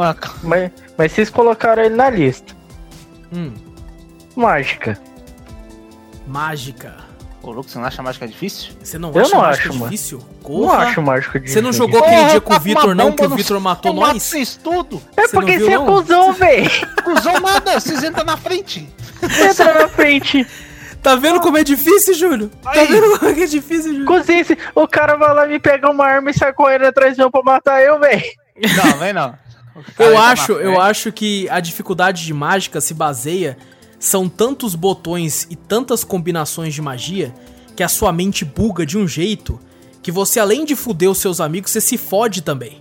Mas, 0.41 0.71
mas 0.97 1.11
vocês 1.11 1.29
colocaram 1.29 1.83
ele 1.83 1.93
na 1.95 2.09
lista. 2.09 2.55
Hum, 3.31 3.53
Mágica. 4.35 4.97
mágica. 6.25 6.95
Ô, 7.43 7.51
louco, 7.51 7.69
você 7.69 7.77
não 7.77 7.85
acha 7.85 8.01
mágica 8.01 8.27
difícil? 8.27 8.71
Você 8.81 8.97
não 8.97 9.11
Eu 9.13 9.21
acha 9.21 9.35
não 9.35 9.41
mágica 9.41 9.69
acho, 9.69 9.77
mano. 9.77 9.91
difícil? 9.91 10.17
Não 10.17 10.25
Porra. 10.41 10.77
acho 10.77 11.01
mágica 11.03 11.39
Você 11.45 11.61
não 11.61 11.69
difícil. 11.69 11.73
jogou 11.91 11.99
aquele 11.99 12.15
Porra, 12.21 12.29
dia 12.31 12.41
com 12.41 12.49
o 12.49 12.53
tá 12.55 12.59
Vitor, 12.59 12.95
não? 12.95 13.11
Que 13.11 13.23
o 13.25 13.29
Vitor 13.29 13.59
matou 13.59 13.93
nós? 13.93 14.23
vocês 14.23 14.55
tudo. 14.63 14.99
É 15.15 15.27
Você 15.27 15.35
não 15.35 15.41
porque 15.43 15.59
você 15.59 15.71
é 15.71 15.75
não? 15.77 15.85
cuzão, 15.85 16.33
velho. 16.33 16.71
Cusão 17.03 17.39
nada, 17.39 17.79
vocês 17.79 18.03
entram 18.03 18.25
na 18.25 18.37
frente. 18.37 18.89
Entra 19.47 19.73
na 19.79 19.87
frente. 19.87 20.47
Tá 21.03 21.15
vendo 21.15 21.41
como 21.41 21.57
é 21.57 21.63
difícil, 21.63 22.13
Júlio? 22.13 22.49
Tá 22.63 22.71
Aí. 22.71 22.87
vendo 22.87 23.19
como 23.19 23.29
é 23.31 23.33
que 23.35 23.43
é 23.43 23.45
difícil, 23.45 23.91
Júlio? 23.91 24.05
Cozinha, 24.05 24.45
o 24.73 24.87
cara 24.87 25.15
vai 25.17 25.33
lá 25.35 25.45
me 25.45 25.59
pegar 25.59 25.91
uma 25.91 26.05
arma 26.05 26.31
e 26.31 26.33
sai 26.33 26.53
correndo 26.53 26.85
atrás 26.85 27.15
de 27.15 27.21
eu 27.21 27.29
pra 27.29 27.43
matar 27.43 27.81
eu, 27.83 27.99
velho. 27.99 28.23
Não, 28.77 28.97
vem 28.97 29.11
não. 29.13 29.35
Eu 29.99 30.17
acho, 30.17 30.51
eu 30.53 30.73
frente. 30.73 30.81
acho 30.81 31.11
que 31.11 31.49
a 31.49 31.59
dificuldade 31.59 32.23
de 32.25 32.33
mágica 32.33 32.79
se 32.79 32.93
baseia 32.93 33.57
são 33.99 34.29
tantos 34.29 34.75
botões 34.75 35.45
e 35.49 35.55
tantas 35.55 36.03
combinações 36.03 36.73
de 36.73 36.81
magia 36.81 37.33
que 37.75 37.81
a 37.83 37.87
sua 37.87 38.13
mente 38.13 38.45
buga 38.45 38.85
de 38.85 38.97
um 38.97 39.07
jeito 39.07 39.59
que 40.01 40.11
você 40.11 40.39
além 40.39 40.63
de 40.65 40.75
fuder 40.75 41.09
os 41.09 41.17
seus 41.17 41.41
amigos, 41.41 41.71
você 41.71 41.81
se 41.81 41.97
fode 41.97 42.41
também. 42.41 42.79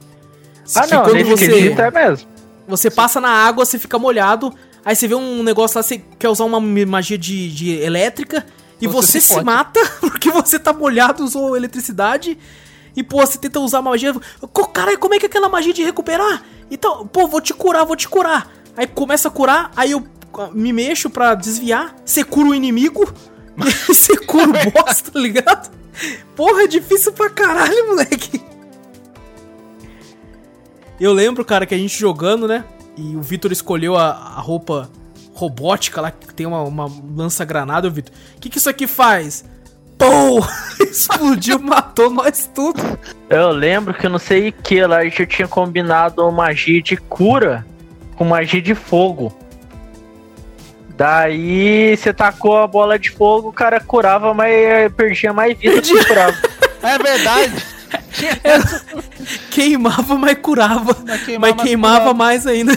Ah, 0.77 0.82
Que 0.86 0.94
não, 0.94 1.03
quando 1.05 1.24
você 1.24 1.70
é 1.70 1.90
mesmo. 1.90 2.28
você 2.69 2.90
passa 2.90 3.20
na 3.20 3.31
água, 3.31 3.65
você 3.65 3.78
fica 3.78 3.99
molhado, 3.99 4.53
aí 4.85 4.97
você 4.97 5.09
vê 5.09 5.15
um 5.15 5.43
negócio 5.43 5.79
lá, 5.79 5.83
você 5.83 6.03
quer 6.19 6.29
usar 6.29 6.45
uma 6.45 6.61
magia 6.61 7.19
de, 7.19 7.53
de 7.53 7.71
elétrica 7.73 8.45
e 8.81 8.87
Você 8.87 9.07
você, 9.07 9.21
se 9.21 9.35
se 9.35 9.45
mata 9.45 9.81
porque 10.01 10.31
você 10.31 10.59
tá 10.59 10.73
molhado, 10.73 11.25
usou 11.25 11.57
eletricidade. 11.57 12.37
E, 12.95 13.03
pô, 13.03 13.19
você 13.19 13.39
tenta 13.39 13.59
usar 13.61 13.81
magia. 13.81 14.15
Caralho, 14.73 14.99
como 14.99 15.15
é 15.15 15.19
que 15.19 15.27
é 15.27 15.29
aquela 15.29 15.49
magia 15.49 15.73
de 15.73 15.83
recuperar? 15.83 16.43
Então, 16.71 17.07
pô, 17.07 17.27
vou 17.27 17.41
te 17.41 17.55
curar, 17.55 17.85
vou 17.85 17.97
te 17.97 18.09
curar. 18.09 18.51
Aí 18.77 18.87
começa 18.87 19.29
a 19.29 19.31
curar, 19.31 19.71
aí 19.77 19.93
eu 19.93 20.05
ah, 20.39 20.51
me 20.53 20.73
mexo 20.73 21.11
pra 21.11 21.35
desviar, 21.35 21.95
você 22.05 22.25
cura 22.25 22.49
o 22.49 22.55
inimigo, 22.55 23.13
você 23.87 24.17
cura 24.17 24.49
o 24.49 24.71
boss, 24.71 25.03
tá 25.03 25.19
ligado? 25.19 25.71
Porra, 26.35 26.63
é 26.63 26.67
difícil 26.67 27.13
pra 27.13 27.29
caralho, 27.29 27.89
moleque. 27.89 28.43
Eu 30.99 31.13
lembro, 31.13 31.45
cara, 31.45 31.67
que 31.67 31.75
a 31.75 31.79
gente 31.79 31.99
jogando, 31.99 32.49
né? 32.49 32.65
E 32.97 33.16
o 33.16 33.23
Vitor 33.23 33.52
escolheu 33.52 33.97
a, 33.97 34.10
a 34.10 34.40
roupa 34.40 34.90
robótica 35.35 36.01
lá, 36.01 36.10
que 36.10 36.35
tem 36.35 36.47
uma, 36.47 36.62
uma 36.62 36.90
lança-granada. 37.16 37.89
O 37.89 37.90
Vitor, 37.90 38.14
o 38.36 38.40
que, 38.40 38.51
que 38.51 38.59
isso 38.59 38.69
aqui 38.69 38.86
faz? 38.86 39.44
Pô! 39.98 40.40
Explodiu, 40.85 41.59
matou 41.62 42.10
nós 42.10 42.51
tudo. 42.55 42.82
Eu 43.31 43.51
lembro 43.51 43.94
que 43.94 44.06
eu 44.06 44.10
não 44.10 44.19
sei 44.19 44.48
o 44.48 44.52
que 44.52 44.85
lá, 44.85 44.98
a 44.98 45.05
gente 45.05 45.27
tinha 45.27 45.48
combinado 45.48 46.31
magia 46.31 46.82
de 46.82 46.97
cura 46.97 47.64
com 48.16 48.24
magia 48.24 48.60
de 48.60 48.74
fogo. 48.74 49.35
Daí 50.97 51.97
você 51.97 52.12
tacou 52.12 52.59
a 52.59 52.66
bola 52.66 52.98
de 52.98 53.10
fogo, 53.10 53.48
o 53.48 53.52
cara 53.52 53.81
curava, 53.81 54.35
mas 54.35 54.93
perdia 54.94 55.32
mais 55.32 55.56
vida 55.59 55.81
do 55.81 55.82
que 55.82 56.05
curava. 56.05 56.36
É 56.85 56.98
verdade. 56.98 57.64
Queimava, 59.51 60.16
mas 60.16 60.39
curava. 60.39 60.97
Mas 61.06 61.23
queimava, 61.23 61.55
mas 61.55 61.62
queimava 61.62 61.98
curava. 61.98 62.14
mais 62.14 62.47
ainda. 62.47 62.77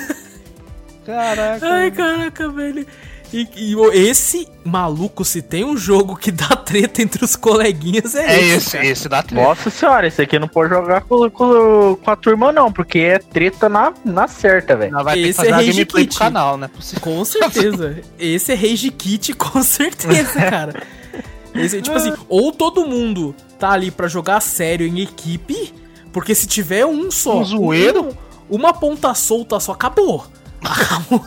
Caraca. 1.06 1.68
Ai, 1.68 1.92
caraca, 1.92 2.50
velho. 2.50 2.86
E, 3.34 3.48
e 3.58 3.76
esse 4.08 4.48
maluco, 4.64 5.26
se 5.26 5.42
tem 5.42 5.66
um 5.66 5.76
jogo 5.76 6.16
que 6.16 6.32
dá 6.32 6.48
treta 6.56 7.02
entre 7.02 7.26
os 7.26 7.36
coleguinhas, 7.36 8.16
é, 8.16 8.26
É 8.26 8.40
esse. 8.40 8.56
esse, 8.56 8.72
cara. 8.72 8.86
esse 8.86 9.10
dá 9.10 9.24
treta. 9.24 9.44
Nossa 9.44 9.70
senhora, 9.70 10.08
esse 10.08 10.22
aqui 10.22 10.40
não 10.40 10.48
pode 10.48 10.70
jogar 10.70 11.02
com, 11.02 11.30
com, 11.30 11.98
com 12.02 12.12
a 12.12 12.16
turma 12.16 12.52
não, 12.52 12.72
porque 12.72 13.00
é 13.00 13.20
treta 13.20 13.68
na, 13.68 13.94
na 14.06 14.28
certa, 14.28 14.76
velho. 14.76 15.04
Vai 15.04 15.16
ter 15.16 15.24
que 15.24 15.28
Esse 15.30 15.38
fazer 15.38 15.50
é 15.50 15.54
Rage 15.54 15.72
gameplay 15.72 16.04
Kit. 16.06 16.16
pro 16.16 16.26
canal, 16.26 16.58
né? 16.58 16.70
Possível. 16.70 17.02
Com 17.02 17.26
certeza. 17.26 18.00
Esse 18.18 18.52
é 18.54 18.56
Rage 18.56 18.92
Kit, 18.92 19.34
com 19.34 19.62
certeza, 19.64 20.34
cara. 20.50 20.84
Esse, 21.54 21.82
tipo 21.82 21.96
assim, 21.96 22.14
ou 22.30 22.52
todo 22.52 22.86
mundo 22.86 23.36
tá 23.58 23.72
ali 23.72 23.92
pra 23.92 24.08
jogar 24.08 24.40
sério 24.42 24.86
em 24.88 25.00
equipe, 25.02 25.74
porque 26.14 26.34
se 26.36 26.48
tiver 26.48 26.86
um 26.86 27.10
só, 27.12 27.40
Um 27.40 27.44
zoeiro? 27.46 28.10
um- 28.10 28.26
uma 28.58 28.74
ponta 28.74 29.14
solta 29.14 29.60
só, 29.60 29.72
acabou. 29.72 30.26
Acabou, 30.62 31.20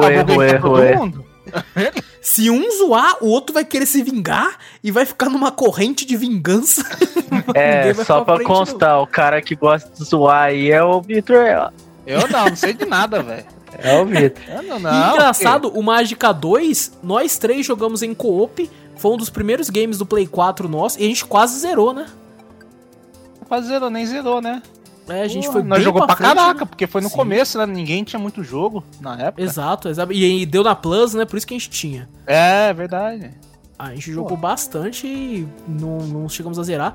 tá 0.00 0.08
ligado? 0.08 0.34
Todo 0.60 0.68
ruê. 0.74 0.96
mundo. 0.96 1.24
Se 2.22 2.48
um 2.50 2.70
zoar, 2.78 3.16
o 3.20 3.28
outro 3.28 3.52
vai 3.52 3.64
querer 3.64 3.84
se 3.84 4.02
vingar 4.02 4.56
e 4.82 4.90
vai 4.90 5.04
ficar 5.04 5.28
numa 5.28 5.50
corrente 5.52 6.06
de 6.06 6.16
vingança. 6.16 6.82
É, 7.54 7.92
só 7.94 8.24
pra 8.24 8.42
constar, 8.42 9.02
o 9.02 9.06
cara 9.06 9.42
que 9.42 9.54
gosta 9.54 9.90
de 9.90 10.02
zoar 10.08 10.44
aí 10.44 10.70
é 10.70 10.82
o 10.82 11.02
Vitor. 11.02 11.36
É, 11.36 11.68
Eu 12.06 12.26
não, 12.28 12.46
não 12.46 12.56
sei 12.56 12.72
de 12.72 12.86
nada, 12.86 13.22
velho. 13.22 13.44
é 13.78 14.00
o 14.00 14.06
Vitor. 14.06 14.42
Engraçado, 15.12 15.68
o 15.68 15.82
Magica 15.82 16.32
2, 16.32 16.92
nós 17.02 17.36
três 17.36 17.66
jogamos 17.66 18.02
em 18.02 18.14
co-op. 18.14 18.70
Foi 18.96 19.12
um 19.12 19.16
dos 19.16 19.30
primeiros 19.30 19.70
games 19.70 19.98
do 19.98 20.06
Play 20.06 20.26
4 20.26 20.68
nosso. 20.68 21.00
E 21.00 21.04
a 21.04 21.06
gente 21.06 21.24
quase 21.24 21.58
zerou, 21.58 21.92
né? 21.92 22.06
Quase 23.48 23.68
zerou, 23.68 23.90
nem 23.90 24.06
zerou, 24.06 24.40
né? 24.40 24.62
É, 25.08 25.22
a 25.22 25.28
gente 25.28 25.44
Porra, 25.44 25.52
foi 25.52 25.62
Nós 25.62 25.78
bem 25.78 25.84
jogou 25.84 26.06
pra, 26.06 26.16
frente, 26.16 26.28
caraca, 26.28 26.60
né? 26.60 26.66
porque 26.66 26.86
foi 26.86 27.00
no 27.00 27.10
Sim. 27.10 27.16
começo, 27.16 27.58
né? 27.58 27.66
Ninguém 27.66 28.04
tinha 28.04 28.18
muito 28.18 28.42
jogo 28.42 28.82
na 29.00 29.20
época. 29.20 29.42
Exato, 29.42 29.88
exato. 29.88 30.12
E 30.12 30.24
aí 30.24 30.46
deu 30.46 30.62
na 30.62 30.74
Plus, 30.74 31.12
né? 31.12 31.24
Por 31.24 31.36
isso 31.36 31.46
que 31.46 31.54
a 31.54 31.58
gente 31.58 31.68
tinha. 31.68 32.08
É, 32.26 32.72
verdade. 32.72 33.30
A 33.78 33.90
gente 33.94 34.10
jogou 34.12 34.36
bastante 34.36 35.06
e 35.06 35.46
não, 35.68 35.98
não 35.98 36.28
chegamos 36.28 36.58
a 36.58 36.62
zerar. 36.62 36.94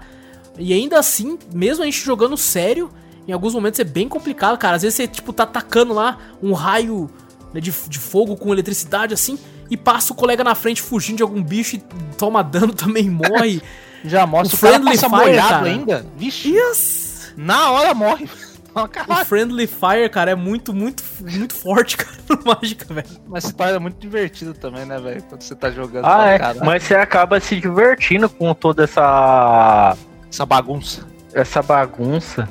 E 0.58 0.74
ainda 0.74 0.98
assim, 0.98 1.38
mesmo 1.54 1.84
a 1.84 1.86
gente 1.86 2.04
jogando 2.04 2.36
sério, 2.36 2.90
em 3.28 3.32
alguns 3.32 3.54
momentos 3.54 3.80
é 3.80 3.84
bem 3.84 4.08
complicado, 4.10 4.58
cara. 4.58 4.76
Às 4.76 4.82
vezes 4.82 4.96
você, 4.96 5.08
tipo, 5.08 5.32
tá 5.32 5.44
atacando 5.44 5.94
lá 5.94 6.18
um 6.42 6.54
raio 6.54 7.10
né, 7.54 7.62
de, 7.62 7.72
de 7.72 8.00
fogo 8.00 8.36
com 8.36 8.52
eletricidade, 8.52 9.14
assim, 9.14 9.38
e 9.70 9.78
passa 9.78 10.14
o 10.14 10.16
colega 10.16 10.44
na 10.44 10.56
frente 10.56 10.82
fugindo 10.82 11.18
de 11.18 11.24
algum 11.24 11.44
bicho 11.44 11.76
e 11.76 11.80
toma 12.18 12.44
dano 12.44 12.74
também 12.76 13.10
morre. 13.10 13.62
Já 14.04 14.26
mostra 14.26 14.56
O 14.56 14.58
o, 14.58 14.62
cara 14.62 14.74
Friendly 14.76 14.98
passa 14.98 15.10
Fire, 15.10 15.30
molhado 15.30 15.50
cara. 15.50 15.66
ainda. 15.66 16.06
Vixe, 16.18 16.50
Yes! 16.56 17.34
na 17.38 17.72
hora 17.72 17.94
morre. 17.94 18.30
O. 18.72 19.26
Friendly 19.26 19.68
Fire, 19.68 20.08
cara, 20.10 20.32
é 20.32 20.36
muito, 20.36 20.74
muito, 20.74 21.04
muito 21.22 21.54
forte, 21.54 21.98
cara, 21.98 22.16
no 22.30 22.40
Mágica, 22.46 22.94
velho. 22.94 23.08
Mas 23.28 23.44
esse 23.46 23.56
é 23.62 23.80
muito 23.80 23.98
divertido 24.00 24.54
também, 24.54 24.86
né, 24.86 24.98
velho? 25.00 25.22
Quando 25.24 25.42
você 25.42 25.56
tá 25.56 25.70
jogando. 25.72 26.06
Ah, 26.06 26.28
é. 26.30 26.38
"Caralho, 26.38 26.66
Mas 26.66 26.84
você 26.84 26.94
acaba 26.96 27.40
se 27.42 27.60
divertindo 27.60 28.30
com 28.30 28.54
toda 28.54 28.84
essa. 28.84 29.98
Essa 30.32 30.46
bagunça. 30.46 31.06
essa 31.34 31.62
bagunça. 31.64 32.48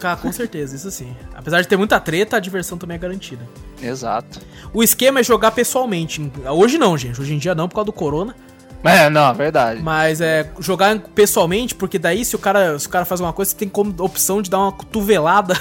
Cara, 0.00 0.16
com 0.16 0.32
certeza, 0.32 0.74
isso 0.74 0.90
sim. 0.90 1.14
Apesar 1.34 1.62
de 1.62 1.68
ter 1.68 1.76
muita 1.76 2.00
treta, 2.00 2.36
a 2.36 2.40
diversão 2.40 2.76
também 2.76 2.96
é 2.96 2.98
garantida. 2.98 3.48
Exato. 3.82 4.40
O 4.72 4.82
esquema 4.82 5.20
é 5.20 5.22
jogar 5.22 5.50
pessoalmente. 5.50 6.30
Hoje 6.48 6.78
não, 6.78 6.96
gente. 6.96 7.20
Hoje 7.20 7.34
em 7.34 7.38
dia 7.38 7.54
não, 7.54 7.68
por 7.68 7.76
causa 7.76 7.86
do 7.86 7.92
corona. 7.92 8.34
É, 8.82 9.10
não, 9.10 9.34
verdade. 9.34 9.82
Mas 9.82 10.20
é 10.20 10.50
jogar 10.58 10.98
pessoalmente, 11.14 11.74
porque 11.74 11.98
daí 11.98 12.24
se 12.24 12.34
o 12.34 12.38
cara, 12.38 12.78
se 12.78 12.86
o 12.86 12.90
cara 12.90 13.04
faz 13.04 13.20
uma 13.20 13.32
coisa, 13.32 13.50
você 13.50 13.56
tem 13.56 13.68
como 13.68 13.94
opção 14.02 14.40
de 14.40 14.48
dar 14.48 14.58
uma 14.58 14.72
cotovelada 14.72 15.54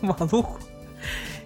no 0.00 0.08
maluco. 0.18 0.58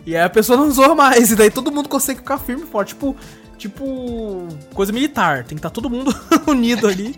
E 0.07 0.17
aí 0.17 0.23
a 0.23 0.31
pessoa 0.31 0.57
não 0.57 0.71
zoa 0.71 0.95
mais. 0.95 1.31
E 1.31 1.37
daí 1.37 1.51
todo 1.51 1.73
mundo 1.73 1.89
consegue 1.89 2.21
ficar 2.21 2.39
firme 2.39 2.63
e 2.63 2.67
forte. 2.67 2.91
Tipo, 2.91 3.17
tipo 3.59 4.47
coisa 4.73 4.93
militar. 4.93 5.39
Tem 5.39 5.49
que 5.49 5.55
estar 5.57 5.71
todo 5.71 5.91
mundo 5.91 6.15
unido 6.47 6.87
ali. 6.87 7.17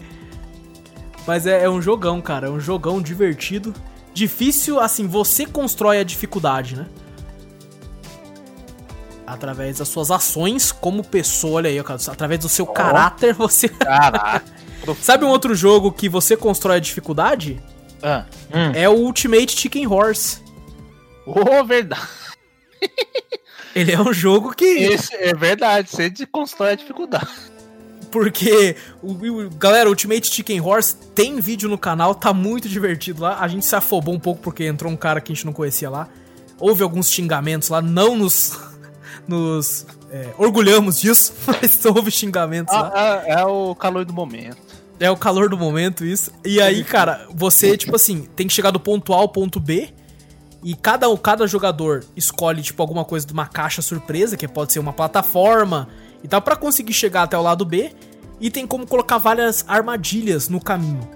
Mas 1.27 1.47
é, 1.47 1.65
é 1.65 1.71
um 1.71 1.81
jogão, 1.81 2.21
cara. 2.21 2.47
É 2.47 2.51
um 2.51 2.61
jogão 2.61 3.01
divertido. 3.01 3.75
Difícil, 4.15 4.81
assim, 4.81 5.07
você 5.07 5.47
constrói 5.47 5.99
a 5.99 6.03
dificuldade, 6.03 6.77
né? 6.77 6.87
Através 9.33 9.79
das 9.79 9.89
suas 9.89 10.11
ações 10.11 10.71
como 10.73 11.03
pessoa, 11.05 11.55
olha 11.55 11.71
aí. 11.71 11.79
Através 11.79 12.41
do 12.41 12.49
seu 12.49 12.67
caráter, 12.67 13.35
você. 13.35 13.69
Caraca. 13.71 14.45
Sabe 15.01 15.25
um 15.25 15.29
outro 15.29 15.55
jogo 15.55 15.93
que 15.93 16.09
você 16.09 16.37
constrói 16.37 16.77
a 16.77 16.81
dificuldade? 16.81 17.63
ah. 18.03 18.25
Hum. 18.53 18.73
É 18.75 18.89
o 18.89 18.93
Ultimate 18.95 19.59
Chicken 19.59 19.87
Horse. 19.87 20.41
Ô, 21.27 21.65
verdade. 21.65 22.03
Ele 23.75 23.93
é 23.93 24.01
um 24.01 24.13
jogo 24.13 24.55
que. 24.55 24.65
Esse 24.65 25.15
é 25.15 25.33
verdade. 25.35 25.89
Você 25.91 26.11
constrói 26.27 26.73
a 26.73 26.75
dificuldade. 26.75 27.29
Porque, 28.11 28.77
o, 29.03 29.13
o- 29.13 29.51
galera, 29.51 29.89
o 29.89 29.93
Ultimate 29.93 30.27
Chicken 30.29 30.61
Horse 30.61 30.95
tem 31.15 31.41
vídeo 31.41 31.67
no 31.71 31.79
canal, 31.79 32.15
tá 32.15 32.35
muito 32.35 32.69
divertido 32.69 33.23
lá. 33.23 33.39
A 33.41 33.49
gente 33.49 33.65
se 33.65 33.75
afobou 33.75 34.15
um 34.15 34.21
pouco 34.21 34.43
porque 34.43 34.65
entrou 34.67 34.93
um 34.93 34.97
cara 34.97 35.19
que 35.21 35.33
a 35.33 35.35
gente 35.35 35.47
não 35.47 35.53
conhecia 35.55 35.89
lá. 35.89 36.09
Houve 36.61 36.83
alguns 36.83 37.11
xingamentos 37.11 37.71
lá, 37.71 37.81
não 37.81 38.15
nos. 38.17 38.59
Nos 39.27 39.87
é, 40.11 40.29
orgulhamos 40.37 41.01
disso, 41.01 41.33
mas 41.47 41.85
houve 41.85 42.11
xingamentos 42.11 42.75
lá. 42.75 42.93
Ah, 42.95 43.23
é, 43.25 43.33
é 43.41 43.45
o 43.45 43.75
calor 43.75 44.05
do 44.05 44.13
momento. 44.13 44.57
É 45.01 45.11
o 45.11 45.17
calor 45.17 45.49
do 45.49 45.59
momento, 45.59 46.05
isso. 46.05 46.31
E 46.45 46.61
aí, 46.61 46.85
cara, 46.85 47.27
você, 47.35 47.77
tipo 47.77 47.97
assim, 47.97 48.29
tem 48.37 48.47
que 48.47 48.53
chegar 48.53 48.71
do 48.71 48.79
ponto 48.79 49.13
A 49.13 49.17
ao 49.17 49.29
ponto 49.29 49.59
B. 49.59 49.93
E 50.63 50.77
cada, 50.77 51.09
cada 51.17 51.45
jogador 51.45 52.05
escolhe, 52.15 52.63
tipo, 52.63 52.81
alguma 52.81 53.05
coisa 53.05 53.27
de 53.27 53.33
uma 53.33 53.47
caixa 53.47 53.83
surpresa, 53.83 54.37
que 54.37 54.47
pode 54.47 54.73
ser 54.73 54.79
uma 54.79 54.93
plataforma 54.93 55.89
e 56.23 56.29
tal, 56.29 56.41
pra 56.41 56.55
conseguir 56.55 56.93
chegar 56.93 57.25
até 57.25 57.37
o 57.37 57.43
lado 57.43 57.65
B. 57.65 57.91
E 58.41 58.49
tem 58.49 58.65
como 58.65 58.87
colocar 58.87 59.19
várias 59.19 59.65
armadilhas 59.67 60.49
no 60.49 60.61
caminho. 60.61 61.09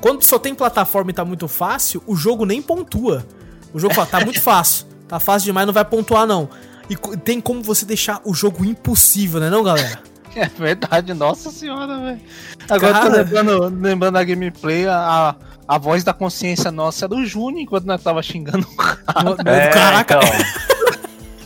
Quando 0.00 0.22
só 0.22 0.38
tem 0.38 0.54
plataforma 0.54 1.10
e 1.10 1.14
tá 1.14 1.24
muito 1.24 1.48
fácil, 1.48 2.02
o 2.06 2.14
jogo 2.14 2.44
nem 2.44 2.62
pontua. 2.62 3.26
O 3.72 3.80
jogo 3.80 3.94
fala, 3.94 4.06
tá 4.06 4.20
muito 4.20 4.38
fácil. 4.42 4.86
Tá 5.08 5.18
fácil 5.18 5.46
demais, 5.46 5.66
não 5.66 5.74
vai 5.74 5.84
pontuar, 5.84 6.26
não. 6.26 6.48
E 6.90 6.96
tem 7.18 7.40
como 7.40 7.62
você 7.62 7.84
deixar 7.86 8.20
o 8.24 8.34
jogo 8.34 8.64
impossível, 8.64 9.40
né, 9.40 9.48
não, 9.50 9.62
galera? 9.62 10.02
É 10.36 10.46
verdade, 10.46 11.14
nossa 11.14 11.48
senhora, 11.48 11.96
velho. 12.00 12.20
Agora 12.68 12.88
eu 12.88 12.94
tô 13.02 13.08
Cara. 13.08 13.16
lembrando, 13.22 13.80
lembrando 13.80 14.14
da 14.14 14.24
gameplay, 14.24 14.84
a, 14.84 15.36
a 15.68 15.78
voz 15.78 16.02
da 16.02 16.12
consciência 16.12 16.72
nossa 16.72 17.04
era 17.04 17.14
o 17.14 17.24
Júnior 17.24 17.60
enquanto 17.60 17.84
nós 17.84 18.02
tava 18.02 18.20
xingando 18.20 18.66
o 18.66 18.76
cara. 18.76 18.98
No- 19.22 19.36
É, 19.48 19.68
Caraca, 19.68 20.18
então. 20.18 20.28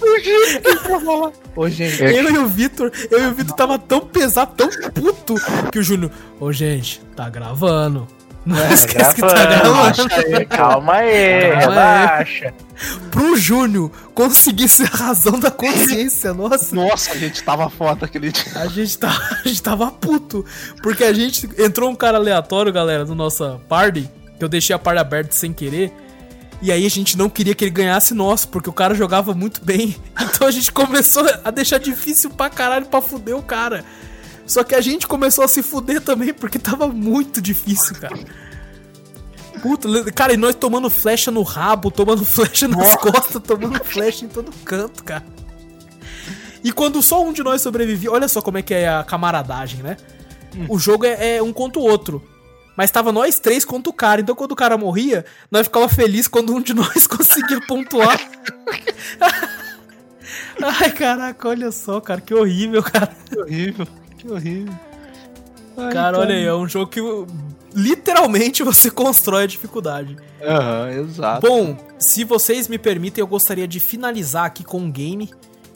Ô, 1.55 1.69
gente, 1.69 2.03
Eu 2.03 2.31
e 2.31 2.39
o 2.39 2.47
Vitor, 2.47 2.91
eu 3.11 3.25
e 3.25 3.27
o 3.27 3.35
Vitor 3.35 3.55
tava 3.57 3.79
tão 3.79 4.01
pesado, 4.01 4.53
tão 4.57 4.69
puto, 4.93 5.35
que 5.71 5.79
o 5.79 5.83
Júnior, 5.83 6.11
ô 6.41 6.51
gente, 6.53 7.01
tá 7.15 7.29
gravando. 7.29 8.07
Não 8.49 8.73
esquece 8.73 9.15
que 9.15 9.21
tá 9.21 9.45
gravando. 9.47 10.09
gravando. 10.09 10.47
Calma 10.47 10.95
aí, 10.95 11.51
Calma 11.51 11.53
aí. 11.53 11.55
relaxa. 11.57 12.55
Pro 13.11 13.37
Júnior 13.37 13.91
conseguir 14.15 14.69
ser 14.69 14.89
a 14.93 14.97
razão 14.97 15.39
da 15.39 15.51
consciência, 15.51 16.33
nossa. 16.33 16.75
nossa, 16.75 17.13
a 17.13 17.17
gente 17.17 17.43
tava 17.43 17.69
foda 17.69 18.07
aquele 18.07 18.33
dia. 18.33 18.45
A 18.55 18.67
gente, 18.67 18.97
tá, 18.97 19.11
a 19.45 19.49
gente 19.49 19.63
tava 19.63 19.91
puto. 19.91 20.45
Porque 20.83 21.05
a 21.05 21.13
gente. 21.13 21.49
Entrou 21.59 21.91
um 21.91 21.95
cara 21.95 22.17
aleatório, 22.19 22.73
galera, 22.73 23.05
no 23.05 23.15
nossa 23.15 23.61
party. 23.69 24.09
Que 24.39 24.45
eu 24.45 24.49
deixei 24.49 24.75
a 24.75 24.79
party 24.79 25.01
aberta 25.01 25.33
sem 25.35 25.53
querer. 25.53 25.93
E 26.63 26.73
aí 26.73 26.87
a 26.87 26.91
gente 26.91 27.17
não 27.19 27.29
queria 27.29 27.55
que 27.55 27.65
ele 27.65 27.71
ganhasse 27.71 28.15
nosso, 28.15 28.49
porque 28.49 28.69
o 28.69 28.73
cara 28.73 28.95
jogava 28.95 29.35
muito 29.35 29.65
bem. 29.65 29.95
Então 30.21 30.47
a 30.47 30.51
gente 30.51 30.71
começou 30.71 31.25
a 31.45 31.51
deixar 31.51 31.79
difícil 31.79 32.31
pra 32.31 32.49
caralho 32.49 32.87
pra 32.87 33.01
fuder 33.01 33.37
o 33.37 33.43
cara. 33.43 33.85
Só 34.49 34.65
que 34.65 34.75
a 34.75 34.81
gente 34.81 35.07
começou 35.07 35.45
a 35.45 35.49
se 35.49 35.63
fuder 35.63 36.01
também, 36.01 36.33
porque 36.33 36.59
tava 36.59 36.89
muito 36.89 37.41
difícil, 37.41 37.95
cara. 37.97 38.19
Puta, 39.61 39.89
cara, 40.13 40.33
e 40.33 40.37
nós 40.39 40.55
tomando 40.55 40.89
flecha 40.89 41.31
no 41.31 41.43
rabo, 41.43 41.91
tomando 41.91 42.25
flecha 42.25 42.67
nas 42.67 42.97
costas, 42.97 43.43
tomando 43.43 43.85
flecha 43.85 44.25
em 44.25 44.29
todo 44.29 44.51
canto, 44.65 45.05
cara. 45.05 45.25
E 46.65 46.73
quando 46.73 47.03
só 47.03 47.23
um 47.23 47.33
de 47.33 47.43
nós 47.43 47.61
sobrevivia, 47.61 48.11
olha 48.11 48.27
só 48.27 48.41
como 48.41 48.57
é 48.57 48.63
que 48.63 48.73
é 48.73 48.89
a 48.89 49.05
camaradagem, 49.05 49.83
né? 49.83 49.99
O 50.69 50.79
jogo 50.79 51.05
é, 51.05 51.37
é 51.37 51.43
um 51.43 51.53
contra 51.53 51.79
o 51.79 51.85
outro. 51.85 52.27
Mas 52.75 52.91
tava 52.91 53.13
nós 53.13 53.39
três 53.39 53.65
contra 53.65 53.91
o 53.91 53.93
cara. 53.93 54.21
Então 54.21 54.35
quando 54.35 54.53
o 54.53 54.57
cara 54.57 54.79
morria, 54.79 55.27
nós 55.51 55.67
ficava 55.67 55.89
feliz 55.89 56.27
quando 56.27 56.55
um 56.55 56.61
de 56.63 56.73
nós 56.73 57.07
conseguia 57.11 57.61
pontuar. 57.67 58.19
Ai, 60.81 60.91
caraca, 60.91 61.49
olha 61.49 61.71
só, 61.71 62.01
cara, 62.01 62.21
que 62.21 62.35
horrível, 62.35 62.83
cara. 62.83 63.15
Que 63.29 63.39
horrível, 63.39 63.87
que 64.19 64.31
horrível. 64.31 64.75
Ai, 65.77 65.93
Cara, 65.93 66.19
olha 66.19 66.35
aí, 66.35 66.45
é 66.45 66.55
um 66.55 66.69
jogo 66.69 66.91
que 66.91 67.01
literalmente 67.75 68.63
você 68.63 68.91
constrói 68.91 69.45
a 69.45 69.47
dificuldade. 69.47 70.17
Aham, 70.43 70.91
exato. 70.91 71.47
Bom, 71.47 71.77
se 71.99 72.25
vocês 72.25 72.69
me 72.69 72.79
permitem, 72.79 73.23
eu 73.23 73.27
gostaria 73.27 73.67
de 73.67 73.79
finalizar 73.81 74.45
aqui 74.45 74.65
com 74.65 74.79
um 74.81 74.91
game 74.91 75.31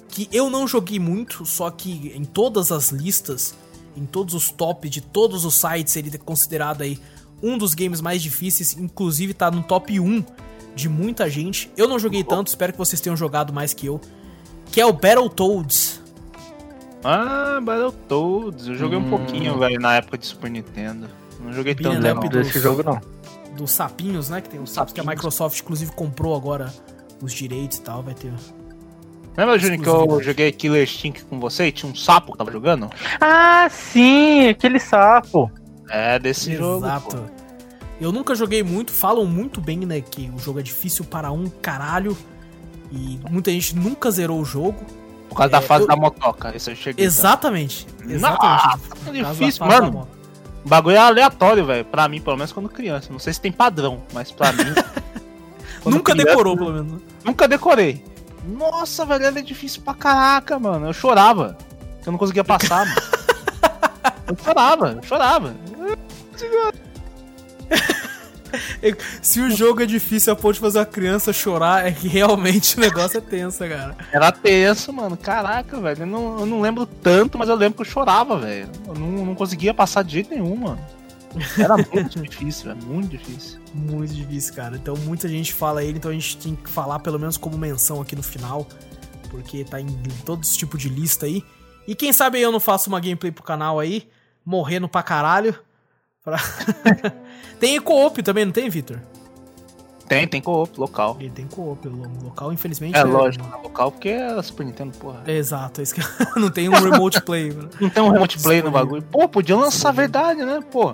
que 0.09 0.29
eu 0.31 0.51
não 0.51 0.67
joguei 0.69 0.99
muito, 0.99 1.47
só 1.47 1.71
que 1.71 2.13
em 2.15 2.25
todas 2.25 2.71
as 2.71 2.91
listas, 2.91 3.55
em 3.97 4.05
todos 4.05 4.35
os 4.35 4.51
tops 4.51 4.91
de 4.91 5.01
todos 5.01 5.45
os 5.45 5.55
sites, 5.55 5.97
ele 5.97 6.11
é 6.15 6.19
considerado 6.19 6.83
aí 6.83 6.99
um 7.43 7.57
dos 7.57 7.73
games 7.73 8.01
mais 8.01 8.23
difíceis, 8.23 8.77
inclusive 8.77 9.33
tá 9.33 9.51
no 9.51 9.63
top 9.63 9.99
1 9.99 10.23
de 10.75 10.89
muita 10.89 11.31
gente. 11.31 11.71
Eu 11.77 11.89
não 11.89 11.99
joguei 11.99 12.23
tanto, 12.23 12.49
espero 12.49 12.73
que 12.73 12.79
vocês 12.79 13.01
tenham 13.01 13.17
jogado 13.17 13.53
mais 13.53 13.73
que 13.73 13.87
eu, 13.87 14.01
que 14.71 14.81
é 14.81 14.87
o 14.87 14.93
Battletoads. 14.93 16.02
Ah, 17.05 17.61
Battletoads. 17.63 18.69
Eu 18.69 18.75
joguei 18.77 18.97
um 18.99 19.09
pouquinho, 19.11 19.59
velho, 19.59 19.81
na 19.81 19.95
época 19.97 20.17
de 20.19 20.27
Super 20.27 20.51
Nintendo. 20.51 21.09
Não 21.41 21.53
joguei 21.53 21.75
tanto, 21.75 22.29
dos- 22.29 22.47
desse 22.47 22.61
jogo 22.61 22.83
não. 22.83 23.01
Dos 23.57 23.73
sapinhos, 23.73 24.29
né? 24.29 24.41
Que 24.41 24.49
tem 24.49 24.61
os 24.61 24.71
sapos 24.71 24.93
que 24.93 25.01
a. 25.01 25.05
Microsoft, 25.05 25.61
inclusive, 25.61 25.91
comprou 25.93 26.35
agora 26.37 26.73
os 27.21 27.33
direitos 27.33 27.79
e 27.79 27.83
tal. 27.83 28.03
Vai 28.03 28.15
ter. 28.15 28.33
Lembra, 29.37 29.59
Júnior, 29.59 29.83
que 29.83 29.89
eu 29.89 30.23
joguei 30.23 30.53
Killer 30.53 30.83
Instinct 30.83 31.25
com 31.25 31.41
você 31.41 31.67
e 31.67 31.73
tinha 31.73 31.91
um 31.91 31.95
sapo 31.95 32.33
que 32.33 32.39
tava 32.39 32.53
jogando? 32.53 32.91
Ah, 33.21 33.67
sim, 33.71 34.49
aquele 34.49 34.79
sapo. 34.79 35.51
É, 35.89 36.19
desse 36.19 36.55
jogo. 36.57 36.85
Exato. 36.87 37.25
Eu 38.01 38.13
nunca 38.13 38.35
joguei 38.35 38.63
muito, 38.63 38.91
falam 38.93 39.25
muito 39.25 39.61
bem, 39.61 39.79
né, 39.87 40.01
que 40.01 40.31
o 40.35 40.39
jogo 40.39 40.59
é 40.61 40.63
difícil 40.63 41.05
para 41.05 41.31
um 41.33 41.49
caralho. 41.49 42.17
E 42.91 43.19
muita 43.31 43.51
gente 43.51 43.75
nunca 43.77 44.11
zerou 44.11 44.39
o 44.41 44.45
jogo. 44.45 44.85
Por 45.33 45.39
causa 45.39 45.53
da 45.53 45.59
É, 45.59 45.63
fase 45.63 45.85
eu- 45.85 45.89
da 45.89 45.97
motoca. 45.97 46.55
Esse 46.55 46.71
eu 46.71 46.77
cheguei. 46.77 47.05
Exatamente. 47.05 47.87
Exatamente. 48.07 49.23
da 49.23 49.33
difícil, 49.33 49.67
da 49.67 49.81
mano. 49.81 50.09
O 50.65 50.69
bagulho 50.69 50.97
é 50.97 50.99
aleatório, 50.99 51.65
velho. 51.65 51.85
Pra 51.87 52.07
mim, 52.09 52.21
pelo 52.21 52.37
menos 52.37 52.53
quando 52.53 52.69
criança. 52.69 53.09
Não 53.11 53.19
sei 53.19 53.33
se 53.33 53.41
tem 53.41 53.51
padrão, 53.51 54.03
mas 54.13 54.31
pra 54.31 54.53
mim. 54.53 54.65
Nunca 55.85 56.13
criança, 56.13 56.31
decorou, 56.31 56.57
pelo 56.57 56.73
menos. 56.73 56.93
né? 56.93 56.99
Nunca 57.25 57.49
decorei. 57.49 58.05
Nossa, 58.47 59.05
velho, 59.07 59.25
era 59.25 59.43
difícil 59.43 59.83
pra 59.83 59.95
caraca, 59.95 60.59
mano. 60.59 60.87
Eu 60.87 60.93
chorava. 60.93 61.57
Eu 62.05 62.13
não 62.13 62.19
conseguia 62.19 62.45
passar, 62.45 62.85
mano. 62.87 63.01
Eu 64.29 64.37
chorava, 64.45 64.93
eu 64.93 65.03
chorava. 65.03 65.55
Se 69.21 69.41
o 69.41 69.51
jogo 69.51 69.83
é 69.83 69.87
difícil 69.87 70.33
a 70.33 70.37
ponto 70.37 70.55
de 70.55 70.61
fazer 70.61 70.79
uma 70.79 70.87
criança 70.87 71.33
chorar, 71.33 71.87
é 71.87 71.93
que 71.93 72.09
realmente 72.09 72.77
o 72.77 72.81
negócio 72.81 73.19
é 73.19 73.21
tenso, 73.21 73.59
cara. 73.61 73.97
Era 74.13 74.33
tenso, 74.33 74.93
mano. 74.93 75.17
Caraca, 75.17 75.81
velho. 75.81 76.03
Eu 76.03 76.07
não, 76.07 76.41
eu 76.41 76.47
não 76.47 76.61
lembro 76.61 76.87
tanto, 76.87 77.39
mas 77.39 77.49
eu 77.49 77.55
lembro 77.55 77.77
que 77.77 77.83
eu 77.83 77.93
chorava, 77.93 78.39
velho. 78.39 78.69
Eu 78.87 78.95
não, 78.95 79.27
não 79.27 79.35
conseguia 79.35 79.73
passar 79.73 80.03
de 80.03 80.13
jeito 80.13 80.31
nenhum, 80.31 80.57
mano. 80.57 80.81
Era 81.59 81.77
muito 81.77 82.21
difícil, 82.21 82.75
velho. 82.75 82.87
Muito 82.87 83.09
difícil. 83.11 83.61
Muito 83.75 84.13
difícil, 84.13 84.55
cara. 84.55 84.77
Então 84.77 84.97
muita 84.97 85.29
gente 85.29 85.53
fala 85.53 85.83
ele, 85.83 85.99
então 85.99 86.11
a 86.11 86.15
gente 86.15 86.37
tem 86.37 86.55
que 86.55 86.69
falar 86.69 86.99
pelo 86.99 87.19
menos 87.19 87.37
como 87.37 87.57
menção 87.57 88.01
aqui 88.01 88.15
no 88.15 88.23
final. 88.23 88.67
Porque 89.31 89.65
tá 89.65 89.81
em 89.81 89.87
todos 90.25 90.51
os 90.51 90.57
tipos 90.57 90.81
de 90.81 90.89
lista 90.89 91.27
aí. 91.27 91.43
E 91.87 91.95
quem 91.95 92.13
sabe 92.13 92.41
eu 92.41 92.53
não 92.53 92.61
faço 92.61 92.89
uma 92.89 93.01
gameplay 93.01 93.33
pro 93.33 93.43
canal 93.43 93.81
aí, 93.81 94.09
morrendo 94.45 94.89
pra 94.89 95.03
caralho. 95.03 95.57
Pra- 96.25 96.39
tem 97.59 97.81
co-op 97.81 98.23
também, 98.23 98.45
não 98.45 98.53
tem, 98.53 98.69
Victor? 98.69 99.01
Tem, 100.09 100.29
tem 100.29 100.41
co-op 100.43 100.79
local. 100.79 101.17
Ele 101.19 101.31
tem 101.31 101.47
co-op 101.47 101.89
local, 101.89 102.53
infelizmente. 102.53 102.97
É 102.97 103.05
né? 103.05 103.11
lógico, 103.11 103.47
na 103.49 103.57
local, 103.57 103.91
porque 103.91 104.11
é 104.11 104.43
Super 104.43 104.67
Nintendo, 104.67 104.97
porra. 104.99 105.23
Exato, 105.27 105.81
é 105.81 105.85
isso 105.85 105.95
que 105.95 106.01
não 106.39 106.51
tem 106.51 106.69
um 106.69 106.73
remote 106.73 107.21
play. 107.23 107.51
né? 107.53 107.69
Não 107.81 107.89
tem 107.89 108.03
um 108.03 108.11
remote 108.11 108.39
play 108.43 108.63
no 108.63 108.71
bagulho. 108.71 109.03
Pô, 109.03 109.29
podia 109.29 109.57
lançar 109.57 109.89
a 109.89 109.93
verdade, 109.93 110.45
né, 110.45 110.61
pô? 110.71 110.93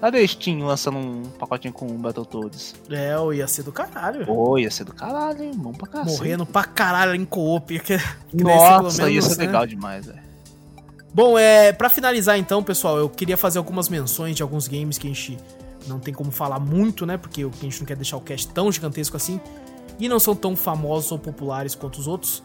Cadê 0.00 0.26
Steam 0.26 0.60
lançando 0.64 0.96
um 0.96 1.22
pacotinho 1.38 1.74
com 1.74 1.86
Battletoads? 1.98 2.74
É, 2.90 3.14
ia 3.34 3.46
ser 3.46 3.62
do 3.62 3.70
caralho. 3.70 4.24
Pô, 4.24 4.58
ia 4.58 4.70
ser 4.70 4.84
do 4.84 4.94
caralho, 4.94 5.44
hein? 5.44 5.52
Bom 5.54 5.72
pra 5.72 5.86
cacete. 5.86 6.16
Morrendo 6.16 6.46
pra 6.46 6.64
caralho 6.64 7.14
em 7.14 7.24
co-op. 7.26 7.78
Que, 7.80 7.98
que 7.98 8.42
Nossa, 8.42 9.10
ia 9.10 9.20
ser 9.20 9.36
né? 9.38 9.46
legal 9.46 9.66
demais, 9.66 10.06
velho. 10.06 10.29
Bom, 11.12 11.38
é, 11.38 11.72
para 11.72 11.90
finalizar 11.90 12.38
então, 12.38 12.62
pessoal, 12.62 12.96
eu 12.98 13.08
queria 13.08 13.36
fazer 13.36 13.58
algumas 13.58 13.88
menções 13.88 14.36
de 14.36 14.42
alguns 14.42 14.68
games 14.68 14.96
que 14.96 15.08
a 15.08 15.10
gente 15.10 15.36
não 15.88 15.98
tem 15.98 16.14
como 16.14 16.30
falar 16.30 16.60
muito, 16.60 17.04
né? 17.04 17.16
Porque 17.16 17.42
a 17.42 17.64
gente 17.64 17.80
não 17.80 17.86
quer 17.86 17.96
deixar 17.96 18.16
o 18.16 18.20
cast 18.20 18.48
tão 18.48 18.70
gigantesco 18.70 19.16
assim 19.16 19.40
e 19.98 20.08
não 20.08 20.18
são 20.18 20.34
tão 20.34 20.56
famosos 20.56 21.10
ou 21.12 21.18
populares 21.18 21.74
quanto 21.74 21.98
os 21.98 22.06
outros. 22.06 22.42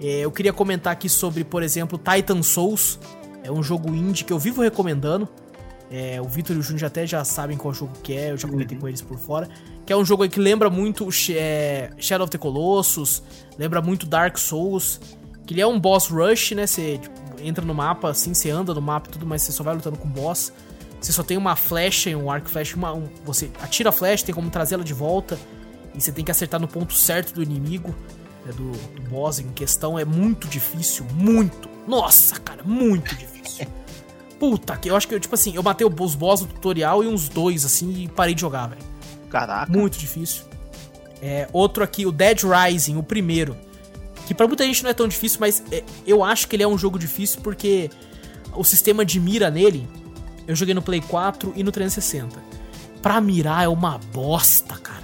É, 0.00 0.20
eu 0.20 0.32
queria 0.32 0.52
comentar 0.52 0.92
aqui 0.92 1.08
sobre, 1.08 1.44
por 1.44 1.62
exemplo, 1.62 1.98
Titan 1.98 2.42
Souls. 2.42 2.98
É 3.44 3.50
um 3.50 3.62
jogo 3.62 3.94
indie 3.94 4.24
que 4.24 4.32
eu 4.32 4.38
vivo 4.38 4.62
recomendando. 4.62 5.28
É, 5.90 6.20
o 6.20 6.24
Vitor 6.24 6.56
e 6.56 6.58
o 6.58 6.62
Júnior 6.62 6.86
até 6.86 7.06
já 7.06 7.24
sabem 7.24 7.56
qual 7.56 7.72
jogo 7.72 7.92
que 8.02 8.14
é, 8.14 8.30
eu 8.30 8.36
já 8.36 8.48
comentei 8.48 8.76
com 8.76 8.88
eles 8.88 9.00
por 9.00 9.18
fora. 9.18 9.48
Que 9.86 9.92
é 9.92 9.96
um 9.96 10.04
jogo 10.04 10.22
aí 10.22 10.28
que 10.28 10.40
lembra 10.40 10.68
muito 10.68 11.08
é, 11.30 11.90
Shadow 11.98 12.24
of 12.24 12.30
the 12.30 12.38
Colossus, 12.38 13.22
lembra 13.58 13.80
muito 13.80 14.06
Dark 14.06 14.38
Souls. 14.38 15.00
Que 15.46 15.54
ele 15.54 15.60
é 15.60 15.66
um 15.66 15.78
boss 15.78 16.08
rush, 16.08 16.52
né? 16.52 16.66
Você 16.66 16.98
tipo, 16.98 17.21
entra 17.42 17.64
no 17.64 17.74
mapa, 17.74 18.10
assim, 18.10 18.32
você 18.34 18.50
anda 18.50 18.72
no 18.74 18.80
mapa 18.82 19.08
e 19.08 19.12
tudo, 19.12 19.26
mas 19.26 19.42
você 19.42 19.52
só 19.52 19.62
vai 19.62 19.74
lutando 19.74 19.96
com 19.98 20.06
o 20.08 20.10
boss. 20.10 20.52
Você 21.00 21.12
só 21.12 21.22
tem 21.22 21.36
uma 21.36 21.56
flecha 21.56 22.10
e 22.10 22.16
um 22.16 22.30
arco 22.30 22.48
flash, 22.48 22.74
uma, 22.74 22.92
um- 22.94 23.08
você 23.24 23.50
atira 23.60 23.88
a 23.88 23.92
flecha, 23.92 24.24
tem 24.24 24.34
como 24.34 24.48
trazê-la 24.50 24.84
de 24.84 24.94
volta. 24.94 25.38
E 25.94 26.00
você 26.00 26.10
tem 26.12 26.24
que 26.24 26.30
acertar 26.30 26.60
no 26.60 26.68
ponto 26.68 26.94
certo 26.94 27.34
do 27.34 27.42
inimigo, 27.42 27.94
né, 28.46 28.52
do, 28.52 28.70
do 28.72 29.02
boss 29.10 29.38
em 29.40 29.50
questão. 29.52 29.98
É 29.98 30.04
muito 30.04 30.46
difícil, 30.48 31.04
muito. 31.14 31.68
Nossa, 31.86 32.38
cara, 32.40 32.62
muito 32.64 33.14
difícil. 33.16 33.66
Puta, 34.38 34.76
que 34.76 34.88
eu 34.90 34.96
acho 34.96 35.06
que, 35.06 35.14
eu, 35.14 35.20
tipo 35.20 35.34
assim, 35.34 35.54
eu 35.54 35.62
matei 35.62 35.86
os 35.86 36.14
boss 36.14 36.40
do 36.40 36.46
tutorial 36.46 37.04
e 37.04 37.06
uns 37.08 37.28
dois, 37.28 37.64
assim, 37.64 38.04
e 38.04 38.08
parei 38.08 38.34
de 38.34 38.40
jogar, 38.40 38.68
velho. 38.68 38.82
Caraca. 39.28 39.70
Muito 39.70 39.98
difícil. 39.98 40.44
É, 41.20 41.48
outro 41.52 41.84
aqui, 41.84 42.04
o 42.06 42.10
Dead 42.12 42.40
Rising, 42.42 42.96
o 42.96 43.02
primeiro. 43.02 43.56
Que 44.26 44.34
pra 44.34 44.46
muita 44.46 44.64
gente 44.64 44.82
não 44.82 44.90
é 44.90 44.94
tão 44.94 45.08
difícil, 45.08 45.38
mas 45.40 45.62
é, 45.70 45.82
eu 46.06 46.22
acho 46.22 46.46
que 46.48 46.56
ele 46.56 46.62
é 46.62 46.68
um 46.68 46.78
jogo 46.78 46.98
difícil 46.98 47.40
porque 47.42 47.90
o 48.54 48.62
sistema 48.64 49.04
de 49.04 49.18
mira 49.18 49.50
nele, 49.50 49.88
eu 50.46 50.54
joguei 50.54 50.74
no 50.74 50.82
Play 50.82 51.00
4 51.00 51.52
e 51.56 51.62
no 51.64 51.72
360. 51.72 52.42
Pra 53.00 53.20
mirar 53.20 53.64
é 53.64 53.68
uma 53.68 53.98
bosta, 54.12 54.76
cara. 54.76 55.02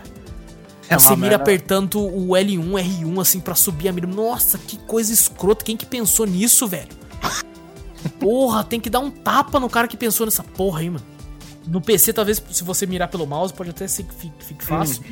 É 0.88 0.98
Você 0.98 1.08
uma 1.08 1.16
mira 1.16 1.30
merda. 1.30 1.42
apertando 1.42 2.00
o 2.00 2.28
L1, 2.28 2.70
R1, 2.72 3.20
assim, 3.20 3.40
pra 3.40 3.54
subir 3.54 3.88
a 3.88 3.92
mira. 3.92 4.06
Nossa, 4.06 4.56
que 4.56 4.78
coisa 4.78 5.12
escrota. 5.12 5.64
Quem 5.64 5.76
que 5.76 5.84
pensou 5.84 6.24
nisso, 6.24 6.66
velho? 6.66 6.88
Porra, 8.18 8.64
tem 8.64 8.80
que 8.80 8.88
dar 8.88 9.00
um 9.00 9.10
tapa 9.10 9.58
no 9.60 9.68
cara 9.68 9.86
que 9.88 9.96
pensou 9.96 10.24
nessa 10.24 10.42
porra 10.42 10.80
aí, 10.80 10.88
mano. 10.88 11.04
No 11.66 11.80
PC, 11.80 12.12
talvez, 12.14 12.42
se 12.50 12.64
você 12.64 12.86
mirar 12.86 13.08
pelo 13.08 13.26
mouse, 13.26 13.52
pode 13.52 13.70
até 13.70 13.86
ser 13.86 14.04
que 14.04 14.14
fique, 14.14 14.44
fique 14.44 14.64
fácil. 14.64 15.02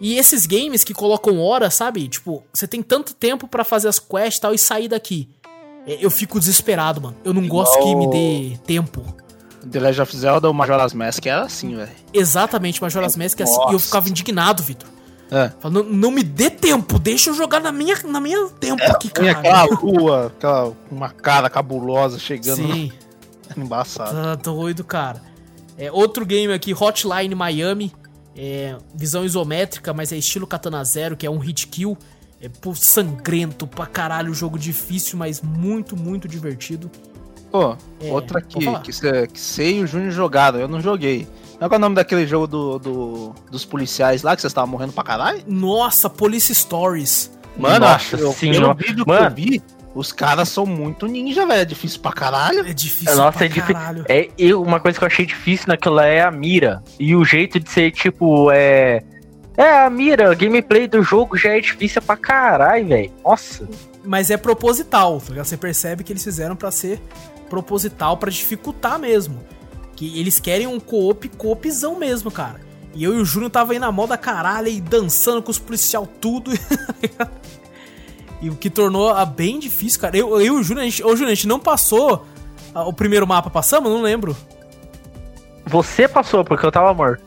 E 0.00 0.16
esses 0.16 0.46
games 0.46 0.82
que 0.82 0.94
colocam 0.94 1.38
hora, 1.40 1.70
sabe? 1.70 2.08
Tipo, 2.08 2.42
você 2.52 2.66
tem 2.66 2.82
tanto 2.82 3.14
tempo 3.14 3.46
pra 3.46 3.64
fazer 3.64 3.88
as 3.88 3.98
quests 3.98 4.38
e 4.38 4.40
tal 4.40 4.54
e 4.54 4.58
sair 4.58 4.88
daqui. 4.88 5.28
É, 5.86 5.98
Eu 6.04 6.10
fico 6.10 6.38
desesperado, 6.38 7.00
mano. 7.00 7.16
Eu 7.24 7.34
não 7.34 7.46
gosto 7.46 7.78
que 7.82 7.94
me 7.94 8.08
dê 8.10 8.58
tempo. 8.66 9.02
The 9.70 9.78
Legend 9.78 10.00
of 10.02 10.16
Zelda, 10.16 10.48
o 10.48 10.54
Majora's 10.54 10.94
Mask 10.94 11.26
era 11.26 11.42
assim, 11.42 11.76
velho. 11.76 11.90
Exatamente, 12.14 12.80
Majora's 12.80 13.14
Mask 13.14 13.38
é 13.40 13.42
assim. 13.42 13.60
E 13.68 13.72
eu 13.74 13.78
ficava 13.78 14.08
indignado, 14.08 14.62
Vitor. 14.62 14.88
É. 15.30 15.52
Fala, 15.60 15.82
não, 15.84 16.10
me 16.10 16.22
dê 16.24 16.48
tempo, 16.50 16.98
deixa 16.98 17.30
eu 17.30 17.34
jogar 17.34 17.60
na 17.60 17.70
minha, 17.70 17.96
na 18.04 18.20
minha 18.20 18.48
tempo 18.58 18.82
aqui, 18.84 19.08
Tem 19.10 19.26
cara. 19.26 19.38
aquela 19.38 19.64
lua, 19.80 20.26
aquela, 20.26 20.72
uma 20.90 21.10
cara 21.10 21.48
cabulosa 21.50 22.18
chegando 22.18 22.56
Sim, 22.72 22.90
embaçado. 23.56 24.12
tá 24.12 24.34
doido, 24.34 24.82
cara. 24.82 25.22
É, 25.78 25.92
outro 25.92 26.26
game 26.26 26.52
aqui, 26.52 26.74
Hotline 26.74 27.34
Miami. 27.34 27.92
É, 28.36 28.76
visão 28.94 29.24
isométrica, 29.24 29.92
mas 29.92 30.12
é 30.12 30.16
estilo 30.16 30.46
Katana 30.46 30.82
Zero, 30.84 31.16
que 31.16 31.26
é 31.26 31.30
um 31.30 31.38
hit 31.38 31.66
kill. 31.66 31.96
É 32.40 32.48
pô, 32.48 32.74
sangrento 32.74 33.66
pra 33.66 33.84
caralho, 33.86 34.32
jogo 34.32 34.58
difícil, 34.58 35.18
mas 35.18 35.42
muito, 35.42 35.94
muito 35.96 36.26
divertido. 36.26 36.90
Pô, 37.50 37.76
É, 38.00 38.10
outra 38.12 38.38
aqui, 38.38 38.58
que, 38.82 38.92
cê, 38.92 39.26
que 39.26 39.38
sei 39.40 39.78
e 39.78 39.82
o 39.82 39.86
Júnior 39.86 40.12
jogaram, 40.12 40.58
eu 40.60 40.68
não 40.68 40.80
joguei. 40.80 41.26
Qual 41.58 41.70
é 41.70 41.76
o 41.76 41.78
nome 41.78 41.96
daquele 41.96 42.26
jogo 42.26 42.46
do, 42.46 42.78
do- 42.78 43.34
dos 43.50 43.66
policiais 43.66 44.22
lá 44.22 44.34
que 44.34 44.40
vocês 44.40 44.50
estavam 44.50 44.70
morrendo 44.70 44.92
pra 44.94 45.04
caralho? 45.04 45.42
Nossa, 45.46 46.08
Police 46.08 46.54
Stories. 46.54 47.30
Mano, 47.58 47.80
Nossa 47.80 48.16
eu, 48.16 48.32
pelo 48.32 48.74
vídeo 48.74 49.04
Mano. 49.06 49.34
que 49.34 49.42
eu 49.42 49.44
vi, 49.44 49.62
os 49.94 50.12
caras 50.12 50.48
são 50.48 50.64
muito 50.64 51.06
ninja, 51.06 51.44
velho. 51.46 51.62
É 51.62 51.64
difícil 51.64 52.00
pra 52.00 52.12
caralho. 52.12 52.60
É 52.60 52.72
difícil 52.72 53.16
Nossa, 53.16 53.38
pra 53.38 53.46
é 53.46 53.48
difícil. 53.48 53.74
caralho. 53.74 54.04
É, 54.08 54.28
eu, 54.38 54.62
uma 54.62 54.78
coisa 54.78 54.98
que 54.98 55.04
eu 55.04 55.06
achei 55.06 55.26
difícil 55.26 55.66
naquela 55.68 56.06
é 56.06 56.22
a 56.22 56.30
mira. 56.30 56.82
E 56.98 57.14
o 57.14 57.24
jeito 57.24 57.58
de 57.58 57.68
ser, 57.70 57.90
tipo, 57.90 58.50
é. 58.52 59.02
É, 59.56 59.84
a 59.84 59.90
mira, 59.90 60.30
o 60.30 60.36
gameplay 60.36 60.86
do 60.86 61.02
jogo 61.02 61.36
já 61.36 61.50
é 61.56 61.60
difícil 61.60 62.00
pra 62.00 62.16
caralho, 62.16 62.86
velho. 62.88 63.12
Nossa. 63.24 63.68
Mas 64.04 64.30
é 64.30 64.36
proposital, 64.36 65.20
tá? 65.20 65.44
Você 65.44 65.56
percebe 65.56 66.02
que 66.04 66.12
eles 66.12 66.24
fizeram 66.24 66.56
pra 66.56 66.70
ser 66.70 67.00
proposital, 67.50 68.16
pra 68.16 68.30
dificultar 68.30 68.98
mesmo. 68.98 69.40
Que 69.96 70.18
eles 70.18 70.38
querem 70.40 70.66
um 70.66 70.80
co-op, 70.80 71.28
co-opzão 71.30 71.98
mesmo, 71.98 72.30
cara. 72.30 72.60
E 72.94 73.04
eu 73.04 73.14
e 73.14 73.20
o 73.20 73.24
Júnior 73.24 73.50
tava 73.50 73.72
aí 73.72 73.78
na 73.78 73.92
moda 73.92 74.16
caralho 74.16 74.68
e 74.68 74.80
dançando 74.80 75.42
com 75.42 75.50
os 75.50 75.58
policial 75.58 76.06
tudo. 76.06 76.52
e 78.40 78.50
o 78.50 78.56
que 78.56 78.70
tornou 78.70 79.10
a 79.10 79.24
bem 79.24 79.58
difícil, 79.58 80.00
cara. 80.00 80.16
Eu, 80.16 80.40
eu 80.40 80.40
e 80.40 80.50
o 80.50 80.62
Júnior, 80.62 80.82
a 80.82 80.88
gente, 80.88 81.04
ô 81.04 81.10
Júnior, 81.10 81.32
a 81.32 81.34
gente 81.34 81.48
não 81.48 81.60
passou 81.60 82.26
ah, 82.74 82.84
o 82.84 82.92
primeiro 82.92 83.26
mapa, 83.26 83.50
passamos? 83.50 83.90
Não 83.90 84.02
lembro. 84.02 84.36
Você 85.66 86.08
passou, 86.08 86.44
porque 86.44 86.64
eu 86.64 86.72
tava 86.72 86.92
morto. 86.94 87.22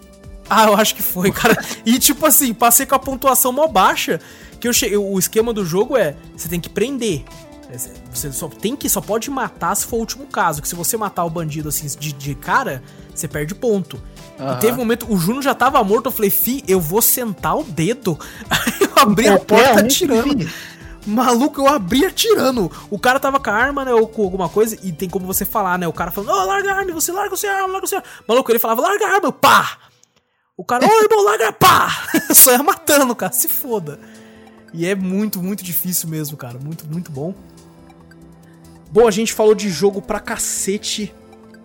Ah, 0.50 0.66
eu 0.66 0.76
acho 0.76 0.96
que 0.96 1.02
foi, 1.02 1.32
cara. 1.32 1.58
E 1.86 2.00
tipo 2.00 2.26
assim, 2.26 2.54
passei 2.54 2.86
com 2.86 2.96
a 2.96 3.00
pontuação 3.00 3.52
mó 3.52 3.68
baixa. 3.68 4.20
Que 4.60 4.68
eu 4.68 4.74
cheguei, 4.74 4.98
o 4.98 5.18
esquema 5.20 5.54
do 5.54 5.66
jogo 5.66 5.98
é: 5.98 6.16
você 6.36 6.48
tem 6.48 6.60
que 6.60 6.70
prender. 6.70 7.24
É, 7.70 7.78
Você 8.14 8.32
só 8.32 8.48
tem 8.48 8.76
que 8.76 8.90
só 8.90 9.02
pode 9.02 9.30
matar 9.30 9.76
se 9.76 9.86
for 9.86 9.98
o 9.98 10.00
último 10.00 10.26
caso. 10.26 10.62
Que 10.62 10.68
se 10.68 10.76
você 10.76 10.98
matar 10.98 11.24
o 11.26 11.30
bandido 11.30 11.70
assim 11.70 11.88
de, 12.00 12.14
de 12.14 12.36
cara, 12.36 12.84
você 13.14 13.28
perde 13.28 13.56
ponto. 13.56 14.02
Aham. 14.40 14.54
E 14.54 14.60
teve 14.60 14.74
um 14.74 14.78
momento, 14.78 15.12
o 15.12 15.18
Juno 15.18 15.42
já 15.42 15.54
tava 15.54 15.84
morto, 15.84 16.08
eu 16.08 16.12
falei, 16.12 16.30
fi, 16.30 16.64
eu 16.68 16.80
vou 16.80 17.02
sentar 17.02 17.58
o 17.58 17.64
dedo. 17.64 18.20
Aí 18.50 18.74
eu 18.82 18.92
abri 18.96 19.28
a 19.28 19.38
Qualquer 19.38 19.46
porta 19.46 19.74
que 19.74 19.80
atirando. 19.80 20.50
Maluco, 21.06 21.62
eu 21.62 21.68
abri 21.68 22.06
atirando. 22.06 22.72
O 22.90 22.98
cara 22.98 23.20
tava 23.20 23.40
com 23.40 23.50
a 23.50 23.54
arma, 23.54 23.84
né? 23.84 23.94
Ou 23.94 24.08
com 24.08 24.24
alguma 24.24 24.48
coisa. 24.48 24.78
E 24.84 24.92
tem 24.92 25.10
como 25.10 25.26
você 25.26 25.46
falar, 25.46 25.78
né? 25.78 25.88
O 25.88 25.94
cara 25.94 26.12
falando, 26.12 26.32
ô, 26.32 26.46
larga 26.46 26.72
a 26.72 26.76
arma, 26.78 26.94
você 26.94 27.12
larga 27.12 27.34
o 27.34 27.38
seu 27.38 27.52
arma, 27.52 27.68
larga 27.68 27.86
o 27.86 27.90
seu 27.90 27.98
arma. 27.98 28.10
Maluco, 28.28 28.52
ele 28.52 28.60
falava, 28.60 28.82
larga 28.82 29.06
a 29.06 29.10
arma, 29.16 29.32
pá! 29.32 29.78
O 30.56 30.64
cara, 30.64 30.86
ô, 30.86 31.04
irmão, 31.04 31.26
larga, 31.26 31.52
pá! 31.52 31.90
Só 32.34 32.52
ia 32.52 32.64
matando, 32.64 33.16
cara, 33.16 33.34
se 33.34 33.48
foda. 33.48 34.00
E 34.74 34.86
é 34.86 34.96
muito, 34.96 35.42
muito 35.42 35.64
difícil 35.64 36.10
mesmo, 36.10 36.38
cara. 36.38 36.58
Muito, 36.58 36.86
muito 36.88 37.12
bom. 37.12 37.36
Bom, 38.92 39.08
a 39.08 39.12
gente 39.12 39.34
falou 39.34 39.54
de 39.56 39.70
jogo 39.70 40.02
pra 40.02 40.20
cacete. 40.20 41.14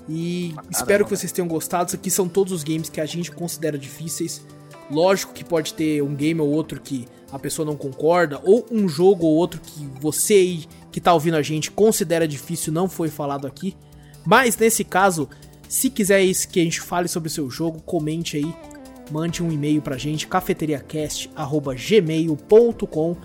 E 0.08 0.54
espero 0.70 1.04
que 1.04 1.10
vocês 1.14 1.30
tenham 1.30 1.46
gostado. 1.46 1.88
Isso 1.88 1.96
aqui 1.96 2.10
são 2.10 2.28
todos 2.28 2.52
os 2.52 2.64
games 2.64 2.88
que 2.88 3.00
a 3.00 3.06
gente 3.06 3.30
considera 3.30 3.78
difíceis. 3.78 4.42
Lógico 4.90 5.32
que 5.32 5.44
pode 5.44 5.74
ter 5.74 6.02
um 6.02 6.12
game 6.14 6.40
ou 6.40 6.48
outro 6.48 6.80
que 6.80 7.06
a 7.30 7.38
pessoa 7.38 7.66
não 7.66 7.76
concorda, 7.76 8.40
ou 8.42 8.66
um 8.70 8.88
jogo 8.88 9.26
ou 9.26 9.36
outro 9.36 9.60
que 9.60 9.86
você 10.00 10.32
aí 10.34 10.64
que 10.90 11.00
tá 11.00 11.12
ouvindo 11.12 11.36
a 11.36 11.42
gente 11.42 11.70
considera 11.70 12.26
difícil 12.26 12.72
não 12.72 12.88
foi 12.88 13.10
falado 13.10 13.46
aqui. 13.46 13.76
Mas 14.24 14.56
nesse 14.56 14.82
caso, 14.82 15.28
se 15.68 15.90
quiser 15.90 16.22
isso 16.22 16.48
que 16.48 16.58
a 16.60 16.64
gente 16.64 16.80
fale 16.80 17.08
sobre 17.08 17.28
o 17.28 17.30
seu 17.30 17.50
jogo, 17.50 17.82
comente 17.82 18.38
aí, 18.38 18.54
mande 19.10 19.42
um 19.42 19.52
e-mail 19.52 19.82
pra 19.82 19.98
gente, 19.98 20.26
cafeteriacast@gmail.com. 20.26 23.16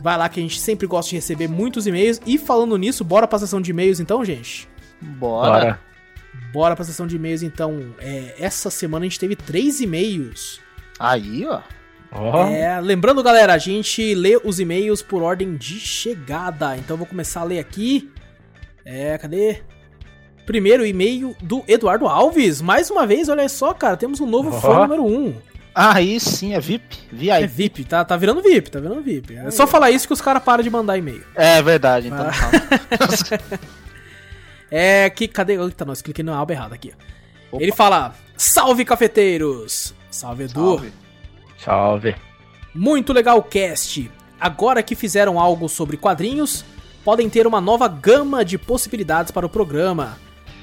Vai 0.00 0.16
lá 0.16 0.28
que 0.28 0.38
a 0.38 0.42
gente 0.42 0.60
sempre 0.60 0.86
gosta 0.86 1.10
de 1.10 1.16
receber 1.16 1.48
muitos 1.48 1.84
e-mails. 1.86 2.20
E 2.26 2.38
falando 2.38 2.76
nisso, 2.76 3.04
bora 3.04 3.26
pra 3.26 3.38
sessão 3.38 3.60
de 3.60 3.70
e-mails 3.70 4.00
então, 4.00 4.24
gente? 4.24 4.68
Bora. 5.00 5.50
Bora. 5.50 5.80
Bora 6.52 6.76
pra 6.76 6.84
sessão 6.84 7.06
de 7.06 7.16
e-mails 7.16 7.42
então. 7.42 7.94
É, 7.98 8.34
essa 8.38 8.70
semana 8.70 9.04
a 9.04 9.08
gente 9.08 9.18
teve 9.18 9.36
três 9.36 9.80
e-mails. 9.80 10.60
Aí, 10.98 11.46
ó. 11.46 11.60
Ó. 12.10 12.46
É, 12.46 12.80
lembrando, 12.80 13.22
galera, 13.22 13.52
a 13.52 13.58
gente 13.58 14.14
lê 14.14 14.40
os 14.42 14.58
e-mails 14.58 15.02
por 15.02 15.22
ordem 15.22 15.56
de 15.56 15.78
chegada. 15.78 16.76
Então 16.76 16.94
eu 16.94 16.98
vou 16.98 17.06
começar 17.06 17.40
a 17.40 17.44
ler 17.44 17.58
aqui. 17.58 18.10
É, 18.84 19.18
cadê? 19.18 19.62
Primeiro 20.46 20.86
e-mail 20.86 21.36
do 21.42 21.62
Eduardo 21.68 22.06
Alves. 22.06 22.62
Mais 22.62 22.90
uma 22.90 23.06
vez, 23.06 23.28
olha 23.28 23.48
só, 23.48 23.74
cara, 23.74 23.96
temos 23.96 24.20
um 24.20 24.26
novo 24.26 24.48
Ó. 24.48 24.60
fã 24.60 24.80
número 24.80 25.04
1. 25.04 25.26
Um. 25.26 25.34
Aí 25.74 26.18
sim, 26.18 26.54
é 26.54 26.60
VIP. 26.60 26.98
VIP. 27.12 27.30
É 27.30 27.46
VIP, 27.46 27.84
tá, 27.84 28.04
tá 28.04 28.16
virando 28.16 28.42
VIP, 28.42 28.70
tá 28.70 28.80
virando 28.80 29.02
VIP. 29.02 29.36
É 29.36 29.50
só 29.50 29.66
falar 29.66 29.90
isso 29.90 30.06
que 30.06 30.12
os 30.12 30.20
caras 30.20 30.42
param 30.42 30.64
de 30.64 30.70
mandar 30.70 30.96
e-mail. 30.96 31.22
É 31.34 31.62
verdade, 31.62 32.08
então. 32.08 32.26
Ah. 32.26 32.32
calma. 32.32 33.68
É 34.70 35.08
que, 35.08 35.26
cadê? 35.26 35.58
Eita, 35.58 35.84
nós 35.84 36.02
cliquei 36.02 36.22
na 36.22 36.38
aba 36.38 36.52
errada 36.52 36.74
aqui. 36.74 36.92
Opa. 37.50 37.62
Ele 37.62 37.72
fala: 37.72 38.14
Salve 38.36 38.84
cafeteiros! 38.84 39.94
Salve 40.18 40.44
Edu! 40.44 40.52
Salve. 40.54 40.92
Salve. 41.64 42.14
Muito 42.74 43.12
legal 43.12 43.38
o 43.38 43.42
cast. 43.42 44.10
Agora 44.40 44.82
que 44.82 44.96
fizeram 44.96 45.38
algo 45.38 45.68
sobre 45.68 45.96
quadrinhos, 45.96 46.64
podem 47.04 47.28
ter 47.30 47.46
uma 47.46 47.60
nova 47.60 47.86
gama 47.86 48.44
de 48.44 48.58
possibilidades 48.58 49.30
para 49.30 49.46
o 49.46 49.48
programa. 49.48 50.18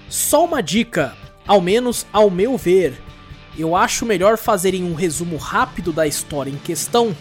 Só 0.09 0.43
uma 0.43 0.61
dica, 0.61 1.15
ao 1.47 1.61
menos 1.61 2.05
ao 2.11 2.29
meu 2.29 2.57
ver, 2.57 3.01
eu 3.57 3.77
acho 3.77 4.05
melhor 4.05 4.37
fazerem 4.37 4.83
um 4.83 4.93
resumo 4.93 5.37
rápido 5.37 5.93
da 5.93 6.05
história 6.05 6.51
em 6.51 6.57
questão, 6.57 7.15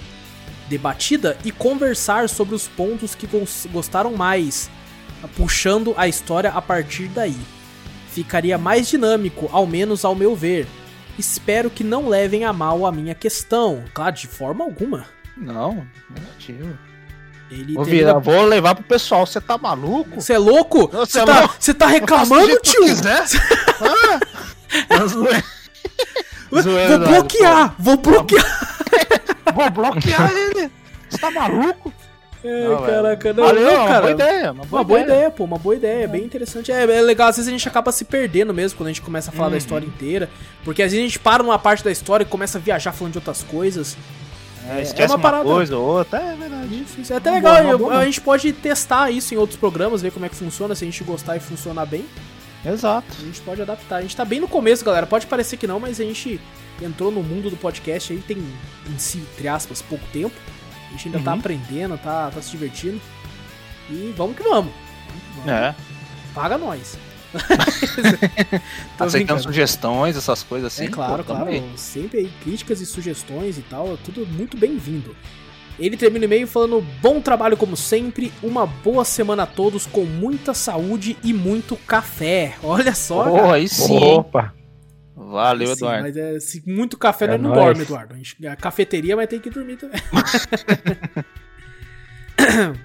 debatida 0.69 1.39
e 1.45 1.53
conversar 1.53 2.29
sobre 2.29 2.57
os 2.57 2.67
pontos 2.67 3.15
que 3.15 3.29
gos- 3.29 3.67
gostaram 3.73 4.15
mais, 4.17 4.69
puxando 5.37 5.95
a 5.97 6.09
história 6.09 6.51
a 6.51 6.61
partir 6.61 7.07
daí. 7.09 7.37
Ficaria 8.11 8.59
mais 8.59 8.89
dinâmico, 8.89 9.49
ao 9.53 9.67
menos 9.69 10.05
ao 10.05 10.17
meu 10.17 10.35
ver. 10.35 10.67
Espero 11.19 11.71
que 11.71 11.85
não 11.85 12.09
levem 12.09 12.45
a 12.45 12.53
mal 12.53 12.85
a 12.87 12.93
minha 12.93 13.15
questão. 13.15 13.85
Claro, 13.95 14.15
de 14.15 14.27
forma 14.27 14.65
alguma. 14.65 15.07
Não, 15.37 15.87
negativo. 16.11 16.77
Ele 17.51 17.75
Vou, 17.75 17.85
termina- 17.85 18.07
virar, 18.09 18.19
vou 18.19 18.45
levar 18.45 18.75
pro 18.75 18.85
pessoal. 18.85 19.27
Você 19.27 19.41
tá 19.41 19.57
maluco? 19.59 20.21
Você 20.21 20.33
é 20.33 20.39
louco? 20.39 20.89
Você 20.89 21.21
é 21.21 21.25
tá, 21.25 21.49
tá 21.79 21.87
reclamando, 21.87 22.59
tio? 22.61 22.83
Ah, 23.81 24.21
Vou 26.51 26.61
Eduardo, 26.61 27.07
bloquear, 27.09 27.75
vou 27.79 27.97
bloquear. 27.97 28.77
Vou 29.55 29.71
bloquear 29.71 30.31
ele. 30.33 30.71
Você 31.09 31.19
tá 31.19 31.31
maluco? 31.31 31.93
É, 32.45 32.69
Não, 32.69 32.83
caraca, 32.85 33.33
não, 33.33 33.45
Valeu, 33.45 33.63
não, 33.65 33.75
uma 33.81 33.87
cara. 33.89 34.01
boa 34.03 34.11
ideia. 34.13 34.53
Uma 34.53 34.65
boa, 34.67 34.67
Uma 34.81 34.85
boa 34.85 35.01
ideia. 35.01 35.17
ideia, 35.17 35.31
pô, 35.31 35.45
uma 35.45 35.59
boa 35.59 35.75
ideia, 35.75 36.07
bem 36.07 36.23
interessante. 36.25 36.71
É, 36.71 36.83
é 36.83 37.01
legal, 37.01 37.29
às 37.29 37.37
vezes 37.37 37.49
a 37.49 37.51
gente 37.53 37.67
acaba 37.67 37.91
se 37.91 38.05
perdendo 38.05 38.53
mesmo 38.53 38.77
quando 38.77 38.89
a 38.89 38.91
gente 38.91 39.01
começa 39.01 39.31
a 39.31 39.33
falar 39.33 39.49
da 39.49 39.53
Uhum. 39.53 39.59
história 39.59 39.87
inteira. 39.87 40.29
Porque 40.63 40.83
às 40.83 40.91
vezes 40.93 41.03
a 41.05 41.09
gente 41.09 41.19
para 41.19 41.43
numa 41.43 41.59
parte 41.59 41.83
da 41.83 41.91
história 41.91 42.23
e 42.23 42.27
começa 42.27 42.59
a 42.59 42.61
viajar 42.61 42.93
falando 42.93 43.13
de 43.13 43.19
outras 43.19 43.43
coisas. 43.43 43.97
É, 44.69 44.83
esquece 44.83 45.09
uma 45.11 45.17
uma, 45.17 45.23
parada- 45.23 45.45
coisa 45.45 45.77
ou 45.77 45.85
outra. 45.99 46.19
É 46.19 46.37
verdade. 46.37 46.83
Isso, 46.83 47.01
isso 47.01 47.13
é 47.13 47.17
até 47.17 47.31
Uma 47.31 47.37
legal. 47.37 47.55
boa, 47.55 47.67
uma 47.69 47.79
boa. 47.79 47.99
a 47.99 48.05
gente 48.05 48.21
pode 48.21 48.53
testar 48.53 49.11
isso 49.11 49.33
em 49.35 49.39
outros 49.39 49.59
programas, 49.59 50.03
ver 50.03 50.11
como 50.13 50.27
é 50.27 50.29
que 50.29 50.37
funciona, 50.37 50.75
se 50.75 50.85
a 50.85 50.87
gente 50.87 51.03
gostar 51.05 51.37
e 51.37 51.41
funcionar 51.41 51.87
bem. 51.87 52.05
Exato. 52.65 53.07
A 53.21 53.25
gente 53.25 53.41
pode 53.43 53.61
adaptar. 53.63 53.97
A 53.97 54.03
gente 54.03 54.17
tá 54.17 54.25
bem 54.25 54.41
no 54.41 54.49
começo, 54.49 54.85
galera. 54.85 55.07
Pode 55.07 55.27
parecer 55.27 55.57
que 55.59 55.67
não, 55.67 55.79
mas 55.81 56.01
a 56.01 56.05
gente 56.05 56.41
entrou 56.83 57.11
no 57.11 57.23
mundo 57.23 57.51
do 57.51 57.57
podcast 57.57 58.13
aí 58.13 58.19
tem, 58.21 58.39
em 58.39 58.99
si, 58.99 59.19
entre 59.35 59.49
aspas, 59.49 59.83
pouco 59.83 60.05
tempo. 60.13 60.35
A 60.95 60.97
gente 60.97 61.09
ainda 61.09 61.21
tá 61.21 61.33
Uhum. 61.33 61.39
aprendendo, 61.41 61.99
tá, 61.99 62.31
tá 62.31 62.41
se 62.41 62.51
divertindo. 62.53 63.01
E 63.91 64.15
vamos 64.17 64.37
que 64.37 64.43
vamos. 64.45 64.73
Vamos. 65.37 65.51
É. 65.51 65.75
Paga 66.33 66.57
nós. 66.57 66.97
Aceitando 68.99 69.11
brincando. 69.11 69.43
sugestões, 69.43 70.17
essas 70.17 70.43
coisas 70.45 70.73
assim. 70.73 70.85
É 70.85 70.89
claro, 70.89 71.25
pô, 71.25 71.35
claro. 71.35 71.51
aí. 71.51 71.63
Sempre 71.77 72.21
aí 72.21 72.33
críticas 72.43 72.81
e 72.81 72.87
sugestões 72.87 73.59
e 73.59 73.63
tal, 73.63 73.97
tudo 73.99 74.25
muito 74.27 74.57
bem-vindo. 74.57 75.15
Ele 75.79 75.97
termina 75.97 76.23
o 76.23 76.27
e-mail 76.27 76.47
falando: 76.47 76.81
bom 77.03 77.21
trabalho 77.21 77.57
como 77.57 77.77
sempre, 77.77 78.33
uma 78.43 78.65
boa 78.67 79.05
semana 79.05 79.43
a 79.43 79.47
todos 79.47 79.85
com 79.87 80.05
muita 80.05 80.55
saúde 80.55 81.17
e 81.25 81.33
muito 81.33 81.77
café. 81.77 82.55
Olha 82.63 82.95
só, 82.95 83.25
cara. 83.25 83.55
aí 83.55 83.69
sim. 83.69 83.97
hein? 83.97 84.19
Opa. 84.19 84.55
Valeu, 85.17 85.69
Sim, 85.69 85.73
Eduardo. 85.75 86.03
Mas 86.03 86.17
é, 86.17 86.41
se 86.41 86.63
muito 86.67 86.99
café 86.99 87.27
É 87.27 87.29
nós 87.29 87.41
não 87.41 87.51
nóis. 87.51 87.65
dorme, 87.65 87.83
Eduardo. 87.83 88.15
A, 88.15 88.17
gente, 88.17 88.47
a 88.47 88.57
cafeteria 88.57 89.15
vai 89.15 89.27
ter 89.27 89.41
que 89.41 89.51
dormir 89.51 89.77
também. 89.77 90.01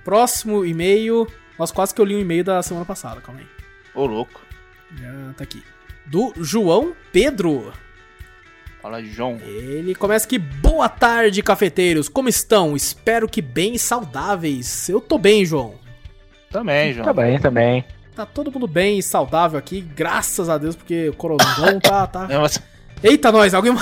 Próximo 0.04 0.66
e-mail. 0.66 1.28
Nossa, 1.58 1.74
quase 1.74 1.94
que 1.94 2.00
eu 2.00 2.06
li 2.06 2.16
um 2.16 2.20
e-mail 2.20 2.44
da 2.44 2.62
semana 2.62 2.86
passada, 2.86 3.20
calma 3.22 3.42
aí. 3.42 3.48
Ô, 3.96 4.06
louco. 4.06 4.40
Já 4.96 5.34
tá 5.36 5.44
aqui. 5.44 5.64
Do 6.06 6.34
João 6.38 6.94
Pedro. 7.12 7.74
Fala, 8.82 9.04
João. 9.04 9.38
Ele 9.44 9.94
começa 9.94 10.26
aqui, 10.26 10.40
boa 10.40 10.88
tarde, 10.88 11.44
cafeteiros. 11.44 12.08
Como 12.08 12.30
estão? 12.30 12.76
Espero 12.76 13.28
que 13.28 13.42
bem 13.42 13.76
e 13.76 13.80
saudáveis. 13.80 14.88
Eu 14.88 15.02
tô 15.02 15.18
bem, 15.18 15.46
João. 15.46 15.76
Também, 16.50 16.94
João. 16.94 17.06
Tá 17.06 17.14
bem, 17.14 17.40
também. 17.40 17.82
Tá 17.82 17.88
todo 18.26 18.52
mundo 18.52 18.68
bem 18.68 19.00
e 19.00 19.04
saudável 19.04 19.58
aqui, 19.58 19.82
graças 19.82 20.50
a 20.50 20.58
Deus, 20.58 20.76
porque 20.76 21.10
o 21.10 21.14
coronavírus 21.14 21.82
tá, 21.82 22.08
tá. 22.08 22.28
Eita, 23.04 23.32
nós, 23.32 23.54
alguém. 23.54 23.74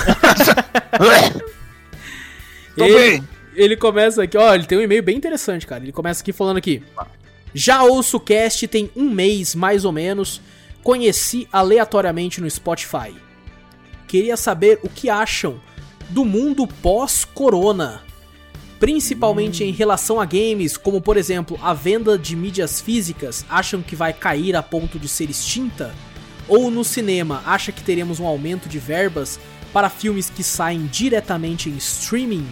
Tô 2.76 2.84
ele, 2.84 2.94
bem. 2.94 3.28
ele 3.56 3.76
começa 3.76 4.22
aqui, 4.22 4.36
ó, 4.38 4.54
ele 4.54 4.64
tem 4.64 4.78
um 4.78 4.82
e-mail 4.82 5.02
bem 5.02 5.16
interessante, 5.16 5.66
cara. 5.66 5.82
Ele 5.82 5.90
começa 5.92 6.22
aqui 6.22 6.32
falando 6.32 6.58
aqui. 6.58 6.82
Já 7.52 7.82
ouço 7.82 8.18
o 8.18 8.20
cast 8.20 8.68
tem 8.68 8.90
um 8.94 9.10
mês, 9.10 9.54
mais 9.54 9.84
ou 9.84 9.90
menos. 9.90 10.40
Conheci 10.82 11.48
aleatoriamente 11.52 12.40
no 12.40 12.48
Spotify. 12.48 13.14
Queria 14.06 14.36
saber 14.36 14.78
o 14.82 14.88
que 14.88 15.10
acham 15.10 15.60
do 16.08 16.24
mundo 16.24 16.66
pós-corona. 16.66 18.02
Principalmente 18.78 19.64
em 19.64 19.72
relação 19.72 20.20
a 20.20 20.24
games, 20.24 20.76
como 20.76 21.00
por 21.00 21.16
exemplo 21.16 21.58
a 21.62 21.74
venda 21.74 22.16
de 22.16 22.36
mídias 22.36 22.80
físicas, 22.80 23.44
acham 23.48 23.82
que 23.82 23.96
vai 23.96 24.12
cair 24.12 24.54
a 24.54 24.62
ponto 24.62 24.98
de 24.98 25.08
ser 25.08 25.28
extinta? 25.28 25.92
Ou 26.46 26.70
no 26.70 26.84
cinema, 26.84 27.42
acha 27.44 27.72
que 27.72 27.82
teremos 27.82 28.20
um 28.20 28.26
aumento 28.26 28.68
de 28.68 28.78
verbas 28.78 29.38
para 29.72 29.90
filmes 29.90 30.30
que 30.30 30.44
saem 30.44 30.86
diretamente 30.86 31.68
em 31.68 31.76
streaming? 31.76 32.46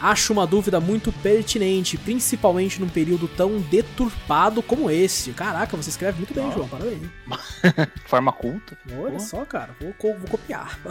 Acho 0.00 0.32
uma 0.32 0.46
dúvida 0.46 0.78
muito 0.78 1.10
pertinente, 1.10 1.98
principalmente 1.98 2.80
num 2.80 2.88
período 2.88 3.26
tão 3.26 3.58
deturpado 3.58 4.62
como 4.62 4.88
esse. 4.88 5.32
Caraca, 5.32 5.76
você 5.76 5.90
escreve 5.90 6.18
muito 6.18 6.32
bem, 6.32 6.52
João, 6.52 6.68
parabéns. 6.68 7.02
Forma 8.06 8.30
culta. 8.30 8.78
Olha 8.96 9.14
Pô. 9.14 9.18
só, 9.18 9.44
cara, 9.44 9.74
vou, 9.80 9.92
vou 10.00 10.28
copiar. 10.30 10.78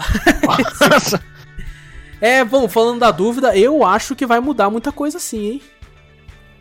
É, 2.19 2.44
bom, 2.44 2.68
falando 2.68 2.99
da 2.99 3.11
dúvida, 3.11 3.56
eu 3.57 3.85
acho 3.85 4.15
que 4.15 4.26
vai 4.26 4.39
mudar 4.39 4.69
muita 4.69 4.91
coisa 4.91 5.19
sim, 5.19 5.52
hein? 5.52 5.61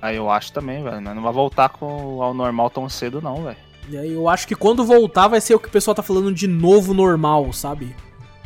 Aí 0.01 0.17
eu 0.17 0.31
acho 0.31 0.53
também, 0.53 0.83
velho. 0.83 1.01
Não 1.01 1.23
vai 1.23 1.33
voltar 1.33 1.69
com, 1.71 2.23
ao 2.23 2.35
normal 2.35 2.69
tão 2.71 2.89
cedo, 2.89 3.21
não, 3.21 3.43
velho. 3.45 3.57
E 3.89 3.97
aí 3.97 4.13
eu 4.13 4.29
acho 4.29 4.47
que 4.47 4.55
quando 4.55 4.85
voltar 4.85 5.29
vai 5.29 5.41
ser 5.41 5.55
o 5.55 5.59
que 5.59 5.69
o 5.69 5.71
pessoal 5.71 5.95
tá 5.95 6.03
falando 6.03 6.33
de 6.33 6.47
novo 6.47 6.93
normal, 6.93 7.53
sabe? 7.53 7.95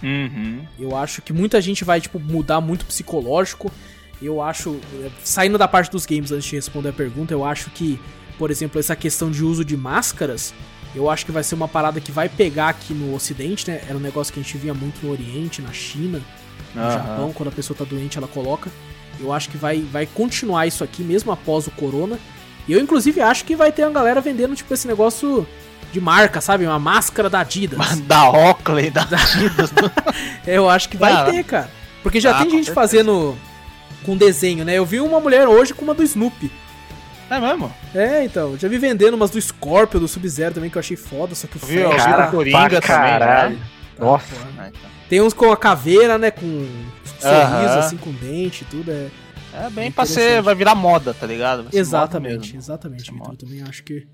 Uhum. 0.03 0.65
Eu 0.79 0.97
acho 0.97 1.21
que 1.23 1.33
muita 1.33 1.61
gente 1.61 1.85
vai, 1.85 2.01
tipo, 2.01 2.19
mudar 2.19 2.61
muito 2.61 2.87
psicológico. 2.87 3.71
Eu 4.21 4.43
acho, 4.43 4.79
eh, 5.03 5.11
saindo 5.25 5.57
da 5.59 5.67
parte 5.67 5.91
dos 5.91 6.05
games 6.07 6.31
antes 6.31 6.45
de 6.45 6.57
responder 6.57 6.91
a 6.91 6.93
pergunta, 6.93 7.33
eu 7.33 7.45
acho 7.45 7.71
que, 7.71 7.99
por 8.39 8.51
exemplo, 8.51 8.79
essa 8.79 8.95
questão 8.95 9.31
de 9.31 9.43
uso 9.43 9.65
de 9.65 9.77
máscaras, 9.77 10.55
eu 10.95 11.09
acho 11.09 11.25
que 11.25 11.33
vai 11.33 11.43
ser 11.43 11.55
uma 11.55 11.69
parada 11.69 12.01
que 12.01 12.13
vai 12.13 12.29
pegar 12.29 12.69
aqui 12.69 12.93
no 12.93 13.15
ocidente, 13.15 13.71
né? 13.71 13.83
Era 13.89 13.97
um 13.97 14.01
negócio 14.01 14.33
que 14.33 14.41
a 14.41 14.43
gente 14.43 14.57
via 14.59 14.75
muito 14.75 15.05
no 15.05 15.13
oriente, 15.13 15.63
na 15.63 15.73
China, 15.73 16.21
no 16.75 16.83
Aham. 16.83 16.91
Japão, 16.93 17.33
quando 17.33 17.49
a 17.49 17.53
pessoa 17.53 17.77
tá 17.77 17.85
doente, 17.85 18.19
ela 18.19 18.29
coloca. 18.29 18.71
Eu 19.19 19.33
acho 19.33 19.49
que 19.51 19.57
vai, 19.57 19.81
vai 19.81 20.07
continuar 20.07 20.67
isso 20.67 20.83
aqui, 20.85 21.03
mesmo 21.03 21.31
após 21.33 21.67
o 21.67 21.71
corona. 21.73 22.19
E 22.69 22.73
eu, 22.73 22.81
inclusive, 22.81 23.21
acho 23.21 23.45
que 23.45 23.57
vai 23.57 23.71
ter 23.73 23.83
uma 23.85 23.93
galera 23.93 24.21
vendendo, 24.21 24.55
tipo, 24.55 24.73
esse 24.73 24.87
negócio 24.87 25.47
de 25.93 26.01
marca, 26.01 26.41
sabe? 26.41 26.65
Uma 26.65 26.79
máscara 26.79 27.29
da 27.29 27.41
Adidas. 27.41 28.01
Da 28.07 28.31
Oakley, 28.31 28.91
da 28.91 29.03
Adidas. 29.03 29.73
Eu 30.47 30.71
acho 30.71 30.89
que 30.89 30.97
vai 30.97 31.13
Cara. 31.13 31.31
ter, 31.33 31.45
cara. 31.45 31.71
Porque 32.03 32.21
já 32.21 32.31
Ah, 32.31 32.35
tem 32.43 32.45
gente 32.51 32.67
certeza. 32.67 32.75
fazendo 32.75 33.37
com 34.05 34.17
desenho, 34.17 34.65
né? 34.65 34.75
Eu 34.75 34.87
vi 34.87 35.01
uma 35.01 35.21
mulher 35.21 35.47
hoje 35.49 35.75
com 35.75 35.85
uma 35.85 35.95
do 35.95 36.03
Snoopy. 36.03 36.51
É 37.29 37.39
mesmo? 37.39 37.73
É, 37.95 38.25
então. 38.25 38.57
Já 38.59 38.69
vi 38.69 38.79
vendendo 38.79 39.15
umas 39.15 39.31
do 39.31 39.41
Scorpio, 39.41 40.01
do 40.01 40.09
Sub-Zero 40.09 40.55
também, 40.55 40.71
que 40.71 40.77
eu 40.77 40.81
achei 40.81 40.97
foda, 40.97 41.35
só 41.35 41.47
que 41.47 41.57
o 41.57 41.61
Viu? 41.67 41.91
Cara, 41.91 42.29
Coringa 42.29 42.69
pra 42.69 42.81
também, 42.81 43.11
caralho. 43.19 43.57
né? 43.57 43.63
Nossa. 43.99 44.25
Ah, 44.59 44.69
então. 44.69 44.91
Tem 45.11 45.21
uns 45.21 45.35
com 45.35 45.53
a 45.53 45.57
caveira, 45.57 46.17
né? 46.17 46.31
Com 46.31 46.67
sorriso, 47.05 47.79
assim, 47.81 47.97
com 47.99 48.13
dente 48.13 48.63
e 48.63 48.67
tudo. 48.67 48.91
É... 48.91 49.11
É 49.53 49.69
bem 49.69 49.91
pra 49.91 50.07
ser, 50.07 50.41
vai 50.41 50.55
virar 50.55 50.77
moda, 50.77 51.13
tá 51.13 51.27
ligado? 51.27 51.67
Exatamente, 51.73 52.57
exatamente, 52.57 53.11
Vitor. 53.13 53.33
Eu 53.33 53.37
também 53.37 53.63
acho 53.63 53.83
que. 53.83 54.07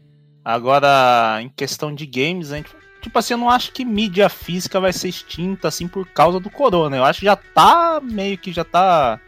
Agora, 0.42 1.38
em 1.42 1.48
questão 1.50 1.94
de 1.94 2.06
games, 2.06 2.52
a 2.52 2.56
gente, 2.56 2.70
tipo 3.02 3.18
assim, 3.18 3.34
eu 3.34 3.38
não 3.38 3.50
acho 3.50 3.70
que 3.72 3.84
mídia 3.84 4.28
física 4.30 4.80
vai 4.80 4.92
ser 4.94 5.08
extinta 5.08 5.68
assim 5.68 5.86
por 5.86 6.06
causa 6.08 6.40
do 6.40 6.48
corona. 6.48 6.96
Eu 6.96 7.04
acho 7.04 7.20
que 7.20 7.26
já 7.26 7.36
tá 7.36 8.00
meio 8.02 8.38
que 8.38 8.50
já 8.50 8.64
tá 8.64 9.20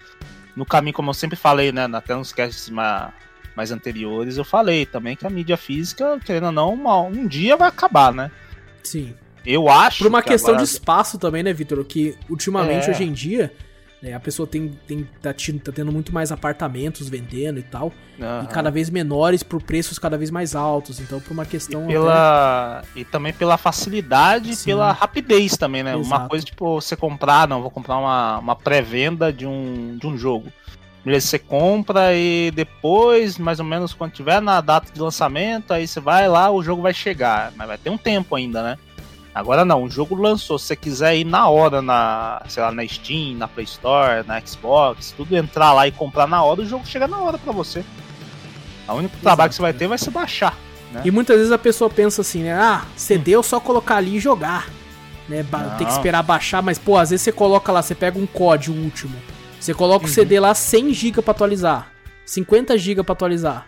no 0.57 0.65
caminho, 0.65 0.95
como 0.95 1.11
eu 1.11 1.15
sempre 1.15 1.37
falei, 1.37 1.73
né? 1.73 1.85
Até 1.93 2.15
nos 2.15 2.33
casts 2.33 2.71
ma- 2.71 3.13
mais 3.55 3.71
anteriores, 3.71 4.39
eu 4.39 4.45
falei 4.45 4.87
também 4.87 5.15
que 5.15 5.27
a 5.27 5.31
mídia 5.31 5.59
física, 5.59 6.19
querendo 6.25 6.47
ou 6.47 6.53
não, 6.53 6.73
uma- 6.73 7.03
um 7.03 7.27
dia 7.27 7.55
vai 7.57 7.69
acabar, 7.69 8.15
né? 8.15 8.31
Sim. 8.83 9.15
Eu 9.47 9.69
acho. 9.69 9.99
Por 9.99 10.07
uma 10.09 10.23
que 10.23 10.29
questão 10.31 10.51
agora- 10.55 10.65
de 10.65 10.71
espaço 10.73 11.19
também, 11.19 11.43
né, 11.43 11.53
Vitor? 11.53 11.83
Que 11.85 12.17
ultimamente, 12.29 12.89
É. 12.89 12.91
hoje 12.91 13.05
em 13.05 13.13
dia, 13.13 13.53
né, 14.03 14.13
a 14.15 14.21
pessoa 14.21 14.47
tem, 14.47 14.69
tem, 14.87 15.09
tá, 15.23 15.33
tá 15.33 15.73
tendo 15.73 15.91
muito 15.91 16.13
mais 16.15 16.31
apartamentos 16.31 17.09
vendendo 17.09 17.59
e 17.59 17.63
tal. 17.63 17.93
Aham. 18.21 18.45
E 18.45 18.47
cada 18.53 18.71
vez 18.71 18.91
menores 18.91 19.43
por 19.43 19.63
preços 19.63 19.99
cada 19.99 20.17
vez 20.19 20.31
mais 20.31 20.55
altos. 20.55 21.01
Então, 21.01 21.19
por 21.21 21.33
uma 21.33 21.45
questão. 21.47 21.83
até- 21.85 21.93
pela 21.93 22.83
e 22.95 23.05
também 23.05 23.33
pela 23.33 23.57
facilidade 23.57 24.51
e 24.51 24.57
Sim. 24.57 24.67
pela 24.67 24.93
rapidez 24.93 25.57
também, 25.57 25.83
né? 25.83 25.95
Uma 25.97 26.05
Exato. 26.05 26.29
coisa 26.29 26.45
tipo 26.45 26.81
você 26.81 26.95
comprar, 26.97 27.49
não, 27.49 27.61
vou 27.63 27.71
comprar 27.71 27.97
uma, 27.97 28.39
uma 28.39 28.55
pré-venda 28.57 29.33
de 29.33 29.47
um, 29.47 29.97
de 29.99 30.07
um 30.07 30.17
jogo. 30.17 30.53
Você 31.07 31.39
compra 31.39 32.13
e 32.15 32.51
depois, 32.55 33.39
mais 33.39 33.59
ou 33.59 33.65
menos 33.65 33.95
quando 33.95 34.13
tiver 34.13 34.43
na 34.43 34.61
data 34.61 34.93
de 34.93 35.01
lançamento, 35.01 35.73
aí 35.73 35.89
você 35.89 36.01
vai 36.01 36.29
lá, 36.29 36.51
o 36.51 36.63
jogo 36.63 36.83
vai 36.83 36.93
chegar, 36.93 37.51
mas 37.57 37.67
vai 37.67 37.79
ter 37.79 37.89
um 37.89 37.97
tempo 37.97 38.35
ainda, 38.37 38.63
né? 38.63 38.79
Agora 39.39 39.65
não, 39.65 39.85
o 39.85 39.91
jogo 39.91 40.17
lançou, 40.17 40.59
se 40.59 40.67
você 40.67 40.75
quiser 40.77 41.17
ir 41.17 41.25
na 41.25 41.49
hora 41.49 41.81
na, 41.81 42.43
sei 42.49 42.61
lá, 42.61 42.73
na 42.73 42.85
Steam, 42.89 43.37
na 43.37 43.47
Play 43.47 43.65
Store, 43.65 44.27
na 44.27 44.41
Xbox, 44.41 45.15
tudo 45.17 45.37
entrar 45.37 45.73
lá 45.73 45.87
e 45.87 45.93
comprar 45.93 46.27
na 46.27 46.43
hora, 46.43 46.63
o 46.63 46.67
jogo 46.67 46.85
chega 46.85 47.07
na 47.07 47.19
hora 47.19 47.39
pra 47.39 47.53
você. 47.53 47.85
O 48.89 48.95
único 48.95 49.17
trabalho 49.19 49.49
que 49.51 49.55
você 49.55 49.63
vai 49.63 49.73
ter 49.73 49.87
vai 49.87 49.97
ser 49.97 50.11
baixar. 50.11 50.57
E 51.05 51.11
muitas 51.13 51.37
vezes 51.37 51.53
a 51.53 51.59
pessoa 51.59 51.89
pensa 51.89 52.23
assim, 52.23 52.43
né? 52.43 52.53
Ah, 52.53 52.85
CD 52.97 53.39
é 53.39 53.43
só 53.43 53.61
colocar 53.61 53.97
ali 53.97 54.17
e 54.17 54.21
jogar. 54.21 54.67
Né? 55.29 55.45
Tem 55.77 55.87
que 55.87 55.93
esperar 55.93 56.23
baixar, 56.25 56.61
mas, 56.63 56.79
pô, 56.79 56.97
às 56.97 57.11
vezes 57.11 57.23
você 57.23 57.31
coloca 57.31 57.71
lá, 57.71 57.81
você 57.81 57.95
pega 57.95 58.19
um 58.19 58.27
COD, 58.27 58.71
o 58.71 58.75
último. 58.75 59.15
Você 59.61 59.73
coloca 59.73 60.07
Uhum. 60.07 60.11
o 60.11 60.15
CD 60.15 60.41
lá 60.41 60.53
100 60.55 60.93
GB 60.93 61.23
pra 61.23 61.31
atualizar. 61.33 61.93
50 62.25 62.77
GB 62.77 63.03
pra 63.05 63.13
atualizar. 63.13 63.67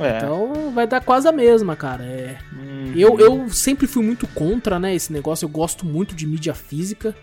É. 0.00 0.18
Então 0.18 0.72
vai 0.72 0.86
dar 0.86 1.00
quase 1.00 1.28
a 1.28 1.32
mesma, 1.32 1.76
cara. 1.76 2.02
É. 2.04 2.38
Uhum. 2.52 2.92
Eu, 2.96 3.18
eu 3.18 3.50
sempre 3.50 3.86
fui 3.86 4.04
muito 4.04 4.26
contra, 4.28 4.78
né, 4.78 4.94
esse 4.94 5.12
negócio. 5.12 5.44
Eu 5.44 5.48
gosto 5.48 5.84
muito 5.84 6.14
de 6.14 6.26
mídia 6.26 6.54
física. 6.54 7.14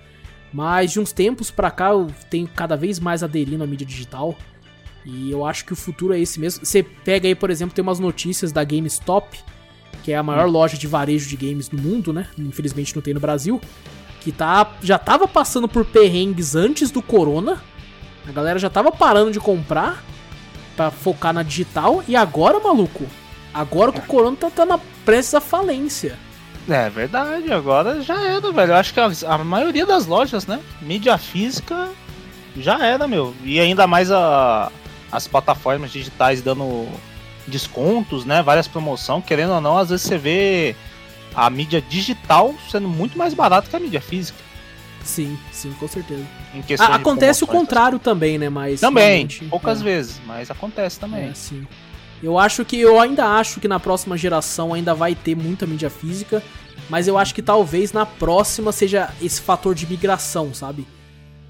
Mas 0.54 0.92
de 0.92 1.00
uns 1.00 1.12
tempos 1.12 1.52
pra 1.52 1.70
cá 1.70 1.90
eu 1.90 2.08
tenho 2.30 2.48
cada 2.48 2.76
vez 2.78 3.00
mais 3.00 3.22
aderindo 3.22 3.64
à 3.64 3.68
mídia 3.68 3.86
digital. 3.86 4.36
E 5.06 5.32
eu 5.32 5.46
acho 5.46 5.66
que 5.66 5.74
o 5.74 5.76
futuro 5.76 6.14
é 6.14 6.20
esse 6.20 6.40
mesmo. 6.40 6.66
Você 6.66 6.84
pega 6.84 7.28
aí, 7.28 7.36
por 7.36 7.50
exemplo, 7.50 7.76
tem 7.76 7.82
umas 7.82 8.00
notícias 8.00 8.52
da 8.52 8.64
GameStop, 8.64 9.40
que 10.04 10.12
é 10.12 10.18
a 10.18 10.24
maior 10.24 10.50
loja 10.50 10.78
de 10.78 10.88
varejo 10.88 11.30
de 11.30 11.36
games 11.36 11.70
no 11.70 11.82
mundo, 11.82 12.12
né? 12.12 12.28
Infelizmente 12.38 12.96
não 12.96 13.02
tem 13.02 13.14
no 13.14 13.20
Brasil. 13.20 13.60
Que 14.22 14.32
tá, 14.32 14.76
já 14.82 14.98
tava 14.98 15.28
passando 15.28 15.68
por 15.68 15.86
perrengues 15.86 16.56
antes 16.56 16.92
do 16.92 17.02
corona. 17.02 17.62
A 18.28 18.32
galera 18.32 18.60
já 18.60 18.70
tava 18.70 18.92
parando 18.92 19.32
de 19.32 19.40
comprar 19.40 20.04
pra 20.78 20.92
focar 20.92 21.34
na 21.34 21.44
digital. 21.44 22.04
E 22.08 22.16
agora, 22.16 22.60
maluco, 22.60 23.06
agora 23.54 23.92
que 23.92 24.00
o 24.00 24.04
corona 24.04 24.38
tá, 24.38 24.50
tá 24.50 24.66
na 24.66 24.80
prestes 25.04 25.34
à 25.34 25.42
falência. 25.42 26.18
É 26.70 26.90
verdade, 26.90 27.52
agora 27.52 28.02
já 28.02 28.22
era, 28.22 28.52
velho. 28.52 28.72
Eu 28.74 28.76
acho 28.76 28.94
que 28.94 29.00
a, 29.00 29.10
a 29.28 29.38
maioria 29.40 29.86
das 29.86 30.06
lojas, 30.06 30.46
né? 30.46 30.60
Mídia 30.82 31.18
física 31.18 31.90
já 32.56 32.86
era, 32.86 33.08
meu. 33.08 33.34
E 33.44 33.60
ainda 33.60 33.88
mais 33.88 34.12
a, 34.12 34.72
as 35.12 35.28
plataformas 35.28 35.92
digitais 35.92 36.42
dando 36.42 36.88
descontos, 37.48 38.26
né? 38.26 38.44
Várias 38.44 38.68
promoções. 38.68 39.24
Querendo 39.26 39.54
ou 39.54 39.62
não, 39.62 39.78
às 39.78 39.90
vezes 39.90 40.06
você 40.06 40.18
vê 40.18 40.76
a 41.34 41.50
mídia 41.50 41.82
digital 41.82 42.54
sendo 42.70 42.88
muito 42.88 43.18
mais 43.18 43.34
barata 43.34 43.70
que 43.70 43.76
a 43.76 43.80
mídia 43.80 44.02
física. 44.02 44.47
Sim, 45.08 45.38
sim, 45.52 45.72
com 45.80 45.88
certeza. 45.88 46.26
Questão 46.68 46.88
Ah, 46.92 46.96
acontece 46.96 47.44
o 47.44 47.48
promoções, 47.48 47.70
contrário 47.70 47.98
também, 48.00 48.38
né? 48.38 48.50
Mas. 48.50 48.80
Também, 48.82 49.28
poucas 49.50 49.82
é, 49.82 49.84
vezes, 49.84 50.22
mas 50.28 50.52
acontece 50.52 51.00
também. 51.00 51.30
É, 51.30 51.34
sim. 51.34 51.66
Eu 52.22 52.38
acho 52.38 52.64
que. 52.66 52.78
Eu 52.80 53.00
ainda 53.00 53.26
acho 53.26 53.60
que 53.60 53.68
na 53.68 53.80
próxima 53.80 54.18
geração 54.18 54.74
ainda 54.74 54.94
vai 54.94 55.16
ter 55.16 55.36
muita 55.36 55.66
mídia 55.66 55.90
física. 55.90 56.44
Mas 56.90 57.08
eu 57.08 57.18
acho 57.18 57.34
que 57.36 57.42
talvez 57.42 57.92
na 57.92 58.06
próxima 58.06 58.72
seja 58.72 59.10
esse 59.22 59.42
fator 59.42 59.74
de 59.76 59.86
migração, 59.88 60.54
sabe? 60.54 60.86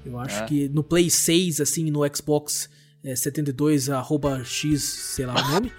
Eu 0.04 0.18
acho 0.18 0.42
É. 0.42 0.46
que 0.46 0.68
no 0.70 0.82
Play 0.82 1.10
6, 1.10 1.60
assim, 1.60 1.90
no 1.90 2.00
Xbox 2.14 2.68
é, 3.04 3.14
72, 3.14 3.88
arroba 3.90 4.42
X, 4.44 4.82
sei 4.82 5.24
lá 5.26 5.34
o 5.34 5.42
nome, 5.52 5.72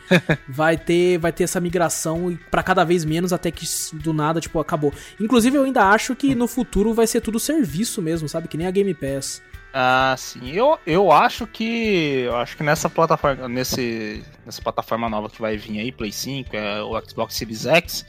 vai 0.47 0.77
ter 0.77 1.17
vai 1.17 1.31
ter 1.31 1.43
essa 1.43 1.59
migração 1.59 2.31
e 2.31 2.37
para 2.37 2.63
cada 2.63 2.83
vez 2.83 3.03
menos 3.05 3.33
até 3.33 3.51
que 3.51 3.65
do 3.95 4.13
nada, 4.13 4.39
tipo, 4.39 4.59
acabou. 4.59 4.93
Inclusive, 5.19 5.57
eu 5.57 5.63
ainda 5.63 5.83
acho 5.89 6.15
que 6.15 6.33
no 6.33 6.47
futuro 6.47 6.93
vai 6.93 7.05
ser 7.07 7.21
tudo 7.21 7.39
serviço 7.39 8.01
mesmo, 8.01 8.27
sabe? 8.29 8.47
Que 8.47 8.57
nem 8.57 8.67
a 8.67 8.71
Game 8.71 8.93
Pass. 8.93 9.41
Ah, 9.73 10.15
sim. 10.17 10.49
Eu, 10.51 10.79
eu 10.87 11.11
acho 11.11 11.45
que. 11.45 12.23
Eu 12.25 12.35
acho 12.37 12.57
que 12.57 12.63
nessa 12.63 12.89
plataforma. 12.89 13.47
Nesse, 13.47 14.23
nessa 14.43 14.61
plataforma 14.61 15.07
nova 15.07 15.29
que 15.29 15.39
vai 15.39 15.57
vir 15.57 15.79
aí, 15.79 15.91
Play 15.91 16.11
5, 16.11 16.55
é, 16.55 16.81
o 16.81 16.99
Xbox 17.07 17.35
Series 17.35 17.67
X, 17.67 18.03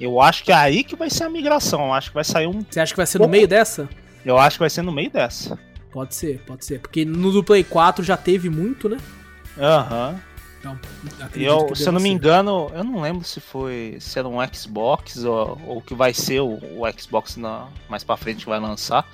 eu 0.00 0.20
acho 0.20 0.42
que 0.42 0.50
é 0.50 0.56
aí 0.56 0.82
que 0.82 0.96
vai 0.96 1.08
ser 1.08 1.22
a 1.22 1.30
migração. 1.30 1.86
Eu 1.86 1.92
acho 1.92 2.08
que 2.08 2.14
vai 2.14 2.24
sair 2.24 2.48
um. 2.48 2.64
Você 2.68 2.80
acha 2.80 2.92
que 2.92 2.96
vai 2.96 3.06
ser 3.06 3.18
no 3.18 3.24
Pouco- 3.26 3.30
meio 3.30 3.46
dessa? 3.46 3.88
Eu 4.24 4.36
acho 4.38 4.56
que 4.56 4.60
vai 4.60 4.70
ser 4.70 4.82
no 4.82 4.90
meio 4.90 5.08
dessa. 5.08 5.56
Pode 5.94 6.12
ser, 6.16 6.40
pode 6.44 6.64
ser. 6.64 6.80
Porque 6.80 7.04
no 7.04 7.30
do 7.30 7.44
Play 7.44 7.62
4 7.62 8.02
já 8.02 8.16
teve 8.16 8.50
muito, 8.50 8.88
né? 8.88 8.98
Aham. 9.56 10.20
Então, 10.58 10.76
Eu, 11.36 11.72
se 11.76 11.86
eu 11.86 11.92
não 11.92 12.00
me 12.00 12.08
engano, 12.08 12.68
eu 12.74 12.82
não 12.82 13.00
lembro 13.00 13.22
se 13.22 13.38
foi 13.38 13.96
se 14.00 14.18
era 14.18 14.26
um 14.26 14.38
Xbox 14.52 15.22
ou, 15.22 15.56
ou 15.64 15.80
que 15.80 15.94
vai 15.94 16.12
ser 16.12 16.40
o, 16.40 16.54
o 16.54 16.82
Xbox 16.98 17.36
na, 17.36 17.68
mais 17.88 18.02
pra 18.02 18.16
frente 18.16 18.40
que 18.40 18.50
vai 18.50 18.58
lançar. 18.58 19.06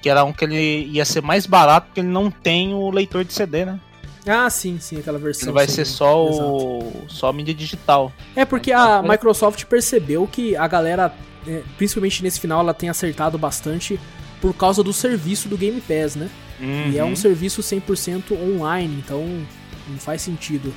Que 0.00 0.08
era 0.08 0.22
um 0.22 0.32
que 0.32 0.44
ele 0.44 0.84
ia 0.84 1.04
ser 1.04 1.22
mais 1.22 1.44
barato 1.44 1.88
porque 1.88 1.98
ele 1.98 2.08
não 2.08 2.30
tem 2.30 2.72
o 2.72 2.88
leitor 2.90 3.24
de 3.24 3.32
CD, 3.32 3.64
né? 3.64 3.80
Ah, 4.24 4.48
sim, 4.48 4.78
sim, 4.78 5.00
aquela 5.00 5.18
versão. 5.18 5.48
Ele 5.48 5.54
vai 5.54 5.66
ser 5.66 5.84
só 5.84 6.28
exato. 6.28 6.46
o 6.46 7.04
só 7.08 7.30
a 7.30 7.32
mídia 7.32 7.52
digital. 7.54 8.12
É 8.36 8.44
porque 8.44 8.70
a 8.70 9.02
Microsoft 9.02 9.64
percebeu 9.64 10.28
que 10.30 10.54
a 10.54 10.68
galera, 10.68 11.12
é, 11.48 11.62
principalmente 11.76 12.22
nesse 12.22 12.38
final, 12.38 12.60
ela 12.60 12.74
tem 12.74 12.88
acertado 12.88 13.36
bastante 13.36 13.98
por 14.42 14.52
causa 14.52 14.82
do 14.82 14.92
serviço 14.92 15.48
do 15.48 15.56
Game 15.56 15.80
Pass, 15.80 16.16
né? 16.16 16.28
E 16.60 16.98
é 16.98 17.04
um 17.04 17.08
Uhum. 17.08 17.16
serviço 17.16 17.62
100% 17.62 18.32
online, 18.34 19.02
então 19.04 19.24
não 19.88 19.96
faz 19.98 20.20
sentido. 20.20 20.72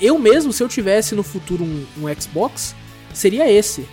Eu 0.00 0.18
mesmo, 0.18 0.52
se 0.52 0.62
eu 0.62 0.68
tivesse 0.68 1.14
no 1.14 1.22
futuro 1.22 1.62
um, 1.64 1.84
um 1.98 2.20
Xbox, 2.20 2.74
seria 3.12 3.50
esse, 3.50 3.86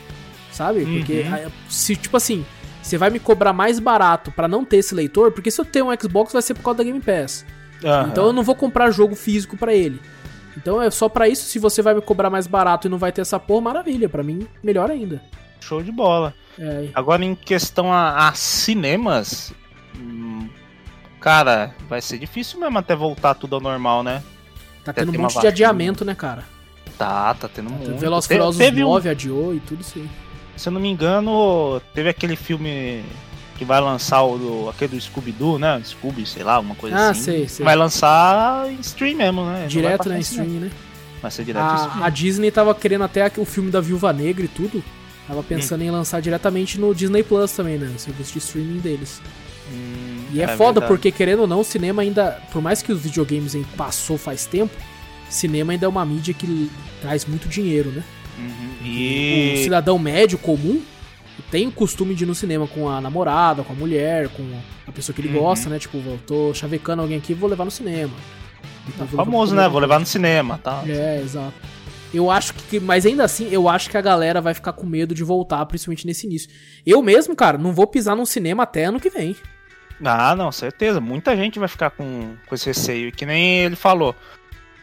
sabe? 0.52 0.85
Porque, 0.85 1.22
Uhum. 1.22 1.34
ah, 1.47 1.52
se, 1.69 1.95
tipo 1.95 2.15
assim, 2.18 2.45
você 2.81 2.97
vai 2.97 3.10
me 3.10 3.19
cobrar 3.19 3.52
mais 3.53 3.80
barato 3.80 4.31
pra 4.31 4.47
não 4.47 4.64
ter 4.64 4.77
esse 4.77 4.93
leitor, 4.95 5.31
porque 5.31 5.52
se 5.52 5.60
eu 5.60 5.65
tenho 5.65 5.91
um 5.91 5.99
Xbox 5.99 6.31
vai 6.34 6.41
ser 6.41 6.53
por 6.53 6.64
causa 6.64 6.77
da 6.77 6.84
Game 6.84 6.99
Pass. 7.02 7.45
Aham. 7.84 8.10
Então 8.11 8.26
eu 8.27 8.34
não 8.34 8.43
vou 8.43 8.56
comprar 8.56 8.89
jogo 8.91 9.15
físico 9.15 9.57
pra 9.57 9.73
ele. 9.73 9.99
Então 10.57 10.81
é 10.81 10.89
só 10.89 11.10
pra 11.10 11.27
isso, 11.27 11.45
se 11.49 11.60
você 11.60 11.81
vai 11.81 11.93
me 11.93 12.02
cobrar 12.02 12.30
mais 12.30 12.47
barato 12.47 12.88
e 12.88 12.89
não 12.89 12.97
vai 12.97 13.11
ter 13.11 13.22
essa 13.22 13.38
porra, 13.39 13.61
maravilha. 13.61 14.07
Pra 14.07 14.23
mim, 14.23 14.47
melhor 14.64 14.89
ainda. 14.89 15.22
Show 15.67 15.81
de 15.83 15.91
bola. 15.91 16.33
É, 16.59 16.89
Agora 16.93 17.23
em 17.25 17.33
questão 17.35 17.91
a, 17.91 18.27
a 18.29 18.33
cinemas, 18.33 19.53
hum, 19.97 20.47
cara, 21.19 21.73
vai 21.89 22.01
ser 22.01 22.17
difícil 22.17 22.59
mesmo 22.59 22.77
até 22.77 22.95
voltar 22.95 23.33
tudo 23.33 23.55
ao 23.55 23.61
normal, 23.61 24.03
né? 24.03 24.21
tá 24.83 24.91
Até 24.91 25.01
tendo 25.01 25.09
um 25.09 25.13
uma 25.15 25.21
monte 25.23 25.31
de 25.31 25.35
vacina. 25.35 25.51
adiamento, 25.51 26.05
né, 26.05 26.13
cara? 26.15 26.43
Tá, 26.97 27.33
tá 27.33 27.47
tendo 27.49 27.69
muito. 27.71 27.97
Velozes 27.97 28.27
Te- 28.27 28.35
Furiosos 28.35 28.61
um- 28.61 28.79
9 28.81 29.09
adiou 29.09 29.53
e 29.55 29.59
tudo 29.59 29.81
isso 29.81 29.97
aí. 29.97 30.09
Se 30.55 30.69
eu 30.69 30.73
não 30.73 30.79
me 30.79 30.89
engano, 30.89 31.81
teve 31.93 32.07
aquele 32.07 32.35
filme 32.37 33.03
que 33.57 33.65
vai 33.65 33.81
lançar 33.81 34.21
o 34.23 34.37
do- 34.37 34.69
aquele 34.69 34.95
do 34.95 35.01
Scooby-Doo, 35.01 35.57
né? 35.59 35.81
Scooby, 35.83 36.25
sei 36.25 36.43
lá, 36.43 36.53
alguma 36.53 36.75
coisa 36.75 36.95
Ah, 36.95 37.09
assim. 37.09 37.21
sei, 37.23 37.47
sei. 37.49 37.65
Vai 37.65 37.75
lançar 37.75 38.69
em 38.71 38.79
stream 38.79 39.17
mesmo, 39.17 39.43
né? 39.45 39.65
Direto 39.67 40.09
em 40.13 40.19
stream, 40.19 40.47
né? 40.61 40.71
Vai 41.21 41.31
ser 41.31 41.43
direto 41.43 41.65
em 41.73 41.75
stream. 41.75 42.03
A, 42.03 42.05
a 42.05 42.09
Disney 42.09 42.51
tava 42.51 42.73
querendo 42.75 43.03
até 43.03 43.29
o 43.37 43.43
filme 43.45 43.71
da 43.71 43.81
Viúva 43.81 44.13
Negra 44.13 44.45
e 44.45 44.47
tudo. 44.47 44.81
Tava 45.27 45.41
pensando 45.43 45.81
Hum. 45.81 45.85
em 45.85 45.91
lançar 45.91 46.22
diretamente 46.22 46.80
no 46.80 46.93
Disney 46.93 47.23
Plus 47.23 47.52
também, 47.52 47.77
né? 47.77 47.88
No 47.91 47.97
serviço 47.99 48.34
de 48.34 48.39
streaming 48.39 48.80
deles. 48.80 49.22
Hum, 49.72 50.26
E 50.34 50.41
é, 50.41 50.47
foda, 50.49 50.80
verdade. 50.80 50.88
porque 50.88 51.11
querendo 51.11 51.39
ou 51.41 51.47
não, 51.47 51.61
o 51.61 51.64
cinema 51.64 52.02
ainda. 52.03 52.39
Por 52.52 52.61
mais 52.61 52.81
que 52.84 52.91
os 52.91 53.02
videogames 53.02 53.56
passou 53.76 54.18
faz 54.18 54.45
tempo, 54.45 54.73
cinema 55.30 55.72
ainda 55.73 55.85
é 55.85 55.89
uma 55.89 56.06
mídia 56.06 56.34
que 56.34 56.69
traz 57.02 57.26
muito 57.26 57.47
dinheiro, 57.47 57.89
né? 57.91 58.03
Uhum. 58.38 58.84
O 58.84 58.88
E. 58.88 59.61
cidadão 59.64 59.97
médio 59.97 60.38
comum 60.38 60.80
tem 61.49 61.68
o 61.68 61.72
costume 61.72 62.14
de 62.14 62.23
ir 62.23 62.27
no 62.27 62.35
cinema 62.35 62.68
com 62.68 62.88
a 62.89 63.02
namorada, 63.02 63.64
com 63.64 63.73
a 63.73 63.76
mulher, 63.76 64.30
com 64.30 64.43
a 64.88 64.91
pessoa 64.91 65.15
que 65.15 65.22
ele 65.22 65.30
Uhum. 65.35 65.41
gosta, 65.43 65.69
né? 65.69 65.80
Tipo, 65.80 65.97
eu 65.97 66.19
tô 66.27 66.53
chavecando 66.53 67.02
alguém 67.02 67.18
aqui, 67.18 67.34
vou 67.34 67.49
levar 67.49 67.65
no 67.65 67.72
cinema. 67.72 68.14
Então, 68.88 69.07
Famoso, 69.07 69.56
né? 69.56 69.68
Vou 69.68 69.80
levar 69.80 69.99
no 69.99 70.06
cinema, 70.06 70.60
tá? 70.64 70.84
É, 70.88 71.19
exato. 71.23 71.53
Eu 72.14 72.32
acho 72.32 72.53
que. 72.53 72.80
Mas 72.80 73.06
ainda 73.06 73.23
assim, 73.23 73.49
eu 73.52 73.68
acho 73.68 73.90
que 73.90 73.98
a 73.98 74.02
galera 74.02 74.40
vai 74.41 74.53
ficar 74.53 74.73
com 74.73 74.86
medo 74.86 75.14
de 75.14 75.23
voltar, 75.23 75.65
principalmente 75.65 76.06
nesse 76.07 76.26
início. 76.26 76.49
Eu 76.86 77.02
mesmo, 77.02 77.36
cara, 77.36 77.57
não 77.57 77.73
vou 77.73 77.88
pisar 77.88 78.15
num 78.15 78.26
cinema 78.26 78.64
até 78.64 78.86
ano 78.86 78.99
que 78.99 79.10
vem. 79.10 79.36
Ah, 80.03 80.36
não, 80.36 80.52
certeza. 80.52 80.99
Muita 81.02 81.36
gente 81.36 81.57
vai 81.60 81.68
ficar 81.68 81.90
com, 81.90 82.36
com 82.48 82.56
esse 82.56 82.65
receio. 82.68 83.11
Que 83.11 83.26
nem 83.26 83.60
ele 83.65 83.76
falou. 83.76 84.15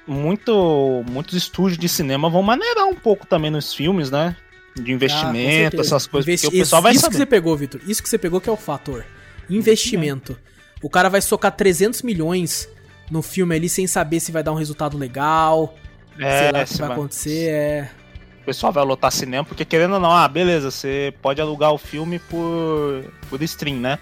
Muito, 0.07 1.05
muitos 1.11 1.35
estúdios 1.35 1.79
de 1.79 1.89
cinema 1.89 2.29
vão 2.29 2.43
maneirar 2.43 2.87
um 2.87 2.95
pouco 2.95 3.27
também 3.27 3.51
nos 3.51 3.73
filmes, 3.73 4.11
né? 4.11 4.37
De 4.75 4.91
Ah, 4.91 4.95
investimento, 4.95 5.61
certeza. 5.77 5.83
essas 5.83 6.07
coisas. 6.07 6.27
Investi- 6.29 6.47
Porque 6.47 6.57
o 6.59 6.61
pessoal 6.61 6.83
vai 6.83 6.93
isso 6.93 7.01
que 7.01 7.05
saber. 7.13 7.17
você 7.19 7.27
pegou, 7.27 7.57
Vitor. 7.57 7.81
Isso 7.87 8.03
que 8.03 8.09
você 8.09 8.19
pegou 8.19 8.41
que 8.41 8.49
é 8.49 8.53
o 8.53 8.57
fator. 8.57 9.05
Investimento. 9.49 10.37
O 10.83 10.91
cara 10.91 11.09
vai 11.09 11.21
socar 11.21 11.53
300 11.53 12.03
milhões 12.03 12.69
no 13.11 13.23
filme 13.23 13.55
ali 13.55 13.69
sem 13.69 13.87
saber 13.87 14.19
se 14.19 14.33
vai 14.33 14.43
dar 14.43 14.51
um 14.53 14.57
resultado 14.57 14.97
legal, 14.99 15.75
sei 16.17 16.53
lá 16.53 16.61
o 16.61 16.65
que 16.65 16.71
se 16.71 16.79
vai 16.79 16.91
acontecer. 16.93 17.49
É... 17.51 17.91
O 18.43 18.45
pessoal 18.45 18.73
vai 18.73 18.85
lotar 18.85 19.13
cinema, 19.13 19.45
porque 19.45 19.65
querendo 19.65 19.95
ou 19.95 20.01
não, 20.01 20.11
ah, 20.11 20.27
beleza, 20.27 20.71
você 20.71 21.15
pode 21.23 21.41
alugar 21.41 21.73
o 21.73 21.79
filme 21.79 22.19
por, 22.19 23.05
por 23.31 23.41
stream, 23.43 23.77
né? 23.77 23.99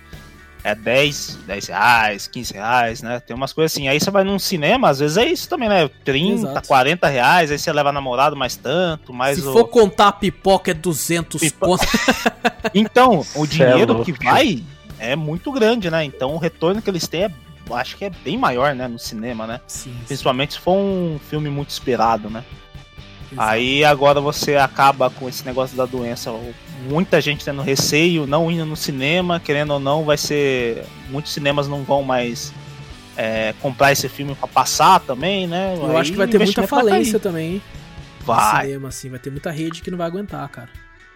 É 0.62 0.74
10, 0.74 1.39
10 1.47 1.66
reais, 1.69 2.27
15 2.27 2.53
reais, 2.55 3.03
né? 3.03 3.20
Tem 3.20 3.35
umas 3.35 3.53
coisas 3.53 3.73
assim. 3.73 3.89
Aí 3.89 3.99
você 3.99 4.11
vai 4.11 4.24
num 4.24 4.39
cinema, 4.39 4.91
às 4.91 4.99
vezes 4.99 5.16
é 5.16 5.24
isso 5.27 5.49
também, 5.49 5.69
né? 5.69 5.89
30, 6.05 6.51
Exato. 6.51 6.69
40 6.69 7.07
reais, 7.09 7.51
aí 7.51 7.59
você 7.59 7.73
leva 7.73 7.93
namorado 7.93 8.37
mais 8.37 8.57
tanto, 8.57 9.12
mais 9.12 9.39
se 9.39 9.47
o. 9.47 9.53
for 9.53 9.69
contar 9.69 10.09
a 10.09 10.12
pipoca 10.12 10.70
é 10.70 10.74
200 10.74 11.41
Pipo- 11.41 11.66
conto. 11.66 11.87
Então, 12.74 13.24
o 13.35 13.45
é 13.45 13.47
dinheiro 13.47 14.05
que 14.05 14.12
vai 14.12 14.62
é 14.99 15.16
muito 15.16 15.51
grande, 15.51 15.91
né? 15.91 16.05
Então 16.05 16.35
o 16.35 16.39
retorno 16.39 16.82
que 16.82 16.91
eles 16.91 17.09
têm 17.09 17.24
é, 17.24 17.31
acho 17.75 17.97
que 17.97 18.05
é 18.05 18.11
bem 18.11 18.37
maior, 18.39 18.75
né? 18.75 18.87
No 18.89 18.99
cinema, 18.99 19.47
né? 19.47 19.61
Sim, 19.67 19.93
sim. 19.93 20.05
Principalmente 20.07 20.55
se 20.55 20.61
for 20.61 20.77
um 20.77 21.19
filme 21.29 21.49
muito 21.51 21.71
esperado, 21.71 22.29
né? 22.31 22.45
Exato. 23.33 23.49
Aí 23.49 23.85
agora 23.85 24.21
você 24.21 24.57
acaba 24.57 25.09
com 25.11 25.29
esse 25.29 25.45
negócio 25.45 25.77
da 25.77 25.87
doença. 25.87 26.33
Muita 26.89 27.21
gente 27.21 27.45
tendo 27.45 27.63
receio, 27.63 28.27
não 28.27 28.51
indo 28.51 28.65
no 28.67 28.77
cinema, 28.77 29.39
querendo 29.39 29.73
ou 29.75 29.81
não, 29.81 30.05
vai 30.05 30.17
ser. 30.17 30.85
Muitos 31.09 31.33
cinemas 31.33 31.69
não 31.69 31.85
vão 31.85 32.03
mais 32.03 32.53
é, 33.17 33.55
comprar 33.61 33.93
esse 33.93 34.09
filme 34.09 34.35
pra 34.35 34.49
passar 34.49 34.99
também, 35.01 35.47
né? 35.47 35.75
Eu 35.77 35.91
Aí 35.91 35.97
acho 35.99 36.11
que 36.11 36.17
vai 36.19 36.27
ter 36.27 36.39
muita 36.39 36.63
vai 36.63 36.69
falência 36.69 37.13
cair. 37.21 37.23
também, 37.23 37.63
Vai. 38.25 38.67
cinema, 38.67 38.89
assim. 38.89 39.09
Vai 39.11 39.19
ter 39.21 39.31
muita 39.31 39.51
rede 39.51 39.81
que 39.83 39.91
não 39.91 39.99
vai 39.99 40.07
aguentar, 40.09 40.49
cara. 40.49 40.69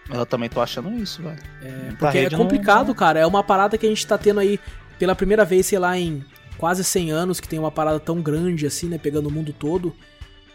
Eu 0.09 0.25
também 0.25 0.47
tô 0.47 0.61
achando 0.61 0.89
isso, 0.93 1.21
velho. 1.23 1.39
É, 1.63 1.91
porque 1.97 2.17
é 2.19 2.29
complicado, 2.29 2.87
não- 2.89 2.93
cara. 2.93 3.19
É 3.19 3.25
uma 3.25 3.43
parada 3.43 3.75
que 3.77 3.85
a 3.85 3.89
gente 3.89 4.05
tá 4.05 4.17
tendo 4.17 4.39
aí 4.39 4.59
pela 4.99 5.15
primeira 5.15 5.43
vez, 5.43 5.65
sei 5.65 5.79
lá, 5.79 5.97
em 5.97 6.23
quase 6.57 6.83
100 6.83 7.11
anos, 7.11 7.39
que 7.39 7.47
tem 7.47 7.59
uma 7.59 7.71
parada 7.71 7.99
tão 7.99 8.21
grande 8.21 8.65
assim, 8.65 8.87
né? 8.87 8.97
Pegando 8.97 9.27
o 9.27 9.31
mundo 9.31 9.53
todo. 9.53 9.93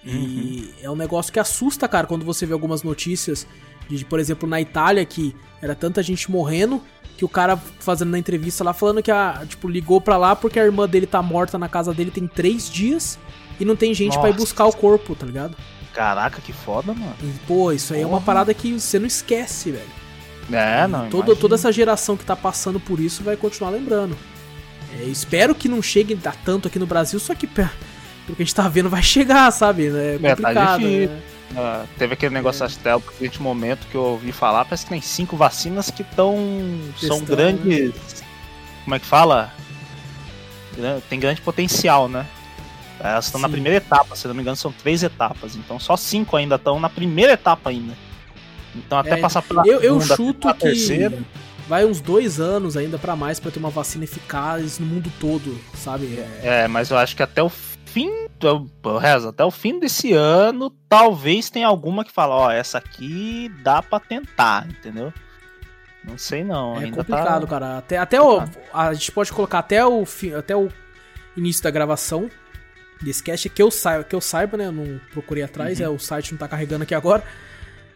Uhum. 0.05 0.12
E 0.12 0.74
é 0.82 0.90
um 0.90 0.97
negócio 0.97 1.32
que 1.32 1.39
assusta, 1.39 1.86
cara, 1.86 2.06
quando 2.06 2.24
você 2.24 2.47
vê 2.47 2.52
algumas 2.52 2.82
notícias 2.82 3.47
de, 3.89 4.05
por 4.05 4.18
exemplo, 4.18 4.48
na 4.48 4.60
Itália, 4.60 5.05
que 5.05 5.35
era 5.60 5.74
tanta 5.74 6.02
gente 6.02 6.31
morrendo, 6.31 6.81
que 7.16 7.24
o 7.24 7.28
cara 7.28 7.56
fazendo 7.56 8.10
na 8.10 8.18
entrevista 8.18 8.64
lá, 8.64 8.72
falando 8.72 9.02
que 9.02 9.10
a, 9.10 9.44
tipo, 9.47 9.68
ligou 9.68 10.01
pra 10.01 10.16
lá 10.16 10.35
porque 10.35 10.59
a 10.59 10.64
irmã 10.64 10.89
dele 10.89 11.06
tá 11.06 11.20
morta 11.20 11.59
na 11.59 11.68
casa 11.68 11.93
dele 11.93 12.10
tem 12.10 12.27
três 12.27 12.70
dias 12.70 13.18
e 13.59 13.64
não 13.64 13.77
tem 13.77 13.93
gente 13.93 14.18
pra 14.18 14.31
ir 14.31 14.35
buscar 14.35 14.64
o 14.66 14.72
corpo, 14.72 15.14
tá 15.14 15.27
ligado? 15.27 15.55
Caraca, 15.93 16.40
que 16.40 16.52
foda, 16.52 16.94
mano. 16.94 17.14
E, 17.22 17.47
pô, 17.47 17.72
isso 17.72 17.93
aí 17.93 18.01
é 18.01 18.06
uma 18.06 18.20
parada 18.20 18.55
que 18.55 18.78
você 18.78 18.98
não 18.98 19.06
esquece, 19.06 19.72
velho. 19.72 20.01
É, 20.51 20.86
não. 20.86 21.10
Todo, 21.10 21.27
imagina. 21.27 21.40
toda 21.40 21.55
essa 21.56 21.70
geração 21.70 22.16
que 22.16 22.24
tá 22.24 22.35
passando 22.35 22.81
por 22.81 22.98
isso 22.98 23.22
vai 23.22 23.36
continuar 23.36 23.70
lembrando. 23.70 24.16
É, 24.98 25.04
espero 25.04 25.54
que 25.54 25.68
não 25.68 25.80
chegue 25.82 26.18
a 26.24 26.32
tanto 26.32 26.68
aqui 26.68 26.78
no 26.78 26.86
Brasil, 26.86 27.18
só 27.20 27.34
que 27.34 27.46
pe- 27.46 27.68
pelo 28.26 28.36
que 28.36 28.42
a 28.42 28.44
gente 28.44 28.54
tá 28.54 28.68
vendo 28.68 28.88
vai 28.90 29.02
chegar, 29.02 29.50
sabe? 29.52 29.86
É 29.88 30.18
tá 30.18 30.36
complicado. 30.36 30.80
difícil. 30.80 31.08
né? 31.10 31.20
Ah, 31.56 31.84
teve 31.98 32.14
aquele 32.14 32.32
negócio 32.32 32.64
até 32.64 32.94
o 32.94 33.00
presente 33.00 33.42
momento 33.42 33.86
que 33.88 33.96
eu 33.96 34.02
ouvi 34.02 34.30
falar, 34.30 34.64
parece 34.64 34.84
que 34.84 34.90
tem 34.90 35.00
cinco 35.00 35.36
vacinas 35.36 35.90
que 35.90 36.02
estão. 36.02 36.36
são 36.96 37.20
grandes. 37.24 37.92
Como 38.84 38.94
é 38.94 38.98
que 39.00 39.06
fala? 39.06 39.52
Tem 41.08 41.18
grande 41.18 41.40
potencial, 41.40 42.08
né? 42.08 42.24
Elas 43.00 43.26
estão 43.26 43.40
na 43.40 43.48
primeira 43.48 43.78
etapa, 43.78 44.14
se 44.14 44.28
não 44.28 44.34
me 44.34 44.42
engano, 44.42 44.56
são 44.56 44.70
três 44.72 45.02
etapas. 45.02 45.56
Então 45.56 45.78
só 45.80 45.96
cinco 45.96 46.36
ainda 46.36 46.54
estão 46.56 46.78
na 46.78 46.88
primeira 46.88 47.32
etapa 47.32 47.70
ainda. 47.70 47.94
Então 48.76 48.98
até 48.98 49.12
É, 49.12 49.16
passar 49.16 49.42
pela 49.42 49.66
Eu, 49.66 49.80
eu 49.80 50.00
segunda, 50.00 50.16
chuto 50.16 50.48
a 50.48 50.54
que 50.54 50.60
terceira. 50.60 51.18
Vai 51.70 51.84
uns 51.84 52.01
dois 52.01 52.40
anos 52.40 52.76
ainda 52.76 52.98
pra 52.98 53.14
mais 53.14 53.38
pra 53.38 53.48
ter 53.52 53.60
uma 53.60 53.70
vacina 53.70 54.02
eficaz 54.02 54.80
no 54.80 54.86
mundo 54.86 55.10
todo, 55.20 55.56
sabe? 55.76 56.18
É, 56.42 56.64
É, 56.64 56.68
mas 56.68 56.90
eu 56.90 56.98
acho 56.98 57.14
que 57.14 57.22
até 57.22 57.40
o 57.40 57.48
fim. 57.48 58.10
Rezo, 59.01 59.28
até 59.28 59.44
o 59.44 59.51
fim 59.51 59.78
desse 59.78 60.12
ano, 60.14 60.70
talvez 60.88 61.48
tenha 61.51 61.66
alguma 61.68 62.05
que 62.05 62.10
fala, 62.10 62.34
ó, 62.34 62.51
essa 62.51 62.78
aqui 62.78 63.48
dá 63.62 63.82
pra 63.82 64.01
tentar, 64.01 64.66
entendeu? 64.68 65.12
Não 66.02 66.16
sei 66.18 66.42
não, 66.42 66.74
é 66.80 66.84
ainda 66.86 66.97
complicado, 66.97 67.42
tá. 67.42 67.47
cara. 67.47 67.78
Até, 67.78 67.98
até 67.98 68.20
o, 68.20 68.42
a 68.72 68.92
gente 68.94 69.12
pode 69.12 69.30
colocar 69.32 69.59
até 69.59 69.84
o, 69.84 70.05
fi- 70.06 70.34
até 70.34 70.56
o 70.56 70.68
início 71.36 71.62
da 71.62 71.70
gravação 71.70 72.30
desse 73.02 73.22
cast, 73.22 73.48
que 73.51 73.62
eu 73.62 73.70
saiba, 73.70 74.02
que 74.05 74.14
eu 74.16 74.20
saiba, 74.20 74.56
né? 74.56 74.66
Eu 74.66 74.72
não 74.72 74.98
procurei 75.12 75.42
atrás, 75.44 75.78
Uhum. 75.78 75.84
é, 75.86 75.88
o 75.90 75.98
site 75.98 76.32
não 76.32 76.38
tá 76.38 76.48
carregando 76.48 76.82
aqui 76.84 76.94
agora. 76.94 77.22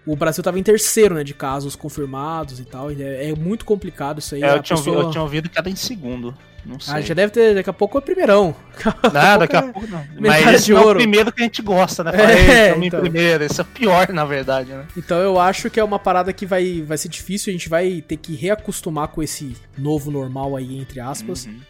O 0.06 0.14
Brasil 0.16 0.42
tava 0.42 0.58
em 0.58 0.62
terceiro, 0.62 1.14
né, 1.14 1.24
de 1.24 1.34
casos 1.34 1.74
confirmados 1.76 2.60
e 2.60 2.64
tal. 2.64 2.90
É, 2.90 3.30
é 3.30 3.34
muito 3.34 3.64
complicado 3.64 4.18
isso 4.18 4.34
aí. 4.34 4.42
É, 4.42 4.54
eu, 4.56 4.62
tinha 4.62 4.76
pessoa- 4.76 4.96
ouvido, 4.96 5.08
eu 5.08 5.10
tinha 5.12 5.22
ouvido 5.22 5.48
que 5.48 5.58
era 5.58 5.68
em 5.70 5.76
segundo. 5.76 6.34
Não 6.66 6.80
sei. 6.80 6.94
Ah, 6.94 7.00
já 7.02 7.12
deve 7.12 7.30
ter, 7.30 7.54
daqui 7.54 7.68
a 7.68 7.74
pouco 7.74 7.98
é 7.98 8.00
primeirão. 8.00 8.56
Não, 9.12 9.38
daqui 9.38 9.54
a 9.54 9.58
é 9.58 9.62
pouco 9.70 9.86
não. 9.86 9.98
medalha 10.14 10.46
Mas 10.46 10.54
esse 10.62 10.72
não 10.72 10.78
é 10.80 10.86
o 10.86 10.94
primeiro 10.94 11.30
que 11.30 11.42
a 11.42 11.44
gente 11.44 11.60
gosta, 11.60 12.02
né? 12.02 12.12
É, 12.16 12.16
Fala, 12.16 12.32
"Ei, 12.32 12.70
tamo 12.72 12.84
então. 12.84 13.00
primeiro. 13.00 13.44
Esse 13.44 13.60
é 13.60 13.62
o 13.62 13.66
pior, 13.66 14.08
na 14.14 14.24
verdade, 14.24 14.70
né? 14.70 14.86
Então 14.96 15.18
eu 15.18 15.38
acho 15.38 15.68
que 15.68 15.78
é 15.78 15.84
uma 15.84 15.98
parada 15.98 16.32
que 16.32 16.46
vai, 16.46 16.80
vai 16.80 16.96
ser 16.96 17.10
difícil, 17.10 17.50
a 17.50 17.52
gente 17.52 17.68
vai 17.68 18.00
ter 18.00 18.16
que 18.16 18.34
reacostumar 18.34 19.08
com 19.08 19.22
esse 19.22 19.54
novo 19.76 20.10
normal 20.10 20.56
aí, 20.56 20.78
entre 20.80 21.00
aspas. 21.00 21.44
Uhum. 21.44 21.60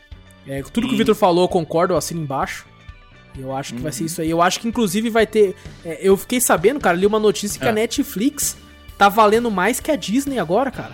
É, 0.47 0.63
tudo 0.63 0.87
que 0.87 0.95
o 0.95 0.97
Victor 0.97 1.17
falou, 1.17 1.45
eu 1.45 1.49
concordo, 1.49 1.95
eu 1.95 1.99
assino 1.99 2.21
embaixo. 2.23 2.65
Eu 3.39 3.55
acho 3.55 3.75
que 3.75 3.81
vai 3.81 3.91
ser 3.93 4.01
Uhum. 4.03 4.07
isso 4.07 4.21
aí. 4.21 4.31
Eu 4.31 4.41
acho 4.41 4.61
que 4.61 4.69
inclusive 4.69 5.11
vai 5.11 5.27
ter. 5.27 5.55
é, 5.85 5.99
eu 6.03 6.17
fiquei 6.17 6.41
sabendo, 6.41 6.79
cara, 6.81 6.97
li 6.97 7.05
uma 7.07 7.19
notícia 7.19 7.59
que 7.61 7.67
É. 7.67 7.71
a 7.71 7.73
Netflix 7.73 8.57
tá 8.97 9.09
valendo 9.09 9.51
mais 9.51 9.81
que 9.81 9.91
a 9.91 9.97
Disney 9.97 10.39
agora, 10.39 10.71
cara. 10.71 10.93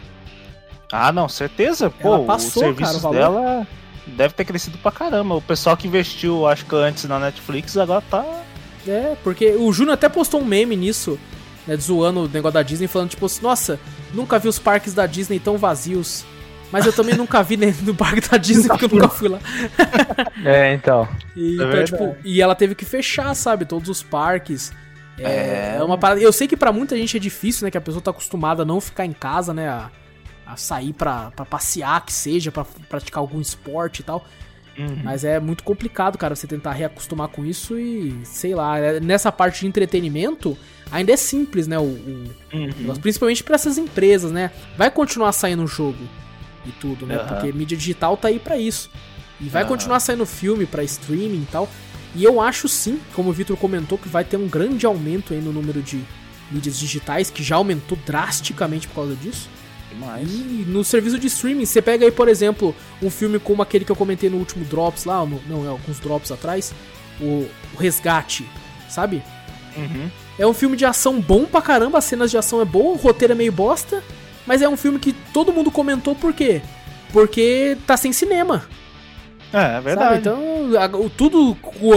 Ah, 0.93 1.13
não, 1.13 1.29
certeza. 1.29 1.91
Pô, 1.91 2.15
Ela 2.15 2.25
passou, 2.25 2.47
os 2.49 2.69
serviços 2.69 2.97
cara, 2.97 2.99
o 2.99 3.01
valor. 3.01 3.15
dela 3.17 3.67
deve 4.07 4.35
ter 4.35 4.45
crescido 4.45 4.79
pra 4.79 4.91
caramba. 4.91 5.35
O 5.37 5.43
pessoal 5.43 5.77
que 5.77 5.87
investiu, 5.87 6.47
acho 6.47 6.65
que 6.65 6.75
antes 6.75 7.05
na 7.05 7.19
Netflix, 7.19 7.77
agora 7.77 8.03
tá. 8.11 8.25
É, 8.89 9.15
porque 9.23 9.51
o 9.57 9.71
Júnior 9.73 9.95
até 9.95 10.09
postou 10.09 10.41
um 10.41 10.45
meme 10.45 10.75
nisso, 10.75 11.19
né, 11.67 11.77
zoando 11.77 12.21
o 12.25 12.29
negócio 12.29 12.55
da 12.55 12.63
Disney, 12.63 12.89
falando 12.89 13.11
tipo 13.11 13.27
assim, 13.27 13.43
nossa, 13.43 13.79
nunca 14.15 14.39
vi 14.39 14.49
os 14.49 14.59
parques 14.59 14.95
da 14.95 15.07
Disney 15.07 15.39
tão 15.39 15.59
vazios. 15.59 16.25
Mas 16.73 16.87
eu 16.87 16.93
também 16.93 17.17
nunca 17.17 17.43
vi 17.43 17.57
nem 17.57 17.73
no 17.83 17.95
parque 17.95 18.21
da 18.29 18.37
Disney, 18.37 18.69
porque 18.69 18.85
eu 18.85 18.89
nunca 18.89 19.09
fui 19.09 19.29
lá. 19.29 19.39
É, 20.45 20.73
então. 20.75 21.09
E, 21.37 21.61
É 21.61 21.65
então, 21.65 21.85
tipo, 21.85 22.17
e 22.25 22.41
ela 22.41 22.55
teve 22.55 22.75
que 22.75 22.85
fechar, 22.85 23.35
sabe, 23.35 23.65
todos 23.65 23.89
os 23.89 24.03
parques. 24.03 24.73
É, 25.19 25.75
É. 25.75 25.77
é 25.79 25.83
uma 25.83 25.99
parada. 25.99 26.21
Eu 26.21 26.33
sei 26.33 26.47
que 26.47 26.57
pra 26.57 26.73
muita 26.73 26.97
gente 26.97 27.17
é 27.17 27.21
difícil, 27.21 27.65
né? 27.65 27.71
Que 27.71 27.79
a 27.79 27.81
pessoa 27.81 28.01
tá 28.01 28.11
acostumada 28.11 28.63
a 28.63 28.65
não 28.67 28.81
ficar 28.81 29.05
em 29.05 29.13
casa, 29.13 29.53
né? 29.53 29.69
A, 29.69 29.91
a 30.47 30.57
sair 30.57 30.93
pra, 30.93 31.31
pra 31.33 31.45
passear, 31.45 32.05
que 32.05 32.13
seja, 32.13 32.51
pra 32.51 32.65
praticar 32.89 33.21
algum 33.21 33.41
esporte 33.41 34.01
e 34.01 34.03
tal. 34.05 34.25
Uhum. 34.79 35.01
Mas 35.05 35.25
é 35.25 35.39
muito 35.41 35.63
complicado, 35.65 36.17
cara, 36.17 36.35
você 36.35 36.47
tentar 36.47 36.73
reacostumar 36.73 37.29
com 37.29 37.45
isso 37.45 37.79
e, 37.79 38.19
sei 38.25 38.55
lá, 38.55 38.79
é- 38.79 39.01
nessa 39.01 39.31
parte 39.31 39.61
de 39.61 39.67
entretenimento, 39.67 40.57
ainda 40.91 41.13
é 41.13 41.17
simples, 41.17 41.67
né? 41.67 41.79
O, 41.79 41.83
o 41.83 42.25
Uhum. 42.55 42.95
principalmente 43.03 43.43
pra 43.45 43.57
essas 43.57 43.77
empresas, 43.77 44.31
né? 44.33 44.51
Vai 44.79 44.91
continuar 44.91 45.33
saindo 45.33 45.67
jogo 45.67 45.99
e 46.67 46.71
tudo, 46.73 47.07
né? 47.07 47.17
Aham. 47.17 47.27
Porque 47.29 47.53
mídia 47.53 47.77
digital 47.77 48.17
tá 48.17 48.29
aí 48.29 48.39
pra 48.39 48.59
isso. 48.59 48.91
E 49.41 49.49
vai 49.49 49.63
Aham. 49.63 49.69
continuar 49.71 50.01
saindo 50.01 50.27
filme 50.27 50.67
pra 50.67 50.83
streaming 50.85 51.43
e 51.43 51.49
tal. 51.51 51.69
E 52.15 52.25
eu 52.25 52.41
acho 52.41 52.69
sim, 52.69 53.01
como 53.15 53.31
o 53.31 53.33
Vitor 53.33 53.57
comentou, 53.57 53.97
que 53.97 54.09
vai 54.09 54.25
ter 54.25 54.37
um 54.37 54.49
grande 54.49 54.85
aumento 54.85 55.33
aí 55.33 55.41
no 55.41 55.53
número 55.53 55.81
de 55.81 56.01
mídias 56.51 56.79
digitais, 56.79 57.31
que 57.31 57.43
já 57.43 57.57
aumentou 57.57 57.97
drasticamente 58.05 58.89
por 58.89 58.95
causa 58.97 59.15
disso. 59.15 59.49
Demais. 59.91 60.29
E 60.31 60.65
no 60.67 60.85
serviço 60.85 61.19
de 61.19 61.29
streaming, 61.29 61.65
você 61.65 61.81
pega 61.81 62.05
aí, 62.05 62.11
por 62.13 62.29
exemplo, 62.29 62.75
um 63.03 63.09
filme 63.11 63.39
como 63.39 63.63
aquele 63.63 63.85
que 63.85 63.93
eu 63.93 63.97
comentei 63.97 64.29
no 64.29 64.37
último 64.39 64.65
Drops 64.65 65.05
lá, 65.05 65.25
no- 65.25 65.41
não, 65.49 65.65
é 65.65 65.69
alguns 65.69 65.99
Drops 66.01 66.31
atrás, 66.33 66.73
o, 67.21 67.49
o 67.75 67.77
Resgate, 67.79 68.45
sabe? 68.89 69.23
Uhum. 69.77 70.11
É 70.39 70.47
um 70.47 70.55
filme 70.55 70.77
de 70.77 70.85
ação 70.85 71.21
bom 71.21 71.45
pra 71.45 71.61
caramba, 71.63 71.99
as 71.99 72.05
cenas 72.05 72.31
de 72.31 72.37
ação 72.39 72.61
é 72.61 72.65
boa, 72.65 72.93
o 72.95 72.97
roteiro 72.97 73.33
é 73.33 73.37
meio 73.37 73.53
bosta, 73.53 74.03
mas 74.51 74.61
é 74.63 74.69
um 74.69 74.77
filme 74.77 74.99
que 74.99 75.13
todo 75.33 75.53
mundo 75.53 75.71
comentou 75.71 76.13
por 76.17 76.33
quê? 76.35 76.61
Porque 77.13 77.79
tá 77.87 77.97
sem 77.97 78.13
cinema. 78.13 78.65
É, 79.53 79.59
é 79.59 79.63
Sabe? 79.75 79.85
verdade. 79.85 80.19
Então, 80.19 80.41
a- 80.77 80.97
o- 80.97 81.09
tudo, 81.09 81.55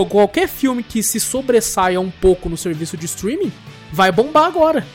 qualquer 0.07 0.47
filme 0.47 0.84
que 0.84 1.01
se 1.01 1.19
sobressaia 1.19 1.99
um 1.99 2.11
pouco 2.11 2.47
no 2.49 2.55
serviço 2.55 2.95
de 2.95 3.05
streaming 3.07 3.51
vai 3.91 4.11
bombar 4.11 4.45
agora. 4.45 4.85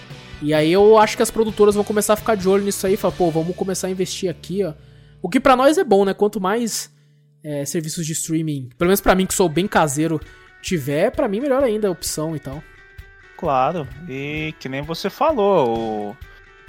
E 0.40 0.55
aí 0.55 0.72
eu 0.72 0.97
acho 0.98 1.16
que 1.16 1.22
as 1.24 1.32
produtoras 1.32 1.74
vão 1.74 1.82
começar 1.82 2.12
a 2.12 2.16
ficar 2.16 2.36
de 2.36 2.48
olho 2.48 2.62
nisso 2.62 2.86
aí, 2.86 2.94
e 2.94 2.97
falar, 2.97 3.14
pô, 3.14 3.28
vamos 3.28 3.56
começar 3.56 3.89
a 3.89 3.90
investir 3.90 4.30
aqui, 4.30 4.64
ó. 4.64 4.72
O 5.20 5.28
que 5.28 5.40
pra 5.40 5.56
nós 5.56 5.78
é 5.78 5.82
bom, 5.85 6.05
né? 6.05 6.14
Quanto 6.14 6.40
mais 6.40 6.93
é, 7.43 7.64
serviços 7.64 8.06
de 8.06 8.12
streaming, 8.12 8.68
pelo 8.78 8.89
menos 8.89 9.01
pra 9.01 9.16
mim 9.16 9.26
que 9.26 9.35
sou 9.35 9.48
bem 9.48 9.66
caseiro, 9.66 10.20
tiver, 10.62 11.10
pra 11.10 11.26
mim 11.26 11.40
melhor 11.40 11.64
ainda 11.64 11.89
a 11.89 11.90
opção 11.90 12.36
e 12.36 12.39
tal. 12.40 12.62
Claro, 13.36 13.86
e 14.09 14.55
que 14.60 14.68
nem 14.68 14.82
você 14.82 15.09
falou, 15.10 15.76
o- 16.10 16.16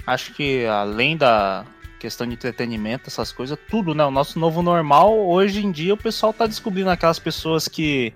acho 0.06 0.32
que 0.34 0.64
além 0.66 1.16
da 1.16 1.64
questão 1.98 2.26
de 2.26 2.32
entretenimento, 2.34 3.04
essas 3.08 3.30
coisas, 3.30 3.58
tudo, 3.68 3.94
né? 3.94 4.04
O 4.04 4.10
nosso 4.10 4.38
novo 4.38 4.62
normal, 4.62 5.18
hoje 5.28 5.64
em 5.64 5.70
dia 5.70 5.92
o 5.94 5.98
pessoal 5.98 6.32
tá 6.32 6.46
descobrindo 6.46 6.88
aquelas 6.90 7.18
pessoas 7.18 7.68
que 7.68 8.12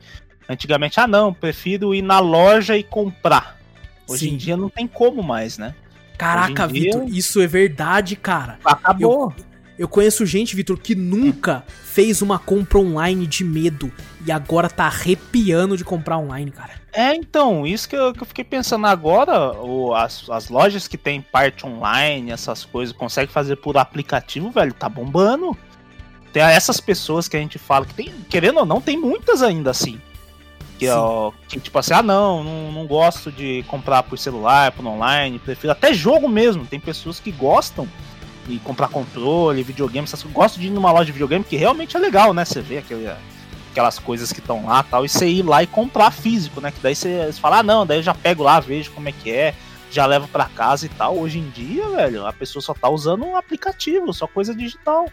antigamente, 0.48 0.98
ah 1.00 1.06
não, 1.06 1.32
prefiro 1.32 1.94
ir 1.94 2.02
na 2.02 2.18
loja 2.18 2.76
e 2.76 2.82
comprar. 2.82 3.58
Hoje 4.08 4.26
Sim. 4.28 4.34
em 4.34 4.36
dia 4.36 4.56
não 4.56 4.68
tem 4.68 4.86
como 4.86 5.22
mais, 5.22 5.58
né? 5.58 5.74
Caraca, 6.16 6.66
dia- 6.68 6.92
Vitor, 6.92 7.08
isso 7.08 7.40
é 7.40 7.46
verdade, 7.46 8.16
cara. 8.16 8.58
Acabou. 8.64 9.34
Eu 9.76 9.88
conheço 9.88 10.24
gente, 10.24 10.54
Vitor, 10.54 10.78
que 10.78 10.94
nunca 10.94 11.64
fez 11.82 12.22
uma 12.22 12.38
compra 12.38 12.78
online 12.78 13.26
de 13.26 13.42
medo 13.42 13.90
e 14.24 14.30
agora 14.30 14.70
tá 14.70 14.84
arrepiando 14.84 15.76
de 15.76 15.84
comprar 15.84 16.18
online, 16.18 16.50
cara. 16.52 16.72
É, 16.96 17.12
então, 17.14 17.66
isso 17.66 17.88
que 17.88 17.96
eu, 17.96 18.12
que 18.12 18.22
eu 18.22 18.26
fiquei 18.26 18.44
pensando 18.44 18.86
agora, 18.86 19.52
o- 19.60 19.92
as, 19.92 20.30
as 20.30 20.48
lojas 20.48 20.86
que 20.86 20.96
tem 20.96 21.20
parte 21.20 21.66
online, 21.66 22.30
essas 22.30 22.64
coisas, 22.64 22.94
conseguem 22.96 23.32
fazer 23.32 23.56
por 23.56 23.76
aplicativo, 23.76 24.48
velho, 24.50 24.72
tá 24.72 24.88
bombando. 24.88 25.56
Tem 26.32 26.40
essas 26.42 26.80
pessoas 26.80 27.26
que 27.26 27.36
a 27.36 27.40
gente 27.40 27.58
fala 27.58 27.84
que 27.84 27.94
tem, 27.94 28.12
querendo 28.30 28.58
ou 28.60 28.66
não, 28.66 28.80
tem 28.80 28.96
muitas 28.96 29.42
ainda 29.42 29.70
assim. 29.72 30.00
Que, 30.78 30.88
ó, 30.88 31.32
que 31.48 31.58
tipo 31.58 31.76
assim, 31.78 31.94
ah 31.94 32.02
não, 32.02 32.42
não, 32.44 32.72
não 32.72 32.86
gosto 32.86 33.30
de 33.30 33.64
comprar 33.68 34.02
por 34.04 34.16
celular, 34.18 34.70
por 34.72 34.84
online, 34.86 35.38
prefiro 35.38 35.72
até 35.72 35.92
jogo 35.92 36.28
mesmo. 36.28 36.64
Tem 36.66 36.78
pessoas 36.80 37.18
que 37.18 37.30
gostam 37.32 37.88
de 38.46 38.58
comprar 38.60 38.88
controle, 38.88 39.62
videogame, 39.62 40.04
essas 40.04 40.22
coisas. 40.22 40.36
Gostam 40.36 40.60
de 40.60 40.68
ir 40.68 40.70
numa 40.70 40.90
loja 40.92 41.06
de 41.06 41.12
videogame, 41.12 41.44
que 41.44 41.56
realmente 41.56 41.96
é 41.96 42.00
legal, 42.00 42.32
né? 42.34 42.44
Você 42.44 42.60
vê 42.60 42.78
aquele, 42.78 43.08
aquelas 43.74 43.98
coisas 43.98 44.32
que 44.32 44.38
estão 44.38 44.64
lá 44.66 44.84
tal, 44.84 45.04
e 45.04 45.08
você 45.08 45.26
ir 45.28 45.42
lá 45.42 45.60
e 45.62 45.66
comprar 45.66 46.12
físico, 46.12 46.60
né? 46.60 46.70
Que 46.70 46.78
daí 46.80 46.94
você, 46.94 47.26
você 47.26 47.40
fala, 47.40 47.58
ah 47.58 47.62
não, 47.62 47.84
daí 47.84 47.98
eu 47.98 48.02
já 48.04 48.14
pego 48.14 48.44
lá, 48.44 48.60
vejo 48.60 48.92
como 48.92 49.08
é 49.08 49.12
que 49.12 49.32
é, 49.32 49.52
já 49.90 50.06
levo 50.06 50.28
pra 50.28 50.44
casa 50.46 50.86
e 50.86 50.88
tal. 50.88 51.18
Hoje 51.18 51.40
em 51.40 51.50
dia, 51.50 51.88
velho, 51.88 52.24
a 52.24 52.32
pessoa 52.32 52.62
só 52.62 52.72
tá 52.72 52.88
usando 52.88 53.24
um 53.24 53.36
aplicativo, 53.36 54.12
só 54.14 54.28
coisa 54.28 54.54
digital. 54.54 55.06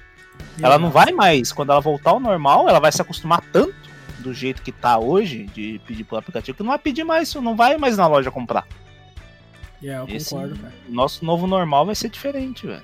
Ela 0.62 0.78
não 0.78 0.92
vai 0.92 1.12
mais, 1.12 1.52
quando 1.52 1.72
ela 1.72 1.82
voltar 1.82 2.12
ao 2.12 2.20
normal, 2.20 2.70
ela 2.70 2.80
vai 2.80 2.92
se 2.92 3.02
acostumar 3.02 3.42
tanto 3.52 3.74
do 4.20 4.32
jeito 4.34 4.62
que 4.62 4.72
tá 4.72 5.00
hoje, 5.00 5.46
de 5.48 5.82
pedir 5.88 6.04
pelo 6.04 6.20
aplicativo, 6.20 6.56
que 6.56 6.62
não 6.64 6.70
vai 6.70 6.80
pedir 6.80 7.04
mais, 7.04 7.34
não 7.36 7.56
vai 7.56 7.78
mais 7.78 7.98
na 7.98 8.06
loja 8.08 8.30
comprar. 8.30 8.68
É, 9.84 9.98
eu 9.98 10.08
Esse- 10.08 10.30
concordo, 10.30 10.56
cara. 10.60 10.74
Nosso 10.88 11.26
novo 11.26 11.48
normal 11.48 11.86
vai 11.88 11.96
ser 11.96 12.10
diferente, 12.10 12.68
velho. 12.68 12.84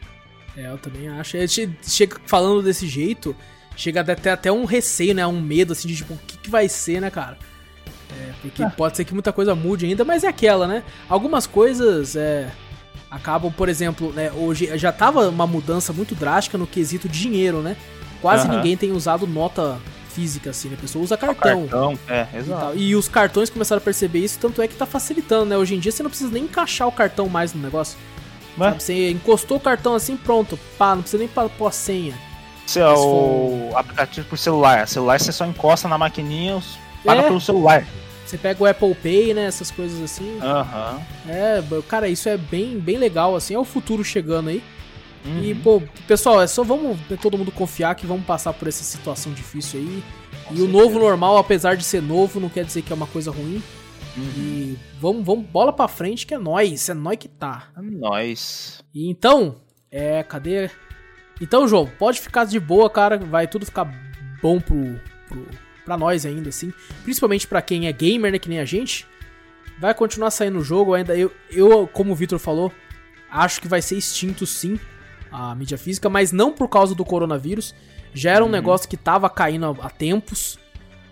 É, 0.57 0.67
eu 0.71 0.77
também 0.79 1.07
acho. 1.09 1.37
É, 1.37 1.47
che- 1.47 1.69
Chega 1.83 2.17
falando 2.25 2.63
desse 2.63 2.87
jeito, 2.87 3.35
chega 3.77 4.01
a 4.01 4.15
ter 4.15 4.29
até 4.31 4.51
um 4.51 4.65
receio, 4.65 5.13
né? 5.13 5.25
Um 5.25 5.39
medo, 5.39 5.71
assim, 5.71 5.87
de 5.87 5.95
tipo, 5.95 6.13
o 6.13 6.19
que, 6.27 6.37
que 6.37 6.49
vai 6.49 6.67
ser, 6.67 6.99
né, 6.99 7.09
cara? 7.09 7.37
É, 8.19 8.31
porque 8.41 8.63
Ah. 8.63 8.69
pode 8.69 8.97
ser 8.97 9.05
que 9.05 9.13
muita 9.13 9.31
coisa 9.31 9.53
mude 9.55 9.85
ainda, 9.85 10.03
mas 10.03 10.23
é 10.23 10.27
aquela, 10.27 10.67
né? 10.67 10.83
Algumas 11.07 11.45
coisas 11.47 12.15
é, 12.15 12.49
acabam, 13.09 13.51
por 13.51 13.69
exemplo, 13.69 14.11
né? 14.11 14.31
Hoje 14.33 14.75
já 14.77 14.91
tava 14.91 15.29
uma 15.29 15.45
mudança 15.47 15.93
muito 15.93 16.15
drástica 16.15 16.57
no 16.57 16.65
quesito 16.67 17.07
dinheiro, 17.07 17.61
né? 17.61 17.77
Quase 18.21 18.47
Aham. 18.47 18.57
ninguém 18.57 18.75
tem 18.75 18.91
usado 18.91 19.27
nota 19.27 19.77
física, 20.09 20.49
assim, 20.49 20.69
né? 20.69 20.75
A 20.75 20.81
pessoa 20.81 21.03
usa 21.03 21.15
cartão. 21.15 21.67
Cartão, 21.67 21.99
é, 22.07 22.25
E, 22.33 22.37
exato. 22.37 22.59
tal. 22.61 22.75
E 22.75 22.95
os 22.95 23.07
cartões 23.07 23.49
começaram 23.51 23.77
a 23.79 23.83
perceber 23.83 24.19
isso, 24.19 24.39
tanto 24.39 24.59
é 24.61 24.67
que 24.67 24.75
tá 24.75 24.87
facilitando, 24.87 25.45
né? 25.45 25.57
Hoje 25.57 25.75
em 25.75 25.79
dia 25.79 25.91
você 25.91 26.01
não 26.01 26.09
precisa 26.09 26.31
nem 26.31 26.45
encaixar 26.45 26.87
o 26.87 26.91
cartão 26.91 27.29
mais 27.29 27.53
no 27.53 27.61
negócio. 27.61 27.95
Ué? 28.57 28.69
Sabe? 28.69 28.81
Você 28.81 29.11
encostou 29.11 29.57
o 29.57 29.59
cartão 29.59 29.93
assim, 29.93 30.17
pronto. 30.17 30.57
Pá, 30.79 30.95
não 30.95 31.03
precisa 31.03 31.19
nem 31.19 31.27
pôr 31.27 31.67
a 31.67 31.71
senha. 31.71 32.15
Se 32.67 32.79
é 32.79 32.87
o 32.87 33.71
aplicativo 33.75 34.27
por 34.27 34.37
celular. 34.37 34.87
Celular 34.87 35.19
você 35.19 35.31
só 35.31 35.45
encosta 35.45 35.87
na 35.87 35.97
maquininha, 35.97 36.61
paga 37.03 37.21
É. 37.21 37.23
pelo 37.23 37.39
celular. 37.41 37.87
Você 38.25 38.37
pega 38.37 38.61
o 38.61 38.65
Apple 38.67 38.93
Pay, 38.93 39.33
né? 39.33 39.45
Essas 39.45 39.71
coisas 39.71 40.01
assim. 40.01 40.37
Aham. 40.41 40.99
É, 41.29 41.63
cara, 41.87 42.09
isso 42.09 42.27
é 42.27 42.35
bem, 42.35 42.77
bem 42.77 42.97
legal, 42.97 43.35
assim. 43.37 43.53
É 43.53 43.59
o 43.59 43.63
futuro 43.63 44.03
chegando 44.03 44.49
aí. 44.49 44.61
Uhum. 45.25 45.43
E, 45.43 45.55
pô, 45.55 45.81
pessoal, 46.07 46.41
é 46.41 46.47
só 46.47 46.61
vamos 46.63 46.97
todo 47.21 47.37
mundo 47.37 47.51
confiar 47.53 47.95
que 47.95 48.05
vamos 48.05 48.25
passar 48.25 48.51
por 48.51 48.67
essa 48.67 48.83
situação 48.83 49.31
difícil 49.31 49.79
aí. 49.79 50.03
Com 50.45 50.53
e 50.53 50.57
o 50.57 50.65
certeza. 50.65 50.77
novo 50.83 50.99
normal, 50.99 51.37
apesar 51.37 51.77
de 51.77 51.85
ser 51.85 52.01
novo, 52.01 52.39
não 52.39 52.49
quer 52.49 52.65
dizer 52.65 52.81
que 52.81 52.91
é 52.91 52.95
uma 52.95 53.07
coisa 53.07 53.31
ruim. 53.31 53.63
Uhum. 54.17 54.23
E 54.35 54.77
vamos, 54.99 55.25
vamos 55.25 55.45
bola 55.45 55.71
pra 55.71 55.87
frente 55.87 56.27
que 56.27 56.33
é 56.33 56.37
nóis, 56.37 56.89
é 56.89 56.93
nóis 56.93 57.17
que 57.17 57.29
tá. 57.29 57.69
É 57.77 57.81
nóis. 57.81 58.83
E 58.93 59.09
então, 59.09 59.55
é, 59.89 60.21
cadê? 60.23 60.69
Então, 61.39 61.67
João, 61.67 61.85
pode 61.99 62.19
ficar 62.19 62.45
de 62.45 62.59
boa, 62.59 62.89
cara, 62.89 63.17
vai 63.17 63.47
tudo 63.47 63.65
ficar 63.65 63.85
bom 64.41 64.59
pro, 64.59 64.99
pro, 65.27 65.47
pra 65.85 65.97
nós 65.97 66.25
ainda, 66.25 66.49
assim. 66.49 66.73
Principalmente 67.03 67.47
pra 67.47 67.61
quem 67.61 67.87
é 67.87 67.91
gamer, 67.91 68.31
né, 68.31 68.39
que 68.39 68.49
nem 68.49 68.59
a 68.59 68.65
gente. 68.65 69.05
Vai 69.79 69.93
continuar 69.93 70.31
saindo 70.31 70.57
o 70.59 70.63
jogo 70.63 70.93
ainda. 70.95 71.15
Eu, 71.15 71.31
eu 71.51 71.87
como 71.93 72.11
o 72.11 72.15
Victor 72.15 72.39
falou, 72.39 72.71
acho 73.29 73.61
que 73.61 73.67
vai 73.67 73.81
ser 73.81 73.95
extinto 73.97 74.45
sim 74.47 74.79
a 75.31 75.53
mídia 75.53 75.77
física, 75.77 76.09
mas 76.09 76.31
não 76.31 76.51
por 76.51 76.67
causa 76.67 76.95
do 76.95 77.05
coronavírus. 77.05 77.75
Já 78.13 78.31
era 78.31 78.43
um 78.43 78.47
Uhum. 78.47 78.51
negócio 78.53 78.89
que 78.89 78.97
tava 78.97 79.29
caindo 79.29 79.77
há, 79.81 79.89
tempos. 79.91 80.57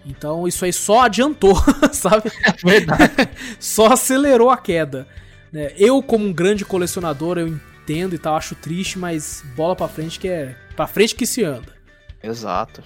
Então 0.04 0.48
isso 0.48 0.66
aí 0.66 0.74
só 0.74 1.02
adiantou, 1.02 1.56
sabe? 1.94 2.32
Verdade. 2.64 3.12
só 3.60 3.88
acelerou 3.94 4.50
a 4.50 4.58
queda. 4.58 5.08
né? 5.52 5.72
Eu, 5.78 6.02
como 6.02 6.26
um 6.26 6.34
grande 6.34 6.66
colecionador, 6.66 7.38
eu 7.38 7.60
entendo 7.86 8.16
e 8.16 8.18
tal, 8.18 8.36
acho 8.36 8.56
triste, 8.56 8.98
mas 8.98 9.44
bola 9.56 9.76
pra 9.76 9.88
frente 9.88 10.20
que 10.20 10.28
é. 10.28 10.56
Pra 10.76 10.88
frente 10.88 11.16
que 11.16 11.26
se 11.26 11.44
anda. 11.44 11.74
Exato. 12.22 12.82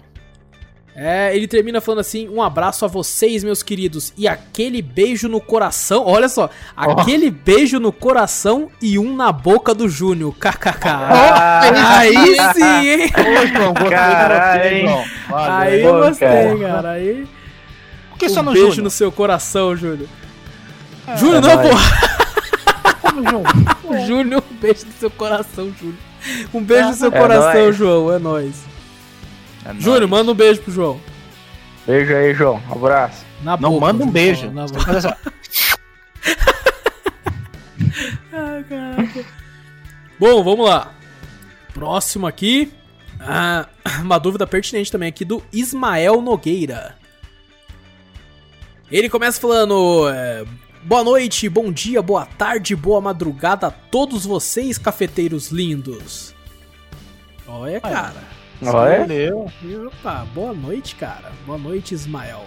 É, 0.95 1.33
ele 1.33 1.47
termina 1.47 1.79
falando 1.79 2.01
assim: 2.01 2.27
um 2.27 2.41
abraço 2.41 2.83
a 2.83 2.87
vocês, 2.87 3.41
meus 3.41 3.63
queridos, 3.63 4.11
e 4.17 4.27
aquele 4.27 4.81
beijo 4.81 5.29
no 5.29 5.39
coração. 5.39 6.03
Olha 6.05 6.27
só, 6.27 6.49
aquele 6.75 7.31
beijo 7.31 7.79
no 7.79 7.93
coração 7.93 8.69
e 8.81 8.99
um 8.99 9.15
na 9.15 9.31
boca 9.31 9.73
do 9.73 9.87
Júnior. 9.87 10.35
KKK. 10.35 10.89
aí 11.71 12.35
sim, 12.53 12.89
hein? 12.89 13.11
Ô, 13.15 13.47
João, 13.47 13.73
gostei 13.73 13.89
Caralho, 13.89 14.61
de 14.61 14.67
você, 14.67 14.75
hein? 14.75 14.87
João. 14.87 15.05
Valeu. 15.29 15.53
Aí 15.53 15.81
gostei, 15.83 16.27
cara. 16.27 16.57
cara. 16.57 16.91
Aí. 16.91 17.27
Por 18.09 18.17
que 18.17 18.29
só 18.29 18.41
um 18.41 18.43
no 18.43 18.51
beijo 18.51 18.67
Júnior? 18.67 18.83
no 18.83 18.89
seu 18.89 19.11
coração, 19.11 19.75
Júnior. 19.77 20.09
Júnior, 21.15 21.37
é 21.37 21.41
não, 21.41 21.63
nóis. 21.63 22.28
Como 23.09 23.23
Júnior? 23.29 23.43
Júnior, 24.07 24.43
um 24.51 24.55
beijo 24.55 24.85
no 24.85 24.91
seu 24.93 25.11
coração, 25.11 25.73
Júnior. 25.79 25.97
Um 26.53 26.63
beijo 26.63 26.89
no 26.89 26.93
seu 26.95 27.09
É 27.13 27.19
coração, 27.19 27.61
nóis. 27.63 27.75
João. 27.75 28.13
É 28.13 28.19
nóis. 28.19 28.55
É 29.65 29.73
Júnior, 29.75 29.99
nóis. 30.01 30.09
manda 30.11 30.31
um 30.31 30.35
beijo 30.35 30.61
pro 30.61 30.71
João. 30.71 30.99
Beijo 31.87 32.13
aí, 32.15 32.33
João. 32.33 32.61
Abraço. 32.71 33.25
Na 33.41 33.57
Não, 33.57 33.71
boca, 33.71 33.85
manda 33.85 34.03
um 34.03 34.09
beijo. 34.09 34.51
na 34.51 34.65
boca. 34.67 34.79
faz 34.81 35.05
assim, 35.05 35.15
ó. 35.25 35.29
Ah, 38.33 38.63
caraca. 38.67 39.25
Bom, 40.19 40.43
vamos 40.43 40.67
lá. 40.67 40.91
Próximo 41.73 42.27
aqui. 42.27 42.71
Ah, 43.19 43.67
uma 44.01 44.19
dúvida 44.19 44.45
pertinente 44.45 44.91
também 44.91 45.09
aqui 45.09 45.23
do 45.25 45.43
Ismael 45.51 46.21
Nogueira. 46.21 46.95
Ele 48.91 49.09
começa 49.09 49.39
falando: 49.39 50.09
é, 50.09 50.43
Boa 50.83 51.03
noite, 51.03 51.49
bom 51.49 51.73
dia, 51.73 52.01
boa 52.01 52.25
tarde, 52.25 52.73
boa 52.73 53.01
madrugada 53.01 53.67
a 53.67 53.71
todos 53.71 54.25
vocês, 54.25 54.77
cafeteiros 54.77 55.49
lindos. 55.49 56.33
Olha, 57.45 57.81
cara. 57.81 58.23
Olha. 58.61 58.99
Valeu. 58.99 59.51
Opa, 59.87 60.25
boa 60.33 60.53
noite, 60.53 60.95
cara. 60.95 61.33
Boa 61.45 61.57
noite, 61.57 61.93
Ismael. 61.93 62.45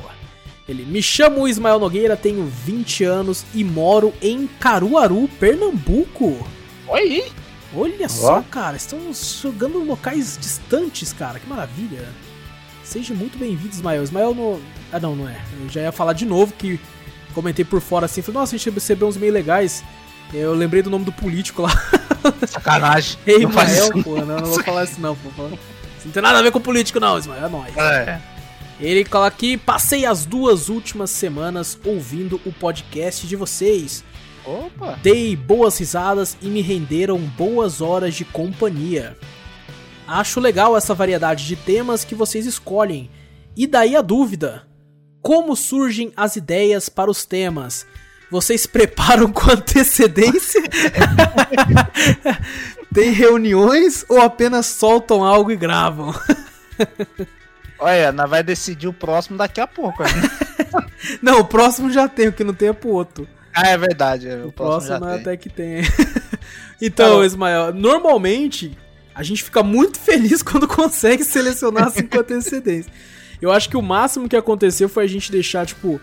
Ele 0.66 0.84
me 0.84 1.02
chamo 1.02 1.46
Ismael 1.46 1.78
Nogueira, 1.78 2.16
tenho 2.16 2.46
20 2.46 3.04
anos 3.04 3.44
e 3.54 3.62
moro 3.62 4.14
em 4.22 4.46
Caruaru, 4.46 5.28
Pernambuco. 5.38 6.46
Oi. 6.88 7.30
Olha 7.74 8.08
só, 8.08 8.42
cara, 8.42 8.76
estamos 8.76 9.40
jogando 9.42 9.78
em 9.80 9.86
locais 9.86 10.38
distantes, 10.40 11.12
cara. 11.12 11.38
Que 11.38 11.48
maravilha. 11.48 12.08
Seja 12.82 13.12
muito 13.12 13.36
bem-vindo, 13.38 13.74
Ismael. 13.74 14.02
Ismael 14.02 14.34
no. 14.34 14.60
Ah, 14.90 15.00
não, 15.00 15.16
não 15.16 15.28
é. 15.28 15.38
Eu 15.60 15.68
já 15.68 15.82
ia 15.82 15.92
falar 15.92 16.14
de 16.14 16.24
novo 16.24 16.52
que 16.54 16.80
comentei 17.32 17.64
por 17.64 17.80
fora 17.80 18.06
assim. 18.06 18.22
Falei, 18.22 18.40
nossa, 18.40 18.54
a 18.54 18.58
gente 18.58 18.70
recebeu 18.70 19.08
uns 19.08 19.16
meio 19.16 19.32
legais. 19.32 19.82
Eu 20.32 20.54
lembrei 20.54 20.82
do 20.82 20.90
nome 20.90 21.04
do 21.04 21.12
político 21.12 21.62
lá. 21.62 21.70
Sacanagem. 22.46 23.18
Ei, 23.26 23.40
Não 23.40 23.50
Ismael, 23.50 24.02
pô, 24.02 24.16
não, 24.16 24.38
não 24.38 24.46
vou 24.46 24.62
falar 24.62 24.84
isso 24.84 25.00
não, 25.00 25.14
pô. 25.16 25.28
Isso 25.28 26.06
não 26.06 26.12
tem 26.12 26.22
nada 26.22 26.38
a 26.38 26.42
ver 26.42 26.50
com 26.50 26.60
político, 26.60 26.98
não, 26.98 27.18
Ismael. 27.18 27.46
É 27.46 27.48
nóis. 27.48 27.76
É. 27.76 28.20
Ele 28.80 29.04
coloca 29.04 29.28
aqui, 29.28 29.56
passei 29.56 30.04
as 30.04 30.24
duas 30.24 30.68
últimas 30.68 31.10
semanas 31.10 31.78
ouvindo 31.84 32.40
o 32.44 32.52
podcast 32.52 33.26
de 33.26 33.36
vocês. 33.36 34.02
Opa. 34.44 34.98
Dei 35.02 35.36
boas 35.36 35.78
risadas 35.78 36.36
e 36.42 36.46
me 36.46 36.60
renderam 36.60 37.18
boas 37.18 37.80
horas 37.80 38.14
de 38.14 38.24
companhia. 38.24 39.16
Acho 40.06 40.40
legal 40.40 40.76
essa 40.76 40.94
variedade 40.94 41.46
de 41.46 41.54
temas 41.54 42.04
que 42.04 42.14
vocês 42.14 42.44
escolhem. 42.44 43.08
E 43.56 43.66
daí 43.66 43.94
a 43.94 44.02
dúvida: 44.02 44.66
como 45.22 45.54
surgem 45.56 46.12
as 46.16 46.36
ideias 46.36 46.88
para 46.88 47.10
os 47.10 47.24
temas? 47.24 47.86
Vocês 48.30 48.66
preparam 48.66 49.30
com 49.30 49.50
antecedência? 49.50 50.62
Tem 52.94 53.10
reuniões 53.10 54.04
ou 54.08 54.20
apenas 54.20 54.66
soltam 54.66 55.24
algo 55.24 55.50
e 55.50 55.56
gravam? 55.56 56.14
Olha, 57.78 58.12
nós 58.12 58.28
vai 58.28 58.42
decidir 58.42 58.86
o 58.88 58.92
próximo 58.92 59.36
daqui 59.38 59.60
a 59.60 59.66
pouco. 59.66 60.02
né? 60.02 60.10
Não, 61.22 61.40
o 61.40 61.44
próximo 61.44 61.90
já 61.90 62.06
tem, 62.08 62.28
o 62.28 62.32
que 62.32 62.44
não 62.44 62.54
tem 62.54 62.68
é 62.68 62.72
pro 62.72 62.90
outro. 62.90 63.28
ah, 63.52 63.68
é 63.68 63.76
verdade. 63.76 64.28
é, 64.28 64.36
O, 64.36 64.48
O 64.48 64.52
próximo, 64.52 64.98
próximo 64.98 65.06
já 65.06 65.12
tem. 65.14 65.20
até 65.20 65.36
que 65.36 65.48
tem. 65.50 65.82
então, 66.80 67.20
Tá. 67.20 67.26
Ismael, 67.26 67.74
normalmente 67.74 68.76
a 69.14 69.22
gente 69.22 69.42
fica 69.42 69.62
muito 69.62 69.98
feliz 69.98 70.42
quando 70.42 70.66
consegue 70.68 71.24
selecionar 71.24 71.88
assim 71.88 72.06
com 72.06 72.18
antecedência. 72.20 72.90
Eu 73.42 73.50
acho 73.50 73.68
que 73.68 73.76
o 73.76 73.82
máximo 73.82 74.28
que 74.28 74.36
aconteceu 74.36 74.88
foi 74.88 75.02
a 75.02 75.08
gente 75.08 75.32
deixar, 75.32 75.66
tipo, 75.66 76.00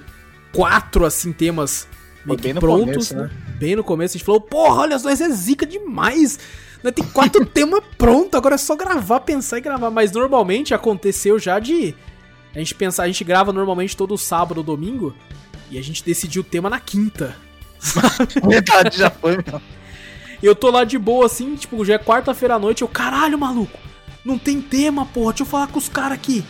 quatro, 0.54 1.06
assim, 1.06 1.32
temas 1.32 1.88
bem 2.26 2.54
prontos, 2.54 2.86
começo, 2.86 3.16
né? 3.16 3.24
né? 3.24 3.30
Bem 3.58 3.76
no 3.78 3.84
começo, 3.84 4.12
a 4.12 4.18
gente 4.18 4.26
falou, 4.26 4.42
porra, 4.42 4.82
olha 4.82 5.00
só, 5.00 5.10
isso 5.10 5.24
é 5.24 5.30
zica 5.30 5.66
demais. 5.66 6.38
Né, 6.84 6.92
Tem 6.92 7.06
quatro 7.06 7.46
temas 7.48 7.82
prontos, 7.98 8.34
agora 8.34 8.56
é 8.56 8.58
só 8.58 8.76
gravar, 8.76 9.22
pensar 9.22 9.58
e 9.58 9.62
gravar. 9.62 9.90
Mas 9.90 10.12
normalmente 10.12 10.74
aconteceu 10.74 11.40
já 11.40 11.60
de 11.60 11.96
a 12.54 12.60
gente 12.60 12.76
pensar, 12.76 13.04
a 13.04 13.08
gente 13.08 13.24
grava 13.24 13.54
normalmente 13.54 13.96
todo 13.96 14.18
sábado 14.18 14.58
ou 14.58 14.64
domingo 14.64 15.16
e 15.72 15.78
a 15.78 15.82
gente 15.82 16.04
decidiu 16.04 16.42
o 16.42 16.46
tema 16.46 16.70
na 16.70 16.80
quinta. 16.80 17.38
Verdade, 18.46 18.98
já 18.98 19.10
foi, 19.10 19.38
meu. 19.38 19.62
E 20.42 20.46
eu 20.46 20.56
tô 20.56 20.70
lá 20.70 20.84
de 20.84 20.98
boa 20.98 21.26
assim, 21.26 21.56
tipo, 21.56 21.86
já 21.86 21.94
é 21.94 22.00
quarta-feira 22.00 22.56
à 22.56 22.60
noite, 22.60 22.82
eu, 22.82 22.88
caralho, 22.88 23.38
maluco, 23.38 23.78
não 24.26 24.38
tem 24.38 24.62
tema, 24.62 25.06
porra, 25.06 25.32
deixa 25.32 25.44
eu 25.44 25.48
falar 25.48 25.68
com 25.68 25.80
os 25.80 25.88
caras 25.88 26.14
aqui. 26.14 26.44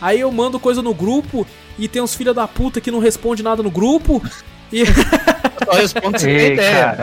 Aí 0.00 0.20
eu 0.20 0.30
mando 0.32 0.58
coisa 0.58 0.80
no 0.82 0.94
grupo 0.94 1.46
e 1.78 1.88
tem 1.88 2.00
uns 2.00 2.14
filha 2.14 2.32
da 2.32 2.48
puta 2.48 2.80
que 2.80 2.90
não 2.90 2.98
responde 2.98 3.42
nada 3.42 3.62
no 3.62 3.70
grupo. 3.70 4.22
E 4.72 4.84
Só 5.64 5.72
respondo 5.72 6.18
se 6.18 6.26
tem 6.26 6.36
Ei, 6.36 6.52
ideia. 6.54 6.96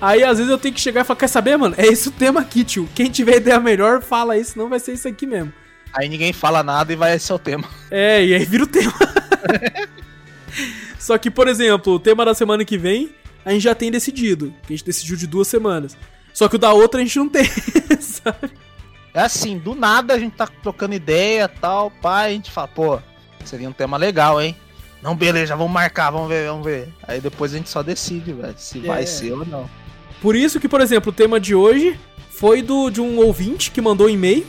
aí 0.00 0.22
às 0.22 0.38
vezes 0.38 0.50
eu 0.50 0.58
tenho 0.58 0.74
que 0.74 0.80
chegar 0.80 1.00
e 1.00 1.04
falar, 1.04 1.18
quer 1.18 1.28
saber, 1.28 1.56
mano? 1.56 1.74
É 1.76 1.86
esse 1.86 2.08
o 2.08 2.12
tema 2.12 2.40
aqui, 2.40 2.64
tio. 2.64 2.88
Quem 2.94 3.10
tiver 3.10 3.36
ideia 3.36 3.58
melhor, 3.58 4.02
fala 4.02 4.34
aí, 4.34 4.44
senão 4.44 4.68
vai 4.68 4.78
ser 4.78 4.92
isso 4.92 5.08
aqui 5.08 5.26
mesmo. 5.26 5.52
Aí 5.92 6.08
ninguém 6.08 6.32
fala 6.32 6.62
nada 6.62 6.92
e 6.92 6.96
vai 6.96 7.16
é 7.16 7.32
o 7.32 7.38
tema. 7.38 7.68
É, 7.90 8.24
e 8.24 8.34
aí 8.34 8.44
vira 8.44 8.64
o 8.64 8.66
tema. 8.66 8.92
Só 10.98 11.16
que, 11.16 11.30
por 11.30 11.48
exemplo, 11.48 11.94
o 11.94 11.98
tema 11.98 12.24
da 12.24 12.34
semana 12.34 12.64
que 12.64 12.76
vem, 12.76 13.10
a 13.44 13.50
gente 13.52 13.62
já 13.62 13.74
tem 13.74 13.90
decidido. 13.90 14.54
Que 14.66 14.74
a 14.74 14.76
gente 14.76 14.84
decidiu 14.84 15.16
de 15.16 15.26
duas 15.26 15.48
semanas. 15.48 15.96
Só 16.34 16.48
que 16.48 16.56
o 16.56 16.58
da 16.58 16.72
outra 16.72 17.00
a 17.00 17.04
gente 17.04 17.18
não 17.18 17.28
tem, 17.28 17.44
sabe? 17.98 18.50
É 19.14 19.20
assim, 19.20 19.58
do 19.58 19.74
nada 19.74 20.14
a 20.14 20.18
gente 20.18 20.32
tá 20.36 20.46
trocando 20.62 20.94
ideia 20.94 21.48
tal, 21.48 21.90
pai, 21.90 22.30
a 22.30 22.34
gente 22.34 22.50
fala, 22.50 22.68
pô, 22.68 22.98
seria 23.44 23.68
um 23.68 23.72
tema 23.72 23.96
legal, 23.96 24.40
hein? 24.40 24.54
Não, 25.02 25.14
beleza, 25.14 25.54
vamos 25.56 25.72
marcar, 25.72 26.10
vamos 26.10 26.28
ver, 26.28 26.48
vamos 26.48 26.64
ver. 26.64 26.88
Aí 27.06 27.20
depois 27.20 27.54
a 27.54 27.56
gente 27.56 27.68
só 27.70 27.82
decide, 27.82 28.32
velho, 28.32 28.54
se 28.56 28.78
É. 28.78 28.82
vai 28.82 29.06
ser 29.06 29.32
ou 29.32 29.44
não. 29.46 29.68
Por 30.20 30.34
isso 30.34 30.58
que, 30.58 30.68
por 30.68 30.80
exemplo, 30.80 31.10
o 31.10 31.14
tema 31.14 31.38
de 31.38 31.54
hoje 31.54 31.98
foi 32.30 32.62
do, 32.62 32.90
de 32.90 33.00
um 33.00 33.18
ouvinte 33.18 33.70
que 33.70 33.80
mandou 33.80 34.06
um 34.08 34.10
e-mail. 34.10 34.46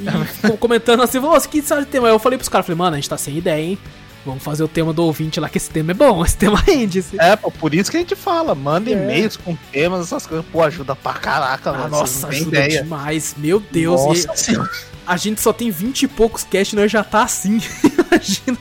E 0.00 0.04
ficou 0.40 0.56
comentando 0.56 1.02
assim, 1.02 1.20
falou, 1.20 1.36
"Ô, 1.36 1.40
que 1.40 1.60
sabe 1.62 1.82
de 1.84 1.88
tema? 1.88 2.06
Aí 2.08 2.12
eu 2.14 2.18
falei 2.18 2.38
pros 2.38 2.48
caras, 2.48 2.66
falei, 2.66 2.78
mano, 2.78 2.94
a 2.94 3.00
gente 3.00 3.08
tá 3.08 3.18
sem 3.18 3.36
ideia, 3.36 3.62
hein? 3.62 3.78
Vamos 4.24 4.42
fazer 4.42 4.64
o 4.64 4.68
tema 4.68 4.92
do 4.92 5.04
ouvinte 5.04 5.38
lá, 5.38 5.48
que 5.48 5.58
esse 5.58 5.68
tema 5.70 5.90
é 5.90 5.94
bom, 5.94 6.22
esse 6.24 6.36
tema 6.36 6.58
rende. 6.58 7.00
Esse... 7.00 7.20
É, 7.20 7.36
pô, 7.36 7.50
por 7.50 7.74
isso 7.74 7.90
que 7.90 7.96
a 7.96 8.00
gente 8.00 8.16
fala, 8.16 8.54
manda 8.54 8.90
É. 8.90 8.94
e-mails 8.94 9.36
com 9.36 9.54
temas, 9.70 10.00
essas 10.06 10.26
coisas, 10.26 10.46
pô, 10.50 10.62
ajuda 10.62 10.96
pra 10.96 11.12
caraca, 11.14 11.70
Ah, 11.70 11.72
velho. 11.74 11.88
nossa, 11.90 12.28
ajuda 12.28 12.58
ideia. 12.64 12.82
demais. 12.82 13.34
Meu 13.36 13.60
Deus. 13.60 14.00
e 14.00 14.06
Nossa 14.26 14.36
senhora. 14.36 14.70
a 15.06 15.16
gente 15.16 15.40
só 15.40 15.52
tem 15.52 15.70
20 15.70 16.04
e 16.04 16.08
poucos 16.08 16.42
cast, 16.44 16.74
nós 16.74 16.90
já 16.90 17.04
tá 17.04 17.22
assim. 17.24 17.60
Imagina. 18.10 18.58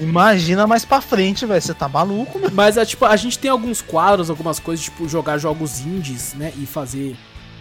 Imagina 0.00 0.66
mais 0.66 0.84
pra 0.84 1.00
frente, 1.00 1.46
velho, 1.46 1.60
você 1.62 1.74
tá 1.74 1.88
maluco, 1.88 2.38
meu. 2.38 2.50
Mas 2.50 2.76
é, 2.76 2.84
tipo, 2.84 3.04
a 3.04 3.14
gente 3.16 3.38
tem 3.38 3.50
alguns 3.50 3.80
quadros, 3.80 4.30
algumas 4.30 4.58
coisas, 4.58 4.84
tipo, 4.84 5.08
jogar 5.08 5.38
jogos 5.38 5.80
indies, 5.80 6.34
né? 6.34 6.52
E 6.58 6.66
fazer 6.66 7.14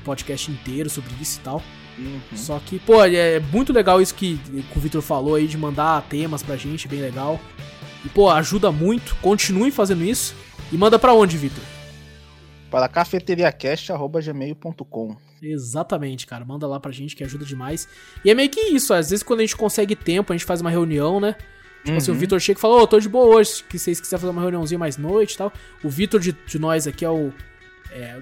podcast 0.04 0.50
inteiro 0.50 0.90
sobre 0.90 1.12
isso 1.22 1.38
e 1.40 1.44
tal. 1.44 1.62
Só 2.36 2.60
que, 2.60 2.80
pô, 2.80 3.04
é 3.04 3.40
muito 3.40 3.72
legal 3.74 4.02
isso 4.02 4.16
que, 4.16 4.38
que 4.38 4.78
o 4.78 4.82
Victor 4.82 5.02
falou 5.02 5.36
aí 5.36 5.48
de 5.48 5.58
mandar 5.58 6.02
temas 6.04 6.42
pra 6.42 6.56
gente, 6.58 6.88
bem 6.88 7.02
legal. 7.02 7.40
E, 8.06 8.10
pô, 8.10 8.30
ajuda 8.30 8.72
muito. 8.72 9.16
Continuem 9.22 9.72
fazendo 9.72 10.04
isso. 10.04 10.34
E 10.72 10.78
manda 10.78 10.98
pra 10.98 11.14
onde, 11.14 11.38
Victor? 11.38 11.64
Para 12.70 12.88
cafeteriacast.gmail.com 12.88 15.16
Exatamente, 15.42 16.28
cara. 16.28 16.46
Manda 16.46 16.68
lá 16.68 16.80
pra 16.80 16.92
gente 16.92 17.16
que 17.16 17.24
ajuda 17.24 17.44
demais. 17.46 17.88
E 18.24 18.30
é 18.30 18.34
meio 18.34 18.50
que 18.50 18.60
isso, 18.60 18.94
às 18.94 19.10
vezes 19.10 19.24
quando 19.24 19.40
a 19.40 19.44
gente 19.44 19.58
consegue 19.58 19.96
tempo, 19.96 20.32
a 20.32 20.38
gente 20.38 20.46
faz 20.46 20.62
uma 20.62 20.70
reunião, 20.70 21.20
né? 21.20 21.36
Tipo 21.84 21.98
assim, 21.98 22.12
o 22.12 22.14
Uhum. 22.14 22.20
Vitor 22.20 22.40
chega 22.40 22.60
e 22.60 22.62
fala, 22.62 22.76
ô, 22.76 22.86
tô 22.88 23.00
de 23.00 23.10
boa 23.10 23.36
hoje, 23.36 23.64
que 23.68 23.80
vocês 23.80 24.00
quiserem 24.00 24.22
fazer 24.22 24.32
uma 24.32 24.42
reuniãozinha 24.42 24.78
mais 24.78 24.98
noite 24.98 25.34
e 25.34 25.38
tal. 25.38 25.52
O 25.84 25.90
Vitor 25.90 26.20
de, 26.20 26.32
de 26.32 26.60
nós 26.60 26.86
aqui 26.86 27.04
é 27.04 27.10
o. 27.10 27.34
É, 27.92 28.22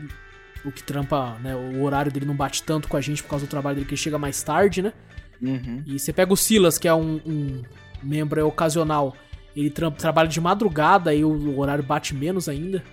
o 0.66 0.72
que 0.72 0.84
trampa, 0.84 1.38
né? 1.42 1.56
O 1.56 1.82
horário 1.84 2.12
dele 2.12 2.26
não 2.26 2.36
bate 2.36 2.64
tanto 2.64 2.88
com 2.88 2.98
a 2.98 3.02
gente 3.02 3.24
por 3.24 3.30
causa 3.30 3.46
do 3.46 3.50
trabalho 3.50 3.76
dele, 3.76 3.86
que 3.88 3.94
ele 3.94 4.02
chega 4.02 4.18
mais 4.18 4.42
tarde, 4.44 4.82
né? 4.82 4.94
Uhum. 5.42 5.82
E 5.86 5.98
você 5.98 6.12
pega 6.12 6.34
o 6.34 6.38
Silas, 6.38 6.78
que 6.78 6.88
é 6.88 6.94
um, 6.94 7.22
um 7.26 7.64
membro 8.04 8.46
ocasional. 8.46 9.16
Ele 9.56 9.70
tra- 9.70 9.90
trabalha 9.92 10.28
de 10.28 10.40
madrugada 10.42 11.14
e 11.14 11.24
o, 11.24 11.58
horário 11.60 11.84
bate 11.84 12.14
menos 12.14 12.48
ainda. 12.50 12.84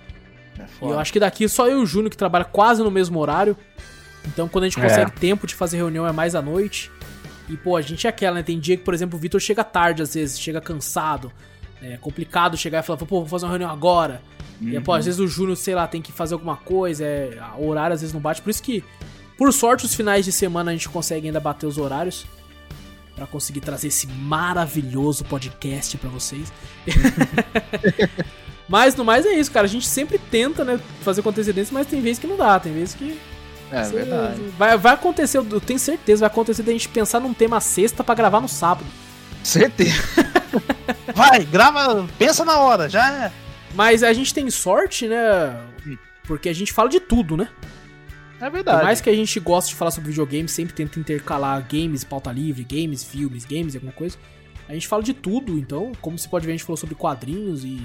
É 0.59 0.63
E 0.63 0.89
eu 0.89 0.99
acho 0.99 1.13
que 1.13 1.21
daqui 1.21 1.49
só 1.49 1.67
eu 1.69 1.81
e 1.81 1.83
o 1.83 1.87
Júnior 1.87 2.11
que 2.11 2.17
trabalha 2.17 2.45
quase 2.45 2.83
no 2.83 2.91
mesmo 2.91 3.19
horário. 3.19 3.57
Então 4.27 4.49
quando 4.49 4.65
a 4.65 4.69
gente 4.69 4.79
É. 4.81 4.83
consegue 4.83 5.11
tempo 5.13 5.47
de 5.47 5.55
fazer 5.55 5.77
reunião 5.77 6.07
é 6.07 6.13
mais 6.13 6.35
à 6.35 6.43
noite. 6.43 6.91
E 7.49 7.57
pô, 7.57 7.77
a 7.77 7.83
gente 7.83 8.07
é 8.07 8.11
aquela, 8.11 8.37
né? 8.37 8.43
Tem 8.43 8.59
dia 8.59 8.77
que, 8.77 8.83
por 8.83 8.95
exemplo, 8.95 9.17
o 9.19 9.21
Vitor 9.21 9.41
chega 9.41 9.63
tarde 9.63 10.03
às 10.03 10.15
vezes, 10.15 10.39
chega 10.41 10.61
cansado. 10.61 11.31
É 11.83 11.97
complicado 11.99 12.57
chegar 12.57 12.81
e 12.81 12.83
falar, 12.83 12.99
pô, 12.99 13.07
vou 13.07 13.27
fazer 13.27 13.45
uma 13.45 13.51
reunião 13.51 13.71
agora. 13.71 14.23
E, 14.61 14.81
pô, 14.81 14.93
às 14.95 15.05
vezes 15.05 15.21
o 15.21 15.27
Júnior, 15.29 15.57
sei 15.57 15.75
lá, 15.75 15.87
tem 15.87 16.01
que 16.01 16.11
fazer 16.13 16.35
alguma 16.35 16.57
coisa, 16.57 17.05
é, 17.05 17.39
o 17.59 17.67
horário 17.69 17.95
às 17.95 18.01
vezes 18.01 18.15
não 18.15 18.21
bate. 18.21 18.41
Por 18.41 18.51
isso 18.51 18.63
que, 18.63 18.83
por 19.37 19.53
sorte, 19.53 19.85
os 19.85 19.95
finais 19.95 20.25
de 20.25 20.33
semana 20.33 20.71
a 20.71 20.75
gente 20.75 20.89
consegue 20.89 21.27
ainda 21.27 21.41
bater 21.41 21.67
os 21.67 21.79
horários. 21.79 22.27
Pra 23.15 23.27
conseguir 23.27 23.61
trazer 23.61 23.89
esse 23.89 24.07
maravilhoso 24.07 25.25
podcast 25.25 25.97
pra 25.97 26.11
vocês. 26.11 26.53
mas 28.69 28.95
no 28.95 29.05
mais 29.07 29.25
é 29.25 29.33
isso, 29.33 29.51
cara. 29.51 29.65
A 29.65 29.69
gente 29.69 29.87
sempre 29.87 30.19
tenta, 30.19 30.65
né, 30.65 30.79
fazer 31.01 31.23
com 31.23 31.31
antecedência, 31.31 31.73
mas 31.73 31.87
tem 31.87 32.01
vezes 32.03 32.19
que 32.19 32.27
não 32.27 32.37
dá, 32.37 32.61
tem 32.61 32.75
vezes 32.75 32.95
que. 32.95 33.19
É 33.73 33.85
Cê- 33.85 33.97
verdade. 33.97 34.41
Vai, 34.59 34.77
vai 34.77 34.93
acontecer, 34.93 35.39
eu 35.39 35.61
tenho 35.61 35.79
certeza, 35.79 36.21
vai 36.21 36.27
acontecer 36.27 36.63
da 36.63 36.73
gente 36.73 36.89
pensar 36.89 37.19
num 37.19 37.33
tema 37.33 37.59
sexta 37.59 38.05
pra 38.05 38.15
gravar 38.15 38.41
no 38.41 38.49
sábado. 38.49 38.87
Certeza. 39.43 40.03
Vai, 41.15 41.45
grava, 41.45 42.07
pensa 42.19 42.45
na 42.45 42.59
hora, 42.59 42.89
já 42.89 43.11
é. 43.11 43.33
Mas 43.77 44.03
a 44.03 44.13
gente 44.13 44.33
tem 44.33 44.49
sorte, 44.51 45.07
né? 45.07 45.61
Porque 46.25 46.49
a 46.49 46.53
gente 46.55 46.73
fala 46.73 46.89
de 46.89 46.99
tudo, 46.99 47.37
né? 47.37 47.49
É 48.41 48.47
Por 48.47 48.53
verdade. 48.53 48.83
mais 48.85 49.01
que 49.01 49.09
a 49.09 49.15
gente 49.15 49.39
goste 49.39 49.71
de 49.71 49.77
falar 49.77 49.91
sobre 49.91 50.11
videogames, 50.11 50.51
sempre 50.53 50.75
tenta 50.75 50.99
intercalar 50.99 51.65
games, 51.71 52.03
pauta 52.05 52.33
livre, 52.33 52.65
games, 52.65 53.05
filmes, 53.05 53.45
games, 53.45 53.75
alguma 53.75 53.93
coisa. 53.93 54.17
A 54.69 54.75
gente 54.75 54.89
fala 54.89 55.03
de 55.03 55.15
tudo, 55.15 55.59
então, 55.59 55.93
como 56.01 56.19
você 56.19 56.29
pode 56.29 56.45
ver, 56.45 56.53
a 56.53 56.57
gente 56.57 56.65
falou 56.65 56.77
sobre 56.77 56.95
quadrinhos 56.95 57.65
e. 57.65 57.81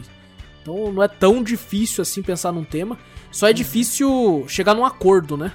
Então 0.62 0.92
não 0.94 1.02
é 1.04 1.08
tão 1.08 1.42
difícil 1.44 2.02
assim 2.02 2.22
pensar 2.22 2.52
num 2.52 2.64
tema. 2.64 2.98
Só 3.32 3.48
é 3.50 3.54
difícil 3.54 4.46
chegar 4.48 4.74
num 4.76 4.86
acordo, 4.86 5.36
né? 5.38 5.52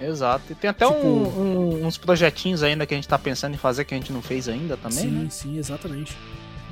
Exato. 0.00 0.44
E 0.52 0.54
tem 0.54 0.70
até 0.70 0.86
Tipo- 0.86 0.98
um- 1.06 1.40
um- 1.82 1.86
uns 1.86 1.96
projetinhos 1.98 2.62
ainda 2.62 2.86
que 2.86 2.94
a 2.94 2.96
gente 2.96 3.08
tá 3.08 3.18
pensando 3.18 3.54
em 3.54 3.58
fazer 3.58 3.84
que 3.84 3.94
a 3.94 3.96
gente 3.96 4.12
não 4.12 4.22
fez 4.22 4.48
ainda 4.48 4.76
também, 4.76 4.98
sim, 4.98 5.10
né? 5.10 5.26
sim, 5.30 5.58
exatamente. 5.58 6.16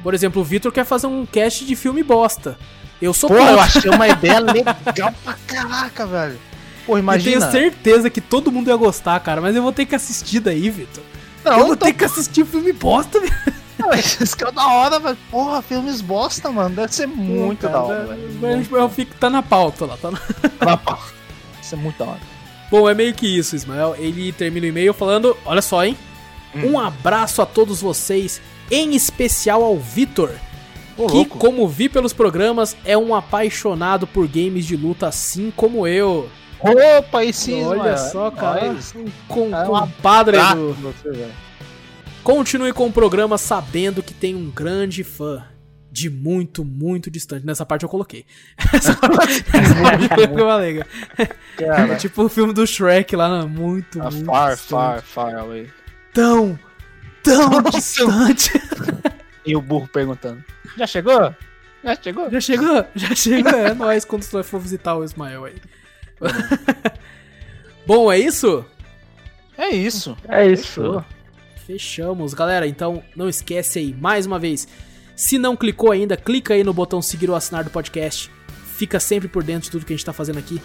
Por 0.03 0.13
exemplo, 0.15 0.43
o 0.43 0.45
Vitor 0.45 0.71
quer 0.73 0.85
fazer 0.85 1.07
um 1.07 1.25
cast 1.27 1.65
de 1.65 1.75
filme 1.77 2.03
bosta. 2.03 2.59
Eu 3.03 3.13
sou 3.13 3.29
Pô, 3.29 3.37
eu 3.37 3.59
achei 3.61 3.91
uma 3.91 4.07
ideia 4.09 4.39
legal 4.41 5.13
pra 5.25 5.35
caraca, 5.47 6.07
velho. 6.07 6.39
Pô, 6.87 6.97
imagina. 6.97 7.41
tenho 7.49 7.51
certeza 7.53 8.09
que 8.09 8.21
todo 8.21 8.51
mundo 8.53 8.69
ia 8.69 8.77
gostar, 8.77 9.19
cara. 9.21 9.41
Mas 9.41 9.57
eu 9.57 9.63
vou 9.63 9.73
ter 9.73 9.87
que 9.87 9.95
assistir 9.95 10.39
daí, 10.41 10.71
Vitor. 10.71 11.03
Não, 11.45 11.53
eu 11.53 11.59
vou 11.65 11.75
então- 11.75 11.89
ter 11.89 11.95
que 11.95 12.05
assistir 12.05 12.47
filme 12.47 12.73
bosta, 12.73 13.19
velho. 13.21 13.33
Isso 14.23 14.37
que 14.37 14.45
é 14.45 14.53
da 14.53 14.67
hora, 14.69 15.01
velho. 15.01 15.19
Porra, 15.29 15.61
filmes 15.61 16.01
bosta, 16.01 16.49
mano. 16.51 16.75
Deve 16.77 16.95
ser 16.95 17.09
muito 17.09 17.69
da 17.69 17.81
hora, 17.83 18.05
velho. 18.07 18.39
Mas 18.41 18.71
Eu 18.71 18.89
fico, 18.89 19.13
tá 19.17 19.29
na 19.29 19.43
pauta 19.43 19.85
lá, 19.85 19.97
tá 19.97 20.11
na... 20.13 20.19
Deve 20.77 20.89
ser 21.61 21.77
muito 21.77 21.99
da 21.99 22.05
hora. 22.13 22.21
Bom, 22.71 22.89
é 22.89 22.95
meio 22.95 23.13
que 23.13 23.27
isso, 23.27 23.57
Ismael. 23.57 23.97
Ele 23.99 24.33
termina 24.33 24.65
o 24.67 24.69
e-mail 24.69 24.95
falando: 24.95 25.37
Olha 25.45 25.61
só, 25.61 25.85
hein? 25.85 25.99
Hum. 26.55 26.73
Um 26.73 26.81
abraço 26.81 27.43
a 27.43 27.47
todos 27.47 27.83
vocês, 27.83 28.41
em 28.71 28.95
especial 28.95 29.63
ao 29.65 29.77
Vitor, 29.77 30.31
Ô, 30.97 31.07
que, 31.07 31.15
louco. 31.15 31.39
como 31.39 31.67
vi 31.69 31.89
pelos 31.89 32.12
programas, 32.12 32.77
é 32.85 32.97
um 32.97 33.15
apaixonado 33.15 34.07
por 34.07 34.27
games 34.29 34.65
de 34.67 34.77
luta, 34.77 35.09
assim 35.09 35.53
como 35.57 35.87
eu. 35.87 36.29
Opa, 36.61 37.25
e 37.25 37.33
sim, 37.33 37.65
Olha 37.65 37.83
mano. 37.83 37.99
só, 37.99 38.31
cara. 38.31 38.71
Um 38.97 39.07
com, 39.27 39.55
É 39.57 39.65
compadre 39.65 40.37
Grato 40.37 40.57
do. 40.57 40.73
você. 40.75 41.29
Continue 42.23 42.73
com 42.73 42.87
o 42.87 42.93
programa 42.93 43.37
sabendo 43.37 44.03
que 44.03 44.15
tem 44.15 44.35
um 44.35 44.51
grande 44.51 45.03
fã. 45.03 45.45
De 45.91 46.09
muito, 46.09 46.65
muito 46.65 47.11
distante. 47.11 47.45
Nessa 47.45 47.67
parte 47.67 47.83
eu 47.83 47.89
coloquei. 47.89 48.25
Essa 48.73 48.95
parte 48.95 49.43
ficou 49.45 50.57
legal. 50.57 50.87
É 51.19 51.27
Cara, 51.67 51.97
tipo 51.97 52.23
o 52.23 52.29
filme 52.31 52.55
do 52.55 52.67
Shrek 52.67 53.15
lá, 53.15 53.43
né? 53.43 53.47
muito, 53.47 54.01
a 54.01 54.11
muito 54.11 54.25
far, 54.25 54.51
distante. 54.53 54.71
far, 54.71 55.03
far 55.03 55.35
away. 55.35 55.69
Tão, 56.15 56.59
tão 57.23 57.61
distante. 57.71 58.53
E 59.45 59.57
o 59.57 59.61
burro 59.61 59.89
perguntando: 59.89 60.43
Já 60.77 60.87
chegou? 60.87 61.35
Já 61.85 61.97
chegou? 61.97 62.31
Já 62.31 62.41
chegou? 62.41 62.87
Já 62.95 63.15
chegou? 63.15 63.53
É 63.53 63.75
nóis 63.75 64.05
quando 64.05 64.23
você 64.23 64.43
for 64.43 64.61
visitar 64.61 64.97
o 64.97 65.05
Ismael 65.05 65.45
aí. 65.45 65.57
Bom, 67.87 68.11
é 68.12 68.19
isso? 68.19 68.65
É 69.59 69.69
isso. 69.71 70.17
É 70.29 70.47
isso. 70.47 71.05
Fechamos, 71.67 72.35
galera. 72.35 72.67
Então 72.67 73.03
não 73.17 73.29
esquece 73.29 73.79
aí, 73.79 73.95
mais 73.95 74.27
uma 74.27 74.39
vez. 74.39 74.69
Se 75.17 75.39
não 75.39 75.57
clicou 75.57 75.93
ainda, 75.93 76.17
clica 76.17 76.55
aí 76.55 76.65
no 76.65 76.73
botão 76.73 77.03
seguir 77.03 77.29
ou 77.29 77.37
assinar 77.37 77.65
do 77.65 77.71
podcast. 77.71 78.31
Fica 78.77 78.99
sempre 78.99 79.29
por 79.29 79.43
dentro 79.43 79.65
de 79.65 79.71
tudo 79.71 79.85
que 79.85 79.93
a 79.93 79.97
gente 79.97 80.07
tá 80.07 80.12
fazendo 80.12 80.39
aqui. 80.39 80.61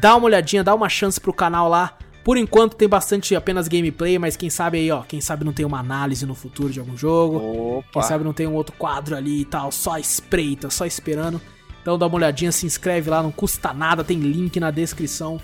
Dá 0.00 0.16
uma 0.16 0.26
olhadinha, 0.26 0.64
dá 0.64 0.74
uma 0.74 0.88
chance 0.88 1.20
pro 1.20 1.32
canal 1.32 1.68
lá. 1.68 1.96
Por 2.24 2.36
enquanto 2.36 2.76
tem 2.76 2.88
bastante 2.88 3.34
apenas 3.34 3.66
gameplay, 3.66 4.18
mas 4.18 4.36
quem 4.36 4.48
sabe 4.48 4.78
aí, 4.78 4.90
ó, 4.92 5.02
quem 5.02 5.20
sabe 5.20 5.44
não 5.44 5.52
tem 5.52 5.66
uma 5.66 5.80
análise 5.80 6.24
no 6.24 6.34
futuro 6.34 6.72
de 6.72 6.78
algum 6.78 6.96
jogo. 6.96 7.38
Opa. 7.78 7.88
Quem 7.94 8.02
sabe 8.02 8.22
não 8.24 8.32
tem 8.32 8.46
um 8.46 8.54
outro 8.54 8.74
quadro 8.78 9.16
ali 9.16 9.40
e 9.40 9.44
tal, 9.44 9.72
só 9.72 9.98
espreita, 9.98 10.70
só 10.70 10.86
esperando. 10.86 11.40
Então 11.80 11.98
dá 11.98 12.06
uma 12.06 12.14
olhadinha, 12.16 12.52
se 12.52 12.64
inscreve 12.64 13.10
lá, 13.10 13.22
não 13.22 13.32
custa 13.32 13.72
nada, 13.72 14.04
tem 14.04 14.18
link 14.20 14.60
na 14.60 14.70
descrição. 14.70 15.40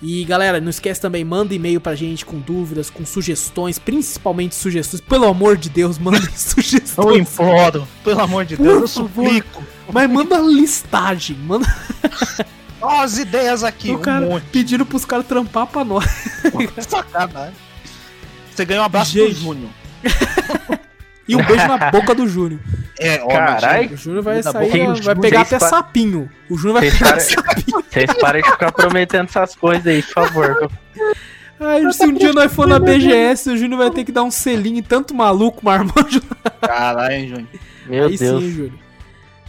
E 0.00 0.24
galera, 0.24 0.60
não 0.60 0.68
esquece 0.70 1.00
também, 1.00 1.24
manda 1.24 1.54
e-mail 1.54 1.80
pra 1.80 1.94
gente 1.96 2.24
com 2.26 2.38
dúvidas, 2.38 2.90
com 2.90 3.04
sugestões, 3.06 3.78
principalmente 3.78 4.54
sugestões. 4.54 5.00
Pelo 5.00 5.26
amor 5.26 5.56
de 5.56 5.68
Deus, 5.68 5.98
mandem 5.98 6.20
Eu 6.22 6.28
sugestões. 6.36 7.20
imploro, 7.32 7.88
pelo 8.04 8.20
amor 8.20 8.44
de 8.44 8.56
Por 8.56 8.62
Deus, 8.64 8.94
eu 8.96 9.02
favor. 9.08 9.24
suplico. 9.24 9.62
Mas 9.92 10.08
manda 10.10 10.38
listagem, 10.38 11.36
manda 11.38 11.66
Ó, 12.84 13.02
as 13.02 13.18
ideias 13.18 13.64
aqui, 13.64 13.90
o 13.90 13.96
um 13.96 14.00
cara 14.00 14.26
monte. 14.26 14.44
pedindo 14.52 14.84
pros 14.86 15.04
caras 15.04 15.26
trampar 15.26 15.66
pra 15.66 15.84
nós. 15.84 16.04
Sacanagem. 16.86 17.54
Você 18.54 18.64
ganhou 18.64 18.82
um 18.82 18.86
abraço 18.86 19.12
Gente. 19.12 19.34
do 19.34 19.40
Júnior. 19.40 19.70
E 21.26 21.34
um 21.34 21.42
beijo 21.42 21.66
na 21.66 21.90
boca 21.90 22.14
do 22.14 22.28
Júnior. 22.28 22.60
É, 23.00 23.16
Carai. 23.16 23.86
O 23.86 23.96
Júnior 23.96 24.22
vai 24.22 24.42
sair, 24.42 24.86
boca 24.86 25.00
vai 25.02 25.14
pegar 25.16 25.40
até 25.40 25.58
pa- 25.58 25.68
sapinho. 25.70 26.30
O 26.50 26.56
Júnior 26.58 26.82
vai 26.82 26.90
pegar 26.90 27.18
sapinho. 27.18 27.82
Vocês 27.90 28.12
parem 28.20 28.42
de 28.42 28.50
ficar 28.50 28.70
prometendo 28.72 29.24
essas 29.30 29.56
coisas 29.56 29.86
aí, 29.86 30.02
por 30.02 30.12
favor. 30.12 30.70
Ai, 31.58 31.90
se 31.94 32.04
um 32.04 32.12
dia 32.12 32.30
nós 32.34 32.52
for 32.52 32.66
na 32.66 32.78
BGS, 32.78 33.48
o 33.48 33.56
Júnior 33.56 33.78
vai 33.78 33.90
ter 33.90 34.04
que 34.04 34.12
dar 34.12 34.22
um 34.22 34.30
selinho 34.30 34.82
tanto 34.82 35.14
maluco, 35.14 35.64
marmanjo. 35.64 36.20
Caralho, 36.60 37.26
Júnior. 37.26 37.48
Meu 37.86 38.04
Aí 38.04 38.18
Deus. 38.18 38.42
sim, 38.42 38.50
Júnior. 38.50 38.72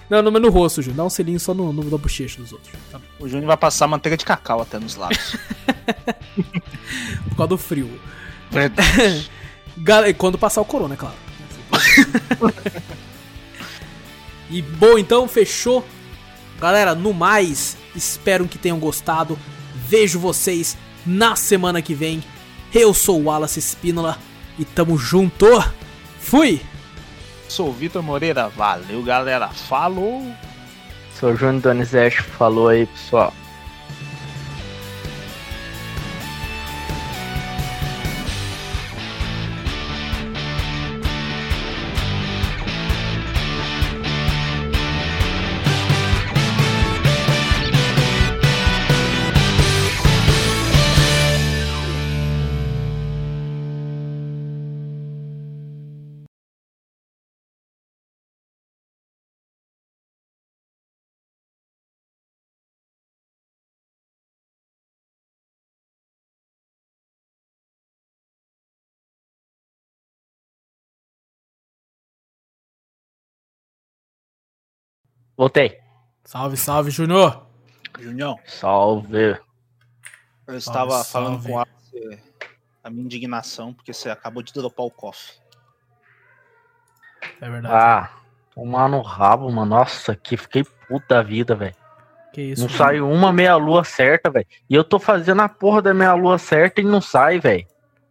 Não, 0.09 0.21
não, 0.21 0.31
mas 0.31 0.41
no 0.41 0.49
rosto, 0.49 0.81
Júnior. 0.81 0.97
Dá 0.97 1.03
um 1.05 1.09
selinho 1.09 1.39
só 1.39 1.53
no, 1.53 1.73
no 1.73 1.83
da 1.89 1.97
bochecha 1.97 2.39
dos 2.41 2.51
outros. 2.51 2.71
Tá. 2.91 2.99
O 3.19 3.27
Júnior 3.27 3.47
vai 3.47 3.57
passar 3.57 3.87
manteiga 3.87 4.15
de 4.15 4.25
cacau 4.25 4.61
até 4.61 4.77
nos 4.79 4.95
lábios. 4.95 5.35
Por 7.29 7.37
causa 7.37 7.47
do 7.47 7.57
frio. 7.57 7.99
Verdade. 8.51 9.29
Quando 10.17 10.37
passar 10.37 10.61
o 10.61 10.65
corona, 10.65 10.93
é 10.93 10.97
claro. 10.97 11.15
e 14.49 14.61
bom, 14.61 14.97
então, 14.97 15.27
fechou. 15.27 15.85
Galera, 16.59 16.95
no 16.95 17.13
mais, 17.13 17.75
espero 17.95 18.47
que 18.47 18.57
tenham 18.57 18.79
gostado. 18.79 19.37
Vejo 19.75 20.19
vocês 20.19 20.77
na 21.05 21.35
semana 21.35 21.81
que 21.81 21.93
vem. 21.93 22.23
Eu 22.73 22.93
sou 22.93 23.19
o 23.19 23.25
Wallace 23.25 23.59
Espínola 23.59 24.17
e 24.57 24.63
tamo 24.63 24.97
junto. 24.97 25.45
Fui! 26.19 26.61
Sou 27.47 27.71
Vitor 27.71 28.03
Moreira. 28.03 28.49
Valeu, 28.49 29.01
galera. 29.03 29.47
Falou. 29.49 30.23
Sou 31.13 31.35
Júnior 31.35 31.61
Donizete, 31.61 32.21
falou 32.21 32.67
aí, 32.67 32.85
pessoal. 32.85 33.33
Voltei. 75.37 75.79
Salve, 76.23 76.57
salve, 76.57 76.91
Júnior! 76.91 77.45
Junião, 77.99 78.37
Salve. 78.45 79.37
eu 80.47 80.57
estava 80.57 80.91
Salve, 80.91 81.09
falando 81.11 81.41
salve. 81.41 81.47
com 81.49 81.59
a, 81.59 81.65
a 82.83 82.89
minha 82.89 83.03
indignação 83.05 83.73
porque 83.73 83.93
você 83.93 84.09
acabou 84.09 84.43
de 84.43 84.51
dropar 84.51 84.85
o 84.85 84.91
cofre. 84.91 85.33
É 87.39 87.49
verdade. 87.49 87.73
Ah, 87.73 88.09
tomar 88.53 88.89
no 88.89 89.01
rabo, 89.01 89.49
mano. 89.51 89.65
Nossa, 89.75 90.13
que 90.15 90.35
fiquei 90.35 90.63
puta 90.87 91.15
da 91.15 91.21
vida, 91.23 91.55
velho. 91.55 91.75
que 92.33 92.41
isso? 92.41 92.63
Não 92.63 92.69
saiu 92.69 93.09
uma 93.09 93.31
meia-lua 93.31 93.83
certa, 93.85 94.29
velho. 94.29 94.45
E 94.69 94.75
eu 94.75 94.83
tô 94.83 94.99
fazendo 94.99 95.41
a 95.41 95.47
porra 95.49 95.81
da 95.81 95.93
meia-lua 95.93 96.37
certa 96.37 96.81
e 96.81 96.83
não 96.83 96.99
sai, 97.01 97.39
velho. 97.39 97.65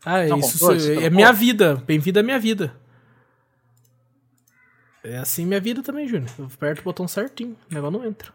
Ah, 0.04 0.20
é 0.20 0.28
Não, 0.28 0.38
isso 0.38 0.58
comprou, 0.58 0.78
você 0.80 0.92
é 0.92 0.94
trocou? 0.94 1.10
minha 1.10 1.32
vida. 1.32 1.76
Bem-vindo 1.76 2.20
à 2.20 2.22
minha 2.22 2.38
vida. 2.38 2.74
É 5.04 5.18
assim 5.18 5.44
minha 5.44 5.60
vida 5.60 5.82
também, 5.82 6.08
Júnior. 6.08 6.30
Eu 6.38 6.46
aperto 6.46 6.80
o 6.80 6.84
botão 6.84 7.06
certinho. 7.06 7.56
O 7.70 7.74
negócio 7.74 7.98
não 7.98 8.06
entra. 8.06 8.32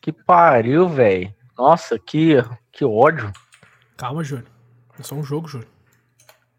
Que 0.00 0.12
pariu, 0.12 0.88
velho. 0.88 1.32
Nossa, 1.56 1.96
que, 1.98 2.34
que 2.72 2.84
ódio. 2.84 3.32
Calma, 3.96 4.24
Júnior. 4.24 4.48
É 4.98 5.02
só 5.04 5.14
um 5.14 5.22
jogo, 5.22 5.46
Júnior. 5.46 5.70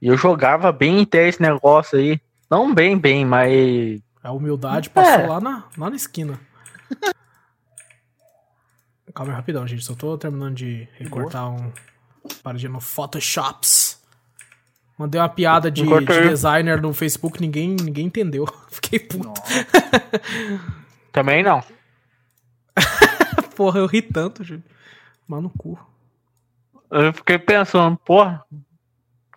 E 0.01 0.07
eu 0.07 0.15
jogava 0.17 0.71
bem 0.71 1.01
até 1.03 1.27
esse 1.27 1.41
negócio 1.41 1.99
aí. 1.99 2.19
Não 2.49 2.73
bem, 2.73 2.97
bem, 2.97 3.25
mas. 3.25 4.01
A 4.23 4.31
humildade 4.31 4.89
passou 4.89 5.21
É. 5.21 5.27
lá, 5.27 5.39
na, 5.41 5.65
lá 5.77 5.89
na 5.89 5.95
esquina. 5.95 6.39
Calma 9.13 9.31
aí, 9.33 9.35
rapidão, 9.35 9.67
gente. 9.67 9.83
Só 9.83 9.93
tô 9.95 10.17
terminando 10.17 10.55
de 10.55 10.87
recortar 10.97 11.49
um 11.49 11.71
paradinha 12.43 12.71
no 12.71 12.79
Photoshops. 12.81 14.01
Mandei 14.97 15.19
uma 15.19 15.27
piada 15.29 15.69
de, 15.69 15.83
de 15.83 16.29
designer 16.29 16.81
no 16.81 16.93
Facebook, 16.93 17.41
ninguém, 17.41 17.75
ninguém 17.75 18.05
entendeu. 18.05 18.45
Fiquei 18.71 18.99
puto. 18.99 19.33
Também 21.11 21.43
não. 21.43 21.61
Porra, 23.55 23.79
eu 23.79 23.85
ri 23.85 24.01
tanto, 24.01 24.43
Júnior. 24.43 24.63
Mas 25.27 25.43
no 25.43 25.49
cu. 25.49 25.77
Eu 26.91 27.11
fiquei 27.13 27.37
pensando, 27.39 27.97
porra, 27.97 28.43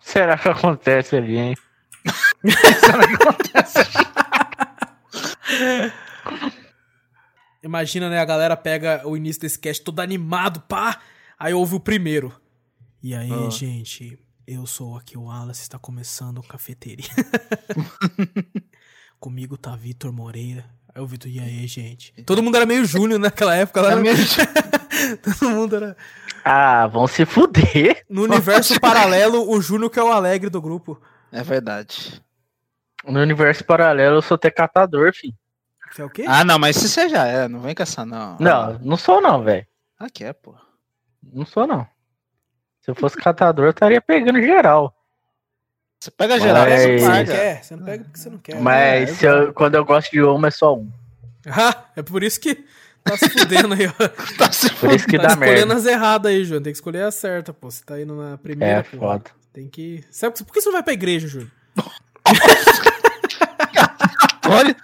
será 0.01 0.37
que 0.37 0.47
acontece 0.47 1.15
ali, 1.15 1.37
hein? 1.37 1.55
Imagina, 7.63 8.09
né? 8.09 8.19
A 8.19 8.25
galera 8.25 8.55
pega 8.55 9.01
o 9.05 9.17
início 9.17 9.41
desse 9.41 9.59
cast 9.59 9.83
todo 9.83 9.99
animado, 9.99 10.61
pá. 10.61 10.99
Aí 11.37 11.53
ouve 11.53 11.75
o 11.75 11.79
primeiro. 11.79 12.33
E 13.01 13.13
aí, 13.13 13.31
Ah. 13.31 13.49
gente, 13.49 14.19
eu 14.51 14.65
sou 14.65 14.97
aqui 14.97 15.15
o 15.15 15.25
Wallace, 15.25 15.61
está 15.61 15.77
começando 15.77 16.39
o 16.39 16.43
cafeteria. 16.43 17.05
Comigo 19.19 19.55
tá 19.55 19.75
Vitor 19.75 20.11
Moreira. 20.11 20.65
Aí 20.93 20.99
o 20.99 21.05
Vitor, 21.05 21.29
e 21.29 21.39
aí, 21.39 21.67
gente? 21.67 22.11
Todo 22.23 22.41
mundo 22.41 22.55
era 22.55 22.65
meio 22.65 22.83
Júnior 22.85 23.19
naquela 23.19 23.55
época. 23.55 23.79
Lá, 23.79 23.95
mesmo? 23.95 24.25
Todo 25.21 25.51
mundo 25.51 25.75
era. 25.75 25.95
Ah, 26.43 26.87
vão 26.87 27.05
se 27.05 27.27
fuder. 27.27 28.03
No 28.09 28.23
universo 28.23 28.79
paralelo, 28.79 29.47
o 29.51 29.61
Júnior 29.61 29.91
que 29.91 29.99
é 29.99 30.03
o 30.03 30.11
alegre 30.11 30.49
do 30.49 30.59
grupo. 30.59 30.99
É 31.31 31.43
verdade. 31.43 32.19
No 33.05 33.19
universo 33.19 33.63
paralelo 33.63 34.15
eu 34.15 34.21
sou 34.23 34.33
até 34.33 34.49
catador, 34.49 35.13
filho. 35.13 35.35
Você 35.91 36.01
é 36.01 36.05
o 36.05 36.09
quê? 36.09 36.25
Ah, 36.27 36.43
não, 36.43 36.57
mas 36.57 36.75
se 36.75 36.89
você 36.89 37.07
já 37.07 37.27
é, 37.27 37.47
não 37.47 37.59
vem 37.59 37.75
com 37.75 37.83
essa 37.83 38.03
não. 38.03 38.35
Não, 38.39 38.79
não 38.79 38.97
sou 38.97 39.21
não, 39.21 39.43
velho. 39.43 39.67
Ah, 39.99 40.09
que 40.09 40.23
é, 40.23 40.33
pô. 40.33 40.55
Não 41.21 41.45
sou 41.45 41.67
não. 41.67 41.87
Se 42.89 42.91
eu 42.91 42.95
fosse 42.95 43.15
catador, 43.17 43.65
eu 43.65 43.69
estaria 43.69 44.01
pegando 44.01 44.41
geral. 44.41 44.95
Você 45.99 46.09
pega 46.09 46.39
geral, 46.39 46.65
Mas- 46.67 46.81
você 46.81 46.97
não 46.97 47.07
paga. 47.11 47.31
quer. 47.33 47.63
Você 47.63 47.75
não 47.75 47.85
pega 47.85 48.03
porque 48.05 48.17
você 48.19 48.29
não 48.31 48.37
quer. 48.39 48.59
Mas 48.61 49.09
é, 49.11 49.13
se 49.13 49.25
eu- 49.27 49.53
quando 49.53 49.75
eu 49.75 49.85
gosto 49.85 50.09
de 50.11 50.23
uma, 50.23 50.47
é 50.47 50.51
só 50.51 50.75
um. 50.75 50.89
Ah, 51.47 51.83
é 51.95 52.01
por 52.01 52.23
isso 52.23 52.39
que 52.39 52.65
tá 53.03 53.15
se 53.15 53.29
fudendo 53.29 53.75
aí, 53.75 53.85
ó. 53.85 53.93
Tá 54.39 54.51
se 54.51 54.71
Por 54.71 54.91
isso 54.91 55.05
que 55.05 55.17
tá 55.17 55.23
dá 55.27 55.33
escolhendo 55.33 55.67
merda. 55.67 55.73
as 55.75 55.85
erradas 55.85 56.31
aí, 56.31 56.43
Júnior. 56.43 56.63
Tem 56.63 56.73
que 56.73 56.77
escolher 56.77 57.03
a 57.03 57.11
certa, 57.11 57.53
pô. 57.53 57.69
Você 57.69 57.83
tá 57.85 58.01
indo 58.01 58.15
na 58.15 58.39
primeira, 58.39 58.79
É, 58.79 58.83
pô. 58.83 58.97
foda. 58.97 59.25
Tem 59.53 59.67
que. 59.67 60.03
Sabe, 60.09 60.35
por 60.43 60.51
que 60.51 60.61
você 60.61 60.69
não 60.69 60.73
vai 60.73 60.83
pra 60.83 60.93
igreja, 60.93 61.27
Júnior? 61.27 61.51
Olha, 64.49 64.75